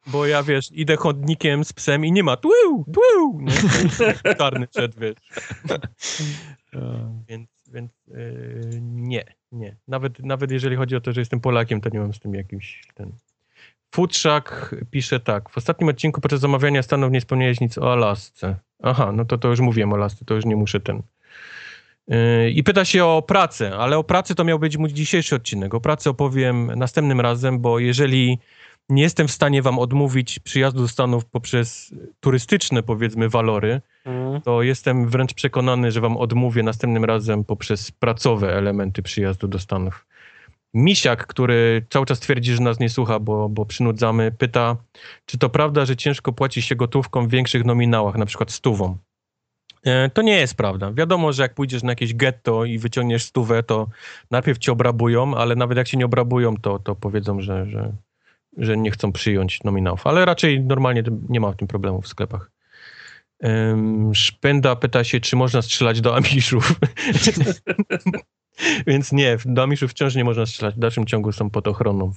Bo 0.07 0.25
ja, 0.25 0.43
wiesz, 0.43 0.69
idę 0.71 0.95
chodnikiem 0.95 1.65
z 1.65 1.73
psem 1.73 2.05
i 2.05 2.11
nie 2.11 2.23
ma 2.23 2.37
tłył, 2.37 2.85
tłył, 2.93 3.41
nie? 3.41 3.53
Czarny 4.35 4.67
przed, 4.67 4.99
wiesz. 4.99 5.15
Więc 7.29 7.49
więc 7.71 7.91
yy, 8.07 8.79
nie, 8.81 9.23
nie. 9.51 9.75
Nawet, 9.87 10.19
nawet 10.19 10.51
jeżeli 10.51 10.75
chodzi 10.75 10.95
o 10.95 11.01
to, 11.01 11.13
że 11.13 11.21
jestem 11.21 11.39
Polakiem, 11.39 11.81
to 11.81 11.89
nie 11.89 11.99
mam 11.99 12.13
z 12.13 12.19
tym 12.19 12.33
jakimś 12.33 12.83
ten... 12.95 13.11
Futrzak 13.95 14.75
pisze 14.91 15.19
tak. 15.19 15.49
W 15.49 15.57
ostatnim 15.57 15.89
odcinku 15.89 16.21
podczas 16.21 16.39
zamawiania 16.39 16.83
Stanów 16.83 17.11
nie 17.11 17.19
wspomniałeś 17.19 17.61
nic 17.61 17.77
o 17.77 17.93
Alasce. 17.93 18.55
Aha, 18.83 19.11
no 19.11 19.25
to 19.25 19.37
to 19.37 19.47
już 19.47 19.59
mówiłem 19.59 19.93
o 19.93 19.95
Alasce, 19.95 20.25
to 20.25 20.33
już 20.33 20.45
nie 20.45 20.55
muszę 20.55 20.79
ten... 20.79 21.01
Yy, 22.07 22.49
I 22.51 22.63
pyta 22.63 22.85
się 22.85 23.05
o 23.05 23.21
pracę, 23.21 23.77
ale 23.77 23.97
o 23.97 24.03
pracy 24.03 24.35
to 24.35 24.43
miał 24.43 24.59
być 24.59 24.77
mój 24.77 24.93
dzisiejszy 24.93 25.35
odcinek. 25.35 25.73
O 25.73 25.81
pracy 25.81 26.09
opowiem 26.09 26.71
następnym 26.75 27.21
razem, 27.21 27.59
bo 27.59 27.79
jeżeli 27.79 28.39
nie 28.89 29.03
jestem 29.03 29.27
w 29.27 29.31
stanie 29.31 29.61
wam 29.61 29.79
odmówić 29.79 30.39
przyjazdu 30.39 30.81
do 30.81 30.87
Stanów 30.87 31.25
poprzez 31.25 31.95
turystyczne, 32.19 32.83
powiedzmy, 32.83 33.29
walory, 33.29 33.81
mm. 34.05 34.41
to 34.41 34.61
jestem 34.61 35.09
wręcz 35.09 35.33
przekonany, 35.33 35.91
że 35.91 36.01
wam 36.01 36.17
odmówię 36.17 36.63
następnym 36.63 37.05
razem 37.05 37.43
poprzez 37.43 37.91
pracowe 37.91 38.55
elementy 38.55 39.01
przyjazdu 39.01 39.47
do 39.47 39.59
Stanów. 39.59 40.05
Misiak, 40.73 41.27
który 41.27 41.85
cały 41.89 42.05
czas 42.05 42.19
twierdzi, 42.19 42.53
że 42.53 42.61
nas 42.61 42.79
nie 42.79 42.89
słucha, 42.89 43.19
bo, 43.19 43.49
bo 43.49 43.65
przynudzamy, 43.65 44.31
pyta, 44.31 44.77
czy 45.25 45.37
to 45.37 45.49
prawda, 45.49 45.85
że 45.85 45.95
ciężko 45.95 46.33
płaci 46.33 46.61
się 46.61 46.75
gotówką 46.75 47.27
w 47.27 47.29
większych 47.29 47.65
nominałach, 47.65 48.15
na 48.15 48.25
przykład 48.25 48.51
stówą? 48.51 48.97
E, 49.85 50.09
to 50.09 50.21
nie 50.21 50.35
jest 50.35 50.55
prawda. 50.55 50.91
Wiadomo, 50.93 51.33
że 51.33 51.43
jak 51.43 51.53
pójdziesz 51.53 51.83
na 51.83 51.91
jakieś 51.91 52.13
getto 52.13 52.65
i 52.65 52.79
wyciągniesz 52.79 53.23
stówę, 53.23 53.63
to 53.63 53.87
najpierw 54.31 54.59
cię 54.59 54.71
obrabują, 54.71 55.35
ale 55.35 55.55
nawet 55.55 55.77
jak 55.77 55.87
się 55.87 55.97
nie 55.97 56.05
obrabują, 56.05 56.57
to, 56.57 56.79
to 56.79 56.95
powiedzą, 56.95 57.41
że, 57.41 57.65
że, 57.65 57.93
że 58.57 58.77
nie 58.77 58.91
chcą 58.91 59.11
przyjąć 59.11 59.63
nominałów, 59.63 60.07
ale 60.07 60.25
raczej 60.25 60.61
normalnie 60.61 61.03
nie 61.29 61.39
ma 61.39 61.51
w 61.51 61.55
tym 61.55 61.67
problemu 61.67 62.01
w 62.01 62.07
sklepach. 62.07 62.50
Szpenda 64.13 64.75
pyta 64.75 65.03
się, 65.03 65.19
czy 65.19 65.35
można 65.35 65.61
strzelać 65.61 66.01
do 66.01 66.15
Amiszów. 66.15 66.75
Więc 68.87 69.11
nie, 69.11 69.37
do 69.45 69.63
Amiszów 69.63 69.91
wciąż 69.91 70.15
nie 70.15 70.23
można 70.23 70.45
strzelać. 70.45 70.75
W 70.75 70.79
dalszym 70.79 71.05
ciągu 71.05 71.31
są 71.31 71.49
pod 71.49 71.67
ochroną. 71.67 72.11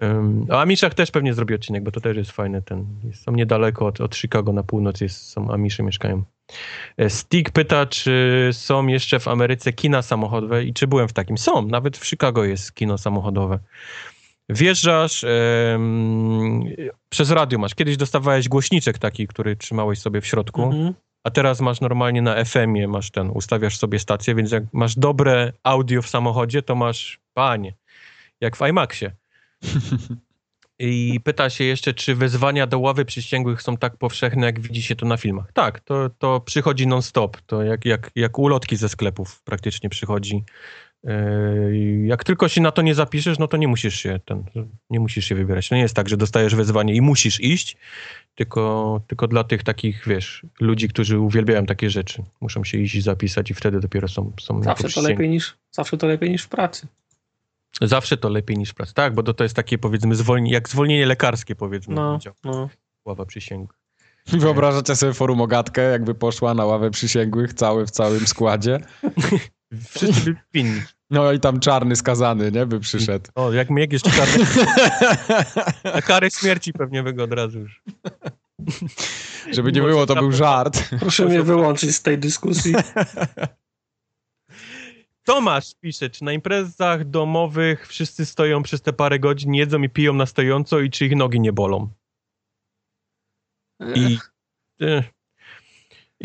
Um, 0.00 0.46
o 0.50 0.60
Amiszach 0.60 0.94
też 0.94 1.10
pewnie 1.10 1.34
zrobię 1.34 1.54
odcinek, 1.54 1.82
bo 1.82 1.90
to 1.90 2.00
też 2.00 2.16
jest 2.16 2.30
fajne. 2.30 2.62
Ten, 2.62 2.86
są 3.12 3.32
niedaleko 3.32 3.86
od, 3.86 4.00
od 4.00 4.16
Chicago 4.16 4.52
na 4.52 4.62
północ, 4.62 5.00
jest, 5.00 5.30
są 5.30 5.50
Amisze 5.50 5.82
mieszkają. 5.82 6.22
E, 6.96 7.10
Stig 7.10 7.50
pyta, 7.50 7.86
czy 7.86 8.48
są 8.52 8.86
jeszcze 8.86 9.20
w 9.20 9.28
Ameryce 9.28 9.72
kina 9.72 10.02
samochodowe 10.02 10.64
i 10.64 10.74
czy 10.74 10.86
byłem 10.86 11.08
w 11.08 11.12
takim. 11.12 11.38
Są, 11.38 11.66
nawet 11.66 11.96
w 11.96 12.06
Chicago 12.06 12.44
jest 12.44 12.74
kino 12.74 12.98
samochodowe. 12.98 13.58
Wjeżdżasz 14.48 15.24
przez 17.08 17.30
radio 17.30 17.58
masz. 17.58 17.74
Kiedyś 17.74 17.96
dostawałeś 17.96 18.48
głośniczek 18.48 18.98
taki, 18.98 19.26
który 19.26 19.56
trzymałeś 19.56 19.98
sobie 19.98 20.20
w 20.20 20.26
środku, 20.26 20.62
mhm. 20.62 20.94
a 21.24 21.30
teraz 21.30 21.60
masz 21.60 21.80
normalnie 21.80 22.22
na 22.22 22.44
FM-ie, 22.44 22.88
masz 22.88 23.10
ten, 23.10 23.30
ustawiasz 23.30 23.78
sobie 23.78 23.98
stację, 23.98 24.34
więc 24.34 24.52
jak 24.52 24.64
masz 24.72 24.96
dobre 24.96 25.52
audio 25.62 26.02
w 26.02 26.08
samochodzie, 26.08 26.62
to 26.62 26.74
masz, 26.74 27.20
panie, 27.34 27.74
jak 28.40 28.56
w 28.56 28.60
IMAXie. 28.68 29.12
I 30.78 31.20
pyta 31.24 31.50
się 31.50 31.64
jeszcze, 31.64 31.94
czy 31.94 32.14
wezwania 32.14 32.66
do 32.66 32.78
ławy 32.78 33.04
przysięgłych 33.04 33.62
są 33.62 33.76
tak 33.76 33.96
powszechne, 33.96 34.46
jak 34.46 34.60
widzi 34.60 34.82
się 34.82 34.96
to 34.96 35.06
na 35.06 35.16
filmach. 35.16 35.52
Tak, 35.52 35.80
to, 35.80 36.10
to 36.18 36.40
przychodzi 36.40 36.86
non-stop. 36.86 37.36
To 37.46 37.62
jak, 37.62 37.84
jak, 37.84 38.10
jak 38.14 38.38
ulotki 38.38 38.76
ze 38.76 38.88
sklepów 38.88 39.42
praktycznie 39.42 39.88
przychodzi. 39.88 40.44
Yy, 41.04 42.06
jak 42.06 42.24
tylko 42.24 42.48
się 42.48 42.60
na 42.60 42.72
to 42.72 42.82
nie 42.82 42.94
zapiszesz, 42.94 43.38
no 43.38 43.48
to 43.48 43.56
nie 43.56 43.68
musisz 43.68 43.94
się 43.94 44.20
ten, 44.24 44.44
nie 44.90 45.00
musisz 45.00 45.24
się 45.24 45.34
wybierać. 45.34 45.68
To 45.68 45.74
nie 45.74 45.80
jest 45.80 45.96
tak, 45.96 46.08
że 46.08 46.16
dostajesz 46.16 46.54
wezwanie 46.54 46.94
i 46.94 47.00
musisz 47.00 47.40
iść, 47.40 47.76
tylko, 48.34 49.00
tylko 49.06 49.28
dla 49.28 49.44
tych 49.44 49.62
takich, 49.62 50.06
wiesz, 50.06 50.46
ludzi, 50.60 50.88
którzy 50.88 51.18
uwielbiają 51.18 51.66
takie 51.66 51.90
rzeczy. 51.90 52.22
Muszą 52.40 52.64
się 52.64 52.78
iść 52.78 52.94
i 52.94 53.00
zapisać 53.00 53.50
i 53.50 53.54
wtedy 53.54 53.80
dopiero 53.80 54.08
są, 54.08 54.32
są 54.40 54.62
zawsze 54.62 54.88
to 54.88 55.02
lepiej 55.02 55.28
niż 55.28 55.56
Zawsze 55.70 55.96
to 55.96 56.06
lepiej 56.06 56.30
niż 56.30 56.42
w 56.42 56.48
pracy. 56.48 56.86
Zawsze 57.80 58.16
to 58.16 58.28
lepiej 58.28 58.58
niż 58.58 58.70
w 58.70 58.74
pracy, 58.74 58.94
tak, 58.94 59.14
bo 59.14 59.22
to, 59.22 59.34
to 59.34 59.44
jest 59.44 59.56
takie 59.56 59.78
powiedzmy 59.78 60.14
zwolnienie, 60.14 60.52
jak 60.52 60.68
zwolnienie 60.68 61.06
lekarskie 61.06 61.56
powiedzmy. 61.56 61.94
No, 61.94 62.18
no. 62.44 62.68
Ława 63.04 63.24
Wyobrażacie 64.28 64.96
sobie 64.96 65.14
forum 65.14 65.40
ogatkę, 65.40 65.82
jakby 65.82 66.14
poszła 66.14 66.54
na 66.54 66.64
ławę 66.64 66.90
przysięgłych, 66.90 67.54
cały 67.54 67.86
w 67.86 67.90
całym 67.90 68.26
składzie? 68.26 68.80
Wszyscy 69.88 70.32
by 70.32 70.36
winni. 70.54 70.82
No 71.10 71.32
i 71.32 71.40
tam 71.40 71.60
czarny 71.60 71.96
skazany, 71.96 72.52
nie? 72.52 72.66
By 72.66 72.80
przyszedł. 72.80 73.30
O, 73.34 73.52
jak 73.52 73.70
mnie 73.70 73.86
jest 73.90 74.10
czarny. 74.10 74.44
Na 75.94 76.02
karę 76.02 76.30
śmierci 76.30 76.72
pewnie 76.72 77.02
by 77.02 77.12
go 77.12 77.24
od 77.24 77.32
razu 77.32 77.58
już. 77.58 77.82
Żeby 79.52 79.72
nie 79.72 79.82
było, 79.82 80.06
to 80.06 80.14
był 80.14 80.32
żart. 80.32 80.88
Proszę 81.00 81.24
mnie 81.24 81.42
wyłączyć 81.42 81.96
z 81.96 82.02
tej 82.02 82.18
dyskusji. 82.18 82.74
Tomasz 85.24 85.74
pisze, 85.80 86.10
czy 86.10 86.24
na 86.24 86.32
imprezach 86.32 87.04
domowych 87.04 87.88
wszyscy 87.88 88.26
stoją 88.26 88.62
przez 88.62 88.82
te 88.82 88.92
parę 88.92 89.18
godzin, 89.18 89.54
jedzą 89.54 89.82
i 89.82 89.88
piją 89.88 90.14
na 90.14 90.26
stojąco 90.26 90.80
i 90.80 90.90
czy 90.90 91.06
ich 91.06 91.16
nogi 91.16 91.40
nie 91.40 91.52
bolą? 91.52 91.90
I... 93.80 94.18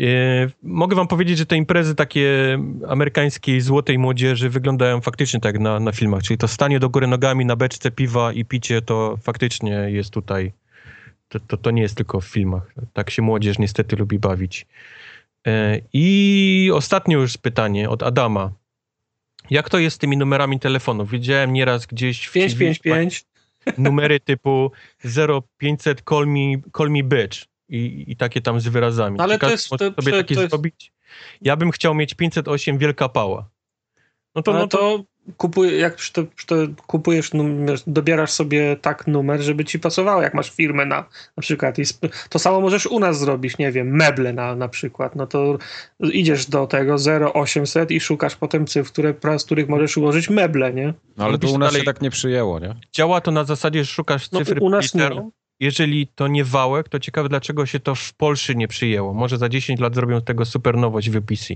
E, 0.00 0.50
mogę 0.62 0.96
wam 0.96 1.08
powiedzieć, 1.08 1.38
że 1.38 1.46
te 1.46 1.56
imprezy 1.56 1.94
takie 1.94 2.58
amerykańskiej 2.88 3.60
złotej 3.60 3.98
młodzieży 3.98 4.50
wyglądają 4.50 5.00
faktycznie 5.00 5.40
tak 5.40 5.58
na, 5.58 5.80
na 5.80 5.92
filmach, 5.92 6.22
czyli 6.22 6.38
to 6.38 6.48
stanie 6.48 6.80
do 6.80 6.90
góry 6.90 7.06
nogami 7.06 7.46
na 7.46 7.56
beczce 7.56 7.90
piwa 7.90 8.32
i 8.32 8.44
picie 8.44 8.82
to 8.82 9.16
faktycznie 9.22 9.70
jest 9.70 10.10
tutaj, 10.10 10.52
to, 11.28 11.40
to, 11.40 11.56
to 11.56 11.70
nie 11.70 11.82
jest 11.82 11.96
tylko 11.96 12.20
w 12.20 12.26
filmach. 12.26 12.74
Tak 12.92 13.10
się 13.10 13.22
młodzież 13.22 13.58
niestety 13.58 13.96
lubi 13.96 14.18
bawić. 14.18 14.66
E, 15.46 15.80
I 15.92 16.70
ostatnie 16.74 17.14
już 17.14 17.36
pytanie 17.38 17.90
od 17.90 18.02
Adama. 18.02 18.52
Jak 19.50 19.70
to 19.70 19.78
jest 19.78 19.96
z 19.96 19.98
tymi 19.98 20.16
numerami 20.16 20.60
telefonów? 20.60 21.10
Widziałem 21.10 21.52
nieraz 21.52 21.86
gdzieś 21.86 22.26
w 22.26 22.32
555 22.32 23.24
numery 23.78 24.20
typu 24.20 24.70
0500 25.58 26.02
call 26.08 26.26
me, 26.26 26.62
call 26.76 26.90
me 26.90 27.02
bitch 27.02 27.44
i, 27.68 28.04
i 28.08 28.16
takie 28.16 28.40
tam 28.40 28.60
z 28.60 28.68
wyrazami. 28.68 29.20
Ale 29.20 29.38
to 29.38 29.50
jest, 29.50 29.68
to, 29.68 29.78
sobie 29.78 29.92
to, 30.12 30.18
takie 30.18 30.34
to 30.34 30.40
jest... 30.40 30.50
zrobić? 30.50 30.92
Ja 31.40 31.56
bym 31.56 31.70
chciał 31.70 31.94
mieć 31.94 32.14
508 32.14 32.78
Wielka 32.78 33.08
Pała. 33.08 33.48
No 34.34 34.42
to, 34.42 34.52
no 34.52 34.66
to 34.66 35.04
kupuj, 35.36 35.78
jak 35.78 35.96
to, 36.12 36.22
to 36.46 36.54
kupujesz 36.86 37.32
numer, 37.32 37.78
dobierasz 37.86 38.30
sobie 38.30 38.76
tak 38.76 39.06
numer, 39.06 39.40
żeby 39.40 39.64
ci 39.64 39.78
pasowało, 39.78 40.22
jak 40.22 40.34
masz 40.34 40.50
firmę 40.50 40.86
na, 40.86 41.04
na 41.36 41.40
przykład. 41.40 41.76
to 42.28 42.38
samo 42.38 42.60
możesz 42.60 42.86
u 42.86 43.00
nas 43.00 43.18
zrobić, 43.18 43.58
nie 43.58 43.72
wiem, 43.72 43.96
meble 43.96 44.32
na, 44.32 44.56
na 44.56 44.68
przykład. 44.68 45.16
No 45.16 45.26
to 45.26 45.58
idziesz 46.00 46.46
do 46.46 46.66
tego 46.66 46.96
0800 47.34 47.90
i 47.90 48.00
szukasz 48.00 48.36
potem 48.36 48.66
cyfr, 48.66 48.90
które, 48.90 49.38
z 49.38 49.44
których 49.44 49.68
możesz 49.68 49.96
ułożyć 49.96 50.30
meble, 50.30 50.72
nie? 50.72 50.94
No 51.16 51.24
ale 51.24 51.38
to 51.38 51.48
u 51.48 51.58
nas 51.58 51.68
dalej... 51.68 51.80
się 51.80 51.86
tak 51.86 52.02
nie 52.02 52.10
przyjęło, 52.10 52.58
nie? 52.58 52.74
Działa 52.92 53.20
to 53.20 53.30
na 53.30 53.44
zasadzie, 53.44 53.84
że 53.84 53.92
szukasz 53.92 54.30
no, 54.30 54.38
cyfry 54.38 54.60
u 54.60 54.70
nas 54.70 54.94
nie 54.94 55.10
jeżeli 55.60 56.06
to 56.06 56.28
nie 56.28 56.44
wałek, 56.44 56.88
to 56.88 56.98
ciekawe, 56.98 57.28
dlaczego 57.28 57.66
się 57.66 57.80
to 57.80 57.94
w 57.94 58.14
Polsce 58.14 58.54
nie 58.54 58.68
przyjęło. 58.68 59.14
Może 59.14 59.38
za 59.38 59.48
10 59.48 59.80
lat 59.80 59.94
zrobią 59.94 60.20
z 60.20 60.24
tego 60.24 60.44
super 60.44 60.76
nowość 60.76 61.10
w 61.10 61.22
PC. 61.22 61.54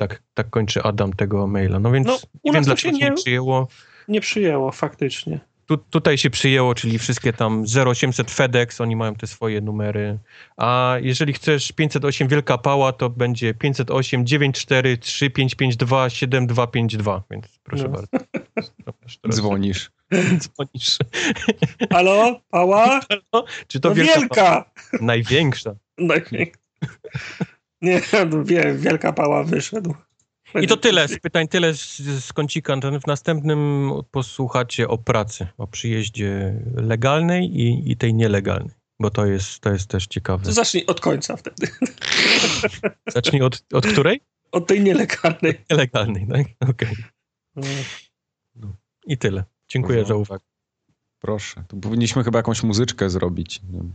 Tak, 0.00 0.22
tak 0.34 0.50
kończy 0.50 0.82
Adam 0.82 1.12
tego 1.12 1.46
maila. 1.46 1.78
No 1.78 1.92
więc 1.92 2.06
no, 2.06 2.18
nie 2.44 2.52
wiem, 2.52 2.64
dlaczego 2.64 2.98
się 2.98 3.04
nie, 3.04 3.10
nie 3.10 3.16
przyjęło. 3.16 3.68
Nie 4.08 4.20
przyjęło, 4.20 4.72
faktycznie. 4.72 5.40
Tu, 5.66 5.76
tutaj 5.76 6.18
się 6.18 6.30
przyjęło, 6.30 6.74
czyli 6.74 6.98
wszystkie 6.98 7.32
tam 7.32 7.64
0800 7.86 8.30
FedEx, 8.30 8.80
oni 8.80 8.96
mają 8.96 9.14
te 9.14 9.26
swoje 9.26 9.60
numery. 9.60 10.18
A 10.56 10.96
jeżeli 11.00 11.32
chcesz 11.32 11.72
508 11.72 12.28
Wielka 12.28 12.58
Pała, 12.58 12.92
to 12.92 13.10
będzie 13.10 13.54
508 13.54 14.26
94 14.26 14.98
3552 14.98 16.10
7252, 16.10 17.22
więc 17.30 17.46
proszę 17.64 17.84
no. 17.84 17.90
bardzo. 17.90 18.08
Dzwonisz. 19.30 19.90
Dzwonisz. 20.40 20.98
Halo, 21.92 22.40
pała? 22.50 23.00
Czy 23.68 23.80
to 23.80 23.88
No 23.88 23.94
wielka? 23.94 24.20
wielka! 24.20 24.70
Największa. 25.00 25.74
Największa. 25.98 26.60
Nie, 27.82 28.00
no 28.30 28.44
wie, 28.44 28.74
wielka 28.74 29.12
pała 29.12 29.44
wyszedł. 29.44 29.94
I 30.62 30.66
to 30.66 30.76
tyle 30.76 31.08
z 31.08 31.18
pytań, 31.18 31.48
tyle 31.48 31.74
z, 31.74 31.96
z 32.24 32.32
kącika. 32.32 32.76
W 32.76 33.06
następnym 33.06 33.90
posłuchacie 34.10 34.88
o 34.88 34.98
pracy, 34.98 35.46
o 35.58 35.66
przyjeździe 35.66 36.54
legalnej 36.74 37.60
i, 37.60 37.90
i 37.90 37.96
tej 37.96 38.14
nielegalnej, 38.14 38.74
bo 39.00 39.10
to 39.10 39.26
jest, 39.26 39.60
to 39.60 39.72
jest 39.72 39.86
też 39.86 40.06
ciekawe. 40.06 40.44
To 40.44 40.52
zacznij 40.52 40.86
od 40.86 41.00
końca 41.00 41.36
wtedy. 41.36 41.68
Zacznij 43.14 43.42
od, 43.42 43.64
od 43.72 43.86
której? 43.86 44.20
Od 44.52 44.66
tej 44.66 44.80
nielegalnej. 44.80 45.64
Nielegalnej, 45.70 46.26
tak? 46.26 46.70
Okej. 46.70 46.96
I 49.06 49.18
tyle. 49.18 49.44
Dziękuję 49.68 50.04
za 50.04 50.14
uwagę. 50.14 50.44
Proszę. 51.18 51.64
Tu 51.68 51.76
powinniśmy 51.76 52.24
chyba 52.24 52.38
jakąś 52.38 52.62
muzyczkę 52.62 53.10
zrobić. 53.10 53.62
Nie 53.62 53.72
wiem, 53.72 53.92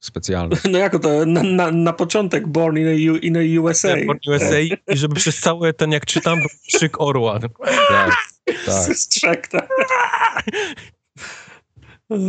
specjalną. 0.00 0.56
No 0.70 0.78
jako 0.78 0.98
to 0.98 1.26
na, 1.26 1.42
na, 1.42 1.70
na 1.70 1.92
początek 1.92 2.46
Born 2.48 2.76
in 2.78 2.86
a, 2.88 3.12
U- 3.12 3.16
in 3.16 3.36
a 3.36 3.60
USA. 3.60 3.88
Born 4.06 4.18
USA 4.28 4.60
i 4.60 4.72
żeby 4.88 5.14
przez 5.14 5.40
cały 5.40 5.74
ten, 5.74 5.92
jak 5.92 6.06
czytam, 6.06 6.38
był 6.38 6.48
krzyk 6.74 7.00
orła. 7.00 7.38
Tak, 7.40 8.14
tak. 8.66 8.96
Strzek, 8.96 9.48
tak. 9.48 9.68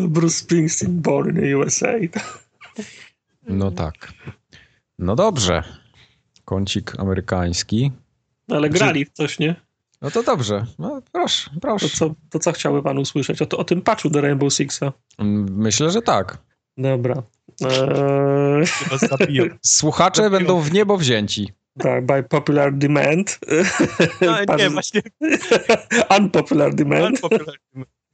Bruce 0.08 0.36
Springsteen, 0.36 1.02
Born 1.02 1.38
in 1.46 1.54
a 1.54 1.58
USA. 1.58 1.92
No 3.48 3.72
tak. 3.72 4.14
No 5.00 5.16
dobrze. 5.16 5.64
Kącik 6.46 7.00
amerykański. 7.00 7.92
No, 8.48 8.56
Ale 8.56 8.70
grali 8.70 9.06
w 9.06 9.10
coś, 9.12 9.40
nie? 9.40 9.56
No 10.02 10.12
to 10.12 10.24
dobrze. 10.24 10.66
No 10.80 11.02
proszę, 11.12 11.50
To 11.54 11.60
proszę. 11.60 11.90
co, 11.90 12.16
to 12.30 12.40
co 12.40 12.52
chciałby 12.52 12.84
pan 12.84 12.98
usłyszeć? 12.98 13.42
O, 13.42 13.46
to, 13.46 13.58
o 13.58 13.64
tym 13.64 13.82
patchu 13.82 14.10
do 14.10 14.22
Rainbow 14.22 14.54
Sixa. 14.54 14.94
Myślę, 15.50 15.92
że 15.92 16.02
tak. 16.02 16.38
Dobra. 16.78 17.24
Eee. 17.62 18.64
Słuchacze 19.66 20.22
Zabiją. 20.22 20.40
będą 20.40 20.60
w 20.60 20.74
niebo 20.74 20.98
wzięci. 20.98 21.50
tak, 21.80 22.06
by 22.06 22.24
popular 22.24 22.74
demand. 22.78 23.40
No, 24.22 24.34
Pan- 24.48 24.58
nie, 24.60 24.70
właśnie. 24.70 25.02
Unpopular 26.20 26.74
demand. 26.76 27.06
Unpopular. 27.24 27.56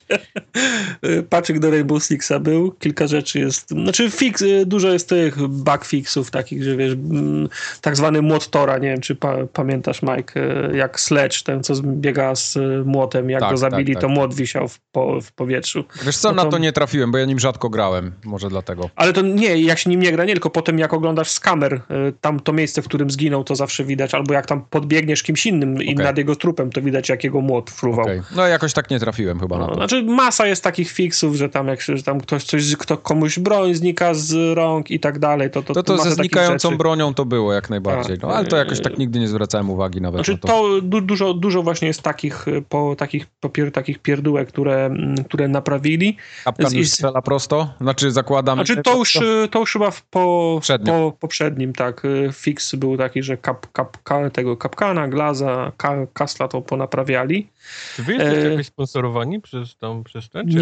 Paczyk 1.30 1.60
do 1.60 1.72
Rainbow 1.72 2.04
Sixa 2.04 2.40
był, 2.40 2.72
kilka 2.72 3.08
rzeczy 3.08 3.40
jest, 3.40 3.70
znaczy 3.70 4.12
fix, 4.12 4.42
y, 4.42 4.66
dużo 4.66 4.88
jest 4.94 5.10
tych 5.10 5.48
bug 5.48 5.86
fixów 5.86 6.32
takich, 6.32 6.64
że 6.64 6.76
wiesz, 6.78 6.94
mm, 6.94 7.50
tak 7.82 7.96
zwany 7.96 8.22
młot 8.22 8.50
Tora, 8.50 8.78
nie 8.78 8.90
wiem 8.90 9.02
czy 9.02 9.16
pa, 9.16 9.38
pamiętasz 9.54 10.02
Mike, 10.02 10.42
y, 10.72 10.78
jak 10.78 11.00
Sledge, 11.00 11.42
ten 11.44 11.64
co 11.64 11.74
biega 11.84 12.36
z 12.36 12.56
y, 12.56 12.84
młotem, 12.86 13.30
jak 13.30 13.40
Tak, 13.42 13.52
go 13.52 13.58
zabili, 13.58 13.94
tak, 13.94 14.02
to 14.02 14.08
tak. 14.08 14.16
młot 14.16 14.34
wisiał 14.34 14.68
w, 14.68 14.80
po, 14.92 15.22
w 15.22 15.32
powietrzu. 15.32 15.84
Wiesz 16.06 16.18
co, 16.18 16.30
No 16.30 16.36
na 16.36 16.44
to- 16.44 16.50
to 16.52 16.58
nie 16.58 16.72
trafiłem, 16.72 17.12
bo 17.12 17.18
ja 17.18 17.26
nim 17.26 17.40
rzadko 17.40 17.70
grałem. 17.70 18.12
Może 18.26 18.50
dlatego. 18.50 18.90
Ale 18.96 19.14
to 19.14 19.22
nie, 19.22 19.62
jak 19.62 19.80
się 19.80 19.90
nim 19.90 20.02
nie 20.02 20.12
gra, 20.12 20.26
nie, 20.26 20.34
tylko 20.34 20.50
potem 20.50 20.80
jak 20.80 20.94
oglądasz 20.94 21.30
z 21.32 21.40
kamer, 21.40 21.82
tam 22.22 22.40
to 22.40 22.54
miejsce, 22.54 22.82
w 22.82 22.86
którym 22.86 23.10
zginął, 23.12 23.44
to 23.44 23.56
zawsze 23.56 23.84
widać, 23.84 24.14
albo 24.14 24.34
jak 24.34 24.46
tam 24.46 24.66
podbiegniesz 24.70 25.24
kimś 25.24 25.46
innym 25.46 25.82
i 25.84 25.94
Okej. 25.94 26.06
nad 26.06 26.18
jego 26.18 26.36
trupem, 26.36 26.70
to 26.70 26.82
widać 26.82 27.10
jak 27.10 27.24
jego 27.24 27.42
młot 27.42 27.70
fruwał. 27.70 28.06
Okej. 28.06 28.22
No 28.36 28.48
jakoś 28.48 28.74
tak 28.74 28.90
nie 28.90 29.00
trafiłem 29.00 29.40
chyba 29.40 29.58
na 29.58 29.62
No, 29.64 29.70
to. 29.70 29.76
znaczy 29.76 29.97
masa 30.04 30.48
jest 30.48 30.64
takich 30.64 30.92
fixów, 30.92 31.36
że 31.36 31.50
tam 31.50 31.68
jak 31.68 31.82
się, 31.82 31.98
że 31.98 32.04
tam 32.04 32.22
ktoś 32.22 32.44
coś, 32.44 32.76
kto 32.76 32.98
komuś 32.98 33.40
broń 33.40 33.74
znika 33.74 34.14
z 34.14 34.56
rąk 34.56 34.92
i 34.92 35.00
tak 35.00 35.20
dalej, 35.20 35.52
to 35.52 35.64
to, 35.64 35.74
To 35.74 35.84
to 35.84 35.98
ze 35.98 36.12
znikającą 36.12 36.78
bronią 36.78 37.14
to 37.14 37.26
było 37.26 37.54
jak 37.54 37.70
najbardziej. 37.70 38.18
Tak. 38.18 38.30
No 38.30 38.36
ale 38.36 38.46
to 38.46 38.58
jakoś 38.58 38.82
tak 38.82 38.98
nigdy 38.98 39.20
nie 39.20 39.28
zwracałem 39.28 39.70
uwagi 39.70 40.02
nawet 40.02 40.18
Znaczy 40.18 40.32
na 40.32 40.38
to. 40.38 40.48
to 40.48 40.82
du, 40.82 41.02
dużo, 41.02 41.34
dużo 41.34 41.64
właśnie 41.64 41.88
jest 41.88 42.02
takich, 42.02 42.48
y, 42.48 42.64
po, 42.70 42.96
takich, 42.96 43.26
popier, 43.40 43.72
takich 43.72 44.00
pierdółek, 44.00 44.48
które, 44.48 44.86
mm, 44.86 45.24
które 45.24 45.48
naprawili. 45.48 46.18
Kapkan 46.44 46.74
już 46.74 46.88
strzela 46.88 47.22
prosto? 47.22 47.74
Znaczy 47.82 48.12
zakładam... 48.12 48.58
Znaczy 48.58 48.84
to 48.84 48.98
już, 48.98 49.16
y, 49.16 49.48
to 49.52 49.60
już 49.60 49.74
chyba 49.74 49.92
w 49.92 50.02
po, 50.02 50.54
Poprzednim. 50.56 50.96
po 50.96 51.12
poprzednim, 51.20 51.74
tak, 51.74 52.06
y, 52.06 52.30
fix 52.34 52.76
był 52.76 52.98
taki, 52.98 53.24
że 53.24 53.38
kap, 53.38 53.72
kap, 53.72 54.04
ka, 54.04 54.30
tego 54.30 54.58
kapkana, 54.58 55.08
glaza, 55.08 55.72
ka, 55.78 55.96
kasla 56.14 56.48
to 56.48 56.62
ponaprawiali. 56.62 57.48
Czy 57.96 58.04
wy 58.04 58.14
jesteście 58.14 58.48
E, 58.48 58.52
jakoś 58.52 58.66
sponsorowani 58.66 59.42
przez, 59.42 59.78
tam, 59.78 60.04
przez 60.04 60.30
ten? 60.30 60.52
Czy 60.52 60.58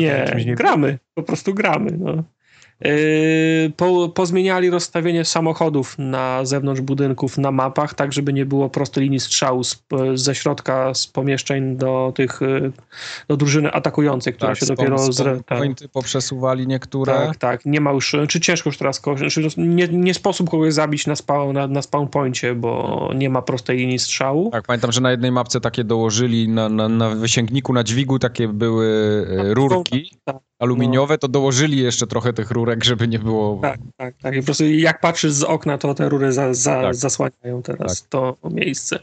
nie 0.45 0.55
gramy, 0.55 0.99
po 1.13 1.23
prostu 1.23 1.53
gramy. 1.53 1.91
No. 1.97 2.23
Yy, 2.81 3.71
po, 3.77 4.09
pozmieniali 4.09 4.69
rozstawienie 4.69 5.25
samochodów 5.25 5.95
na 5.97 6.45
zewnątrz 6.45 6.81
budynków 6.81 7.37
na 7.37 7.51
mapach, 7.51 7.93
tak 7.93 8.13
żeby 8.13 8.33
nie 8.33 8.45
było 8.45 8.69
prostej 8.69 9.03
linii 9.03 9.19
strzału 9.19 9.63
z, 9.63 9.83
ze 10.15 10.35
środka 10.35 10.93
z 10.93 11.07
pomieszczeń 11.07 11.77
do 11.77 12.13
tych 12.15 12.41
yy, 12.41 12.71
do 13.27 13.37
drużyny 13.37 13.71
atakującej, 13.71 14.33
która 14.33 14.51
tak, 14.51 14.59
się 14.59 14.65
dopiero 14.65 15.11
zre, 15.11 15.39
tak, 15.45 15.59
poprzesuwali 15.93 16.67
niektóre. 16.67 17.13
tak, 17.13 17.37
tak, 17.37 17.65
nie 17.65 17.81
ma 17.81 17.91
już, 17.91 18.15
czy 18.27 18.39
ciężko 18.39 18.69
już 18.69 18.77
teraz 18.77 19.01
znaczy 19.17 19.47
nie, 19.57 19.87
nie 19.87 20.13
sposób 20.13 20.49
kogoś 20.49 20.73
zabić 20.73 21.07
na 21.07 21.15
spawn, 21.15 21.53
na, 21.53 21.67
na 21.67 21.81
spawn 21.81 22.07
poincie, 22.07 22.55
bo 22.55 23.09
nie 23.15 23.29
ma 23.29 23.41
prostej 23.41 23.77
linii 23.77 23.99
strzału. 23.99 24.51
Tak, 24.51 24.65
pamiętam, 24.65 24.91
że 24.91 25.01
na 25.01 25.11
jednej 25.11 25.31
mapce 25.31 25.61
takie 25.61 25.83
dołożyli, 25.83 26.49
na, 26.49 26.69
na, 26.69 26.89
na 26.89 27.09
wysięgniku, 27.09 27.73
na 27.73 27.83
dźwigu 27.83 28.19
takie 28.19 28.47
były 28.47 28.87
e, 29.31 29.37
Tak, 29.37 29.47
rurki 29.53 30.17
tak, 30.25 30.37
aluminiowe, 30.59 31.17
to 31.17 31.27
dołożyli 31.27 31.77
jeszcze 31.77 32.07
trochę 32.07 32.33
tych 32.33 32.51
rurek, 32.51 32.83
żeby 32.83 33.07
nie 33.07 33.19
było... 33.19 33.59
Tak, 33.61 33.79
tak, 33.97 34.15
tak. 34.21 34.35
I 34.35 34.39
po 34.39 34.45
prostu 34.45 34.65
jak 34.67 35.01
patrzysz 35.01 35.31
z 35.31 35.43
okna, 35.43 35.77
to 35.77 35.93
te 35.93 36.09
rury 36.09 36.31
za, 36.31 36.53
za, 36.53 36.81
Tak. 36.81 36.95
zasłaniają 36.95 37.61
teraz 37.63 38.07
to 38.09 38.37
miejsce. 38.51 38.99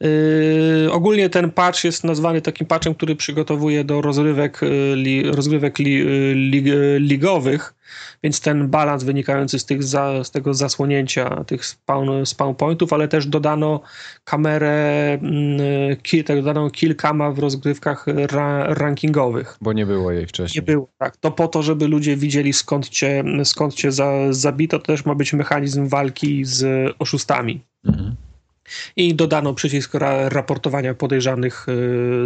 Yy, 0.00 0.92
ogólnie 0.92 1.30
ten 1.30 1.50
patch 1.50 1.84
jest 1.84 2.04
nazwany 2.04 2.42
takim 2.42 2.66
patchem, 2.66 2.94
który 2.94 3.16
przygotowuje 3.16 3.84
do 3.84 4.00
rozrywek, 4.00 4.58
yy, 4.62 4.96
li, 4.96 5.22
rozrywek 5.30 5.78
li, 5.78 5.92
yy, 5.92 6.34
lig, 6.34 6.66
yy, 6.66 6.98
ligowych, 7.00 7.74
więc 8.22 8.40
ten 8.40 8.68
balans 8.68 9.04
wynikający 9.04 9.58
z, 9.58 9.64
tych 9.64 9.82
za, 9.82 10.24
z 10.24 10.30
tego 10.30 10.54
zasłonięcia 10.54 11.44
tych 11.44 11.66
spawn, 11.66 12.10
spawn 12.24 12.54
pointów, 12.54 12.92
ale 12.92 13.08
też 13.08 13.26
dodano 13.26 13.80
kamerę, 14.24 15.12
mm, 15.12 15.96
ki, 16.02 16.24
tak, 16.24 16.36
dodano 16.36 16.70
kill 16.70 16.96
cama 16.96 17.30
w 17.30 17.38
rozgrywkach 17.38 18.06
ra, 18.06 18.74
rankingowych. 18.74 19.56
Bo 19.60 19.72
nie 19.72 19.86
było 19.86 20.10
jej 20.12 20.20
Nie 20.20 20.26
wcześniej. 20.26 20.62
było, 20.62 20.88
tak. 20.98 21.16
To 21.16 21.30
po 21.30 21.48
to, 21.48 21.62
żeby 21.62 21.88
ludzie 21.88 22.16
widzieli 22.16 22.52
skąd 22.52 22.88
cię, 22.88 23.24
skąd 23.44 23.74
cię 23.74 23.92
za, 23.92 24.12
zabito, 24.30 24.78
to 24.78 24.86
też 24.86 25.04
ma 25.04 25.14
być 25.14 25.32
mechanizm 25.32 25.88
walki 25.88 26.44
z 26.44 26.92
oszustami. 26.98 27.60
Mhm. 27.84 28.16
I 28.96 29.14
dodano 29.14 29.54
przycisk 29.54 29.94
ra, 29.94 30.28
raportowania 30.28 30.94
podejrzanych 30.94 31.66
y, 31.68 31.72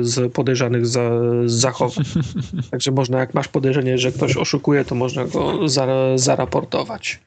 z 0.00 0.32
podejrzanych 0.32 0.86
za, 0.86 1.10
z 1.46 1.52
zachowań. 1.52 2.04
Także 2.70 2.90
można, 2.90 3.18
jak 3.18 3.34
masz 3.34 3.48
podejrzenie, 3.48 3.98
że 3.98 4.12
ktoś 4.12 4.36
oszukuje, 4.36 4.84
to 4.84 4.94
można 4.94 5.24
go 5.24 5.68
za, 5.68 5.86
zaraportować. 6.16 7.20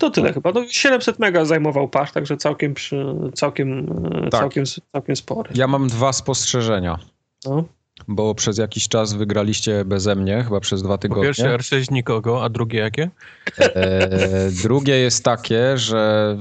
To 0.00 0.10
tyle 0.10 0.32
chyba. 0.32 0.52
No, 0.52 0.64
700 0.68 1.18
mega 1.18 1.44
zajmował 1.44 1.88
patch, 1.88 2.12
także 2.12 2.36
całkiem, 2.36 2.74
przy, 2.74 3.04
całkiem, 3.34 3.78
y, 3.78 4.30
Tak. 4.30 4.40
całkiem, 4.40 4.64
całkiem 4.92 5.16
spory. 5.16 5.50
Ja 5.54 5.66
mam 5.66 5.88
dwa 5.88 6.12
spostrzeżenia, 6.12 6.98
No. 7.46 7.64
bo 8.08 8.34
przez 8.34 8.58
jakiś 8.58 8.88
czas 8.88 9.12
wygraliście 9.12 9.84
beze 9.84 10.14
mnie, 10.14 10.44
chyba 10.44 10.60
przez 10.60 10.82
dwa 10.82 10.94
Po 10.94 10.98
tygodnie. 10.98 11.24
pierwsze 11.24 11.58
R6 11.58 11.92
nikogo, 11.92 12.44
a 12.44 12.48
drugie 12.48 12.78
jakie? 12.78 13.10
E, 13.58 14.50
drugie 14.62 14.96
jest 14.96 15.24
takie, 15.24 15.78
że 15.78 16.36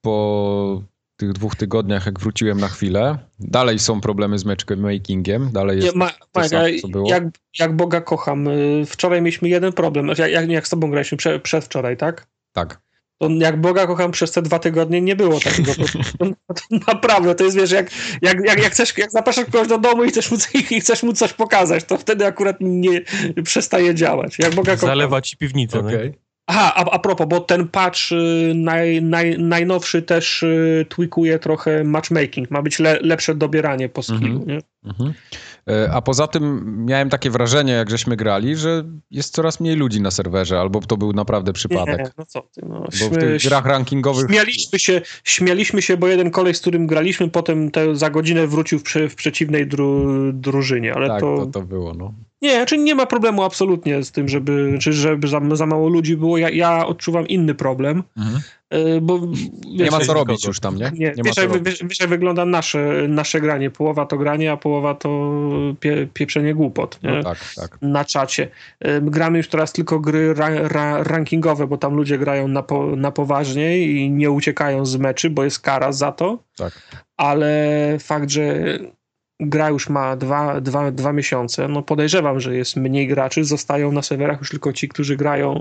po 0.00 0.82
tych 1.16 1.32
dwóch 1.32 1.56
tygodniach, 1.56 2.06
jak 2.06 2.20
wróciłem 2.20 2.60
na 2.60 2.68
chwilę, 2.68 3.18
dalej 3.40 3.78
są 3.78 4.00
problemy 4.00 4.38
z 4.38 4.44
matchmakingiem, 4.44 5.52
dalej 5.52 5.78
Nie, 5.78 5.84
jest 5.84 5.96
ma, 5.96 6.10
to 6.32 6.40
co 6.82 6.88
było. 6.88 7.10
jak, 7.10 7.24
jak 7.58 7.76
Boga 7.76 8.00
kocham. 8.00 8.48
y, 8.48 8.84
Wczoraj 8.86 9.22
mieliśmy 9.22 9.48
jeden 9.48 9.72
problem. 9.72 10.08
Jak, 10.08 10.18
jak, 10.18 10.50
jak 10.50 10.66
z 10.66 10.70
tobą 10.70 10.90
graliśmy 10.90 11.18
prze, 11.18 11.40
przedwczoraj, 11.40 11.96
tak? 11.96 12.26
Tak. 12.52 12.80
To 13.18 13.28
jak 13.30 13.60
Boga 13.60 13.86
kocham 13.86 14.10
przez 14.10 14.32
te 14.32 14.42
dwa 14.42 14.58
tygodnie 14.58 15.00
nie 15.00 15.16
było 15.16 15.40
takiego. 15.40 15.72
To, 16.18 16.26
to, 16.26 16.54
to 16.54 16.86
naprawdę, 16.88 17.34
to 17.34 17.44
jest 17.44 17.56
wiesz, 17.56 17.70
jak, 17.70 17.90
jak, 18.22 18.46
jak, 18.46 18.62
jak, 18.62 18.72
chcesz, 18.72 18.98
jak 18.98 19.10
zapraszasz 19.10 19.44
kogoś 19.44 19.68
do 19.68 19.78
domu 19.78 20.04
i 20.04 20.08
chcesz, 20.08 20.30
mu, 20.30 20.36
i 20.70 20.80
chcesz 20.80 21.02
mu 21.02 21.12
coś 21.12 21.32
pokazać, 21.32 21.84
to 21.84 21.98
wtedy 21.98 22.26
akurat 22.26 22.56
nie 22.60 23.00
przestaje 23.44 23.94
działać. 23.94 24.38
Jak 24.38 24.54
Boga 24.54 24.72
kocham. 24.74 24.88
Zalewa 24.88 25.20
ci 25.20 25.36
piwnicę. 25.36 25.82
no. 25.82 25.90
Aha, 26.48 26.72
a, 26.76 26.90
a 26.90 26.98
propos, 26.98 27.26
bo 27.26 27.40
ten 27.40 27.68
patch 27.68 28.12
y, 28.12 28.52
naj, 28.54 29.02
naj, 29.02 29.38
najnowszy 29.38 30.02
też 30.02 30.42
y, 30.42 30.86
tweakuje 30.88 31.38
trochę 31.38 31.84
matchmaking. 31.84 32.50
Ma 32.50 32.62
być 32.62 32.78
le, 32.78 32.98
lepsze 33.02 33.34
dobieranie 33.34 33.88
po 33.88 34.02
skillu, 34.02 34.40
Mhm. 34.40 34.46
nie? 34.48 34.58
Mhm. 34.86 35.12
E, 35.68 35.92
A 35.92 36.02
poza 36.02 36.26
tym 36.26 36.74
miałem 36.86 37.10
takie 37.10 37.30
wrażenie, 37.30 37.72
jak 37.72 37.90
żeśmy 37.90 38.16
grali, 38.16 38.56
że 38.56 38.84
jest 39.10 39.34
coraz 39.34 39.60
mniej 39.60 39.76
ludzi 39.76 40.00
na 40.00 40.10
serwerze, 40.10 40.60
albo 40.60 40.80
to 40.80 40.96
był 40.96 41.12
naprawdę 41.12 41.52
przypadek. 41.52 41.98
Nie, 41.98 42.10
no 42.18 42.26
co 42.26 42.42
ty, 42.42 42.60
no. 42.68 42.80
Bo 42.80 42.90
w 42.90 42.94
Śmie- 42.94 43.16
tych 43.20 43.42
grach 43.42 43.66
rankingowych 43.66 44.26
Śmialiśmy 44.30 44.78
się, 44.78 45.00
śmialiśmy 45.24 45.82
się, 45.82 45.96
bo 45.96 46.06
jeden 46.08 46.30
kolej, 46.30 46.54
z 46.54 46.60
którym 46.60 46.86
graliśmy, 46.86 47.30
potem 47.30 47.70
te, 47.70 47.96
za 47.96 48.10
godzinę 48.10 48.46
wrócił 48.46 48.78
w, 48.78 48.82
prze, 48.82 49.08
w 49.08 49.14
przeciwnej 49.14 49.66
dru, 49.66 50.06
drużynie, 50.32 50.94
ale 50.94 51.08
tak, 51.08 51.20
to, 51.20 51.36
to, 51.36 51.46
to 51.46 51.62
było, 51.62 51.94
no. 51.94 52.14
Nie, 52.42 52.54
znaczy 52.54 52.78
nie 52.78 52.94
ma 52.94 53.06
problemu 53.06 53.42
absolutnie 53.42 54.02
z 54.04 54.12
tym, 54.12 54.28
żeby, 54.28 54.78
czy 54.80 54.92
żeby 54.92 55.28
za, 55.28 55.40
za 55.52 55.66
mało 55.66 55.88
ludzi 55.88 56.16
było. 56.16 56.38
Ja, 56.38 56.50
ja 56.50 56.86
odczuwam 56.86 57.28
inny 57.28 57.54
problem, 57.54 58.02
Mhm. 58.16 58.40
Y, 58.74 59.00
Bo, 59.00 59.20
Nie 59.66 59.90
ma 59.90 60.00
co 60.00 60.14
robić 60.14 60.46
już 60.46 60.60
tam, 60.60 60.76
nie? 60.76 60.90
Nie, 60.94 61.08
ma 61.08 61.22
wiesz, 61.24 61.36
jak, 61.36 61.62
wiesz, 61.62 61.82
wiesz, 61.84 62.00
jak 62.00 62.08
wygląda 62.08 62.44
nasze, 62.44 63.08
nasze 63.08 63.40
granie. 63.40 63.70
Połowa 63.70 64.06
to 64.06 64.18
granie, 64.18 64.52
a 64.52 64.56
połowa 64.56 64.94
to 64.94 65.40
pie, 65.80 66.08
pieprzenie 66.14 66.54
głupot. 66.54 67.02
Nie? 67.02 67.10
No 67.10 67.22
tak, 67.22 67.38
tak. 67.56 67.78
na 67.82 68.04
czacie. 68.04 68.48
Gramy 69.02 69.38
już 69.38 69.48
teraz 69.48 69.72
tylko 69.72 70.00
gry 70.00 70.34
ra, 70.34 70.68
ra, 70.68 71.02
rankingowe, 71.02 71.66
bo 71.66 71.76
tam 71.78 71.94
ludzie 71.94 72.18
grają 72.18 72.48
na, 72.48 72.62
po, 72.62 72.96
na 72.96 73.10
poważnie 73.10 73.78
i 73.78 74.10
nie 74.10 74.30
uciekają 74.30 74.86
z 74.86 74.96
meczy, 74.96 75.30
bo 75.30 75.44
jest 75.44 75.60
kara 75.60 75.92
za 75.92 76.12
to. 76.12 76.38
Tak. 76.56 76.72
Ale 77.16 77.96
fakt, 78.00 78.30
że 78.30 78.78
gra 79.40 79.70
już 79.70 79.88
ma 79.88 80.16
dwa, 80.16 80.60
dwa, 80.60 80.90
dwa 80.90 81.12
miesiące, 81.12 81.68
no 81.68 81.82
podejrzewam, 81.82 82.40
że 82.40 82.56
jest 82.56 82.76
mniej 82.76 83.08
graczy. 83.08 83.44
Zostają 83.44 83.92
na 83.92 84.02
serwerach 84.02 84.38
już 84.38 84.50
tylko 84.50 84.72
ci, 84.72 84.88
którzy 84.88 85.16
grają 85.16 85.54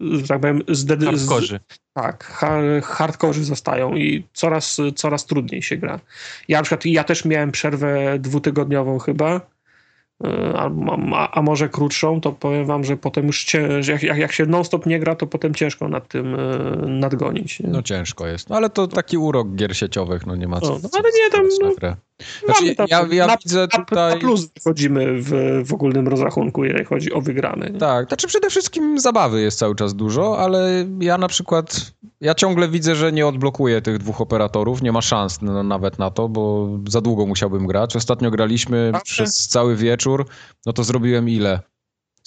że 0.00 0.28
tak 0.28 0.40
powiem, 0.40 0.62
zdedy- 0.68 1.16
z, 1.16 1.28
Hardkorzy. 1.28 1.60
tak, 1.94 2.24
ha, 2.24 2.58
hardkorzy 2.84 3.44
zostają 3.44 3.96
i 3.96 4.24
coraz, 4.32 4.76
coraz 4.96 5.26
trudniej 5.26 5.62
się 5.62 5.76
gra. 5.76 6.00
Ja 6.48 6.58
na 6.58 6.62
przykład, 6.62 6.86
ja 6.86 7.04
też 7.04 7.24
miałem 7.24 7.52
przerwę 7.52 8.18
dwutygodniową 8.18 8.98
chyba, 8.98 9.36
y, 9.36 10.28
a, 10.56 10.70
a, 11.14 11.30
a 11.38 11.42
może 11.42 11.68
krótszą, 11.68 12.20
to 12.20 12.32
powiem 12.32 12.66
wam, 12.66 12.84
że 12.84 12.96
potem 12.96 13.26
już 13.26 13.44
cię, 13.44 13.82
że 13.82 13.92
jak, 13.92 14.02
jak, 14.02 14.18
jak 14.18 14.32
się 14.32 14.46
non-stop 14.46 14.86
nie 14.86 15.00
gra, 15.00 15.14
to 15.16 15.26
potem 15.26 15.54
ciężko 15.54 15.88
nad 15.88 16.08
tym 16.08 16.34
y, 16.34 16.38
nadgonić. 16.88 17.60
Nie? 17.60 17.68
No 17.68 17.82
ciężko 17.82 18.26
jest. 18.26 18.48
No 18.50 18.56
ale 18.56 18.70
to 18.70 18.86
taki 18.86 19.18
urok 19.18 19.54
gier 19.54 19.76
sieciowych, 19.76 20.26
no 20.26 20.36
nie 20.36 20.48
ma 20.48 20.60
co. 20.60 20.68
No, 20.68 20.78
no, 20.82 20.88
co- 20.88 20.98
ale 20.98 21.08
nie, 21.24 21.30
tam, 21.30 21.46
no, 21.80 21.96
Znaczy, 22.44 22.74
tam- 22.74 22.86
ja, 22.90 23.06
ja 23.10 23.26
na, 23.26 23.36
widzę 23.36 23.68
tutaj... 23.68 24.14
na 24.14 24.20
plus 24.20 24.50
wychodzimy 24.54 25.22
w, 25.22 25.30
w 25.64 25.74
ogólnym 25.74 26.08
rozrachunku, 26.08 26.64
jeżeli 26.64 26.84
chodzi 26.84 27.12
o 27.12 27.20
wygrane. 27.20 27.70
Nie? 27.70 27.78
Tak, 27.78 28.08
znaczy 28.08 28.26
przede 28.26 28.50
wszystkim 28.50 29.00
zabawy 29.00 29.40
jest 29.40 29.58
cały 29.58 29.74
czas 29.74 29.94
dużo, 29.94 30.38
ale 30.38 30.86
ja 31.00 31.18
na 31.18 31.28
przykład, 31.28 31.92
ja 32.20 32.34
ciągle 32.34 32.68
widzę, 32.68 32.94
że 32.94 33.12
nie 33.12 33.26
odblokuję 33.26 33.82
tych 33.82 33.98
dwóch 33.98 34.20
operatorów, 34.20 34.82
nie 34.82 34.92
ma 34.92 35.02
szans 35.02 35.42
nawet 35.64 35.98
na 35.98 36.10
to, 36.10 36.28
bo 36.28 36.68
za 36.88 37.00
długo 37.00 37.26
musiałbym 37.26 37.66
grać. 37.66 37.96
Ostatnio 37.96 38.30
graliśmy 38.30 38.92
przez 39.04 39.48
cały 39.48 39.76
wieczór, 39.76 40.26
no 40.66 40.72
to 40.72 40.84
zrobiłem 40.84 41.28
ile? 41.28 41.60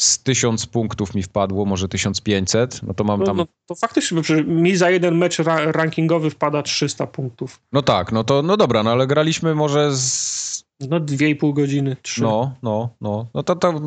Z 0.02 0.24
tysiąc 0.24 0.66
punktów 0.66 1.16
mi 1.16 1.24
wpadło, 1.24 1.66
może 1.66 1.88
1500, 1.88 2.84
no 2.84 2.94
to 2.94 3.04
mam 3.04 3.20
No, 3.20 3.26
tam... 3.26 3.38
no, 3.38 3.46
to 3.66 3.76
faktycznie, 3.76 4.22
bo 4.22 4.44
mi 4.44 4.78
za 4.78 4.90
jeden 4.90 5.18
mecz 5.18 5.40
ra, 5.40 5.72
rankingowy 5.72 6.30
wpada 6.30 6.64
300 6.64 7.08
punktów. 7.08 7.60
No 7.72 7.82
tak, 7.82 8.12
no 8.12 8.24
to, 8.24 8.42
no 8.42 8.58
dobra, 8.58 8.84
no 8.84 8.92
ale 8.92 9.08
graliśmy 9.08 9.56
może 9.56 9.96
z... 9.96 10.64
No 10.90 11.00
2,5 11.00 11.54
godziny, 11.54 11.96
3. 12.02 12.22
No, 12.22 12.54
no, 12.64 12.90
no, 13.02 13.28
no 13.34 13.44
to, 13.44 13.56
to 13.56 13.82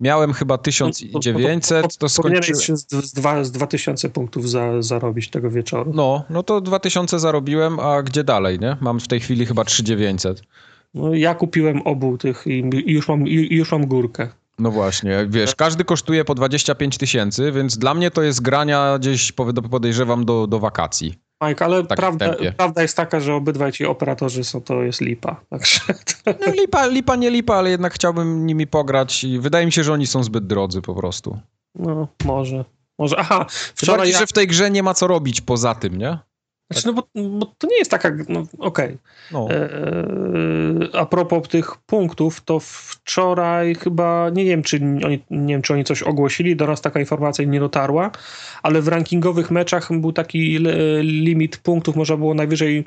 miałem 0.00 0.32
chyba 0.32 0.58
1900, 0.58 1.96
to 1.98 2.08
skończyłem... 2.08 2.40
Powinieneś 2.40 2.66
się 2.66 2.76
z, 2.76 2.90
z, 2.90 3.12
dwa, 3.12 3.44
z 3.44 3.52
2000 3.52 4.10
punktów 4.10 4.50
za, 4.50 4.82
zarobić 4.82 5.28
tego 5.28 5.50
wieczoru. 5.50 5.92
No, 5.94 6.24
no 6.30 6.42
to 6.42 6.60
2000 6.60 7.18
zarobiłem, 7.18 7.80
a 7.80 8.02
gdzie 8.02 8.24
dalej, 8.24 8.58
nie? 8.58 8.76
Mam 8.80 9.00
w 9.00 9.08
tej 9.08 9.20
chwili 9.20 9.46
chyba 9.46 9.64
3900. 9.64 10.42
No, 10.94 11.14
ja 11.14 11.34
kupiłem 11.34 11.82
obu 11.82 12.18
tych 12.18 12.46
i, 12.46 12.70
już 12.86 13.08
mam, 13.08 13.26
już 13.26 13.72
mam 13.72 13.86
górkę. 13.86 14.28
No 14.60 14.70
właśnie, 14.70 15.26
wiesz, 15.28 15.54
każdy 15.54 15.84
kosztuje 15.84 16.24
po 16.24 16.34
25 16.34 16.98
tysięcy, 16.98 17.52
więc 17.52 17.78
dla 17.78 17.94
mnie 17.94 18.10
to 18.10 18.22
jest 18.22 18.42
grania 18.42 18.98
gdzieś, 18.98 19.32
podejrzewam, 19.70 20.24
do, 20.24 20.46
do 20.46 20.58
wakacji. 20.58 21.14
Mike, 21.44 21.64
ale 21.64 21.82
takim 21.82 21.96
prawda, 21.96 22.34
prawda 22.56 22.82
jest 22.82 22.96
taka, 22.96 23.20
że 23.20 23.34
obydwaj 23.34 23.72
ci 23.72 23.84
operatorzy 23.86 24.44
są, 24.44 24.60
to 24.60 24.82
jest 24.82 25.00
lipa. 25.00 25.40
Także 25.50 25.80
to, 26.24 26.32
No, 26.46 26.52
lipa, 26.52 26.86
lipa, 26.86 27.16
nie 27.16 27.30
lipa, 27.30 27.54
ale 27.54 27.70
jednak 27.70 27.94
chciałbym 27.94 28.46
nimi 28.46 28.66
pograć 28.66 29.24
i 29.24 29.38
wydaje 29.38 29.66
mi 29.66 29.72
się, 29.72 29.84
że 29.84 29.92
oni 29.92 30.06
są 30.06 30.22
zbyt 30.22 30.46
drodzy 30.46 30.82
po 30.82 30.94
prostu. 30.94 31.38
no, 31.74 32.08
może. 32.24 32.64
Może, 32.98 33.16
aha, 33.18 33.46
Wczoraj, 33.48 33.74
wczoraj 33.74 34.10
ja, 34.10 34.18
że 34.18 34.26
w 34.26 34.32
tej 34.32 34.46
grze 34.46 34.70
nie 34.70 34.82
ma 34.82 34.94
co 34.94 35.06
robić 35.06 35.40
poza 35.40 35.74
tym, 35.74 35.98
nie? 35.98 36.18
Znaczy, 36.70 36.86
no 36.86 36.92
bo, 36.92 37.02
bo 37.38 37.46
to 37.58 37.66
nie 37.66 37.78
jest 37.78 37.90
taka, 37.90 38.12
no 38.28 38.42
okej. 38.58 38.98
No, 39.32 39.48
Eee, 39.50 40.88
a 40.92 41.06
propos 41.06 41.48
tych 41.48 41.76
punktów, 41.76 42.40
to 42.40 42.60
wczoraj 42.60 43.74
chyba, 43.74 44.30
nie 44.30 44.44
wiem, 44.44 44.62
czy 44.62 44.76
oni, 44.76 45.24
nie 45.30 45.54
wiem, 45.54 45.62
czy 45.62 45.74
oni 45.74 45.84
coś 45.84 46.02
ogłosili, 46.02 46.56
do 46.56 46.66
nas 46.66 46.80
taka 46.80 47.00
informacja 47.00 47.44
nie 47.44 47.60
dotarła, 47.60 48.10
ale 48.62 48.82
w 48.82 48.88
rankingowych 48.88 49.50
meczach 49.50 49.88
był 49.92 50.12
taki 50.12 50.58
limit 51.00 51.56
punktów, 51.56 51.96
można 51.96 52.16
było 52.16 52.34
najwyżej 52.34 52.84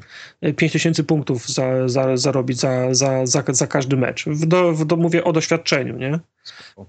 5000 0.56 1.04
punktów 1.04 1.48
za, 1.50 1.88
za, 1.90 2.18
zarobić 2.18 2.60
za, 2.60 2.94
za, 2.94 3.26
za, 3.26 3.44
za 3.48 3.68
każdy 3.68 3.98
mecz. 3.98 4.26
W 4.26 4.46
do, 4.46 4.74
w 4.74 4.86
do, 4.86 4.96
mówię 4.96 5.24
o 5.24 5.34
doświadczeniu, 5.34 5.98
nie? 5.98 6.20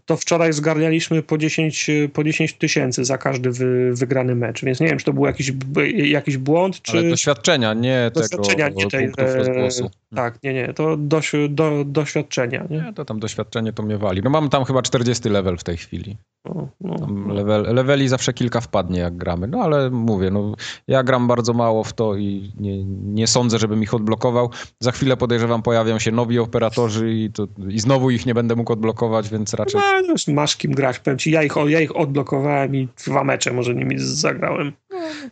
To 0.05 0.17
wczoraj 0.17 0.53
zgarnialiśmy 0.53 1.23
po 1.23 1.39
10 1.39 1.91
po 2.13 2.25
10 2.25 2.55
tysięcy 2.55 3.05
za 3.05 3.19
każdy 3.19 3.51
wy, 3.51 3.95
wygrany 3.95 4.35
mecz, 4.35 4.65
więc 4.65 4.81
nie 4.81 4.87
wiem, 4.87 4.99
czy 4.99 5.05
to 5.05 5.13
był 5.13 5.27
jakiś, 5.27 5.53
jakiś 5.95 6.37
błąd, 6.37 6.83
czy... 6.83 6.93
ale 6.93 7.11
doświadczenia, 7.11 7.75
nie 7.75 8.11
Doświadczenia, 8.15 8.69
tego 8.69 8.81
nie 8.81 8.91
tej, 8.91 9.07
punktów 9.07 9.35
rozgłosu. 9.35 9.91
Tak, 10.15 10.43
nie, 10.43 10.55
nie, 10.55 10.75
to 10.75 10.97
doś, 10.97 11.33
do, 11.49 11.85
doświadczenia, 11.87 12.67
nie? 12.71 12.77
Nie, 12.77 12.93
to 12.93 13.05
tam 13.05 13.21
doświadczenie 13.21 13.73
to 13.73 13.83
mnie 13.83 13.99
wali. 13.99 14.21
No 14.25 14.31
mam 14.31 14.49
tam 14.49 14.65
chyba 14.65 14.83
40 14.83 15.29
level 15.29 15.59
w 15.59 15.65
tej 15.65 15.77
chwili. 15.77 16.17
No, 16.45 16.69
no. 16.81 17.35
level, 17.35 17.75
leveli 17.75 18.09
zawsze 18.09 18.33
kilka 18.33 18.61
wpadnie, 18.61 19.01
jak 19.01 19.17
gramy. 19.17 19.47
No 19.47 19.59
ale 19.59 19.91
mówię, 19.91 20.31
no, 20.31 20.55
ja 20.89 21.03
gram 21.03 21.29
bardzo 21.29 21.53
mało 21.53 21.85
w 21.85 21.93
to 21.93 22.17
i 22.17 22.53
nie, 22.61 22.85
nie 22.85 23.27
sądzę, 23.27 23.59
żebym 23.59 23.83
ich 23.83 23.95
odblokował. 23.95 24.51
Za 24.81 24.93
chwilę 24.93 25.17
podejrzewam, 25.17 25.63
pojawią 25.63 25.99
się 25.99 26.13
nowi 26.13 26.39
operatorzy 26.39 27.13
i, 27.13 27.33
to, 27.33 27.47
i 27.69 27.81
znowu 27.81 28.11
ich 28.11 28.27
nie 28.27 28.35
będę 28.35 28.57
mógł 28.57 28.73
odblokować, 28.73 29.29
więc 29.29 29.44
raczej. 29.53 29.81
No, 30.07 30.13
już 30.13 30.27
masz 30.27 30.57
kim 30.57 30.73
grać, 30.73 30.99
powiem 30.99 31.19
ci, 31.19 31.31
ja 31.31 31.43
ich, 31.43 31.53
ja 31.67 31.81
ich 31.81 31.97
odblokowałem 31.97 32.77
i 32.77 32.89
dwa 33.07 33.25
mecze 33.25 33.53
może 33.53 33.75
nimi 33.75 33.95
zagrałem. 33.99 34.73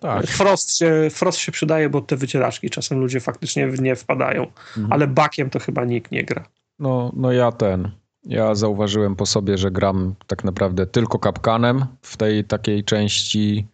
Tak. 0.01 0.27
Frost, 0.27 0.77
się, 0.77 1.09
Frost 1.11 1.39
się 1.39 1.53
przydaje, 1.53 1.89
bo 1.89 2.01
te 2.01 2.17
wycieraczki 2.17 2.71
czasem 2.71 2.99
ludzie 3.01 3.21
faktycznie 3.21 3.69
w 3.69 3.81
nie 3.83 3.97
wpadają, 3.97 4.47
Mhm. 4.77 4.93
ale 4.93 5.07
bakiem 5.07 5.51
to 5.51 5.59
chyba 5.59 5.85
nikt 5.85 6.13
nie 6.13 6.25
gra. 6.25 6.45
No, 6.79 7.13
no 7.17 7.33
ja 7.33 7.53
ten. 7.53 7.91
Ja 8.25 8.55
zauważyłem 8.55 9.17
po 9.17 9.27
sobie, 9.27 9.59
że 9.59 9.71
gram 9.71 10.15
tak 10.27 10.45
naprawdę 10.45 10.87
tylko 10.87 11.19
kapkanem 11.19 11.85
w 12.03 12.17
tej 12.17 12.45
takiej 12.45 12.85
części 12.85 13.67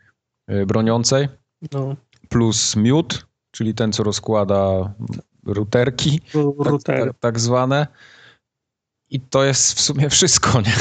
y, 0.51 0.67
broniącej, 0.67 1.29
No, 1.73 1.97
plus 2.29 2.77
miód, 2.77 3.27
czyli 3.51 3.75
ten, 3.75 3.93
co 3.93 4.03
rozkłada 4.03 4.93
routerki. 5.47 6.21
tak, 6.21 6.43
routery. 6.67 7.07
tak, 7.07 7.19
tak 7.21 7.41
zwane. 7.41 7.87
I 9.11 9.21
to 9.21 9.45
jest 9.45 9.73
w 9.73 9.81
sumie 9.81 10.11
wszystko, 10.11 10.61
nie? 10.61 10.73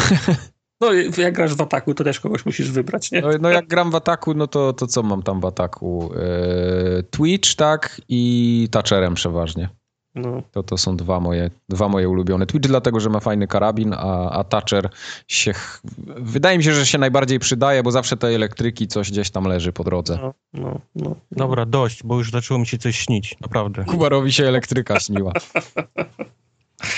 No 0.81 0.93
i 0.93 1.21
jak 1.21 1.33
grasz 1.33 1.53
w 1.55 1.61
ataku, 1.61 1.93
to 1.93 2.03
też 2.03 2.19
kogoś 2.19 2.45
musisz 2.45 2.71
wybrać, 2.71 3.11
nie? 3.11 3.21
No, 3.21 3.27
no 3.41 3.49
jak 3.49 3.67
gram 3.67 3.91
w 3.91 3.95
ataku, 3.95 4.33
no 4.33 4.47
to, 4.47 4.73
to 4.73 4.87
co 4.87 5.03
mam 5.03 5.23
tam 5.23 5.41
w 5.41 5.45
ataku? 5.45 6.11
E, 6.15 7.03
Twitch, 7.03 7.55
tak? 7.55 8.01
I 8.09 8.67
Thatcherem 8.71 9.13
przeważnie. 9.13 9.69
No. 10.15 10.41
To, 10.51 10.63
to 10.63 10.77
są 10.77 10.97
dwa 10.97 11.19
moje, 11.19 11.49
dwa 11.69 11.89
moje 11.89 12.09
ulubione. 12.09 12.45
Twitch 12.45 12.67
dlatego, 12.67 12.99
że 12.99 13.09
ma 13.09 13.19
fajny 13.19 13.47
karabin, 13.47 13.93
a, 13.93 14.29
a 14.31 14.43
Thatcher 14.43 14.89
się... 15.27 15.53
ch- 15.53 15.81
Wydaje 16.17 16.57
mi 16.57 16.63
się, 16.63 16.73
że 16.73 16.85
się 16.85 16.97
najbardziej 16.97 17.39
przydaje, 17.39 17.83
bo 17.83 17.91
zawsze 17.91 18.17
tej 18.17 18.35
elektryki 18.35 18.87
coś 18.87 19.11
gdzieś 19.11 19.29
tam 19.29 19.43
leży 19.45 19.73
po 19.73 19.83
drodze. 19.83 20.19
No, 20.21 20.33
no, 20.53 20.79
no. 20.95 21.15
Dobra, 21.31 21.65
dość, 21.65 22.03
bo 22.03 22.17
już 22.17 22.31
zaczęło 22.31 22.59
mi 22.59 22.67
się 22.67 22.77
coś 22.77 22.97
śnić, 22.99 23.35
naprawdę. 23.41 23.85
Kubarowi 23.85 24.31
się 24.31 24.45
elektryka 24.45 24.99
śniła. 24.99 25.31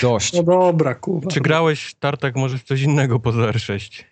Dość. 0.02 0.32
No 0.32 0.42
dobra, 0.42 0.94
Kuba. 0.94 1.30
Czy 1.30 1.40
grałeś, 1.40 1.94
Tartak, 1.94 2.36
może 2.36 2.58
w 2.58 2.64
coś 2.64 2.80
innego 2.82 3.20
poza 3.20 3.40
R6? 3.42 4.04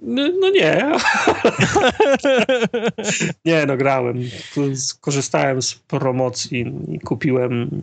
No, 0.00 0.28
no 0.40 0.50
nie. 0.50 0.92
nie, 3.44 3.66
no 3.66 3.76
grałem. 3.76 4.22
Skorzystałem 4.74 5.62
z 5.62 5.74
promocji 5.74 6.74
i 6.88 7.00
kupiłem 7.00 7.82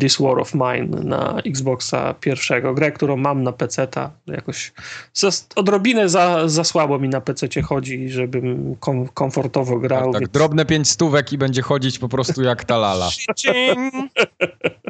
This 0.00 0.20
War 0.20 0.38
of 0.38 0.54
Mine 0.54 1.02
na 1.04 1.40
Xboxa 1.46 2.14
pierwszego. 2.14 2.74
Grę, 2.74 2.92
którą 2.92 3.16
mam 3.16 3.42
na 3.42 3.52
PC-ta. 3.52 4.10
Jakoś 4.26 4.72
za, 5.14 5.28
odrobinę 5.56 6.08
za, 6.08 6.48
za 6.48 6.64
słabo 6.64 6.98
mi 6.98 7.08
na 7.08 7.20
PC-cie 7.20 7.62
chodzi, 7.62 8.08
żebym 8.08 8.76
kom, 8.80 9.08
komfortowo 9.08 9.78
grał. 9.78 10.12
Tak, 10.12 10.20
więc- 10.20 10.32
drobne 10.32 10.64
pięć 10.66 10.90
stówek 10.90 11.32
i 11.32 11.38
będzie 11.38 11.62
chodzić 11.62 11.98
po 11.98 12.08
prostu 12.08 12.42
jak 12.42 12.64
ta 12.64 12.78
lala. 12.78 13.08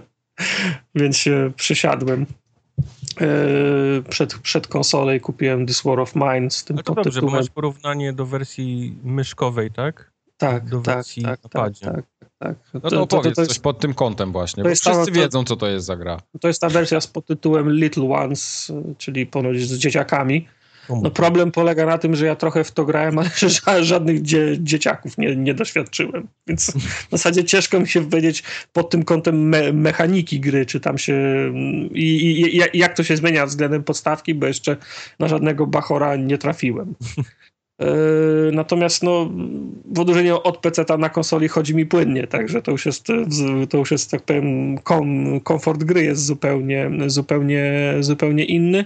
więc 0.94 1.16
się 1.16 1.52
przysiadłem 1.56 2.26
yy, 3.20 4.02
przed, 4.08 4.34
przed 4.38 4.66
konsolę 4.66 5.16
i 5.16 5.20
kupiłem 5.20 5.66
This 5.66 5.82
War 5.82 6.00
of 6.00 6.14
Mine 6.16 6.50
z 6.50 6.64
tym 6.64 6.76
No 6.76 6.82
to 6.82 6.94
dobrze, 6.94 7.02
bo 7.02 7.04
podtytułem. 7.10 7.34
masz 7.34 7.50
porównanie 7.50 8.12
do 8.12 8.26
wersji 8.26 8.94
myszkowej, 9.04 9.70
tak? 9.70 10.12
Tak, 10.36 10.68
do 10.70 10.80
tak, 10.80 10.94
wersji 10.96 11.22
tak, 11.22 11.42
na 11.44 11.48
tak, 11.48 11.62
padzie. 11.62 11.86
tak, 11.86 12.04
tak. 12.38 12.56
No 12.82 12.90
to 12.90 13.02
opowiedz 13.02 13.34
to, 13.34 13.40
jest, 13.40 13.50
coś 13.52 13.58
pod 13.58 13.78
tym 13.78 13.94
kątem 13.94 14.32
właśnie, 14.32 14.62
to 14.62 14.64
bo 14.64 14.68
jest 14.70 14.82
wszyscy 14.82 15.00
ta- 15.00 15.06
to- 15.06 15.12
wiedzą, 15.12 15.44
co 15.44 15.56
to 15.56 15.66
jest 15.68 15.86
za 15.86 15.96
gra. 15.96 16.20
to 16.40 16.48
jest 16.48 16.60
ta 16.60 16.68
wersja 16.68 17.00
z 17.00 17.06
podtytułem 17.06 17.70
Little 17.72 18.04
Ones, 18.04 18.72
czyli 18.98 19.26
ponoć 19.26 19.60
z 19.60 19.78
dzieciakami. 19.78 20.48
O 20.88 20.94
mój 20.94 21.02
No 21.02 21.10
problem 21.10 21.52
polega 21.52 21.86
na 21.86 21.98
tym, 21.98 22.16
że 22.16 22.26
ja 22.26 22.36
trochę 22.36 22.64
w 22.64 22.72
to 22.72 22.84
grałem, 22.84 23.18
ale 23.18 23.28
ża- 23.58 23.82
żadnych 23.82 24.22
dzie 24.22 24.56
dzieciaków 24.58 25.18
nie, 25.18 25.36
nie 25.36 25.54
doświadczyłem. 25.54 26.28
Więc 26.46 26.72
w 27.08 27.10
zasadzie 27.10 27.44
ciężko 27.44 27.80
mi 27.80 27.88
się 27.88 28.10
powiedzieć 28.10 28.42
pod 28.72 28.90
tym 28.90 29.04
kątem 29.04 29.48
me 29.48 29.72
mechaniki 29.72 30.40
gry, 30.40 30.66
czy 30.66 30.80
tam 30.80 30.98
się 30.98 31.14
i, 31.92 32.16
i, 32.16 32.56
i 32.56 32.78
jak 32.78 32.96
to 32.96 33.02
się 33.02 33.16
zmienia 33.16 33.46
względem 33.46 33.84
podstawki, 33.84 34.34
bo 34.34 34.46
jeszcze 34.46 34.76
na 35.18 35.28
żadnego 35.28 35.66
Bachora 35.66 36.16
nie 36.16 36.38
trafiłem. 36.38 36.94
Natomiast 38.52 39.02
no, 39.02 39.30
w 39.84 40.00
odróżnieniu 40.00 40.38
od 40.44 40.58
PC 40.58 40.84
na 40.98 41.08
konsoli 41.08 41.48
chodzi 41.48 41.74
mi 41.74 41.86
płynnie, 41.86 42.26
także 42.26 42.62
to 42.62 42.70
już 42.70 42.86
jest, 42.86 43.06
to 43.70 43.78
już 43.78 43.90
jest 43.90 44.10
tak 44.10 44.22
powiem, 44.22 44.78
kom, 44.78 45.40
komfort 45.40 45.84
gry 45.84 46.04
jest 46.04 46.24
zupełnie, 46.24 46.90
zupełnie, 47.06 47.94
zupełnie 48.00 48.44
inny. 48.44 48.84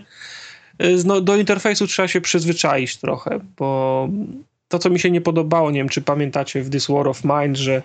No, 1.05 1.20
do 1.20 1.36
interfejsu 1.36 1.86
trzeba 1.86 2.09
się 2.09 2.20
przyzwyczaić 2.20 2.97
trochę, 2.97 3.40
bo 3.59 4.09
to, 4.69 4.78
co 4.78 4.90
mi 4.90 5.01
się 5.01 5.11
nie 5.11 5.20
podobało, 5.20 5.70
nie 5.70 5.81
wiem, 5.81 5.89
czy 5.89 6.03
pamiętacie 6.03 6.62
w 6.62 6.70
This 6.70 6.86
War 6.86 7.09
of 7.09 7.23
Mind, 7.24 7.57
że 7.57 7.82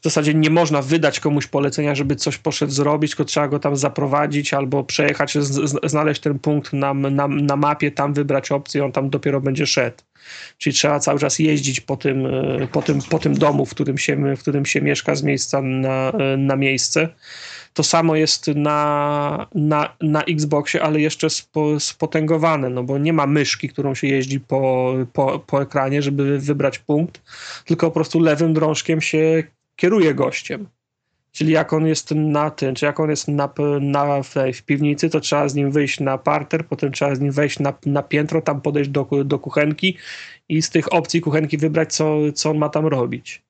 w 0.00 0.04
zasadzie 0.04 0.34
nie 0.34 0.50
można 0.50 0.82
wydać 0.82 1.20
komuś 1.20 1.46
polecenia, 1.46 1.94
żeby 1.94 2.16
coś 2.16 2.38
poszedł 2.38 2.72
zrobić, 2.72 3.10
tylko 3.10 3.24
trzeba 3.24 3.48
go 3.48 3.58
tam 3.58 3.76
zaprowadzić 3.76 4.54
albo 4.54 4.84
przejechać, 4.84 5.34
znaleźć 5.84 6.20
ten 6.20 6.38
punkt 6.38 6.72
na, 6.72 6.94
na, 6.94 7.28
na 7.28 7.56
mapie, 7.56 7.90
tam 7.90 8.14
wybrać 8.14 8.52
opcję, 8.52 8.84
on 8.84 8.92
tam 8.92 9.10
dopiero 9.10 9.40
będzie 9.40 9.66
szedł. 9.66 9.96
Czyli 10.58 10.74
trzeba 10.74 11.00
cały 11.00 11.20
czas 11.20 11.38
jeździć 11.38 11.80
po 11.80 11.96
tym, 11.96 12.26
e, 12.26 12.66
po 12.72 12.82
tym, 12.82 13.02
po 13.10 13.18
tym 13.18 13.34
domu, 13.34 13.66
w 13.66 13.70
którym, 13.70 13.98
się, 13.98 14.36
w 14.36 14.40
którym 14.40 14.66
się 14.66 14.80
mieszka 14.80 15.14
z 15.14 15.22
miejsca 15.22 15.62
na, 15.62 16.10
e, 16.10 16.36
na 16.36 16.56
miejsce. 16.56 17.08
To 17.74 17.82
samo 17.82 18.16
jest 18.16 18.46
na, 18.46 19.46
na, 19.54 19.96
na 20.00 20.22
Xboxie, 20.22 20.82
ale 20.82 21.00
jeszcze 21.00 21.30
spo, 21.30 21.80
spotęgowane, 21.80 22.70
no 22.70 22.82
bo 22.82 22.98
nie 22.98 23.12
ma 23.12 23.26
myszki, 23.26 23.68
którą 23.68 23.94
się 23.94 24.06
jeździ 24.06 24.40
po, 24.40 24.94
po, 25.12 25.38
po 25.38 25.62
ekranie, 25.62 26.02
żeby 26.02 26.38
wybrać 26.38 26.78
punkt, 26.78 27.22
tylko 27.64 27.86
po 27.86 27.94
prostu 27.94 28.20
lewym 28.20 28.54
drążkiem 28.54 29.00
się 29.00 29.42
kieruje 29.76 30.14
gościem. 30.14 30.68
Czyli 31.32 31.52
jak 31.52 31.72
on 31.72 31.86
jest 31.86 32.10
na 32.10 32.50
tym, 32.50 32.74
czy 32.74 32.86
jak 32.86 33.00
on 33.00 33.10
jest 33.10 33.28
na, 33.28 33.48
na, 33.80 34.22
w, 34.22 34.62
piwnicy, 34.66 35.10
to 35.10 35.20
trzeba 35.20 35.48
z 35.48 35.54
nim 35.54 35.70
wyjść 35.70 36.00
na 36.00 36.18
parter, 36.18 36.66
potem 36.66 36.92
trzeba 36.92 37.14
z 37.14 37.20
nim 37.20 37.32
wejść 37.32 37.58
na, 37.58 37.72
na 37.86 38.02
piętro, 38.02 38.42
tam 38.42 38.60
podejść 38.60 38.90
do, 38.90 39.08
do 39.24 39.38
kuchenki 39.38 39.96
i 40.48 40.62
z 40.62 40.70
tych 40.70 40.92
opcji 40.92 41.20
kuchenki 41.20 41.58
wybrać, 41.58 41.94
co, 41.94 42.16
co 42.34 42.50
on 42.50 42.58
ma 42.58 42.68
tam 42.68 42.86
robić 42.86 43.43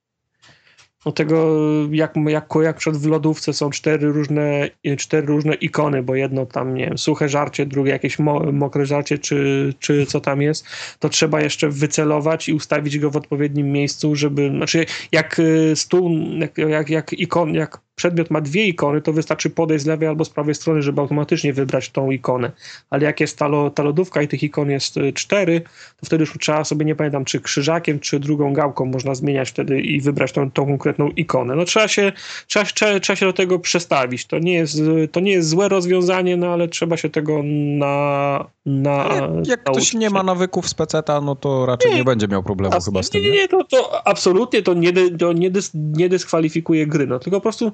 no 1.07 1.13
tego, 1.13 1.47
jak, 1.91 2.15
jak, 2.29 2.49
jak 2.63 2.77
przed 2.77 2.97
w 2.97 3.07
lodówce 3.07 3.53
są 3.53 3.71
cztery 3.71 4.13
różne, 4.13 4.71
cztery 4.99 5.27
różne 5.27 5.55
ikony, 5.55 6.03
bo 6.03 6.15
jedno 6.15 6.47
tam, 6.47 6.75
nie 6.75 6.87
wiem, 6.87 6.99
suche 6.99 7.29
żarcie, 7.29 7.67
drugie 7.67 7.93
jakieś 7.93 8.19
mo, 8.19 8.53
mokre 8.53 8.87
żarcie, 8.87 9.19
czy, 9.19 9.75
czy 9.79 10.07
co 10.07 10.21
tam 10.21 10.43
jest, 10.43 10.67
to 10.99 11.09
trzeba 11.09 11.41
jeszcze 11.41 11.69
wycelować 11.69 12.49
i 12.49 12.55
ustawić 12.55 12.99
go 12.99 13.11
w 13.11 13.17
odpowiednim 13.17 13.73
miejscu, 13.73 14.17
żeby, 14.17 14.51
znaczy 14.57 14.87
jak 15.13 15.39
y, 15.39 15.73
stół, 15.77 16.11
jak, 16.39 16.59
jak, 16.59 16.91
jak 16.91 17.13
ikon, 17.13 17.55
jak 17.55 17.81
przedmiot 17.95 18.31
ma 18.31 18.41
dwie 18.41 18.67
ikony, 18.67 19.03
to 19.03 19.13
wystarczy 19.13 19.51
podejść 19.51 19.85
z 19.85 19.87
lewej 19.87 20.09
albo 20.09 20.25
z 20.25 20.31
prawej 20.31 20.55
strony, 20.55 20.83
żeby 20.83 21.01
automatycznie 21.01 21.53
wybrać 21.53 21.91
tą 21.91 22.11
ikonę. 22.11 22.53
Ale 22.91 23.05
jak 23.05 23.21
jest 23.21 23.39
ta, 23.39 23.49
lo, 23.49 23.71
ta 23.71 23.83
lodówka 23.83 24.23
i 24.23 24.29
tych 24.29 24.43
ikon 24.43 24.71
jest 24.71 24.97
y, 24.97 25.13
cztery, 25.13 25.61
to 26.01 26.07
wtedy 26.07 26.23
już 26.23 26.39
trzeba 26.41 26.65
sobie, 26.65 26.85
nie 26.85 26.95
pamiętam, 26.95 27.25
czy 27.25 27.41
krzyżakiem, 27.41 28.01
czy 28.01 28.21
drugą 28.21 28.53
gałką 28.53 28.85
można 28.85 29.15
zmieniać 29.15 29.51
wtedy 29.51 29.81
i 29.81 30.01
wybrać 30.01 30.33
tą, 30.33 30.51
tą 30.51 30.67
konkretną 30.67 31.09
ikonę. 31.09 31.55
No 31.55 31.65
trzeba 31.65 31.89
się, 31.89 32.13
trzeba, 32.47 32.65
trzeba, 32.65 33.01
trzeba 33.01 33.17
się 33.17 33.27
do 33.27 33.33
tego 33.33 33.59
przestawić. 33.59 34.27
To 34.27 34.39
nie, 34.39 34.55
jest, 34.55 34.81
to 35.13 35.21
nie 35.21 35.33
jest 35.33 35.49
złe 35.49 35.69
rozwiązanie, 35.69 36.37
no 36.37 36.47
ale 36.47 36.69
trzeba 36.69 36.97
się 36.97 37.11
tego 37.11 37.41
na... 37.79 38.47
na 38.67 39.09
jak, 39.15 39.47
jak 39.47 39.65
ktoś 39.65 39.95
nie 39.95 40.11
ma 40.11 40.23
nawyków 40.23 40.69
z 40.69 40.75
peceta, 40.75 41.21
no 41.21 41.37
to 41.37 41.67
raczej 41.67 41.91
nie, 41.91 41.97
nie 41.97 42.05
będzie 42.05 42.29
miał 42.29 42.43
problemu 42.43 42.81
chyba 42.81 43.03
z 43.03 43.11
tym. 43.11 43.23
Nie, 43.23 43.31
nie, 43.31 43.37
nie, 43.37 43.49
to, 43.49 43.65
to 43.65 44.07
absolutnie 44.07 44.63
to 44.63 44.75
nie, 44.75 44.93
to 45.19 45.33
nie, 45.33 45.51
dys, 45.51 45.71
nie 45.75 46.09
dyskwalifikuje 46.09 46.87
gry, 46.87 47.07
no 47.07 47.19
tylko 47.19 47.37
po 47.37 47.43
prostu 47.43 47.73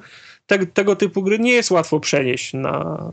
te, 0.51 0.67
tego 0.67 0.97
typu 0.97 1.23
gry 1.23 1.39
nie 1.39 1.53
jest 1.53 1.71
łatwo 1.71 2.01
przenieść 2.01 2.55
na, 2.55 3.13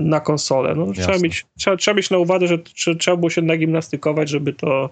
na 0.00 0.20
konsolę. 0.20 0.74
No, 0.74 0.92
trzeba, 0.92 1.18
mieć, 1.18 1.46
trzeba, 1.58 1.76
trzeba 1.76 1.96
mieć 1.96 2.10
na 2.10 2.18
uwadze, 2.18 2.46
że 2.46 2.58
trzeba 2.96 3.16
było 3.16 3.30
się 3.30 3.42
nagimnastykować, 3.42 4.28
żeby 4.28 4.52
to, 4.52 4.90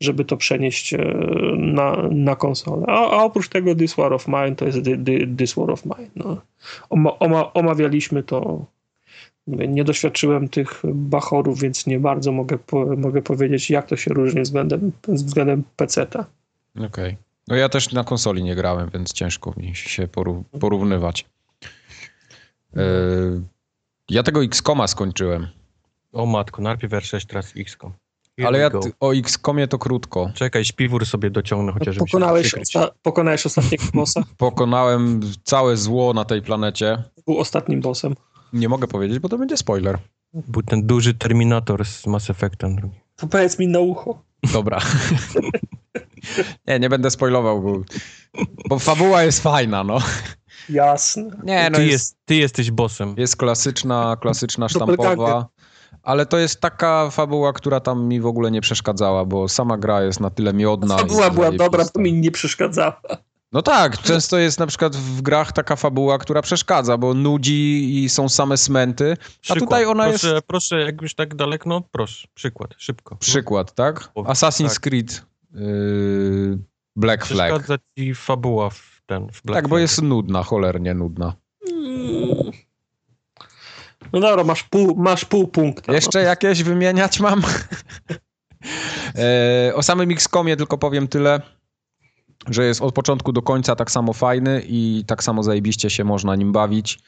żeby 0.00 0.24
to 0.24 0.36
przenieść 0.36 0.94
e, 0.94 0.98
na, 1.56 2.08
na 2.10 2.36
konsolę. 2.36 2.84
A, 2.88 3.10
a 3.10 3.24
oprócz 3.24 3.48
tego 3.48 3.74
This 3.74 3.94
War 3.94 4.12
of 4.12 4.28
Mine 4.28 4.56
to 4.56 4.64
jest 4.64 4.78
This 5.38 5.54
War 5.54 5.70
of 5.70 5.84
Mine. 5.84 6.10
No. 6.16 6.36
Oma, 6.90 7.18
oma, 7.18 7.52
omawialiśmy 7.52 8.22
to. 8.22 8.64
Nie, 9.46 9.68
nie, 9.68 9.84
doświadczyłem 9.84 10.48
tych 10.48 10.82
bachorów, 10.94 11.60
więc 11.60 11.86
nie 11.86 12.00
bardzo 12.00 12.32
mogę, 12.32 12.58
po, 12.58 12.96
mogę 12.96 13.22
powiedzieć, 13.22 13.70
jak 13.70 13.86
to 13.86 13.96
się 13.96 14.14
różni 14.14 14.42
względem, 14.42 14.92
względem 15.08 15.62
PC-ta. 15.76 16.26
Okej. 16.76 16.86
Okay. 16.86 17.16
No 17.48 17.56
ja 17.56 17.68
też 17.68 17.92
na 17.92 18.04
konsoli 18.04 18.42
nie 18.42 18.54
grałem, 18.54 18.90
więc 18.94 19.12
ciężko 19.12 19.54
mi 19.56 19.74
się 19.74 20.08
porównywać. 20.60 21.26
Yy, 22.76 23.42
ja 24.10 24.22
tego 24.22 24.44
XCOMa 24.44 24.86
skończyłem. 24.86 25.46
O 26.12 26.26
matko, 26.26 26.62
najpierw 26.62 26.92
R6, 26.92 27.26
teraz 27.26 27.52
XCOM. 27.56 27.92
Here 28.36 28.48
Ale 28.48 28.58
ja 28.58 28.70
o 29.00 29.14
XCOMie 29.14 29.68
to 29.68 29.78
krótko. 29.78 30.30
Czekaj, 30.34 30.64
śpiwór 30.64 31.06
sobie 31.06 31.30
dociągnę 31.30 31.72
chociaż 31.72 31.96
no, 31.96 32.04
pokonałeś, 32.04 32.54
osta 32.54 32.90
pokonałeś 33.02 33.46
ostatniego 33.46 33.84
bossa? 33.94 34.22
Pokonałem 34.36 35.20
całe 35.44 35.76
zło 35.76 36.12
na 36.14 36.24
tej 36.24 36.42
planecie. 36.42 37.02
Był 37.26 37.38
ostatnim 37.38 37.80
bossem. 37.80 38.14
Nie 38.52 38.68
mogę 38.68 38.86
powiedzieć, 38.86 39.18
bo 39.18 39.28
to 39.28 39.38
będzie 39.38 39.56
spoiler. 39.56 39.98
Był 40.34 40.62
ten 40.62 40.86
duży 40.86 41.14
Terminator 41.14 41.84
z 41.84 42.06
Mass 42.06 42.30
Effectem. 42.30 42.90
To 43.16 43.26
powiedz 43.26 43.58
mi 43.58 43.68
na 43.68 43.80
ucho. 43.80 44.22
Dobra. 44.52 44.78
nie, 46.66 46.78
nie 46.78 46.88
będę 46.88 47.10
spoilował, 47.10 47.62
bo, 47.62 47.80
bo 48.68 48.78
fabuła 48.78 49.22
jest 49.22 49.42
fajna, 49.42 49.84
no. 49.84 49.98
Jasne. 50.68 51.30
Nie, 51.44 51.70
no 51.70 51.78
ty, 51.78 51.86
jest, 51.86 51.92
jest, 51.92 52.16
ty 52.24 52.34
jesteś 52.34 52.70
bossem. 52.70 53.14
Jest 53.18 53.36
klasyczna, 53.36 54.16
klasyczna 54.20 54.68
sztampowa, 54.68 55.48
ale 56.02 56.26
to 56.26 56.38
jest 56.38 56.60
taka 56.60 57.10
fabuła, 57.10 57.52
która 57.52 57.80
tam 57.80 58.04
mi 58.04 58.20
w 58.20 58.26
ogóle 58.26 58.50
nie 58.50 58.60
przeszkadzała, 58.60 59.24
bo 59.24 59.48
sama 59.48 59.78
gra 59.78 60.02
jest 60.02 60.20
na 60.20 60.30
tyle 60.30 60.52
miodna. 60.52 60.98
Fabuła 60.98 61.30
była 61.30 61.52
dobra, 61.52 61.84
to 61.84 62.00
mi 62.00 62.12
nie 62.12 62.30
przeszkadzała. 62.30 63.00
No 63.52 63.62
tak, 63.62 63.98
często 63.98 64.38
jest 64.38 64.58
na 64.58 64.66
przykład 64.66 64.96
w 64.96 65.22
grach 65.22 65.52
taka 65.52 65.76
fabuła, 65.76 66.18
która 66.18 66.42
przeszkadza, 66.42 66.98
bo 66.98 67.14
nudzi 67.14 68.04
i 68.04 68.08
są 68.08 68.28
same 68.28 68.56
smenty, 68.56 69.16
a 69.48 69.54
tutaj 69.54 69.86
ona 69.86 70.08
proszę, 70.08 70.34
jest... 70.34 70.46
Proszę, 70.46 70.80
jak 70.80 71.02
już 71.02 71.14
tak 71.14 71.34
daleko, 71.34 71.68
no 71.68 71.82
proszę, 71.92 72.28
przykład, 72.34 72.74
szybko. 72.78 73.16
Przykład, 73.16 73.74
tak? 73.74 74.10
Assassin's 74.16 74.68
tak. 74.68 74.80
Creed 74.80 75.26
yy, 75.54 76.58
Black 76.96 77.26
Flag. 77.26 77.50
Przeszkadza 77.50 77.78
ci 77.98 78.14
fabuła 78.14 78.70
w 78.70 79.02
ten, 79.06 79.28
w 79.32 79.42
Black 79.42 79.62
Tak, 79.62 79.68
bo 79.68 79.78
jest 79.78 80.02
nudna, 80.02 80.42
cholernie 80.42 80.94
nudna. 80.94 81.34
No 84.12 84.20
dobra, 84.20 84.44
masz 84.44 84.62
pół, 84.62 84.96
masz 84.96 85.24
pół 85.24 85.48
punkta. 85.48 85.92
Jeszcze 85.92 86.18
no. 86.18 86.24
jakieś 86.24 86.62
wymieniać 86.62 87.20
mam? 87.20 87.42
e, 89.14 89.72
o 89.74 89.82
samym 89.82 90.10
XCOMie 90.10 90.56
tylko 90.56 90.78
powiem 90.78 91.08
tyle 91.08 91.40
że 92.50 92.64
jest 92.64 92.82
od 92.82 92.94
początku 92.94 93.32
do 93.32 93.42
końca 93.42 93.76
tak 93.76 93.90
samo 93.90 94.12
fajny 94.12 94.62
i 94.66 95.04
tak 95.06 95.24
samo 95.24 95.42
zajebiście 95.42 95.90
się 95.90 96.04
można 96.04 96.36
nim 96.36 96.52
bawić. 96.52 96.98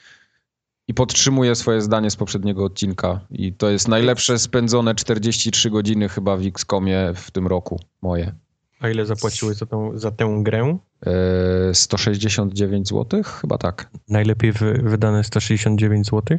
I 0.89 0.95
podtrzymuje 0.95 1.55
swoje 1.55 1.81
zdanie 1.81 2.11
z 2.11 2.17
poprzedniego 2.17 2.65
odcinka. 2.65 3.21
I 3.31 3.53
to 3.53 3.71
jest 3.71 3.89
najlepsze 3.89 4.39
spędzone 4.39 4.95
43 4.95 5.71
godziny 5.71 6.09
chyba 6.09 6.37
w 6.37 6.47
XCOMie 6.47 7.13
w 7.15 7.31
tym 7.31 7.47
roku 7.47 7.81
moje. 8.03 8.33
A 8.81 8.89
ile 8.89 9.07
zapłaciły 9.07 9.55
za, 9.55 9.67
tą, 9.67 9.99
za 9.99 10.11
tę 10.11 10.39
grę? 10.43 10.79
Yy, 11.07 11.75
169 11.75 12.89
zł? 12.89 13.23
Chyba 13.23 13.59
tak. 13.59 13.91
Najlepiej 14.09 14.53
wy, 14.53 14.81
wydane 14.83 15.25
169 15.25 16.07
zł? 16.07 16.39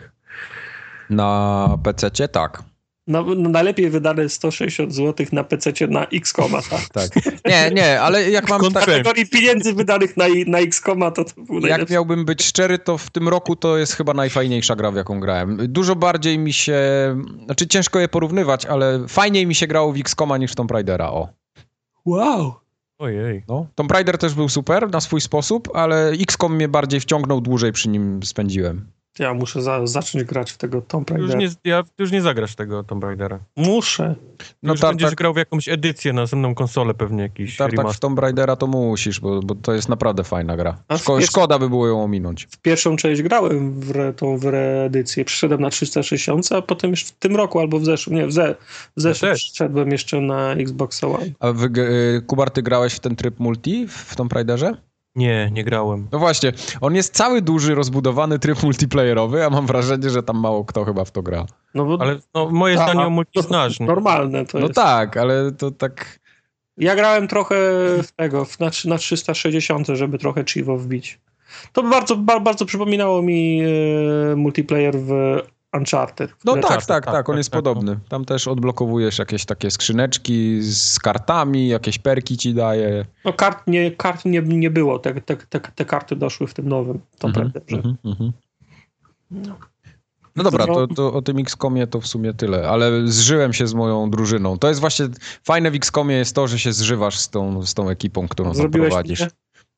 Na 1.10 1.78
PC 1.84 2.28
tak. 2.28 2.64
No, 3.08 3.26
no, 3.36 3.50
najlepiej 3.50 3.90
wydane 3.90 4.30
160 4.30 4.94
zł 4.94 5.26
na 5.32 5.44
PC 5.44 5.72
na 5.88 6.06
X-Koma, 6.06 6.62
tak? 6.70 6.90
tak. 6.98 7.10
Nie, 7.46 7.72
nie, 7.76 8.02
ale 8.02 8.32
jak 8.32 8.50
mam... 8.50 8.62
tak... 8.74 8.86
kategorii 8.86 9.30
pieniędzy 9.30 9.74
wydanych 9.74 10.18
na, 10.18 10.26
na 10.48 10.60
X-Koma, 10.60 11.12
to, 11.12 11.26
to 11.26 11.42
był 11.42 11.60
najlepszy. 11.60 11.80
Jak 11.80 11.90
miałbym 11.90 12.26
być 12.26 12.44
szczery, 12.44 12.80
to 12.80 12.98
w 12.98 13.10
tym 13.10 13.30
roku 13.30 13.56
to 13.56 13.78
jest 13.78 13.94
chyba 13.94 14.14
najfajniejsza 14.14 14.76
gra, 14.76 14.92
w 14.92 14.96
jaką 14.96 15.20
grałem. 15.20 15.58
Dużo 15.68 15.96
bardziej 15.96 16.40
mi 16.40 16.54
się... 16.54 16.80
Znaczy 17.46 17.68
ciężko 17.68 18.00
je 18.00 18.08
porównywać, 18.08 18.66
ale 18.66 19.08
fajniej 19.08 19.48
mi 19.48 19.56
się 19.56 19.68
grało 19.68 19.94
w 19.94 19.98
X-Koma 19.98 20.38
niż 20.38 20.52
w 20.52 20.56
Tomb 20.56 20.72
Raidera, 20.72 21.10
o. 21.10 21.30
Wow! 22.06 22.54
Ojej. 22.98 23.44
No, 23.48 23.68
Tomb 23.76 23.92
Raider 23.92 24.18
też 24.18 24.34
był 24.34 24.50
super 24.50 24.92
na 24.92 25.02
swój 25.02 25.22
sposób, 25.22 25.70
ale 25.74 26.10
XCOM 26.10 26.56
mnie 26.56 26.68
bardziej 26.68 27.00
wciągnął, 27.00 27.42
dłużej 27.42 27.72
przy 27.72 27.90
nim 27.90 28.24
spędziłem. 28.24 28.88
Ja 29.20 29.34
muszę 29.34 29.62
za, 29.62 29.88
zacząć 29.88 30.24
grać 30.24 30.52
w 30.52 30.58
tego 30.58 30.82
Tomb 30.82 31.10
Raidera. 31.10 31.42
Już 31.42 31.56
nie, 31.66 31.72
ja 31.72 31.84
już 32.00 32.12
nie 32.12 32.22
zagrasz 32.22 32.56
tego 32.56 32.84
Tomb 32.84 33.04
Raidera. 33.04 33.40
Muszę. 33.56 34.16
No 34.64 34.74
już 34.74 34.82
będziesz 34.82 35.10
tak, 35.10 35.18
grał 35.18 35.34
w 35.34 35.38
jakąś 35.38 35.70
edycję 35.70 36.14
na 36.14 36.22
następną 36.22 36.56
konsolę 36.56 36.94
pewnie 36.94 37.24
jakiś 37.24 37.58
tak, 37.58 37.76
tak, 37.76 37.92
w 37.92 38.00
Tomb 38.00 38.20
Raidera 38.20 38.56
to 38.56 38.68
musisz, 38.68 39.20
bo, 39.20 39.40
bo 39.40 39.56
to 39.56 39.74
jest 39.74 39.90
naprawdę 39.90 40.24
fajna 40.24 40.58
gra. 40.58 40.78
Szko 40.98 41.22
szkoda 41.22 41.60
by 41.60 41.70
było 41.70 41.88
ją 41.88 42.04
ominąć. 42.04 42.48
W 42.52 42.58
pierwszą 42.58 42.96
część 42.96 43.22
grałem 43.22 43.80
w 43.80 43.92
re, 43.92 44.14
tą 44.14 44.38
w 44.38 44.46
reedycję. 44.46 45.26
Przyszedłem 45.26 45.62
na 45.62 45.70
360, 45.70 46.52
a 46.52 46.62
potem 46.62 46.92
już 46.92 47.04
w 47.04 47.12
tym 47.12 47.36
roku 47.36 47.60
albo 47.60 47.80
w 47.80 47.86
zeszłym, 47.86 48.16
nie, 48.16 48.28
w, 48.28 48.32
ze, 48.32 48.56
w 48.98 49.02
zeszłym 49.02 49.30
ja 49.30 49.36
przyszedłem 49.36 49.92
jeszcze 49.92 50.22
na 50.22 50.54
Xbox 50.54 51.04
One. 51.04 51.32
A 51.40 51.52
wy, 51.52 51.70
y, 51.78 52.22
Kubar, 52.28 52.52
ty 52.52 52.62
grałeś 52.62 52.94
w 52.94 53.00
ten 53.00 53.16
tryb 53.16 53.40
multi 53.40 53.88
w 53.88 54.16
Tomb 54.16 54.34
Raiderze? 54.34 54.78
Nie, 55.16 55.50
nie 55.54 55.64
grałem. 55.64 56.08
No 56.12 56.20
właśnie, 56.20 56.52
on 56.82 56.96
jest 56.96 57.14
cały 57.14 57.42
duży, 57.42 57.76
rozbudowany 57.76 58.40
tryb 58.40 58.64
multiplayerowy, 58.64 59.46
a 59.46 59.50
mam 59.50 59.66
wrażenie, 59.66 60.10
że 60.10 60.24
tam 60.24 60.40
mało 60.40 60.66
kto 60.66 60.86
chyba 60.86 61.06
w 61.06 61.12
to 61.12 61.22
gra. 61.22 61.46
No 61.74 61.86
bo, 61.86 61.98
ale 62.02 62.20
no, 62.34 62.50
moje 62.50 62.78
zdanie 62.78 63.06
o 63.06 63.10
multi 63.10 63.42
znasz. 63.42 63.80
Normalne 63.80 64.46
to 64.46 64.60
no 64.60 64.66
jest. 64.66 64.78
No 64.78 64.84
tak, 64.84 65.18
ale 65.18 65.52
to 65.52 65.72
tak... 65.72 66.20
Ja 66.78 66.96
grałem 66.96 67.28
trochę 67.28 67.56
w 68.04 68.12
tego, 68.12 68.46
w, 68.46 68.60
na, 68.60 68.72
na 68.86 68.98
360, 68.98 69.88
żeby 69.88 70.18
trochę 70.18 70.44
Chivo 70.44 70.78
wbić. 70.78 71.20
To 71.74 71.84
bardzo, 71.84 72.16
bardzo 72.16 72.66
przypominało 72.66 73.22
mi 73.22 73.62
e, 73.62 74.36
multiplayer 74.36 74.96
w 74.98 75.12
Uncharted. 75.78 76.32
No 76.46 76.54
tak, 76.54 76.64
Uncharted, 76.64 76.88
tak, 76.88 77.06
tak, 77.06 77.14
tak, 77.14 77.30
on 77.30 77.34
tak, 77.34 77.38
jest 77.38 77.50
tak, 77.50 77.58
podobny. 77.64 78.00
Tam 78.10 78.26
też 78.26 78.48
odblokowujesz 78.48 79.20
jakieś 79.20 79.46
takie 79.46 79.72
skrzyneczki 79.72 80.62
z 80.62 81.00
kartami, 81.00 81.68
jakieś 81.68 82.00
perki 82.00 82.38
ci 82.38 82.54
daje. 82.54 83.06
No 83.26 83.34
kart 83.34 83.68
nie, 83.68 83.92
kart 83.92 84.26
nie, 84.26 84.42
nie 84.42 84.70
było, 84.70 85.00
te, 85.00 85.22
te, 85.22 85.38
te, 85.38 85.60
te 85.60 85.86
karty 85.86 86.16
doszły 86.16 86.48
w 86.48 86.54
tym 86.54 86.70
nowym. 86.70 87.00
To 87.20 87.28
Mhm, 87.28 87.52
prawda, 87.52 87.70
że... 87.70 87.76
mhm, 87.78 87.98
mhm. 88.06 88.32
No 90.36 90.44
dobra, 90.44 90.66
to, 90.66 90.88
to 90.88 91.14
o 91.14 91.22
tym 91.22 91.38
XCOMie 91.38 91.88
to 91.88 92.02
w 92.02 92.08
sumie 92.08 92.34
tyle, 92.34 92.70
ale 92.70 93.08
zżyłem 93.08 93.54
się 93.54 93.68
z 93.68 93.74
moją 93.74 94.10
drużyną. 94.10 94.58
To 94.58 94.68
jest 94.68 94.80
właśnie, 94.80 95.08
fajne 95.44 95.72
w 95.72 95.76
XCOMie 95.76 96.16
jest 96.16 96.36
to, 96.36 96.48
że 96.48 96.60
się 96.60 96.74
zżywasz 96.74 97.20
z 97.20 97.30
tą, 97.30 97.62
z 97.62 97.74
tą 97.74 97.90
ekipą, 97.90 98.28
którą 98.28 98.54
Zrobiłeś 98.54 98.90
zaprowadzisz. 98.90 99.20
mnie? 99.20 99.30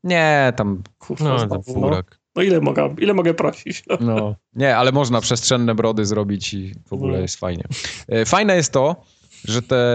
Nie, 0.03 0.53
tam, 0.55 0.83
Kurwa, 0.97 1.25
No, 1.49 1.59
no. 1.75 2.01
No 2.38 2.43
ile 2.43 2.61
mogę, 2.61 2.95
ile 2.97 3.14
mogę 3.14 3.34
prosić? 3.34 3.84
No. 3.89 3.97
no, 3.99 4.35
nie, 4.55 4.77
ale 4.77 4.91
można 4.91 5.22
przestrzenne 5.22 5.76
brody 5.76 6.05
zrobić 6.05 6.53
i 6.53 6.73
w 6.85 6.93
ogóle 6.93 7.14
No. 7.14 7.19
jest 7.19 7.39
fajnie. 7.39 7.64
E, 8.07 8.26
Fajne 8.26 8.55
jest 8.55 8.72
to, 8.73 8.95
że 9.45 9.61
te 9.61 9.85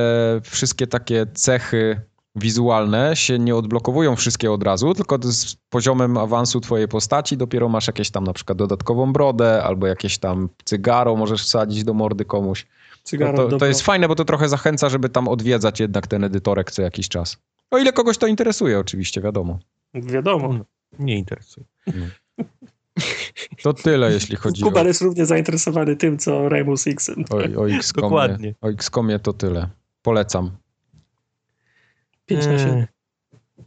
wszystkie 0.44 0.86
takie 0.86 1.27
cechy 1.35 2.01
wizualne 2.36 3.16
się 3.16 3.39
nie 3.39 3.56
odblokowują 3.56 4.16
wszystkie 4.16 4.52
od 4.52 4.62
razu, 4.62 4.94
tylko 4.94 5.19
to 5.19 5.32
z 5.32 5.56
poziomem 5.70 6.16
awansu 6.19 6.60
twojej 6.60 6.89
postaci 6.89 7.36
dopiero 7.36 7.69
masz 7.69 7.86
jakieś 7.86 8.10
tam 8.10 8.24
na 8.24 8.32
przykład 8.32 8.59
dodatkową 8.59 9.12
brodę 9.12 9.62
albo 9.62 9.86
jakieś 9.86 10.19
tam 10.19 10.48
cygaro 10.64 11.16
możesz 11.16 11.43
wsadzić 11.43 11.85
do 11.85 11.94
mordy 11.94 12.24
komuś. 12.24 12.66
Cygaro, 13.02 13.32
No 13.32 13.36
to, 13.39 13.44
to 13.44 13.48
dobra. 13.51 13.69
jest 13.69 13.82
fajne, 13.82 14.09
bo 14.09 14.14
to 14.14 14.24
trochę 14.24 14.48
zachęca, 14.48 14.89
żeby 14.89 15.09
tam 15.09 15.28
odwiedzać 15.28 15.81
jednak 15.81 16.06
ten 16.06 16.24
edytorek 16.24 16.70
co 16.70 16.82
jakiś 16.82 17.09
czas. 17.09 17.36
O 17.70 17.78
ile 17.78 17.93
kogoś 17.93 18.19
to 18.19 18.27
interesuje, 18.27 18.78
oczywiście, 18.78 19.20
wiadomo. 19.20 19.59
Wiadomo. 19.94 20.55
Nie 20.98 21.19
interesuje. 21.19 21.66
To 23.62 23.72
tyle, 23.72 24.12
jeśli 24.12 24.36
chodzi 24.36 24.62
o, 24.64 24.66
Kubar 24.66 24.86
jest 24.86 25.02
równie 25.02 25.26
zainteresowany 25.26 25.96
tym, 25.96 26.18
co 26.18 26.48
Rainbow 26.48 26.80
Six. 26.80 27.10
o, 27.10 27.60
o 27.60 27.68
XCOMie. 27.68 28.02
Dokładnie. 28.02 28.54
O 28.60 28.68
XCOMie 28.68 29.18
to 29.18 29.32
tyle. 29.32 29.68
Polecam. 30.02 30.50
5 32.26 32.46
na 32.46 32.59
7. 32.59 32.74
Eee, 32.76 32.86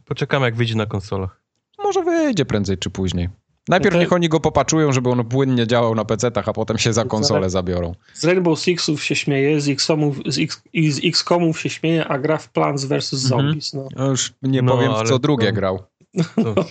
Poczekamy, 0.04 0.44
jak 0.46 0.56
wyjdzie 0.56 0.74
na 0.74 0.86
konsolach. 0.86 1.42
Może 1.82 2.02
wyjdzie 2.02 2.44
prędzej 2.44 2.78
czy 2.78 2.90
później. 2.90 3.28
Najpierw 3.68 3.92
No 3.94 3.98
to- 3.98 4.02
niech 4.02 4.12
oni 4.12 4.28
go 4.28 4.40
popaczują, 4.40 4.92
żeby 4.92 5.10
on 5.10 5.24
płynnie 5.24 5.66
działał 5.66 5.94
na 5.94 6.04
PC-tach, 6.04 6.48
a 6.48 6.52
potem 6.52 6.78
się 6.78 6.92
za 6.92 7.02
To 7.02 7.08
konsolę 7.08 7.50
zabiorą. 7.50 7.94
Z 8.14 8.24
Rainbow 8.24 8.60
Sixów 8.60 9.04
się 9.04 9.16
śmieje, 9.16 9.60
z 9.60 9.68
X-Comów, 9.68 10.16
z 10.26 10.38
X, 10.38 10.62
z 10.90 11.00
X-Comów 11.04 11.60
się 11.60 11.70
śmieje, 11.70 12.08
a 12.08 12.18
gra 12.18 12.38
w 12.38 12.48
Plants 12.52 12.84
vs. 12.84 13.12
Mhm. 13.14 13.18
Zombies. 13.46 13.72
No. 13.74 13.88
No 13.96 14.06
już 14.10 14.32
nie 14.42 14.62
No, 14.62 14.72
powiem, 14.76 14.92
w 15.04 15.08
co 15.08 15.18
drugie 15.18 15.46
to- 15.46 15.52
grał. 15.52 15.82
To, 16.36 16.54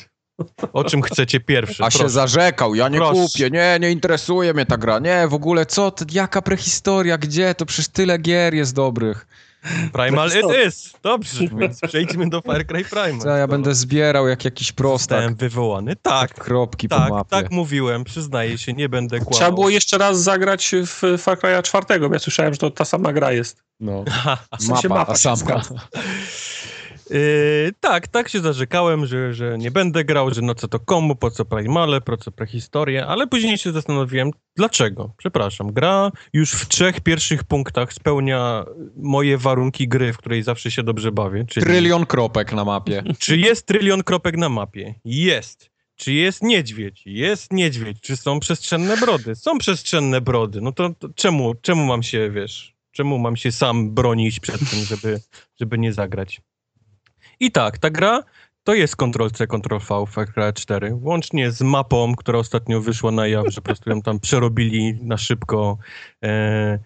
o 0.74 0.84
czym 0.84 1.02
chcecie 1.02 1.40
pierwsze? 1.40 1.86
A 1.86 1.92
się 1.92 2.00
Proszę. 2.00 2.14
zarzekał, 2.14 2.76
ja 2.76 2.90
nie 2.90 2.98
Proszę. 2.98 3.14
kupię, 3.22 3.50
nie, 3.50 3.78
nie 3.82 3.92
interesuje 3.92 4.54
mnie 4.54 4.66
ta 4.66 4.78
gra. 4.78 5.00
Nie, 5.00 5.28
w 5.28 5.34
ogóle 5.34 5.66
co, 5.66 5.92
ty, 5.92 6.06
jaka 6.12 6.42
prehistoria, 6.42 7.18
gdzie? 7.18 7.56
To 7.56 7.66
przecież 7.66 7.88
tyle 7.88 8.18
gier 8.18 8.54
jest 8.54 8.76
dobrych. 8.76 9.28
Primal 9.94 10.30
it 10.30 10.68
is! 10.68 10.94
Dobrze, 11.04 11.48
więc 11.58 11.80
przejdźmy 11.82 12.30
do 12.30 12.42
Far 12.42 12.66
Cry 12.66 12.86
Primal. 12.86 13.20
Co 13.20 13.30
ja 13.30 13.48
będę 13.48 13.76
zbierał 13.76 14.28
jak 14.28 14.46
jakiś 14.46 14.72
prostak. 14.72 15.02
Zostałem 15.10 15.36
wywołany. 15.36 15.96
Tak, 15.96 16.34
Kropki 16.34 16.90
po 16.90 16.96
tak, 16.96 17.10
mapie. 17.10 17.30
tak 17.30 17.52
mówiłem, 17.52 18.04
przyznaję 18.04 18.58
się, 18.58 18.74
nie 18.74 18.90
będę 18.90 19.18
kłamał. 19.20 19.34
Trzeba 19.34 19.52
było 19.52 19.70
jeszcze 19.70 19.98
raz 19.98 20.22
zagrać 20.22 20.72
w 20.86 21.18
Far 21.18 21.38
Cry'a 21.38 21.62
4, 21.62 22.00
bo 22.10 22.14
ja 22.14 22.20
słyszałem, 22.20 22.54
że 22.54 22.58
to 22.60 22.72
ta 22.72 22.86
sama 22.86 23.14
gra 23.14 23.32
jest. 23.32 23.64
No, 23.80 24.04
W 24.60 24.64
sensie 24.64 24.90
mapa, 24.90 25.00
mapa 25.00 25.14
ta 25.14 25.20
się 25.20 25.38
sama. 25.38 25.62
Yy, 27.10 27.72
tak, 27.80 28.08
tak 28.08 28.30
się 28.30 28.40
zarzekałem, 28.40 29.06
że, 29.06 29.34
że 29.34 29.58
nie 29.58 29.72
będę 29.72 30.06
grał, 30.06 30.34
że 30.34 30.42
no 30.42 30.56
co 30.56 30.68
to 30.68 30.80
komu, 30.80 31.16
po 31.16 31.32
co 31.32 31.46
Primale, 31.46 32.02
po 32.02 32.18
co 32.18 32.32
prehistorię, 32.32 33.06
ale 33.06 33.28
później 33.28 33.58
się 33.58 33.72
zastanowiłem, 33.72 34.32
dlaczego? 34.56 35.14
Przepraszam, 35.18 35.74
gra 35.74 36.12
już 36.34 36.52
w 36.52 36.68
trzech 36.68 37.02
pierwszych 37.02 37.44
punktach 37.44 37.94
spełnia 37.94 38.66
moje 38.98 39.38
warunki 39.38 39.88
gry, 39.88 40.14
w 40.14 40.18
której 40.18 40.44
zawsze 40.44 40.72
się 40.72 40.84
dobrze 40.84 41.12
bawię. 41.12 41.46
Czyli, 41.46 41.66
Trylion 41.66 42.06
kropek 42.06 42.54
na 42.54 42.66
mapie. 42.66 43.04
Czy 43.20 43.38
jest 43.38 43.66
trylion 43.66 44.04
kropek 44.04 44.38
na 44.38 44.50
mapie? 44.50 44.96
Jest. 45.06 45.76
Czy 45.96 46.14
jest 46.14 46.44
niedźwiedź? 46.44 47.02
Jest 47.06 47.54
niedźwiedź. 47.54 47.98
Czy 48.02 48.18
są 48.18 48.40
przestrzenne 48.40 48.98
brody? 48.98 49.36
Są 49.36 49.58
przestrzenne 49.58 50.22
brody. 50.22 50.62
No 50.62 50.72
to, 50.72 50.90
to 51.00 51.10
czemu, 51.16 51.56
czemu 51.62 51.86
mam 51.86 52.04
się, 52.04 52.32
wiesz, 52.32 52.76
czemu 52.92 53.20
mam 53.20 53.36
się 53.36 53.52
sam 53.52 53.92
bronić 53.92 54.40
przed 54.40 54.60
tym, 54.70 54.80
żeby, 54.80 55.22
żeby 55.60 55.78
nie 55.78 55.94
zagrać? 55.94 56.42
I 57.40 57.52
tak, 57.52 57.78
ta 57.78 57.90
gra 57.90 58.24
to 58.66 58.74
jest 58.74 58.96
Ctrl-C, 58.96 59.48
Ctrl-V 59.48 60.06
Far 60.06 60.34
Cry 60.34 60.54
4, 60.54 60.96
łącznie 61.02 61.52
z 61.52 61.62
mapą, 61.62 62.16
która 62.16 62.40
ostatnio 62.40 62.82
wyszła 62.82 63.12
na 63.12 63.28
jaw, 63.28 63.46
że 63.48 63.62
po 63.62 63.66
prostu 63.66 63.90
ją 63.90 64.02
tam 64.02 64.20
przerobili 64.20 64.94
na 65.02 65.18
szybko. 65.18 65.78
E, 66.24 66.80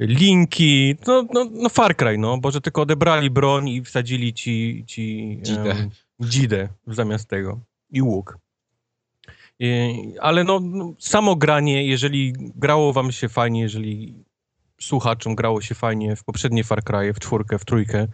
linki, 0.00 0.96
no, 1.06 1.26
no, 1.32 1.46
no 1.52 1.68
Far 1.68 1.96
Cry, 1.96 2.18
no, 2.18 2.38
bo 2.38 2.50
że 2.50 2.60
tylko 2.60 2.82
odebrali 2.82 3.30
broń 3.30 3.68
i 3.68 3.82
wsadzili 3.82 4.34
ci, 4.34 4.84
ci 4.86 5.38
Dzidę. 5.42 5.70
em, 5.70 5.90
dzidę 6.20 6.68
zamiast 6.86 7.28
tego 7.28 7.60
i 7.90 8.02
łuk. 8.02 8.38
I, 9.58 9.94
ale 10.20 10.44
no, 10.44 10.60
no, 10.60 10.94
samo 10.98 11.36
granie, 11.36 11.86
jeżeli 11.86 12.32
grało 12.38 12.92
wam 12.92 13.12
się 13.12 13.28
fajnie, 13.28 13.60
jeżeli 13.60 14.24
słuchaczom 14.80 15.34
grało 15.34 15.60
się 15.60 15.74
fajnie 15.74 16.16
w 16.16 16.24
poprzednie 16.24 16.64
Far 16.64 16.84
Cry, 16.84 17.12
w 17.12 17.18
czwórkę, 17.18 17.58
w 17.58 17.64
trójkę, 17.64 18.06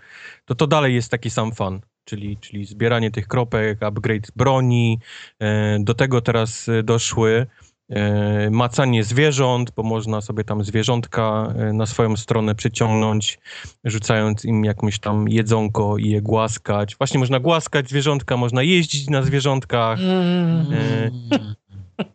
to 0.45 0.55
to 0.55 0.67
dalej 0.67 0.95
jest 0.95 1.11
taki 1.11 1.31
sam 1.31 1.53
fan. 1.53 1.81
Czyli, 2.05 2.37
czyli 2.37 2.65
zbieranie 2.65 3.11
tych 3.11 3.29
kropek, 3.29 3.83
upgrade 3.83 4.31
broni. 4.37 4.99
E, 5.39 5.79
do 5.81 5.95
tego 5.95 6.21
teraz 6.21 6.69
e, 6.69 6.83
doszły 6.83 7.47
e, 7.89 8.51
macanie 8.51 9.05
zwierząt, 9.05 9.71
bo 9.77 9.83
można 9.83 10.21
sobie 10.21 10.45
tam 10.45 10.65
zwierzątka 10.65 11.55
na 11.73 11.87
swoją 11.87 12.17
stronę 12.17 12.55
przyciągnąć, 12.55 13.39
rzucając 13.85 14.45
im 14.45 14.65
jakąś 14.65 14.99
tam 14.99 15.29
jedzonko 15.29 15.99
i 15.99 16.09
je 16.09 16.23
głaskać. 16.23 16.97
Właśnie 16.97 17.21
można 17.21 17.41
głaskać 17.41 17.89
zwierzątka, 17.89 18.37
można 18.37 18.63
jeździć 18.63 19.09
na 19.09 19.23
zwierzątkach. 19.23 19.99
E, 20.01 21.11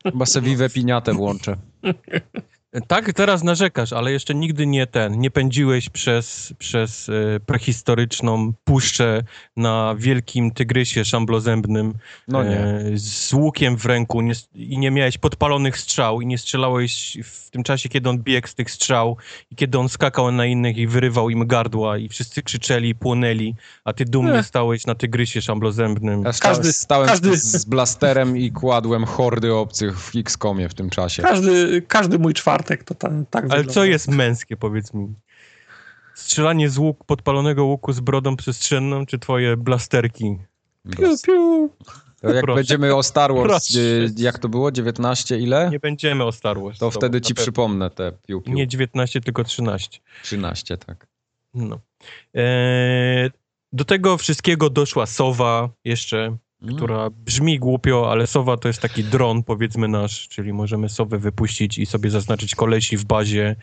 Chyba 0.03 0.25
se 0.25 0.41
Vive 0.41 0.73
Piniatę 0.73 1.13
włączę. 1.13 1.57
Tak, 2.87 3.13
teraz 3.13 3.43
narzekasz, 3.43 3.93
ale 3.93 4.11
jeszcze 4.11 4.35
nigdy 4.35 4.67
nie 4.67 4.87
ten, 4.87 5.19
nie 5.19 5.31
pędziłeś 5.31 5.89
przez, 5.89 6.53
przez 6.57 7.09
e, 7.09 7.39
prehistoryczną 7.39 8.53
puszczę 8.63 9.23
na 9.57 9.95
wielkim 9.97 10.51
tygrysie 10.51 11.05
szamblozębnym 11.05 11.93
No 12.27 12.43
nie. 12.43 12.59
e, 12.59 12.81
z 12.95 13.33
łukiem 13.33 13.77
w 13.77 13.85
ręku 13.85 14.21
nie, 14.21 14.33
i 14.55 14.77
nie 14.77 14.91
miałeś 14.91 15.17
podpalonych 15.17 15.77
strzał 15.77 16.21
i 16.21 16.25
nie 16.25 16.37
strzelałeś 16.37 17.17
w 17.23 17.49
tym 17.49 17.63
czasie, 17.63 17.89
kiedy 17.89 18.09
on 18.09 18.23
biegł 18.23 18.47
z 18.47 18.55
tych 18.55 18.71
strzał 18.71 19.17
i 19.51 19.55
kiedy 19.55 19.77
on 19.79 19.89
skakał 19.89 20.31
na 20.31 20.45
innych 20.45 20.77
i 20.77 20.87
wyrywał 20.87 21.29
im 21.29 21.47
gardła 21.47 21.97
i 21.97 22.09
wszyscy 22.09 22.43
krzyczeli 22.43 22.89
i 22.89 22.95
płonęli, 22.95 23.55
a 23.83 23.93
ty 23.93 24.05
dumnie 24.05 24.39
Ech. 24.39 24.45
stałeś 24.45 24.85
na 24.85 24.95
tygrysie 24.95 25.41
szamblozębnym. 25.41 26.23
Ja 26.23 26.31
Każdy- 26.41 26.73
stałem 26.73 27.07
każdy- 27.07 27.37
z 27.37 27.65
blasterem 27.65 28.37
i 28.37 28.51
kładłem 28.51 29.05
hordy 29.05 29.53
obcych 29.53 29.99
w 29.99 30.15
X-komie 30.15 30.69
w 30.69 30.73
tym 30.73 30.89
czasie. 30.89 31.23
Każdy, 31.23 31.81
każdy 31.87 32.19
mój 32.19 32.33
czwartek 32.65 32.83
to 32.83 32.95
ta, 32.95 33.09
tak 33.29 33.43
Ale 33.43 33.49
wygląda. 33.49 33.73
co 33.73 33.85
jest 33.85 34.07
męskie, 34.07 34.57
powiedz 34.57 34.93
mi? 34.93 35.13
Strzelanie 36.15 36.69
z 36.69 36.77
łuk, 36.77 37.03
podpalonego 37.05 37.65
łuku 37.65 37.93
z 37.93 37.99
brodą 37.99 38.35
przestrzenną, 38.35 39.05
czy 39.05 39.19
twoje 39.19 39.57
blasterki? 39.57 40.37
Piu, 40.97 41.15
piu. 41.25 41.69
To 42.21 42.33
jak 42.33 42.45
Proszę. 42.45 42.55
będziemy 42.55 42.95
o 42.95 43.03
Star 43.03 43.33
Wars, 43.33 43.47
Proszę. 43.47 43.79
y, 43.79 44.09
jak 44.17 44.39
to 44.39 44.49
było, 44.49 44.71
19 44.71 45.37
ile? 45.37 45.69
Nie 45.71 45.79
będziemy 45.79 46.23
o 46.23 46.31
Star 46.31 46.59
Wars. 46.61 46.79
To 46.79 46.91
wtedy 46.91 47.21
ci 47.21 47.33
przypomnę 47.33 47.89
te 47.89 48.11
piu, 48.27 48.41
piu. 48.41 48.53
Nie 48.53 48.67
19, 48.67 49.21
tylko 49.21 49.43
13. 49.43 49.99
13, 50.23 50.77
tak. 50.77 51.07
No. 51.53 51.79
Eee, 52.33 53.29
do 53.73 53.85
tego 53.85 54.17
wszystkiego 54.17 54.69
doszła 54.69 55.05
Sowa 55.05 55.69
jeszcze, 55.83 56.37
Mm. 56.65 56.75
która 56.75 57.09
brzmi 57.09 57.59
głupio, 57.59 58.11
ale 58.11 58.27
Sowa 58.27 58.57
to 58.57 58.67
jest 58.67 58.81
taki 58.81 59.03
dron, 59.03 59.43
powiedzmy 59.43 59.87
nasz, 59.87 60.27
czyli 60.27 60.53
możemy 60.53 60.89
Sowę 60.89 61.17
wypuścić 61.17 61.77
i 61.77 61.85
sobie 61.85 62.09
zaznaczyć 62.09 62.55
kolesi 62.55 62.97
w 62.97 63.05
bazie. 63.05 63.55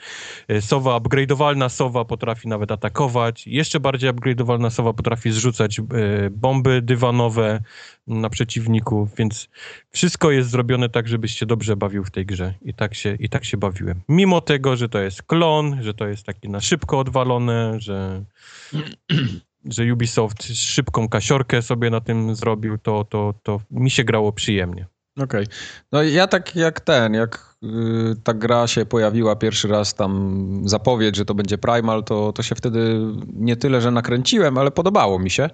E, 0.49 0.63
Sowa, 0.63 0.99
upgrade'owalna 0.99 1.69
Sowa 1.69 2.05
potrafi 2.05 2.49
nawet 2.49 2.73
atakować. 2.73 3.47
Jeszcze 3.47 3.81
bardziej 3.81 4.11
upgrade'owalna 4.11 4.71
Sowa 4.71 4.93
potrafi 4.93 5.31
zrzucać 5.33 5.79
e, 5.79 5.85
bomby 6.31 6.83
dywanowe 6.83 7.61
na 8.07 8.31
przeciwników, 8.31 9.15
więc 9.17 9.49
wszystko 9.91 10.31
jest 10.31 10.51
zrobione 10.51 10.89
tak, 10.89 11.09
żebyś 11.09 11.39
się 11.39 11.47
dobrze 11.47 11.77
bawił 11.77 12.05
w 12.05 12.11
tej 12.11 12.27
grze. 12.27 12.55
I 12.63 12.75
tak 12.75 12.95
się, 12.95 13.17
i 13.21 13.29
tak 13.29 13.45
się 13.45 13.57
bawiłem. 13.57 14.01
Mimo 14.09 14.41
tego, 14.41 14.77
że 14.77 14.89
to 14.89 14.99
jest 14.99 15.23
klon, 15.23 15.83
że 15.83 15.95
to 15.95 16.07
jest 16.07 16.27
takie 16.27 16.49
na 16.49 16.61
szybko 16.61 16.99
odwalone, 16.99 17.81
że 17.81 18.25
że 19.65 19.93
Ubisoft 19.93 20.45
szybką 20.45 21.09
kasiorkę 21.09 21.63
sobie 21.63 21.91
na 21.91 22.01
tym 22.01 22.35
zrobił, 22.35 22.79
to, 22.79 23.05
to, 23.05 23.35
to 23.43 23.61
mi 23.71 23.91
się 23.91 24.05
grało 24.05 24.33
przyjemnie. 24.33 24.87
Okej. 25.17 25.45
Okay. 25.45 25.57
No 25.93 26.03
ja 26.03 26.27
tak 26.27 26.57
jak 26.57 26.81
ten, 26.81 27.15
jak 27.15 27.57
y, 27.63 27.69
ta 28.25 28.35
gra 28.35 28.67
się 28.67 28.87
pojawiła 28.87 29.37
pierwszy 29.37 29.69
raz 29.69 29.95
tam 29.95 30.63
zapowiedź, 30.65 31.17
że 31.17 31.25
to 31.25 31.35
będzie 31.35 31.59
Primal, 31.59 32.05
to, 32.05 32.33
to 32.33 32.43
się 32.43 32.55
wtedy 32.55 33.01
nie 33.35 33.57
tyle, 33.57 33.81
że 33.81 33.91
nakręciłem, 33.91 34.59
ale 34.59 34.71
podobało 34.71 35.19
mi 35.19 35.31
się, 35.31 35.51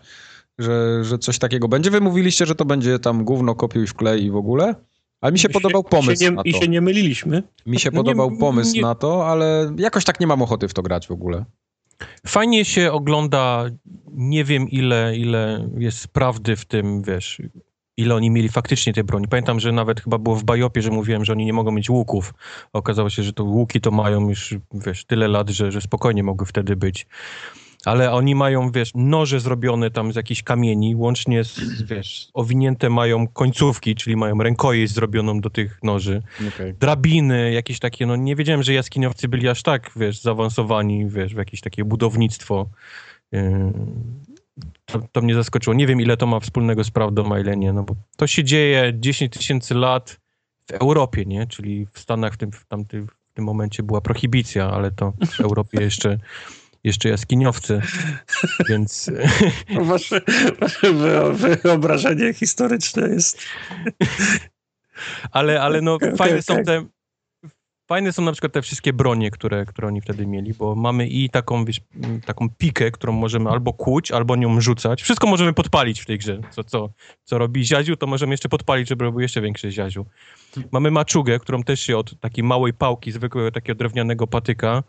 że, 0.58 1.04
że 1.04 1.18
coś 1.18 1.38
takiego 1.38 1.68
będzie. 1.68 1.90
Wy 1.90 2.00
mówiliście, 2.00 2.46
że 2.46 2.54
to 2.54 2.64
będzie 2.64 2.98
tam 2.98 3.24
gówno 3.24 3.54
kopiuj 3.54 3.86
w 3.86 3.94
klej 3.94 4.24
i 4.24 4.30
w 4.30 4.36
ogóle, 4.36 4.74
ale 5.20 5.32
mi 5.32 5.38
się, 5.38 5.42
się 5.42 5.48
podobał 5.48 5.84
pomysł 5.84 6.22
się 6.22 6.30
nie, 6.30 6.36
na 6.36 6.42
to. 6.42 6.48
I 6.48 6.54
się 6.54 6.68
nie 6.68 6.80
myliliśmy. 6.80 7.42
Mi 7.66 7.80
się 7.80 7.90
no 7.92 7.96
podobał 7.96 8.30
nie, 8.30 8.38
pomysł 8.38 8.74
nie... 8.74 8.82
na 8.82 8.94
to, 8.94 9.26
ale 9.26 9.72
jakoś 9.78 10.04
tak 10.04 10.20
nie 10.20 10.26
mam 10.26 10.42
ochoty 10.42 10.68
w 10.68 10.74
to 10.74 10.82
grać 10.82 11.06
w 11.06 11.10
ogóle. 11.10 11.44
Fajnie 12.26 12.64
się 12.64 12.92
ogląda, 12.92 13.64
nie 14.12 14.44
wiem 14.44 14.68
ile, 14.68 15.16
ile 15.16 15.70
jest 15.78 16.08
prawdy 16.08 16.56
w 16.56 16.64
tym, 16.64 17.02
wiesz, 17.02 17.42
ile 17.96 18.14
oni 18.14 18.30
mieli 18.30 18.48
faktycznie 18.48 18.92
tej 18.92 19.04
broni. 19.04 19.28
Pamiętam, 19.28 19.60
że 19.60 19.72
nawet 19.72 20.00
chyba 20.00 20.18
było 20.18 20.36
w 20.36 20.44
Bajopie, 20.44 20.82
że 20.82 20.90
mówiłem, 20.90 21.24
że 21.24 21.32
oni 21.32 21.44
nie 21.44 21.52
mogą 21.52 21.70
mieć 21.70 21.90
łuków. 21.90 22.34
Okazało 22.72 23.10
się, 23.10 23.22
że 23.22 23.32
to 23.32 23.44
łuki 23.44 23.80
to 23.80 23.90
mają 23.90 24.28
już, 24.28 24.54
wiesz, 24.74 25.04
tyle 25.04 25.28
lat, 25.28 25.50
że, 25.50 25.72
że 25.72 25.80
spokojnie 25.80 26.22
mogły 26.22 26.46
wtedy 26.46 26.76
być. 26.76 27.06
Ale 27.88 28.12
oni 28.12 28.34
mają, 28.34 28.70
wiesz, 28.70 28.90
noże 28.94 29.40
zrobione 29.40 29.90
tam 29.90 30.12
z 30.12 30.16
jakichś 30.16 30.42
kamieni, 30.42 30.96
łącznie 30.96 31.44
z, 31.44 31.82
wiesz, 31.82 32.28
owinięte 32.34 32.90
mają 32.90 33.28
końcówki, 33.28 33.94
czyli 33.94 34.16
mają 34.16 34.38
rękojeść 34.38 34.94
zrobioną 34.94 35.40
do 35.40 35.50
tych 35.50 35.78
noży. 35.82 36.22
Okay. 36.48 36.74
Drabiny, 36.80 37.52
jakieś 37.52 37.78
takie, 37.78 38.06
no 38.06 38.16
nie 38.16 38.36
wiedziałem, 38.36 38.62
że 38.62 38.72
jaskiniowcy 38.72 39.28
byli 39.28 39.48
aż 39.48 39.62
tak, 39.62 39.90
wiesz, 39.96 40.20
zaawansowani, 40.20 41.06
wiesz, 41.08 41.34
w 41.34 41.38
jakieś 41.38 41.60
takie 41.60 41.84
budownictwo. 41.84 42.68
Yy, 43.32 43.72
to, 44.84 45.00
to, 45.12 45.22
mnie 45.22 45.34
zaskoczyło. 45.34 45.74
Nie 45.74 45.86
wiem, 45.86 46.00
ile 46.00 46.16
to 46.16 46.26
ma 46.26 46.40
wspólnego 46.40 46.84
z 46.84 46.90
prawdą, 46.90 47.32
a 47.32 47.40
ile 47.40 47.56
nie, 47.56 47.72
no 47.72 47.82
bo 47.82 47.94
to 48.16 48.26
się 48.26 48.44
dzieje 48.44 48.92
10 48.94 49.32
tysięcy 49.32 49.74
lat 49.74 50.20
w 50.66 50.72
Europie, 50.72 51.24
nie? 51.24 51.46
Czyli 51.46 51.86
w 51.92 51.98
Stanach 51.98 52.34
w 52.34 52.36
tym, 52.36 52.52
w, 52.52 52.64
tamtym, 52.64 53.06
w 53.06 53.32
tym 53.34 53.44
momencie 53.44 53.82
była 53.82 54.00
prohibicja, 54.00 54.70
ale 54.70 54.90
to 54.90 55.12
w 55.26 55.40
Europie 55.40 55.80
jeszcze, 55.80 56.18
jeszcze 56.88 57.08
jaskiniowcy, 57.08 57.80
więc... 58.68 59.10
Wasze, 59.80 60.20
wasze 60.60 60.92
wyobrażenie 61.62 62.34
historyczne 62.34 63.08
jest... 63.08 63.42
ale, 65.32 65.62
ale 65.62 65.80
no 65.80 65.94
okay, 65.94 66.16
fajne 66.16 66.38
okay. 66.38 66.42
są 66.42 66.64
te 66.64 66.84
Fajne 67.88 68.12
są 68.12 68.22
na 68.22 68.32
przykład 68.32 68.52
te 68.52 68.62
wszystkie 68.62 68.92
bronie, 68.92 69.30
które, 69.30 69.66
które 69.66 69.88
oni 69.88 70.00
wtedy 70.00 70.26
mieli, 70.26 70.54
bo 70.54 70.74
mamy 70.74 71.08
i 71.08 71.30
taką, 71.30 71.64
wiesz, 71.64 71.80
taką 72.26 72.48
pikę, 72.58 72.90
którą 72.90 73.12
możemy 73.12 73.50
albo 73.50 73.72
kłuć, 73.72 74.12
albo 74.12 74.36
nią 74.36 74.60
rzucać. 74.60 75.02
Wszystko 75.02 75.26
możemy 75.26 75.52
podpalić 75.52 76.00
w 76.00 76.06
tej 76.06 76.18
grze. 76.18 76.40
Co, 76.50 76.64
co, 76.64 76.90
co 77.24 77.38
robi 77.38 77.64
ziaziu, 77.64 77.96
to 77.96 78.06
możemy 78.06 78.32
jeszcze 78.32 78.48
podpalić, 78.48 78.88
żeby 78.88 79.04
robił 79.04 79.20
jeszcze 79.20 79.40
większy 79.40 79.70
ziaziu. 79.70 80.06
Mamy 80.72 80.90
maczugę, 80.90 81.38
którą 81.38 81.62
też 81.62 81.80
się 81.80 81.96
od 81.96 82.20
takiej 82.20 82.44
małej 82.44 82.72
pałki, 82.72 83.12
zwykłego 83.12 83.50
takiego 83.50 83.78
drewnianego 83.78 84.26
patyka, 84.26 84.82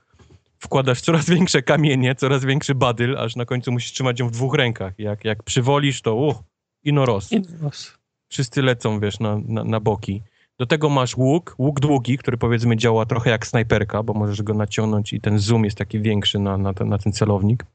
wkładasz 0.60 1.02
coraz 1.02 1.30
większe 1.30 1.62
kamienie, 1.62 2.16
coraz 2.16 2.46
większy 2.46 2.76
badyl, 2.76 3.18
aż 3.18 3.36
na 3.36 3.46
końcu 3.46 3.72
musisz 3.72 3.92
trzymać 3.92 4.20
ją 4.20 4.28
w 4.28 4.32
dwóch 4.32 4.56
rękach. 4.56 4.94
Jak, 4.98 5.26
jak 5.26 5.44
przywolisz, 5.44 6.02
to 6.02 6.16
uh, 6.16 6.36
inoros. 6.84 7.32
inoros. 7.32 7.98
Wszyscy 8.30 8.62
lecą, 8.62 9.00
wiesz, 9.00 9.20
na, 9.20 9.38
na, 9.48 9.64
na 9.64 9.80
boki. 9.80 10.22
Do 10.58 10.66
tego 10.66 10.90
masz 10.90 11.18
łuk, 11.18 11.56
łuk 11.58 11.80
długi, 11.80 12.18
który 12.18 12.38
powiedzmy 12.38 12.78
działa 12.78 13.06
trochę 13.06 13.30
jak 13.30 13.48
snajperka, 13.48 14.04
bo 14.04 14.14
możesz 14.14 14.42
go 14.42 14.54
naciągnąć 14.54 15.14
i 15.14 15.22
ten 15.22 15.40
zoom 15.40 15.66
jest 15.66 15.78
taki 15.78 16.02
większy 16.02 16.40
na, 16.40 16.58
na, 16.58 16.74
ten, 16.74 16.90
na 16.90 16.98
ten 16.98 17.14
celownik. 17.14 17.66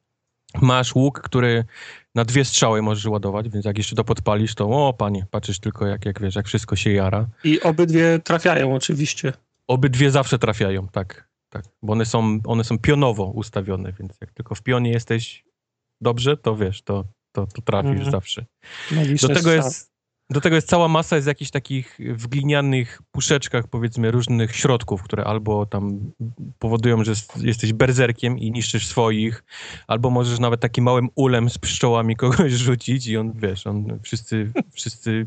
Masz 0.62 0.94
łuk, 0.94 1.20
który 1.20 1.64
na 2.14 2.24
dwie 2.24 2.44
strzały 2.44 2.82
możesz 2.82 3.06
ładować, 3.06 3.48
więc 3.48 3.64
jak 3.64 3.78
jeszcze 3.78 3.96
to 3.96 4.04
podpalisz, 4.04 4.54
to 4.54 4.68
o 4.68 4.92
panie, 4.92 5.26
patrzysz 5.30 5.58
tylko 5.58 5.86
jak, 5.86 6.04
jak 6.06 6.20
wiesz, 6.20 6.34
jak 6.34 6.46
wszystko 6.46 6.76
się 6.76 6.92
jara. 6.92 7.26
I 7.44 7.60
obydwie 7.60 8.18
trafiają 8.24 8.74
oczywiście. 8.74 9.32
Obydwie 9.68 10.10
zawsze 10.10 10.38
trafiają, 10.38 10.88
tak. 10.88 11.28
Tak. 11.54 11.64
Bo 11.82 11.92
one 11.92 12.06
są, 12.06 12.38
one 12.46 12.64
są 12.64 12.78
pionowo 12.78 13.24
ustawione, 13.24 13.92
więc 13.92 14.20
jak 14.20 14.32
tylko 14.32 14.54
w 14.54 14.62
pionie 14.62 14.90
jesteś 14.90 15.44
dobrze, 16.00 16.36
to 16.36 16.56
wiesz, 16.56 16.82
to, 16.82 17.04
to, 17.32 17.46
to 17.46 17.62
trafisz 17.62 18.00
mm. 18.00 18.10
zawsze. 18.10 18.44
Do 19.22 19.28
tego 19.28 19.52
jest 19.52 19.94
do 20.30 20.40
tego 20.40 20.56
jest 20.56 20.68
cała 20.68 20.88
masa 20.88 21.20
z 21.20 21.26
jakichś 21.26 21.50
takich 21.50 21.98
w 21.98 22.26
glinianych 22.26 23.02
puszeczkach, 23.12 23.68
powiedzmy, 23.68 24.10
różnych 24.10 24.56
środków, 24.56 25.02
które 25.02 25.24
albo 25.24 25.66
tam 25.66 26.12
powodują, 26.58 27.04
że 27.04 27.12
jesteś 27.40 27.72
berzerkiem 27.72 28.38
i 28.38 28.50
niszczysz 28.50 28.86
swoich, 28.86 29.44
albo 29.86 30.10
możesz 30.10 30.38
nawet 30.38 30.60
takim 30.60 30.84
małym 30.84 31.08
ulem 31.14 31.50
z 31.50 31.58
pszczołami 31.58 32.16
kogoś 32.24 32.52
rzucić 32.52 33.06
i 33.06 33.16
on, 33.16 33.32
wiesz, 33.32 33.66
on, 33.66 33.98
wszyscy, 34.02 34.52
wszyscy 34.72 35.26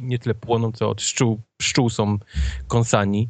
nie 0.00 0.18
tyle 0.18 0.34
płoną, 0.34 0.72
co 0.72 0.90
od 0.90 0.98
pszczół, 0.98 1.40
pszczół 1.56 1.90
są 1.90 2.18
kąsani. 2.68 3.28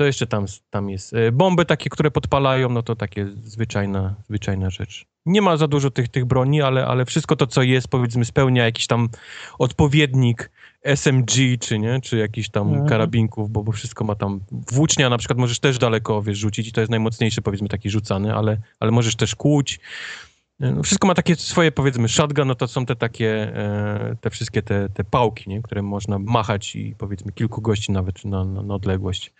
Co 0.00 0.04
jeszcze 0.04 0.26
tam, 0.26 0.46
tam 0.70 0.90
jest? 0.90 1.14
E, 1.14 1.32
bomby 1.32 1.64
takie, 1.64 1.90
które 1.90 2.10
podpalają, 2.10 2.68
no 2.68 2.82
to 2.82 2.96
takie 2.96 3.26
zwyczajna, 3.44 4.14
zwyczajna 4.26 4.70
rzecz. 4.70 5.06
Nie 5.26 5.42
ma 5.42 5.56
za 5.56 5.68
dużo 5.68 5.90
tych, 5.90 6.08
tych 6.08 6.24
broni, 6.24 6.62
ale, 6.62 6.86
ale 6.86 7.04
wszystko 7.04 7.36
to, 7.36 7.46
co 7.46 7.62
jest, 7.62 7.88
powiedzmy, 7.88 8.24
spełnia 8.24 8.64
jakiś 8.64 8.86
tam 8.86 9.08
odpowiednik 9.58 10.50
SMG, 10.82 11.58
czy 11.60 11.78
nie, 11.78 12.00
czy 12.00 12.18
jakiś 12.18 12.50
tam 12.50 12.68
mhm. 12.68 12.88
karabinków, 12.88 13.50
bo, 13.50 13.62
bo 13.62 13.72
wszystko 13.72 14.04
ma 14.04 14.14
tam... 14.14 14.40
Włócznia 14.72 15.08
na 15.08 15.18
przykład 15.18 15.38
możesz 15.38 15.60
też 15.60 15.78
daleko, 15.78 16.22
wiesz, 16.22 16.38
rzucić 16.38 16.68
i 16.68 16.72
to 16.72 16.80
jest 16.80 16.90
najmocniejszy, 16.90 17.42
powiedzmy, 17.42 17.68
taki 17.68 17.90
rzucany, 17.90 18.34
ale, 18.34 18.58
ale 18.80 18.90
możesz 18.90 19.16
też 19.16 19.34
kłuć. 19.34 19.80
E, 20.60 20.70
no, 20.72 20.82
wszystko 20.82 21.08
ma 21.08 21.14
takie 21.14 21.36
swoje, 21.36 21.72
powiedzmy, 21.72 22.08
shotgun, 22.08 22.48
no 22.48 22.54
to 22.54 22.68
są 22.68 22.86
te 22.86 22.96
takie, 22.96 23.56
e, 23.56 24.16
te 24.20 24.30
wszystkie 24.30 24.62
te, 24.62 24.88
te 24.88 25.04
pałki, 25.04 25.50
nie? 25.50 25.62
które 25.62 25.82
można 25.82 26.18
machać 26.18 26.76
i 26.76 26.94
powiedzmy 26.98 27.32
kilku 27.32 27.62
gości 27.62 27.92
nawet 27.92 28.24
na, 28.24 28.44
na, 28.44 28.62
na 28.62 28.74
odległość. 28.74 29.32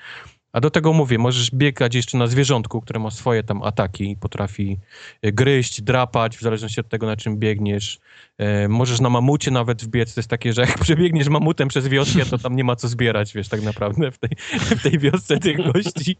A 0.53 0.61
do 0.61 0.71
tego 0.71 0.93
mówię, 0.93 1.19
możesz 1.19 1.51
biegać 1.51 1.95
jeszcze 1.95 2.19
na 2.19 2.27
zwierzątku, 2.27 2.81
które 2.81 3.01
ma 3.01 3.11
swoje 3.11 3.43
tam 3.43 3.63
ataki 3.63 4.11
i 4.11 4.17
potrafi 4.17 4.79
e, 5.23 5.33
gryźć, 5.33 5.83
drapać, 5.83 6.37
w 6.37 6.41
zależności 6.41 6.81
od 6.81 6.89
tego, 6.89 7.07
na 7.07 7.17
czym 7.17 7.37
biegniesz. 7.37 8.01
E, 8.41 8.69
możesz 8.69 9.01
na 9.01 9.11
mamucie 9.11 9.51
nawet 9.51 9.85
wbiec. 9.85 10.15
To 10.15 10.21
jest 10.21 10.31
takie, 10.31 10.53
że 10.53 10.63
jak 10.63 10.79
przebiegniesz 10.85 11.29
mamutem 11.29 11.69
przez 11.69 11.89
wioskę, 11.89 12.27
to 12.27 12.39
tam 12.39 12.57
nie 12.57 12.65
ma 12.65 12.77
co 12.77 12.89
zbierać, 12.89 13.33
wiesz, 13.33 13.49
tak 13.49 13.63
naprawdę 13.63 14.11
w 14.11 14.19
tej, 14.19 14.31
w 14.79 14.83
tej 14.83 14.99
wiosce 14.99 15.39
tych 15.39 15.73
gości. 15.73 16.17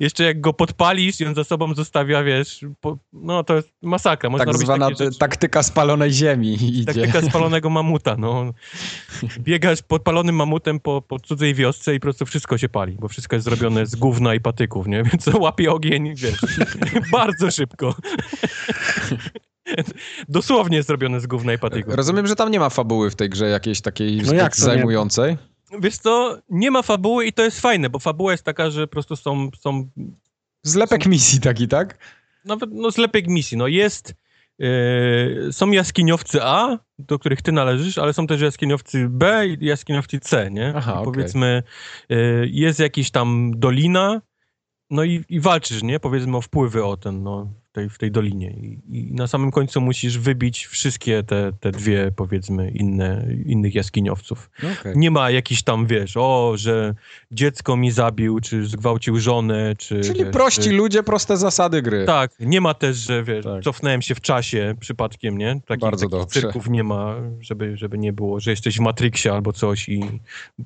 Jeszcze 0.00 0.24
jak 0.24 0.40
go 0.40 0.52
podpalisz 0.52 1.20
i 1.20 1.26
on 1.26 1.34
za 1.34 1.44
sobą 1.44 1.74
zostawia, 1.74 2.22
wiesz, 2.22 2.64
po, 2.80 2.98
no 3.12 3.44
to 3.44 3.56
jest 3.56 3.70
masakra. 3.82 4.30
Można 4.30 4.46
tak 4.52 4.56
zwana 4.56 4.88
taktyka 5.18 5.62
spalonej 5.62 6.12
ziemi 6.12 6.54
idzie. 6.54 6.84
Taktyka 6.84 7.22
spalonego 7.22 7.70
mamuta, 7.70 8.16
no. 8.16 8.52
Biegasz 9.38 9.82
podpalonym 9.82 10.34
mamutem 10.36 10.80
po, 10.80 11.02
po 11.02 11.20
cudzej 11.20 11.54
wiosce 11.54 11.94
i 11.94 12.00
po 12.00 12.02
prostu 12.02 12.26
wszystko 12.26 12.58
się 12.58 12.68
pali, 12.68 12.96
bo 13.00 13.08
wszystko 13.08 13.36
jest 13.36 13.44
zrobione 13.44 13.86
z 13.86 13.96
gówna 13.96 14.34
i 14.34 14.40
patyków, 14.40 14.86
nie? 14.86 15.02
Więc 15.02 15.26
łapie 15.26 15.72
ogień, 15.72 16.14
wiesz, 16.14 16.38
bardzo 17.12 17.50
szybko. 17.50 17.94
Dosłownie 20.28 20.82
zrobione 20.82 21.20
z 21.20 21.26
gówna 21.26 21.52
i. 21.52 21.58
Rozumiem, 21.86 22.26
że 22.26 22.36
tam 22.36 22.50
nie 22.50 22.60
ma 22.60 22.70
fabuły 22.70 23.10
w 23.10 23.16
tej 23.16 23.30
grze 23.30 23.48
jakiejś 23.48 23.80
takiej 23.80 24.22
no 24.26 24.34
jak 24.34 24.56
zajmującej. 24.56 25.36
Wiesz 25.80 25.98
co, 25.98 26.38
nie 26.50 26.70
ma 26.70 26.82
fabuły 26.82 27.26
i 27.26 27.32
to 27.32 27.42
jest 27.42 27.60
fajne, 27.60 27.90
bo 27.90 27.98
fabuła 27.98 28.32
jest 28.32 28.44
taka, 28.44 28.70
że 28.70 28.86
po 28.86 28.92
prostu 28.92 29.16
są... 29.16 29.50
są 29.58 29.88
zlepek 30.62 31.04
są, 31.04 31.10
misji 31.10 31.40
taki, 31.40 31.68
tak? 31.68 31.98
Nawet, 32.44 32.70
no 32.72 32.90
zlepek 32.90 33.28
misji, 33.28 33.56
no 33.56 33.66
jest... 33.66 34.14
Yy, 34.58 35.48
są 35.52 35.70
jaskiniowcy 35.70 36.42
A, 36.42 36.78
do 36.98 37.18
których 37.18 37.42
ty 37.42 37.52
należysz, 37.52 37.98
ale 37.98 38.12
są 38.12 38.26
też 38.26 38.40
jaskiniowcy 38.40 39.08
B 39.10 39.46
i 39.46 39.66
jaskiniowcy 39.66 40.20
C, 40.20 40.50
nie? 40.50 40.72
Aha, 40.76 40.92
okay. 40.92 41.04
Powiedzmy, 41.04 41.62
yy, 42.08 42.48
jest 42.50 42.80
jakiś 42.80 43.10
tam 43.10 43.52
dolina, 43.56 44.20
no 44.90 45.04
i, 45.04 45.24
i 45.28 45.40
walczysz, 45.40 45.82
nie? 45.82 46.00
Powiedzmy 46.00 46.36
o 46.36 46.40
wpływy 46.40 46.84
o 46.84 46.96
ten, 46.96 47.22
no, 47.22 47.52
tej, 47.76 47.90
w 47.90 47.98
tej 47.98 48.10
dolinie. 48.10 48.50
I, 48.50 48.80
I, 48.88 49.12
na 49.12 49.26
samym 49.26 49.50
końcu 49.50 49.80
musisz 49.80 50.18
wybić 50.18 50.66
wszystkie 50.66 51.22
te, 51.22 51.52
te 51.60 51.72
dwie, 51.72 52.12
powiedzmy, 52.16 52.70
inne, 52.70 53.26
innych 53.46 53.74
jaskiniowców. 53.74 54.50
Okay. 54.58 54.92
Nie 54.96 55.10
ma 55.10 55.30
jakiś 55.30 55.62
tam, 55.62 55.86
wiesz, 55.86 56.16
o, 56.16 56.52
że 56.56 56.94
dziecko 57.30 57.76
mi 57.76 57.90
zabił, 57.90 58.40
czy 58.40 58.66
zgwałcił 58.66 59.20
żonę, 59.20 59.74
czy... 59.78 60.00
Czyli 60.00 60.24
wiesz, 60.24 60.32
prości 60.32 60.62
czy... 60.62 60.72
ludzie, 60.72 61.02
proste 61.02 61.36
zasady 61.36 61.82
gry. 61.82 62.04
Tak, 62.06 62.30
nie 62.40 62.60
ma 62.60 62.74
też, 62.74 62.96
że, 62.96 63.24
wiesz, 63.24 63.44
tak. 63.44 63.62
cofnąłem 63.62 64.02
się 64.02 64.14
w 64.14 64.20
czasie 64.20 64.74
przypadkiem, 64.80 65.38
nie? 65.38 65.60
Takich, 65.66 65.80
Bardzo 65.80 66.06
takich 66.06 66.20
dobrze. 66.20 66.40
cyrków 66.40 66.68
nie 66.68 66.84
ma, 66.84 67.14
żeby, 67.40 67.76
żeby 67.76 67.98
nie 67.98 68.12
było, 68.12 68.40
że 68.40 68.50
jesteś 68.50 68.76
w 68.76 68.80
Matrixie 68.80 69.32
albo 69.32 69.52
coś 69.52 69.88
i... 69.88 70.00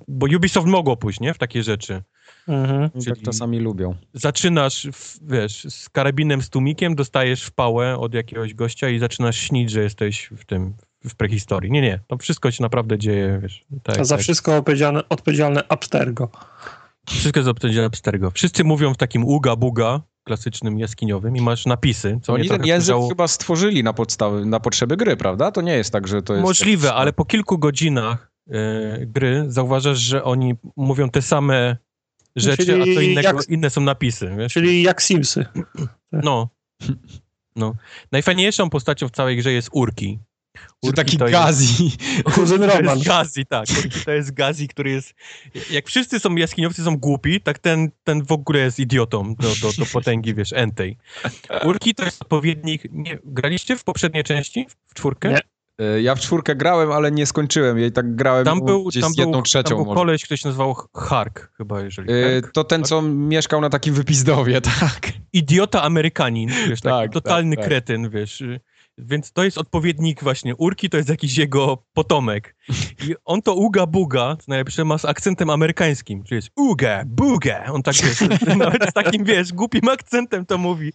Bo 0.08 0.26
Ubisoft 0.36 0.66
mogło 0.66 0.96
pójść, 0.96 1.20
nie? 1.20 1.34
W 1.34 1.38
takie 1.38 1.62
rzeczy. 1.62 2.02
Mhm. 2.48 2.90
Tak 2.90 3.22
czasami 3.22 3.58
lubią. 3.58 3.94
Zaczynasz, 4.14 4.88
w, 4.92 5.18
wiesz, 5.22 5.66
z 5.68 5.88
karabinem, 5.88 6.42
z 6.42 6.50
tłumikiem, 6.50 6.94
dostajesz 6.94 7.44
w 7.44 7.52
pałę 7.52 7.98
od 7.98 8.14
jakiegoś 8.14 8.54
gościa 8.54 8.88
i 8.88 8.98
zaczynasz 8.98 9.36
śnić, 9.36 9.70
że 9.70 9.82
jesteś 9.82 10.30
w 10.36 10.44
tym, 10.44 10.74
w 11.04 11.14
prehistorii. 11.14 11.70
Nie, 11.70 11.80
nie, 11.80 12.00
to 12.06 12.16
wszystko 12.18 12.50
się 12.50 12.62
naprawdę 12.62 12.98
dzieje, 12.98 13.38
wiesz. 13.42 13.64
Tak, 13.82 13.98
A 13.98 14.04
za 14.04 14.16
tak. 14.16 14.22
wszystko 14.22 14.56
odpowiedzialne, 14.56 15.08
odpowiedzialne 15.08 15.62
Abstergo. 15.68 16.28
Wszystko 17.08 17.40
jest 17.40 17.48
odpowiedzialne 17.48 17.86
Abstergo. 17.86 18.30
Wszyscy 18.30 18.64
mówią 18.64 18.94
w 18.94 18.96
takim 18.96 19.24
uga-buga, 19.24 20.00
klasycznym 20.24 20.78
jaskiniowym 20.78 21.36
i 21.36 21.40
masz 21.40 21.66
napisy. 21.66 22.18
Co 22.22 22.32
Oni 22.32 22.48
ten 22.48 22.64
język 22.64 22.96
chyba 23.08 23.28
stworzyli 23.28 23.84
na, 23.84 23.92
podstawy, 23.92 24.46
na 24.46 24.60
potrzeby 24.60 24.96
gry, 24.96 25.16
prawda? 25.16 25.52
To 25.52 25.60
nie 25.60 25.72
jest 25.72 25.92
tak, 25.92 26.08
że 26.08 26.22
to 26.22 26.34
jest... 26.34 26.44
Możliwe, 26.44 26.94
ale 26.94 27.12
po 27.12 27.24
kilku 27.24 27.58
godzinach 27.58 28.32
e, 28.50 29.06
gry, 29.06 29.44
zauważasz, 29.48 29.98
że 29.98 30.24
oni 30.24 30.54
mówią 30.76 31.10
te 31.10 31.22
same 31.22 31.76
rzeczy, 32.36 32.66
Czyli 32.66 32.82
a 32.92 32.94
co 32.94 33.00
innego, 33.00 33.28
jak- 33.38 33.48
inne 33.48 33.70
są 33.70 33.80
napisy, 33.80 34.34
wiesz? 34.38 34.52
Czyli 34.52 34.82
jak 34.82 35.02
Simsy. 35.02 35.46
No. 36.12 36.48
no. 37.56 37.74
Najfajniejszą 38.12 38.70
postacią 38.70 39.08
w 39.08 39.10
całej 39.10 39.36
grze 39.36 39.52
jest 39.52 39.68
Urki. 39.72 40.18
Urki 40.82 40.96
taki 40.96 41.16
to 41.18 41.28
jest- 41.28 41.32
Gazi. 41.32 41.92
Kuzyn 42.24 42.58
To 42.60 42.66
Roman. 42.66 42.96
jest 42.98 43.08
Gazi, 43.08 43.46
tak. 43.46 43.66
Urki 43.78 44.00
to 44.04 44.10
jest 44.10 44.34
Gazi, 44.34 44.68
który 44.68 44.90
jest... 44.90 45.14
Jak 45.70 45.86
wszyscy 45.86 46.20
są 46.20 46.34
jaskiniowcy, 46.36 46.84
są 46.84 46.96
głupi, 46.96 47.40
tak 47.40 47.58
ten, 47.58 47.90
ten 48.04 48.22
w 48.24 48.32
ogóle 48.32 48.58
jest 48.58 48.78
idiotą 48.78 49.34
do, 49.34 49.48
do, 49.62 49.72
do 49.72 49.86
potęgi, 49.92 50.34
wiesz, 50.34 50.52
entej. 50.52 50.96
Urki 51.64 51.94
to 51.94 52.04
jest 52.04 52.22
odpowiednik... 52.22 52.82
Nie, 52.90 53.18
graliście 53.24 53.76
w 53.76 53.84
poprzedniej 53.84 54.24
części? 54.24 54.66
W 54.86 54.94
czwórkę? 54.94 55.28
Nie. 55.28 55.40
E, 55.80 56.02
Ja 56.02 56.14
w 56.14 56.20
czwórkę 56.20 56.56
grałem, 56.56 56.92
ale 56.92 57.10
nie 57.12 57.26
skończyłem 57.26 57.78
jej, 57.78 57.92
tak 57.92 58.14
grałem 58.14 58.44
Tam 58.44 58.60
był, 58.64 58.84
gdzieś 58.84 59.02
tam 59.02 59.12
z 59.12 59.18
jedną 59.18 59.32
był, 59.32 59.42
trzecią 59.42 59.68
tam 59.68 59.76
był 59.78 59.84
może. 59.86 59.96
koleś, 59.96 60.24
który 60.24 60.38
się 60.38 60.48
nazywał 60.48 60.76
Hark, 60.96 61.52
chyba, 61.56 61.80
jeżeli... 61.80 62.12
E, 62.12 62.22
Hark? 62.40 62.52
To 62.52 62.64
ten, 62.64 62.84
co 62.84 63.02
mieszkał 63.02 63.60
na 63.60 63.70
takim 63.70 63.94
wypizdowie, 63.94 64.60
tak. 64.80 65.12
Idiota 65.32 65.82
Amerykanin, 65.82 66.48
wiesz, 66.68 66.80
taki 66.80 66.96
Tak, 67.02 67.12
totalny 67.12 67.56
tak, 67.56 67.64
tak. 67.64 67.68
kretyn, 67.68 68.10
wiesz. 68.10 68.42
Więc 68.98 69.32
to 69.32 69.44
jest 69.44 69.58
odpowiednik 69.58 70.22
właśnie 70.22 70.56
Urki, 70.56 70.90
to 70.90 70.96
jest 70.96 71.08
jakiś 71.08 71.38
jego 71.38 71.84
potomek. 71.92 72.56
I 73.08 73.14
on 73.24 73.42
to 73.42 73.54
uga 73.54 73.86
buga, 73.86 74.36
co 74.36 74.44
najlepsze 74.48 74.84
ma 74.84 74.98
z 74.98 75.04
akcentem 75.04 75.50
amerykańskim, 75.50 76.24
czyli 76.24 76.36
jest 76.36 76.48
uga 76.56 77.02
buga. 77.06 77.64
On 77.72 77.82
tak 77.82 77.94
wiesz, 77.94 78.20
nawet 78.58 78.90
z 78.90 78.92
takim, 78.92 79.24
wiesz, 79.24 79.52
głupim 79.52 79.88
akcentem 79.88 80.46
to 80.46 80.58
mówi. 80.58 80.92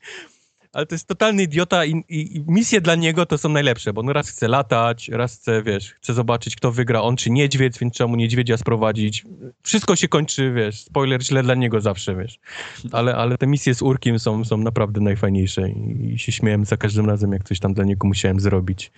Ale 0.76 0.86
to 0.86 0.96
jest 0.96 1.08
totalny 1.08 1.44
idiota 1.44 1.86
i, 1.86 1.92
i, 1.92 2.38
i 2.38 2.44
misje 2.48 2.82
dla 2.82 2.96
niego 2.96 3.26
to 3.26 3.38
są 3.38 3.50
najlepsze, 3.50 3.94
bo 3.94 4.02
on 4.02 4.10
raz 4.10 4.30
chce 4.30 4.48
latać, 4.48 5.10
raz 5.10 5.36
chce, 5.36 5.64
wiesz, 5.64 5.94
chce 5.94 6.14
zobaczyć, 6.14 6.56
kto 6.56 6.72
wygra, 6.72 7.02
on 7.02 7.16
czy 7.18 7.30
niedźwiedź, 7.30 7.80
więc 7.80 7.94
trzeba 7.94 8.08
mu 8.08 8.16
niedźwiedzia 8.16 8.58
sprowadzić. 8.58 9.26
Wszystko 9.64 9.96
się 9.96 10.08
kończy, 10.08 10.52
wiesz, 10.52 10.82
spoiler, 10.82 11.24
źle 11.24 11.44
dla 11.44 11.56
niego 11.56 11.82
zawsze, 11.82 12.16
wiesz. 12.16 12.40
Ale, 12.92 13.16
ale 13.16 13.38
te 13.38 13.48
misje 13.48 13.76
z 13.76 13.82
Urkiem 13.82 14.20
są, 14.20 14.46
są 14.46 14.58
naprawdę 14.58 15.02
najfajniejsze 15.02 15.70
i, 15.70 16.14
i 16.14 16.20
się 16.20 16.32
śmiałem 16.32 16.66
za 16.66 16.78
każdym 16.78 17.06
razem, 17.06 17.32
jak 17.32 17.44
coś 17.44 17.60
tam 17.60 17.74
dla 17.74 17.84
niego 17.84 18.08
musiałem 18.08 18.40
zrobić. 18.40 18.92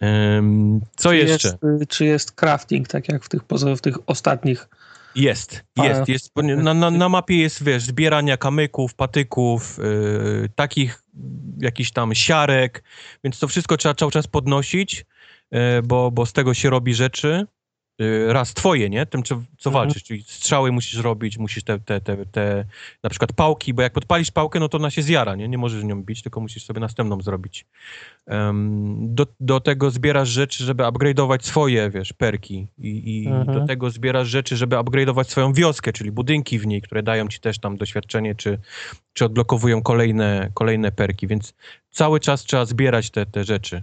Em, 0.00 0.80
co 0.96 1.10
Czy 1.10 1.16
jeszcze? 1.16 1.48
Jest, 1.48 1.82
y, 1.82 1.86
czy 1.86 2.04
jest 2.04 2.32
crafting, 2.32 2.88
tak 2.88 3.08
jak 3.08 3.24
w 3.24 3.28
tych, 3.28 3.44
poza- 3.44 3.76
w 3.76 3.80
tych 3.80 3.96
ostatnich. 4.06 4.68
Jest, 5.16 5.64
jest, 5.76 6.08
jest. 6.08 6.30
Na, 6.36 6.74
na, 6.74 6.90
na 6.90 7.08
mapie 7.08 7.36
jest, 7.36 7.64
wiesz, 7.64 7.82
zbierania 7.82 8.36
kamyków, 8.36 8.94
patyków, 8.94 9.78
yy, 9.78 10.48
takich 10.54 11.02
jakichś 11.58 11.90
tam 11.90 12.14
siarek, 12.14 12.82
więc 13.24 13.38
to 13.38 13.48
wszystko 13.48 13.76
trzeba 13.76 13.94
cały 13.94 14.12
czas 14.12 14.26
podnosić, 14.26 15.04
yy, 15.50 15.58
bo, 15.84 16.10
bo 16.10 16.26
z 16.26 16.32
tego 16.32 16.54
się 16.54 16.70
robi 16.70 16.94
rzeczy. 16.94 17.46
Yy, 17.98 18.32
raz 18.32 18.54
twoje, 18.54 18.90
nie? 18.90 19.06
Tym, 19.06 19.22
co, 19.22 19.34
Mhm. 19.34 19.72
walczysz, 19.72 20.02
czyli 20.04 20.22
strzały 20.22 20.72
musisz 20.72 21.00
robić, 21.00 21.38
musisz 21.38 21.64
te, 21.64 21.78
te, 21.78 22.00
te, 22.00 22.26
te, 22.26 22.64
na 23.02 23.10
przykład 23.10 23.32
pałki, 23.32 23.74
bo 23.74 23.82
jak 23.82 23.92
podpalisz 23.92 24.30
pałkę, 24.30 24.60
no 24.60 24.68
to 24.68 24.78
ona 24.78 24.90
się 24.90 25.02
zjara, 25.02 25.34
nie? 25.36 25.48
Nie 25.48 25.58
możesz 25.58 25.84
nią 25.84 26.02
bić, 26.02 26.22
tylko 26.22 26.40
musisz 26.40 26.64
sobie 26.64 26.80
następną 26.80 27.20
zrobić. 27.20 27.66
Em, 28.26 29.14
do, 29.14 29.26
do 29.40 29.60
tego 29.60 29.90
zbierasz 29.90 30.28
rzeczy, 30.28 30.64
żeby 30.64 30.82
upgrade'ować 30.82 31.42
swoje, 31.42 31.90
wiesz, 31.90 32.12
perki 32.12 32.66
i, 32.78 33.22
i 33.22 33.26
Mhm. 33.28 33.58
do 33.60 33.66
tego 33.66 33.90
zbierasz 33.90 34.28
rzeczy, 34.28 34.56
żeby 34.56 34.76
upgrade'ować 34.76 35.24
swoją 35.24 35.52
wioskę, 35.52 35.92
czyli 35.92 36.12
budynki 36.12 36.58
w 36.58 36.66
niej, 36.66 36.82
które 36.82 37.02
dają 37.02 37.28
ci 37.28 37.40
też 37.40 37.58
tam 37.58 37.76
doświadczenie, 37.76 38.34
czy, 38.34 38.58
czy 39.12 39.24
odblokowują 39.24 39.82
kolejne, 39.82 40.50
kolejne 40.54 40.92
perki, 40.92 41.26
więc 41.26 41.54
cały 41.90 42.20
czas 42.20 42.44
trzeba 42.44 42.64
zbierać 42.64 43.10
te, 43.10 43.26
te 43.26 43.44
rzeczy, 43.44 43.82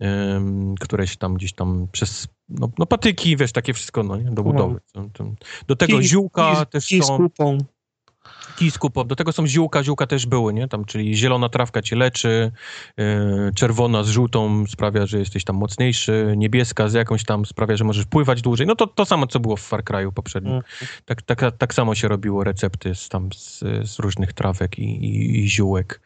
em, 0.00 0.74
które 0.80 1.06
się 1.06 1.16
tam 1.16 1.34
gdzieś 1.34 1.52
tam 1.52 1.88
przez, 1.92 2.28
no, 2.48 2.68
no 2.78 2.86
patyki, 2.86 3.36
wiesz, 3.36 3.52
takie 3.52 3.72
wszystko, 3.74 4.02
no, 4.02 4.16
nie? 4.16 4.30
do 4.30 4.42
budowy. 4.42 4.80
To- 4.92 5.08
to- 5.12 5.32
Do 5.66 5.76
tego 5.76 5.98
Kij- 5.98 6.02
ziółka 6.02 6.42
kij- 6.54 6.66
też 6.66 6.86
kij 6.86 7.02
są 7.02 7.16
kupą. 7.16 7.58
kij 8.56 8.70
z 8.70 8.78
kupą. 8.78 9.04
Do 9.04 9.16
tego 9.16 9.32
są 9.32 9.46
ziółka, 9.46 9.82
ziółka 9.84 10.06
też 10.06 10.26
były, 10.26 10.54
nie? 10.54 10.68
Tam, 10.68 10.84
czyli 10.84 11.16
zielona 11.16 11.48
trawka 11.48 11.82
cię 11.82 11.96
leczy, 11.96 12.52
yy, 12.96 13.04
czerwona 13.54 14.02
z 14.04 14.08
żółtą 14.08 14.64
sprawia, 14.66 15.06
że 15.06 15.18
jesteś 15.18 15.44
tam 15.44 15.56
mocniejszy, 15.56 16.34
niebieska 16.36 16.88
z 16.88 16.92
jakąś 16.94 17.24
tam 17.24 17.46
sprawia, 17.46 17.76
że 17.76 17.84
możesz 17.84 18.04
pływać 18.04 18.42
dłużej. 18.42 18.66
No 18.66 18.74
to 18.76 18.86
to 18.86 19.04
samo, 19.04 19.26
co 19.26 19.40
było 19.40 19.56
w 19.56 19.60
Far 19.60 19.84
Cry'u 19.84 20.12
poprzednim. 20.12 20.54
Mhm. 20.54 20.74
Tak, 21.04 21.22
tak, 21.22 21.56
tak 21.58 21.74
samo 21.74 21.94
się 21.94 22.08
robiło 22.08 22.44
recepty 22.44 22.94
z, 22.94 23.08
tam 23.08 23.28
z, 23.32 23.58
z 23.90 23.98
różnych 23.98 24.32
trawek 24.32 24.78
i, 24.78 24.82
i, 24.82 25.44
i 25.44 25.48
ziółek. 25.50 26.00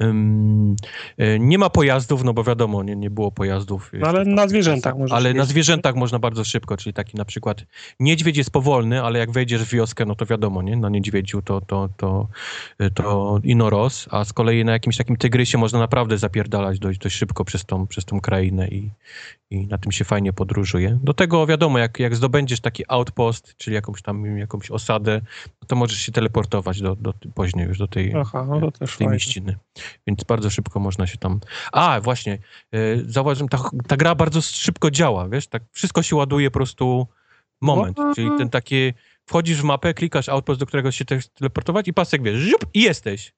Y, 0.00 1.38
nie 1.40 1.58
ma 1.58 1.70
pojazdów, 1.70 2.24
no 2.24 2.34
bo 2.34 2.44
wiadomo, 2.44 2.82
nie, 2.82 2.96
nie 2.96 3.10
było 3.10 3.32
pojazdów. 3.32 3.90
No, 3.92 4.06
ale 4.06 4.24
na 4.24 4.48
zwierzętach 4.48 4.98
możesz 4.98 5.12
Ale 5.12 5.34
na 5.34 5.44
zwierzętach 5.44 5.94
można 5.94 6.18
bardzo 6.18 6.44
szybko, 6.44 6.76
czyli 6.76 6.92
taki 6.92 7.16
na 7.16 7.24
przykład 7.24 7.64
niedźwiedź 8.00 8.36
jest 8.36 8.50
powolny, 8.50 9.02
ale 9.02 9.18
jak 9.18 9.30
wejdziesz 9.30 9.64
w 9.64 9.72
wioskę, 9.72 10.06
no 10.06 10.14
to 10.14 10.26
wiadomo, 10.26 10.62
nie? 10.62 10.76
Na 10.76 10.88
niedźwiedziu 10.88 11.42
to, 11.42 11.60
to, 11.60 11.88
to, 11.96 12.28
to 12.94 13.38
inoros, 13.44 14.08
a 14.10 14.24
z 14.24 14.32
kolei 14.32 14.64
na 14.64 14.72
jakimś 14.72 14.96
takim 14.96 15.16
tygrysie 15.16 15.58
można 15.58 15.78
naprawdę 15.78 16.18
zapierdalać 16.18 16.78
dość, 16.78 16.98
dość 16.98 17.16
szybko 17.16 17.44
przez 17.44 17.64
tą, 17.64 17.86
przez 17.86 18.04
tą 18.04 18.20
krainę 18.20 18.68
i, 18.68 18.90
i 19.52 19.66
na 19.66 19.78
tym 19.78 19.92
się 19.92 20.04
fajnie 20.04 20.32
podróżuje. 20.32 20.98
Do 21.02 21.14
tego 21.14 21.46
wiadomo, 21.46 21.78
jak, 21.78 21.98
jak 21.98 22.16
zdobędziesz 22.16 22.60
taki 22.60 22.84
outpost, 22.88 23.56
czyli 23.56 23.74
jakąś 23.74 24.02
tam 24.02 24.38
jakąś 24.38 24.70
osadę, 24.70 25.20
to 25.66 25.76
możesz 25.76 25.98
się 25.98 26.12
teleportować 26.12 26.80
do, 26.80 26.96
do, 26.96 27.14
później 27.34 27.66
już 27.66 27.78
do 27.78 27.88
tej, 27.88 28.14
Aha, 28.16 28.46
no 28.60 28.70
też 28.70 28.90
tej 28.90 28.98
fajnie. 28.98 29.12
mieściny. 29.12 29.56
Więc 30.06 30.24
bardzo 30.24 30.50
szybko 30.50 30.80
można 30.80 31.06
się 31.06 31.18
tam... 31.18 31.40
A, 31.72 32.00
właśnie, 32.00 32.38
yy, 32.72 33.04
zauważyłem, 33.06 33.48
ta, 33.48 33.58
ta 33.86 33.96
gra 33.96 34.14
bardzo 34.14 34.42
szybko 34.42 34.90
działa, 34.90 35.28
wiesz, 35.28 35.46
tak 35.46 35.62
wszystko 35.72 36.02
się 36.02 36.16
ładuje 36.16 36.50
po 36.50 36.58
prostu 36.58 37.06
moment, 37.60 37.98
czyli 38.14 38.30
ten 38.38 38.48
taki, 38.50 38.92
wchodzisz 39.26 39.60
w 39.60 39.64
mapę, 39.64 39.94
klikasz 39.94 40.28
outpost, 40.28 40.60
do 40.60 40.66
którego 40.66 40.90
się 40.90 41.04
chcesz 41.04 41.28
teleportować 41.28 41.88
i 41.88 41.92
pasek, 41.92 42.22
wiesz, 42.22 42.38
żup, 42.38 42.66
i 42.74 42.82
jesteś. 42.82 43.32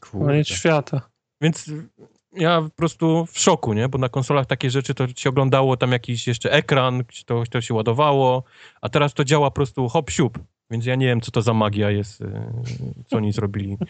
Koniec 0.00 0.48
świata. 0.48 1.10
Więc 1.40 1.70
ja 2.32 2.62
po 2.62 2.70
prostu 2.70 3.26
w 3.26 3.38
szoku, 3.38 3.72
nie? 3.72 3.88
Bo 3.88 3.98
na 3.98 4.08
konsolach 4.08 4.46
takie 4.46 4.70
rzeczy 4.70 4.94
to 4.94 5.08
się 5.16 5.30
oglądało 5.30 5.76
tam 5.76 5.92
jakiś 5.92 6.26
jeszcze 6.26 6.52
ekran, 6.52 7.04
to, 7.26 7.42
to 7.50 7.60
się 7.60 7.74
ładowało, 7.74 8.44
a 8.80 8.88
teraz 8.88 9.14
to 9.14 9.24
działa 9.24 9.50
po 9.50 9.54
prostu 9.54 9.88
hop 9.88 10.10
siup. 10.10 10.38
Więc 10.70 10.86
ja 10.86 10.94
nie 10.94 11.06
wiem, 11.06 11.20
co 11.20 11.30
to 11.30 11.42
za 11.42 11.54
magia 11.54 11.90
jest, 11.90 12.20
yy, 12.20 12.28
co 13.06 13.16
oni 13.16 13.32
zrobili. 13.32 13.76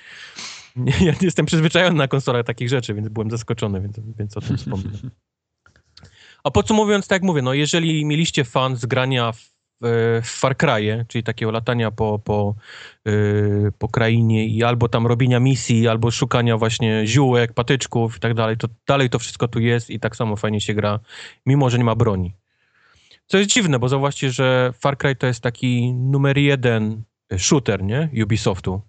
Ja 1.00 1.14
jestem 1.20 1.46
przyzwyczajony 1.46 1.96
na 1.96 2.08
konsolach 2.08 2.46
takich 2.46 2.68
rzeczy, 2.68 2.94
więc 2.94 3.08
byłem 3.08 3.30
zaskoczony, 3.30 3.80
więc, 3.80 4.00
więc 4.18 4.36
o 4.36 4.40
tym 4.40 4.56
wspomnę. 4.56 4.90
A 6.44 6.50
podsumowując, 6.50 7.08
tak 7.08 7.16
jak 7.16 7.22
mówię, 7.22 7.42
no 7.42 7.54
jeżeli 7.54 8.04
mieliście 8.04 8.44
fan 8.44 8.76
z 8.76 8.86
grania 8.86 9.32
w, 9.32 9.52
w 9.82 10.20
Far 10.24 10.56
Cry'e, 10.56 11.04
czyli 11.08 11.24
takiego 11.24 11.50
latania 11.52 11.90
po, 11.90 12.18
po, 12.18 12.54
yy, 13.04 13.72
po 13.78 13.88
krainie 13.88 14.46
i 14.46 14.64
albo 14.64 14.88
tam 14.88 15.06
robienia 15.06 15.40
misji, 15.40 15.88
albo 15.88 16.10
szukania 16.10 16.56
właśnie 16.56 17.02
ziółek, 17.06 17.52
patyczków 17.52 18.16
i 18.16 18.20
tak 18.20 18.34
dalej, 18.34 18.56
to 18.56 18.68
dalej 18.86 19.10
to 19.10 19.18
wszystko 19.18 19.48
tu 19.48 19.60
jest 19.60 19.90
i 19.90 20.00
tak 20.00 20.16
samo 20.16 20.36
fajnie 20.36 20.60
się 20.60 20.74
gra, 20.74 21.00
mimo 21.46 21.70
że 21.70 21.78
nie 21.78 21.84
ma 21.84 21.94
broni. 21.94 22.34
Co 23.26 23.38
jest 23.38 23.50
dziwne, 23.50 23.78
bo 23.78 23.88
zauważcie, 23.88 24.30
że 24.30 24.72
Far 24.80 24.98
Cry 24.98 25.16
to 25.16 25.26
jest 25.26 25.40
taki 25.40 25.92
numer 25.92 26.38
jeden 26.38 27.02
shooter, 27.38 27.82
nie? 27.82 28.10
Ubisoftu. 28.22 28.82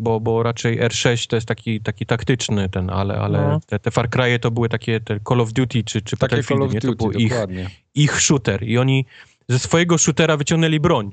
Bo, 0.00 0.20
bo 0.20 0.42
raczej 0.42 0.80
R6 0.80 1.26
to 1.26 1.36
jest 1.36 1.48
taki, 1.48 1.80
taki 1.80 2.06
taktyczny 2.06 2.68
ten, 2.68 2.90
ale, 2.90 3.14
ale 3.18 3.38
No. 3.38 3.60
te, 3.66 3.78
te 3.78 3.90
Far 3.90 4.08
Cry'e 4.08 4.38
to 4.38 4.50
były 4.50 4.68
takie 4.68 5.00
te 5.00 5.20
Call 5.28 5.40
of 5.40 5.52
Duty 5.52 5.84
czy, 5.84 6.02
czy 6.02 6.16
Takie 6.16 6.42
Call 6.42 6.62
of 6.62 6.72
nie? 6.72 6.80
To 6.80 6.86
był 6.94 6.96
Duty, 6.96 7.18
ich, 7.18 7.30
dokładnie. 7.30 7.70
ich 7.94 8.20
shooter 8.20 8.62
i 8.62 8.78
oni 8.78 9.06
ze 9.48 9.58
swojego 9.58 9.98
shootera 9.98 10.36
wyciągnęli 10.36 10.80
broń. 10.80 11.12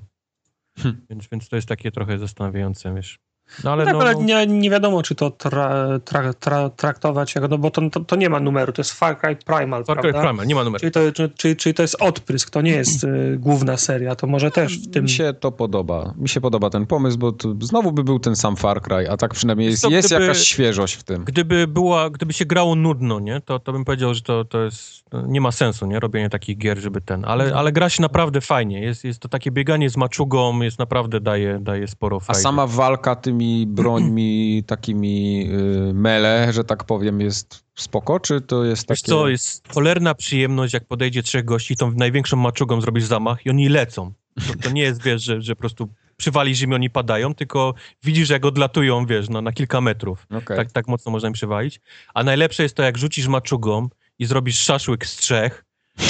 Hm. 0.77 1.05
Więc, 1.09 1.27
więc 1.27 1.49
to 1.49 1.55
jest 1.55 1.67
takie 1.67 1.91
trochę 1.91 2.19
zastanawiające, 2.19 2.95
wiesz. 2.95 3.19
No 3.63 3.71
ale 3.71 3.85
tak, 3.85 3.93
no, 3.93 3.99
ale 4.01 4.13
no, 4.13 4.21
nie, 4.21 4.47
nie 4.47 4.69
wiadomo, 4.69 5.03
czy 5.03 5.15
to 5.15 5.31
tra, 5.31 5.87
tra, 6.05 6.33
tra, 6.33 6.69
traktować 6.69 7.35
jako, 7.35 7.47
no 7.47 7.57
bo 7.57 7.71
to, 7.71 7.89
to, 7.89 7.99
to 7.99 8.15
nie 8.15 8.29
ma 8.29 8.39
numeru, 8.39 8.71
to 8.73 8.79
jest 8.79 8.91
Far 8.93 9.17
Cry 9.19 9.35
Primal, 9.35 9.85
Far 9.85 10.01
Cry? 10.01 10.13
Primal, 10.13 10.47
nie 10.47 10.55
ma 10.55 10.63
numeru. 10.63 10.79
Czyli 10.79 10.91
to, 10.91 11.11
czy, 11.11 11.29
czyli, 11.29 11.55
czyli 11.55 11.73
to 11.75 11.81
jest 11.81 11.95
odprysk, 11.99 12.49
to 12.49 12.61
nie 12.61 12.71
jest 12.71 13.03
y, 13.03 13.37
główna 13.39 13.77
seria, 13.77 14.15
to 14.15 14.27
może 14.27 14.51
też 14.51 14.77
w 14.79 14.91
tym... 14.91 15.03
Mi 15.03 15.09
się 15.09 15.33
to 15.39 15.51
podoba. 15.51 16.13
Mi 16.17 16.29
się 16.29 16.41
podoba 16.41 16.69
ten 16.69 16.85
pomysł, 16.85 17.17
bo 17.17 17.31
to 17.31 17.55
znowu 17.61 17.91
by 17.91 18.03
był 18.03 18.19
ten 18.19 18.35
sam 18.35 18.55
Far 18.55 18.81
Cry, 18.81 19.09
a 19.09 19.17
tak 19.17 19.33
przynajmniej 19.33 19.69
jest, 19.69 19.83
to 19.83 19.89
jest 19.89 20.07
gdyby- 20.07 20.21
jakaś 20.21 20.39
świeżość 20.39 20.93
w 20.95 21.03
tym. 21.03 21.23
Gdyby 21.23 21.67
była, 21.67 22.09
gdyby 22.09 22.33
się 22.33 22.45
grało 22.45 22.75
nudno, 22.75 23.19
nie, 23.19 23.41
to, 23.41 23.59
to 23.59 23.71
bym 23.73 23.85
powiedział, 23.85 24.13
że 24.13 24.21
to, 24.21 24.45
to 24.45 24.59
jest, 24.63 25.03
nie 25.27 25.41
ma 25.41 25.51
sensu, 25.51 25.85
nie, 25.85 25.99
robienie 25.99 26.29
takich 26.29 26.57
gier, 26.57 26.77
żeby 26.77 27.01
ten, 27.01 27.25
ale, 27.25 27.43
Mhm. 27.43 27.59
ale 27.59 27.71
gra 27.71 27.89
się 27.89 28.01
naprawdę 28.01 28.41
fajnie, 28.41 28.81
jest, 28.81 29.03
jest 29.03 29.19
to 29.19 29.29
takie 29.29 29.51
bieganie 29.51 29.89
z 29.89 29.97
maczugą, 29.97 30.61
jest 30.61 30.79
naprawdę, 30.79 31.19
daje, 31.21 31.59
daje 31.61 31.87
sporo 31.87 32.17
A 32.17 32.19
frajdy. 32.19 32.41
sama 32.41 32.67
walka 32.67 33.15
tymi 33.35 33.67
brońmi 33.67 34.63
takimi 34.67 35.47
y, 35.89 35.93
mele, 35.93 36.53
że 36.53 36.63
tak 36.63 36.83
powiem, 36.83 37.21
jest 37.21 37.65
spoko, 37.75 38.19
czy 38.19 38.41
to 38.41 38.63
jest 38.63 38.89
Wiesz 38.89 39.01
takie... 39.01 39.11
co, 39.11 39.29
jest 39.29 39.67
cholerna 39.73 40.15
przyjemność, 40.15 40.73
jak 40.73 40.87
podejdzie 40.87 41.23
trzech 41.23 41.45
gości, 41.45 41.75
tą 41.75 41.91
największą 41.91 42.37
maczugą 42.37 42.81
zrobisz 42.81 43.03
zamach 43.03 43.45
i 43.45 43.49
oni 43.49 43.69
lecą. 43.69 44.13
To, 44.47 44.53
to 44.63 44.69
nie 44.69 44.81
jest, 44.81 45.03
wiesz, 45.03 45.23
że, 45.23 45.41
że 45.41 45.55
po 45.55 45.59
prostu 45.59 45.89
przywalisz 46.17 46.61
im 46.61 46.71
i 46.71 46.75
oni 46.75 46.89
padają, 46.89 47.35
tylko 47.35 47.73
widzisz, 48.03 48.29
jak 48.29 48.45
odlatują, 48.45 49.05
wiesz, 49.05 49.29
no, 49.29 49.41
na 49.41 49.51
kilka 49.51 49.81
metrów. 49.81 50.27
Okej. 50.31 50.57
Tak, 50.57 50.71
tak 50.71 50.87
mocno 50.87 51.11
można 51.11 51.27
im 51.27 51.33
przywalić. 51.33 51.81
A 52.13 52.23
najlepsze 52.23 52.63
jest 52.63 52.75
to, 52.75 52.83
jak 52.83 52.97
rzucisz 52.97 53.27
maczugą 53.27 53.89
i 54.19 54.25
zrobisz 54.25 54.59
szaszłyk 54.59 55.05
z 55.05 55.15
trzech, 55.15 55.64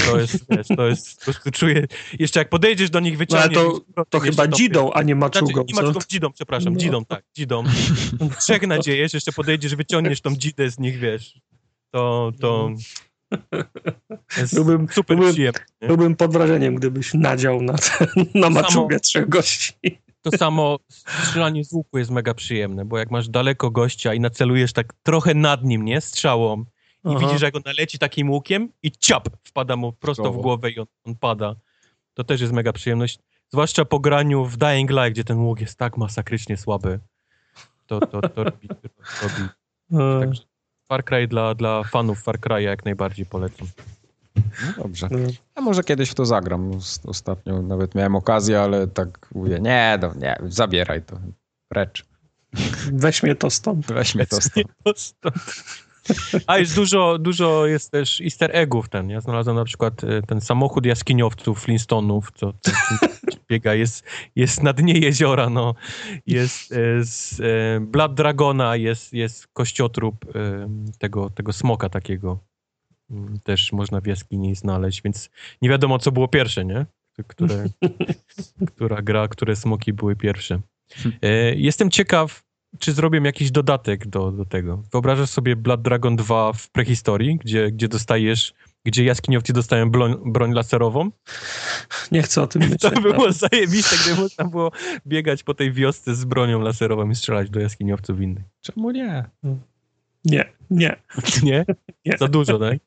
To 0.05 0.19
jest, 0.19 0.45
wiesz, 0.49 0.67
to 0.77 0.88
jest, 0.88 1.19
po 1.19 1.23
prostu 1.25 1.51
czuję, 1.51 1.85
jeszcze 2.19 2.39
jak 2.39 2.49
podejdziesz 2.49 2.89
do 2.89 2.99
nich, 2.99 3.14
No, 3.14 3.17
wyciągniesz... 3.19 3.57
ale 3.57 3.69
to, 3.95 4.05
to 4.09 4.19
chyba 4.19 4.47
dzidą, 4.47 4.91
a 4.93 5.03
nie 5.03 5.15
maczugą, 5.15 5.51
Znaczy, 5.51 5.73
nie 5.73 5.81
maczugą, 5.81 5.99
dzidą, 6.09 6.31
przepraszam, 6.31 6.73
No. 6.73 6.80
dzidą, 6.80 7.05
tak, 7.05 7.23
dzidą. 7.35 7.64
Trzech 8.39 8.67
nadziejesz, 8.67 9.14
jeszcze 9.14 9.31
podejdziesz, 9.31 9.75
wyciągniesz 9.75 10.22
tą 10.22 10.35
dzidę 10.35 10.69
z 10.69 10.80
nich, 10.80 10.99
wiesz, 10.99 11.39
to, 11.91 12.31
to 12.41 12.69
No. 13.31 13.38
Byłbym- 14.53 14.88
super 14.91 15.17
byłbym-? 15.17 15.51
Byłbym 15.81 16.15
pod 16.15 16.33
wrażeniem, 16.33 16.75
gdybyś 16.75 17.14
nadział 17.14 17.61
na, 17.61 17.75
na 18.35 18.49
maczugę 18.49 18.99
trzech 18.99 19.30
gości. 19.30 19.73
To 20.22 20.38
samo 20.38 20.77
strzelanie 21.23 21.64
z 21.65 21.73
łuku 21.73 21.97
jest 21.97 22.11
mega 22.11 22.33
przyjemne, 22.33 22.85
bo 22.85 22.97
jak 22.97 23.11
masz 23.11 23.30
daleko 23.30 23.72
gościa 23.72 24.14
i 24.14 24.19
nacelujesz 24.19 24.73
tak 24.73 24.93
trochę 25.03 25.33
nad 25.33 25.64
nim, 25.64 25.85
nie, 25.85 26.01
strzałą 26.01 26.65
i 27.06 27.09
Aha. 27.09 27.19
widzisz, 27.19 27.42
jak 27.42 27.56
on 27.56 27.61
naleci 27.66 28.00
takim 28.00 28.30
łukiem 28.32 28.69
i 28.84 28.92
ciap, 28.92 29.30
wpada 29.43 29.75
mu 29.75 29.93
prosto 29.93 30.32
w 30.34 30.38
głowę 30.42 30.72
i 30.72 30.80
on, 30.80 30.85
on 31.03 31.16
pada. 31.16 31.56
To 32.14 32.24
też 32.24 32.42
jest 32.42 32.53
mega 32.53 32.74
przyjemność. 32.74 33.19
Zwłaszcza 33.51 33.85
po 33.85 34.00
graniu 34.00 34.45
w 34.45 34.58
Dying 34.58 34.90
Light, 34.90 35.09
gdzie 35.11 35.24
ten 35.24 35.38
łuk 35.38 35.61
jest 35.61 35.77
tak 35.77 35.98
masakrycznie 35.98 36.58
słaby. 36.58 37.00
To, 37.88 38.00
to, 38.00 38.22
to 38.30 38.43
robi, 38.43 38.67
to 38.67 38.75
robi. 39.24 39.50
E, 39.93 40.19
Także 40.19 40.43
Far 40.88 41.03
Cry 41.06 41.27
dla, 41.27 41.56
dla 41.56 41.84
fanów 41.84 42.24
Far 42.24 42.40
Cry'a 42.40 42.58
jak 42.58 42.85
najbardziej 42.85 43.25
polecam. 43.25 43.67
No 44.35 44.84
dobrze. 44.84 45.08
no. 45.11 45.19
Ja 45.56 45.61
może 45.61 45.84
kiedyś 45.84 46.09
w 46.09 46.14
to 46.14 46.25
zagram. 46.25 46.72
Os- 46.72 47.06
Ostatnio 47.06 47.61
nawet 47.61 47.95
miałem 47.95 48.16
okazję, 48.16 48.61
ale 48.61 48.88
tak 48.88 49.27
mówię, 49.35 49.59
nie, 49.59 50.00
no 50.01 50.14
nie, 50.16 50.35
zabieraj 50.48 51.01
to. 51.01 51.17
Precz. 51.67 52.06
Weź 52.93 53.24
mnie 53.24 53.35
to 53.35 53.50
stąd. 53.50 53.85
Weź 53.85 54.16
mnie 54.16 54.25
to 54.25 54.38
stąd. 54.42 55.35
A 56.48 56.58
jest 56.58 56.75
dużo, 56.75 57.17
dużo 57.19 57.66
jest 57.66 57.92
też 57.92 58.22
easter 58.22 58.50
eggów 58.53 58.90
ten. 58.90 59.09
Ja 59.09 59.22
znalazłem 59.22 59.56
na 59.56 59.66
przykład 59.66 60.03
e, 60.03 60.22
ten 60.22 60.42
samochód 60.42 60.85
jaskiniowców 60.85 61.64
Flintstonów, 61.64 62.32
co, 62.35 62.53
co 62.61 62.72
biega, 63.50 63.74
jest, 63.74 64.03
jest 64.35 64.64
na 64.64 64.74
dnie 64.74 64.93
jeziora, 65.00 65.50
no. 65.50 65.75
Jest 66.27 66.72
e, 66.72 66.75
z 67.03 67.40
e, 67.40 67.80
Blood 67.80 68.14
Dragona, 68.14 68.75
jest, 68.75 69.14
jest 69.14 69.48
kościotrup 69.48 70.35
e, 70.35 70.69
tego, 70.98 71.30
tego 71.30 71.53
smoka 71.53 71.90
takiego. 71.90 72.40
Mm, 73.11 73.40
Też 73.40 73.72
można 73.72 74.01
w 74.01 74.08
jaskini 74.08 74.56
znaleźć, 74.56 75.01
więc 75.01 75.30
nie 75.61 75.69
wiadomo, 75.69 76.00
co 76.00 76.11
było 76.11 76.27
pierwsze, 76.27 76.66
nie? 76.66 76.85
Które, 77.27 77.66
która 78.75 79.01
gra, 79.01 79.27
które 79.27 79.56
smoki 79.56 79.93
były 79.93 80.16
pierwsze. 80.16 80.59
E, 81.22 81.56
Jestem 81.56 81.92
ciekaw, 81.92 82.43
czy 82.79 82.93
zrobię 82.93 83.21
jakiś 83.23 83.51
dodatek 83.51 84.07
do, 84.07 84.31
do 84.31 84.45
tego. 84.45 84.83
Wyobrażasz 84.91 85.29
sobie 85.29 85.55
Blood 85.55 85.81
Dragon 85.81 86.15
2 86.15 86.53
w 86.53 86.69
prehistorii, 86.69 87.37
gdzie, 87.37 87.71
gdzie 87.71 87.87
dostajesz, 87.87 88.53
gdzie 88.83 89.03
jaskiniowcy 89.03 89.53
dostają 89.53 89.89
broń, 89.91 90.15
broń 90.25 90.53
laserową? 90.53 91.09
Nie 92.11 92.21
chcę 92.23 92.41
o 92.41 92.47
tym 92.47 92.61
To 92.79 92.89
myśleć. 92.89 93.03
było 93.03 93.31
zajebiste, 93.31 93.95
gdy 94.05 94.15
można 94.21 94.45
było 94.45 94.71
biegać 95.07 95.43
po 95.43 95.53
tej 95.53 95.71
wiosce 95.73 96.15
z 96.15 96.25
bronią 96.25 96.61
laserową 96.61 97.09
i 97.09 97.15
strzelać 97.15 97.49
do 97.49 97.59
jaskiniowców 97.59 98.21
innych. 98.21 98.43
Czemu 98.61 98.91
nie? 98.91 99.25
Nie, 100.25 100.45
nie. 100.69 100.95
Nie? 101.43 101.65
Nie. 102.05 102.17
Za 102.17 102.27
dużo, 102.27 102.59
tak? 102.59 102.77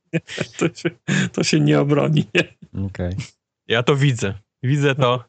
To 0.59 0.75
się, 0.75 0.91
to 1.33 1.45
się 1.45 1.61
nie 1.61 1.81
obroni. 1.81 2.27
Nie. 2.35 2.85
Okej. 2.87 3.17
Ja 3.69 3.83
to 3.83 3.97
widzę. 3.97 4.35
Widzę 4.63 4.95
to. 4.95 5.25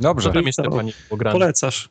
Dobrze. 0.00 0.32
Co 0.52 0.62
tam 0.62 0.88
pograne? 1.08 1.32
Polecasz. 1.38 1.88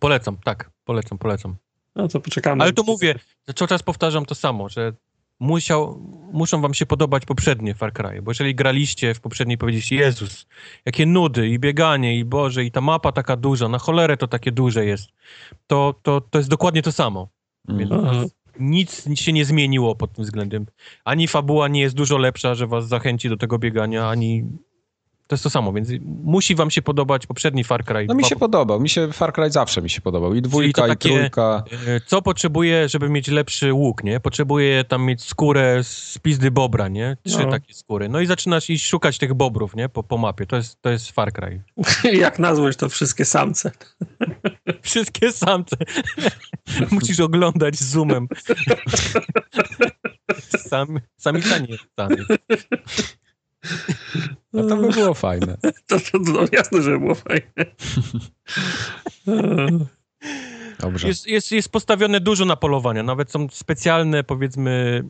Polecam, 0.00 0.36
tak. 0.44 0.70
Polecam, 0.84 1.18
polecam. 1.18 1.56
No 1.96 2.08
to 2.08 2.20
poczekamy. 2.20 2.62
Ale 2.62 2.72
to 2.72 2.82
mówię, 2.82 3.14
że 3.48 3.54
cały 3.54 3.68
czas 3.68 3.82
powtarzam 3.82 4.26
to 4.26 4.34
samo, 4.34 4.68
że 4.68 4.92
musiał, 5.40 6.00
muszą 6.32 6.60
wam 6.60 6.74
się 6.74 6.86
podobać 6.86 7.26
poprzednie 7.26 7.74
Far 7.74 7.92
Cry, 7.92 8.22
bo 8.22 8.30
jeżeli 8.30 8.54
graliście 8.54 9.14
w 9.14 9.20
poprzedniej 9.20 9.58
powiedzieliście, 9.58 9.96
Jezus, 9.96 10.46
jakie 10.84 11.06
nudy 11.06 11.48
i 11.48 11.58
bieganie 11.58 12.18
i 12.18 12.24
Boże 12.24 12.64
i 12.64 12.70
ta 12.70 12.80
mapa 12.80 13.12
taka 13.12 13.36
duża, 13.36 13.68
na 13.68 13.78
cholerę 13.78 14.16
to 14.16 14.28
takie 14.28 14.52
duże 14.52 14.86
jest, 14.86 15.08
to, 15.66 15.94
to, 16.02 16.20
to 16.20 16.38
jest 16.38 16.50
dokładnie 16.50 16.82
to 16.82 16.92
samo. 16.92 17.28
Więc 17.68 17.90
Mm. 17.92 18.04
Aha. 18.06 18.24
nic, 18.60 19.06
nic 19.06 19.20
się 19.20 19.32
nie 19.32 19.44
zmieniło 19.44 19.94
pod 19.94 20.12
tym 20.12 20.24
względem. 20.24 20.66
Ani 21.04 21.28
fabuła 21.28 21.68
nie 21.68 21.80
jest 21.80 21.94
dużo 21.94 22.18
lepsza, 22.18 22.54
że 22.54 22.66
was 22.66 22.88
zachęci 22.88 23.28
do 23.28 23.36
tego 23.36 23.58
biegania, 23.58 24.08
ani... 24.08 24.44
To 25.26 25.34
jest 25.34 25.42
to 25.44 25.50
samo, 25.50 25.72
więc 25.72 25.88
musi 26.24 26.54
wam 26.54 26.70
się 26.70 26.82
podobać 26.82 27.26
poprzedni 27.26 27.64
Far 27.64 27.84
Cry. 27.84 28.06
No 28.08 28.14
mi 28.14 28.24
się 28.24 28.36
podobał. 28.36 28.80
Mi 28.80 28.88
się 28.88 29.12
Far 29.12 29.32
Cry 29.32 29.50
zawsze 29.50 29.82
mi 29.82 29.90
się 29.90 30.00
podobał. 30.00 30.34
I 30.34 30.42
dwójka, 30.42 30.82
to 30.82 30.86
i 30.86 30.90
takie- 30.90 31.08
trójka. 31.08 31.64
E, 31.86 32.00
Co 32.00 32.22
potrzebuje, 32.22 32.88
żeby 32.88 33.08
mieć 33.08 33.28
lepszy 33.28 33.72
łuk, 33.72 34.04
nie? 34.04 34.20
Potrzebuje 34.20 34.84
tam 34.84 35.02
mieć 35.04 35.22
skórę 35.22 35.84
z 35.84 36.18
pizdy 36.22 36.50
bobra, 36.50 36.88
nie? 36.88 37.16
Trzy 37.26 37.38
No. 37.38 37.50
takie 37.50 37.74
skóry. 37.74 38.08
No 38.08 38.20
i 38.20 38.26
zaczynasz 38.26 38.70
iść 38.70 38.86
szukać 38.86 39.18
tych 39.18 39.34
bobrów, 39.34 39.76
nie? 39.76 39.88
Po, 39.88 40.02
po 40.02 40.18
mapie. 40.18 40.46
To 40.46 40.56
jest, 40.56 40.82
to 40.82 40.90
jest 40.90 41.10
Far 41.12 41.32
Cry. 41.32 41.62
Jak 42.24 42.38
nazwać 42.38 42.76
to 42.76 42.88
wszystkie 42.88 43.24
samce? 43.24 43.70
Wszystkie 44.82 45.32
samce. 45.32 45.76
Musisz 46.90 47.20
oglądać 47.20 47.76
zoomem. 47.76 48.28
Sam, 50.58 51.00
samica 51.16 51.58
nie 51.58 51.66
jest 51.68 51.84
samiec. 51.96 52.26
A 54.58 54.62
to 54.68 54.76
by 54.76 54.88
było 54.88 55.14
fajne. 55.14 55.56
To, 55.86 56.00
to, 56.00 56.18
to 56.18 56.44
jasne, 56.52 56.82
że 56.82 56.98
było 56.98 57.14
fajne. 57.14 57.64
Dobrze. 60.80 61.08
Jest, 61.08 61.26
jest, 61.26 61.52
jest 61.52 61.68
postawione 61.68 62.20
dużo 62.20 62.44
na 62.44 62.56
polowania. 62.56 63.02
Nawet 63.02 63.30
są 63.30 63.46
specjalne, 63.50 64.24
powiedzmy, 64.24 65.04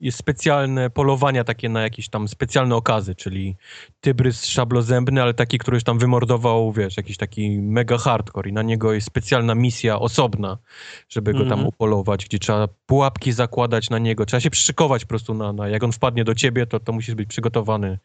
jest 0.00 0.18
specjalne 0.18 0.90
polowania 0.90 1.44
takie 1.44 1.68
na 1.68 1.82
jakieś 1.82 2.08
tam 2.08 2.28
specjalne 2.28 2.76
okazy, 2.76 3.14
czyli 3.14 3.56
tybrys 4.00 4.46
szablozębny, 4.46 5.22
ale 5.22 5.34
taki, 5.34 5.58
który 5.58 5.76
już 5.76 5.84
tam 5.84 5.98
wymordował, 5.98 6.72
wiesz, 6.72 6.96
jakiś 6.96 7.16
taki 7.16 7.58
mega 7.60 7.98
hardcore 7.98 8.48
i 8.50 8.52
na 8.52 8.62
niego 8.62 8.92
jest 8.92 9.06
specjalna 9.06 9.54
misja 9.54 9.98
osobna, 9.98 10.58
żeby 11.08 11.32
go 11.32 11.38
tam 11.38 11.50
Mhm. 11.52 11.66
upolować, 11.66 12.24
gdzie 12.24 12.38
trzeba 12.38 12.68
pułapki 12.86 13.32
zakładać 13.32 13.90
na 13.90 13.98
niego, 13.98 14.26
trzeba 14.26 14.40
się 14.40 14.50
przyszykować 14.50 15.02
po 15.04 15.08
prostu 15.08 15.34
na, 15.34 15.52
na 15.52 15.68
jak 15.68 15.84
on 15.84 15.92
wpadnie 15.92 16.24
do 16.24 16.34
ciebie, 16.34 16.66
to, 16.66 16.80
to 16.80 16.92
musisz 16.92 17.14
być 17.14 17.28
przygotowany 17.28 17.98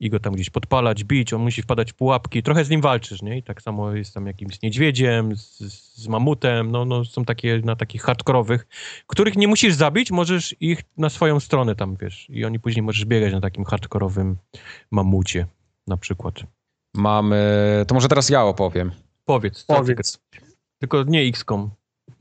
i 0.00 0.10
go 0.10 0.20
tam 0.20 0.34
gdzieś 0.34 0.50
podpalać, 0.50 1.04
bić, 1.04 1.32
on 1.32 1.42
musi 1.42 1.62
wpadać 1.62 1.92
w 1.92 1.94
pułapki, 1.94 2.42
trochę 2.42 2.64
z 2.64 2.70
nim 2.70 2.80
walczysz, 2.80 3.22
nie? 3.22 3.38
I 3.38 3.42
tak 3.42 3.62
samo 3.62 3.92
jest 3.92 4.14
tam 4.14 4.26
jakimś 4.26 4.62
niedźwiedziem, 4.62 5.36
z, 5.36 5.58
z 5.94 6.08
mamutem, 6.08 6.70
no, 6.70 6.84
no 6.84 7.04
są 7.04 7.24
takie 7.24 7.60
na 7.64 7.76
takich 7.76 8.02
hardkorowych, 8.02 8.66
których 9.06 9.36
nie 9.36 9.48
musisz 9.48 9.74
zabić, 9.74 10.10
możesz 10.10 10.54
ich 10.60 10.82
na 10.96 11.10
swoją 11.10 11.40
stronę 11.40 11.74
tam, 11.74 11.96
wiesz, 12.00 12.26
i 12.30 12.44
oni 12.44 12.60
później 12.60 12.82
możesz 12.82 13.04
biegać 13.04 13.32
na 13.32 13.40
takim 13.40 13.64
hardkorowym 13.64 14.36
mamucie 14.90 15.46
na 15.86 15.96
przykład. 15.96 16.34
Mamy... 16.94 17.84
To 17.88 17.94
może 17.94 18.08
teraz 18.08 18.30
ja 18.30 18.44
opowiem. 18.44 18.90
Powiedz, 19.24 19.64
Powiedz. 19.64 20.18
tylko 20.78 21.02
nie 21.02 21.20
XCOM, 21.20 21.70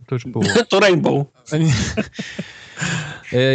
to 0.08 0.16
już 0.16 0.26
było. 0.26 0.46
To 0.70 0.80
Rainbow. 0.80 1.26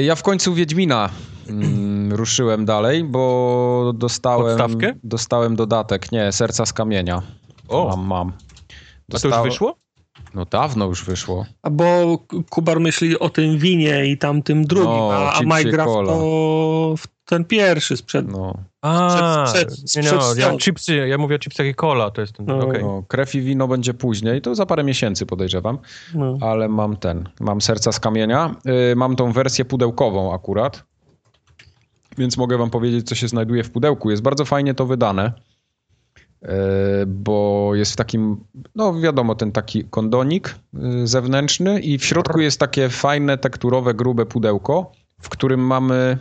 Ja 0.02 0.14
w 0.14 0.22
końcu 0.22 0.54
Wiedźmina 0.54 1.10
mm, 1.48 1.89
ruszyłem 2.12 2.64
dalej, 2.64 3.04
bo 3.04 3.92
dostałem... 3.94 4.58
Podstawkę? 4.58 4.94
Dostałem 5.04 5.56
dodatek. 5.56 6.12
Nie, 6.12 6.32
Serca 6.32 6.66
z 6.66 6.72
Kamienia. 6.72 7.22
O, 7.68 7.88
Mam, 7.88 8.06
mam. 8.06 8.32
a 9.14 9.18
to 9.18 9.28
już 9.28 9.42
wyszło? 9.42 9.76
No 10.34 10.44
dawno 10.44 10.86
już 10.86 11.04
wyszło. 11.04 11.46
A 11.62 11.70
bo 11.70 12.18
Kubar 12.50 12.80
myśli 12.80 13.18
o 13.18 13.28
tym 13.30 13.58
winie 13.58 14.06
i 14.06 14.18
tam 14.18 14.42
tym 14.42 14.64
drugim, 14.64 14.90
No, 14.90 15.12
a, 15.12 15.32
a 15.32 15.40
Minecraft 15.40 15.92
Cola. 15.92 16.12
to 16.12 16.94
w 16.98 17.06
ten 17.24 17.44
pierwszy 17.44 17.96
sprzed. 17.96 18.28
No, 18.32 18.54
A, 18.82 19.44
przed- 19.46 19.96
nie, 19.96 20.02
przed 20.02 20.18
no, 20.18 20.34
ja, 20.36 20.56
chipsy, 20.56 20.96
ja 20.96 21.18
mówię 21.18 21.36
o 21.36 21.38
chipsach 21.38 21.66
i 21.66 21.74
cola, 21.74 22.10
to 22.10 22.20
jest 22.20 22.32
ten, 22.32 22.46
No. 22.46 22.58
okej. 22.58 22.82
no, 22.82 23.02
krew 23.08 23.34
i 23.34 23.40
wino 23.40 23.68
będzie 23.68 23.94
później, 23.94 24.42
to 24.42 24.54
za 24.54 24.66
parę 24.66 24.84
miesięcy 24.84 25.26
podejrzewam, 25.26 25.78
No. 26.14 26.38
ale 26.40 26.68
mam 26.68 26.96
ten, 26.96 27.28
mam 27.40 27.60
Serca 27.60 27.92
z 27.92 28.00
Kamienia. 28.00 28.54
Y, 28.92 28.96
mam 28.96 29.16
tą 29.16 29.32
wersję 29.32 29.64
pudełkową 29.64 30.34
akurat, 30.34 30.84
więc 32.20 32.36
mogę 32.36 32.58
wam 32.58 32.70
powiedzieć, 32.70 33.08
co 33.08 33.14
się 33.14 33.28
znajduje 33.28 33.64
w 33.64 33.70
pudełku. 33.70 34.10
Jest 34.10 34.22
bardzo 34.22 34.44
fajnie 34.44 34.74
to 34.74 34.86
wydane, 34.86 35.32
y, 36.42 36.48
bo 37.06 37.70
jest 37.74 37.92
w 37.92 37.96
takim, 37.96 38.44
no 38.74 39.00
wiadomo, 39.00 39.34
ten 39.34 39.52
taki 39.52 39.84
kondonik 39.84 40.54
y, 41.02 41.06
zewnętrzny 41.06 41.80
i 41.80 41.98
w 41.98 42.04
środku 42.04 42.40
jest 42.40 42.60
takie 42.60 42.88
fajne, 42.88 43.38
tekturowe, 43.38 43.94
grube 43.94 44.26
pudełko, 44.26 44.92
w 45.20 45.28
którym 45.28 45.60
mamy 45.60 46.18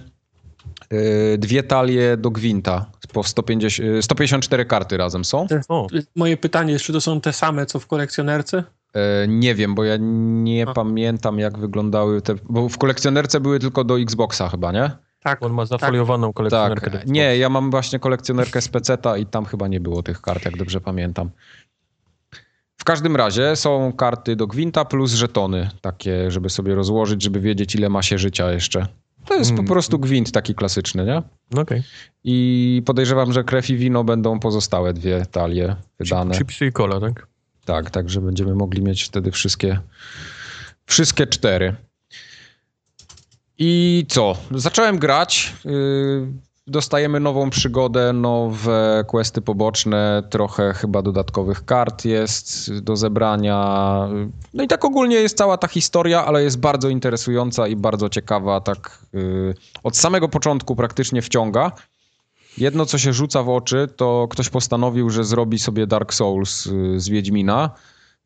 y, 0.93 1.37
dwie 1.37 1.63
talie 1.63 2.17
do 2.17 2.31
gwinta. 2.31 2.85
Po 3.13 3.23
150, 3.23 3.89
y, 3.97 4.01
154 4.01 4.65
karty 4.65 4.97
razem 4.97 5.25
są. 5.25 5.47
O, 5.69 5.87
Moje 6.15 6.37
pytanie 6.37 6.73
jest, 6.73 6.85
czy 6.85 6.93
to 6.93 7.01
są 7.01 7.21
te 7.21 7.33
same, 7.33 7.65
co 7.65 7.79
w 7.79 7.87
kolekcjonerce? 7.87 8.63
E, 8.93 9.27
Nie 9.27 9.55
wiem, 9.55 9.75
bo 9.75 9.83
ja 9.83 9.97
nie 9.99 10.67
A. 10.69 10.73
pamiętam, 10.73 11.39
jak 11.39 11.57
wyglądały 11.57 12.21
te. 12.21 12.35
Bo 12.49 12.69
w 12.69 12.77
kolekcjonerce 12.77 13.39
były 13.39 13.59
tylko 13.59 13.83
do 13.83 13.99
Xboxa, 13.99 14.49
chyba, 14.49 14.71
nie? 14.71 14.91
Tak. 15.23 15.43
on 15.43 15.53
ma 15.53 15.65
zafoliowaną 15.65 16.33
kolekcjonerkę. 16.33 16.91
Tak. 16.91 17.07
Nie, 17.07 17.38
ja 17.38 17.49
mam 17.49 17.72
właśnie 17.72 17.99
kolekcjonerkę 17.99 18.61
z 18.61 18.67
PC-ta 18.67 19.17
i 19.17 19.25
tam 19.25 19.45
chyba 19.45 19.67
nie 19.67 19.80
było 19.80 20.03
tych 20.03 20.22
kart, 20.22 20.45
jak 20.45 20.57
dobrze 20.57 20.81
pamiętam. 20.81 21.30
W 22.77 22.83
każdym 22.83 23.15
razie 23.15 23.56
są 23.56 23.93
karty 23.93 24.35
do 24.35 24.48
Gwinta 24.48 24.85
plus 24.85 25.14
żetony, 25.14 25.69
takie, 25.81 26.31
żeby 26.31 26.49
sobie 26.49 26.75
rozłożyć, 26.75 27.23
żeby 27.23 27.39
wiedzieć, 27.39 27.75
ile 27.75 27.89
ma 27.89 28.01
się 28.01 28.17
życia 28.17 28.51
jeszcze. 28.51 28.88
To 29.25 29.33
jest 29.35 29.51
Mm. 29.51 29.65
po 29.65 29.72
prostu 29.73 29.99
gwint 29.99 30.31
taki 30.31 30.56
klasyczny, 30.56 31.06
nie? 31.06 31.22
Okej. 31.61 31.83
I 32.23 32.81
podejrzewam, 32.85 33.33
że 33.33 33.43
krew 33.43 33.69
i 33.69 33.77
wino 33.77 34.03
będą 34.03 34.39
pozostałe 34.39 34.93
dwie 34.93 35.25
talie 35.31 35.75
wydane. 35.99 36.35
Chipsy 36.38 36.65
i 36.65 36.72
cola, 36.72 36.99
tak? 36.99 37.27
Tak, 37.65 37.89
tak, 37.89 38.09
że 38.09 38.22
będziemy 38.22 38.56
mogli 38.56 38.81
mieć 38.81 39.03
wtedy 39.03 39.31
wszystkie, 39.31 39.80
wszystkie 40.85 41.27
cztery. 41.27 41.75
I 43.59 44.05
co? 44.09 44.35
Zacząłem 44.51 44.99
grać. 44.99 45.53
Yy, 45.65 46.27
dostajemy 46.67 47.19
nową 47.19 47.49
przygodę, 47.49 48.13
nowe 48.13 49.03
questy 49.07 49.41
poboczne, 49.41 50.23
trochę 50.29 50.73
chyba 50.73 51.01
dodatkowych 51.01 51.65
kart 51.65 52.05
jest 52.05 52.73
do 52.79 52.95
zebrania. 52.95 53.99
No 54.53 54.63
i 54.63 54.67
tak 54.67 54.85
ogólnie 54.85 55.15
jest 55.15 55.38
cała 55.38 55.57
ta 55.57 55.67
historia, 55.67 56.25
ale 56.25 56.43
jest 56.43 56.59
bardzo 56.59 56.89
interesująca 56.89 57.67
i 57.67 57.75
bardzo 57.75 58.09
ciekawa. 58.09 58.61
Tak 58.61 59.05
yy, 59.13 59.55
od 59.83 59.97
samego 59.97 60.29
początku 60.29 60.75
praktycznie 60.75 61.21
wciąga. 61.21 61.71
Jedno, 62.57 62.85
co 62.85 62.97
się 62.97 63.13
rzuca 63.13 63.43
w 63.43 63.49
oczy, 63.49 63.88
to 63.95 64.27
ktoś 64.29 64.49
postanowił, 64.49 65.09
że 65.09 65.23
zrobi 65.23 65.59
sobie 65.59 65.88
Dark 65.88 66.13
Souls 66.13 66.65
y, 66.65 66.99
z 66.99 67.09
Wiedźmina, 67.09 67.69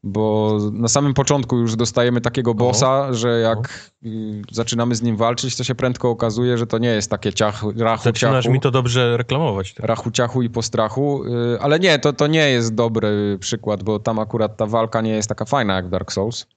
bo 0.04 0.58
na 0.72 0.88
samym 0.88 1.14
początku 1.14 1.58
już 1.58 1.76
dostajemy 1.76 2.22
takiego 2.22 2.54
bossa, 2.54 3.14
że 3.14 3.40
jak 3.40 3.92
y, 4.06 4.42
zaczynamy 4.52 4.96
z 4.96 5.02
nim 5.02 5.18
walczyć, 5.18 5.56
to 5.56 5.64
się 5.64 5.76
prędko 5.76 6.10
okazuje, 6.10 6.58
że 6.58 6.68
to 6.68 6.78
nie 6.78 6.90
jest 6.90 7.10
takie 7.10 7.34
ciach, 7.34 7.64
rachu, 7.78 8.04
Zaczynasz 8.04 8.44
ciachu, 8.44 8.54
mi 8.54 8.60
to 8.60 8.72
dobrze 8.72 9.18
reklamować. 9.18 9.76
rachu, 9.80 10.12
ciachu 10.12 10.42
i 10.42 10.50
postrachu, 10.50 11.24
y, 11.26 11.60
ale 11.62 11.80
nie, 11.80 12.00
to, 12.00 12.14
to 12.14 12.28
nie 12.28 12.50
jest 12.50 12.76
dobry 12.76 13.38
przykład, 13.40 13.84
bo 13.84 14.00
tam 14.00 14.20
akurat 14.20 14.58
ta 14.58 14.66
walka 14.66 15.02
nie 15.02 15.12
jest 15.12 15.30
taka 15.30 15.46
fajna 15.46 15.76
jak 15.76 15.88
w 15.88 15.90
Dark 15.90 16.12
Souls. 16.12 16.48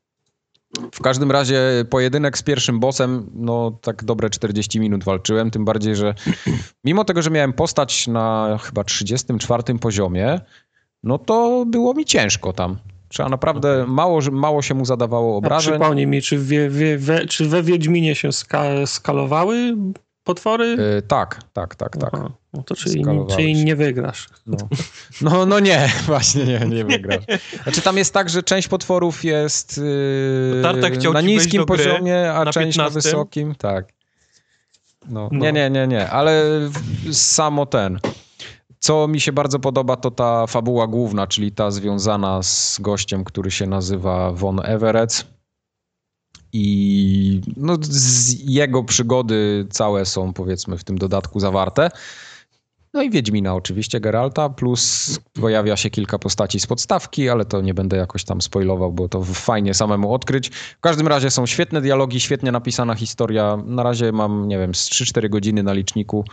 W 0.92 1.00
każdym 1.00 1.30
razie 1.30 1.60
pojedynek 1.90 2.38
z 2.38 2.42
pierwszym 2.42 2.80
bossem, 2.80 3.30
no 3.34 3.78
tak 3.82 4.04
dobre 4.04 4.30
40 4.30 4.80
minut 4.80 5.04
walczyłem, 5.04 5.50
tym 5.50 5.64
bardziej, 5.64 5.96
że 5.96 6.14
mimo 6.84 7.04
tego, 7.04 7.22
że 7.22 7.30
miałem 7.30 7.52
postać 7.52 8.06
na 8.06 8.58
chyba 8.62 8.84
34 8.84 9.78
poziomie, 9.78 10.40
no 11.02 11.18
to 11.18 11.64
było 11.66 11.94
mi 11.94 12.04
ciężko 12.04 12.52
tam. 12.52 12.78
Trzeba 13.16 13.28
naprawdę, 13.28 13.84
mało, 13.88 14.20
mało 14.32 14.62
się 14.62 14.74
mu 14.74 14.84
zadawało 14.84 15.34
A 15.34 15.38
obrażeń. 15.38 15.74
przypomnij 15.74 16.06
mi, 16.06 16.22
czy, 16.22 16.38
wie, 16.38 16.70
wie, 16.70 16.98
we, 16.98 17.26
czy 17.26 17.48
we 17.48 17.62
Wiedźminie 17.62 18.14
się 18.14 18.32
ska, 18.32 18.86
skalowały 18.86 19.76
potwory? 20.24 20.76
Y, 20.98 21.02
tak, 21.02 21.40
tak, 21.52 21.74
tak, 21.74 21.96
tak. 21.96 22.10
Aha, 22.14 22.30
no 22.52 22.62
to 22.62 22.74
czyli, 22.74 23.04
czyli 23.36 23.64
nie 23.64 23.76
wygrasz. 23.76 24.28
No. 24.46 24.56
No, 25.20 25.46
no 25.46 25.60
nie, 25.60 25.88
właśnie 26.06 26.44
nie, 26.44 26.58
nie 26.58 26.84
wygrasz. 26.84 27.24
Znaczy 27.62 27.82
tam 27.82 27.96
jest 27.96 28.14
tak, 28.14 28.28
że 28.28 28.42
część 28.42 28.68
potworów 28.68 29.24
jest 29.24 29.78
yy, 29.78 31.12
na 31.12 31.20
niskim 31.20 31.64
poziomie, 31.64 32.32
a 32.32 32.44
na 32.44 32.52
część 32.52 32.78
na 32.78 32.84
15. 32.84 33.08
wysokim, 33.10 33.54
tak. 33.54 33.92
No. 35.08 35.28
No. 35.32 35.38
Nie, 35.38 35.52
nie, 35.52 35.70
nie, 35.70 35.86
nie, 35.86 36.10
ale 36.10 36.44
samo 37.12 37.66
ten. 37.66 37.98
Co 38.86 39.08
mi 39.08 39.20
się 39.20 39.32
bardzo 39.32 39.58
podoba, 39.58 39.96
to 39.96 40.10
ta 40.10 40.46
fabuła 40.46 40.86
główna, 40.86 41.26
czyli 41.26 41.52
ta 41.52 41.70
związana 41.70 42.42
z 42.42 42.78
gościem, 42.80 43.24
który 43.24 43.50
się 43.50 43.66
nazywa 43.66 44.32
Von 44.32 44.60
Everett. 44.64 45.26
I 46.52 47.40
no, 47.56 47.76
jego 48.44 48.84
przygody 48.84 49.66
całe 49.70 50.04
są, 50.04 50.32
powiedzmy, 50.32 50.78
w 50.78 50.84
tym 50.84 50.98
dodatku 50.98 51.40
zawarte. 51.40 51.90
No 52.94 53.02
i 53.02 53.10
Wiedźmina 53.10 53.54
oczywiście, 53.54 54.00
Geralta, 54.00 54.48
plus 54.48 55.18
pojawia 55.32 55.76
się 55.76 55.90
kilka 55.90 56.18
postaci 56.18 56.60
z 56.60 56.66
podstawki, 56.66 57.28
ale 57.28 57.44
to 57.44 57.60
nie 57.60 57.74
będę 57.74 57.96
jakoś 57.96 58.24
tam 58.24 58.40
spoilował, 58.40 58.92
bo 58.92 59.08
to 59.08 59.24
fajnie 59.24 59.74
samemu 59.74 60.14
odkryć. 60.14 60.48
W 60.48 60.80
każdym 60.80 61.08
razie 61.08 61.30
są 61.30 61.46
świetne 61.46 61.80
dialogi, 61.80 62.20
świetnie 62.20 62.52
napisana 62.52 62.94
historia. 62.94 63.58
Na 63.66 63.82
razie 63.82 64.12
mam, 64.12 64.48
nie 64.48 64.58
wiem, 64.58 64.74
z 64.74 64.88
3-4 64.88 65.28
godziny 65.28 65.62
na 65.62 65.72
liczniku. 65.72 66.24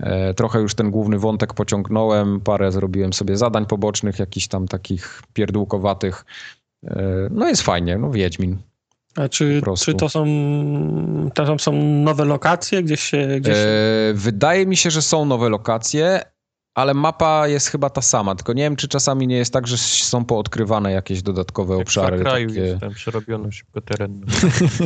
E, 0.00 0.34
trochę 0.34 0.60
już 0.60 0.74
ten 0.74 0.90
główny 0.90 1.18
wątek 1.18 1.54
pociągnąłem, 1.54 2.40
parę 2.40 2.72
zrobiłem 2.72 3.12
sobie 3.12 3.36
zadań 3.36 3.66
pobocznych, 3.66 4.18
jakichś 4.18 4.48
tam 4.48 4.68
takich 4.68 5.22
pierdółkowatych. 5.32 6.24
E, 6.84 7.28
no 7.30 7.48
jest 7.48 7.62
fajnie, 7.62 7.98
no 7.98 8.10
Wiedźmin. 8.10 8.58
A 9.16 9.28
czy, 9.28 9.62
czy 9.78 9.94
to 9.94 10.08
są, 10.08 10.26
tam 11.34 11.58
są 11.58 11.72
nowe 11.82 12.24
lokacje, 12.24 12.82
gdzieś 12.82 13.00
się... 13.00 13.28
Gdzieś 13.40 13.54
się... 13.54 13.60
E, 13.60 14.14
wydaje 14.14 14.66
mi 14.66 14.76
się, 14.76 14.90
że 14.90 15.02
są 15.02 15.24
nowe 15.24 15.48
lokacje, 15.48 16.20
ale 16.74 16.94
mapa 16.94 17.48
jest 17.48 17.68
chyba 17.68 17.90
ta 17.90 18.02
sama. 18.02 18.34
Tylko 18.34 18.52
nie 18.52 18.62
wiem, 18.62 18.76
czy 18.76 18.88
czasami 18.88 19.26
nie 19.26 19.36
jest 19.36 19.52
tak, 19.52 19.66
że 19.66 19.78
są 19.78 20.24
poodkrywane 20.24 20.92
jakieś 20.92 21.22
dodatkowe 21.22 21.78
Jak 21.78 21.88
w 21.88 21.92
Far 21.92 22.14
obszary. 22.14 22.24
Cry'u 22.24 22.48
Takie... 22.48 22.60
jest 22.60 22.80
tam 22.80 22.94
przerobiono 22.94 23.52
szybko 23.52 23.80
teren. 23.80 24.20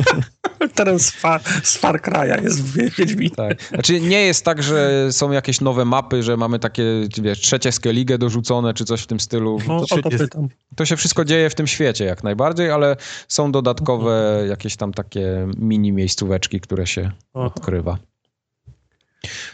Teren 0.75 0.99
z, 0.99 1.11
Far, 1.11 1.41
z 1.63 1.77
Far 1.77 2.01
Cry'a 2.01 2.43
jest 2.43 2.63
w 2.63 2.95
Wiedźminie. 2.97 3.35
Tak. 3.35 3.63
Znaczy 3.63 4.01
nie 4.01 4.21
jest 4.21 4.45
tak, 4.45 4.63
że 4.63 5.07
są 5.11 5.31
jakieś 5.31 5.61
nowe 5.61 5.85
mapy, 5.85 6.23
że 6.23 6.37
mamy 6.37 6.59
takie, 6.59 6.83
wiesz, 7.21 7.39
trzecie 7.39 7.71
skellige 7.71 8.17
dorzucone, 8.17 8.73
czy 8.73 8.85
coś 8.85 9.01
w 9.01 9.07
tym 9.07 9.19
stylu. 9.19 9.59
No, 9.67 9.85
to 9.85 9.95
o 9.95 10.01
to 10.01 10.09
pytam. 10.09 10.47
To 10.75 10.85
się 10.85 10.95
wszystko 10.97 11.25
dzieje 11.25 11.49
w 11.49 11.55
tym 11.55 11.67
świecie 11.67 12.05
jak 12.05 12.23
najbardziej, 12.23 12.71
ale 12.71 12.95
są 13.27 13.51
dodatkowe 13.51 14.43
jakieś 14.49 14.75
tam 14.75 14.93
takie 14.93 15.47
mini 15.57 15.91
miejscóweczki, 15.91 16.59
które 16.59 16.87
się 16.87 17.11
Aha. 17.33 17.45
odkrywa. 17.45 17.97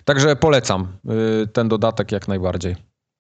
Także 0.06 0.36
polecam 0.36 0.88
y, 1.44 1.48
ten 1.48 1.68
dodatek 1.68 2.12
jak 2.12 2.28
najbardziej. 2.28 2.76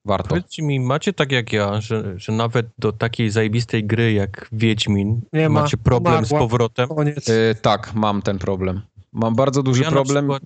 Warto. 0.05 0.29
Powiedzcie 0.29 0.63
mi, 0.63 0.79
macie 0.79 1.13
tak 1.13 1.31
jak 1.31 1.53
ja, 1.53 1.81
że, 1.81 2.19
że 2.19 2.31
nawet 2.31 2.67
do 2.79 2.91
takiej 2.91 3.29
zajebistej 3.29 3.83
gry 3.83 4.13
jak 4.13 4.49
Wiedźmin 4.51 5.21
Nie 5.33 5.49
ma. 5.49 5.61
macie 5.61 5.77
problem 5.77 6.25
z 6.25 6.29
powrotem? 6.29 6.87
Koniec. 6.89 7.29
Y, 7.29 7.55
tak, 7.61 7.93
mam 7.93 8.21
ten 8.21 8.39
problem. 8.39 8.81
Mam 9.13 9.35
bardzo 9.35 9.63
duży 9.63 9.83
Ja 9.83 9.89
na 9.89 9.95
problem. 9.95 10.25
przykład- 10.29 10.43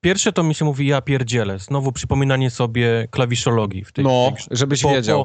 Pierwsze 0.00 0.32
to 0.32 0.42
mi 0.42 0.54
się 0.54 0.64
mówi, 0.64 0.86
ja 0.86 1.00
pierdzielę. 1.02 1.58
Znowu 1.58 1.92
przypominanie 1.92 2.50
sobie 2.50 3.08
klawiszologii 3.10 3.84
w 3.84 3.92
tej, 3.92 4.04
No, 4.04 4.24
tej 4.26 4.34
grze. 4.34 4.46
żebyś 4.50 4.82
Po, 4.82 4.90
wiedział. 4.90 5.24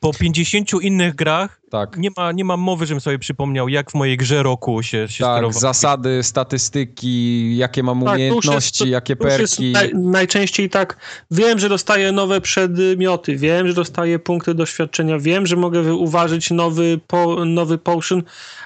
po, 0.00 0.12
po 0.12 0.18
50 0.18 0.72
innych 0.82 1.14
grach 1.14 1.60
Tak. 1.74 1.96
nie 1.96 2.08
ma, 2.16 2.32
nie 2.32 2.44
ma 2.44 2.56
mowy, 2.56 2.86
żebym 2.86 3.00
sobie 3.00 3.18
przypomniał, 3.18 3.68
jak 3.68 3.90
w 3.90 3.94
mojej 3.94 4.16
grze 4.16 4.42
roku 4.42 4.82
się, 4.82 4.88
się 4.90 5.24
Tak, 5.24 5.32
sterowało. 5.36 5.52
zasady, 5.60 6.22
statystyki, 6.22 7.56
jakie 7.56 7.82
mam 7.82 8.04
Tak, 8.04 8.06
to 8.08 8.12
już 8.12 8.20
jest- 8.20 8.30
umiejętności, 8.46 8.90
jakie 8.90 9.16
To 9.16 9.28
już 9.28 9.38
jest 9.40 9.56
perki. 9.56 9.72
naj, 9.72 9.90
najczęściej 9.94 10.70
tak, 10.70 10.96
wiem, 11.30 11.58
że 11.58 11.68
dostaję 11.68 12.12
nowe 12.12 12.40
przedmioty, 12.40 13.36
wiem, 13.36 13.68
że 13.68 13.74
dostaję 13.74 14.18
punkty 14.18 14.54
doświadczenia, 14.54 15.18
wiem, 15.18 15.46
że 15.46 15.56
mogę 15.56 15.94
uważać 15.94 16.50
nowy, 16.50 17.00
po, 17.06 17.44
nowy 17.44 17.78
potion, 17.78 18.22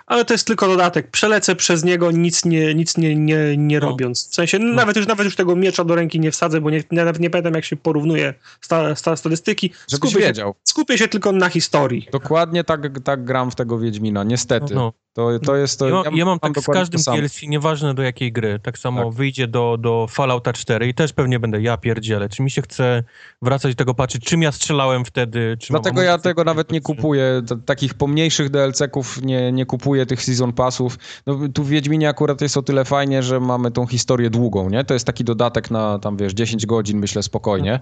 ale 0.07 0.25
to 0.25 0.35
jest 0.35 0.47
tylko 0.47 0.69
dodatek. 0.69 1.11
Przelecę 1.11 1.57
przez 1.57 1.85
niego 1.85 2.11
nic 2.11 2.45
nie, 2.45 2.75
nic 2.75 2.97
nie, 2.97 3.17
nie, 3.17 3.39
nie 3.57 3.81
No. 3.81 3.87
robiąc. 3.89 4.29
W 4.31 4.35
sensie 4.35 4.59
nawet, 4.59 4.97
już, 4.97 5.07
nawet 5.07 5.25
już 5.25 5.37
tego 5.37 5.57
miecza 5.57 5.85
do 5.85 5.95
ręki 5.95 6.21
nie 6.21 6.31
wsadzę, 6.31 6.61
bo 6.61 6.71
nie, 6.71 6.85
nawet 6.91 7.21
nie 7.21 7.31
pamiętam 7.31 7.55
jak 7.55 7.65
się 7.65 7.77
porównuje 7.77 8.35
sta, 8.61 8.95
sta, 8.95 9.17
statystyki. 9.17 9.71
Żebyś 9.91 10.11
Skupię 10.11 10.23
się, 10.23 10.29
wiedział. 10.29 10.55
skupię 10.65 10.99
się 10.99 11.09
tylko 11.09 11.33
na 11.33 11.49
historii. 11.49 12.09
Dokładnie 12.13 12.65
tak, 12.65 12.98
tak 13.01 13.25
gram 13.25 13.51
w 13.51 13.55
tego 13.55 13.79
Wiedźmina, 13.79 14.25
niestety. 14.25 14.75
No. 14.75 14.93
To, 15.13 15.39
to 15.39 15.57
jest 15.57 15.79
to. 15.79 15.89
Ja, 15.89 15.95
mam- 15.95 16.17
ja 16.17 16.25
mam 16.25 16.39
tak 16.39 16.53
z 16.53 16.55
dokładnie 16.55 16.81
każdym. 16.81 17.15
DLC, 17.15 17.43
nieważne 17.43 17.95
do 17.95 18.03
jakiej 18.03 18.33
gry. 18.33 18.59
Tak 18.63 18.79
samo 18.79 19.05
Tak. 19.05 19.15
wyjdzie 19.15 19.49
do, 19.49 19.77
do 19.81 20.07
Fallouta 20.11 20.53
4 20.53 20.89
i 20.89 20.95
też 20.95 21.13
pewnie 21.13 21.39
będę 21.41 21.61
ja 21.63 21.77
pierdzielę. 21.77 22.29
Czy 22.29 22.43
mi 22.43 22.51
się 22.51 22.63
chce 22.63 23.05
wracać 23.43 23.75
do 23.75 23.79
tego 23.79 23.95
patrzeć, 23.95 24.25
czym 24.25 24.43
ja 24.43 24.53
strzelałem 24.53 25.05
wtedy? 25.05 25.57
Dlatego 25.71 26.03
ja 26.03 26.19
tego 26.19 26.45
nawet 26.45 26.73
nie 26.73 26.81
kupuję. 26.81 27.43
Takich 27.67 27.95
pomniejszych 27.95 28.51
DLC-ków 28.51 29.23
nie, 29.23 29.53
nie 29.53 29.67
kupuję, 29.67 30.07
tych 30.07 30.23
season 30.23 30.53
passów. 30.53 30.99
No, 31.27 31.39
tu 31.55 31.65
w 31.65 31.69
Wiedźminie 31.69 32.09
akurat 32.09 32.41
jest 32.41 32.57
o 32.57 32.63
tyle 32.63 32.85
fajnie, 32.85 33.23
że 33.23 33.41
mamy 33.41 33.71
tą 33.71 33.87
historię 33.87 34.31
długą, 34.31 34.71
nie? 34.71 34.85
To 34.85 34.95
jest 34.95 35.07
taki 35.07 35.25
dodatek 35.25 35.71
na 35.71 35.99
tam, 35.99 36.17
wiesz, 36.17 36.33
10 36.33 36.67
godzin, 36.67 36.99
myślę, 36.99 37.23
spokojnie. 37.23 37.75
E, 37.75 37.81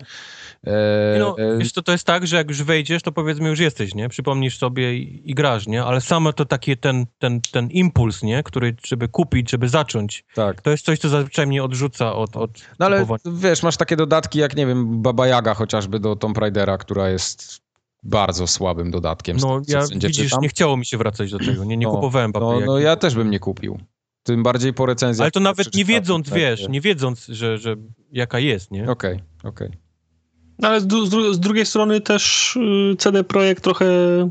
No, 1.19 1.37
e, 1.39 1.59
wiesz, 1.59 1.73
to, 1.73 1.83
to 1.83 1.93
jest 1.93 2.05
tak, 2.05 2.27
że 2.27 2.37
jak 2.37 2.49
już 2.49 2.63
wejdziesz, 2.63 3.03
to 3.03 3.13
powiedzmy 3.13 3.49
już 3.49 3.59
jesteś, 3.59 3.95
nie? 3.95 4.09
Przypomnisz 4.09 4.59
sobie 4.59 4.97
i, 4.97 5.31
i 5.31 5.35
grasz, 5.35 5.67
nie? 5.67 5.85
Ale 5.85 6.01
samo 6.01 6.33
to 6.33 6.45
taki 6.45 6.77
ten, 6.77 7.07
ten, 7.19 7.41
ten 7.53 7.71
impuls, 7.71 8.23
nie? 8.23 8.43
Który, 8.43 8.77
żeby 8.87 9.09
kupić, 9.09 9.51
żeby 9.51 9.69
zacząć, 9.69 10.25
tak. 10.35 10.61
to 10.63 10.71
jest 10.71 10.85
coś, 10.85 10.99
co 10.99 11.09
zazwyczaj 11.09 11.47
mnie 11.47 11.65
odrzuca 11.65 12.15
od, 12.15 12.37
od 12.37 12.51
No 12.79 12.87
ale 12.87 13.01
kupowania. 13.01 13.39
wiesz, 13.39 13.63
masz 13.63 13.77
takie 13.77 13.97
dodatki 13.97 14.39
jak, 14.39 14.57
nie 14.57 14.67
wiem, 14.67 15.03
Baba 15.03 15.27
Jaga 15.27 15.55
chociażby 15.55 16.01
do 16.01 16.17
Tomb 16.17 16.39
Raidera, 16.39 16.79
która 16.79 17.09
jest 17.11 17.61
bardzo 18.03 18.47
słabym 18.47 18.91
dodatkiem. 18.91 19.37
No, 19.41 19.61
ja 19.69 19.87
widzisz, 19.87 20.17
czytam. 20.17 20.41
nie 20.43 20.49
chciało 20.49 20.77
mi 20.77 20.87
się 20.87 20.99
wracać 20.99 21.31
do 21.31 21.39
tego, 21.39 21.65
nie, 21.65 21.77
nie 21.77 21.87
No, 21.87 21.93
kupowałem 21.93 22.33
Baby 22.33 22.47
No, 22.47 22.53
Jagi. 22.55 22.67
no 22.67 22.79
ja 22.79 22.97
też 22.97 23.15
bym 23.15 23.31
nie 23.31 23.39
kupił. 23.39 23.79
Tym 24.23 24.43
bardziej 24.43 24.73
po 24.75 24.87
recenzjach. 24.87 25.25
Ale 25.25 25.31
to 25.31 25.41
nawet 25.41 25.75
nie 25.75 25.85
wiedząc, 25.85 26.31
wiesz, 26.31 26.69
nie 26.69 26.81
wiedząc, 26.81 27.27
że, 27.27 27.59
że 27.59 27.77
jaka 28.13 28.39
jest, 28.39 28.71
nie? 28.71 28.91
Okej, 28.91 29.21
okej. 29.45 29.86
No 30.59 30.69
ale 30.69 30.81
z, 30.81 30.87
dru 30.87 31.35
z, 31.35 31.41
drugiej 31.41 31.67
strony 31.67 32.01
też 32.01 32.57
y, 32.57 32.97
CD 32.99 33.25
Projekt 33.25 33.65
trochę 33.65 33.87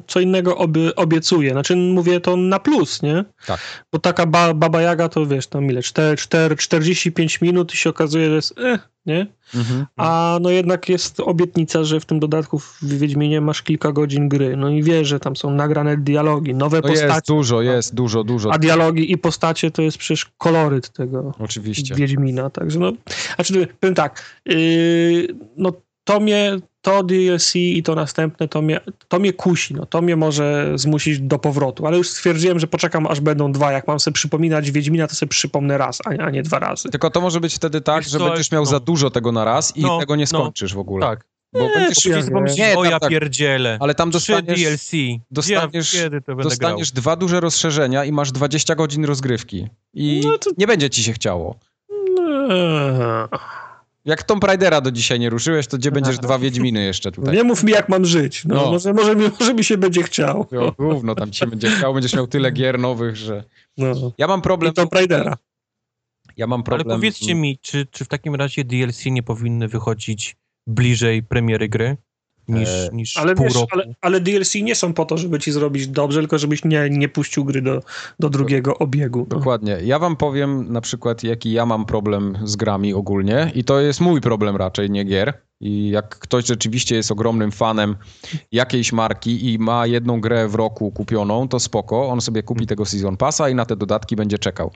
co 0.07 0.19
innego 0.19 0.57
obie 0.57 0.95
obiecuje. 0.95 1.51
Znaczy 1.51 1.75
mówię 1.75 2.19
to 2.19 2.35
na 2.35 2.59
plus, 2.59 3.01
nie? 3.01 3.25
Tak. 3.45 3.59
Bo 3.91 3.99
taka 3.99 4.25
ba 4.25 4.53
Baba 4.53 4.81
Jaga 4.81 5.09
to 5.09 5.25
wiesz, 5.25 5.47
tam 5.47 5.65
ile? 5.71 5.83
4, 5.83 6.17
4, 6.17 6.55
45 6.55 7.41
minut 7.41 7.73
i 7.73 7.77
się 7.77 7.89
okazuje, 7.89 8.29
że 8.29 8.35
jest 8.35 8.59
eh, 8.59 8.89
nie? 9.05 9.27
Mhm. 9.55 9.85
A 9.97 10.37
no 10.41 10.49
jednak 10.49 10.89
jest 10.89 11.19
obietnica, 11.19 11.83
że 11.83 11.99
w 11.99 12.05
tym 12.05 12.19
dodatku 12.19 12.59
w 12.59 12.83
Wiedźminie 12.83 13.41
masz 13.41 13.61
kilka 13.61 13.91
godzin 13.91 14.29
gry. 14.29 14.57
No 14.57 14.69
i 14.69 14.83
wiesz, 14.83 15.07
że 15.07 15.19
tam 15.19 15.35
są 15.35 15.51
nagrane 15.51 15.97
dialogi, 15.97 16.55
nowe 16.55 16.77
no 16.77 16.87
postacie. 16.87 17.13
Jest 17.13 17.27
dużo, 17.27 17.61
jest 17.61 17.95
dużo, 17.95 18.23
dużo. 18.23 18.53
A 18.53 18.57
dialogi 18.57 19.11
i 19.11 19.17
postacie 19.17 19.71
to 19.71 19.81
jest 19.81 19.97
przecież 19.97 20.25
koloryt 20.37 20.89
tego 20.89 21.33
Oczywiście. 21.39 21.95
Wiedźmina. 21.95 22.49
Także 22.49 22.79
no, 22.79 22.93
znaczy 23.35 23.67
powiem 23.79 23.95
tak, 23.95 24.41
yy, 24.45 25.27
no 25.57 25.73
to 26.05 26.19
mnie, 26.19 26.59
to 26.81 27.03
DLC 27.03 27.55
i 27.55 27.83
to 27.83 27.95
następne, 27.95 28.47
to 28.47 28.61
mnie, 28.61 28.79
to 29.07 29.19
mnie 29.19 29.33
kusi, 29.33 29.73
no, 29.73 29.85
to 29.85 30.01
mnie 30.01 30.15
może 30.15 30.71
zmusić 30.75 31.19
do 31.19 31.39
powrotu, 31.39 31.87
ale 31.87 31.97
już 31.97 32.09
stwierdziłem, 32.09 32.59
że 32.59 32.67
poczekam 32.67 33.07
aż 33.07 33.19
będą 33.19 33.51
dwa, 33.51 33.71
jak 33.71 33.87
mam 33.87 33.99
sobie 33.99 34.13
przypominać 34.13 34.71
Wiedźmina, 34.71 35.07
to 35.07 35.15
sobie 35.15 35.29
przypomnę 35.29 35.77
raz, 35.77 36.01
a, 36.05 36.09
a 36.09 36.29
nie 36.29 36.43
dwa 36.43 36.59
razy. 36.59 36.89
Tylko 36.89 37.09
to 37.09 37.21
może 37.21 37.39
być 37.39 37.55
wtedy 37.55 37.81
tak, 37.81 38.03
Wiesz, 38.03 38.11
że 38.11 38.19
będziesz 38.19 38.51
miał 38.51 38.61
no. 38.61 38.69
za 38.69 38.79
dużo 38.79 39.09
tego 39.09 39.31
na 39.31 39.45
raz 39.45 39.77
i 39.77 39.81
no, 39.81 39.99
tego 39.99 40.15
nie 40.15 40.23
no. 40.23 40.39
skończysz 40.39 40.71
no, 40.71 40.77
w 40.77 40.79
ogóle. 40.79 41.07
Tak. 41.07 41.25
Bo 41.53 41.59
nie, 41.59 41.73
będziesz 41.73 42.05
ja 42.57 42.69
nie, 42.69 42.77
o 42.77 42.83
ja 42.83 42.99
tak, 42.99 43.09
pierdzielę. 43.09 43.77
Ale 43.81 43.95
tam 43.95 44.11
dostaniesz 44.11 44.61
DLC. 44.61 44.91
Dostaniesz, 45.31 45.93
ja, 45.93 46.09
dostaniesz 46.43 46.91
dwa 46.91 47.15
duże 47.15 47.39
rozszerzenia 47.39 48.05
i 48.05 48.11
masz 48.11 48.31
20 48.31 48.75
godzin 48.75 49.05
rozgrywki. 49.05 49.67
I 49.93 50.21
no 50.25 50.37
to... 50.37 50.49
nie 50.57 50.67
będzie 50.67 50.89
ci 50.89 51.03
się 51.03 51.13
chciało. 51.13 51.55
No. 51.89 53.27
Jak 54.05 54.23
Tomb 54.23 54.43
Raidera 54.43 54.81
do 54.81 54.91
dzisiaj 54.91 55.19
nie 55.19 55.29
ruszyłeś, 55.29 55.67
to 55.67 55.77
gdzie 55.77 55.91
będziesz 55.91 56.19
dwa 56.19 56.39
Wiedźminy 56.39 56.83
jeszcze 56.83 57.11
tutaj? 57.11 57.35
Nie 57.35 57.43
mów 57.43 57.63
mi, 57.63 57.71
jak 57.71 57.89
mam 57.89 58.05
żyć. 58.05 58.45
No, 58.45 58.55
no. 58.55 58.71
Może, 58.71 58.93
może, 58.93 59.15
mi, 59.15 59.29
może 59.39 59.53
mi 59.53 59.63
się 59.63 59.77
będzie 59.77 60.03
chciał. 60.03 60.47
No, 60.51 60.71
gówno, 60.71 61.15
tam 61.15 61.31
ci 61.31 61.39
się 61.39 61.47
będzie 61.47 61.69
chciał. 61.69 61.93
Będziesz 61.93 62.13
miał 62.13 62.27
tyle 62.27 62.51
gier 62.51 62.79
nowych, 62.79 63.15
że... 63.15 63.43
No. 63.77 64.11
Ja 64.17 64.27
mam 64.27 64.41
problem... 64.41 64.71
I 64.71 64.75
Tomb 64.75 64.93
Raidera. 64.93 65.37
Ja 66.37 66.47
mam 66.47 66.63
problem... 66.63 66.87
Ale 66.87 66.97
powiedzcie 66.97 67.35
mi, 67.35 67.59
czy, 67.61 67.85
czy 67.85 68.05
w 68.05 68.07
takim 68.07 68.35
razie 68.35 68.63
DLC 68.63 69.05
nie 69.05 69.23
powinny 69.23 69.67
wychodzić 69.67 70.35
bliżej 70.67 71.23
premiery 71.23 71.69
gry? 71.69 71.97
Niż, 72.47 72.69
e, 72.69 72.89
niż 72.93 73.17
ale, 73.17 73.35
pół 73.35 73.45
wiesz, 73.45 73.55
roku. 73.55 73.67
Ale, 73.71 73.85
ale, 74.01 74.21
DLC 74.21 74.55
nie 74.55 74.75
są 74.75 74.93
po 74.93 75.05
to, 75.05 75.17
żeby 75.17 75.39
ci 75.39 75.51
zrobić 75.51 75.87
dobrze, 75.87 76.19
tylko 76.19 76.37
żebyś 76.37 76.65
nie, 76.65 76.89
nie 76.89 77.09
puścił 77.09 77.45
gry 77.45 77.61
do, 77.61 77.81
do 78.19 78.29
drugiego 78.29 78.77
obiegu. 78.77 79.19
No. 79.19 79.37
Dokładnie. 79.37 79.77
Ja 79.83 79.99
wam 79.99 80.15
powiem 80.15 80.73
na 80.73 80.81
przykład, 80.81 81.23
jaki 81.23 81.51
ja 81.51 81.65
mam 81.65 81.85
problem 81.85 82.37
z 82.43 82.55
grami 82.55 82.93
ogólnie 82.93 83.51
i 83.55 83.63
to 83.63 83.81
jest 83.81 84.01
mój 84.01 84.21
problem 84.21 84.55
raczej, 84.55 84.89
nie 84.89 85.03
gier. 85.03 85.33
I 85.61 85.89
jak 85.89 86.19
ktoś 86.19 86.45
rzeczywiście 86.45 86.95
jest 86.95 87.11
ogromnym 87.11 87.51
fanem 87.51 87.95
jakiejś 88.51 88.93
marki 88.93 89.53
i 89.53 89.59
ma 89.59 89.87
jedną 89.87 90.21
grę 90.21 90.47
w 90.47 90.55
roku 90.55 90.91
kupioną, 90.91 91.47
to 91.47 91.59
spoko, 91.59 92.07
on 92.07 92.21
sobie 92.21 92.43
kupi 92.43 92.67
tego 92.67 92.85
Season 92.85 93.17
Passa 93.17 93.49
i 93.49 93.55
na 93.55 93.65
te 93.65 93.75
dodatki 93.75 94.15
będzie 94.15 94.37
czekał. 94.37 94.71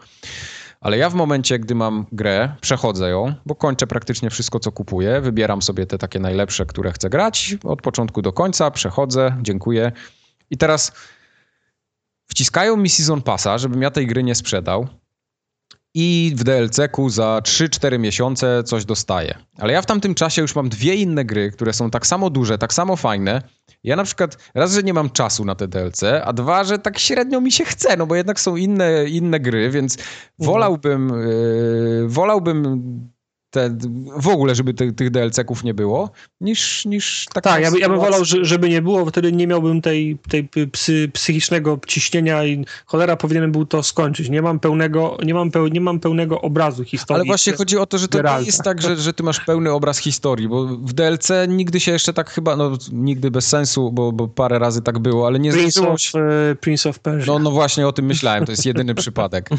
Ale 0.81 0.97
ja 0.97 1.09
w 1.09 1.13
momencie, 1.13 1.59
gdy 1.59 1.75
mam 1.75 2.05
grę, 2.11 2.55
przechodzę 2.61 3.09
ją, 3.09 3.33
bo 3.45 3.55
kończę 3.55 3.87
praktycznie 3.87 4.29
wszystko, 4.29 4.59
co 4.59 4.71
kupuję, 4.71 5.21
wybieram 5.21 5.61
sobie 5.61 5.85
te 5.85 5.97
takie 5.97 6.19
najlepsze, 6.19 6.65
które 6.65 6.91
chcę 6.91 7.09
grać, 7.09 7.55
od 7.63 7.81
początku 7.81 8.21
do 8.21 8.33
końca, 8.33 8.71
przechodzę, 8.71 9.37
dziękuję. 9.41 9.91
I 10.49 10.57
teraz 10.57 10.91
wciskają 12.27 12.77
mi 12.77 12.89
Season 12.89 13.21
Passa, 13.21 13.57
żebym 13.57 13.81
ja 13.81 13.91
tej 13.91 14.07
gry 14.07 14.23
nie 14.23 14.35
sprzedał 14.35 14.87
i 15.93 16.33
w 16.35 16.43
DLC-ku 16.43 17.09
za 17.09 17.41
3-4 17.43 17.99
miesiące 17.99 18.63
coś 18.63 18.85
dostaję. 18.85 19.37
Ale 19.57 19.73
ja 19.73 19.81
w 19.81 19.85
tamtym 19.85 20.15
czasie 20.15 20.41
już 20.41 20.55
mam 20.55 20.69
dwie 20.69 20.95
inne 20.95 21.25
gry, 21.25 21.51
które 21.51 21.73
są 21.73 21.89
tak 21.89 22.07
samo 22.07 22.29
duże, 22.29 22.57
tak 22.57 22.73
samo 22.73 22.95
fajne. 22.95 23.41
Ja 23.83 23.95
na 23.95 24.03
przykład 24.03 24.51
raz, 24.55 24.73
że 24.73 24.83
nie 24.83 24.93
mam 24.93 25.09
czasu 25.09 25.45
na 25.45 25.55
te 25.55 25.67
DLC, 25.67 26.03
a 26.23 26.33
dwa, 26.33 26.63
że 26.63 26.79
tak 26.79 26.99
średnio 26.99 27.41
mi 27.41 27.51
się 27.51 27.65
chce, 27.65 27.97
no 27.97 28.07
bo 28.07 28.15
jednak 28.15 28.39
są 28.39 28.55
inne, 28.55 29.05
inne 29.05 29.39
gry, 29.39 29.69
więc 29.69 29.97
mhm. 29.97 30.07
wolałbym, 30.39 31.09
yy, 31.09 32.07
wolałbym 32.07 33.11
te, 33.49 33.77
w 34.15 34.27
ogóle, 34.27 34.55
żeby 34.55 34.73
te, 34.73 34.91
tych 34.91 35.11
DLC-ków 35.11 35.63
nie 35.63 35.73
było, 35.73 36.09
niż, 36.41 36.85
niż 36.85 37.25
taka 37.33 37.49
Tak, 37.49 37.61
ja, 37.61 37.71
by, 37.71 37.79
ja 37.79 37.89
bym 37.89 37.99
wolał, 37.99 38.21
żeby 38.23 38.69
nie 38.69 38.81
było, 38.81 39.05
bo 39.05 39.11
wtedy 39.11 39.31
nie 39.31 39.47
miałbym 39.47 39.81
tej, 39.81 40.17
tej 40.29 40.49
psy, 40.71 41.11
psychicznego 41.13 41.79
ciśnienia 41.87 42.45
i 42.45 42.65
cholera 42.85 43.15
powinienem 43.15 43.51
był 43.51 43.65
to 43.65 43.83
skończyć. 43.83 44.29
Nie 44.29 44.41
mam 44.41 44.59
pełnego, 44.59 45.17
nie 45.23 45.33
mam, 45.33 45.51
peł, 45.51 45.67
nie 45.67 45.81
mam 45.81 45.99
pełnego 45.99 46.41
obrazu 46.41 46.83
historii. 46.83 47.19
Ale 47.19 47.25
właśnie 47.25 47.53
chodzi 47.53 47.77
o 47.77 47.85
to, 47.85 47.97
że 47.97 48.07
to 48.07 48.21
nie 48.21 48.45
jest 48.45 48.63
tak, 48.63 48.81
że, 48.81 48.95
że 48.95 49.13
ty 49.13 49.23
masz 49.23 49.39
pełny 49.39 49.71
obraz 49.71 49.97
historii, 49.97 50.47
bo 50.47 50.65
w 50.65 50.93
DLC 50.93 51.29
nigdy 51.47 51.79
się 51.79 51.91
jeszcze 51.91 52.13
tak 52.13 52.29
chyba, 52.29 52.55
no 52.55 52.71
nigdy 52.91 53.31
bez 53.31 53.47
sensu, 53.47 53.91
bo, 53.91 54.11
bo 54.11 54.27
parę 54.27 54.59
razy 54.59 54.81
tak 54.81 54.99
było, 54.99 55.27
ale 55.27 55.39
nie 55.39 55.51
Prince 55.51 55.77
of, 55.77 56.01
się... 56.01 56.19
Prince 56.61 56.85
of 56.85 56.99
Persia. 56.99 57.31
No, 57.31 57.39
no 57.39 57.51
właśnie 57.51 57.87
o 57.87 57.91
tym 57.91 58.05
myślałem, 58.05 58.45
to 58.45 58.51
jest 58.51 58.65
jedyny 58.65 58.95
przypadek. 59.03 59.49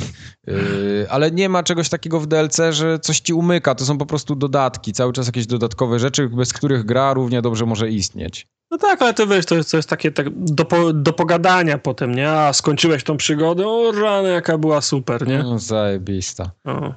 Yy, 0.46 1.06
ale 1.10 1.30
nie 1.30 1.48
ma 1.48 1.62
czegoś 1.62 1.88
takiego 1.88 2.20
w 2.20 2.26
DLC, 2.26 2.56
że 2.70 2.98
coś 2.98 3.20
ci 3.20 3.32
umyka, 3.32 3.74
to 3.80 3.86
są 3.86 3.98
po 3.98 4.06
prostu 4.06 4.36
dodatki, 4.36 4.92
cały 4.92 5.12
czas 5.12 5.26
jakieś 5.26 5.46
dodatkowe 5.46 5.98
rzeczy, 5.98 6.28
bez 6.28 6.52
których 6.52 6.84
gra 6.84 7.14
równie 7.14 7.42
dobrze 7.42 7.66
może 7.66 7.90
istnieć. 7.90 8.48
No 8.70 8.78
tak, 8.78 9.02
ale 9.02 9.14
to 9.14 9.26
wiesz, 9.26 9.46
to 9.46 9.54
jest, 9.54 9.70
to 9.70 9.76
jest 9.76 9.88
takie 9.88 10.10
tak 10.10 10.26
do, 10.30 10.92
do 10.92 11.12
pogadania 11.12 11.78
potem, 11.78 12.14
nie? 12.14 12.30
A 12.30 12.52
skończyłeś 12.52 13.04
tą 13.04 13.16
przygodę, 13.16 13.66
o 13.66 13.92
rany, 13.92 14.28
jaka 14.28 14.58
była 14.58 14.80
super, 14.80 15.28
nie? 15.28 15.38
No, 15.38 15.58
zajebista. 15.58 16.50
O. 16.64 16.80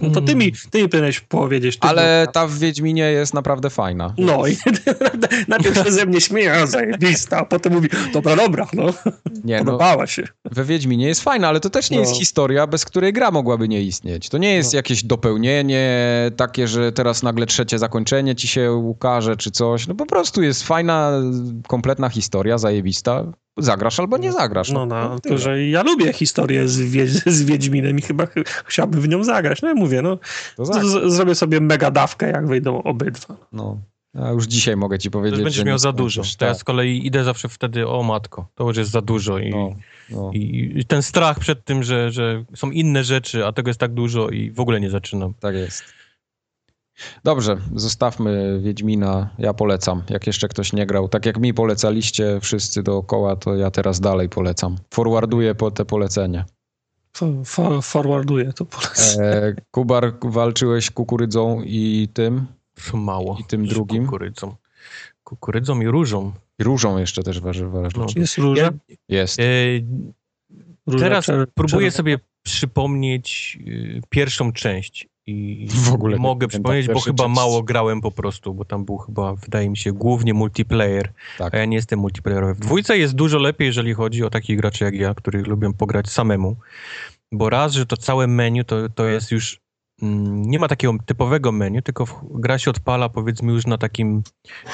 no 0.00 0.10
to 0.10 0.20
ty 0.20 0.36
mi, 0.36 0.52
ty 0.70 0.82
mi 0.82 0.88
powinieneś 0.88 1.20
powiedzieć. 1.20 1.78
Ale 1.80 2.26
ta 2.32 2.46
w 2.46 2.58
Wiedźminie 2.58 3.02
jest 3.02 3.34
naprawdę 3.34 3.70
fajna. 3.70 4.14
No 4.18 4.46
i 4.46 4.56
najpierw 5.48 5.84
się 5.84 5.92
ze 5.92 6.06
mnie 6.06 6.20
śmieje, 6.20 6.66
zajebista, 6.66 7.38
a 7.38 7.44
potem 7.44 7.72
mówi, 7.72 7.88
dobra, 8.12 8.36
dobra, 8.36 8.66
no. 8.72 8.86
Nie, 9.44 9.58
no, 9.58 9.64
Podobała 9.64 10.02
no, 10.02 10.06
się. 10.06 10.24
We 10.44 10.64
Wiedźminie 10.64 11.06
jest 11.06 11.22
fajna, 11.22 11.48
ale 11.48 11.60
to 11.60 11.70
też 11.70 11.90
nie 11.90 11.96
no. 11.96 12.02
jest 12.02 12.16
historia, 12.16 12.66
bez 12.66 12.84
której 12.84 13.12
gra 13.12 13.30
mogłaby 13.30 13.68
nie 13.68 13.82
istnieć. 13.82 14.28
To 14.28 14.38
nie 14.38 14.54
jest 14.54 14.72
no. 14.72 14.76
jakieś 14.76 15.04
dopełnienie 15.04 15.90
takie, 16.36 16.68
że 16.68 16.92
teraz 16.92 17.22
nagle 17.22 17.46
trzecie 17.46 17.78
zakończenie 17.78 18.34
ci 18.34 18.48
się 18.48 18.72
ukaże, 18.72 19.36
czy 19.36 19.50
coś. 19.50 19.86
No 19.86 19.94
po 19.94 20.06
prostu 20.06 20.13
jest 20.42 20.62
fajna, 20.62 21.12
kompletna 21.68 22.08
historia, 22.08 22.58
zajebista. 22.58 23.24
Zagrasz 23.56 24.00
albo 24.00 24.16
nie 24.16 24.32
zagrasz. 24.32 24.70
No, 24.70 24.86
no, 24.86 25.08
no 25.08 25.18
to, 25.20 25.38
że 25.38 25.64
ja 25.66 25.82
lubię 25.82 26.12
historię 26.12 26.68
z, 26.68 26.80
Wie 26.80 27.06
z 27.08 27.42
Wiedźminem 27.42 27.98
i 27.98 28.02
chyba 28.02 28.26
ch 28.26 28.64
chciałbym 28.66 29.00
w 29.00 29.08
nią 29.08 29.24
zagrać. 29.24 29.62
No 29.62 29.68
ja 29.68 29.74
mówię, 29.74 30.02
no, 30.02 30.18
zrobię 31.08 31.34
sobie 31.34 31.60
mega 31.60 31.90
dawkę, 31.90 32.30
jak 32.30 32.46
wyjdą 32.46 32.82
obydwa. 32.82 33.36
No. 33.52 33.78
A 34.22 34.30
już 34.30 34.44
dzisiaj 34.44 34.76
mogę 34.76 34.98
ci 34.98 35.10
powiedzieć. 35.10 35.38
To 35.38 35.44
będziesz 35.44 35.64
miał 35.64 35.78
za 35.78 35.92
dużo. 35.92 36.22
Tak. 36.38 36.48
Ja 36.48 36.54
z 36.54 36.64
kolei 36.64 37.06
idę 37.06 37.24
zawsze 37.24 37.48
wtedy, 37.48 37.88
o 37.88 38.02
matko, 38.02 38.48
to 38.54 38.64
już 38.64 38.76
jest 38.76 38.90
za 38.90 39.00
dużo. 39.00 39.38
I, 39.38 39.50
no, 39.50 39.70
no. 40.10 40.30
i 40.32 40.84
ten 40.88 41.02
strach 41.02 41.38
przed 41.38 41.64
tym, 41.64 41.82
że, 41.82 42.10
że 42.10 42.44
są 42.54 42.70
inne 42.70 43.04
rzeczy, 43.04 43.46
a 43.46 43.52
tego 43.52 43.70
jest 43.70 43.80
tak 43.80 43.94
dużo 43.94 44.28
i 44.28 44.50
w 44.50 44.60
ogóle 44.60 44.80
nie 44.80 44.90
zaczynam. 44.90 45.34
Tak 45.40 45.54
jest. 45.54 45.84
Dobrze, 47.24 47.56
zostawmy 47.74 48.60
Wiedźmina. 48.62 49.30
Ja 49.38 49.54
polecam. 49.54 50.02
Jak 50.10 50.26
jeszcze 50.26 50.48
ktoś 50.48 50.72
nie 50.72 50.86
grał, 50.86 51.08
tak 51.08 51.26
jak 51.26 51.38
mi 51.38 51.54
polecaliście 51.54 52.40
wszyscy 52.40 52.82
dookoła, 52.82 53.36
to 53.36 53.56
ja 53.56 53.70
teraz 53.70 54.00
dalej 54.00 54.28
polecam. 54.28 54.76
Forwarduję 54.94 55.54
po 55.54 55.70
te 55.70 55.84
polecenie. 55.84 56.44
For, 57.44 57.82
forwarduję 57.82 58.52
to 58.52 58.64
polecenie. 58.64 59.24
E, 59.24 59.54
Kubar, 59.70 60.14
walczyłeś 60.22 60.90
kukurydzą 60.90 61.62
i 61.64 62.08
tym? 62.14 62.46
Mało. 62.94 63.36
I 63.40 63.44
tym 63.44 63.66
drugim? 63.66 64.04
Kukurydzą. 64.04 64.54
Kukurydzą 65.24 65.80
i 65.80 65.86
różą. 65.86 66.32
I 66.58 66.64
różą 66.64 66.98
jeszcze 66.98 67.22
też 67.22 67.40
warzywa. 67.40 67.80
No. 67.96 68.06
Jest 68.16 68.38
róża? 68.38 68.70
Jest. 69.08 69.40
E, 69.40 69.44
teraz 70.98 71.26
próbuję 71.54 71.90
sobie 71.90 72.18
przypomnieć 72.42 73.58
y, 73.66 74.00
pierwszą 74.08 74.52
część 74.52 75.08
i 75.26 75.68
w 75.68 75.92
ogóle 75.92 76.16
mogę 76.16 76.48
przypomnieć, 76.48 76.86
bo 76.88 77.00
chyba 77.00 77.24
część. 77.24 77.36
mało 77.36 77.62
grałem 77.62 78.00
po 78.00 78.10
prostu, 78.10 78.54
bo 78.54 78.64
tam 78.64 78.84
był 78.84 78.98
chyba, 78.98 79.34
wydaje 79.34 79.70
mi 79.70 79.76
się, 79.76 79.92
głównie 79.92 80.34
multiplayer, 80.34 81.12
tak. 81.38 81.54
a 81.54 81.58
ja 81.58 81.64
nie 81.64 81.76
jestem 81.76 81.98
multiplayerowy. 81.98 82.54
W 82.54 82.60
dwójce 82.60 82.98
jest 82.98 83.14
dużo 83.14 83.38
lepiej, 83.38 83.66
jeżeli 83.66 83.94
chodzi 83.94 84.24
o 84.24 84.30
takich 84.30 84.56
graczy 84.56 84.84
jak 84.84 84.94
ja, 84.94 85.14
którzy 85.14 85.38
lubią 85.38 85.72
pograć 85.72 86.08
samemu, 86.08 86.56
bo 87.32 87.50
raz, 87.50 87.72
że 87.72 87.86
to 87.86 87.96
całe 87.96 88.26
menu 88.26 88.64
to, 88.64 88.88
to 88.88 89.06
jest 89.06 89.30
już 89.30 89.63
nie 90.02 90.58
ma 90.58 90.68
takiego 90.68 90.94
typowego 91.06 91.52
menu, 91.52 91.82
tylko 91.82 92.22
gra 92.30 92.58
się 92.58 92.70
odpala 92.70 93.08
powiedzmy 93.08 93.52
już 93.52 93.66
na 93.66 93.78
takim 93.78 94.22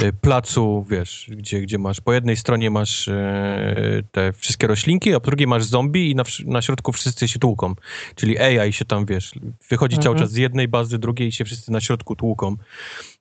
e, 0.00 0.12
placu, 0.12 0.86
wiesz, 0.90 1.30
gdzie, 1.30 1.60
gdzie 1.60 1.78
masz, 1.78 2.00
po 2.00 2.12
jednej 2.12 2.36
stronie 2.36 2.70
masz 2.70 3.08
e, 3.08 4.02
te 4.10 4.32
wszystkie 4.32 4.66
roślinki, 4.66 5.14
a 5.14 5.20
po 5.20 5.26
drugiej 5.26 5.46
masz 5.46 5.64
zombie 5.64 6.10
i 6.10 6.14
na, 6.14 6.22
na 6.44 6.62
środku 6.62 6.92
wszyscy 6.92 7.28
się 7.28 7.38
tłuką. 7.38 7.74
Czyli 8.14 8.38
AI 8.38 8.72
się 8.72 8.84
tam, 8.84 9.06
wiesz, 9.06 9.32
wychodzi 9.70 9.96
mhm. 9.96 10.04
cały 10.04 10.18
czas 10.18 10.32
z 10.32 10.36
jednej 10.36 10.68
bazy, 10.68 10.98
drugiej 10.98 11.28
i 11.28 11.32
się 11.32 11.44
wszyscy 11.44 11.72
na 11.72 11.80
środku 11.80 12.16
tłuką. 12.16 12.56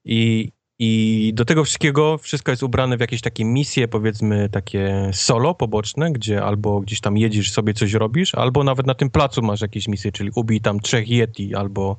I, 0.06 0.52
i 0.80 1.32
do 1.36 1.46
tego 1.46 1.64
wszystkiego 1.64 2.18
wszystko 2.18 2.52
jest 2.52 2.64
ubrane 2.64 2.98
w 2.98 3.00
jakieś 3.00 3.22
takie 3.22 3.46
misje, 3.46 3.88
powiedzmy 3.88 4.50
takie 4.50 5.10
solo, 5.14 5.56
poboczne, 5.56 6.12
gdzie 6.12 6.44
albo 6.44 6.80
gdzieś 6.82 7.02
tam 7.02 7.18
jedziesz 7.18 7.52
sobie 7.52 7.74
coś 7.74 7.94
robisz, 7.94 8.36
albo 8.36 8.64
nawet 8.64 8.86
na 8.86 8.94
tym 8.94 9.10
placu 9.10 9.42
masz 9.42 9.62
jakieś 9.62 9.88
misje, 9.88 10.12
czyli 10.12 10.32
ubij 10.36 10.62
tam 10.62 10.80
trzech 10.80 11.10
Yeti, 11.10 11.56
albo, 11.56 11.98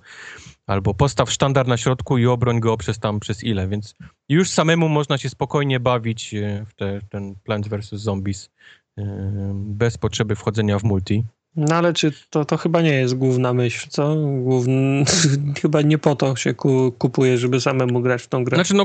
Albo 0.71 0.95
postaw 0.95 1.31
sztandar 1.31 1.69
na 1.69 1.77
środku 1.77 2.19
i 2.19 2.27
obroń 2.27 2.61
go 2.61 2.77
przez 2.77 2.99
tam, 2.99 3.21
przez 3.21 3.45
ile, 3.45 3.69
więc 3.69 3.95
już 4.29 4.51
samemu 4.51 4.89
można 4.89 5.19
się 5.19 5.29
spokojnie 5.29 5.81
bawić 5.81 6.35
e, 6.35 6.67
w 6.69 6.75
te, 6.75 7.01
ten 7.09 7.35
Plants 7.35 7.69
vs. 7.69 7.91
Zombies 7.91 8.51
e, 8.99 9.53
bez 9.55 9.99
potrzeby 9.99 10.37
wchodzenia 10.37 10.79
w 10.79 10.85
multi. 10.85 11.25
No 11.57 11.77
ale 11.77 11.93
czy 11.93 12.13
to, 12.31 12.45
to 12.45 12.57
chyba 12.57 12.83
nie 12.83 12.93
jest 12.93 13.15
główna 13.15 13.53
myśl, 13.55 13.87
co? 13.89 14.17
Główny, 14.17 15.05
chyba 15.63 15.83
nie 15.83 15.99
po 15.99 16.17
to 16.17 16.37
się 16.37 16.55
ku, 16.55 16.93
kupuje, 16.99 17.39
żeby 17.39 17.61
samemu 17.61 18.01
grać 18.01 18.23
w 18.23 18.27
tą 18.29 18.45
grę. 18.45 18.57
Znaczy, 18.57 18.75
no, 18.75 18.85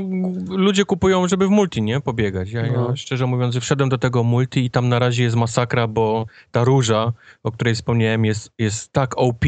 ludzie 0.56 0.84
kupują, 0.84 1.28
żeby 1.28 1.46
w 1.46 1.50
multi, 1.50 1.82
nie? 1.82 2.00
Pobiegać. 2.00 2.50
Ja, 2.50 2.66
No. 2.66 2.88
ja 2.88 2.96
szczerze 2.96 3.26
mówiąc, 3.26 3.56
wszedłem 3.56 3.88
do 3.88 3.98
tego 3.98 4.22
multi 4.22 4.64
i 4.64 4.70
tam 4.70 4.88
na 4.88 4.98
razie 4.98 5.22
jest 5.22 5.36
masakra, 5.36 5.86
bo 5.88 6.26
ta 6.50 6.64
róża, 6.64 7.12
o 7.42 7.52
której 7.52 7.74
wspomniałem, 7.74 8.24
jest, 8.24 8.50
jest 8.58 8.92
tak 8.92 9.18
OP, 9.18 9.44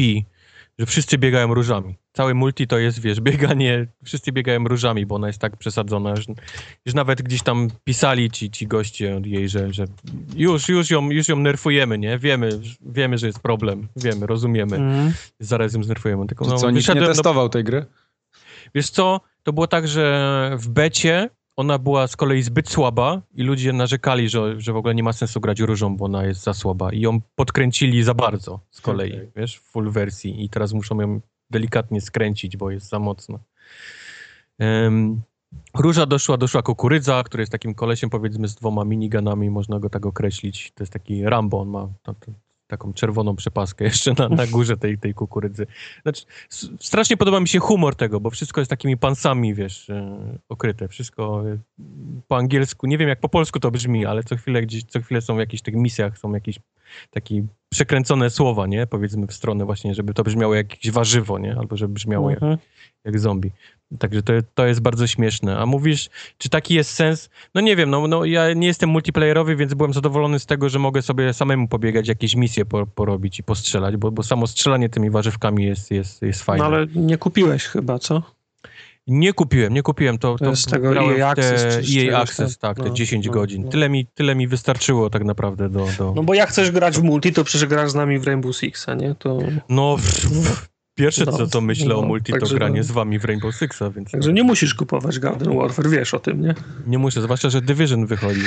że 0.79 0.85
wszyscy 0.85 1.17
biegają 1.17 1.53
różami. 1.53 1.97
Całe 2.19 2.33
multi 2.33 2.67
to 2.67 2.77
jest, 2.77 2.99
wiesz, 2.99 3.21
bieganie, 3.21 3.87
wszyscy 4.03 4.31
biegają 4.31 4.63
różami, 4.63 5.05
bo 5.05 5.15
ona 5.15 5.27
jest 5.27 5.39
tak 5.39 5.57
przesadzona, 5.57 6.15
że 6.15 6.23
już 6.85 6.95
nawet 6.95 7.21
gdzieś 7.21 7.43
tam 7.43 7.67
pisali 7.83 8.31
ci, 8.31 8.51
ci 8.51 8.67
goście 8.67 9.17
od 9.17 9.25
jej, 9.25 9.49
że, 9.49 9.73
że 9.73 9.85
już, 10.35 10.69
już, 10.69 10.89
ją, 10.89 11.09
już 11.09 11.27
ją 11.27 11.35
nerfujemy, 11.35 11.97
nie? 11.97 12.17
Wiemy, 12.17 12.49
wiemy, 12.81 13.17
że 13.17 13.27
jest 13.27 13.39
problem, 13.39 13.87
wiemy, 13.95 14.27
rozumiemy, 14.27 14.75
Mhm. 14.75 15.13
zaraz 15.39 15.73
ją 15.73 15.83
znerfujemy. 15.83 16.27
Tylko, 16.27 16.45
no, 16.45 16.57
co, 16.57 16.71
nikt 16.71 16.95
nie 16.95 17.01
testował 17.01 17.49
tej 17.49 17.63
gry? 17.63 17.85
Wiesz 18.75 18.89
co, 18.89 19.21
to 19.43 19.53
było 19.53 19.67
tak, 19.67 19.87
że 19.87 20.55
w 20.57 20.69
becie 20.69 21.29
ona 21.55 21.77
była 21.77 22.07
z 22.07 22.15
kolei 22.15 22.43
zbyt 22.43 22.69
słaba 22.69 23.21
i 23.35 23.43
ludzie 23.43 23.73
narzekali, 23.73 24.29
że, 24.29 24.61
że 24.61 24.73
w 24.73 24.77
ogóle 24.77 24.95
nie 24.95 25.03
ma 25.03 25.13
sensu 25.13 25.39
grać 25.41 25.59
różą, 25.59 25.97
bo 25.97 26.05
ona 26.05 26.25
jest 26.25 26.43
za 26.43 26.53
słaba 26.53 26.93
i 26.93 26.99
ją 26.99 27.21
podkręcili 27.35 28.03
za 28.03 28.13
bardzo 28.13 28.59
z 28.71 28.81
kolei, 28.81 29.13
Okej. 29.13 29.31
wiesz, 29.35 29.57
w 29.57 29.61
full 29.61 29.91
wersji 29.91 30.45
i 30.45 30.49
teraz 30.49 30.73
muszą 30.73 31.01
ją 31.01 31.21
delikatnie 31.49 32.01
skręcić, 32.01 32.57
bo 32.57 32.71
jest 32.71 32.89
za 32.89 32.99
mocna. 32.99 33.39
Em, 34.59 35.21
Róża 35.77 36.05
doszła, 36.05 36.37
doszła 36.37 36.61
kukurydza, 36.61 37.23
który 37.23 37.41
jest 37.41 37.51
takim 37.51 37.73
kolesiem 37.73 38.09
powiedzmy 38.09 38.47
z 38.47 38.55
dwoma 38.55 38.85
miniganami, 38.85 39.49
można 39.49 39.79
go 39.79 39.89
tak 39.89 40.05
określić. 40.05 40.71
To 40.75 40.83
jest 40.83 40.93
taki 40.93 41.23
Rambo, 41.23 41.61
on 41.61 41.69
ma 41.69 41.87
to, 42.03 42.13
to, 42.13 42.31
taką 42.69 42.93
czerwoną 42.93 43.35
przepaskę 43.35 43.85
jeszcze 43.85 44.13
na, 44.17 44.29
na 44.29 44.47
górze 44.47 44.77
tej, 44.77 44.97
tej 44.97 45.13
kukurydzy. 45.13 45.67
Znaczy, 46.01 46.25
strasznie 46.79 47.17
podoba 47.17 47.39
mi 47.39 47.47
się 47.47 47.59
humor 47.59 47.95
tego, 47.95 48.19
bo 48.19 48.29
wszystko 48.29 48.61
jest 48.61 48.69
takimi 48.69 48.97
pansami, 48.97 49.53
wiesz, 49.53 49.89
e, 49.89 50.17
okryte. 50.49 50.87
Wszystko 50.87 51.43
e, 51.49 51.57
po 52.27 52.37
angielsku, 52.37 52.87
nie 52.87 52.97
wiem 52.97 53.09
jak 53.09 53.19
po 53.19 53.29
polsku 53.29 53.59
to 53.59 53.71
brzmi, 53.71 54.05
ale 54.05 54.23
co 54.23 54.35
chwilę 54.35 54.61
gdzieś, 54.61 54.83
co 54.83 55.01
chwilę 55.01 55.21
są 55.21 55.35
w 55.35 55.39
jakichś 55.39 55.63
tych 55.63 55.75
misjach, 55.75 56.17
są 56.17 56.33
jakieś 56.33 56.59
takie 57.09 57.45
przekręcone 57.69 58.29
słowa, 58.29 58.67
nie? 58.67 58.87
Powiedzmy 58.87 59.27
w 59.27 59.33
stronę 59.33 59.65
właśnie, 59.65 59.95
żeby 59.95 60.13
to 60.13 60.23
brzmiało 60.23 60.55
jak 60.55 60.71
jakieś 60.71 60.91
warzywo, 60.91 61.39
nie? 61.39 61.55
Albo 61.55 61.77
żeby 61.77 61.93
brzmiało 61.93 62.29
jak, 62.29 62.43
Mhm. 62.43 62.57
jak 63.05 63.19
zombie. 63.19 63.51
Także 63.99 64.23
to, 64.23 64.33
to 64.55 64.65
jest 64.67 64.79
bardzo 64.79 65.07
śmieszne. 65.07 65.57
A 65.57 65.65
mówisz, 65.65 66.09
czy 66.37 66.49
taki 66.49 66.73
jest 66.73 66.91
sens? 66.91 67.29
No 67.55 67.61
nie 67.61 67.75
wiem, 67.75 67.89
no, 67.89 68.07
no 68.07 68.25
ja 68.25 68.53
nie 68.53 68.67
jestem 68.67 68.89
multiplayerowy, 68.89 69.55
więc 69.55 69.73
byłem 69.73 69.93
zadowolony 69.93 70.39
z 70.39 70.45
tego, 70.45 70.69
że 70.69 70.79
mogę 70.79 71.01
sobie 71.01 71.33
samemu 71.33 71.67
pobiegać, 71.67 72.07
jakieś 72.07 72.35
misje 72.35 72.65
po, 72.65 72.87
porobić 72.87 73.39
i 73.39 73.43
postrzelać, 73.43 73.97
bo, 73.97 74.11
bo 74.11 74.23
samo 74.23 74.47
strzelanie 74.47 74.89
tymi 74.89 75.09
warzywkami 75.09 75.65
jest, 75.65 75.91
jest, 75.91 76.21
jest 76.21 76.43
fajne. 76.43 76.63
No 76.63 76.75
ale 76.75 76.87
nie 76.95 77.17
kupiłeś 77.17 77.63
chyba, 77.63 77.99
co? 77.99 78.23
Nie 79.07 79.33
kupiłem, 79.33 79.73
nie 79.73 79.81
kupiłem. 79.83 80.17
To, 80.17 80.31
To 80.37 80.45
to 80.45 80.49
jest 80.49 80.69
tego 80.71 80.95
EA 80.95 81.35
te 81.35 81.49
Access 81.49 81.61
z 81.61 81.97
EA 81.97 82.01
czegoś 82.05 82.13
Access, 82.21 82.57
tak, 82.57 82.77
te 82.77 82.83
No, 82.83 82.89
10 82.89 83.25
no, 83.25 83.31
godzin. 83.33 83.63
no. 83.63 83.69
Tyle, 83.69 83.89
mi, 83.89 84.05
tyle 84.05 84.35
mi 84.35 84.47
wystarczyło 84.47 85.09
tak 85.09 85.23
naprawdę 85.23 85.69
do... 85.69 85.87
do... 85.97 86.13
No 86.15 86.23
bo 86.23 86.33
jak 86.33 86.49
chcesz 86.49 86.71
grać 86.71 86.97
w 86.97 87.03
multi, 87.03 87.33
to 87.33 87.43
przecież 87.43 87.67
grasz 87.67 87.91
z 87.91 87.95
nami 87.95 88.19
w 88.19 88.27
Rainbow 88.27 88.55
Sixa, 88.57 88.87
nie? 88.95 89.15
To, 89.15 89.39
No, 89.69 89.95
pff, 89.95 90.69
pierwsze 90.99 91.25
No, 91.25 91.31
co, 91.31 91.47
co 91.47 91.61
myślę 91.61 91.95
o 91.95 92.01
no, 92.01 92.07
multi, 92.07 92.33
to 92.33 92.47
granie 92.47 92.77
no. 92.77 92.83
z 92.83 92.91
wami 92.91 93.19
w 93.19 93.25
Rainbow 93.25 93.55
Sixa, 93.55 93.83
więc 93.95 94.11
także 94.11 94.33
nie 94.33 94.43
musisz 94.43 94.75
kupować 94.75 95.19
Garden 95.19 95.57
Warfare, 95.57 95.89
wiesz 95.89 96.13
o 96.13 96.19
tym, 96.19 96.41
nie? 96.41 96.55
nie 96.87 96.97
muszę, 96.97 97.21
zwłaszcza, 97.21 97.49
że 97.49 97.61
Division 97.61 98.05
wychodzi. 98.05 98.41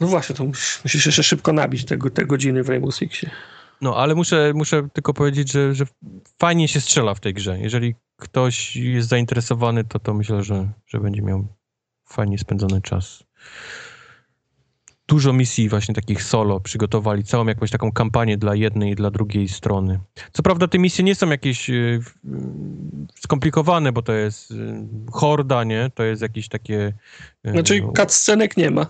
No 0.00 0.06
właśnie, 0.06 0.36
to 0.36 0.44
musisz, 0.44 0.80
musisz 0.84 1.06
jeszcze 1.06 1.22
szybko 1.22 1.52
nabić 1.52 1.84
te, 1.84 1.98
te 2.14 2.26
godziny 2.26 2.62
w 2.62 2.68
Rainbow 2.68 2.94
Sixie. 2.94 3.30
No, 3.80 3.96
ale 3.96 4.14
muszę, 4.14 4.52
muszę 4.54 4.88
tylko 4.92 5.14
powiedzieć, 5.14 5.52
że, 5.52 5.74
że 5.74 5.84
fajnie 6.38 6.68
się 6.68 6.80
strzela 6.80 7.14
w 7.14 7.20
tej 7.20 7.34
grze. 7.34 7.58
Jeżeli 7.60 7.94
ktoś 8.16 8.76
jest 8.76 9.08
zainteresowany, 9.08 9.84
to, 9.84 9.98
to 9.98 10.14
myślę, 10.14 10.42
że, 10.42 10.68
że 10.86 11.00
będzie 11.00 11.22
miał 11.22 11.46
fajnie 12.08 12.38
spędzony 12.38 12.82
czas. 12.82 13.24
Dużo 15.08 15.32
misji 15.32 15.68
właśnie 15.68 15.94
takich 15.94 16.22
solo 16.22 16.60
przygotowali, 16.60 17.24
całą 17.24 17.46
jakąś 17.46 17.70
taką 17.70 17.92
kampanię 17.92 18.36
dla 18.36 18.54
jednej 18.54 18.92
i 18.92 18.94
dla 18.94 19.10
drugiej 19.10 19.48
strony. 19.48 20.00
Co 20.32 20.42
prawda 20.42 20.68
te 20.68 20.78
misje 20.78 21.04
nie 21.04 21.14
są 21.14 21.30
jakieś 21.30 21.70
y, 21.70 21.72
y, 21.74 22.00
skomplikowane, 23.20 23.92
bo 23.92 24.02
to 24.02 24.12
jest 24.12 24.50
y, 24.50 24.54
horda, 25.12 25.64
nie? 25.64 25.90
To 25.94 26.02
jest 26.02 26.22
jakieś 26.22 26.48
takie... 26.48 26.92
y, 27.46 27.50
Znaczy, 27.50 27.82
cutscenek 27.96 28.56
nie 28.56 28.70
ma. 28.70 28.86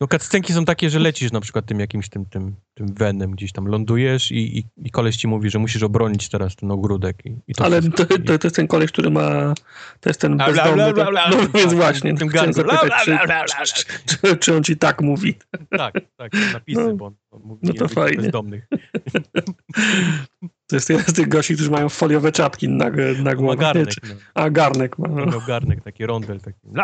No 0.00 0.06
cutscenki 0.08 0.52
są 0.52 0.64
takie, 0.64 0.90
że 0.90 0.98
lecisz 0.98 1.32
na 1.32 1.40
przykład 1.40 1.66
tym 1.66 1.80
jakimś 1.80 2.08
tym, 2.08 2.26
tym, 2.26 2.54
tym 2.74 2.94
venem, 2.94 3.30
gdzieś 3.30 3.52
tam 3.52 3.66
lądujesz 3.66 4.30
i, 4.32 4.58
i, 4.58 4.64
i 4.76 4.90
koleś 4.90 5.16
ci 5.16 5.28
mówi, 5.28 5.50
że 5.50 5.58
musisz 5.58 5.82
obronić 5.82 6.28
teraz 6.28 6.56
ten 6.56 6.70
ogródek. 6.70 7.16
I, 7.26 7.36
i 7.48 7.54
to 7.54 7.64
Ale 7.64 7.82
to, 7.82 8.06
to, 8.06 8.18
to 8.38 8.46
jest 8.46 8.56
ten 8.56 8.66
koleś, 8.66 8.92
który 8.92 9.10
ma. 9.10 9.54
To 10.00 10.10
jest 10.10 10.20
ten 10.20 10.36
Bla, 10.36 10.52
bla, 10.52 10.64
bezdomny. 10.64 10.92
bla, 10.94 11.10
bla, 11.10 11.30
No 11.30 11.36
więc 11.36 11.52
Tak, 11.52 11.74
właśnie. 11.74 12.14
tym 12.16 12.28
chciałem 12.28 12.52
zapytać, 12.52 12.86
Bla, 12.86 12.98
czy, 13.04 13.10
bla, 13.10 13.26
bla, 13.26 13.44
bla, 13.44 13.64
czy, 13.64 13.84
czy, 14.22 14.36
czy 14.36 14.56
on 14.56 14.62
ci 14.64 14.76
tak 14.76 15.00
mówi. 15.02 15.34
Tak, 15.70 15.94
tak, 16.16 16.32
napisy, 16.52 16.80
No. 16.80 16.94
bo 16.96 17.06
on, 17.06 17.14
on 17.30 17.42
mówi 17.44 17.60
No 17.62 17.72
to 17.74 17.88
fajnie. 17.88 18.22
bezdomnych. 18.22 18.66
To 20.70 20.76
jest 20.76 20.90
jeden 20.90 21.04
z 21.06 21.12
tych 21.12 21.28
gości, 21.28 21.54
którzy 21.54 21.70
mają 21.70 21.88
foliowe 21.88 22.32
czapki 22.32 22.68
na, 22.68 22.90
na 23.22 23.34
głowę. 23.34 23.56
garnek, 23.56 24.02
Nie, 24.02 24.08
no. 24.08 24.14
A 24.34 24.50
garnek 24.50 24.98
ma. 24.98 25.08
No, 25.08 25.26
Miał 25.26 25.40
garnek, 25.46 25.82
taki 25.84 26.06
rondel. 26.06 26.40
Taki. 26.40 26.58
No, 26.72 26.82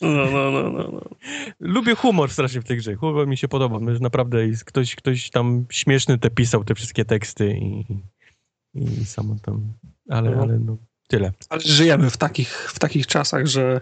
no, 0.00 0.50
no, 0.50 0.70
no, 0.70 0.70
no. 0.92 1.00
Lubię 1.60 1.94
humor 1.94 2.30
strasznie 2.30 2.60
w 2.60 2.64
tej 2.64 2.76
grze. 2.76 2.94
Humor 2.94 3.26
mi 3.26 3.36
się 3.36 3.48
podoba. 3.48 3.94
że 3.94 4.00
Naprawdę 4.00 4.46
jest 4.46 4.64
ktoś, 4.64 4.94
ktoś 4.94 5.30
tam 5.30 5.66
śmieszny 5.70 6.18
te 6.18 6.30
pisał, 6.30 6.64
te 6.64 6.74
wszystkie 6.74 7.04
teksty 7.04 7.56
i, 7.58 7.84
i, 8.74 9.04
samo 9.04 9.36
tam. 9.42 9.72
Ale, 10.08 10.30
No. 10.30 10.42
ale 10.42 10.58
no, 10.58 10.76
tyle. 11.08 11.32
Ale 11.48 11.60
żyjemy 11.60 12.10
w 12.10 12.16
takich, 12.16 12.48
w 12.70 12.78
takich 12.78 13.06
czasach, 13.06 13.46
że 13.46 13.76
y, 13.76 13.80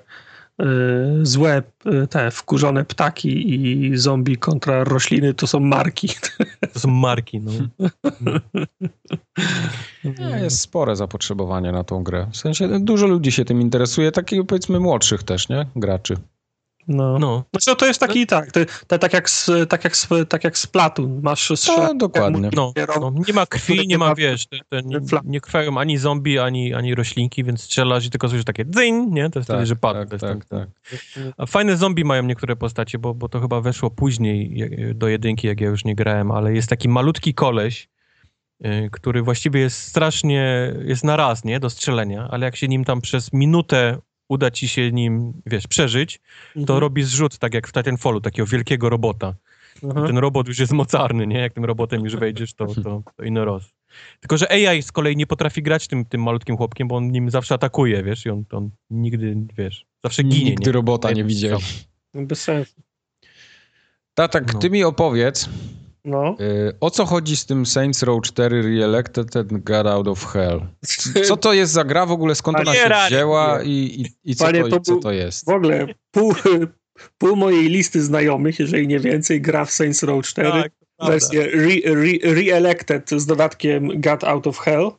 złe, 1.22 1.62
y, 1.86 2.06
te 2.06 2.30
wkurzone 2.30 2.84
ptaki 2.84 3.54
i 3.54 3.96
zombie 3.96 4.36
kontra 4.36 4.84
rośliny 4.84 5.34
to 5.34 5.46
są 5.46 5.60
marki. 5.60 6.08
To 6.72 6.80
są 6.80 6.90
marki, 6.90 7.40
no. 7.40 7.52
Nie, 10.04 10.40
jest 10.42 10.60
spore 10.60 10.96
zapotrzebowanie 10.96 11.72
na 11.72 11.84
tą 11.84 12.02
grę. 12.02 12.26
W 12.32 12.36
sensie 12.36 12.80
dużo 12.80 13.06
ludzi 13.06 13.32
się 13.32 13.44
tym 13.44 13.60
interesuje, 13.60 14.12
takich 14.12 14.46
powiedzmy 14.46 14.80
młodszych 14.80 15.22
też, 15.22 15.48
nie? 15.48 15.66
Graczy. 15.76 16.16
No. 16.88 17.18
no. 17.18 17.44
Znaczy, 17.50 17.70
no 17.70 17.74
to 17.74 17.86
jest 17.86 18.00
taki, 18.00 18.26
tak, 18.26 18.52
to, 18.52 18.60
to, 18.86 18.98
tak, 18.98 19.12
jak 19.12 19.30
z, 19.30 19.50
tak, 19.68 19.84
jak 19.84 19.96
z, 19.96 20.08
tak 20.28 20.44
jak 20.44 20.58
z 20.58 20.66
Platun. 20.66 21.20
Masz 21.22 21.52
strzelanie, 21.56 21.98
dokładnie. 21.98 22.50
No, 22.56 22.72
no, 23.00 23.12
nie 23.28 23.34
ma 23.34 23.46
krwi, 23.46 23.88
nie 23.88 23.98
ma, 23.98 24.14
wiesz, 24.14 24.46
te, 24.46 24.58
te 24.68 24.82
nie, 24.82 24.98
nie 25.24 25.40
krwają 25.40 25.78
ani 25.78 25.98
zombie, 25.98 26.38
ani, 26.38 26.74
ani 26.74 26.94
roślinki, 26.94 27.44
więc 27.44 27.62
strzelasz 27.62 28.06
i 28.06 28.10
tylko 28.10 28.28
słyszysz 28.28 28.44
takie 28.44 28.64
dzyń, 28.64 29.06
nie? 29.10 29.30
To 29.30 29.38
jest 29.38 29.48
wtedy, 29.50 29.66
że 29.66 29.76
padł. 29.76 30.10
tak, 30.10 30.20
tak, 30.20 30.44
tak. 30.44 30.68
A 31.36 31.46
fajne 31.46 31.76
zombie 31.76 32.04
mają 32.04 32.22
niektóre 32.22 32.56
postacie, 32.56 32.98
bo, 32.98 33.14
bo 33.14 33.28
to 33.28 33.40
chyba 33.40 33.60
weszło 33.60 33.90
później 33.90 34.64
do 34.94 35.08
jedynki, 35.08 35.46
jak 35.46 35.60
ja 35.60 35.68
już 35.68 35.84
nie 35.84 35.94
grałem, 35.94 36.30
ale 36.30 36.54
jest 36.54 36.68
taki 36.68 36.88
malutki 36.88 37.34
koleś, 37.34 37.88
y, 38.66 38.88
który 38.92 39.22
właściwie 39.22 39.60
jest 39.60 39.82
strasznie, 39.82 40.74
jest 40.84 41.04
na 41.04 41.16
raz, 41.16 41.44
nie? 41.44 41.60
Do 41.60 41.70
strzelenia, 41.70 42.28
ale 42.30 42.46
jak 42.46 42.56
się 42.56 42.68
nim 42.68 42.84
tam 42.84 43.00
przez 43.00 43.32
minutę 43.32 43.98
uda 44.28 44.50
ci 44.50 44.68
się 44.68 44.92
nim, 44.92 45.32
wiesz, 45.46 45.66
przeżyć, 45.66 46.20
to 46.54 46.60
Mhm. 46.60 46.78
robi 46.78 47.02
zrzut, 47.02 47.38
tak 47.38 47.54
jak 47.54 47.68
w 47.68 47.72
Titanfallu, 47.72 48.20
takiego 48.20 48.46
wielkiego 48.46 48.88
robota. 48.88 49.34
Aha. 49.90 50.06
Ten 50.06 50.18
robot 50.18 50.48
już 50.48 50.58
jest 50.58 50.72
mocarny, 50.72 51.26
nie? 51.26 51.38
Jak 51.38 51.52
tym 51.52 51.64
robotem 51.64 52.04
już 52.04 52.16
wejdziesz, 52.16 52.54
to, 52.54 52.66
to, 52.66 53.02
to 53.16 53.24
inny 53.24 53.44
roz. 53.44 53.64
Tylko, 54.20 54.36
że 54.36 54.50
AI 54.52 54.82
z 54.82 54.92
kolei 54.92 55.16
nie 55.16 55.26
potrafi 55.26 55.62
grać 55.62 55.88
tym, 55.88 56.04
tym 56.04 56.22
malutkim 56.22 56.56
chłopkiem, 56.56 56.88
bo 56.88 56.96
on 56.96 57.10
nim 57.10 57.30
zawsze 57.30 57.54
atakuje, 57.54 58.02
wiesz, 58.02 58.26
i 58.26 58.30
on, 58.30 58.44
on 58.52 58.70
nigdy, 58.90 59.36
wiesz, 59.58 59.86
zawsze 60.04 60.22
ginie, 60.22 60.50
Nigdy 60.50 60.66
nie? 60.66 60.72
robota 60.72 61.12
nie 61.12 61.24
widział. 61.24 61.60
strzałem. 61.60 62.26
Bez 62.26 62.42
sensu. 62.42 62.74
Tatak, 64.14 64.54
No. 64.54 64.58
ty 64.60 64.70
mi 64.70 64.84
opowiedz, 64.84 65.48
No. 66.08 66.36
y, 66.40 66.72
o 66.80 66.90
co 66.90 67.06
chodzi 67.06 67.36
z 67.36 67.46
tym 67.46 67.66
Saints 67.66 68.02
Row 68.02 68.22
4 68.22 68.62
Re-Elected 68.62 69.36
and 69.36 69.52
Got 69.52 69.86
Out 69.86 70.08
of 70.08 70.26
Hell? 70.26 70.60
Co 71.24 71.36
to 71.36 71.52
jest 71.52 71.72
za 71.72 71.84
gra 71.84 72.06
w 72.06 72.12
ogóle, 72.12 72.34
skąd 72.34 72.60
ona 72.60 72.74
się 72.74 72.90
wzięła 73.06 73.62
i, 73.62 73.70
i, 73.70 74.30
i, 74.30 74.36
co, 74.36 74.44
Panie, 74.44 74.62
to, 74.62 74.68
to 74.68 74.76
i 74.76 74.80
co 74.82 74.96
to 74.96 75.12
jest? 75.12 75.46
W 75.46 75.48
ogóle 75.48 75.86
pół, 76.10 76.34
pół 77.18 77.36
mojej 77.36 77.68
listy 77.68 78.02
znajomych, 78.02 78.58
jeżeli 78.58 78.88
nie 78.88 79.00
więcej, 79.00 79.40
gra 79.40 79.64
w 79.64 79.70
Saints 79.70 80.02
Row 80.02 80.24
4. 80.26 80.50
Tak, 80.50 80.72
wersję 81.06 81.42
re, 81.42 81.74
re, 81.84 82.32
re-elected 82.34 83.10
z 83.10 83.26
dodatkiem 83.26 84.00
Got 84.00 84.24
Out 84.24 84.46
of 84.46 84.58
Hell. 84.58 84.90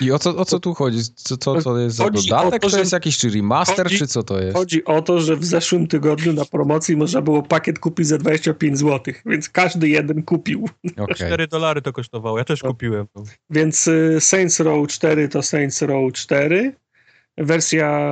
I 0.00 0.12
o 0.12 0.18
co, 0.18 0.36
o 0.36 0.44
co 0.44 0.60
tu 0.60 0.74
chodzi? 0.74 0.98
Co, 1.14 1.36
co 1.36 1.62
to 1.62 1.78
jest 1.78 1.96
za 1.96 2.04
Chodzi 2.04 2.28
dodatek? 2.28 2.64
o 2.64 2.66
to, 2.66 2.70
to 2.70 2.78
jest 2.78 2.90
że- 2.90 2.96
jakiś 2.96 3.18
czy 3.18 3.30
remaster, 3.30 3.86
chodzi- 3.86 3.98
czy 3.98 4.06
co 4.06 4.22
to 4.22 4.40
jest? 4.40 4.56
Chodzi 4.56 4.84
o 4.84 5.02
to, 5.02 5.20
że 5.20 5.36
w 5.36 5.44
zeszłym 5.44 5.86
tygodniu 5.86 6.32
na 6.32 6.44
promocji 6.44 6.96
można 6.96 7.22
było 7.22 7.42
pakiet 7.42 7.78
kupić 7.78 8.06
za 8.06 8.18
25 8.18 8.78
zł, 8.78 9.14
więc 9.26 9.48
każdy 9.48 9.88
jeden 9.88 10.22
kupił. 10.22 10.68
Okej. 10.96 11.14
4 11.16 11.46
dolary 11.48 11.82
to 11.82 11.92
kosztowało, 11.92 12.38
ja 12.38 12.44
też 12.44 12.62
No. 12.62 12.68
kupiłem. 12.70 13.06
Więc 13.50 13.86
y, 13.88 14.16
Saints 14.20 14.60
Row 14.60 14.88
4 14.88 15.28
to 15.28 15.42
Saints 15.42 15.82
Row 15.82 16.12
4. 16.12 16.74
Wersja 17.38 18.10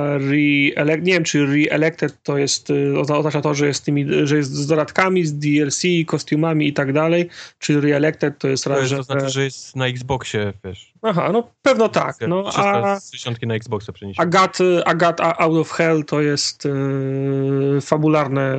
re 0.75 0.97
nie 1.01 1.13
wiem 1.13 1.23
czy 1.23 1.39
re-elected 1.39 2.13
to 2.23 2.37
jest, 2.37 2.69
y, 2.69 2.99
oznacza 2.99 3.41
to, 3.41 3.53
że 3.53 3.67
jest, 3.67 3.85
tymi, 3.85 4.05
że 4.23 4.37
jest 4.37 4.51
z 4.53 4.67
dodatkami, 4.67 5.25
z 5.25 5.33
DLC, 5.33 5.81
kostiumami 6.05 6.67
i 6.67 6.73
tak 6.73 6.93
dalej, 6.93 7.29
czy 7.59 7.73
re-elected 7.77 8.37
to 8.37 8.47
jest 8.47 8.63
To, 8.63 8.77
jest, 8.79 8.89
że... 8.89 8.97
to 8.97 9.03
znaczy, 9.03 9.29
że 9.29 9.43
jest 9.43 9.75
na 9.75 9.87
Xboxie, 9.87 10.53
wiesz. 10.63 10.93
Aha, 11.01 11.29
no 11.33 11.49
pewno 11.61 11.89
tak. 11.89 12.15
No, 12.27 12.43
a, 12.55 12.99
360 12.99 13.37
na 13.43 13.55
Xboxa 13.55 13.89
a, 13.89 13.93
przeniesione. 13.93 14.29
God, 14.29 14.57
a 14.85 14.93
God 14.95 15.21
Out 15.21 15.57
of 15.57 15.71
Hell 15.71 16.03
to 16.05 16.21
jest 16.21 16.65
y, 16.65 17.81
fabularne 17.81 18.55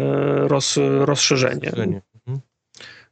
roz, 0.48 0.78
rozszerzenie. 1.00 1.54
Rozszerzenie. 1.60 2.00
Mhm. 2.26 2.40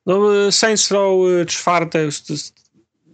No, 0.06 0.46
y, 0.46 0.52
Saints 0.52 0.90
Row 0.90 1.28
y, 1.28 1.46
czwarte, 1.46 2.04
jest- 2.04 2.30
jest- 2.30 2.63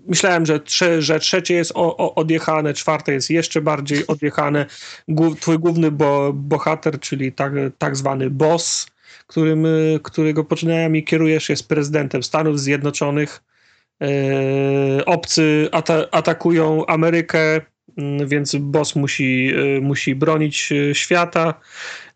myślałem, 0.08 0.46
że, 0.46 0.60
trze, 0.60 1.02
że 1.02 1.20
trzecie 1.20 1.54
jest 1.54 1.72
o, 1.74 1.96
o, 1.96 2.14
odjechane, 2.14 2.74
czwarte 2.74 3.12
jest 3.12 3.30
jeszcze 3.30 3.60
bardziej 3.60 4.06
odjechane. 4.06 4.66
Głów, 5.08 5.40
twój 5.40 5.58
główny 5.58 5.90
bo, 5.90 6.32
bohater, 6.32 7.00
czyli 7.00 7.32
tak, 7.32 7.52
tak 7.78 7.96
zwany 7.96 8.30
boss, 8.30 8.86
którym, 9.26 9.66
y, 9.66 10.00
którego 10.02 10.44
poczynaniami 10.44 11.04
kierujesz, 11.04 11.48
jest 11.48 11.68
prezydentem 11.68 12.22
Stanów 12.22 12.60
Zjednoczonych. 12.60 13.42
E, 14.02 15.04
obcy 15.04 15.68
ata 15.72 16.10
atakują 16.10 16.86
Amerykę, 16.86 17.60
mm, 17.98 18.28
więc 18.28 18.56
boss 18.56 18.96
musi, 18.96 19.52
y, 19.76 19.80
musi 19.80 20.14
bronić 20.14 20.72
y, 20.72 20.94
świata. 20.94 21.54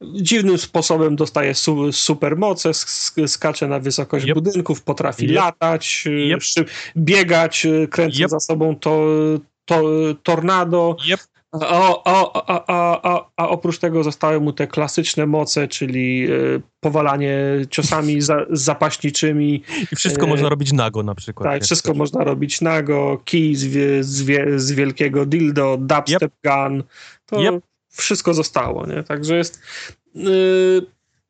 Dziwnym 0.02 0.58
sposobem 0.58 1.16
dostaje 1.16 1.54
su 1.54 1.92
supermoce, 1.92 2.70
sk- 2.70 3.28
skacze 3.28 3.68
na 3.68 3.78
wysokość 3.80 4.26
Yep. 4.26 4.34
budynków, 4.34 4.82
potrafi 4.82 5.24
Yep. 5.26 5.34
latać, 5.36 6.04
y, 6.06 6.10
Yep. 6.10 6.70
biegać, 6.96 7.66
y, 7.66 7.88
Yep. 8.20 8.30
za 8.30 8.40
sobą 8.40 8.76
to, 8.76 9.06
to 9.64 9.82
tornado. 10.22 10.96
Yep. 11.10 11.20
A, 11.60 11.94
a, 12.04 12.30
a, 12.66 13.24
a, 13.36 13.48
oprócz 13.48 13.78
tego 13.78 14.04
zostały 14.04 14.40
mu 14.40 14.52
te 14.52 14.66
klasyczne 14.66 15.26
moce, 15.26 15.68
czyli 15.68 16.30
y, 16.30 16.62
powalanie 16.80 17.38
ciosami 17.70 18.20
za, 18.20 18.46
zapaśniczymi, 18.50 19.62
I 19.92 19.96
wszystko 19.96 20.26
E, 20.26 20.28
można 20.28 20.48
robić 20.48 20.72
nago 20.72 21.02
na 21.02 21.14
przykład. 21.14 21.48
tak, 21.50 21.64
wszystko 21.64 21.94
można 21.94 22.24
robić 22.24 22.60
nago, 22.60 23.20
kij 23.24 23.54
z, 23.54 24.06
z, 24.06 24.24
z 24.62 24.72
wielkiego 24.72 25.26
dildo, 25.26 25.76
dubstep 25.80 26.32
gun, 26.44 26.82
to 27.26 27.40
Yep. 27.42 27.64
Wszystko 27.94 28.34
zostało, 28.34 28.86
nie? 28.86 29.02
Także 29.02 29.36
jest 29.36 29.60
yy, 30.14 30.86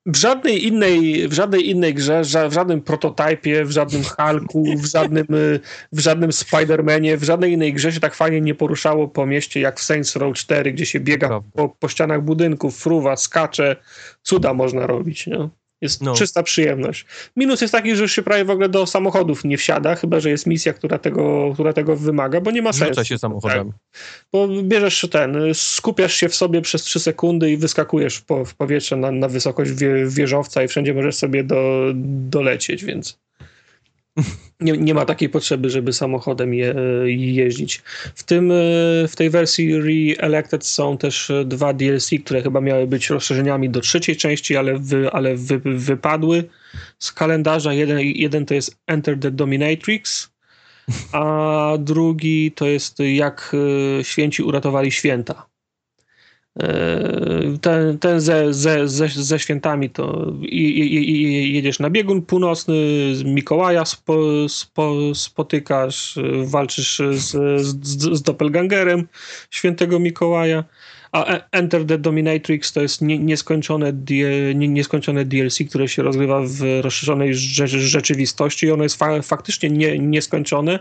w 0.06 0.16
żadnej 0.16 0.66
innej, 0.66 1.28
w 1.28 1.32
żadnej 1.32 1.70
innej 1.70 1.94
grze, 1.94 2.22
ża- 2.22 2.50
w 2.50 2.52
żadnym 2.52 2.82
prototypie, 2.82 3.64
w 3.64 3.70
żadnym 3.70 4.02
Hulku, 4.04 4.64
w 4.78 4.84
żadnym, 4.84 5.26
y, 5.34 5.60
w 5.92 5.98
żadnym 5.98 6.30
Spider-Manie, 6.30 7.16
w 7.16 7.22
żadnej 7.22 7.52
innej 7.52 7.72
grze 7.72 7.92
się 7.92 8.00
tak 8.00 8.14
fajnie 8.14 8.40
nie 8.40 8.54
poruszało 8.54 9.08
po 9.08 9.26
mieście 9.26 9.60
jak 9.60 9.80
w 9.80 9.82
Saints 9.82 10.16
Row 10.16 10.36
4, 10.36 10.72
gdzie 10.72 10.86
się 10.86 11.00
biega 11.00 11.40
po, 11.52 11.68
po 11.68 11.88
ścianach 11.88 12.22
budynków, 12.22 12.78
fruwa, 12.78 13.16
skacze, 13.16 13.76
cuda 14.22 14.54
można 14.54 14.86
robić, 14.86 15.26
nie? 15.26 15.48
Jest 15.80 16.02
No. 16.02 16.14
czysta 16.14 16.42
przyjemność. 16.42 17.06
Minus 17.36 17.60
jest 17.60 17.72
taki, 17.72 17.96
że 17.96 18.02
już 18.02 18.12
się 18.12 18.22
prawie 18.22 18.44
w 18.44 18.50
ogóle 18.50 18.68
do 18.68 18.86
samochodów 18.86 19.44
nie 19.44 19.58
wsiada, 19.58 19.94
chyba 19.94 20.20
że 20.20 20.30
jest 20.30 20.46
misja, 20.46 20.72
która 20.72 20.98
tego, 20.98 21.50
która 21.54 21.72
tego 21.72 21.96
wymaga, 21.96 22.40
bo 22.40 22.50
nie 22.50 22.62
ma 22.62 22.72
sensu. 22.72 22.94
Rzuca 22.94 23.04
się 23.04 23.18
samochodami. 23.18 23.72
Bo 24.32 24.48
bierzesz 24.62 25.08
ten, 25.10 25.36
skupiasz 25.54 26.14
się 26.14 26.28
w 26.28 26.34
sobie 26.34 26.62
przez 26.62 26.82
3 26.82 27.00
sekundy 27.00 27.50
i 27.50 27.56
wyskakujesz 27.56 28.16
w, 28.16 28.24
po, 28.24 28.44
w 28.44 28.54
powietrze 28.54 28.96
na, 28.96 29.10
na 29.10 29.28
wysokość 29.28 29.70
wie, 29.70 30.06
wieżowca 30.06 30.62
i 30.62 30.68
wszędzie 30.68 30.94
możesz 30.94 31.16
sobie 31.16 31.44
do, 31.44 31.92
dolecieć, 32.30 32.84
więc 32.84 33.23
nie, 34.60 34.72
nie 34.72 34.94
ma 34.94 35.04
takiej 35.04 35.28
potrzeby, 35.28 35.70
żeby 35.70 35.92
samochodem 35.92 36.54
je, 36.54 36.74
jeździć. 37.06 37.82
W, 38.14 38.22
tym, 38.22 38.50
e, 38.50 38.54
w 39.08 39.12
tej 39.16 39.30
wersji 39.30 39.74
Re-Elected 39.74 40.66
są 40.66 40.98
też 40.98 41.30
e, 41.30 41.44
dwa 41.44 41.72
DLC, 41.72 42.10
które 42.24 42.42
chyba 42.42 42.60
miały 42.60 42.86
być 42.86 43.10
rozszerzeniami 43.10 43.70
do 43.70 43.80
trzeciej 43.80 44.16
części, 44.16 44.56
ale, 44.56 44.78
wy, 44.78 45.10
ale 45.10 45.36
wy, 45.36 45.60
wypadły 45.64 46.44
z 46.98 47.12
kalendarza. 47.12 47.72
Jeden, 47.72 48.00
jeden 48.00 48.46
to 48.46 48.54
jest 48.54 48.76
Enter 48.86 49.18
the 49.18 49.30
Dominatrix, 49.30 50.30
a 51.12 51.72
drugi 51.78 52.52
to 52.52 52.66
jest 52.66 52.98
jak 52.98 53.56
e, 54.00 54.04
święci 54.04 54.42
uratowali 54.42 54.92
święta. 54.92 55.53
E, 56.62 57.58
Ten, 57.60 57.98
ten 57.98 58.20
ze, 58.20 58.54
ze, 58.54 58.88
ze, 58.88 59.08
ze 59.08 59.38
świętami 59.38 59.90
to 59.90 60.32
i, 60.42 60.68
i, 60.80 61.10
i 61.10 61.54
jedziesz 61.54 61.78
na 61.78 61.90
biegun 61.90 62.22
północny, 62.22 62.74
Mikołaja 63.24 63.84
spo, 63.84 64.48
spo, 64.48 65.14
spotykasz, 65.14 66.18
walczysz 66.44 67.02
z, 67.12 67.30
z, 67.62 67.92
z 68.16 68.22
doppelgangerem 68.22 69.08
świętego 69.50 69.98
Mikołaja, 69.98 70.64
a 71.12 71.24
E- 71.26 71.44
Enter 71.52 71.86
the 71.86 71.98
Dominatrix 71.98 72.72
to 72.72 72.80
jest 72.82 73.02
nie, 73.02 73.18
nieskończone, 73.18 73.92
nieskończone 74.54 75.24
DLC, 75.24 75.58
które 75.68 75.88
się 75.88 76.02
rozgrywa 76.02 76.40
w 76.44 76.80
rozszerzonej 76.80 77.34
rze, 77.34 77.68
rzeczywistości. 77.68 78.66
I 78.66 78.70
ono 78.70 78.82
jest 78.82 78.96
fa, 78.96 79.22
faktycznie 79.22 79.70
nie, 79.70 79.98
nieskończone, 79.98 80.78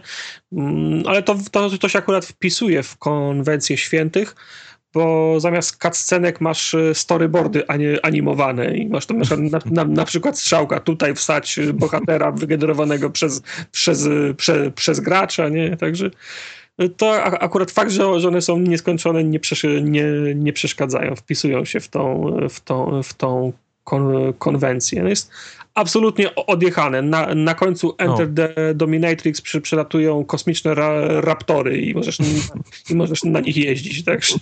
Mm, 0.53 1.03
ale 1.07 1.23
to, 1.23 1.35
to, 1.51 1.69
to 1.77 1.89
się 1.89 1.99
akurat 1.99 2.25
wpisuje 2.25 2.83
w 2.83 2.97
konwencję 2.97 3.77
świętych, 3.77 4.35
bo 4.93 5.39
zamiast 5.39 5.77
cutscenek 5.83 6.41
masz 6.41 6.73
e, 6.73 6.95
storyboardy 6.95 7.67
ani- 7.67 8.01
animowane 8.03 8.77
i 8.77 8.89
masz 8.89 9.05
tam 9.05 9.21
na, 9.51 9.59
na, 9.65 9.85
na, 9.85 10.05
przykład 10.05 10.39
strzałka 10.39 10.79
tutaj 10.79 11.15
wstać 11.15 11.59
bohatera 11.73 12.31
wygenerowanego 12.31 13.09
przez, 13.09 13.41
przez, 13.71 14.09
prze, 14.37 14.71
przez 14.71 14.99
gracza, 14.99 15.49
nie? 15.49 15.77
Także 15.77 16.09
to 16.97 17.23
a- 17.23 17.39
akurat 17.39 17.71
fakt, 17.71 17.91
że, 17.91 18.19
że 18.19 18.27
one 18.27 18.41
są 18.41 18.59
nieskończone 18.59 19.23
nie, 19.23 19.39
przeszy, 19.39 19.81
nie, 19.81 20.05
nie 20.35 20.53
przeszkadzają, 20.53 21.15
wpisują 21.15 21.65
się 21.65 21.79
w 21.79 21.87
tą, 21.87 22.31
w 22.49 22.59
tą, 22.59 23.03
w 23.03 23.13
tą 23.13 23.53
kon, 23.83 24.33
konwencję. 24.39 25.03
No 25.03 25.09
jest 25.09 25.31
absolutnie 25.73 26.35
odjechane. 26.35 27.01
Na, 27.01 27.35
na 27.35 27.53
końcu 27.53 27.95
Enter 27.97 28.33
the 28.35 28.73
Dominatrix 28.73 29.41
przy, 29.41 29.61
przylatują 29.61 30.25
kosmiczne 30.25 30.75
ra, 30.75 31.21
raptory 31.21 31.81
i 31.81 31.93
możesz, 31.93 32.17
i 32.89 32.95
możesz 32.95 33.23
na 33.23 33.39
nich 33.39 33.57
jeździć. 33.57 34.03
Także 34.03 34.35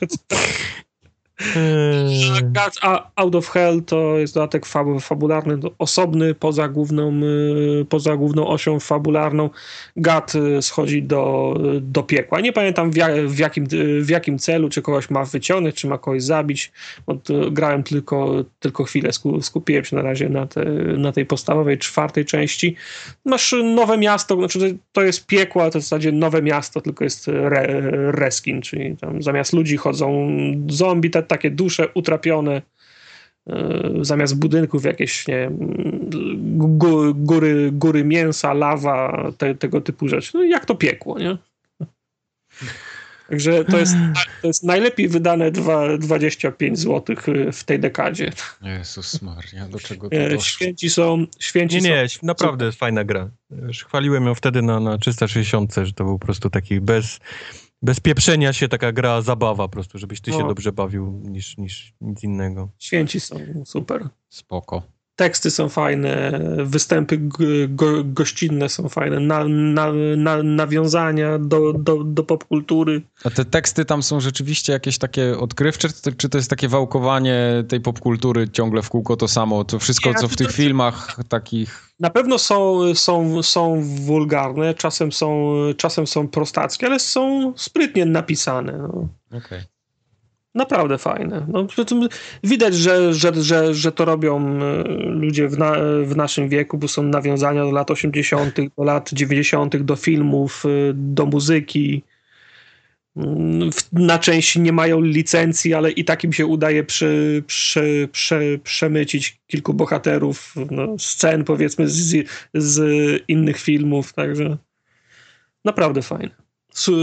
Eee, 1.55 2.41
Gods 2.43 2.79
Out 3.15 3.35
of 3.35 3.49
Hell 3.49 3.81
to 3.83 4.17
jest 4.17 4.33
dodatek 4.33 4.65
fab, 4.65 4.87
fabularny, 5.01 5.57
to 5.57 5.71
osobny, 5.77 6.35
poza 6.35 6.67
główną, 6.67 7.21
y, 7.81 7.85
poza 7.89 8.17
główną 8.17 8.47
osią 8.47 8.79
fabularną. 8.79 9.49
Gad 9.95 10.35
y, 10.35 10.61
schodzi 10.61 11.03
do, 11.03 11.53
do 11.81 12.03
piekła. 12.03 12.39
Nie 12.41 12.53
pamiętam 12.53 12.91
w, 12.91 12.95
ja, 12.95 13.07
w, 13.27 13.37
jakim, 13.37 13.67
w 14.01 14.09
jakim 14.09 14.39
celu, 14.39 14.69
czy 14.69 14.81
kogoś 14.81 15.09
ma 15.09 15.25
wyciągnąć, 15.25 15.75
czy 15.75 15.87
ma 15.87 15.97
kogoś 15.97 16.23
zabić. 16.23 16.71
Grałem 17.51 17.83
tylko, 17.83 18.43
tylko 18.59 18.83
chwilę, 18.83 19.09
sku- 19.09 19.41
skupiłem 19.41 19.85
się 19.85 19.95
na 19.95 20.01
razie 20.01 20.29
na, 20.29 20.47
te, 20.47 20.65
na 20.97 21.11
tej 21.11 21.25
podstawowej, 21.25 21.77
czwartej 21.77 22.25
części. 22.25 22.75
Masz 23.25 23.55
nowe 23.63 23.97
miasto, 23.97 24.35
znaczy 24.35 24.59
to- 24.59 24.77
to 24.91 25.01
jest 25.01 25.25
piekło, 25.25 25.61
ale 25.61 25.71
to 25.71 25.79
w 25.79 25.81
zasadzie 25.81 26.11
nowe 26.11 26.41
miasto, 26.41 26.81
tylko 26.81 27.03
jest 27.03 27.27
re, 27.27 27.81
reskin, 28.11 28.61
czyli 28.61 28.97
tam 28.97 29.21
zamiast 29.23 29.53
ludzi 29.53 29.77
chodzą 29.77 30.31
zombie, 30.69 31.09
te 31.09 31.23
takie 31.31 31.51
dusze 31.51 31.87
utrapione, 31.93 32.61
e, 33.47 33.81
zamiast 34.01 34.39
budynków 34.39 34.85
jakieś, 34.85 35.27
nie 35.27 35.35
wiem, 35.35 35.57
gó- 36.77 37.13
góry, 37.15 37.69
góry 37.71 38.03
mięsa, 38.03 38.53
lawa, 38.53 39.31
te, 39.37 39.55
tego 39.55 39.81
typu 39.81 40.07
rzeczy. 40.07 40.31
No 40.33 40.43
jak 40.43 40.65
to 40.65 40.75
piekło, 40.75 41.19
nie? 41.19 41.37
Także 43.29 43.65
to 43.65 43.77
jest, 43.77 43.95
to 44.41 44.47
jest 44.47 44.63
najlepiej 44.63 45.07
wydane 45.07 45.51
dwa, 45.51 45.97
25 45.97 46.79
zł 46.79 47.15
w 47.53 47.63
tej 47.63 47.79
dekadzie. 47.79 48.31
Jezus 48.61 49.21
Maria, 49.21 49.67
do 49.67 49.79
czego 49.79 50.09
to 50.09 50.15
E, 50.15 50.29
doszło? 50.29 50.41
Święci 50.41 50.89
są, 50.89 51.25
święci 51.39 51.75
Nie, 51.75 51.81
są 51.81 51.89
nie, 51.89 52.27
naprawdę 52.27 52.65
jest 52.65 52.79
fajna 52.79 53.03
gra. 53.03 53.29
Już 53.67 53.83
chwaliłem 53.83 54.25
ją 54.25 54.35
wtedy 54.35 54.61
na, 54.61 54.79
na 54.79 54.97
360, 54.97 55.75
że 55.83 55.93
to 55.93 56.03
był 56.03 56.19
po 56.19 56.25
prostu 56.25 56.49
taki 56.49 56.81
bez, 56.81 57.19
bez 57.81 57.99
pieprzenia 57.99 58.53
się 58.53 58.67
taka 58.67 58.91
gra, 58.91 59.21
zabawa 59.21 59.63
po 59.63 59.69
prostu, 59.69 59.97
żebyś 59.97 60.21
ty 60.21 60.31
się 60.31 60.37
No. 60.39 60.47
dobrze 60.47 60.71
bawił 60.71 61.21
niż, 61.25 61.57
niż 61.57 61.93
nic 62.01 62.23
innego. 62.23 62.69
Święci 62.79 63.19
są 63.19 63.39
super. 63.65 64.09
Spoko. 64.29 64.83
Teksty 65.21 65.51
są 65.51 65.69
fajne, 65.69 66.39
występy 66.63 67.17
go, 67.69 68.03
gościnne 68.03 68.69
są 68.69 68.89
fajne, 68.89 69.19
na, 69.19 69.43
na, 69.47 69.91
na, 70.17 70.43
nawiązania 70.43 71.39
do, 71.39 71.73
do, 71.73 72.03
do 72.03 72.23
popkultury. 72.23 73.01
A 73.23 73.29
te 73.29 73.45
teksty 73.45 73.85
tam 73.85 74.03
są 74.03 74.19
rzeczywiście 74.19 74.73
jakieś 74.73 74.97
takie 74.97 75.37
odkrywcze, 75.37 75.89
czy 76.17 76.29
to 76.29 76.37
jest 76.37 76.49
takie 76.49 76.67
wałkowanie 76.67 77.63
tej 77.67 77.81
popkultury 77.81 78.49
ciągle 78.49 78.81
w 78.81 78.89
kółko 78.89 79.17
to 79.17 79.27
samo? 79.27 79.63
To 79.63 79.79
wszystko, 79.79 80.09
Nie, 80.09 80.15
co 80.15 80.27
w 80.27 80.35
tych 80.35 80.51
filmach 80.51 81.17
takich... 81.29 81.91
Na 81.99 82.09
pewno 82.09 82.37
są, 82.37 82.79
są, 82.95 83.43
są 83.43 83.81
wulgarne, 83.81 84.73
czasem 84.73 85.11
są, 85.11 85.53
czasem 85.77 86.07
są 86.07 86.27
prostackie, 86.27 86.87
ale 86.87 86.99
są 86.99 87.53
sprytnie 87.55 88.05
napisane. 88.05 88.77
No. 88.77 89.07
Okay 89.37 89.63
naprawdę 90.55 90.97
fajne. 90.97 91.45
No, 91.49 91.67
widać, 92.43 92.75
że, 92.75 93.13
że, 93.13 93.33
że, 93.33 93.73
że 93.73 93.91
to 93.91 94.05
robią 94.05 94.59
e, 94.61 94.83
ludzie 95.03 95.47
w, 95.47 95.57
na, 95.57 95.75
w 96.03 96.15
naszym 96.15 96.49
wieku, 96.49 96.77
bo 96.77 96.87
są 96.87 97.03
nawiązania 97.03 97.63
do 97.63 97.71
lat 97.71 97.91
80., 97.91 98.55
do 98.77 98.83
lat 98.83 99.09
90., 99.13 99.77
do 99.77 99.95
filmów, 99.95 100.63
e, 100.65 100.69
do 100.93 101.25
muzyki. 101.25 102.03
Mm, 103.17 103.69
na 103.91 104.19
części 104.19 104.59
nie 104.59 104.73
mają 104.73 105.01
licencji, 105.01 105.73
ale 105.73 105.91
i 105.91 106.05
tak 106.05 106.23
im 106.23 106.33
się 106.33 106.45
udaje 106.45 106.83
przy, 106.83 107.43
przy, 107.47 108.09
przy, 108.11 108.59
przemycić 108.63 109.39
kilku 109.47 109.73
bohaterów, 109.73 110.55
no, 110.71 110.95
scen 110.99 111.43
powiedzmy 111.43 111.87
z, 111.87 112.27
z 112.53 112.83
innych 113.27 113.59
filmów, 113.59 114.13
także 114.13 114.57
naprawdę 115.65 116.01
fajne 116.01 116.40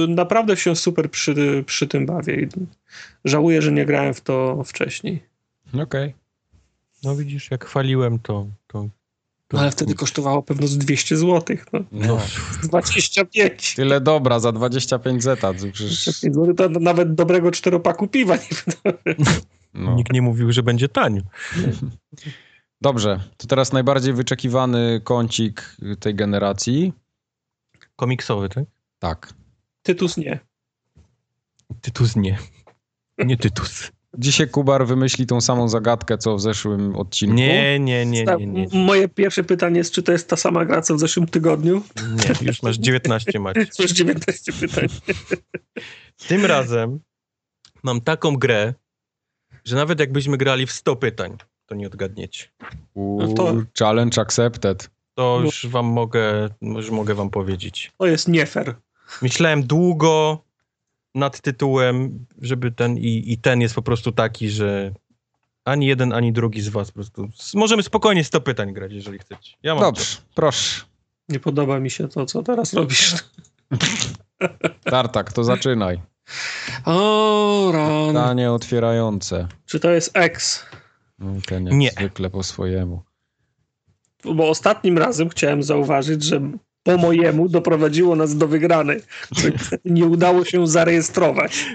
naprawdę 0.08 0.56
się 0.56 0.76
super 0.76 1.10
przy, 1.10 1.64
przy 1.66 1.86
tym 1.86 2.06
bawię 2.06 2.34
i 2.42 2.48
żałuję, 3.24 3.62
że 3.62 3.72
nie 3.72 3.86
grałem 3.86 4.14
w 4.14 4.20
to 4.20 4.64
wcześniej. 4.64 5.22
Okej. 5.68 5.82
Okay. 5.82 6.14
No 7.04 7.16
widzisz, 7.16 7.50
jak 7.50 7.64
chwaliłem 7.64 8.18
to, 8.18 8.46
to 8.66 8.88
no, 9.52 9.60
ale 9.60 9.70
wtedy 9.70 9.94
kosztowało 9.94 10.42
pewno 10.42 10.66
z 10.66 10.78
200 10.78 11.16
zł. 11.16 11.56
No. 11.72 11.80
no. 11.92 12.20
25. 12.62 13.74
Tyle 13.74 14.00
dobra, 14.00 14.40
za 14.40 14.52
25 14.52 15.22
zeta. 15.22 15.54
Przecież... 15.54 16.02
25 16.02 16.34
zł 16.34 16.54
to 16.54 16.80
nawet 16.80 17.14
dobrego 17.14 17.50
czteropaku 17.50 18.08
piwa 18.08 18.36
nie 18.36 18.92
no. 19.74 19.94
Nikt 19.94 20.12
nie 20.12 20.22
mówił, 20.22 20.52
że 20.52 20.62
będzie 20.62 20.88
tanio. 20.88 21.22
Dobrze, 22.80 23.20
to 23.36 23.46
teraz 23.46 23.72
najbardziej 23.72 24.14
wyczekiwany 24.14 25.00
kącik 25.04 25.76
tej 26.00 26.14
generacji. 26.14 26.92
Komiksowy, 27.96 28.48
tak? 28.48 28.64
Tak. 28.98 29.32
Tytus 29.82 30.16
nie. 30.16 30.40
Tytus 31.80 32.16
nie. 32.16 32.38
Nie 33.18 33.36
Tytus. 33.36 33.90
Dzisiaj 34.18 34.48
Kubar 34.48 34.86
wymyśli 34.86 35.26
tą 35.26 35.40
samą 35.40 35.68
zagadkę, 35.68 36.18
co 36.18 36.36
w 36.36 36.40
zeszłym 36.40 36.96
odcinku. 36.96 37.36
Nie, 37.36 37.78
nie, 37.78 38.06
nie, 38.06 38.24
nie, 38.24 38.46
nie. 38.46 38.66
Moje 38.72 39.08
pierwsze 39.08 39.44
pytanie 39.44 39.78
jest, 39.78 39.92
czy 39.92 40.02
to 40.02 40.12
jest 40.12 40.28
ta 40.28 40.36
sama 40.36 40.64
gra, 40.64 40.82
co 40.82 40.94
w 40.94 41.00
zeszłym 41.00 41.26
tygodniu? 41.26 41.82
Nie, 41.96 42.46
już 42.46 42.62
masz 42.62 42.76
19 42.76 43.40
macie. 43.40 43.60
Masz 43.78 43.90
19 43.90 44.52
pytań. 44.52 44.88
Tym 46.28 46.44
razem 46.44 47.00
mam 47.82 48.00
taką 48.00 48.36
grę, 48.36 48.74
że 49.64 49.76
nawet 49.76 50.00
jakbyśmy 50.00 50.36
grali 50.36 50.66
w 50.66 50.72
100 50.72 50.96
pytań, 50.96 51.36
to 51.66 51.74
nie 51.74 51.86
odgadniecie. 51.86 52.44
Uuu, 52.94 53.22
no 53.22 53.32
to... 53.32 53.54
Challenge 53.78 54.20
accepted. 54.20 54.90
To 55.14 55.40
już 55.44 55.66
wam 55.66 55.86
mogę, 55.86 56.48
już 56.62 56.90
mogę 56.90 57.14
wam 57.14 57.30
powiedzieć. 57.30 57.92
To 57.98 58.06
jest 58.06 58.28
nie 58.28 58.46
fair. 58.46 58.74
Myślałem 59.22 59.66
długo 59.66 60.44
nad 61.14 61.40
tytułem, 61.40 62.26
żeby 62.42 62.72
ten 62.72 62.98
i, 62.98 63.32
i 63.32 63.38
ten 63.38 63.60
jest 63.60 63.74
po 63.74 63.82
prostu 63.82 64.12
taki, 64.12 64.48
że 64.50 64.92
ani 65.64 65.86
jeden, 65.86 66.12
ani 66.12 66.32
drugi 66.32 66.60
z 66.60 66.68
was 66.68 66.88
po 66.90 66.94
prostu. 66.94 67.28
Możemy 67.54 67.82
spokojnie 67.82 68.24
100 68.24 68.40
pytań 68.40 68.72
grać, 68.72 68.92
jeżeli 68.92 69.18
chcecie. 69.18 69.56
Ja 69.62 69.74
mam 69.74 69.84
Dobrze, 69.84 70.04
to. 70.04 70.22
proszę. 70.34 70.84
Nie 71.28 71.40
podoba 71.40 71.80
mi 71.80 71.90
się 71.90 72.08
to, 72.08 72.26
co 72.26 72.42
teraz 72.42 72.72
robisz. 72.74 73.14
Tartak, 74.84 75.32
to 75.32 75.44
zaczynaj. 75.44 76.00
O, 76.84 77.70
ran. 77.72 78.06
Pytanie 78.08 78.52
otwierające. 78.52 79.48
Czy 79.66 79.80
to 79.80 79.90
jest 79.90 80.10
X? 80.14 80.66
No, 81.18 81.32
ten 81.46 81.66
jak 81.66 81.74
Nie. 81.74 81.90
zwykle 81.90 82.30
po 82.30 82.42
swojemu. 82.42 83.02
Bo 84.24 84.48
ostatnim 84.48 84.98
razem 84.98 85.28
chciałem 85.28 85.62
zauważyć, 85.62 86.22
że 86.22 86.40
po 86.88 86.96
mojemu 86.96 87.48
doprowadziło 87.48 88.16
nas 88.16 88.36
do 88.36 88.48
wygranej, 88.48 89.00
nie 89.84 90.06
udało 90.06 90.44
się 90.44 90.66
zarejestrować. 90.66 91.66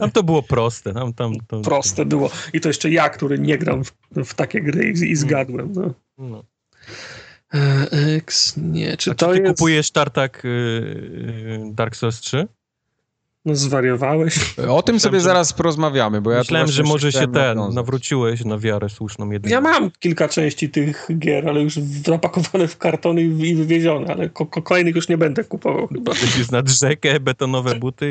Tam 0.00 0.10
to 0.10 0.22
było 0.22 0.42
proste. 0.42 0.94
Tam, 0.94 1.12
tam. 1.12 1.62
Proste 1.64 2.04
było. 2.04 2.30
I 2.52 2.60
to 2.60 2.68
jeszcze 2.68 2.90
ja, 2.90 3.08
który 3.08 3.38
nie 3.38 3.58
gram 3.58 3.84
w, 3.84 3.92
w 4.16 4.34
takie 4.34 4.60
gry 4.60 4.92
i, 4.92 5.10
i 5.10 5.16
zgadłem. 5.16 5.72
No. 5.72 5.94
no. 6.18 6.44
E, 7.54 7.86
X, 8.16 8.54
nie. 8.56 8.96
Czy 8.96 9.10
A 9.10 9.14
to 9.14 9.28
czy 9.28 9.34
ty 9.34 9.42
jest... 9.42 9.58
kupujesz 9.58 9.90
tartak 9.90 10.42
yy, 10.44 11.70
Dark 11.72 11.96
Souls 11.96 12.20
3? 12.20 12.46
No 13.44 13.54
zwariowałeś. 13.54 14.54
O 14.68 14.82
tym 14.82 15.00
sobie 15.00 15.18
że... 15.18 15.24
zaraz 15.24 15.52
porozmawiamy, 15.52 16.20
bo 16.20 16.30
ja 16.30 16.38
Myślałem, 16.38 16.68
że 16.68 16.82
może 16.82 17.12
się 17.12 17.32
ten, 17.32 17.58
nawróciłeś 17.74 18.44
na 18.44 18.58
wiarę 18.58 18.88
słuszną 18.88 19.30
jedną. 19.30 19.50
Ja 19.50 19.60
mam 19.60 19.90
kilka 19.98 20.28
części 20.28 20.70
tych 20.70 21.08
gier, 21.18 21.48
ale 21.48 21.60
już 21.62 21.74
zapakowane 22.04 22.68
w 22.68 22.78
kartony 22.78 23.22
i 23.22 23.54
wywiezione, 23.54 24.06
ale 24.14 24.28
ko 24.28 24.46
kolejnych 24.46 24.96
już 24.96 25.08
nie 25.08 25.18
będę 25.18 25.44
kupował 25.44 25.86
chyba. 25.86 26.12
Już 26.38 26.50
nad 26.50 26.68
rzekę, 26.68 27.20
betonowe 27.20 27.74
buty 27.74 28.10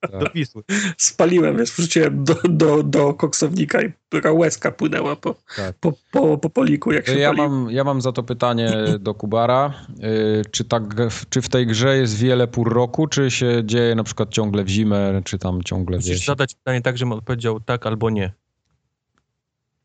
tak. 0.00 0.10
do 0.20 0.26
Wisły. 0.34 0.62
Spaliłem, 0.96 1.56
wiesz, 1.56 1.70
wrzuciłem 1.72 2.24
do, 2.24 2.34
do, 2.44 2.82
do 2.82 3.14
koksownika 3.14 3.82
i 3.82 3.92
taka 4.14 4.32
łezka 4.32 4.72
płynęła 4.72 5.16
po, 5.16 5.34
tak. 5.56 5.74
po, 5.80 5.92
po, 6.12 6.38
po 6.38 6.50
poliku, 6.50 6.92
jak 6.92 7.06
się 7.06 7.18
ja 7.18 7.32
mam, 7.32 7.70
ja 7.70 7.84
mam 7.84 8.00
za 8.00 8.12
to 8.12 8.22
pytanie 8.22 8.72
do 8.98 9.14
Kubara. 9.14 9.74
Y, 10.04 10.42
czy, 10.50 10.64
tak, 10.64 10.82
czy 11.28 11.42
w 11.42 11.48
tej 11.48 11.66
grze 11.66 11.96
jest 11.96 12.16
wiele 12.16 12.48
pór 12.48 12.72
roku, 12.72 13.06
czy 13.06 13.30
się 13.30 13.62
dzieje 13.64 13.94
na 13.94 14.04
przykład 14.04 14.30
ciągle 14.30 14.64
w 14.64 14.68
zimę, 14.68 15.22
czy 15.24 15.38
tam 15.38 15.62
ciągle 15.62 15.96
Musisz 15.96 16.10
Musisz 16.10 16.26
zadać 16.26 16.54
pytanie 16.54 16.80
tak, 16.82 16.98
żebym 16.98 17.12
odpowiedział 17.12 17.60
tak 17.60 17.86
albo 17.86 18.10
nie. 18.10 18.32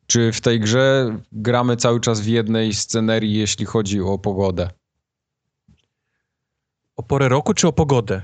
Czy 0.08 0.32
w 0.32 0.42
tej 0.42 0.60
grze 0.60 1.18
gramy 1.32 1.78
cały 1.78 2.00
czas 2.00 2.22
w 2.22 2.28
jednej 2.28 2.74
scenerii, 2.74 3.34
jeśli 3.34 3.66
chodzi 3.66 4.02
o 4.02 4.18
pogodę? 4.18 4.70
O 6.96 7.04
porę 7.04 7.30
roku, 7.30 7.54
czy 7.54 7.68
o 7.68 7.74
pogodę? 7.74 8.22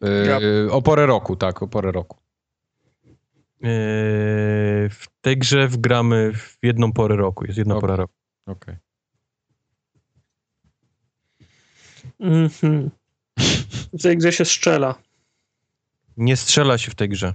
Yy, 0.00 0.72
o 0.72 0.82
porę 0.82 1.06
roku, 1.06 1.36
tak, 1.36 1.62
o 1.62 1.68
porę 1.68 1.92
roku. 1.92 2.23
Yy, 3.64 3.70
w 4.90 5.06
tej 5.20 5.38
grze 5.38 5.68
gramy 5.78 6.32
w 6.34 6.58
jedną 6.62 6.92
porę 6.92 7.16
roku, 7.16 7.44
jest 7.44 7.58
jedna 7.58 7.74
okay. 7.74 7.80
pora 7.80 7.96
roku. 7.96 8.14
Okej. 8.46 8.76
Okay. 12.18 12.30
Mhm. 12.30 12.90
W 13.98 14.02
tej 14.02 14.18
grze 14.18 14.32
się 14.32 14.44
strzela. 14.44 14.94
Nie 16.16 16.36
strzela 16.36 16.78
się 16.78 16.90
w 16.90 16.94
tej 16.94 17.08
grze. 17.08 17.34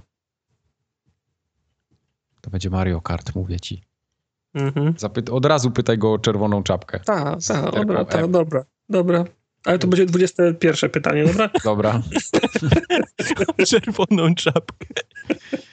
To 2.40 2.50
będzie 2.50 2.70
Mario 2.70 3.00
Kart, 3.00 3.34
mówię 3.34 3.60
ci. 3.60 3.82
Zapy- 4.96 5.32
od 5.32 5.44
razu 5.44 5.70
pytaj 5.70 5.98
go 5.98 6.12
o 6.12 6.18
czerwoną 6.18 6.62
czapkę. 6.62 7.00
Tak, 7.00 7.38
tak, 7.48 7.74
dobra, 7.74 8.04
ta, 8.04 8.28
dobra, 8.28 8.64
dobra. 8.88 9.24
Ale 9.64 9.78
to 9.78 9.86
będzie 9.86 10.06
21 10.06 10.90
pytanie, 10.90 11.24
dobra? 11.24 11.50
Dobra. 11.64 12.02
czerwoną 13.70 14.34
czapkę. 14.34 14.86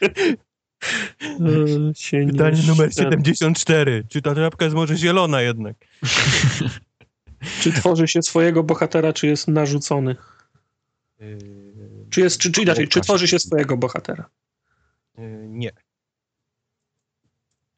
Pytanie 2.31 2.61
numer 2.67 2.93
74. 2.93 4.03
Czy 4.09 4.21
ta 4.21 4.35
czapka 4.35 4.65
jest 4.65 4.75
może 4.75 4.97
zielona 4.97 5.41
jednak? 5.41 5.75
czy 7.61 7.71
tworzy 7.71 8.07
się 8.07 8.21
swojego 8.21 8.63
bohatera, 8.63 9.13
czy 9.13 9.27
jest 9.27 9.47
narzucony? 9.47 10.15
Yy... 11.19 11.37
Czy, 12.09 12.21
jest, 12.21 12.37
czy, 12.37 12.51
czy 12.51 12.61
inaczej, 12.61 12.87
czy 12.87 13.01
tworzy 13.01 13.27
się 13.27 13.39
swojego 13.39 13.77
bohatera? 13.77 14.29
Yy, 15.17 15.47
nie. 15.49 15.71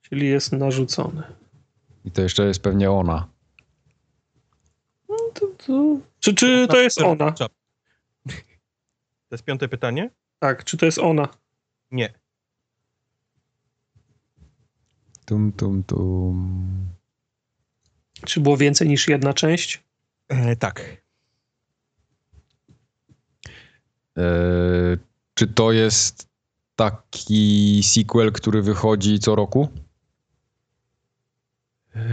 Czyli 0.02 0.28
jest 0.28 0.52
narzucony. 0.52 1.24
I 2.06 2.12
to 2.12 2.22
jeszcze 2.22 2.46
jest 2.46 2.62
pewnie 2.62 2.92
ona. 2.92 3.28
No 5.10 5.18
to, 5.34 5.48
to... 5.48 5.98
Czy, 6.20 6.34
czy 6.34 6.68
to 6.68 6.78
jest 6.78 7.02
ona? 7.02 7.32
To 7.32 9.36
jest 9.36 9.44
piąte 9.44 9.68
pytanie? 9.68 10.10
Tak, 10.40 10.64
czy 10.64 10.78
to 10.78 10.86
jest 10.86 10.98
ona? 10.98 11.28
Nie. 11.92 12.14
Tum, 15.30 15.52
tum, 15.52 15.84
tum. 15.84 16.90
Czy 18.26 18.40
było 18.40 18.58
więcej 18.58 18.88
niż 18.88 19.08
jedna 19.08 19.34
część? 19.34 19.84
E, 20.28 20.56
tak. 20.56 21.04
E, 24.18 24.24
czy 25.34 25.48
to 25.48 25.72
jest 25.72 26.30
taki 26.76 27.82
sequel, 27.84 28.32
który 28.32 28.62
wychodzi 28.62 29.20
co 29.20 29.36
roku? 29.36 29.70
Eee, 31.96 32.04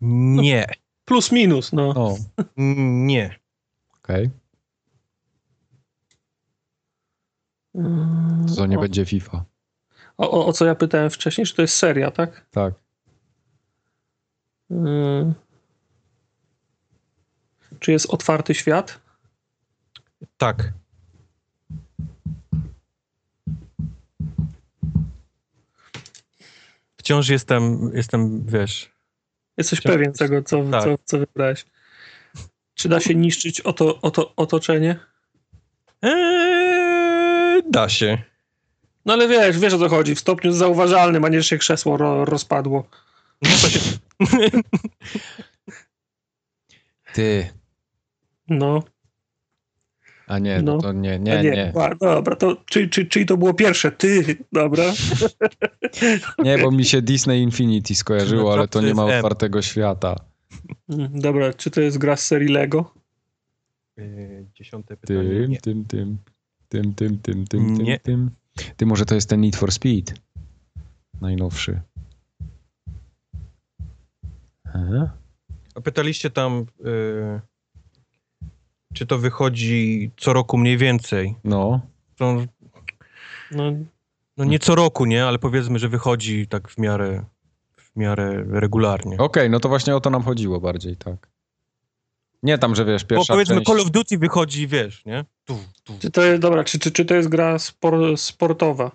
nie. 0.00 0.66
No, 0.68 0.74
plus 1.04 1.32
minus, 1.32 1.72
no. 1.72 1.88
O. 1.88 2.16
Nie. 3.06 3.38
Okej. 3.98 4.30
Okay. 7.74 8.56
To 8.56 8.66
nie 8.66 8.78
o. 8.78 8.80
będzie 8.80 9.04
FIFA. 9.04 9.51
O, 10.22 10.30
o, 10.30 10.46
o 10.46 10.52
co 10.52 10.64
ja 10.66 10.74
pytałem 10.74 11.10
wcześniej, 11.10 11.46
czy 11.46 11.54
to 11.54 11.62
jest 11.62 11.76
seria, 11.76 12.10
tak? 12.10 12.46
Tak. 12.50 12.74
Yy. 14.70 15.32
Czy 17.80 17.92
jest 17.92 18.06
otwarty 18.10 18.54
świat? 18.54 19.00
Tak. 20.36 20.72
Wciąż 26.96 27.28
jestem, 27.28 27.90
jestem, 27.94 28.46
wiesz, 28.46 28.92
Jesteś 29.58 29.78
Wciąż- 29.80 29.92
pewien 29.92 30.12
tego, 30.12 30.42
co, 30.42 30.64
tak. 30.70 30.82
co, 30.84 30.98
co 31.04 31.18
wybrałeś. 31.18 31.64
Czy 32.74 32.88
da 32.88 33.00
się 33.00 33.14
niszczyć 33.14 33.60
oto, 33.60 34.00
oto, 34.00 34.32
otoczenie? 34.36 34.98
Eee, 36.02 37.62
da 37.70 37.88
się. 37.88 38.22
No 39.06 39.12
ale 39.12 39.28
wiesz, 39.28 39.58
wiesz 39.58 39.74
o 39.74 39.78
co 39.78 39.88
chodzi, 39.88 40.14
w 40.14 40.20
stopniu 40.20 40.52
zauważalnym, 40.52 41.24
a 41.24 41.28
nie, 41.28 41.40
że 41.42 41.48
się 41.48 41.58
krzesło 41.58 41.96
ro, 41.96 42.24
rozpadło. 42.24 42.84
No 43.42 43.50
to 43.50 43.68
się... 43.68 43.80
Ty. 47.14 47.48
No, 48.48 48.82
A 50.26 50.38
nie, 50.38 50.62
No. 50.62 50.72
no. 50.76 50.82
to 50.82 50.92
nie, 50.92 51.14
a 51.14 51.16
nie, 51.16 51.42
nie. 51.42 51.72
A, 51.80 51.94
dobra, 51.94 52.36
to 52.36 52.56
czy, 52.66 52.88
czy, 52.88 53.06
czyli 53.06 53.26
to 53.26 53.36
było 53.36 53.54
pierwsze? 53.54 53.92
Ty, 53.92 54.36
dobra. 54.52 54.84
Nie, 56.44 56.58
bo 56.58 56.70
mi 56.70 56.84
się 56.84 57.02
Disney 57.02 57.42
Infinity 57.42 57.94
skojarzyło, 57.94 58.52
ale 58.52 58.68
to 58.68 58.80
nie 58.80 58.94
ma 58.94 59.02
M. 59.06 59.16
otwartego 59.18 59.62
świata. 59.62 60.16
Mm, 60.88 61.20
Dobra, 61.20 61.54
czy 61.54 61.70
to 61.70 61.80
jest 61.80 61.98
gra 61.98 62.16
z 62.16 62.24
serii 62.26 62.48
Lego? 62.48 62.94
Eee, 63.98 64.46
Dziesiąte 64.54 64.96
pytanie. 64.96 65.20
Tym, 65.22 65.50
Nie. 65.50 65.60
tym, 65.60 65.84
tym, 65.84 66.18
tym, 66.68 66.94
tym, 66.94 67.18
tym, 67.18 67.46
tym, 67.46 67.74
Nie. 67.74 67.98
tym, 68.00 68.16
tym. 68.16 68.30
Ty, 68.76 68.86
może 68.86 69.04
to 69.06 69.14
jest 69.14 69.28
ten 69.28 69.40
Need 69.40 69.56
for 69.56 69.72
Speed? 69.72 70.14
Najnowszy. 71.20 71.80
Aha. 74.64 75.10
A 75.74 75.80
pytaliście 75.80 76.30
tam, 76.30 76.52
eee, 76.84 77.40
czy 78.94 79.06
to 79.06 79.18
wychodzi 79.18 80.10
co 80.16 80.32
roku 80.32 80.58
mniej 80.58 80.76
więcej. 80.78 81.34
No, 81.44 81.80
To, 82.16 82.36
No, 83.50 83.72
no 84.36 84.44
nie 84.44 84.58
co 84.58 84.74
roku, 84.74 85.04
nie, 85.04 85.24
ale 85.24 85.38
powiedzmy, 85.38 85.78
że 85.78 85.88
wychodzi 85.88 86.46
tak 86.46 86.68
w 86.68 86.78
miarę, 86.78 87.24
w 87.76 87.96
miarę 87.96 88.44
regularnie. 88.48 89.16
okej, 89.18 89.50
no 89.50 89.60
to 89.60 89.68
właśnie 89.68 89.96
o 89.96 90.00
to 90.00 90.10
nam 90.10 90.22
chodziło 90.22 90.60
bardziej, 90.60 90.96
tak. 90.96 91.31
Nie 92.42 92.58
tam, 92.58 92.74
że 92.74 92.84
wiesz, 92.84 93.04
Bo 93.04 93.08
pierwsza 93.08 93.32
powiedzmy 93.32 93.54
część... 93.54 93.66
Call 93.66 93.80
of 93.80 93.90
Duty 93.90 94.18
wychodzi, 94.18 94.68
wiesz, 94.68 95.04
nie? 95.04 95.24
Tu, 95.44 95.58
tu. 95.84 95.98
czy 95.98 96.10
to 96.10 96.22
jest, 96.22 96.42
dobra, 96.42 96.64
czy, 96.64 96.78
czy, 96.78 96.90
czy 96.90 97.04
to 97.04 97.14
jest 97.14 97.28
gra 97.28 97.58
spor, 97.58 98.18
sportowa? 98.18 98.90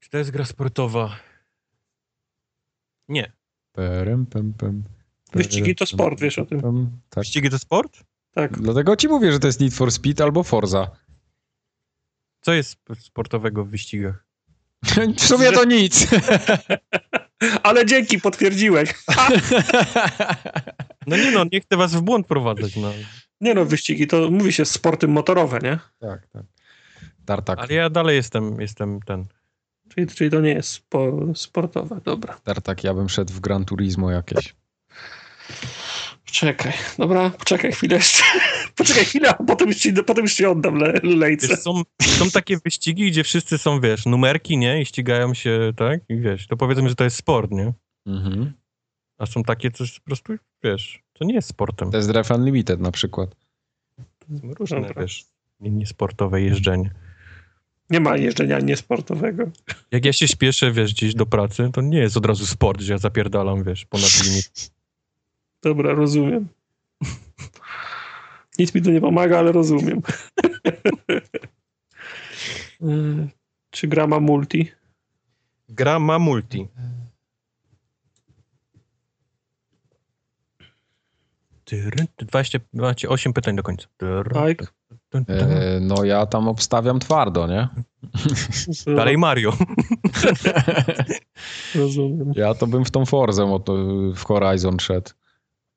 Czy 0.00 0.10
to 0.10 0.18
jest 0.18 0.30
gra 0.30 0.44
sportowa? 0.44 1.16
Nie. 3.08 3.32
Perem, 3.72 4.26
pem, 4.26 4.54
pem, 4.54 4.84
Wyścigi 5.32 5.74
to 5.74 5.86
sport, 5.86 6.20
wiesz 6.20 6.38
o 6.38 6.46
tym. 6.46 6.60
Tak. 7.10 7.24
Wyścigi 7.24 7.50
to 7.50 7.58
sport? 7.58 8.04
Tak. 8.30 8.60
Dlatego 8.60 8.96
ci 8.96 9.08
mówię, 9.08 9.32
że 9.32 9.38
to 9.38 9.46
jest 9.46 9.60
Need 9.60 9.74
for 9.74 9.92
Speed 9.92 10.24
albo 10.24 10.42
Forza. 10.42 10.90
Co 12.40 12.52
jest 12.52 12.78
sportowego 12.98 13.64
w 13.64 13.68
wyścigach? 13.68 14.24
W 15.16 15.20
sumie 15.20 15.52
to 15.52 15.64
nic. 15.64 16.06
Ale 17.62 17.86
dzięki, 17.86 18.20
potwierdziłeś. 18.20 18.94
No 21.06 21.16
nie 21.16 21.30
no, 21.30 21.44
nie 21.52 21.60
chcę 21.60 21.76
was 21.76 21.94
w 21.94 22.00
błąd 22.00 22.26
prowadzać, 22.26 22.76
no. 22.76 22.92
Nie 23.40 23.54
no, 23.54 23.64
wyścigi 23.64 24.06
to 24.06 24.30
mówi 24.30 24.52
się 24.52 24.64
sporty 24.64 25.08
motorowe, 25.08 25.58
nie? 25.62 25.78
tak, 26.00 26.26
tak. 26.26 26.42
Tartak, 27.24 27.58
Ale 27.58 27.74
ja 27.74 27.90
dalej 27.90 28.16
jestem, 28.16 28.60
jestem 28.60 29.00
ten. 29.00 29.24
Czyli, 29.88 30.06
czyli 30.06 30.30
to 30.30 30.40
nie 30.40 30.50
jest 30.50 30.68
spo, 30.68 31.12
sportowe, 31.34 32.00
dobra. 32.04 32.40
tartak, 32.44 32.84
ja 32.84 32.94
bym 32.94 33.08
szedł 33.08 33.32
w 33.32 33.40
Gran 33.40 33.64
Turismo 33.64 34.10
jakieś. 34.10 34.54
Czekaj, 36.24 36.72
dobra, 36.98 37.30
poczekaj 37.30 37.72
chwilę 37.72 37.96
jeszcze. 37.96 38.22
Poczekaj 38.76 39.04
chwilę, 39.04 39.28
a 39.28 39.34
potem 39.44 39.68
już 39.68 39.76
ci, 39.76 39.92
potem 39.92 40.24
już 40.24 40.34
ci 40.34 40.46
oddam 40.46 40.74
le, 40.74 40.92
lejce. 41.02 41.48
Wiesz, 41.48 41.58
są, 41.58 41.82
są 42.02 42.30
takie 42.30 42.56
wyścigi, 42.64 43.10
gdzie 43.10 43.24
wszyscy 43.24 43.58
są, 43.58 43.80
wiesz, 43.80 44.06
numerki, 44.06 44.58
nie? 44.58 44.82
I 44.82 44.86
ścigają 44.86 45.34
się, 45.34 45.72
tak? 45.76 46.00
I 46.08 46.16
wiesz, 46.20 46.46
to 46.46 46.56
powiedzmy, 46.56 46.88
że 46.88 46.94
to 46.94 47.04
jest 47.04 47.16
sport, 47.16 47.50
nie? 47.50 47.72
Mhm. 48.06 48.52
A 49.18 49.26
są 49.26 49.42
takie, 49.42 49.70
co 49.70 49.84
po 49.84 50.04
prostu, 50.04 50.32
wiesz, 50.64 51.02
to 51.12 51.24
nie 51.24 51.34
jest 51.34 51.48
sportem. 51.48 51.90
Test 51.90 52.08
Drive 52.08 52.30
Unlimited 52.30 52.80
na 52.80 52.90
przykład. 52.92 53.36
Są 54.40 54.54
różne, 54.54 54.80
Dobra. 54.80 55.02
wiesz, 55.02 55.24
nie- 55.60 55.70
niesportowe 55.70 56.42
jeżdżenie. 56.42 56.90
Nie 57.90 58.00
ma 58.00 58.16
jeżdżenia 58.16 58.58
niesportowego. 58.60 59.44
Jak 59.90 60.04
ja 60.04 60.12
się 60.12 60.28
śpieszę, 60.28 60.72
wiesz, 60.72 60.94
gdzieś 60.94 61.14
do 61.14 61.26
pracy, 61.26 61.70
to 61.72 61.80
nie 61.80 61.98
jest 61.98 62.16
od 62.16 62.26
razu 62.26 62.46
sport, 62.46 62.80
że 62.80 62.92
ja 62.92 62.98
zapierdalam, 62.98 63.64
wiesz, 63.64 63.84
ponad 63.86 64.24
limit. 64.24 64.70
Dobra, 65.62 65.94
rozumiem. 65.94 66.48
Nic 68.58 68.74
mi 68.74 68.82
to 68.82 68.90
nie 68.90 69.00
pomaga, 69.00 69.38
ale 69.38 69.52
rozumiem. 69.52 70.02
Y, 72.82 73.28
Czy 73.70 73.88
gra 73.88 74.06
ma 74.06 74.20
multi? 74.20 74.72
Gra 75.68 75.98
ma 75.98 76.18
multi. 76.18 76.68
20, 82.18 82.58
28 82.72 83.32
pytań 83.32 83.56
do 83.56 83.62
końca. 83.62 83.86
Mike? 84.46 84.66
tyn. 85.10 85.24
E, 85.28 85.80
no 85.80 86.04
ja 86.04 86.26
tam 86.26 86.48
obstawiam 86.48 86.98
twardo, 86.98 87.46
nie? 87.46 87.68
Dalej 88.96 89.18
Mario. 89.18 89.52
Rozumiem. 91.74 92.32
Ja 92.36 92.54
to 92.54 92.66
bym 92.66 92.84
w 92.84 92.90
tą 92.90 93.06
Forzę 93.06 93.60
w 94.14 94.24
Horizon 94.24 94.78
szedł. 94.78 95.10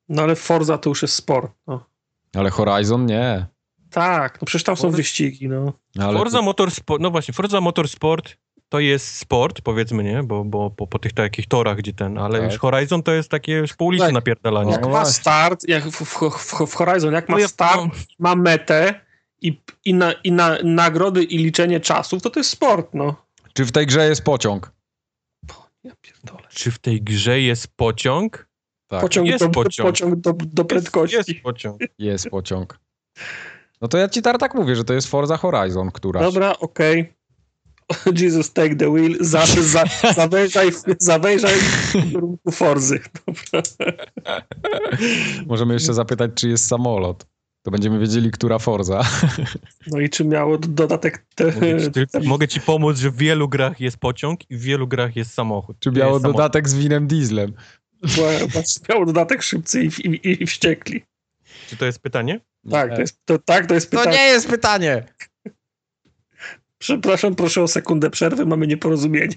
No 0.08 0.22
ale 0.22 0.36
Forza 0.36 0.78
to 0.78 0.90
już 0.90 1.02
jest 1.02 1.14
sport. 1.14 1.52
No. 1.66 1.86
Ale 2.34 2.50
Horizon 2.50 3.06
nie. 3.06 3.46
Tak, 3.90 4.40
no 4.40 4.46
przecież 4.46 4.64
tam 4.64 4.76
są 4.76 4.82
Forza- 4.88 4.96
wyścigi, 4.96 5.48
no. 5.48 5.72
Ale 5.98 6.18
Forza 6.18 6.42
Motorsport, 6.42 7.02
no 7.02 7.10
właśnie, 7.10 7.34
Forza 7.34 7.60
Motorsport 7.60 8.36
to 8.68 8.80
jest 8.80 9.16
sport, 9.16 9.60
powiedzmy, 9.60 10.02
nie? 10.04 10.22
Bo, 10.22 10.44
bo 10.44 10.70
po, 10.70 10.86
po 10.86 10.98
tych 10.98 11.12
takich 11.12 11.46
torach, 11.48 11.76
gdzie 11.76 11.92
ten, 11.92 12.18
ale 12.18 12.40
Tak. 12.40 12.50
już 12.50 12.60
Horizon 12.60 13.02
to 13.02 13.12
jest 13.12 13.30
takie 13.30 13.52
już 13.52 13.74
po 13.74 13.84
ulicy 13.84 14.04
Tak. 14.04 14.14
napierdalanie. 14.14 14.66
No 14.66 14.72
Jak 14.72 14.82
ma 14.82 14.88
właśnie. 14.88 15.12
start, 15.12 15.68
jak 15.68 15.84
w, 15.84 16.04
w, 16.04 16.30
w, 16.38 16.66
w 16.70 16.74
Horizon, 16.74 17.12
jak 17.14 17.28
ma 17.28 17.34
No 17.34 17.40
ja- 17.40 17.48
start, 17.48 17.80
no, 17.80 17.90
ma 18.18 18.34
metę 18.36 19.00
i, 19.42 19.62
i, 19.84 19.94
na, 19.94 20.12
i 20.12 20.32
na, 20.32 20.56
nagrody 20.64 21.22
i 21.24 21.38
liczenie 21.38 21.80
czasów, 21.80 22.22
to 22.22 22.30
to 22.30 22.40
jest 22.40 22.50
sport, 22.50 22.88
no. 22.94 23.14
Czy 23.52 23.64
w 23.64 23.72
tej 23.72 23.86
grze 23.86 24.08
jest 24.08 24.24
pociąg? 24.24 24.72
Ja 25.84 25.92
pierdolę. 26.00 26.48
Czy 26.48 26.70
w 26.70 26.78
tej 26.78 27.02
grze 27.02 27.40
jest 27.40 27.68
pociąg? 27.76 28.48
Tak, 28.94 29.02
Pociąg, 29.02 29.26
jest 29.26 29.44
do, 29.44 29.50
pociąg. 29.50 29.88
pociąg 29.88 30.16
do, 30.16 30.32
do 30.32 30.64
prędkości. 30.64 31.16
Jest, 31.16 31.28
jest 31.28 31.42
pociąg. 31.42 31.80
jest 31.98 32.30
pociąg. 32.30 32.80
No 33.80 33.88
to 33.88 33.98
ja 33.98 34.08
ci 34.08 34.22
tak 34.22 34.54
mówię, 34.54 34.76
że 34.76 34.84
to 34.84 34.94
jest 34.94 35.08
Forza 35.08 35.36
Horizon, 35.36 35.90
która. 35.90 36.20
Dobra, 36.20 36.58
okej. 36.58 37.14
Jesus, 38.20 38.52
take 38.52 38.76
the 38.76 38.90
wheel. 38.90 39.16
Za, 39.20 39.46
za, 39.46 39.84
zawężaj, 40.14 40.70
zawężaj 40.98 41.54
w 41.54 41.92
kierunku 41.92 42.50
Forzy. 42.50 43.00
Dobra. 43.26 43.62
Możemy 45.46 45.74
jeszcze 45.74 45.94
zapytać, 45.94 46.30
czy 46.34 46.48
jest 46.48 46.66
samolot. 46.66 47.26
To 47.62 47.70
będziemy 47.70 47.98
wiedzieli, 47.98 48.30
która 48.30 48.58
Forza. 48.58 49.02
No 49.86 50.00
i 50.00 50.10
czy 50.10 50.24
miało 50.24 50.58
dodatek... 50.58 51.26
Te, 51.34 51.44
Mogę 51.44 51.92
ci, 51.92 52.28
mogę 52.28 52.48
ci 52.48 52.60
pomóc, 52.60 52.98
że 52.98 53.10
w 53.10 53.16
wielu 53.16 53.48
grach 53.48 53.80
jest 53.80 53.96
pociąg 53.96 54.50
i 54.50 54.56
w 54.56 54.60
wielu 54.60 54.88
grach 54.88 55.16
jest 55.16 55.34
samochód. 55.34 55.76
Czy 55.80 55.90
miało 55.90 56.12
jest 56.12 56.22
samochód. 56.22 56.36
dodatek 56.36 56.68
z 56.68 56.74
winem 56.74 57.06
dieslem. 57.06 57.52
Miało 58.88 59.06
dodatek 59.06 59.42
szybcy 59.42 59.84
i, 59.84 59.86
i, 60.06 60.42
i 60.42 60.46
wściekli. 60.46 61.04
Czy 61.68 61.76
to 61.76 61.86
jest 61.86 61.98
pytanie? 61.98 62.40
Tak, 62.70 62.94
to 62.94 63.00
jest, 63.00 63.18
to, 63.24 63.38
tak, 63.38 63.66
to 63.66 63.74
jest 63.74 63.90
To 63.90 63.98
pytanie. 63.98 64.16
nie 64.16 64.22
jest 64.24 64.48
pytanie! 64.48 65.04
Przepraszam, 66.78 67.34
proszę 67.34 67.62
o 67.62 67.68
sekundę 67.68 68.10
przerwy, 68.10 68.46
mamy 68.46 68.66
nieporozumienie. 68.66 69.34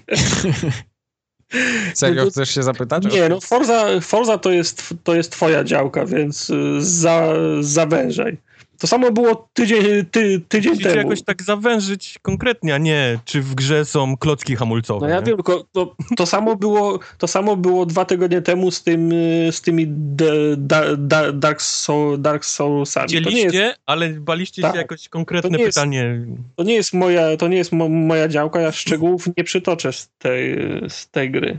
Serio, 1.94 2.14
No 2.16 2.24
to- 2.24 2.30
chcesz 2.30 2.50
się 2.54 2.62
zapytać? 2.62 3.04
Nie, 3.12 3.28
no 3.28 3.40
Forza, 3.40 4.00
Forza 4.00 4.38
to, 4.38 4.50
jest, 4.50 4.94
to 5.04 5.14
jest 5.14 5.32
twoja 5.32 5.64
działka, 5.64 6.06
więc 6.06 6.50
y, 6.50 6.76
za, 6.80 7.32
zawężaj. 7.60 8.38
To 8.78 8.86
samo 8.86 9.12
było 9.12 9.48
tydzień, 9.52 9.82
ty, 10.10 10.40
tydzień 10.48 10.72
Musicie 10.72 10.88
temu. 10.90 11.02
jakoś 11.02 11.22
tak 11.22 11.42
zawężyć 11.42 12.18
konkretnie, 12.22 12.74
a 12.74 12.78
nie 12.78 13.18
czy 13.24 13.42
w 13.42 13.54
grze 13.54 13.84
są 13.84 14.16
klocki 14.16 14.56
hamulcowe. 14.56 15.06
No 15.06 15.12
ja 15.14 15.20
nie? 15.20 15.26
wiem, 15.26 15.36
tylko 15.36 15.64
to, 15.72 15.96
to, 16.16 16.26
samo 16.26 16.56
było, 16.56 16.98
to 17.18 17.26
samo 17.28 17.56
było 17.56 17.86
dwa 17.86 18.04
tygodnie 18.04 18.42
temu 18.42 18.70
z, 18.70 18.82
tym, 18.82 19.10
z 19.50 19.60
tymi 19.60 19.86
da, 19.88 20.96
da, 20.96 21.32
Dark, 21.32 21.62
Soul, 21.62 22.20
Dark 22.20 22.44
Soulsami. 22.44 23.08
Chcieliście, 23.08 23.58
jest, 23.58 23.80
ale 23.86 24.08
baliście 24.10 24.62
Tak. 24.62 24.72
się 24.72 24.78
jakoś 24.78 25.08
konkretne 25.08 25.50
To 25.50 25.56
nie 25.56 25.62
jest- 25.64 25.78
pytanie. 25.78 26.26
to 26.56 26.62
nie 26.64 26.74
jest 26.74 26.92
moja, 26.92 27.36
to 27.36 27.48
nie 27.48 27.56
jest 27.56 27.72
mo, 27.72 27.88
moja 27.88 28.28
działka, 28.28 28.60
ja 28.60 28.72
szczegółów 28.72 29.26
nie 29.36 29.44
przytoczę 29.44 29.92
z 29.92 30.10
tej, 30.18 30.56
z 30.88 31.08
tej 31.10 31.30
gry. 31.30 31.58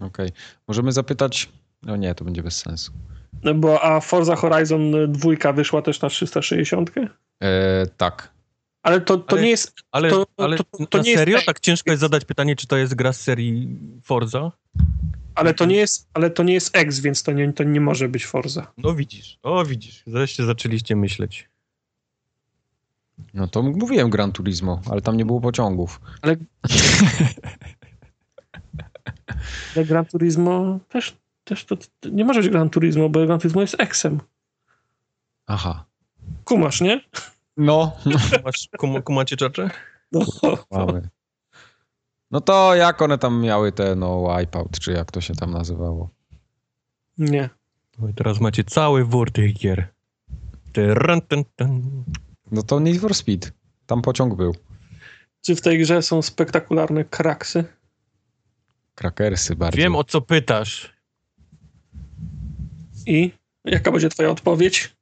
Okej. 0.00 0.28
Możemy 0.68 0.92
zapytać... 0.92 1.48
No 1.82 1.96
nie, 1.96 2.14
to 2.14 2.24
będzie 2.24 2.42
bez 2.42 2.56
sensu. 2.56 2.92
No 3.42 3.54
Bo, 3.54 3.84
a 3.84 4.00
Forza 4.00 4.36
Horizon 4.36 5.12
2 5.12 5.52
wyszła 5.52 5.82
też 5.82 6.00
na 6.00 6.08
360? 6.08 6.90
E, 7.42 7.86
tak. 7.96 8.32
Ale 8.82 9.00
to, 9.00 9.18
to 9.18 9.36
Ale- 9.36 9.42
nie 9.42 9.50
jest... 9.50 9.74
Ale, 9.92 10.10
To- 10.10 10.26
to- 10.36 10.44
ale 10.44 10.56
to- 10.56 10.64
to 10.90 10.98
na 10.98 11.04
nie 11.04 11.10
jest 11.10 11.20
serio 11.20 11.36
tak- 11.36 11.46
tak 11.46 11.60
ciężko 11.60 11.90
jest 11.90 12.00
zadać 12.00 12.24
pytanie, 12.24 12.56
czy 12.56 12.66
to 12.66 12.76
jest 12.76 12.94
gra 12.94 13.12
z 13.12 13.20
serii 13.20 13.78
Forza? 14.02 14.52
Ale 15.34 15.54
to 15.54 15.64
nie 15.64 15.76
jest, 15.76 16.08
ale 16.14 16.30
to 16.30 16.42
nie 16.42 16.54
jest 16.54 16.76
X, 16.76 17.00
więc 17.00 17.22
to 17.22 17.32
nie, 17.32 17.52
to 17.52 17.64
nie 17.64 17.80
może 17.80 18.08
być 18.08 18.26
Forza. 18.26 18.72
No 18.78 18.94
widzisz, 18.94 19.38
o 19.42 19.64
widzisz, 19.64 20.02
wreszcie 20.06 20.44
zaczęliście 20.44 20.96
myśleć. 20.96 21.48
No 23.34 23.48
to 23.48 23.62
mówiłem 23.62 24.10
Gran 24.10 24.32
Turismo, 24.32 24.80
ale 24.90 25.00
tam 25.02 25.16
nie 25.16 25.24
było 25.24 25.40
pociągów. 25.40 26.00
Ale 26.22 26.36
Gran 29.88 30.04
Turismo 30.06 30.78
też, 30.88 31.16
też 31.52 31.64
to, 31.64 31.76
to 32.00 32.08
nie 32.08 32.24
może 32.24 32.40
być 32.40 32.50
Gran 32.50 32.70
Turismo, 32.70 33.08
bo 33.08 33.26
Gran 33.26 33.40
Turismo 33.40 33.60
jest 33.60 33.76
Xem. 33.92 34.20
Aha. 35.46 35.84
Kumasz, 36.44 36.80
nie? 36.80 37.00
No. 37.56 37.92
Masz, 38.44 38.68
kum, 38.78 39.02
kumacie 39.02 39.36
czacze? 39.36 39.70
No. 40.12 40.20
Mamy. 40.70 41.08
No 42.30 42.40
to 42.40 42.74
jak 42.74 43.02
one 43.02 43.18
tam 43.18 43.40
miały 43.40 43.72
te, 43.72 43.96
no, 43.96 44.36
Wipeout, 44.38 44.78
czy 44.78 44.92
jak 44.92 45.10
to 45.10 45.20
się 45.20 45.34
tam 45.34 45.50
nazywało? 45.50 46.10
Nie. 47.18 47.50
No 47.98 48.08
i 48.08 48.14
teraz 48.14 48.40
macie 48.40 48.64
cały 48.64 49.04
wór 49.04 49.30
tych 49.30 49.54
gier. 49.54 49.88
Tyrran, 50.72 51.20
tyn, 51.20 51.44
tyn. 51.56 52.04
No 52.50 52.62
to 52.62 52.80
Need 52.80 53.00
for 53.00 53.14
Speed. 53.14 53.52
Tam 53.86 54.02
pociąg 54.02 54.34
był. 54.34 54.54
Czy 55.40 55.56
w 55.56 55.60
tej 55.60 55.78
grze 55.78 56.02
są 56.02 56.22
spektakularne 56.22 57.04
kraksy? 57.04 57.64
Krakersy 58.94 59.56
bardziej. 59.56 59.82
Wiem 59.82 59.96
o 59.96 60.04
co 60.04 60.20
pytasz. 60.20 60.92
I 63.06 63.30
jaka 63.64 63.92
będzie 63.92 64.08
twoja 64.08 64.30
odpowiedź? 64.30 64.96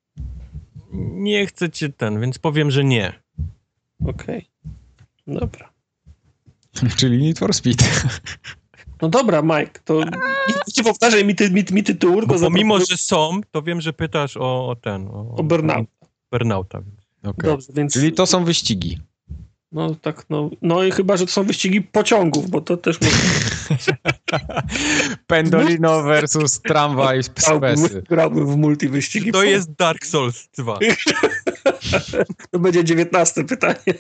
Nie 0.93 1.47
chcę 1.47 1.71
cię 1.71 1.89
ten, 1.89 2.21
więc 2.21 2.39
powiem, 2.39 2.71
że 2.71 2.85
nie. 2.85 3.13
Okej. 4.07 4.51
Dobra. 5.27 5.73
Czyli 6.99 7.19
Need 7.19 7.39
for 7.39 7.55
Speed. 7.55 7.85
No 9.03 9.09
dobra, 9.09 9.43
Mike, 9.43 9.81
to 9.85 10.01
nie, 10.77 10.85
powtarzaj 10.85 11.25
mi, 11.25 11.35
ty, 11.35 11.51
mi, 11.51 11.65
mi 11.71 11.83
tytułu, 11.83 12.27
Bo 12.27 12.35
zaproponuj- 12.39 12.91
że 12.91 12.97
są, 12.97 13.41
to 13.51 13.63
wiem, 13.63 13.81
że 13.81 13.93
pytasz 13.93 14.37
o, 14.37 14.69
o 14.69 14.77
ten. 14.77 15.09
O, 15.09 15.35
o 15.37 15.43
burnout. 15.43 15.89
Burnouta. 16.31 16.79
Okej. 17.23 17.51
Dobrze, 17.51 17.73
więc... 17.75 17.93
Czyli 17.93 18.13
to 18.13 18.27
są 18.27 18.45
wyścigi. 18.45 18.99
No 19.73 19.95
tak, 19.95 20.31
no, 20.31 20.51
no 20.63 20.83
i 20.85 20.91
chyba, 20.91 21.17
że 21.17 21.27
to 21.27 21.33
są 21.33 21.45
wyścigi 21.45 21.83
pociągów, 21.83 22.51
bo 22.51 22.61
to 22.61 22.77
też 22.77 22.99
może... 23.01 23.17
Pendolino 25.27 26.03
versus 26.03 26.61
tramwaj 26.63 27.23
z 27.23 27.29
grałbym, 27.29 27.77
Spesy. 27.77 28.03
grałbym 28.03 28.47
w 28.47 28.57
multiwyścigi. 28.57 29.33
To 29.33 29.43
jest 29.43 29.73
Dark 29.73 30.07
Souls 30.07 30.49
2. 30.49 30.79
To 32.51 32.59
będzie 32.59 32.85
dziewiętnaste 32.85 33.45
pytanie. 33.45 33.95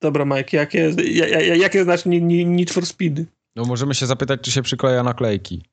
Dobra, 0.00 0.24
Mike, 0.24 0.56
jakie, 0.56 0.92
ja- 1.04 1.26
ja- 1.28 1.54
jakie 1.54 1.84
znaczy 1.84 2.08
ni- 2.08 2.46
Need 2.46 2.70
for 2.70 2.86
Speed? 2.86 3.24
No 3.56 3.64
możemy 3.64 3.94
się 3.94 4.06
zapytać, 4.06 4.40
czy 4.40 4.50
się 4.50 4.62
przykleja 4.62 5.02
naklejki. 5.02 5.64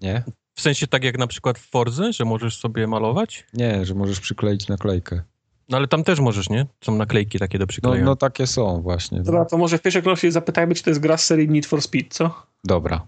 Nie? 0.00 0.24
W 0.54 0.60
sensie 0.60 0.86
tak 0.86 1.04
jak 1.04 1.18
na 1.18 1.26
przykład 1.26 1.58
w 1.58 1.70
Forze, 1.70 2.12
że 2.12 2.24
możesz 2.24 2.58
sobie 2.58 2.86
malować? 2.86 3.46
Nie, 3.54 3.84
że 3.86 3.94
możesz 3.94 4.20
przykleić 4.20 4.68
naklejkę. 4.68 5.22
No 5.68 5.76
ale 5.76 5.88
tam 5.88 6.04
też 6.04 6.20
możesz, 6.20 6.50
nie? 6.50 6.66
Są 6.84 6.96
naklejki 6.96 7.38
takie 7.38 7.58
do 7.58 7.62
No, 7.62 7.66
przyklejenia. 7.66 8.04
no 8.04 8.16
takie 8.16 8.46
są 8.46 8.82
właśnie. 8.82 9.22
Dobra, 9.22 9.44
to 9.44 9.58
może 9.58 9.78
w 9.78 9.82
pierwszej 9.82 10.02
kolejności 10.02 10.30
zapytajmy, 10.30 10.74
czy 10.74 10.82
to 10.82 10.90
jest 10.90 11.00
gra 11.00 11.16
z 11.16 11.24
serii 11.24 11.48
Need 11.48 11.66
for 11.66 11.82
Speed, 11.82 12.14
co? 12.14 12.42
Dobra. 12.64 13.06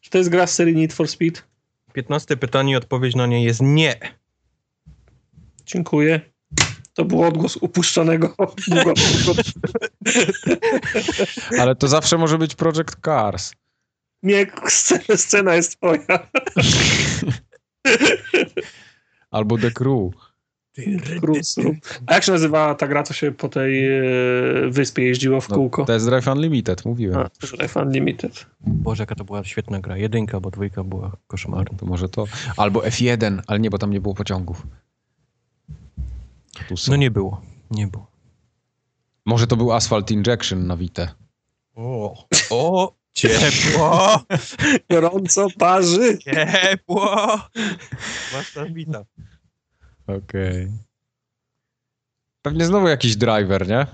Czy 0.00 0.10
to 0.10 0.18
jest 0.18 0.30
gra 0.30 0.46
z 0.46 0.54
serii 0.54 0.76
Need 0.76 0.92
for 0.92 1.08
Speed? 1.08 1.42
15 1.92 2.36
pytanie 2.36 2.72
i 2.72 2.76
odpowiedź 2.76 3.14
na 3.14 3.26
nie 3.26 3.44
jest 3.44 3.60
nie. 3.62 3.96
Dziękuję. 5.66 6.20
To 6.94 7.04
był 7.04 7.22
odgłos 7.22 7.56
upuszczonego. 7.56 8.34
Ale 11.60 11.76
to 11.76 11.88
zawsze 11.88 12.18
może 12.18 12.38
być 12.38 12.54
Project 12.54 12.96
Cars. 13.04 13.52
Nie, 14.22 14.46
scena, 14.68 15.16
scena 15.16 15.54
jest 15.54 15.76
twoja. 15.76 16.28
Albo 19.30 19.58
The 19.58 19.70
Crew. 19.70 20.12
Cruise, 21.20 21.62
rób. 21.62 21.76
A 22.06 22.14
jak 22.14 22.24
się 22.24 22.32
nazywała 22.32 22.74
ta 22.74 22.88
gra, 22.88 23.02
co 23.02 23.14
się 23.14 23.32
po 23.32 23.48
tej 23.48 23.86
e, 23.88 24.02
wyspie 24.70 25.02
jeździło 25.02 25.40
w 25.40 25.48
No, 25.48 25.56
kółko? 25.56 25.84
Test 25.84 26.06
Drive 26.06 26.26
Unlimited, 26.26 26.84
mówiłem. 26.84 27.18
A, 27.18 27.28
Drive 27.56 27.76
Unlimited. 27.76 28.46
Boże, 28.60 29.02
jaka 29.02 29.14
to 29.14 29.24
była 29.24 29.44
świetna 29.44 29.80
gra. 29.80 29.96
Jedynka, 29.96 30.40
bo 30.40 30.50
dwójka 30.50 30.84
była 30.84 31.16
koszmarna. 31.26 31.78
To 31.78 31.86
może 31.86 32.08
to. 32.08 32.24
Albo 32.56 32.80
F1, 32.80 33.40
ale 33.46 33.60
nie, 33.60 33.70
bo 33.70 33.78
tam 33.78 33.90
nie 33.90 34.00
było 34.00 34.14
pociągów. 34.14 34.66
No 36.88 36.96
nie 36.96 37.10
było. 37.10 37.40
Nie 37.70 37.86
było. 37.86 38.10
Może 39.26 39.46
to 39.46 39.56
był 39.56 39.72
Asphalt 39.72 40.10
Injection 40.10 40.66
na 40.66 40.76
Vita. 40.76 41.14
O, 41.74 42.24
o, 42.50 42.94
ciepło, 43.18 44.20
Gorąco 44.90 45.46
parzy. 45.58 46.18
ciepło. 46.18 47.16
Masz 48.32 48.52
tam 48.54 48.74
wita. 48.74 49.04
Okej. 50.06 50.72
Pewnie 52.42 52.66
znowu 52.66 52.88
jakiś 52.88 53.16
driver, 53.16 53.68
nie? 53.68 53.86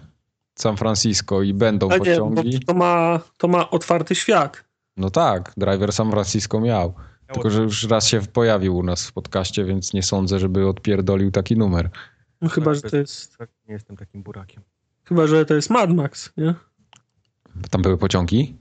San 0.58 0.76
Francisco 0.76 1.42
i 1.42 1.54
będą 1.54 1.90
A 1.90 1.92
nie, 1.92 1.98
pociągi. 1.98 2.60
to 2.60 2.74
ma, 2.74 3.20
to 3.38 3.48
ma 3.48 3.70
otwarty 3.70 4.14
świat. 4.14 4.64
No 4.96 5.10
tak, 5.10 5.52
driver 5.56 5.92
San 5.92 6.10
Francisco 6.10 6.60
miał. 6.60 6.94
Tylko, 7.32 7.50
że 7.50 7.62
już 7.62 7.84
raz 7.84 8.06
się 8.08 8.20
pojawił 8.20 8.76
u 8.76 8.82
nas 8.82 9.06
w 9.06 9.12
podcaście, 9.12 9.64
więc 9.64 9.92
nie 9.94 10.02
sądzę, 10.02 10.38
żeby 10.38 10.68
odpierdolił 10.68 11.30
taki 11.30 11.56
numer. 11.56 11.90
No, 12.40 12.48
chyba, 12.48 12.74
że 12.74 12.82
to 12.82 12.96
jest, 12.96 13.36
Tak, 13.38 13.48
Nie 13.68 13.72
jestem 13.74 13.96
takim 13.96 14.22
burakiem. 14.22 14.62
chyba, 15.04 15.26
że 15.26 15.44
to 15.46 15.54
jest 15.54 15.70
Mad 15.70 15.90
Max, 15.90 16.32
nie? 16.36 16.54
Tam 17.70 17.82
były 17.82 17.98
pociągi? 17.98 18.56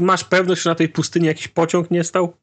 Masz 0.00 0.24
pewność, 0.24 0.62
że 0.62 0.70
na 0.70 0.74
tej 0.76 0.88
pustyni 0.88 1.26
jakiś 1.26 1.48
pociąg 1.48 1.90
nie 1.90 2.04
stał? 2.04 2.34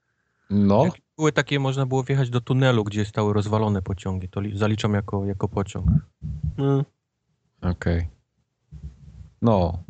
No, 0.49 0.85
Były 1.17 1.31
takie, 1.31 1.59
można 1.59 1.85
było 1.85 2.03
wjechać 2.03 2.29
do 2.29 2.41
tunelu, 2.41 2.83
gdzie 2.83 3.05
stały 3.05 3.33
rozwalone 3.33 3.81
pociągi. 3.81 4.29
To 4.29 4.39
li- 4.41 4.57
zaliczam 4.57 4.93
jako, 4.93 5.25
jako 5.25 5.47
pociąg. 5.47 5.85
No. 6.57 6.85
okej. 7.61 8.07
No, 9.41 9.83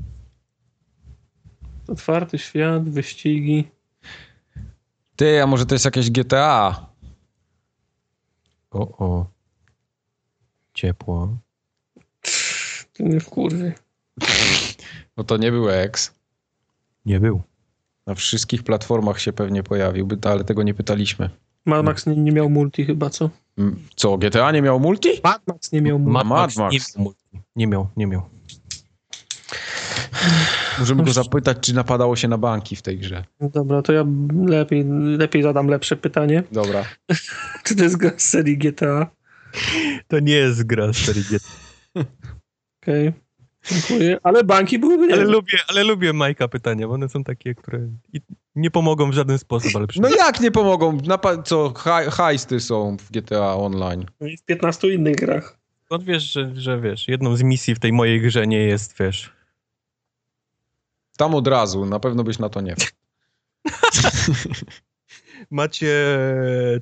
Otwarty 1.87 2.37
świat, 2.37 2.89
wyścigi. 2.89 3.67
ty, 5.15 5.41
a 5.43 5.47
może 5.47 5.65
to 5.65 5.75
jest 5.75 5.85
jakieś 5.85 6.11
GTA? 6.11 6.85
O, 8.71 8.79
o. 9.05 9.25
Ciepło. 10.73 11.37
To 12.93 13.03
nie 13.03 13.19
w 13.19 13.29
kurwy. 13.29 13.73
No 15.17 15.23
to 15.27 15.37
nie 15.37 15.51
był 15.51 15.69
X. 15.69 16.14
Nie 17.05 17.19
był. 17.19 17.41
Na 18.07 18.15
wszystkich 18.15 18.63
platformach 18.63 19.19
się 19.19 19.33
pewnie 19.33 19.63
pojawił, 19.63 20.07
by- 20.07 20.29
ale 20.29 20.43
tego 20.43 20.63
nie 20.63 20.73
pytaliśmy. 20.73 21.29
Mad 21.65 21.85
Max 21.85 22.05
nie, 22.05 22.15
nie 22.15 22.31
miał 22.31 22.49
multi 22.49 22.85
chyba, 22.85 23.09
co? 23.09 23.29
Mm, 23.57 23.75
Co, 23.95 24.17
GTA 24.17 24.51
nie 24.51 24.61
miał 24.61 24.79
multi? 24.79 25.09
Mad 25.23 25.47
Max 25.47 25.71
nie 25.71 25.81
miał 25.81 25.99
multi. 25.99 26.13
Mad 26.13 26.25
Mad 26.27 26.37
Max, 26.39 26.57
Max. 26.57 26.73
Nie, 26.73 26.79
miał, 26.79 27.03
multi. 27.03 27.41
nie 27.55 27.67
miał, 27.67 27.87
nie 27.97 28.07
miał. 28.07 28.21
Możemy 30.79 31.03
go 31.03 31.11
zapytać, 31.13 31.57
czy 31.61 31.75
napadało 31.75 32.15
się 32.15 32.27
na 32.27 32.37
banki 32.37 32.75
w 32.75 32.81
tej 32.81 32.97
grze. 32.97 33.23
No 33.39 33.49
Dobra, 33.49 33.81
to 33.81 33.93
ja 33.93 34.05
lepiej, 34.45 34.85
lepiej 35.17 35.43
zadam 35.43 35.67
lepsze 35.67 35.95
pytanie. 35.95 36.43
Dobra. 36.51 36.85
Czy 37.63 37.75
to 37.75 37.83
jest 37.83 37.97
gra 37.97 38.11
z 38.17 38.21
serii 38.29 38.57
GTA? 38.57 39.07
To 40.07 40.19
nie 40.19 40.33
jest 40.33 40.63
gra 40.63 40.93
z 40.93 40.97
serii 40.97 41.23
GT. 41.23 41.45
Okej. 42.83 43.13
Dziękuję. 43.71 44.17
Ale 44.23 44.43
banki 44.43 44.79
byłyby 44.79 45.13
Ale 45.13 45.25
nie. 45.25 45.31
lubię, 45.31 45.57
ale 45.67 45.83
lubię 45.83 46.13
Majka 46.13 46.47
pytania, 46.47 46.87
bo 46.87 46.93
one 46.93 47.09
są 47.09 47.23
takie, 47.23 47.55
które 47.55 47.79
nie 48.55 48.71
pomogą 48.71 49.11
w 49.11 49.13
żaden 49.13 49.37
sposób, 49.39 49.71
ale 49.75 49.85
No 49.95 50.09
jak 50.09 50.39
nie 50.41 50.51
pomogą? 50.51 50.97
Napa- 50.97 51.43
co, 51.43 51.69
haj- 51.69 52.09
hajsty 52.11 52.59
są 52.59 52.97
w 52.97 53.11
GTA 53.11 53.55
Online. 53.55 54.05
No 54.19 54.27
i 54.27 54.37
w 54.37 54.43
15 54.43 54.93
innych 54.93 55.15
grach. 55.15 55.57
Skąd 55.85 56.03
wiesz, 56.03 56.23
że, 56.31 56.51
że 56.55 56.81
wiesz, 56.81 57.07
jedną 57.07 57.35
z 57.35 57.43
misji 57.43 57.75
w 57.75 57.79
tej 57.79 57.93
mojej 57.93 58.21
grze 58.21 58.47
nie 58.47 58.57
jest, 58.59 58.95
wiesz... 58.99 59.33
Tam 61.17 61.35
od 61.35 61.47
razu, 61.47 61.85
na 61.85 61.99
pewno 61.99 62.23
byś 62.23 62.39
na 62.39 62.49
to 62.49 62.61
nie 62.61 62.75
wpadł. 62.75 62.91
Macie 65.51 66.17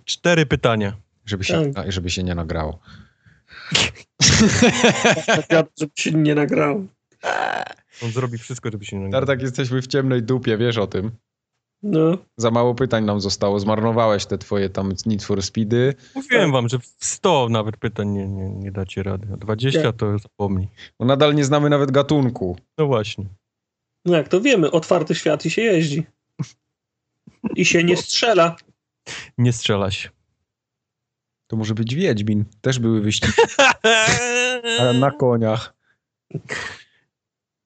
cztery 0.05 0.45
pytania. 0.45 0.93
Żeby 1.25 1.43
się, 1.43 1.71
Tak. 1.73 1.91
żeby 1.91 2.09
się 2.09 2.23
nie 2.23 2.35
nagrało. 2.35 2.79
Tak, 5.25 5.51
ja, 5.51 5.63
żeby 5.79 5.91
się 5.95 6.11
nie 6.11 6.35
nagrało. 6.35 6.83
On 8.03 8.11
zrobi 8.11 8.37
wszystko, 8.37 8.69
żeby 8.71 8.85
się 8.85 8.95
nie 8.95 9.03
nagrało. 9.03 9.25
Tartak, 9.25 9.41
jesteśmy 9.41 9.81
w 9.81 9.87
ciemnej 9.87 10.23
dupie, 10.23 10.57
wiesz 10.57 10.77
o 10.77 10.87
tym. 10.87 11.11
No. 11.83 12.17
Za 12.37 12.51
mało 12.51 12.75
pytań 12.75 13.05
nam 13.05 13.21
zostało. 13.21 13.59
Zmarnowałeś 13.59 14.25
te 14.25 14.37
twoje 14.37 14.69
tam 14.69 14.93
Need 15.05 15.23
for 15.23 15.43
Speedy. 15.43 15.93
Mówiłem 16.15 16.51
wam, 16.51 16.69
że 16.69 16.79
w 16.79 16.95
100 16.99 17.47
nawet 17.49 17.77
pytań 17.77 18.09
nie, 18.09 18.27
nie, 18.27 18.49
nie 18.49 18.71
dacie 18.71 19.03
rady. 19.03 19.27
A 19.33 19.37
20 19.37 19.81
Nie. 19.81 19.93
to 19.93 20.19
zapomnij. 20.19 20.67
Bo 20.99 21.05
nadal 21.05 21.35
nie 21.35 21.45
znamy 21.45 21.69
nawet 21.69 21.91
gatunku. 21.91 22.57
No 22.77 22.87
właśnie. 22.87 23.25
No 24.05 24.17
jak 24.17 24.27
to 24.27 24.41
wiemy, 24.41 24.71
otwarty 24.71 25.15
świat 25.15 25.45
i 25.45 25.51
się 25.51 25.61
jeździ. 25.61 26.03
I 27.55 27.65
się 27.65 27.83
nie 27.83 27.97
strzela. 27.97 28.55
Nie 29.37 29.53
strzela 29.53 29.91
się. 29.91 30.09
To 31.53 31.57
może 31.57 31.73
być 31.73 31.95
Wiedźmin. 31.95 32.45
Też 32.61 32.79
były 32.79 33.01
wyścigi. 33.01 33.33
Ale 34.79 34.93
na 34.93 35.11
koniach. 35.11 35.73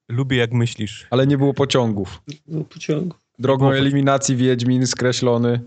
Lubię 0.08 0.36
jak 0.36 0.52
myślisz. 0.52 1.06
Ale 1.10 1.26
nie 1.26 1.38
było 1.38 1.54
pociągów. 1.54 2.22
Do 2.46 2.64
pociągu. 2.64 3.16
Drogą 3.38 3.66
Było 3.66 3.78
eliminacji 3.78 4.36
Wiedźmin 4.36 4.86
skreślony. 4.86 5.60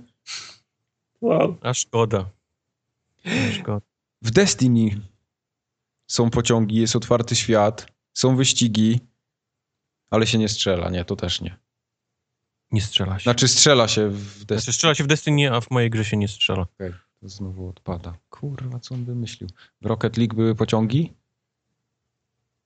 Wow. 1.22 1.58
A 1.62 1.74
szkoda. 1.74 2.30
A 3.26 3.52
szkoda. 3.54 3.86
W 4.22 4.32
Destiny 4.32 5.02
są 6.08 6.30
pociągi, 6.30 6.76
jest 6.76 6.96
otwarty 6.96 7.36
świat, 7.36 7.88
są 8.14 8.36
wyścigi, 8.36 9.00
ale 10.10 10.28
się 10.28 10.38
nie 10.38 10.50
strzela. 10.50 10.90
Nie, 10.90 11.06
to 11.06 11.16
też 11.16 11.42
nie. 11.42 11.58
Nie 12.72 12.82
strzela 12.82 13.20
się. 13.20 13.24
Znaczy 13.24 13.48
strzela 13.48 13.88
się 13.88 14.10
w 14.10 14.46
Destiny. 14.46 14.62
Znaczy, 14.62 14.74
strzela 14.74 14.96
się 14.96 15.04
w 15.04 15.08
Destiny, 15.08 15.54
a 15.54 15.62
w 15.62 15.72
mojej 15.72 15.90
grze 15.90 16.06
się 16.06 16.18
nie 16.18 16.28
strzela. 16.28 16.66
To 16.78 17.11
znowu 17.22 17.68
odpada. 17.70 18.14
Kurwa, 18.30 18.80
co 18.80 18.96
on 18.96 19.06
wymyślił? 19.06 19.50
W 19.82 19.86
Rocket 19.86 20.18
League 20.18 20.36
były 20.36 20.56
pociągi? 20.56 21.14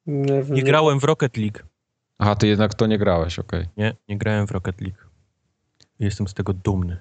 Nie, 0.05 0.43
Nie 0.49 0.63
grałem 0.63 0.99
w 0.99 1.03
Rocket 1.03 1.37
League. 1.37 1.59
Aha, 2.17 2.35
ty 2.35 2.47
jednak 2.47 2.73
to 2.73 2.87
nie 2.87 2.97
grałeś, 2.97 3.39
okej. 3.39 3.65
Nie, 3.77 3.95
nie 4.07 4.17
grałem 4.17 4.47
w 4.47 4.51
Rocket 4.51 4.81
League. 4.81 4.97
Jestem 5.99 6.27
z 6.27 6.33
tego 6.33 6.53
dumny. 6.53 6.99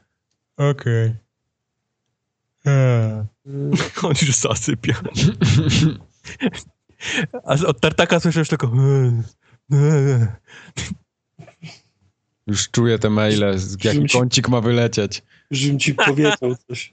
Okej. 0.57 1.15
Mm, 2.65 3.27
On 4.03 4.11
już 4.23 4.37
zasypia. 4.37 4.95
A 7.45 7.55
od 7.67 7.81
tartaka 7.81 8.21
słyszę 8.21 8.39
już 8.39 8.49
tylko... 8.49 8.73
Już 12.47 12.71
czuję 12.71 12.99
te 12.99 13.11
maile, 13.11 13.59
z- 13.59 13.85
jaki 13.85 14.09
kącik 14.09 14.49
ma 14.49 14.61
wylecieć. 14.61 15.23
Żebym 15.51 15.79
ci 15.79 15.95
powiedział 15.95 16.57
coś. 16.69 16.91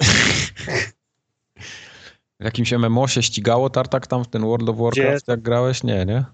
W 2.41 2.43
jakimś 2.43 2.71
MMO 2.73 3.07
się 3.07 3.23
ścigało 3.23 3.69
tartak 3.69 4.07
tam 4.07 4.23
w 4.23 4.27
ten 4.27 4.41
World 4.41 4.69
of 4.69 4.77
Warcraft, 4.77 5.27
jak 5.27 5.41
grałeś? 5.41 5.83
Nie, 5.83 6.05
nie? 6.05 6.25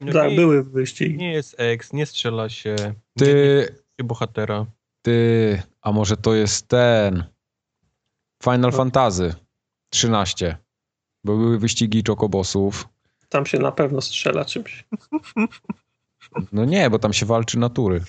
No 0.00 0.12
Tak, 0.12 0.30
nie, 0.30 0.36
były 0.36 0.64
wyścigi. 0.64 1.16
nie 1.16 1.32
jest 1.32 1.54
ex, 1.58 1.92
nie 1.92 2.06
strzela 2.06 2.48
się. 2.48 2.76
Nie, 2.80 2.94
Ty, 3.18 3.74
nie 3.98 4.04
bohatera. 4.04 4.66
ty, 5.02 5.62
a 5.82 5.92
może 5.92 6.16
to 6.16 6.34
jest 6.34 6.68
ten 6.68 7.24
Final 8.44 8.70
No. 8.70 8.76
Fantasy 8.76 9.34
13, 9.90 10.56
bo 11.24 11.36
były 11.36 11.58
wyścigi 11.58 12.02
czokobosów. 12.02 12.88
Tam 13.28 13.46
się 13.46 13.58
na 13.58 13.72
pewno 13.72 14.00
strzela 14.00 14.44
czymś. 14.44 14.84
No 16.52 16.64
nie, 16.64 16.90
bo 16.90 16.98
tam 16.98 17.12
się 17.12 17.26
walczy 17.26 17.58
natury. 17.58 18.04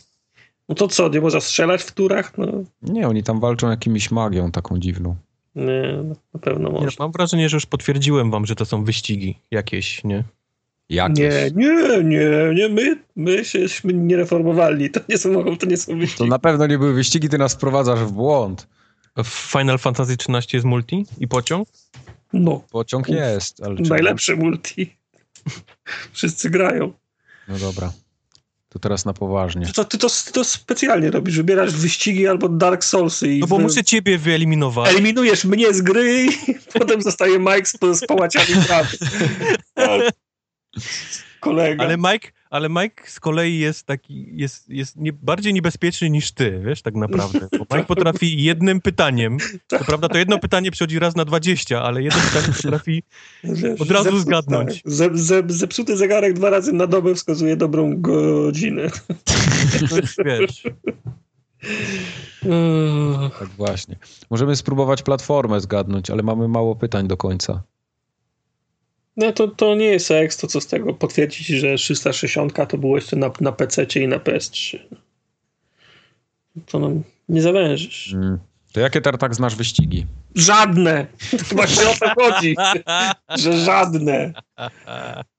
No 0.69 0.75
to 0.75 0.87
co, 0.87 1.09
nie 1.09 1.21
można 1.21 1.39
strzelać 1.39 1.81
w 1.83 1.91
turach? 1.91 2.37
No 2.37 2.47
Nie, 2.81 3.07
oni 3.07 3.23
tam 3.23 3.39
walczą 3.39 3.69
jakimiś 3.69 4.11
magią 4.11 4.51
taką 4.51 4.79
dziwną. 4.79 5.15
Nie, 5.57 6.03
na 6.33 6.39
pewno 6.39 6.69
Nie, 6.69 6.75
no, 6.75 6.81
można. 6.81 7.05
mam 7.05 7.11
wrażenie, 7.11 7.49
że 7.49 7.57
już 7.57 7.65
potwierdziłem 7.65 8.31
wam, 8.31 8.45
że 8.45 8.55
to 8.55 8.65
są 8.65 8.83
wyścigi 8.83 9.37
jakieś, 9.51 10.03
nie? 10.03 10.23
Jakieś. 10.89 11.53
Nie, 11.55 11.67
nie, 11.67 12.03
nie, 12.03 12.29
nie, 12.55 12.69
my, 12.69 12.97
my 13.15 13.45
się 13.45 13.59
jesteśmy 13.59 13.93
niereformowalni. 13.93 14.89
To 14.89 14.99
nie 15.09 15.17
są, 15.17 15.57
to 15.57 15.65
nie 15.65 15.77
są 15.77 15.91
To 15.91 15.97
wyścigi. 15.97 16.29
na 16.29 16.39
pewno 16.39 16.67
nie 16.67 16.77
były 16.77 16.93
wyścigi, 16.93 17.29
ty 17.29 17.37
nas 17.37 17.53
wprowadzasz 17.53 17.99
w 17.99 18.11
błąd. 18.11 18.67
W 19.23 19.27
Final 19.27 19.77
Fantasy 19.79 20.17
13 20.17 20.57
jest 20.57 20.65
multi 20.65 21.05
i 21.19 21.27
pociąg? 21.27 21.67
No, 22.33 22.61
Pociąg 22.71 23.09
jest, 23.09 23.63
ale 23.63 23.75
czy... 23.77 23.89
najlepsze 23.89 24.35
multi. 24.35 24.97
Wszyscy 26.13 26.49
grają. 26.49 26.93
No 27.47 27.57
dobra. 27.59 27.91
To 28.77 28.81
teraz 28.81 29.05
na 29.05 29.13
poważnie. 29.13 29.65
Ty 29.65 29.73
to, 29.73 29.85
ty, 29.85 29.97
to, 29.97 30.07
ty 30.25 30.31
to 30.31 30.43
specjalnie 30.43 31.11
robisz. 31.11 31.37
Wybierasz 31.37 31.71
wyścigi 31.73 32.27
albo 32.27 32.49
Dark 32.49 32.83
Soulsy 32.83 33.33
i 33.33 33.39
No 33.39 33.47
bo 33.47 33.57
wy- 33.57 33.63
muszę 33.63 33.83
ciebie 33.83 34.17
wyeliminować. 34.17 34.89
eliminujesz 34.91 35.45
mnie 35.45 35.73
z 35.73 35.81
gry 35.81 36.25
i 36.25 36.29
potem 36.79 37.01
zostaje 37.01 37.39
Mike 37.39 37.65
z, 37.65 37.77
z 37.99 38.05
pałaciami 38.07 38.65
prawy. 38.67 38.97
Ale- 39.75 40.09
Kolega. 41.39 41.83
Ale 41.83 41.97
Mike, 41.97 42.29
ale 42.49 42.69
Mike 42.69 43.03
z 43.09 43.19
kolei 43.19 43.59
jest 43.59 43.85
taki, 43.85 44.37
jest, 44.37 44.69
jest 44.69 44.95
nie, 44.95 45.13
bardziej 45.13 45.53
niebezpieczny 45.53 46.09
niż 46.09 46.31
ty, 46.31 46.61
wiesz, 46.65 46.81
tak 46.81 46.95
naprawdę. 46.95 47.47
Bo 47.51 47.65
Mike 47.75 47.87
potrafi 47.87 48.43
jednym 48.43 48.81
pytaniem, 48.81 49.37
to 49.67 49.79
prawda, 49.85 50.09
to 50.09 50.17
jedno 50.17 50.39
pytanie 50.39 50.71
przychodzi 50.71 50.99
raz 50.99 51.15
na 51.15 51.25
20, 51.25 51.81
ale 51.81 52.03
jedno 52.03 52.21
pytanie 52.21 52.53
potrafi 52.53 53.03
Wiesz, 53.43 53.81
od 53.81 53.91
razu 53.91 54.09
zepsu- 54.09 54.19
zgadnąć. 54.19 54.83
Tak, 54.83 54.91
ze, 54.91 55.09
ze, 55.13 55.43
zepsuty 55.47 55.97
zegarek 55.97 56.33
dwa 56.33 56.49
razy 56.49 56.73
na 56.73 56.87
dobę 56.87 57.15
wskazuje 57.15 57.57
dobrą 57.57 58.01
godzinę. 58.01 58.81
no, 59.91 59.97
wiesz, 60.25 60.63
Tak 63.39 63.49
właśnie. 63.49 63.95
Możemy 64.29 64.55
spróbować 64.55 65.03
platformę 65.03 65.61
zgadnąć, 65.61 66.09
ale 66.09 66.23
mamy 66.23 66.47
mało 66.47 66.75
pytań 66.75 67.07
do 67.07 67.17
końca. 67.17 67.63
No 69.17 69.31
to, 69.31 69.47
to 69.47 69.75
nie 69.75 69.85
jest 69.85 70.11
eks, 70.11 70.37
to 70.37 70.47
co 70.47 70.61
z 70.61 70.67
tego 70.67 70.93
potwierdzić, 70.93 71.47
że 71.47 71.75
360 71.75 72.53
to 72.69 72.77
było 72.77 72.95
jeszcze 72.95 73.15
na, 73.15 73.31
na 73.41 73.51
PC 73.51 73.83
i 73.95 74.07
na 74.07 74.17
PS3. 74.17 74.79
To 76.65 76.79
nam 76.79 77.03
nie 77.29 77.41
zawężysz. 77.41 78.13
Mm. 78.13 78.39
To 78.73 78.79
jakie 78.79 79.01
tartak 79.01 79.35
znasz 79.35 79.55
wyścigi? 79.55 80.05
Żadne! 80.35 81.07
To 81.49 81.55
właśnie 81.55 81.89
o 81.89 81.93
to 81.99 82.21
chodzi, 82.21 82.55
że 83.37 83.57
żadne. 83.57 84.33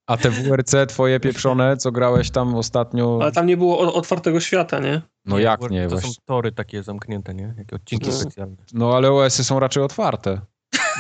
A 0.07 0.16
te 0.16 0.31
WRC 0.31 0.74
twoje 0.89 1.20
pieprzone, 1.20 1.76
co 1.76 1.92
grałeś 1.92 2.31
tam 2.31 2.55
ostatnio? 2.55 3.18
Ale 3.23 3.32
tam 3.32 3.47
nie 3.47 3.57
było 3.57 3.94
otwartego 3.94 4.40
świata, 4.40 4.78
nie? 4.81 5.02
No 5.24 5.39
jak 5.39 5.70
nie 5.70 5.82
To 5.84 5.89
właśnie? 5.90 6.10
są 6.10 6.15
tory 6.24 6.52
takie 6.52 6.82
zamknięte, 6.82 7.34
nie? 7.34 7.55
Jakie 7.58 7.76
odcinki 7.76 8.07
No. 8.07 8.12
specjalne. 8.12 8.57
No 8.73 8.97
ale 8.97 9.12
OS-y 9.12 9.44
są 9.44 9.60
raczej 9.60 9.82
otwarte. 9.82 10.40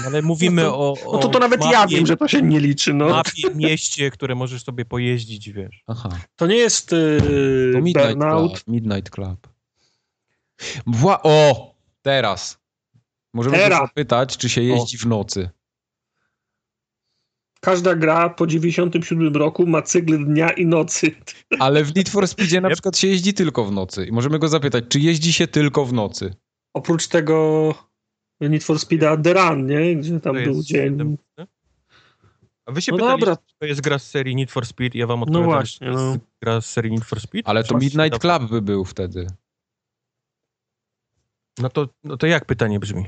No, 0.00 0.06
ale 0.06 0.22
mówimy 0.22 0.62
No 0.62 0.70
to- 0.70 0.78
o, 0.78 0.94
o 1.06 1.12
No 1.12 1.18
to, 1.18 1.28
to 1.28 1.38
nawet 1.38 1.60
mapie, 1.60 1.72
ja 1.72 1.86
wiem, 1.86 2.06
że 2.06 2.16
to 2.16 2.28
się 2.28 2.42
nie 2.42 2.60
liczy. 2.60 2.94
No. 2.94 3.08
mapie, 3.08 3.42
mieście, 3.54 4.10
które 4.10 4.34
możesz 4.34 4.64
sobie 4.64 4.84
pojeździć, 4.84 5.50
wiesz. 5.50 5.82
Aha. 5.86 6.08
To 6.36 6.46
nie 6.46 6.56
jest 6.56 6.92
yy, 6.92 7.70
To 7.72 7.80
Midnight. 7.80 8.18
Club. 8.20 8.60
Midnight 8.66 9.10
Club. 9.10 9.48
Wła- 10.86 11.20
o! 11.22 11.74
Teraz. 12.02 12.58
Możemy 13.34 13.56
się 13.56 13.62
Teraz. 13.62 13.78
zapytać, 13.80 14.36
czy 14.36 14.48
się 14.48 14.62
jeździ 14.62 14.98
w 14.98 15.06
nocy. 15.06 15.50
Każda 17.60 17.94
gra 17.94 18.30
po 18.30 18.46
97 18.46 19.36
roku 19.36 19.66
ma 19.66 19.82
cykl 19.82 20.24
dnia 20.24 20.50
i 20.50 20.66
nocy. 20.66 21.10
Ale 21.58 21.84
w 21.84 21.94
Need 21.96 22.08
for 22.08 22.28
Speedzie 22.28 22.60
na 22.60 22.70
przykład 22.70 22.98
się 22.98 23.08
jeździ 23.08 23.34
tylko 23.34 23.64
w 23.64 23.72
nocy. 23.72 24.06
I 24.06 24.12
możemy 24.12 24.38
go 24.38 24.48
zapytać, 24.48 24.84
czy 24.88 25.00
jeździ 25.00 25.32
się 25.32 25.46
tylko 25.46 25.84
w 25.84 25.92
nocy? 25.92 26.34
Oprócz 26.74 27.06
tego 27.08 27.74
Need 28.40 28.64
for 28.64 28.76
Speed'a 28.76 29.22
The 29.22 29.32
Run, 29.32 29.66
nie? 29.66 29.96
Gdzie 29.96 30.20
tam 30.20 30.36
To 30.36 30.42
był 30.42 30.54
jest 30.54 30.68
dzień. 30.68 31.16
A 32.66 32.72
wy 32.72 32.82
się 32.82 32.92
No 32.92 32.98
pytaliście, 32.98 33.26
dobra. 33.26 33.36
czy 33.46 33.54
to 33.58 33.66
jest 33.66 33.80
gra 33.80 33.98
z 33.98 34.10
serii 34.10 34.36
Need 34.36 34.50
for 34.50 34.66
Speed, 34.66 34.98
ja 34.98 35.06
wam 35.06 35.22
odpowiadam, 35.22 35.50
właśnie, 35.50 35.86
że 35.86 35.92
to 35.92 36.00
jest 36.00 36.14
no. 36.14 36.20
gra 36.42 36.60
z 36.60 36.66
serii 36.66 36.92
Need 36.92 37.04
for 37.04 37.20
Speed. 37.20 37.48
Ale 37.48 37.64
to 37.64 37.78
Midnight 37.78 38.18
Club 38.18 38.50
by 38.50 38.62
był 38.62 38.84
wtedy. 38.84 39.26
No 41.58 41.68
to, 41.68 41.88
no 42.04 42.16
to 42.16 42.26
jak 42.26 42.44
pytanie 42.44 42.78
brzmi? 42.80 43.04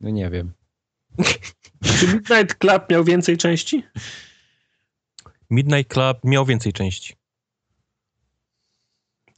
No 0.00 0.10
nie 0.10 0.30
wiem. 0.30 0.52
Czy 1.98 2.06
Midnight 2.06 2.54
Club 2.58 2.82
miał 2.90 3.04
więcej 3.04 3.36
części? 3.36 3.84
Midnight 5.50 5.92
Club 5.92 6.18
miał 6.24 6.44
więcej 6.46 6.72
części. 6.72 7.14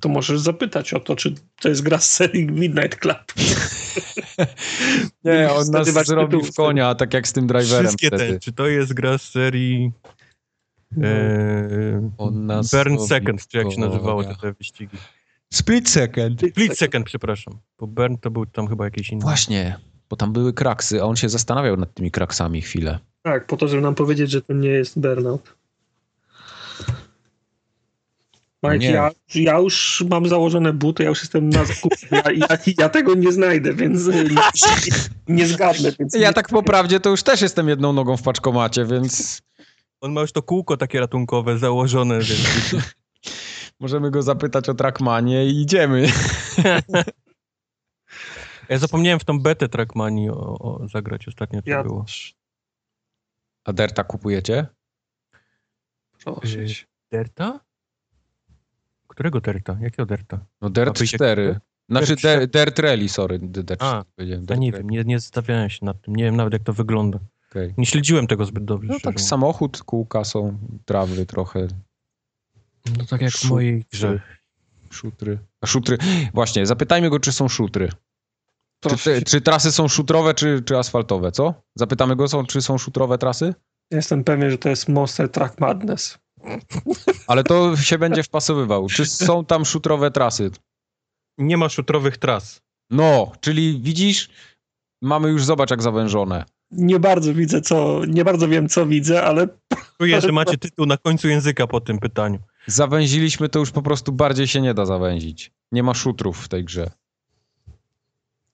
To 0.03 0.09
możesz 0.09 0.41
zapytać 0.41 0.95
o 0.95 1.01
to, 1.01 1.17
czy 1.17 1.35
to 1.61 1.69
jest 1.69 1.83
gra 1.83 1.99
z 1.99 2.13
serii 2.13 2.47
Midnight 2.47 3.01
Club. 3.01 3.33
Nie, 5.25 5.51
on 5.51 5.57
nas 5.57 5.67
Zgadywać 5.67 6.07
zrobi 6.07 6.37
tytuł 6.37 6.53
w 6.53 6.55
konia, 6.55 6.95
tak 6.95 7.15
jak 7.15 7.29
z 7.29 7.33
tym 7.33 7.47
driverem 7.47 7.87
Wszystkie 7.87 8.07
wtedy. 8.07 8.33
te. 8.33 8.41
Czy 8.41 8.53
to 8.53 8.67
jest 8.67 8.95
gra 8.95 9.19
z 9.19 9.23
serii 9.23 9.93
e, 11.03 12.11
On 12.19 12.47
nas 12.47 12.71
Burn 12.71 12.99
Second, 12.99 13.49
czy 13.49 13.59
jak 13.59 13.73
się 13.73 13.81
nazywały 13.81 14.25
te, 14.25 14.35
te 14.35 14.53
wyścigi? 14.53 14.97
Split 15.53 15.89
Second. 15.89 16.41
Split 16.51 16.79
Second, 16.79 17.07
przepraszam. 17.07 17.59
Bo 17.79 17.87
Burn 17.87 18.17
to 18.17 18.31
był 18.31 18.47
tam 18.47 18.69
chyba 18.69 18.85
jakiś 18.85 19.11
inny. 19.11 19.23
Właśnie, 19.23 19.79
bo 20.11 20.17
tam 20.17 20.33
były 20.33 20.53
kraksy, 20.53 21.03
a 21.03 21.05
on 21.05 21.17
się 21.17 21.29
zastanawiał 21.29 21.77
nad 21.77 21.95
tymi 21.95 22.11
kraksami 22.11 22.63
chwilę. 22.63 22.99
Tak, 23.23 23.47
po 23.47 23.57
to, 23.57 23.69
żeby 23.69 23.83
nam 23.83 23.95
powiedzieć, 23.95 24.31
że 24.31 24.43
to 24.43 24.53
nie 24.53 24.71
jest 24.71 25.01
Burnout. 25.01 25.62
Mike, 28.63 28.79
Nie. 28.79 28.91
ja, 28.91 29.11
ja 29.35 29.59
już 29.59 30.05
mam 30.11 30.29
założone 30.29 30.73
buty, 30.73 31.03
ja 31.03 31.09
już 31.09 31.21
jestem 31.21 31.49
na 31.49 31.65
zakupie. 31.65 31.97
Ja, 32.11 32.23
ja, 32.37 32.47
ja 32.79 32.89
tego 32.89 33.15
nie 33.15 33.33
znajdę, 33.33 33.75
więc 33.75 34.09
e, 34.09 34.25
nie, 34.25 34.37
nie 35.29 35.47
zgadnę. 35.47 35.93
Więc 35.99 36.15
Ja 36.15 36.33
tak 36.33 36.49
po 36.49 36.63
prawdzie 36.63 37.01
to 37.01 37.11
już 37.11 37.23
też 37.23 37.41
jestem 37.41 37.69
jedną 37.69 37.93
nogą 37.93 38.17
w 38.17 38.23
paczkomacie, 38.23 38.85
więc 38.85 39.43
On 40.01 40.13
ma 40.13 40.21
już 40.21 40.33
to 40.33 40.43
kółko 40.43 40.77
takie 40.77 41.01
ratunkowe 41.01 41.59
założone, 41.59 42.21
więc 42.21 42.85
możemy 43.81 44.11
go 44.11 44.23
zapytać 44.23 44.69
o 44.69 44.75
Trackmanie 44.75 45.47
i 45.47 45.61
idziemy. 45.61 46.07
ja 48.69 48.79
zapomniałem 48.79 49.21
w 49.21 49.25
tą 49.25 49.41
betę 49.41 49.69
Trackmanii 49.69 50.31
o, 50.31 50.59
o 50.59 50.89
zagrać 50.89 51.29
ostatnio, 51.29 51.63
co 51.63 51.71
Ja 51.71 51.83
było. 51.83 52.05
A 53.65 53.73
Derta 53.73 54.05
kupujecie? 54.05 54.67
Proszę. 56.25 56.59
Derta? 57.11 57.61
Którego 59.13 59.41
Derta? 59.41 59.77
Jakiego 59.81 60.07
Derta? 60.07 60.45
No 60.61 60.71
Dert 60.71 60.97
A 60.97 60.99
wyjście 60.99 61.17
4. 61.19 61.43
kupuje? 61.47 61.61
Znaczy 61.89 62.07
Pierwsze- 62.07 62.39
de, 62.39 62.47
Dirt 62.47 62.79
Rally, 62.79 63.09
sorry. 63.09 63.39
D, 63.43 63.63
D, 63.65 63.77
A, 63.81 64.05
nie 64.59 64.73
wiem, 64.73 64.91
nie, 64.91 65.05
nie 65.05 65.19
zastanawiałem 65.21 65.71
się 65.71 65.85
nad 65.85 66.01
tym. 66.03 66.17
Nie 66.17 66.25
wiem 66.25 66.37
nawet, 66.37 66.53
jak 66.53 66.63
to 66.63 66.73
wygląda. 66.73 67.19
Okej. 67.51 67.75
Nie 67.79 67.87
śledziłem 67.87 68.27
tego 68.27 68.45
zbyt 68.45 68.65
dobrze. 68.65 68.89
No 68.89 68.95
tak 68.95 69.05
mówiąc. 69.05 69.29
samochód, 69.29 69.83
kółka 69.83 70.25
są, 70.25 70.59
trawy 70.85 71.27
trochę, 71.27 71.67
No 72.99 73.05
tak 73.11 73.21
jak 73.21 73.33
w 73.33 73.37
Szut- 73.37 73.51
mojej 73.51 73.85
grze. 73.93 74.21
szutry. 74.91 75.39
A 75.61 75.67
szutry, 75.67 75.99
właśnie, 76.35 76.67
zapytajmy 76.67 77.11
go, 77.11 77.21
czy 77.21 77.33
są 77.33 77.49
szutry. 77.49 77.89
Czy, 78.99 79.23
czy 79.23 79.41
trasy 79.41 79.73
są 79.73 79.89
szutrowe, 79.89 80.35
czy, 80.35 80.63
czy 80.67 80.79
asfaltowe, 80.79 81.33
co? 81.33 81.55
Zapytamy 81.75 82.17
go, 82.17 82.29
są, 82.29 82.47
czy 82.47 82.63
są 82.63 82.79
szutrowe 82.79 83.19
trasy? 83.19 83.55
Jestem 83.91 84.25
pewien, 84.25 84.51
że 84.51 84.59
to 84.59 84.69
jest 84.69 84.89
Monster 84.89 85.29
Truck 85.31 85.61
Madness. 85.61 86.19
Ale 87.27 87.45
to 87.45 87.77
się 87.77 87.99
będzie 87.99 88.23
wpasowywał. 88.23 88.87
Czy 88.89 89.07
są 89.07 89.45
tam 89.45 89.65
szutrowe 89.65 90.11
trasy? 90.11 90.51
Nie 91.39 91.57
ma 91.57 91.69
szutrowych 91.69 92.17
tras. 92.19 92.63
No, 92.91 93.33
czyli 93.41 93.81
widzisz, 93.81 94.29
mamy 95.03 95.29
już, 95.29 95.45
zobacz 95.45 95.71
jak 95.71 95.83
zawężone. 95.83 96.45
Nie 96.71 97.01
bardzo 97.01 97.35
widzę, 97.35 97.61
co. 97.61 98.05
Nie 98.09 98.25
bardzo 98.25 98.49
wiem, 98.49 98.69
co 98.69 98.87
widzę, 98.87 99.23
ale 99.23 99.49
Czuję, 99.99 100.21
że 100.21 100.33
macie 100.33 100.59
tytuł 100.59 100.87
na 100.87 100.97
końcu 100.97 101.29
języka 101.29 101.67
po 101.67 101.81
tym 101.81 101.99
pytaniu. 101.99 102.39
Zawęziliśmy 102.67 103.49
to 103.49 103.59
już 103.59 103.71
po 103.71 103.83
prostu 103.83 104.13
bardziej 104.13 104.47
się 104.47 104.61
nie 104.61 104.75
da 104.75 104.87
zawęzić. 104.87 105.51
Nie 105.73 105.83
ma 105.83 105.95
szutrów 105.95 106.45
w 106.45 106.49
tej 106.49 106.65
grze. 106.65 106.91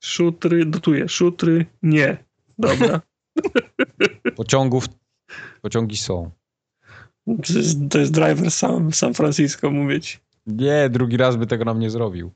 szutry, 0.01 0.67
dotuję. 0.67 1.09
Szutry, 1.09 1.67
nie. 1.83 2.25
Dobra. 2.59 3.01
Pociągów, 4.37 4.85
pociągi 5.63 5.97
są. 5.97 6.31
To 7.91 7.99
jest, 7.99 8.13
driver 8.13 8.51
San, 8.51 8.93
San 8.93 9.15
Francisco, 9.15 9.71
mówię 9.71 10.01
ci. 10.01 10.19
Nie, 10.47 10.89
drugi 10.89 11.17
raz 11.17 11.37
by 11.37 11.47
tego 11.47 11.65
nam 11.65 11.79
nie 11.79 11.91
zrobił. 11.91 12.33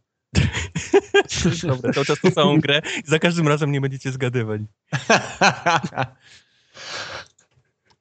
Dobra, 1.62 1.92
cały 1.92 2.06
czas 2.06 2.20
tą 2.20 2.30
samą 2.30 2.60
grę 2.60 2.82
i 3.06 3.10
za 3.10 3.18
każdym 3.18 3.48
razem 3.48 3.72
nie 3.72 3.80
będziecie 3.80 4.12
zgadywać. 4.12 4.60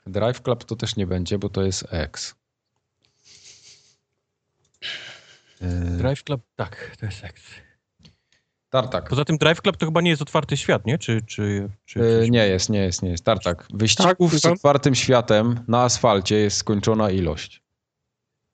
Drive 0.08 0.42
Club 0.42 0.64
to 0.64 0.76
też 0.76 0.96
nie 0.96 1.08
będzie, 1.08 1.40
bo 1.40 1.50
to 1.50 1.64
jest 1.64 1.88
X. 1.92 2.36
Drive 5.98 6.24
Club, 6.24 6.42
tak, 6.56 6.96
to 7.00 7.06
jest 7.06 7.20
seks. 7.20 7.44
Tartak. 8.72 9.10
Poza 9.10 9.26
tym 9.26 9.38
Drive 9.38 9.62
Club 9.62 9.78
to 9.78 9.86
chyba 9.86 10.02
nie 10.02 10.10
jest 10.10 10.22
otwarty 10.22 10.58
świat, 10.58 10.86
nie? 10.86 10.98
Czy, 10.98 11.22
czy, 11.22 11.70
czy 11.86 12.00
Yy, 12.00 12.30
nie 12.30 12.48
jest, 12.48 12.70
nie 12.70 12.80
jest, 12.80 13.02
nie 13.02 13.10
jest. 13.10 13.24
Tartak. 13.24 13.68
Wyścigów 13.74 14.32
Tak, 14.32 14.40
z 14.40 14.46
otwartym 14.46 14.96
światem 14.96 15.60
na 15.68 15.84
asfalcie 15.84 16.36
jest 16.36 16.58
skończona 16.58 17.12
ilość. 17.12 17.62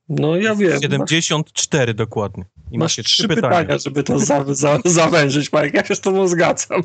No 0.10 0.36
ja 0.36 0.56
wiem. 0.56 0.72
Masz, 0.72 0.82
74 0.82 1.94
dokładnie. 1.94 2.46
I 2.72 2.78
masz 2.78 2.98
macie 2.98 3.04
trzy 3.04 3.28
pytania, 3.28 3.78
żeby 3.78 4.04
to 4.04 4.20
za, 4.20 4.54
za, 4.54 4.80
zawężyć, 4.86 5.54
Mike. 5.54 5.72
Ja 5.74 5.86
się 5.86 5.96
z 5.96 6.02
tobą 6.02 6.28
zgadzam. 6.28 6.84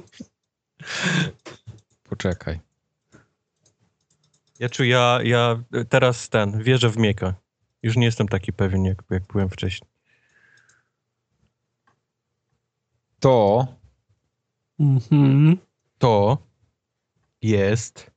Poczekaj. 2.09 2.61
Ja 4.59 4.69
czuję, 4.69 4.91
ja, 4.91 5.19
ja 5.25 5.63
teraz 5.89 6.29
ten, 6.29 6.63
wierzę 6.63 6.89
w 6.89 6.97
Mieka. 6.97 7.35
Już 7.83 7.97
nie 7.97 8.07
jestem 8.07 8.29
taki 8.29 8.53
pewien, 8.53 8.85
jak, 8.85 9.03
jak 9.11 9.23
byłem 9.33 9.49
wcześniej. 9.49 9.92
To 13.23 13.67
Mhm. 14.81 15.59
To 15.99 16.39
jest... 17.43 18.11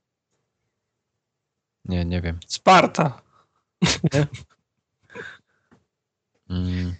nie, 1.84 2.04
nie 2.04 2.20
wiem. 2.22 2.38
Sparta. 2.46 3.22
Mm. 6.50 6.94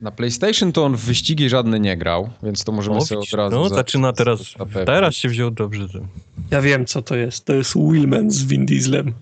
Na 0.00 0.10
PlayStation 0.10 0.72
to 0.72 0.84
on 0.84 0.96
w 0.96 1.00
wyścigi 1.00 1.48
żadne 1.48 1.80
nie 1.80 1.96
grał, 1.96 2.30
więc 2.42 2.64
to 2.64 2.72
możemy 2.72 2.96
O, 2.96 3.00
sobie 3.06 3.20
od 3.20 3.32
razu. 3.32 3.56
no, 3.56 3.68
za- 3.68 3.74
zaczyna 3.74 4.12
teraz, 4.12 4.54
teraz 4.86 5.14
się 5.14 5.28
wziął 5.28 5.50
dobrze. 5.50 5.88
Ja 6.50 6.60
wiem, 6.62 6.86
co 6.86 7.02
to 7.02 7.16
jest. 7.16 7.44
To 7.44 7.52
jest 7.54 7.74
Willman 7.76 8.30
z 8.30 8.44
Vin 8.44 8.66
Dieslem. 8.66 9.14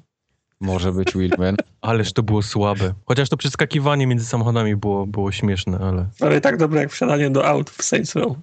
Może 0.63 0.93
być 0.93 1.13
Willman. 1.15 1.57
Ależ 1.81 2.13
to 2.13 2.23
było 2.23 2.43
słabe. 2.43 2.95
Chociaż 3.07 3.29
to 3.29 3.37
przeskakiwanie 3.37 4.07
między 4.07 4.25
samochodami 4.27 4.77
było, 4.77 5.07
było 5.07 5.33
śmieszne, 5.33 5.79
ale... 5.79 6.09
Ale 6.27 6.41
tak 6.41 6.57
dobre 6.57 6.81
jak 6.81 6.93
wsiadanie 6.93 7.31
do 7.31 7.47
aut 7.47 7.71
w 7.71 7.83
Saints 7.83 8.15
Row. 8.15 8.37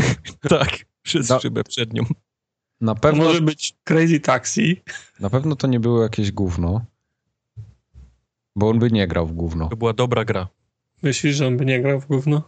Tak, 0.48 0.70
przez 1.02 1.26
Da- 1.26 1.40
szybę 1.40 1.64
przed 1.64 1.92
nią. 1.92 2.02
Na 2.80 2.94
To 2.94 3.00
pewno, 3.00 3.24
może 3.24 3.40
być 3.40 3.74
Crazy 3.84 4.20
Taxi. 4.20 4.82
na 5.20 5.30
pewno 5.30 5.56
to 5.56 5.66
nie 5.66 5.80
było 5.80 6.02
jakieś 6.02 6.32
gówno. 6.32 6.84
Bo 8.56 8.68
on 8.68 8.78
by 8.78 8.90
nie 8.90 9.06
grał 9.08 9.26
w 9.26 9.32
gówno. 9.32 9.68
To 9.68 9.76
była 9.76 9.92
dobra 9.92 10.24
gra. 10.24 10.48
Myślisz, 11.02 11.36
że 11.36 11.46
on 11.46 11.56
by 11.56 11.64
nie 11.66 11.80
grał 11.82 12.00
w 12.00 12.06
gówno? 12.06 12.42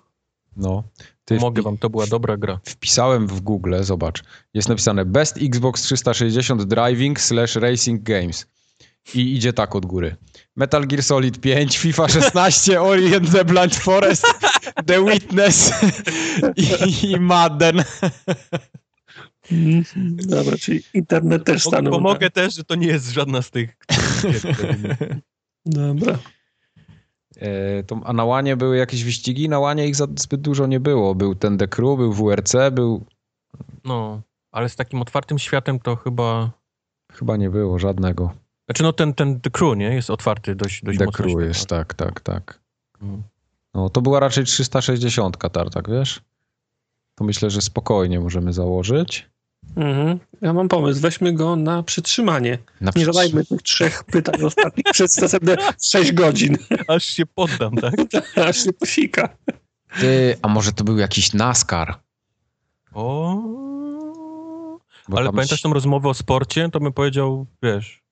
No. 0.56 0.84
Ty 1.24 1.36
Mogę 1.36 1.62
wam, 1.62 1.78
to 1.78 1.90
była 1.90 2.06
dobra 2.06 2.36
gra. 2.36 2.60
wpisałem 2.64 3.26
w 3.26 3.40
Google, 3.40 3.74
zobacz. 3.80 4.22
Jest 4.54 4.68
napisane 4.68 5.04
Best 5.04 5.36
Xbox 5.42 5.82
360 5.82 6.62
Driving 6.64 7.20
slash 7.20 7.56
Racing 7.56 8.02
Games. 8.02 8.46
I 9.14 9.36
idzie 9.36 9.52
tak 9.52 9.76
od 9.76 9.86
góry. 9.86 10.16
Metal 10.56 10.86
Gear 10.86 11.02
Solid 11.02 11.40
5, 11.40 11.78
FIFA 11.78 12.08
16, 12.08 12.80
Ori 12.90 13.14
and 13.14 13.32
the 13.32 13.44
Blind 13.44 13.76
Forest, 13.76 14.26
The 14.86 15.04
Witness 15.04 15.72
i, 16.56 17.10
i 17.10 17.20
Madden. 17.20 17.84
Dobra, 20.28 20.56
czyli 20.56 20.82
internet 20.94 21.44
też 21.44 21.64
stanął. 21.64 21.92
Pomogę 21.92 22.30
też, 22.30 22.54
że 22.54 22.64
to 22.64 22.74
nie 22.74 22.86
jest 22.86 23.10
żadna 23.10 23.42
z 23.42 23.50
tych... 23.50 23.76
Dobra. 25.66 26.18
E, 27.36 27.82
to, 27.82 28.00
a 28.04 28.12
na 28.12 28.24
łanie 28.24 28.56
były 28.56 28.76
jakieś 28.76 29.04
wyścigi? 29.04 29.48
Na 29.48 29.58
łanie 29.58 29.88
ich 29.88 29.96
za, 29.96 30.06
zbyt 30.18 30.40
dużo 30.40 30.66
nie 30.66 30.80
było. 30.80 31.14
Był 31.14 31.34
ten 31.34 31.58
The 31.58 31.68
Crew, 31.68 31.96
był 31.96 32.12
WRC, 32.12 32.54
był... 32.72 33.04
No, 33.84 34.20
ale 34.52 34.68
z 34.68 34.76
takim 34.76 35.02
otwartym 35.02 35.38
światem 35.38 35.78
to 35.78 35.96
chyba... 35.96 36.50
Chyba 37.12 37.36
nie 37.36 37.50
było 37.50 37.78
żadnego. 37.78 38.34
Znaczy 38.68 38.82
no 38.82 38.92
ten, 38.92 39.14
ten 39.14 39.40
The 39.40 39.50
Crew, 39.50 39.76
nie? 39.76 39.94
Jest 39.94 40.10
otwarty 40.10 40.54
dość, 40.54 40.84
dość 40.84 40.98
The 40.98 41.04
mocno. 41.04 41.16
Crew 41.24 41.30
świat. 41.30 41.48
jest, 41.48 41.66
tak, 41.66 41.94
tak, 41.94 42.20
tak. 42.20 42.60
Mm. 43.02 43.22
No, 43.74 43.88
to 43.90 44.00
była 44.02 44.20
raczej 44.20 44.44
360 44.44 45.36
tartak, 45.52 45.90
wiesz? 45.90 46.20
To 47.14 47.24
myślę, 47.24 47.50
że 47.50 47.60
spokojnie 47.60 48.20
możemy 48.20 48.52
założyć. 48.52 49.26
Mhm. 49.76 50.18
Ja 50.40 50.52
mam 50.52 50.68
pomysł. 50.68 51.00
Weźmy 51.00 51.32
go 51.32 51.56
na 51.56 51.82
przytrzymanie. 51.82 52.58
Na 52.80 52.90
Nie 52.96 53.04
zadajmy 53.04 53.44
tych 53.44 53.62
trzech 53.62 54.04
pytań 54.04 54.42
ostatnich 54.42 54.84
przez 54.92 55.16
następne 55.16 55.56
6 55.82 56.12
godzin, 56.12 56.56
Aż 56.88 57.04
się 57.04 57.26
poddam, 57.26 57.74
tak? 57.82 57.94
aż 58.48 58.64
się 58.64 58.72
posika. 58.72 59.28
Ty, 60.00 60.36
a 60.42 60.48
może 60.48 60.72
to 60.72 60.84
był 60.84 60.98
jakiś 60.98 61.32
NASCAR? 61.32 61.98
O... 62.92 63.36
Bo 65.08 65.18
Ale 65.18 65.30
pamiętasz 65.30 65.58
się- 65.60 65.62
tą 65.62 65.72
rozmowę 65.72 66.08
o 66.08 66.14
sporcie? 66.14 66.68
To 66.72 66.80
bym 66.80 66.92
powiedział, 66.92 67.46
wiesz... 67.62 68.02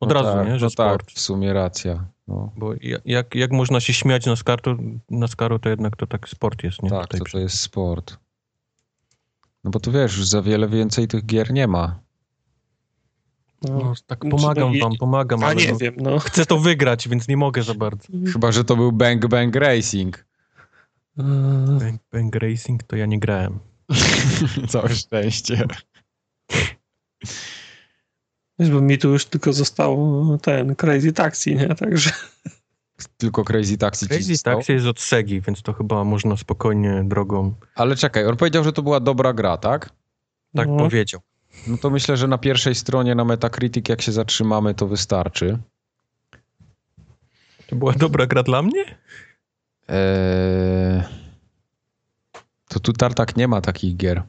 Od 0.00 0.08
no 0.08 0.14
razu, 0.14 0.38
tak, 0.38 0.46
nie? 0.48 0.58
Że 0.58 0.66
no 0.66 0.70
sport. 0.70 1.06
tak, 1.06 1.16
w 1.16 1.20
sumie 1.20 1.52
racja. 1.52 2.04
No, 2.28 2.52
Bo 2.56 2.74
ja- 2.80 2.98
jak, 3.04 3.34
jak 3.34 3.52
można 3.52 3.80
się 3.80 3.92
śmiać 3.92 4.26
na 4.26 4.36
skaru, 4.36 4.76
na 5.10 5.28
skaru, 5.28 5.58
to 5.58 5.68
jednak 5.68 5.96
to 5.96 6.06
tak 6.06 6.28
sport 6.28 6.62
jest, 6.64 6.82
nie? 6.82 6.90
tak, 6.90 7.02
Tutaj 7.02 7.18
to, 7.18 7.24
przy- 7.24 7.32
to 7.32 7.38
jest 7.38 7.60
sport. 7.60 8.16
No 9.64 9.70
bo 9.70 9.80
tu 9.80 9.92
wiesz, 9.92 10.16
już 10.16 10.28
za 10.28 10.42
wiele 10.42 10.68
więcej 10.68 11.08
tych 11.08 11.26
gier 11.26 11.52
nie 11.52 11.66
ma. 11.68 12.00
No, 13.62 13.94
tak 14.06 14.20
Czy 14.24 14.28
pomagam 14.28 14.78
wam, 14.80 14.92
pomagam, 14.98 15.42
A 15.44 15.46
ale 15.46 15.54
nie 15.56 15.72
no, 15.72 15.78
wiem, 15.78 15.94
no. 15.96 16.18
chcę 16.18 16.46
to 16.46 16.58
wygrać, 16.58 17.08
więc 17.08 17.28
nie 17.28 17.36
mogę 17.36 17.62
za 17.62 17.74
bardzo. 17.74 18.08
Chyba, 18.32 18.52
że 18.52 18.64
to 18.64 18.76
był 18.76 18.92
Bang 18.92 19.26
Bang 19.26 19.56
Racing. 19.56 20.24
Eee, 21.18 21.24
Bang, 21.80 22.00
bang 22.12 22.34
Racing 22.34 22.82
to 22.82 22.96
ja 22.96 23.06
nie 23.06 23.18
grałem. 23.20 23.58
Całe 24.68 24.88
szczęście. 24.88 25.66
Wiesz, 28.58 28.70
bo 28.70 28.80
mi 28.80 28.98
tu 28.98 29.08
już 29.08 29.24
tylko 29.24 29.52
został 29.52 29.98
ten 30.42 30.74
Crazy 30.76 31.12
Taxi, 31.12 31.56
nie? 31.56 31.74
Także 31.74 32.10
Tylko 33.16 33.44
Crazy 33.44 33.78
Taxi 33.78 34.06
ci 34.06 34.08
Crazy 34.08 34.32
zostało. 34.34 34.56
Taxi 34.56 34.72
jest 34.72 34.86
od 34.86 35.00
Segi, 35.00 35.40
więc 35.40 35.62
to 35.62 35.72
chyba 35.72 36.04
można 36.04 36.36
spokojnie 36.36 37.02
drogą. 37.04 37.54
Ale 37.74 37.96
czekaj, 37.96 38.26
on 38.26 38.36
powiedział, 38.36 38.64
że 38.64 38.72
to 38.72 38.82
była 38.82 39.00
dobra 39.00 39.32
gra, 39.32 39.56
tak? 39.56 39.90
Tak 40.56 40.68
No. 40.68 40.76
powiedział. 40.76 41.20
No 41.66 41.78
to 41.78 41.90
myślę, 41.90 42.16
że 42.16 42.26
na 42.28 42.38
pierwszej 42.38 42.74
stronie 42.74 43.14
na 43.14 43.24
Metacritic, 43.24 43.88
jak 43.88 44.02
się 44.02 44.12
zatrzymamy, 44.12 44.74
to 44.74 44.86
wystarczy. 44.86 45.58
To 47.66 47.76
była 47.76 47.92
dobra 47.92 48.26
gra 48.26 48.42
dla 48.42 48.62
mnie? 48.62 48.84
Eee... 49.88 51.02
To 52.68 52.80
tu 52.80 52.92
Tartak 52.92 53.36
nie 53.36 53.48
ma 53.48 53.60
takich 53.60 53.96
gier. 53.96 54.22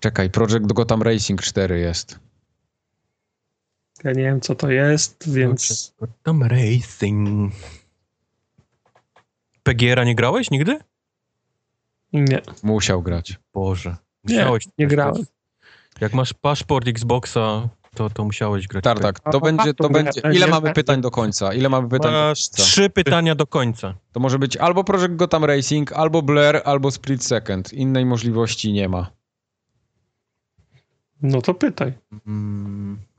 Czekaj, 0.00 0.30
Project 0.30 0.72
Gotham 0.72 1.02
Racing 1.02 1.42
4 1.42 1.78
jest. 1.78 2.18
Ja 4.04 4.12
nie 4.12 4.22
wiem, 4.22 4.40
co 4.40 4.54
to 4.54 4.70
jest, 4.70 5.32
więc 5.34 5.94
Tam 6.22 6.42
Racing. 6.42 7.52
PGR-a 9.62 10.04
nie 10.04 10.14
grałeś 10.14 10.50
nigdy? 10.50 10.78
nie, 12.12 12.40
Musiał 12.62 13.02
grać. 13.02 13.38
Boże. 13.54 13.96
nie, 14.24 14.36
Musiałeś 14.38 14.66
nie 14.78 14.86
też 14.86 14.94
grałem. 14.96 15.14
grać. 15.14 15.26
Jak 16.00 16.12
masz 16.14 16.32
paszport 16.32 16.88
Xboxa 16.88 17.68
to, 17.94 18.10
to 18.10 18.24
musiałeś 18.24 18.66
grać. 18.68 18.84
Tartak, 18.84 19.20
to 19.20 19.38
A, 19.38 19.40
będzie, 19.40 19.74
to 19.74 19.84
to 19.84 19.90
będzie... 19.90 20.20
Ile 20.34 20.46
mamy 20.46 20.72
pytań 20.72 21.00
do 21.00 21.10
końca? 21.10 21.54
Ile 21.54 21.68
mamy 21.68 21.88
pytań 21.88 22.12
do 22.12 22.18
Masz 22.18 22.48
końca? 22.48 22.62
trzy 22.62 22.90
pytania 22.90 23.34
do 23.34 23.46
końca. 23.46 23.94
To 24.12 24.20
może 24.20 24.38
być 24.38 24.56
albo 24.56 24.84
Project 24.84 25.14
Gotham 25.16 25.44
Racing, 25.44 25.92
albo 25.92 26.22
Blair, 26.22 26.62
albo 26.64 26.90
Split 26.90 27.24
Second. 27.24 27.72
Innej 27.72 28.06
możliwości 28.06 28.72
nie 28.72 28.88
ma. 28.88 29.10
No 31.22 31.42
to 31.42 31.54
pytaj. 31.54 31.92
Mm, 32.26 32.98
Yy, 33.00 33.15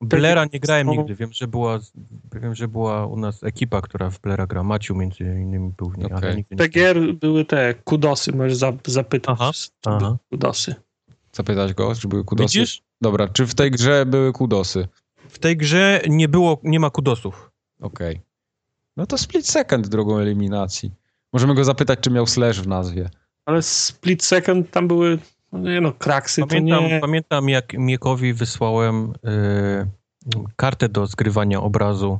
Blera 0.00 0.44
nie 0.52 0.60
grałem 0.60 0.88
nigdy. 0.88 1.14
Wiem, 1.14 1.32
że 1.32 1.48
była, 1.48 1.78
wiem, 2.34 2.54
że 2.54 2.68
była 2.68 3.06
u 3.06 3.16
nas 3.16 3.44
ekipa, 3.44 3.80
która 3.80 4.10
w 4.10 4.20
Blera 4.20 4.46
gra. 4.46 4.62
Maciu 4.62 4.94
między 4.94 5.24
innymi 5.24 5.72
był 5.76 5.90
w 5.90 5.98
niej, 5.98 6.06
ale 6.06 6.18
Okej. 6.18 6.36
nigdy 6.36 6.56
nie 6.58 6.68
gier 6.68 7.14
były 7.14 7.44
te 7.44 7.74
kudosy, 7.74 8.32
możesz 8.32 8.56
za, 8.56 8.72
zapytać. 8.86 9.36
Aha, 9.40 9.50
aha. 9.84 10.16
Kudosy. 10.30 10.74
Zapytać 11.32 11.74
go, 11.74 11.94
czy 11.94 12.08
były 12.08 12.24
kudosy? 12.24 12.58
Widzisz? 12.58 12.82
Dobra, 13.00 13.28
czy 13.28 13.46
w 13.46 13.54
tej 13.54 13.70
grze 13.70 14.06
były 14.06 14.32
kudosy? 14.32 14.88
W 15.28 15.38
tej 15.38 15.56
grze 15.56 16.00
nie 16.08 16.28
było, 16.28 16.60
nie 16.62 16.80
ma 16.80 16.90
kudosów. 16.90 17.50
Okej. 17.80 18.20
No 18.96 19.06
to 19.06 19.18
Split 19.18 19.46
Second 19.46 19.88
drogą 19.88 20.18
eliminacji. 20.18 20.90
Możemy 21.32 21.54
go 21.54 21.64
zapytać, 21.64 21.98
czy 22.00 22.10
miał 22.10 22.26
slash 22.26 22.60
w 22.60 22.66
nazwie. 22.68 23.10
Ale 23.46 23.62
Split 23.62 24.24
Second 24.24 24.70
tam 24.70 24.88
były, 24.88 25.18
nie 25.58 25.80
no, 25.80 25.92
kraksy 25.92 26.46
Pamiętam, 26.46 26.82
to 26.82 26.88
nie... 26.88 27.00
pamiętam 27.00 27.48
jak 27.48 27.72
Miekowi 27.72 28.32
wysłałem 28.32 29.12
y, 30.36 30.46
kartę 30.56 30.88
do 30.88 31.06
zgrywania 31.06 31.60
obrazu 31.60 32.18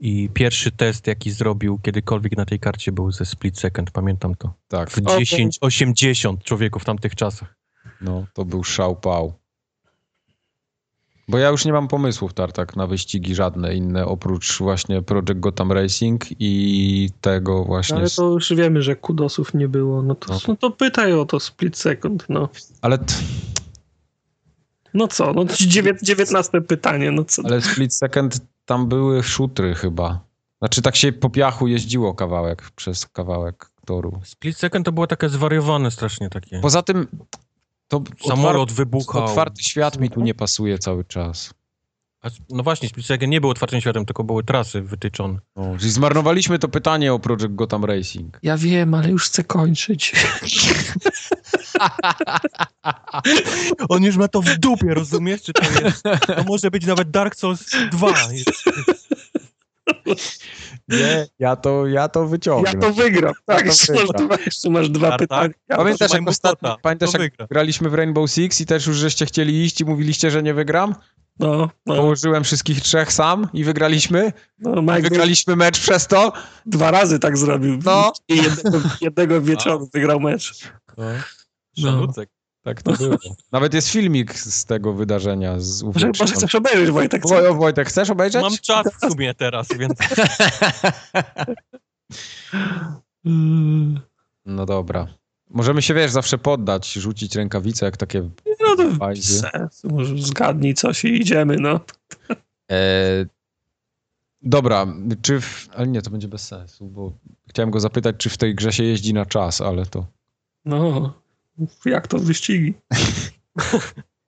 i 0.00 0.30
pierwszy 0.34 0.72
test, 0.72 1.06
jaki 1.06 1.30
zrobił 1.30 1.78
kiedykolwiek 1.78 2.36
na 2.36 2.44
tej 2.44 2.60
karcie 2.60 2.92
był 2.92 3.12
ze 3.12 3.26
split 3.26 3.58
second, 3.58 3.90
pamiętam 3.90 4.34
to. 4.34 4.54
Tak, 4.68 4.90
W 4.90 5.18
10, 5.18 5.58
80 5.60 6.44
człowieku 6.44 6.78
w 6.78 6.84
tamtych 6.84 7.14
czasach. 7.14 7.56
no 8.00 8.26
to 8.34 8.44
był 8.44 8.64
szał 8.64 8.96
pał. 8.96 9.41
Bo 11.32 11.38
ja 11.38 11.48
już 11.48 11.64
nie 11.64 11.72
mam 11.72 11.88
pomysłów, 11.88 12.32
Tartak, 12.34 12.76
na 12.76 12.86
wyścigi 12.86 13.34
żadne 13.34 13.74
inne, 13.74 14.06
oprócz 14.06 14.58
właśnie 14.58 15.02
Project 15.02 15.40
Gotham 15.40 15.72
Racing 15.72 16.24
i 16.38 17.10
tego 17.20 17.64
właśnie... 17.64 17.96
Ale 17.96 18.10
to 18.10 18.30
już 18.30 18.54
wiemy, 18.54 18.82
że 18.82 18.96
kudosów 18.96 19.54
nie 19.54 19.68
było. 19.68 20.02
No 20.02 20.14
to, 20.14 20.32
No. 20.32 20.38
no 20.48 20.56
to 20.56 20.70
pytaj 20.70 21.12
o 21.12 21.24
to 21.24 21.40
Split 21.40 21.76
Second, 21.76 22.26
no. 22.28 22.48
Ale, 22.82 22.98
t... 22.98 23.14
No 24.94 25.08
co, 25.08 25.32
no 25.32 25.44
dziewię- 25.44 26.02
dziewiętnaste 26.02 26.60
pytanie, 26.60 27.10
no 27.10 27.24
co? 27.24 27.42
ale 27.44 27.60
Split 27.62 27.94
Second 27.94 28.38
tam 28.64 28.88
były 28.88 29.22
szutry 29.22 29.74
chyba. 29.74 30.20
Znaczy 30.58 30.82
tak 30.82 30.96
się 30.96 31.12
po 31.12 31.30
piachu 31.30 31.68
jeździło 31.68 32.14
kawałek 32.14 32.70
przez 32.76 33.06
kawałek 33.06 33.70
toru. 33.86 34.20
Split 34.24 34.56
second 34.58 34.86
to 34.86 34.92
było 34.92 35.06
takie 35.06 35.28
zwariowane 35.28 35.90
strasznie 35.90 36.30
takie. 36.30 36.60
Poza 36.60 36.82
tym 36.82 37.06
to 38.00 38.28
Samolot 38.28 38.70
otwar- 38.70 38.74
wybuchał. 38.74 39.24
otwarty 39.24 39.62
świat 39.62 39.98
mi 40.00 40.10
tu 40.10 40.20
nie 40.20 40.34
pasuje 40.34 40.78
cały 40.78 41.04
czas. 41.04 41.54
A, 42.22 42.30
No 42.50 42.62
właśnie, 42.62 42.88
second 43.02 43.30
nie 43.30 43.40
był 43.40 43.50
otwartym 43.50 43.80
światem, 43.80 44.04
tylko 44.06 44.24
były 44.24 44.44
trasy 44.44 44.82
wytyczone. 44.82 45.38
No, 45.56 45.78
czyli 45.78 45.90
zmarnowaliśmy 45.90 46.58
to 46.58 46.68
pytanie 46.68 47.12
o 47.12 47.18
Project 47.18 47.54
Gotham 47.54 47.84
Racing. 47.84 48.38
Ja 48.42 48.56
wiem, 48.56 48.94
ale 48.94 49.08
już 49.10 49.26
chcę 49.26 49.44
kończyć. 49.44 50.12
On 53.88 54.02
już 54.02 54.16
ma 54.16 54.28
to 54.28 54.42
w 54.42 54.58
dupie, 54.58 54.94
rozumiesz? 54.94 55.42
Czy 55.42 55.52
to 55.52 55.62
jest... 55.84 56.02
To 56.26 56.44
może 56.44 56.70
być 56.70 56.86
nawet 56.86 57.10
Dark 57.10 57.36
Souls 57.36 57.70
2. 57.90 58.14
Nie, 60.88 61.26
ja 61.38 61.56
to, 61.56 61.86
ja 61.86 62.08
to 62.08 62.26
wyciągnę. 62.26 62.70
Ja 62.74 62.80
to 62.80 62.92
wygram. 62.92 63.32
Tak, 63.46 63.60
to 63.60 63.66
jeszcze, 63.66 63.92
masz 63.92 64.02
wygram. 64.02 64.26
dwa, 64.26 64.36
jeszcze 64.46 64.70
masz 64.70 64.90
dwa 64.90 65.18
pytania. 65.18 65.54
Ja 65.68 65.76
Pamiętasz, 65.76 66.12
jak 66.12 66.28
ostatnio, 66.28 66.78
pamiętasz 66.82 67.12
to 67.12 67.18
jak 67.22 67.30
wygra. 67.32 67.46
graliśmy 67.50 67.90
w 67.90 67.94
Rainbow 67.94 68.30
Six 68.30 68.60
i 68.60 68.66
też 68.66 68.86
już 68.86 68.96
żeście 68.96 69.26
chcieli 69.26 69.64
iść 69.64 69.80
i 69.80 69.84
mówiliście, 69.84 70.30
że 70.30 70.42
nie 70.42 70.54
wygram? 70.54 70.94
No, 71.38 71.70
no, 71.86 71.94
Położyłem 71.96 72.44
wszystkich 72.44 72.80
trzech 72.80 73.12
sam 73.12 73.48
i 73.52 73.64
wygraliśmy. 73.64 74.32
no 74.58 74.82
Mike 74.82 75.02
Wygraliśmy 75.02 75.56
mecz 75.56 75.80
przez 75.80 76.06
to. 76.06 76.32
dwa 76.66 76.90
razy 76.90 77.18
tak 77.18 77.38
zrobił. 77.38 77.78
No. 77.84 78.12
I 78.28 78.36
jednego, 78.36 78.80
jednego 79.00 79.40
wieczoru 79.40 79.88
wygrał 79.94 80.20
mecz. 80.20 80.68
Szanucek. 81.78 82.28
Tak 82.62 82.82
to 82.82 82.92
było. 82.92 83.16
Nawet 83.52 83.74
jest 83.74 83.88
filmik 83.88 84.34
z 84.34 84.64
tego 84.64 84.92
wydarzenia. 84.92 85.60
Z 85.60 85.82
Może, 85.82 86.10
może 86.20 86.34
chcesz 86.34 86.54
obejrzeć, 86.54 86.90
Wojtek? 86.90 87.22
co? 87.22 87.34
Woj- 87.34 87.58
Wojtek, 87.58 87.88
chcesz 87.88 88.10
obejrzeć? 88.10 88.42
Mam 88.42 88.56
czas 88.62 88.86
w 89.02 89.10
sumie 89.10 89.34
teraz, 89.34 89.68
więc 89.78 89.92
No 94.46 94.66
dobra. 94.66 95.06
Możemy 95.50 95.82
się, 95.82 95.94
wiesz, 95.94 96.10
zawsze 96.10 96.38
poddać, 96.38 96.92
rzucić 96.92 97.36
rękawice, 97.36 97.86
jak 97.86 97.96
takie 97.96 98.20
No 98.60 98.76
to 98.76 98.90
Fajzy. 98.94 99.38
sens. 99.40 99.84
Może 99.84 100.18
zgadnij 100.18 100.74
coś 100.74 101.04
i 101.04 101.08
idziemy, 101.20 101.56
no. 101.56 101.80
E, 102.70 102.76
dobra, 104.42 104.86
czy 105.22 105.40
w, 105.40 105.68
ale 105.74 105.86
nie, 105.86 106.02
to 106.02 106.10
będzie 106.10 106.28
bez 106.28 106.46
sensu, 106.48 106.86
bo 106.86 107.12
chciałem 107.48 107.70
go 107.70 107.80
zapytać, 107.80 108.16
czy 108.18 108.30
w 108.30 108.36
tej 108.38 108.54
grze 108.54 108.72
się 108.72 108.84
jeździ 108.84 109.14
na 109.14 109.26
czas, 109.26 109.60
ale 109.60 109.86
to... 109.86 110.06
No, 110.64 111.12
jak 111.84 112.08
to 112.08 112.18
wyścigi? 112.18 112.74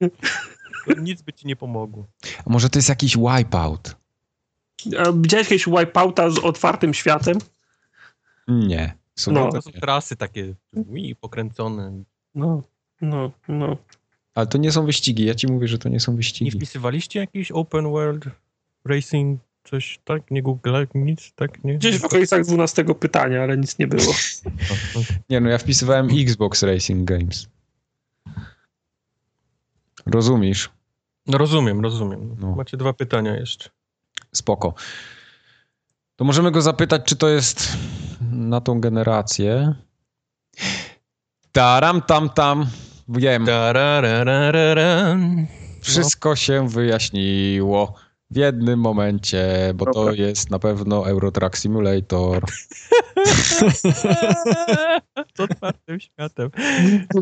to 0.86 0.94
nic 1.00 1.22
by 1.22 1.32
ci 1.32 1.46
nie 1.46 1.56
pomogło. 1.56 2.06
A 2.46 2.50
może 2.50 2.70
to 2.70 2.78
jest 2.78 2.88
jakiś 2.88 3.16
wipeout? 3.16 3.96
Widziałeś 5.14 5.50
jakieś 5.50 5.66
wipeouta 5.66 6.30
z 6.30 6.38
otwartym 6.38 6.94
światem? 6.94 7.38
Nie. 8.48 8.94
Sumie 9.18 9.40
No. 9.40 9.46
to 9.46 9.52
To 9.52 9.62
są 9.62 9.70
nie. 9.74 9.80
trasy 9.80 10.16
takie 10.16 10.54
ui, 10.88 11.16
pokręcone. 11.16 12.02
No, 12.34 12.62
no, 13.00 13.32
no. 13.48 13.76
Ale 14.34 14.46
to 14.46 14.58
nie 14.58 14.72
są 14.72 14.86
wyścigi, 14.86 15.24
ja 15.24 15.34
ci 15.34 15.46
mówię, 15.46 15.68
że 15.68 15.78
to 15.78 15.88
nie 15.88 16.00
są 16.00 16.12
Nie 16.12 16.16
wyścigi. 16.16 16.50
wpisywaliście 16.50 17.18
jakiś 17.20 17.50
open 17.50 17.84
world 17.90 18.24
racing, 18.84 19.40
coś 19.64 20.00
tak? 20.04 20.30
Nie 20.30 20.42
Google, 20.42 20.76
nic, 20.94 21.32
tak? 21.34 21.64
Nie? 21.64 21.74
Gdzieś 21.74 21.98
w 21.98 22.04
okolicach 22.04 22.44
12 22.44 22.84
pytania, 22.84 23.42
ale 23.42 23.56
nic 23.56 23.78
nie 23.78 23.86
było. 23.86 24.12
Nie, 25.30 25.40
no 25.40 25.50
ja 25.50 25.58
wpisywałem 25.58 26.08
Xbox 26.20 26.62
Racing 26.62 27.04
Games. 27.04 27.46
Rozumiesz? 30.06 30.70
No 31.26 31.38
rozumiem, 31.38 31.80
rozumiem. 31.80 32.36
No. 32.40 32.54
Macie 32.54 32.76
dwa 32.76 32.92
pytania 32.92 33.36
jeszcze. 33.36 33.70
Spoko. 34.32 34.74
To 36.16 36.24
możemy 36.24 36.50
go 36.50 36.62
zapytać, 36.62 37.02
czy 37.04 37.16
to 37.16 37.28
jest 37.28 37.76
na 38.30 38.60
tą 38.60 38.80
generację. 38.80 39.74
Taram 41.52 42.02
tam 42.02 42.30
tam. 42.30 42.66
Wiem, 43.08 43.46
wszystko 45.80 46.36
się 46.36 46.68
wyjaśniło 46.68 48.03
w 48.34 48.36
jednym 48.36 48.80
momencie, 48.80 49.72
bo 49.74 49.92
to 49.92 50.12
jest 50.12 50.50
na 50.50 50.58
pewno 50.58 51.08
Eurotrack 51.08 51.56
Simulator. 51.56 52.42
Z 55.36 55.40
otwartym 55.40 56.00
światem. 56.00 56.50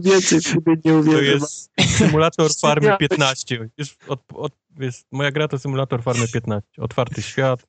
Więcej 0.00 0.40
w 0.40 0.44
ciebie 0.44 0.72
nie 0.84 0.92
To 0.92 0.98
uwierzę. 0.98 1.24
jest 1.24 1.70
symulator 1.98 2.50
farmy 2.60 2.86
Miałeś- 2.88 2.98
15. 2.98 3.68
Już 3.78 3.96
od, 4.08 4.20
od, 4.34 4.52
jest, 4.80 5.06
moja 5.12 5.30
gra 5.30 5.48
to 5.48 5.58
symulator 5.58 6.02
farmy 6.02 6.28
15. 6.28 6.68
Otwarty 6.82 7.22
świat. 7.22 7.66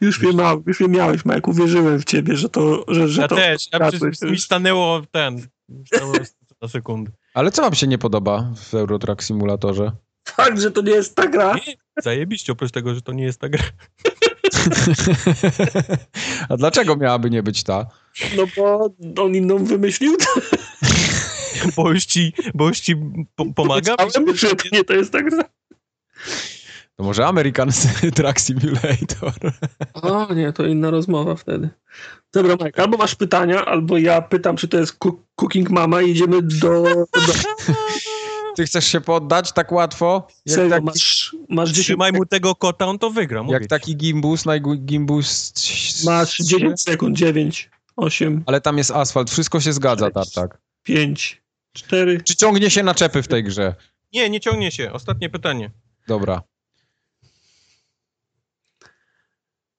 Już 0.00 0.22
mnie, 0.22 0.32
ma, 0.32 0.56
już 0.66 0.80
mnie 0.80 0.88
miałeś, 0.88 1.24
Mike. 1.24 1.50
Uwierzyłem 1.50 1.98
w 2.00 2.04
ciebie, 2.04 2.36
że 2.36 2.48
to... 2.48 2.84
Że, 2.88 3.08
że 3.08 3.22
Ja 3.22 3.28
to 3.28 3.36
też. 3.36 3.68
Ja 3.72 3.90
to 4.20 4.26
mi 4.26 4.38
stanęło 4.38 5.02
ten. 5.10 5.46
Stanęło 5.86 6.12
na 6.62 6.68
sekundę. 6.68 7.10
Ale 7.34 7.50
co 7.50 7.62
wam 7.62 7.74
się 7.74 7.86
nie 7.86 7.98
podoba 7.98 8.52
w 8.56 8.74
Eurotrack 8.74 9.22
Simulatorze? 9.22 9.92
Fakt, 10.28 10.60
że 10.60 10.70
to 10.70 10.82
nie 10.82 10.92
jest 10.92 11.14
ta 11.16 11.26
gra. 11.28 11.54
Nie, 11.54 11.74
zajebiście, 12.02 12.52
oprócz 12.52 12.70
tego, 12.70 12.94
że 12.94 13.02
to 13.02 13.12
nie 13.12 13.24
jest 13.24 13.40
ta 13.40 13.48
gra. 13.48 13.64
A 16.48 16.56
dlaczego 16.56 16.96
miałaby 16.96 17.30
nie 17.30 17.42
być 17.42 17.62
ta? 17.62 17.86
No 18.36 18.44
bo 18.56 18.90
on 19.22 19.34
inną 19.34 19.64
wymyślił. 19.64 20.16
Bo 21.76 21.90
już 21.90 22.04
ci, 22.04 22.32
bo 22.54 22.68
już 22.68 22.80
ci 22.80 22.96
po, 23.34 23.46
pomaga. 23.46 23.96
Powiedziałem, 23.96 24.36
że 24.36 24.56
to 24.56 24.64
nie 24.72 24.84
to 24.84 24.92
jest 24.92 25.12
ta 25.12 25.22
gra. 25.22 25.44
To 26.96 27.04
może 27.04 27.26
American 27.26 27.70
Track 28.16 28.40
Simulator. 28.40 29.32
O 29.94 30.34
nie, 30.34 30.52
to 30.52 30.66
inna 30.66 30.90
rozmowa 30.90 31.36
wtedy. 31.36 31.70
Dobra, 32.32 32.56
Mike, 32.64 32.82
albo 32.82 32.96
masz 32.96 33.14
pytania, 33.14 33.64
albo 33.64 33.98
ja 33.98 34.22
pytam, 34.22 34.56
czy 34.56 34.68
to 34.68 34.78
jest 34.78 34.98
cook- 34.98 35.22
Cooking 35.34 35.70
Mama 35.70 36.02
i 36.02 36.10
idziemy 36.10 36.42
do... 36.42 36.82
do 36.82 37.04
Ty 38.56 38.64
chcesz 38.64 38.86
się 38.86 39.00
poddać 39.00 39.52
tak 39.52 39.72
łatwo? 39.72 40.26
Jak, 40.46 40.56
serio, 40.56 40.70
taki, 40.70 40.84
masz, 40.84 41.36
masz 41.48 41.68
10 41.68 41.86
Trzymaj 41.86 42.12
mu 42.12 42.26
tego 42.26 42.54
kota, 42.54 42.86
on 42.86 42.98
to 42.98 43.10
wygra. 43.10 43.42
Mówię 43.42 43.54
jak 43.54 43.66
taki 43.66 43.96
gimbus, 43.96 44.44
najgimbus... 44.44 45.52
Masz 46.04 46.38
10 46.38 46.82
sekund, 46.82 47.16
9, 47.16 47.70
8, 47.96 48.42
Ale 48.46 48.60
tam 48.60 48.78
jest 48.78 48.90
asfalt, 48.90 49.30
wszystko 49.30 49.60
się 49.60 49.72
zgadza, 49.72 50.10
Tartak. 50.10 50.60
5, 50.82 51.42
4. 51.72 52.20
Czy 52.20 52.36
ciągnie 52.36 52.70
się 52.70 52.82
naczepy 52.82 53.22
w 53.22 53.28
tej 53.28 53.44
grze? 53.44 53.74
Nie, 54.12 54.30
nie 54.30 54.40
ciągnie 54.40 54.70
się. 54.70 54.92
Ostatnie 54.92 55.30
pytanie. 55.30 55.70
Dobra. 56.08 56.42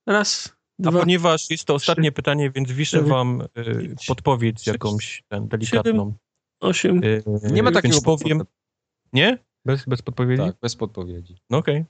Raz, 0.06 0.54
A 0.86 0.90
dwa, 0.90 1.00
ponieważ 1.00 1.50
jest 1.50 1.66
to 1.66 1.74
ostatnie 1.74 2.12
pytanie, 2.12 2.52
więc 2.52 2.72
wiszę 2.72 2.98
cztery, 2.98 3.10
wam 3.10 3.42
y, 3.42 3.96
podpowiedź 4.08 4.58
sześć, 4.58 4.68
jakąś 4.68 5.24
ten, 5.28 5.48
delikatną. 5.48 6.14
8. 6.60 7.04
Y, 7.04 7.24
Nie 7.52 7.64
ma 7.64 7.72
takiego 7.72 7.94
więc 7.94 8.04
powiem. 8.04 8.44
Nie? 9.14 9.38
Bez, 9.66 9.86
bez 9.86 10.02
podpowiedzi? 10.02 10.44
Tak, 10.44 10.56
bez 10.62 10.76
podpowiedzi. 10.76 11.36
No 11.50 11.58
okej. 11.58 11.86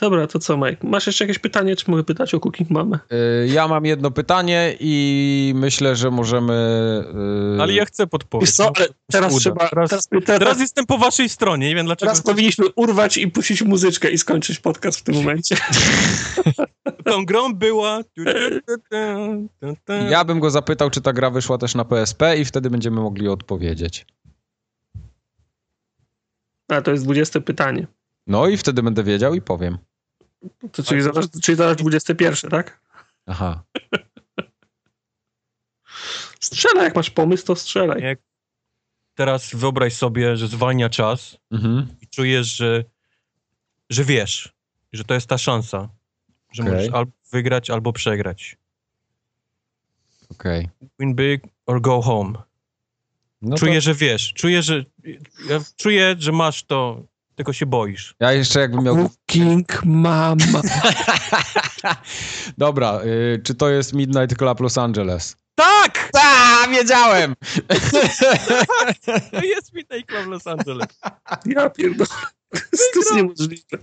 Dobra, 0.00 0.26
to 0.26 0.38
co, 0.38 0.56
Mike? 0.56 0.86
Masz 0.88 1.06
jeszcze 1.06 1.24
jakieś 1.24 1.38
pytanie, 1.38 1.76
czy 1.76 1.90
mogę 1.90 2.04
pytać 2.04 2.34
o 2.34 2.40
Cooking 2.40 2.70
Mamę? 2.70 2.98
Y, 3.44 3.48
Ja 3.48 3.68
mam 3.68 3.84
jedno 3.84 4.10
pytanie 4.10 4.76
i 4.80 5.52
myślę, 5.56 5.96
że 5.96 6.10
możemy... 6.10 6.52
y, 7.58 7.62
Ale 7.62 7.72
ja 7.72 7.84
chcę 7.84 8.06
podpowiedź. 8.06 8.50
Co, 8.52 8.72
ale 8.76 8.86
teraz 9.12 9.32
uda. 9.32 9.40
trzeba... 9.40 9.68
Teraz, 9.68 9.90
Teraz, 9.90 10.08
teraz, 10.08 10.24
teraz, 10.38 10.60
jestem 10.60 10.86
po 10.86 10.98
waszej 10.98 11.28
stronie, 11.28 11.68
nie 11.68 11.74
wiem 11.74 11.86
dlaczego. 11.86 12.10
teraz 12.12 12.22
powinniśmy 12.22 12.64
urwać 12.76 13.16
i 13.16 13.28
puścić 13.28 13.62
muzyczkę 13.62 14.10
i 14.10 14.18
skończyć 14.18 14.58
podcast 14.58 14.98
w 14.98 15.02
tym 15.02 15.14
momencie. 15.14 15.56
Tą 17.04 17.24
grą 17.24 17.54
była... 17.54 18.00
Ja 20.10 20.24
bym 20.24 20.40
go 20.40 20.50
zapytał, 20.50 20.90
czy 20.90 21.00
ta 21.00 21.12
gra 21.12 21.30
wyszła 21.30 21.58
też 21.58 21.74
na 21.74 21.84
PSP 21.84 22.36
i 22.38 22.44
wtedy 22.44 22.70
będziemy 22.70 23.00
mogli 23.00 23.28
odpowiedzieć. 23.28 24.06
A, 26.70 26.82
to 26.82 26.90
jest 26.90 27.04
20 27.04 27.40
pytanie. 27.40 27.86
No 28.26 28.46
i 28.46 28.56
wtedy 28.56 28.82
będę 28.82 29.04
wiedział 29.04 29.34
i 29.34 29.42
powiem. 29.42 29.78
To 30.72 30.82
czyli, 30.82 31.02
zaraz, 31.02 31.30
czyli 31.42 31.56
zaraz 31.56 31.76
21, 31.76 32.50
tak? 32.50 32.80
Aha. 33.26 33.62
Strzelaj, 36.40 36.84
jak 36.84 36.96
masz 36.96 37.10
pomysł, 37.10 37.46
to 37.46 37.56
strzelaj. 37.56 38.02
Nie. 38.02 38.16
Teraz 39.14 39.54
wyobraź 39.54 39.94
sobie, 39.94 40.36
że 40.36 40.48
zwalnia 40.48 40.88
czas 40.88 41.36
Mhm. 41.50 41.86
i 42.00 42.06
czujesz, 42.06 42.56
że, 42.56 42.84
że 43.90 44.04
wiesz, 44.04 44.52
że 44.92 45.04
to 45.04 45.14
jest 45.14 45.26
ta 45.26 45.38
szansa, 45.38 45.88
że 46.52 46.62
Okej. 46.62 46.74
możesz 46.74 46.90
albo 46.92 47.12
wygrać, 47.32 47.70
albo 47.70 47.92
przegrać. 47.92 48.56
Okej. 50.30 50.68
Win 50.98 51.14
big 51.14 51.42
or 51.66 51.80
go 51.80 52.02
home. 52.02 52.32
No 53.42 53.56
to- 53.56 53.60
czuję, 53.60 53.80
że 53.80 53.94
wiesz, 53.94 54.32
czuję, 54.34 54.62
że 54.62 54.84
ja 55.48 55.60
czuję, 55.76 56.16
że 56.18 56.32
masz 56.32 56.62
to, 56.62 57.02
tylko 57.34 57.52
się 57.52 57.66
boisz. 57.66 58.14
Ja 58.20 58.32
jeszcze 58.32 58.60
jakbym 58.60 58.84
miał... 58.84 58.96
Cooking 58.96 59.84
Mama. 59.84 60.60
Dobra, 62.58 63.00
y, 63.04 63.42
czy 63.44 63.54
to 63.54 63.70
jest 63.70 63.92
Midnight 63.92 64.38
Club 64.38 64.60
Los 64.60 64.78
Angeles? 64.78 65.36
Tak! 65.54 66.10
A, 66.14 66.68
wiedziałem! 66.68 67.34
To 69.30 69.40
jest 69.44 69.72
Midnight 69.72 70.06
Club 70.10 70.26
Los 70.26 70.46
Angeles. 70.46 70.88
Ja 71.46 71.70
pierdolę. 71.70 72.08
To 72.50 72.58
jest, 72.72 73.08
to 73.08 73.14
niemożliwe. 73.16 73.78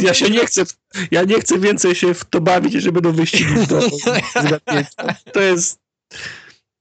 Ja 0.00 0.14
się 0.14 0.30
nie 0.30 0.46
chcę, 0.46 0.62
ja 1.10 1.22
nie 1.22 1.40
chcę 1.40 1.58
więcej 1.58 1.94
się 1.94 2.14
w 2.14 2.24
to 2.24 2.40
bawić, 2.40 2.72
że 2.72 2.92
będą 2.92 3.12
wyścigi 3.12 3.66
do 3.66 3.80
zgadnięcia. 4.46 5.16
To 5.32 5.40
jest, 5.40 5.80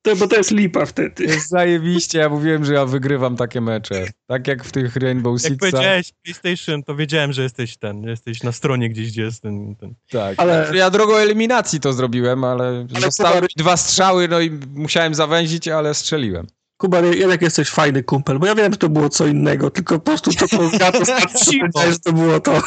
to, 0.04 0.16
bo 0.16 0.28
to 0.28 0.36
jest 0.36 0.52
lipa 0.52 0.86
wtedy. 0.86 1.24
Jest 1.24 1.50
zajebiście, 1.50 2.20
ja 2.20 2.30
mówiłem, 2.30 2.66
że 2.66 2.74
ja 2.74 2.86
wygrywam 2.86 3.36
takie 3.38 3.62
mecze. 3.62 4.06
Tak 4.28 4.48
jak 4.48 4.64
w 4.64 4.72
tych 4.72 4.96
Rainbow 4.96 5.44
Jak 5.44 5.52
Sixach. 5.52 5.72
powiedziałeś 5.72 6.12
PlayStation, 6.24 6.84
to 6.84 6.96
wiedziałem, 6.96 7.34
że 7.34 7.44
jesteś 7.44 7.78
ten, 7.78 8.04
jesteś 8.04 8.44
na 8.44 8.52
stronie 8.52 8.90
gdzieś, 8.90 9.12
gdzie 9.12 9.22
jest 9.22 9.42
ten... 9.42 9.76
ten. 9.76 9.94
Tak. 10.10 10.34
Ale- 10.38 10.72
Ja 10.74 10.90
drogą 10.90 11.16
eliminacji 11.16 11.80
to 11.80 11.94
zrobiłem, 11.94 12.44
ale, 12.44 12.88
Ale 12.94 13.02
zostały 13.06 13.36
Kuba- 13.42 13.48
dwa 13.58 13.78
strzały, 13.78 14.28
no 14.28 14.40
i 14.40 14.52
musiałem 14.76 15.16
zawęzić, 15.16 15.68
ale 15.68 15.94
strzeliłem. 15.94 16.48
Kuba, 16.78 17.00
jednak 17.00 17.42
jesteś 17.42 17.70
fajny 17.70 18.04
kumpel, 18.04 18.40
bo 18.40 18.46
ja 18.46 18.56
wiem, 18.56 18.72
że 18.72 18.78
to 18.78 18.90
było 18.90 19.10
co 19.10 19.28
innego, 19.28 19.72
tylko 19.72 20.00
po 20.00 20.06
prostu 20.06 20.32
to, 20.34 20.48
co 20.48 20.70
zgadza, 20.70 21.20
że 21.92 22.00
to 22.04 22.14
było 22.14 22.40
to. 22.40 22.62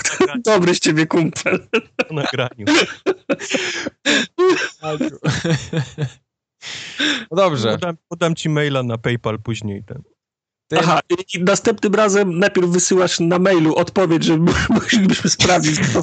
Dobry 0.44 0.74
z 0.74 0.80
ciebie 0.80 1.06
kumpel. 1.06 1.66
po 2.08 2.14
nagraniu. 2.14 2.66
No 7.30 7.36
dobrze. 7.36 7.70
Podam, 7.70 7.96
podam 8.08 8.34
ci 8.34 8.48
maila 8.48 8.82
na 8.82 8.98
PayPal 8.98 9.38
później. 9.38 9.84
Ten. 9.84 10.02
Ty, 10.70 10.78
Aha, 10.78 11.00
i 11.34 11.42
następnym 11.42 11.94
razem 11.94 12.38
najpierw 12.38 12.68
wysyłasz 12.68 13.20
na 13.20 13.38
mailu 13.38 13.74
odpowiedź, 13.74 14.24
że 14.24 14.36
musielibyśmy 14.70 15.30
sprawdzić, 15.30 15.74
że 15.76 15.92
to 15.92 16.02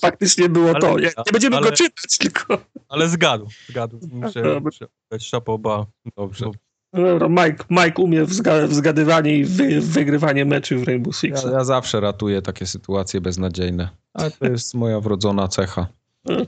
faktycznie 0.00 0.48
było 0.48 0.70
Ale- 0.70 0.80
to. 0.80 0.98
Nie, 0.98 1.06
nie 1.06 1.32
będziemy 1.32 1.56
ale- 1.56 1.70
go 1.70 1.76
czytać, 1.76 2.18
tylko... 2.18 2.58
Ale 2.88 3.08
zgadł, 3.08 3.48
zgadł. 3.68 4.00
Muszę, 4.12 4.42
Dobra. 4.42 4.60
muszę 4.60 4.86
dać 5.12 5.26
szapoba. 5.26 5.86
Dobrze. 6.16 6.50
No 6.92 7.02
Dobra, 7.18 7.28
Mike, 7.28 7.64
Mike 7.70 8.02
umie 8.02 8.24
w, 8.24 8.32
zga, 8.32 8.66
w 8.66 8.74
zgadywanie 8.74 9.36
i 9.36 9.44
wy, 9.44 9.80
wygrywanie 9.80 10.44
meczy 10.44 10.76
w 10.76 10.82
Rainbow 10.84 11.16
Six. 11.16 11.44
Ja, 11.44 11.50
ja 11.50 11.64
zawsze 11.64 12.00
ratuję 12.00 12.42
takie 12.42 12.66
sytuacje 12.66 13.20
beznadziejne. 13.20 13.88
Ale 14.14 14.30
to 14.30 14.46
jest 14.46 14.74
moja 14.74 15.00
wrodzona 15.00 15.48
cecha. 15.48 15.86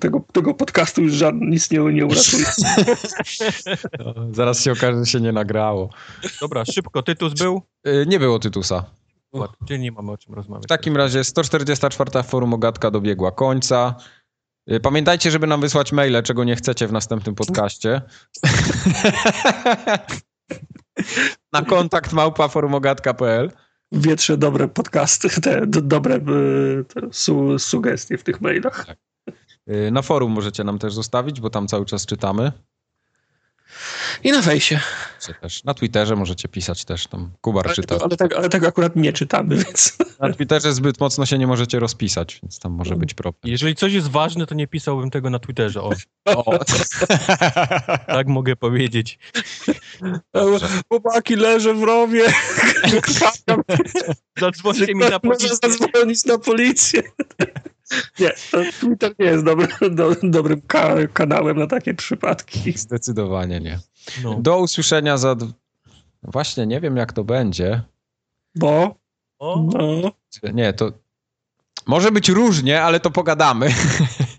Tego, 0.00 0.24
tego 0.32 0.54
podcastu 0.54 1.02
już 1.02 1.12
żadny, 1.12 1.46
nic 1.46 1.70
nie, 1.70 1.78
nie 1.78 2.06
uratuje. 2.06 2.44
Zaraz 4.30 4.60
się 4.60 4.72
okaże, 4.72 4.98
że 4.98 5.06
się 5.06 5.20
nie 5.20 5.32
nagrało. 5.32 5.90
Dobra, 6.40 6.64
szybko, 6.64 7.02
Tytus 7.02 7.34
był? 7.34 7.62
Y, 7.86 8.04
Nie 8.08 8.18
było 8.18 8.38
Tytusa. 8.38 8.84
Czyli 9.68 9.80
nie 9.80 9.92
mamy 9.92 10.12
o 10.12 10.18
czym 10.18 10.34
rozmawiać. 10.34 10.64
W 10.64 10.68
takim 10.68 10.96
razie 10.96 11.24
144 11.24 12.22
forum 12.22 12.54
Ogatka 12.54 12.90
dobiegła 12.90 13.30
końca. 13.30 13.94
Y, 14.70 14.80
Pamiętajcie, 14.80 15.30
żeby 15.30 15.46
nam 15.46 15.60
wysłać 15.60 15.92
maile, 15.92 16.22
czego 16.22 16.44
nie 16.44 16.56
chcecie 16.56 16.88
w 16.88 16.92
następnym 16.92 17.34
podcaście. 17.34 18.02
Na 21.52 21.62
kontakt 21.62 22.12
małpa 22.12 22.48
forumogatka.pl 22.48 23.50
Wietrze 23.92 24.36
dobre 24.36 24.68
podcasty, 24.68 25.40
te 25.40 25.66
do, 25.66 25.82
dobre 25.82 26.16
y, 26.16 26.84
te 26.84 27.00
su, 27.12 27.58
sugestie 27.58 28.18
w 28.18 28.22
tych 28.22 28.40
mailach. 28.40 28.86
Y, 28.88 28.96
Na 29.66 30.02
forum 30.02 30.32
możecie 30.32 30.64
nam 30.64 30.78
też 30.78 30.94
zostawić, 30.94 31.40
bo 31.40 31.50
tam 31.50 31.68
cały 31.68 31.86
czas 31.86 32.06
czytamy. 32.06 32.52
I 34.24 34.32
na 34.32 34.42
fejsie. 34.42 34.80
Czy 35.20 35.34
też 35.34 35.64
na 35.64 35.74
Twitterze 35.74 36.16
możecie 36.16 36.48
pisać 36.48 36.84
też, 36.84 37.06
tam 37.06 37.30
Kubar 37.40 37.66
Ale, 37.66 37.74
czyta. 37.74 37.96
ale, 38.02 38.16
tak, 38.16 38.34
ale 38.34 38.48
tego 38.48 38.66
akurat 38.66 38.96
nie 38.96 39.12
czytamy, 39.12 39.56
więc... 39.64 39.96
Na 40.20 40.32
Twitterze 40.32 40.72
zbyt 40.72 41.00
mocno 41.00 41.26
się 41.26 41.38
nie 41.38 41.46
możecie 41.46 41.78
rozpisać, 41.78 42.38
więc 42.42 42.58
tam 42.58 42.72
może 42.72 42.96
być 42.96 43.14
problem. 43.14 43.52
Jeżeli 43.52 43.74
coś 43.74 43.92
jest 43.92 44.08
ważne, 44.08 44.46
to 44.46 44.54
nie 44.54 44.66
pisałbym 44.66 45.10
tego 45.10 45.30
na 45.30 45.38
Twitterze. 45.38 45.82
O, 45.82 45.92
O. 46.24 46.58
tak 48.06 48.26
mogę 48.26 48.56
powiedzieć. 48.56 49.18
Chłopaki, 50.88 51.36
leżę 51.36 51.74
w 51.74 51.82
rowie. 51.82 52.32
Zadzwońcie 54.40 54.94
mi 54.94 55.00
na 55.10 55.20
policję. 55.20 55.48
zadzwonić 55.62 56.24
na 56.24 56.38
policję. 56.38 57.02
Nie, 58.20 58.30
to 58.50 58.58
Twitter 58.80 59.14
nie 59.18 59.26
jest 59.26 59.44
dobry, 59.44 59.68
do, 59.90 60.16
dobrym 60.22 60.60
ka 60.60 60.94
kanałem 61.12 61.58
na 61.58 61.66
takie 61.66 61.94
przypadki. 61.94 62.72
Zdecydowanie 62.72 63.60
nie. 63.60 63.78
No. 64.24 64.34
Do 64.34 64.58
usłyszenia 64.58 65.16
za... 65.16 65.36
Właśnie 66.22 66.66
nie 66.66 66.80
wiem, 66.80 66.96
jak 66.96 67.12
to 67.12 67.24
będzie. 67.24 67.82
Bo, 68.54 69.02
O, 69.42 69.66
no, 70.02 70.12
Nie, 70.52 70.72
to... 70.72 70.92
Może 71.86 72.12
być 72.12 72.28
różnie, 72.28 72.82
ale 72.82 73.00
to 73.00 73.10
pogadamy. 73.10 73.68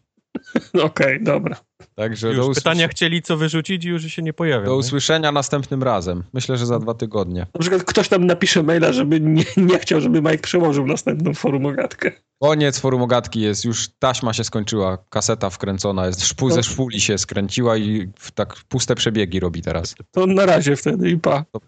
okej, 0.83 1.23
dobra. 1.23 1.55
Także 1.95 2.27
już 2.27 2.37
do, 2.37 2.43
usłysz... 2.43 2.55
pytania 2.55 2.87
chcieli 2.87 3.21
co 3.21 3.37
wyrzucić 3.37 3.85
i 3.85 3.87
już 3.87 4.03
się 4.03 4.21
nie 4.21 4.33
pojawią. 4.33 4.65
do 4.65 4.71
nie? 4.71 4.77
usłyszenia 4.77 5.31
następnym 5.31 5.83
razem. 5.83 6.23
Myślę, 6.33 6.57
że 6.57 6.65
za 6.65 6.79
dwa 6.79 6.93
tygodnie. 6.93 7.47
Na 7.53 7.59
przykład 7.61 7.83
ktoś 7.83 8.09
tam 8.09 8.25
napisze 8.25 8.63
maila, 8.63 8.93
żeby 8.93 9.19
nie, 9.19 9.43
nie 9.57 9.79
chciał, 9.79 10.01
żeby 10.01 10.21
Mike 10.21 10.37
przełożył 10.37 10.85
następną 10.87 11.33
forum 11.33 11.65
ogatkę. 11.65 12.11
Koniec 12.41 12.79
forumogatki 12.79 13.41
jest, 13.41 13.65
już 13.65 13.89
taśma 13.99 14.33
się 14.33 14.43
skończyła, 14.43 14.97
kaseta 15.09 15.49
wkręcona 15.49 16.07
jest, 16.07 16.25
szpu, 16.25 16.49
ze 16.49 16.63
szpuli 16.63 17.01
się 17.01 17.17
skręciła 17.17 17.77
i 17.77 18.09
w 18.19 18.31
tak 18.31 18.55
puste 18.67 18.95
przebiegi 18.95 19.39
robi 19.39 19.61
teraz. 19.61 19.95
To 20.11 20.27
na 20.27 20.45
razie 20.45 20.75
wtedy 20.75 21.09
i 21.09 21.17
pa. 21.17 21.45
To- 21.51 21.59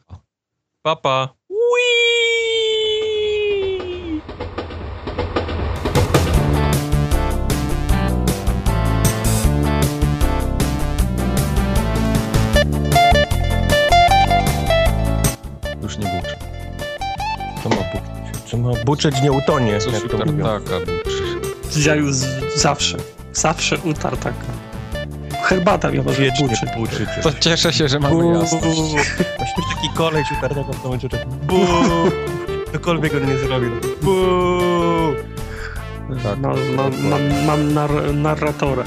Papa. 0.82 1.34
Whee! 1.50 2.25
Ma 18.66 18.72
buczeć 18.86 19.22
nie 19.22 19.32
utonie, 19.32 19.80
Coś 19.80 19.94
jak 19.94 20.04
to 20.12 20.18
tak, 20.18 20.28
mówią. 20.28 20.44
taka 20.46 20.80
buczy. 20.80 21.40
Ja 21.86 21.96
już 21.96 22.14
z- 22.14 22.62
zawsze, 22.62 22.98
zawsze 23.34 23.78
utartaka. 23.78 24.46
Herbata 25.44 25.92
mi 25.92 25.98
może 26.02 26.22
buczy. 26.42 26.66
buczy. 26.78 27.08
To 27.24 27.32
cieszę 27.40 27.74
się, 27.74 27.88
że 27.90 28.00
mamy 28.00 28.28
jasność. 28.40 28.64
Właśnie 29.38 29.64
taki 29.76 29.90
koleś 29.96 30.28
utartego 30.38 30.74
w 30.74 30.84
momencie, 30.84 31.08
że 31.12 31.26
bu. 31.44 31.60
Cokolwiek 32.74 33.14
on 33.16 33.26
nie 33.32 33.38
zrobi. 33.38 33.68
Bu. 34.02 34.16
Tak, 36.24 36.40
Mam, 36.40 36.76
mam, 36.76 36.92
mam, 37.10 37.46
mam 37.46 37.74
nar 37.74 37.90
narratora. 38.14 38.84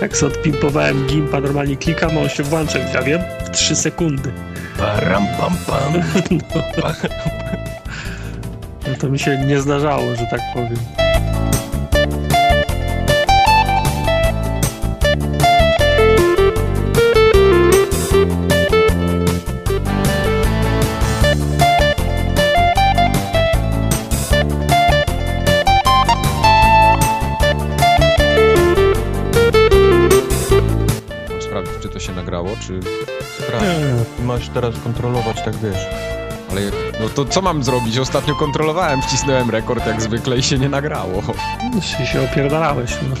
Jak 0.00 0.16
sobie 0.16 0.34
odpimpowałem 0.34 1.06
gimpa, 1.06 1.40
normalnie 1.40 1.76
klikam, 1.76 2.18
a 2.18 2.20
on 2.20 2.28
się 2.28 2.42
włącza 2.42 2.78
i 2.78 2.92
ja 2.94 3.02
wiem, 3.02 3.20
w 3.44 3.50
3 3.50 3.76
sekundy. 3.76 4.32
Param, 4.78 5.26
pam, 5.40 5.56
pam. 5.66 6.02
No. 6.54 6.62
no 8.88 8.96
to 9.00 9.08
mi 9.08 9.18
się 9.18 9.38
nie 9.38 9.60
zdarzało, 9.60 10.16
że 10.16 10.26
tak 10.30 10.40
powiem. 10.54 11.09
To 32.60 32.66
się 32.66 32.72
nagrało, 32.72 32.80
czy... 32.80 32.80
Sprawdź. 33.42 33.66
Masz 34.24 34.48
teraz 34.48 34.74
kontrolować, 34.84 35.42
tak 35.44 35.56
wiesz. 35.56 35.86
Ale 36.50 36.60
no 37.00 37.08
to 37.08 37.24
co 37.24 37.42
mam 37.42 37.62
zrobić? 37.62 37.98
Ostatnio 37.98 38.34
kontrolowałem, 38.34 39.02
wcisnąłem 39.02 39.50
rekord 39.50 39.86
jak 39.86 40.02
zwykle 40.02 40.38
i 40.38 40.42
się 40.42 40.58
nie 40.58 40.68
nagrało. 40.68 41.22
Się, 41.82 42.06
się 42.06 42.22
opierdalałeś, 42.22 42.96
no. 43.08 43.14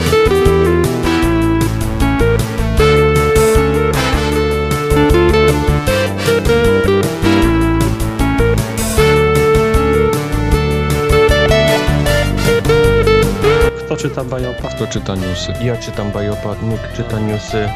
Kto 0.00 0.09
czyta 14.00 14.24
Bajopa? 14.24 14.68
Kto 14.68 14.86
czyta 14.86 15.14
newsy? 15.14 15.52
Ja 15.62 15.76
czytam 15.76 16.12
Biopat, 16.12 16.62
Nick 16.62 16.92
czyta 16.96 17.20
newsy, 17.20 17.68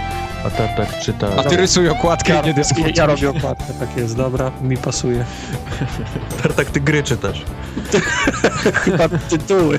a 0.47 0.51
Tartak 0.51 1.01
czyta... 1.01 1.29
A 1.37 1.43
ty 1.43 1.57
rysuj 1.57 1.89
okładkę 1.89 2.33
i 2.33 2.43
nie 2.43 2.49
ja, 2.49 2.55
dyskutuj. 2.55 2.93
ja 2.97 3.07
robię 3.07 3.31
okładkę, 3.31 3.73
tak 3.81 3.97
jest, 3.97 4.17
dobra, 4.17 4.51
mi 4.63 4.77
pasuje. 4.77 5.25
Tartak, 6.43 6.71
ty 6.71 6.81
gry 6.81 7.03
czytasz. 7.03 7.43
Chyba 8.75 9.09
tytuły. 9.09 9.79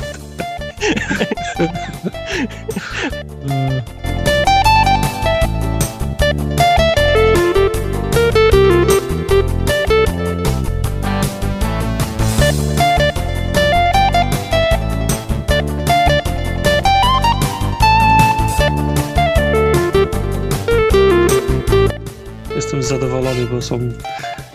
Bo 23.43 23.61
są 23.61 23.79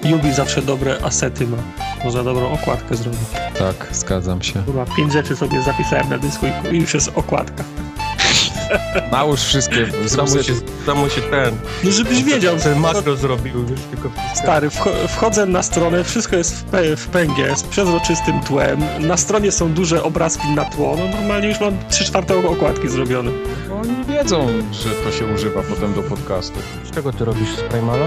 Yubi 0.04 0.32
zawsze 0.32 0.62
dobre 0.62 0.96
asety 1.02 1.46
ma. 1.46 1.56
Można 2.04 2.22
dobrą 2.24 2.50
okładkę 2.52 2.96
zrobić. 2.96 3.20
Tak, 3.58 3.88
zgadzam 3.92 4.42
się. 4.42 4.62
Chyba 4.66 4.84
pięć 4.96 5.12
rzeczy 5.12 5.36
sobie 5.36 5.62
zapisałem 5.62 6.08
na 6.08 6.18
dysku 6.18 6.46
i- 6.46 6.74
i 6.76 6.80
już 6.80 6.94
jest 6.94 7.10
okładka. 7.14 7.64
Nałóż 9.12 9.40
wszystkie 9.40 9.86
Samo 10.08 10.42
się, 10.42 10.52
samo 10.86 11.08
się 11.08 11.20
ten... 11.20 11.56
No 11.84 11.90
żebyś 11.90 12.22
wiedział, 12.24 12.56
Ten 12.56 12.78
makro 12.80 13.16
zrobił, 13.16 13.54
już 13.70 13.80
tylko... 13.90 14.10
Stary, 14.34 14.68
wcho- 14.68 15.08
wchodzę 15.08 15.46
na 15.46 15.62
stronę, 15.62 16.04
wszystko 16.04 16.36
jest 16.36 16.56
w, 16.56 16.70
pe- 16.70 16.96
w 16.96 17.06
pęgie, 17.06 17.56
z 17.56 17.62
przezroczystym 17.62 18.40
tłem. 18.40 18.80
Na 19.00 19.16
stronie 19.16 19.52
są 19.52 19.72
duże 19.72 20.02
obrazki 20.02 20.48
na 20.48 20.64
tło. 20.64 20.96
No 20.98 21.16
normalnie 21.18 21.48
już 21.48 21.60
mam 21.60 21.74
3 21.90 22.04
czwarte 22.04 22.48
okładki 22.48 22.88
zrobione. 22.88 23.30
Oni 23.82 24.04
wiedzą, 24.08 24.46
że 24.72 24.90
to 24.90 25.12
się 25.12 25.26
używa 25.34 25.62
potem 25.62 25.94
do 25.94 26.02
podcastu. 26.02 26.58
Z 26.84 26.90
czego 26.94 27.12
ty 27.12 27.24
robisz 27.24 27.56
z 27.56 27.60
Primala? 27.62 28.06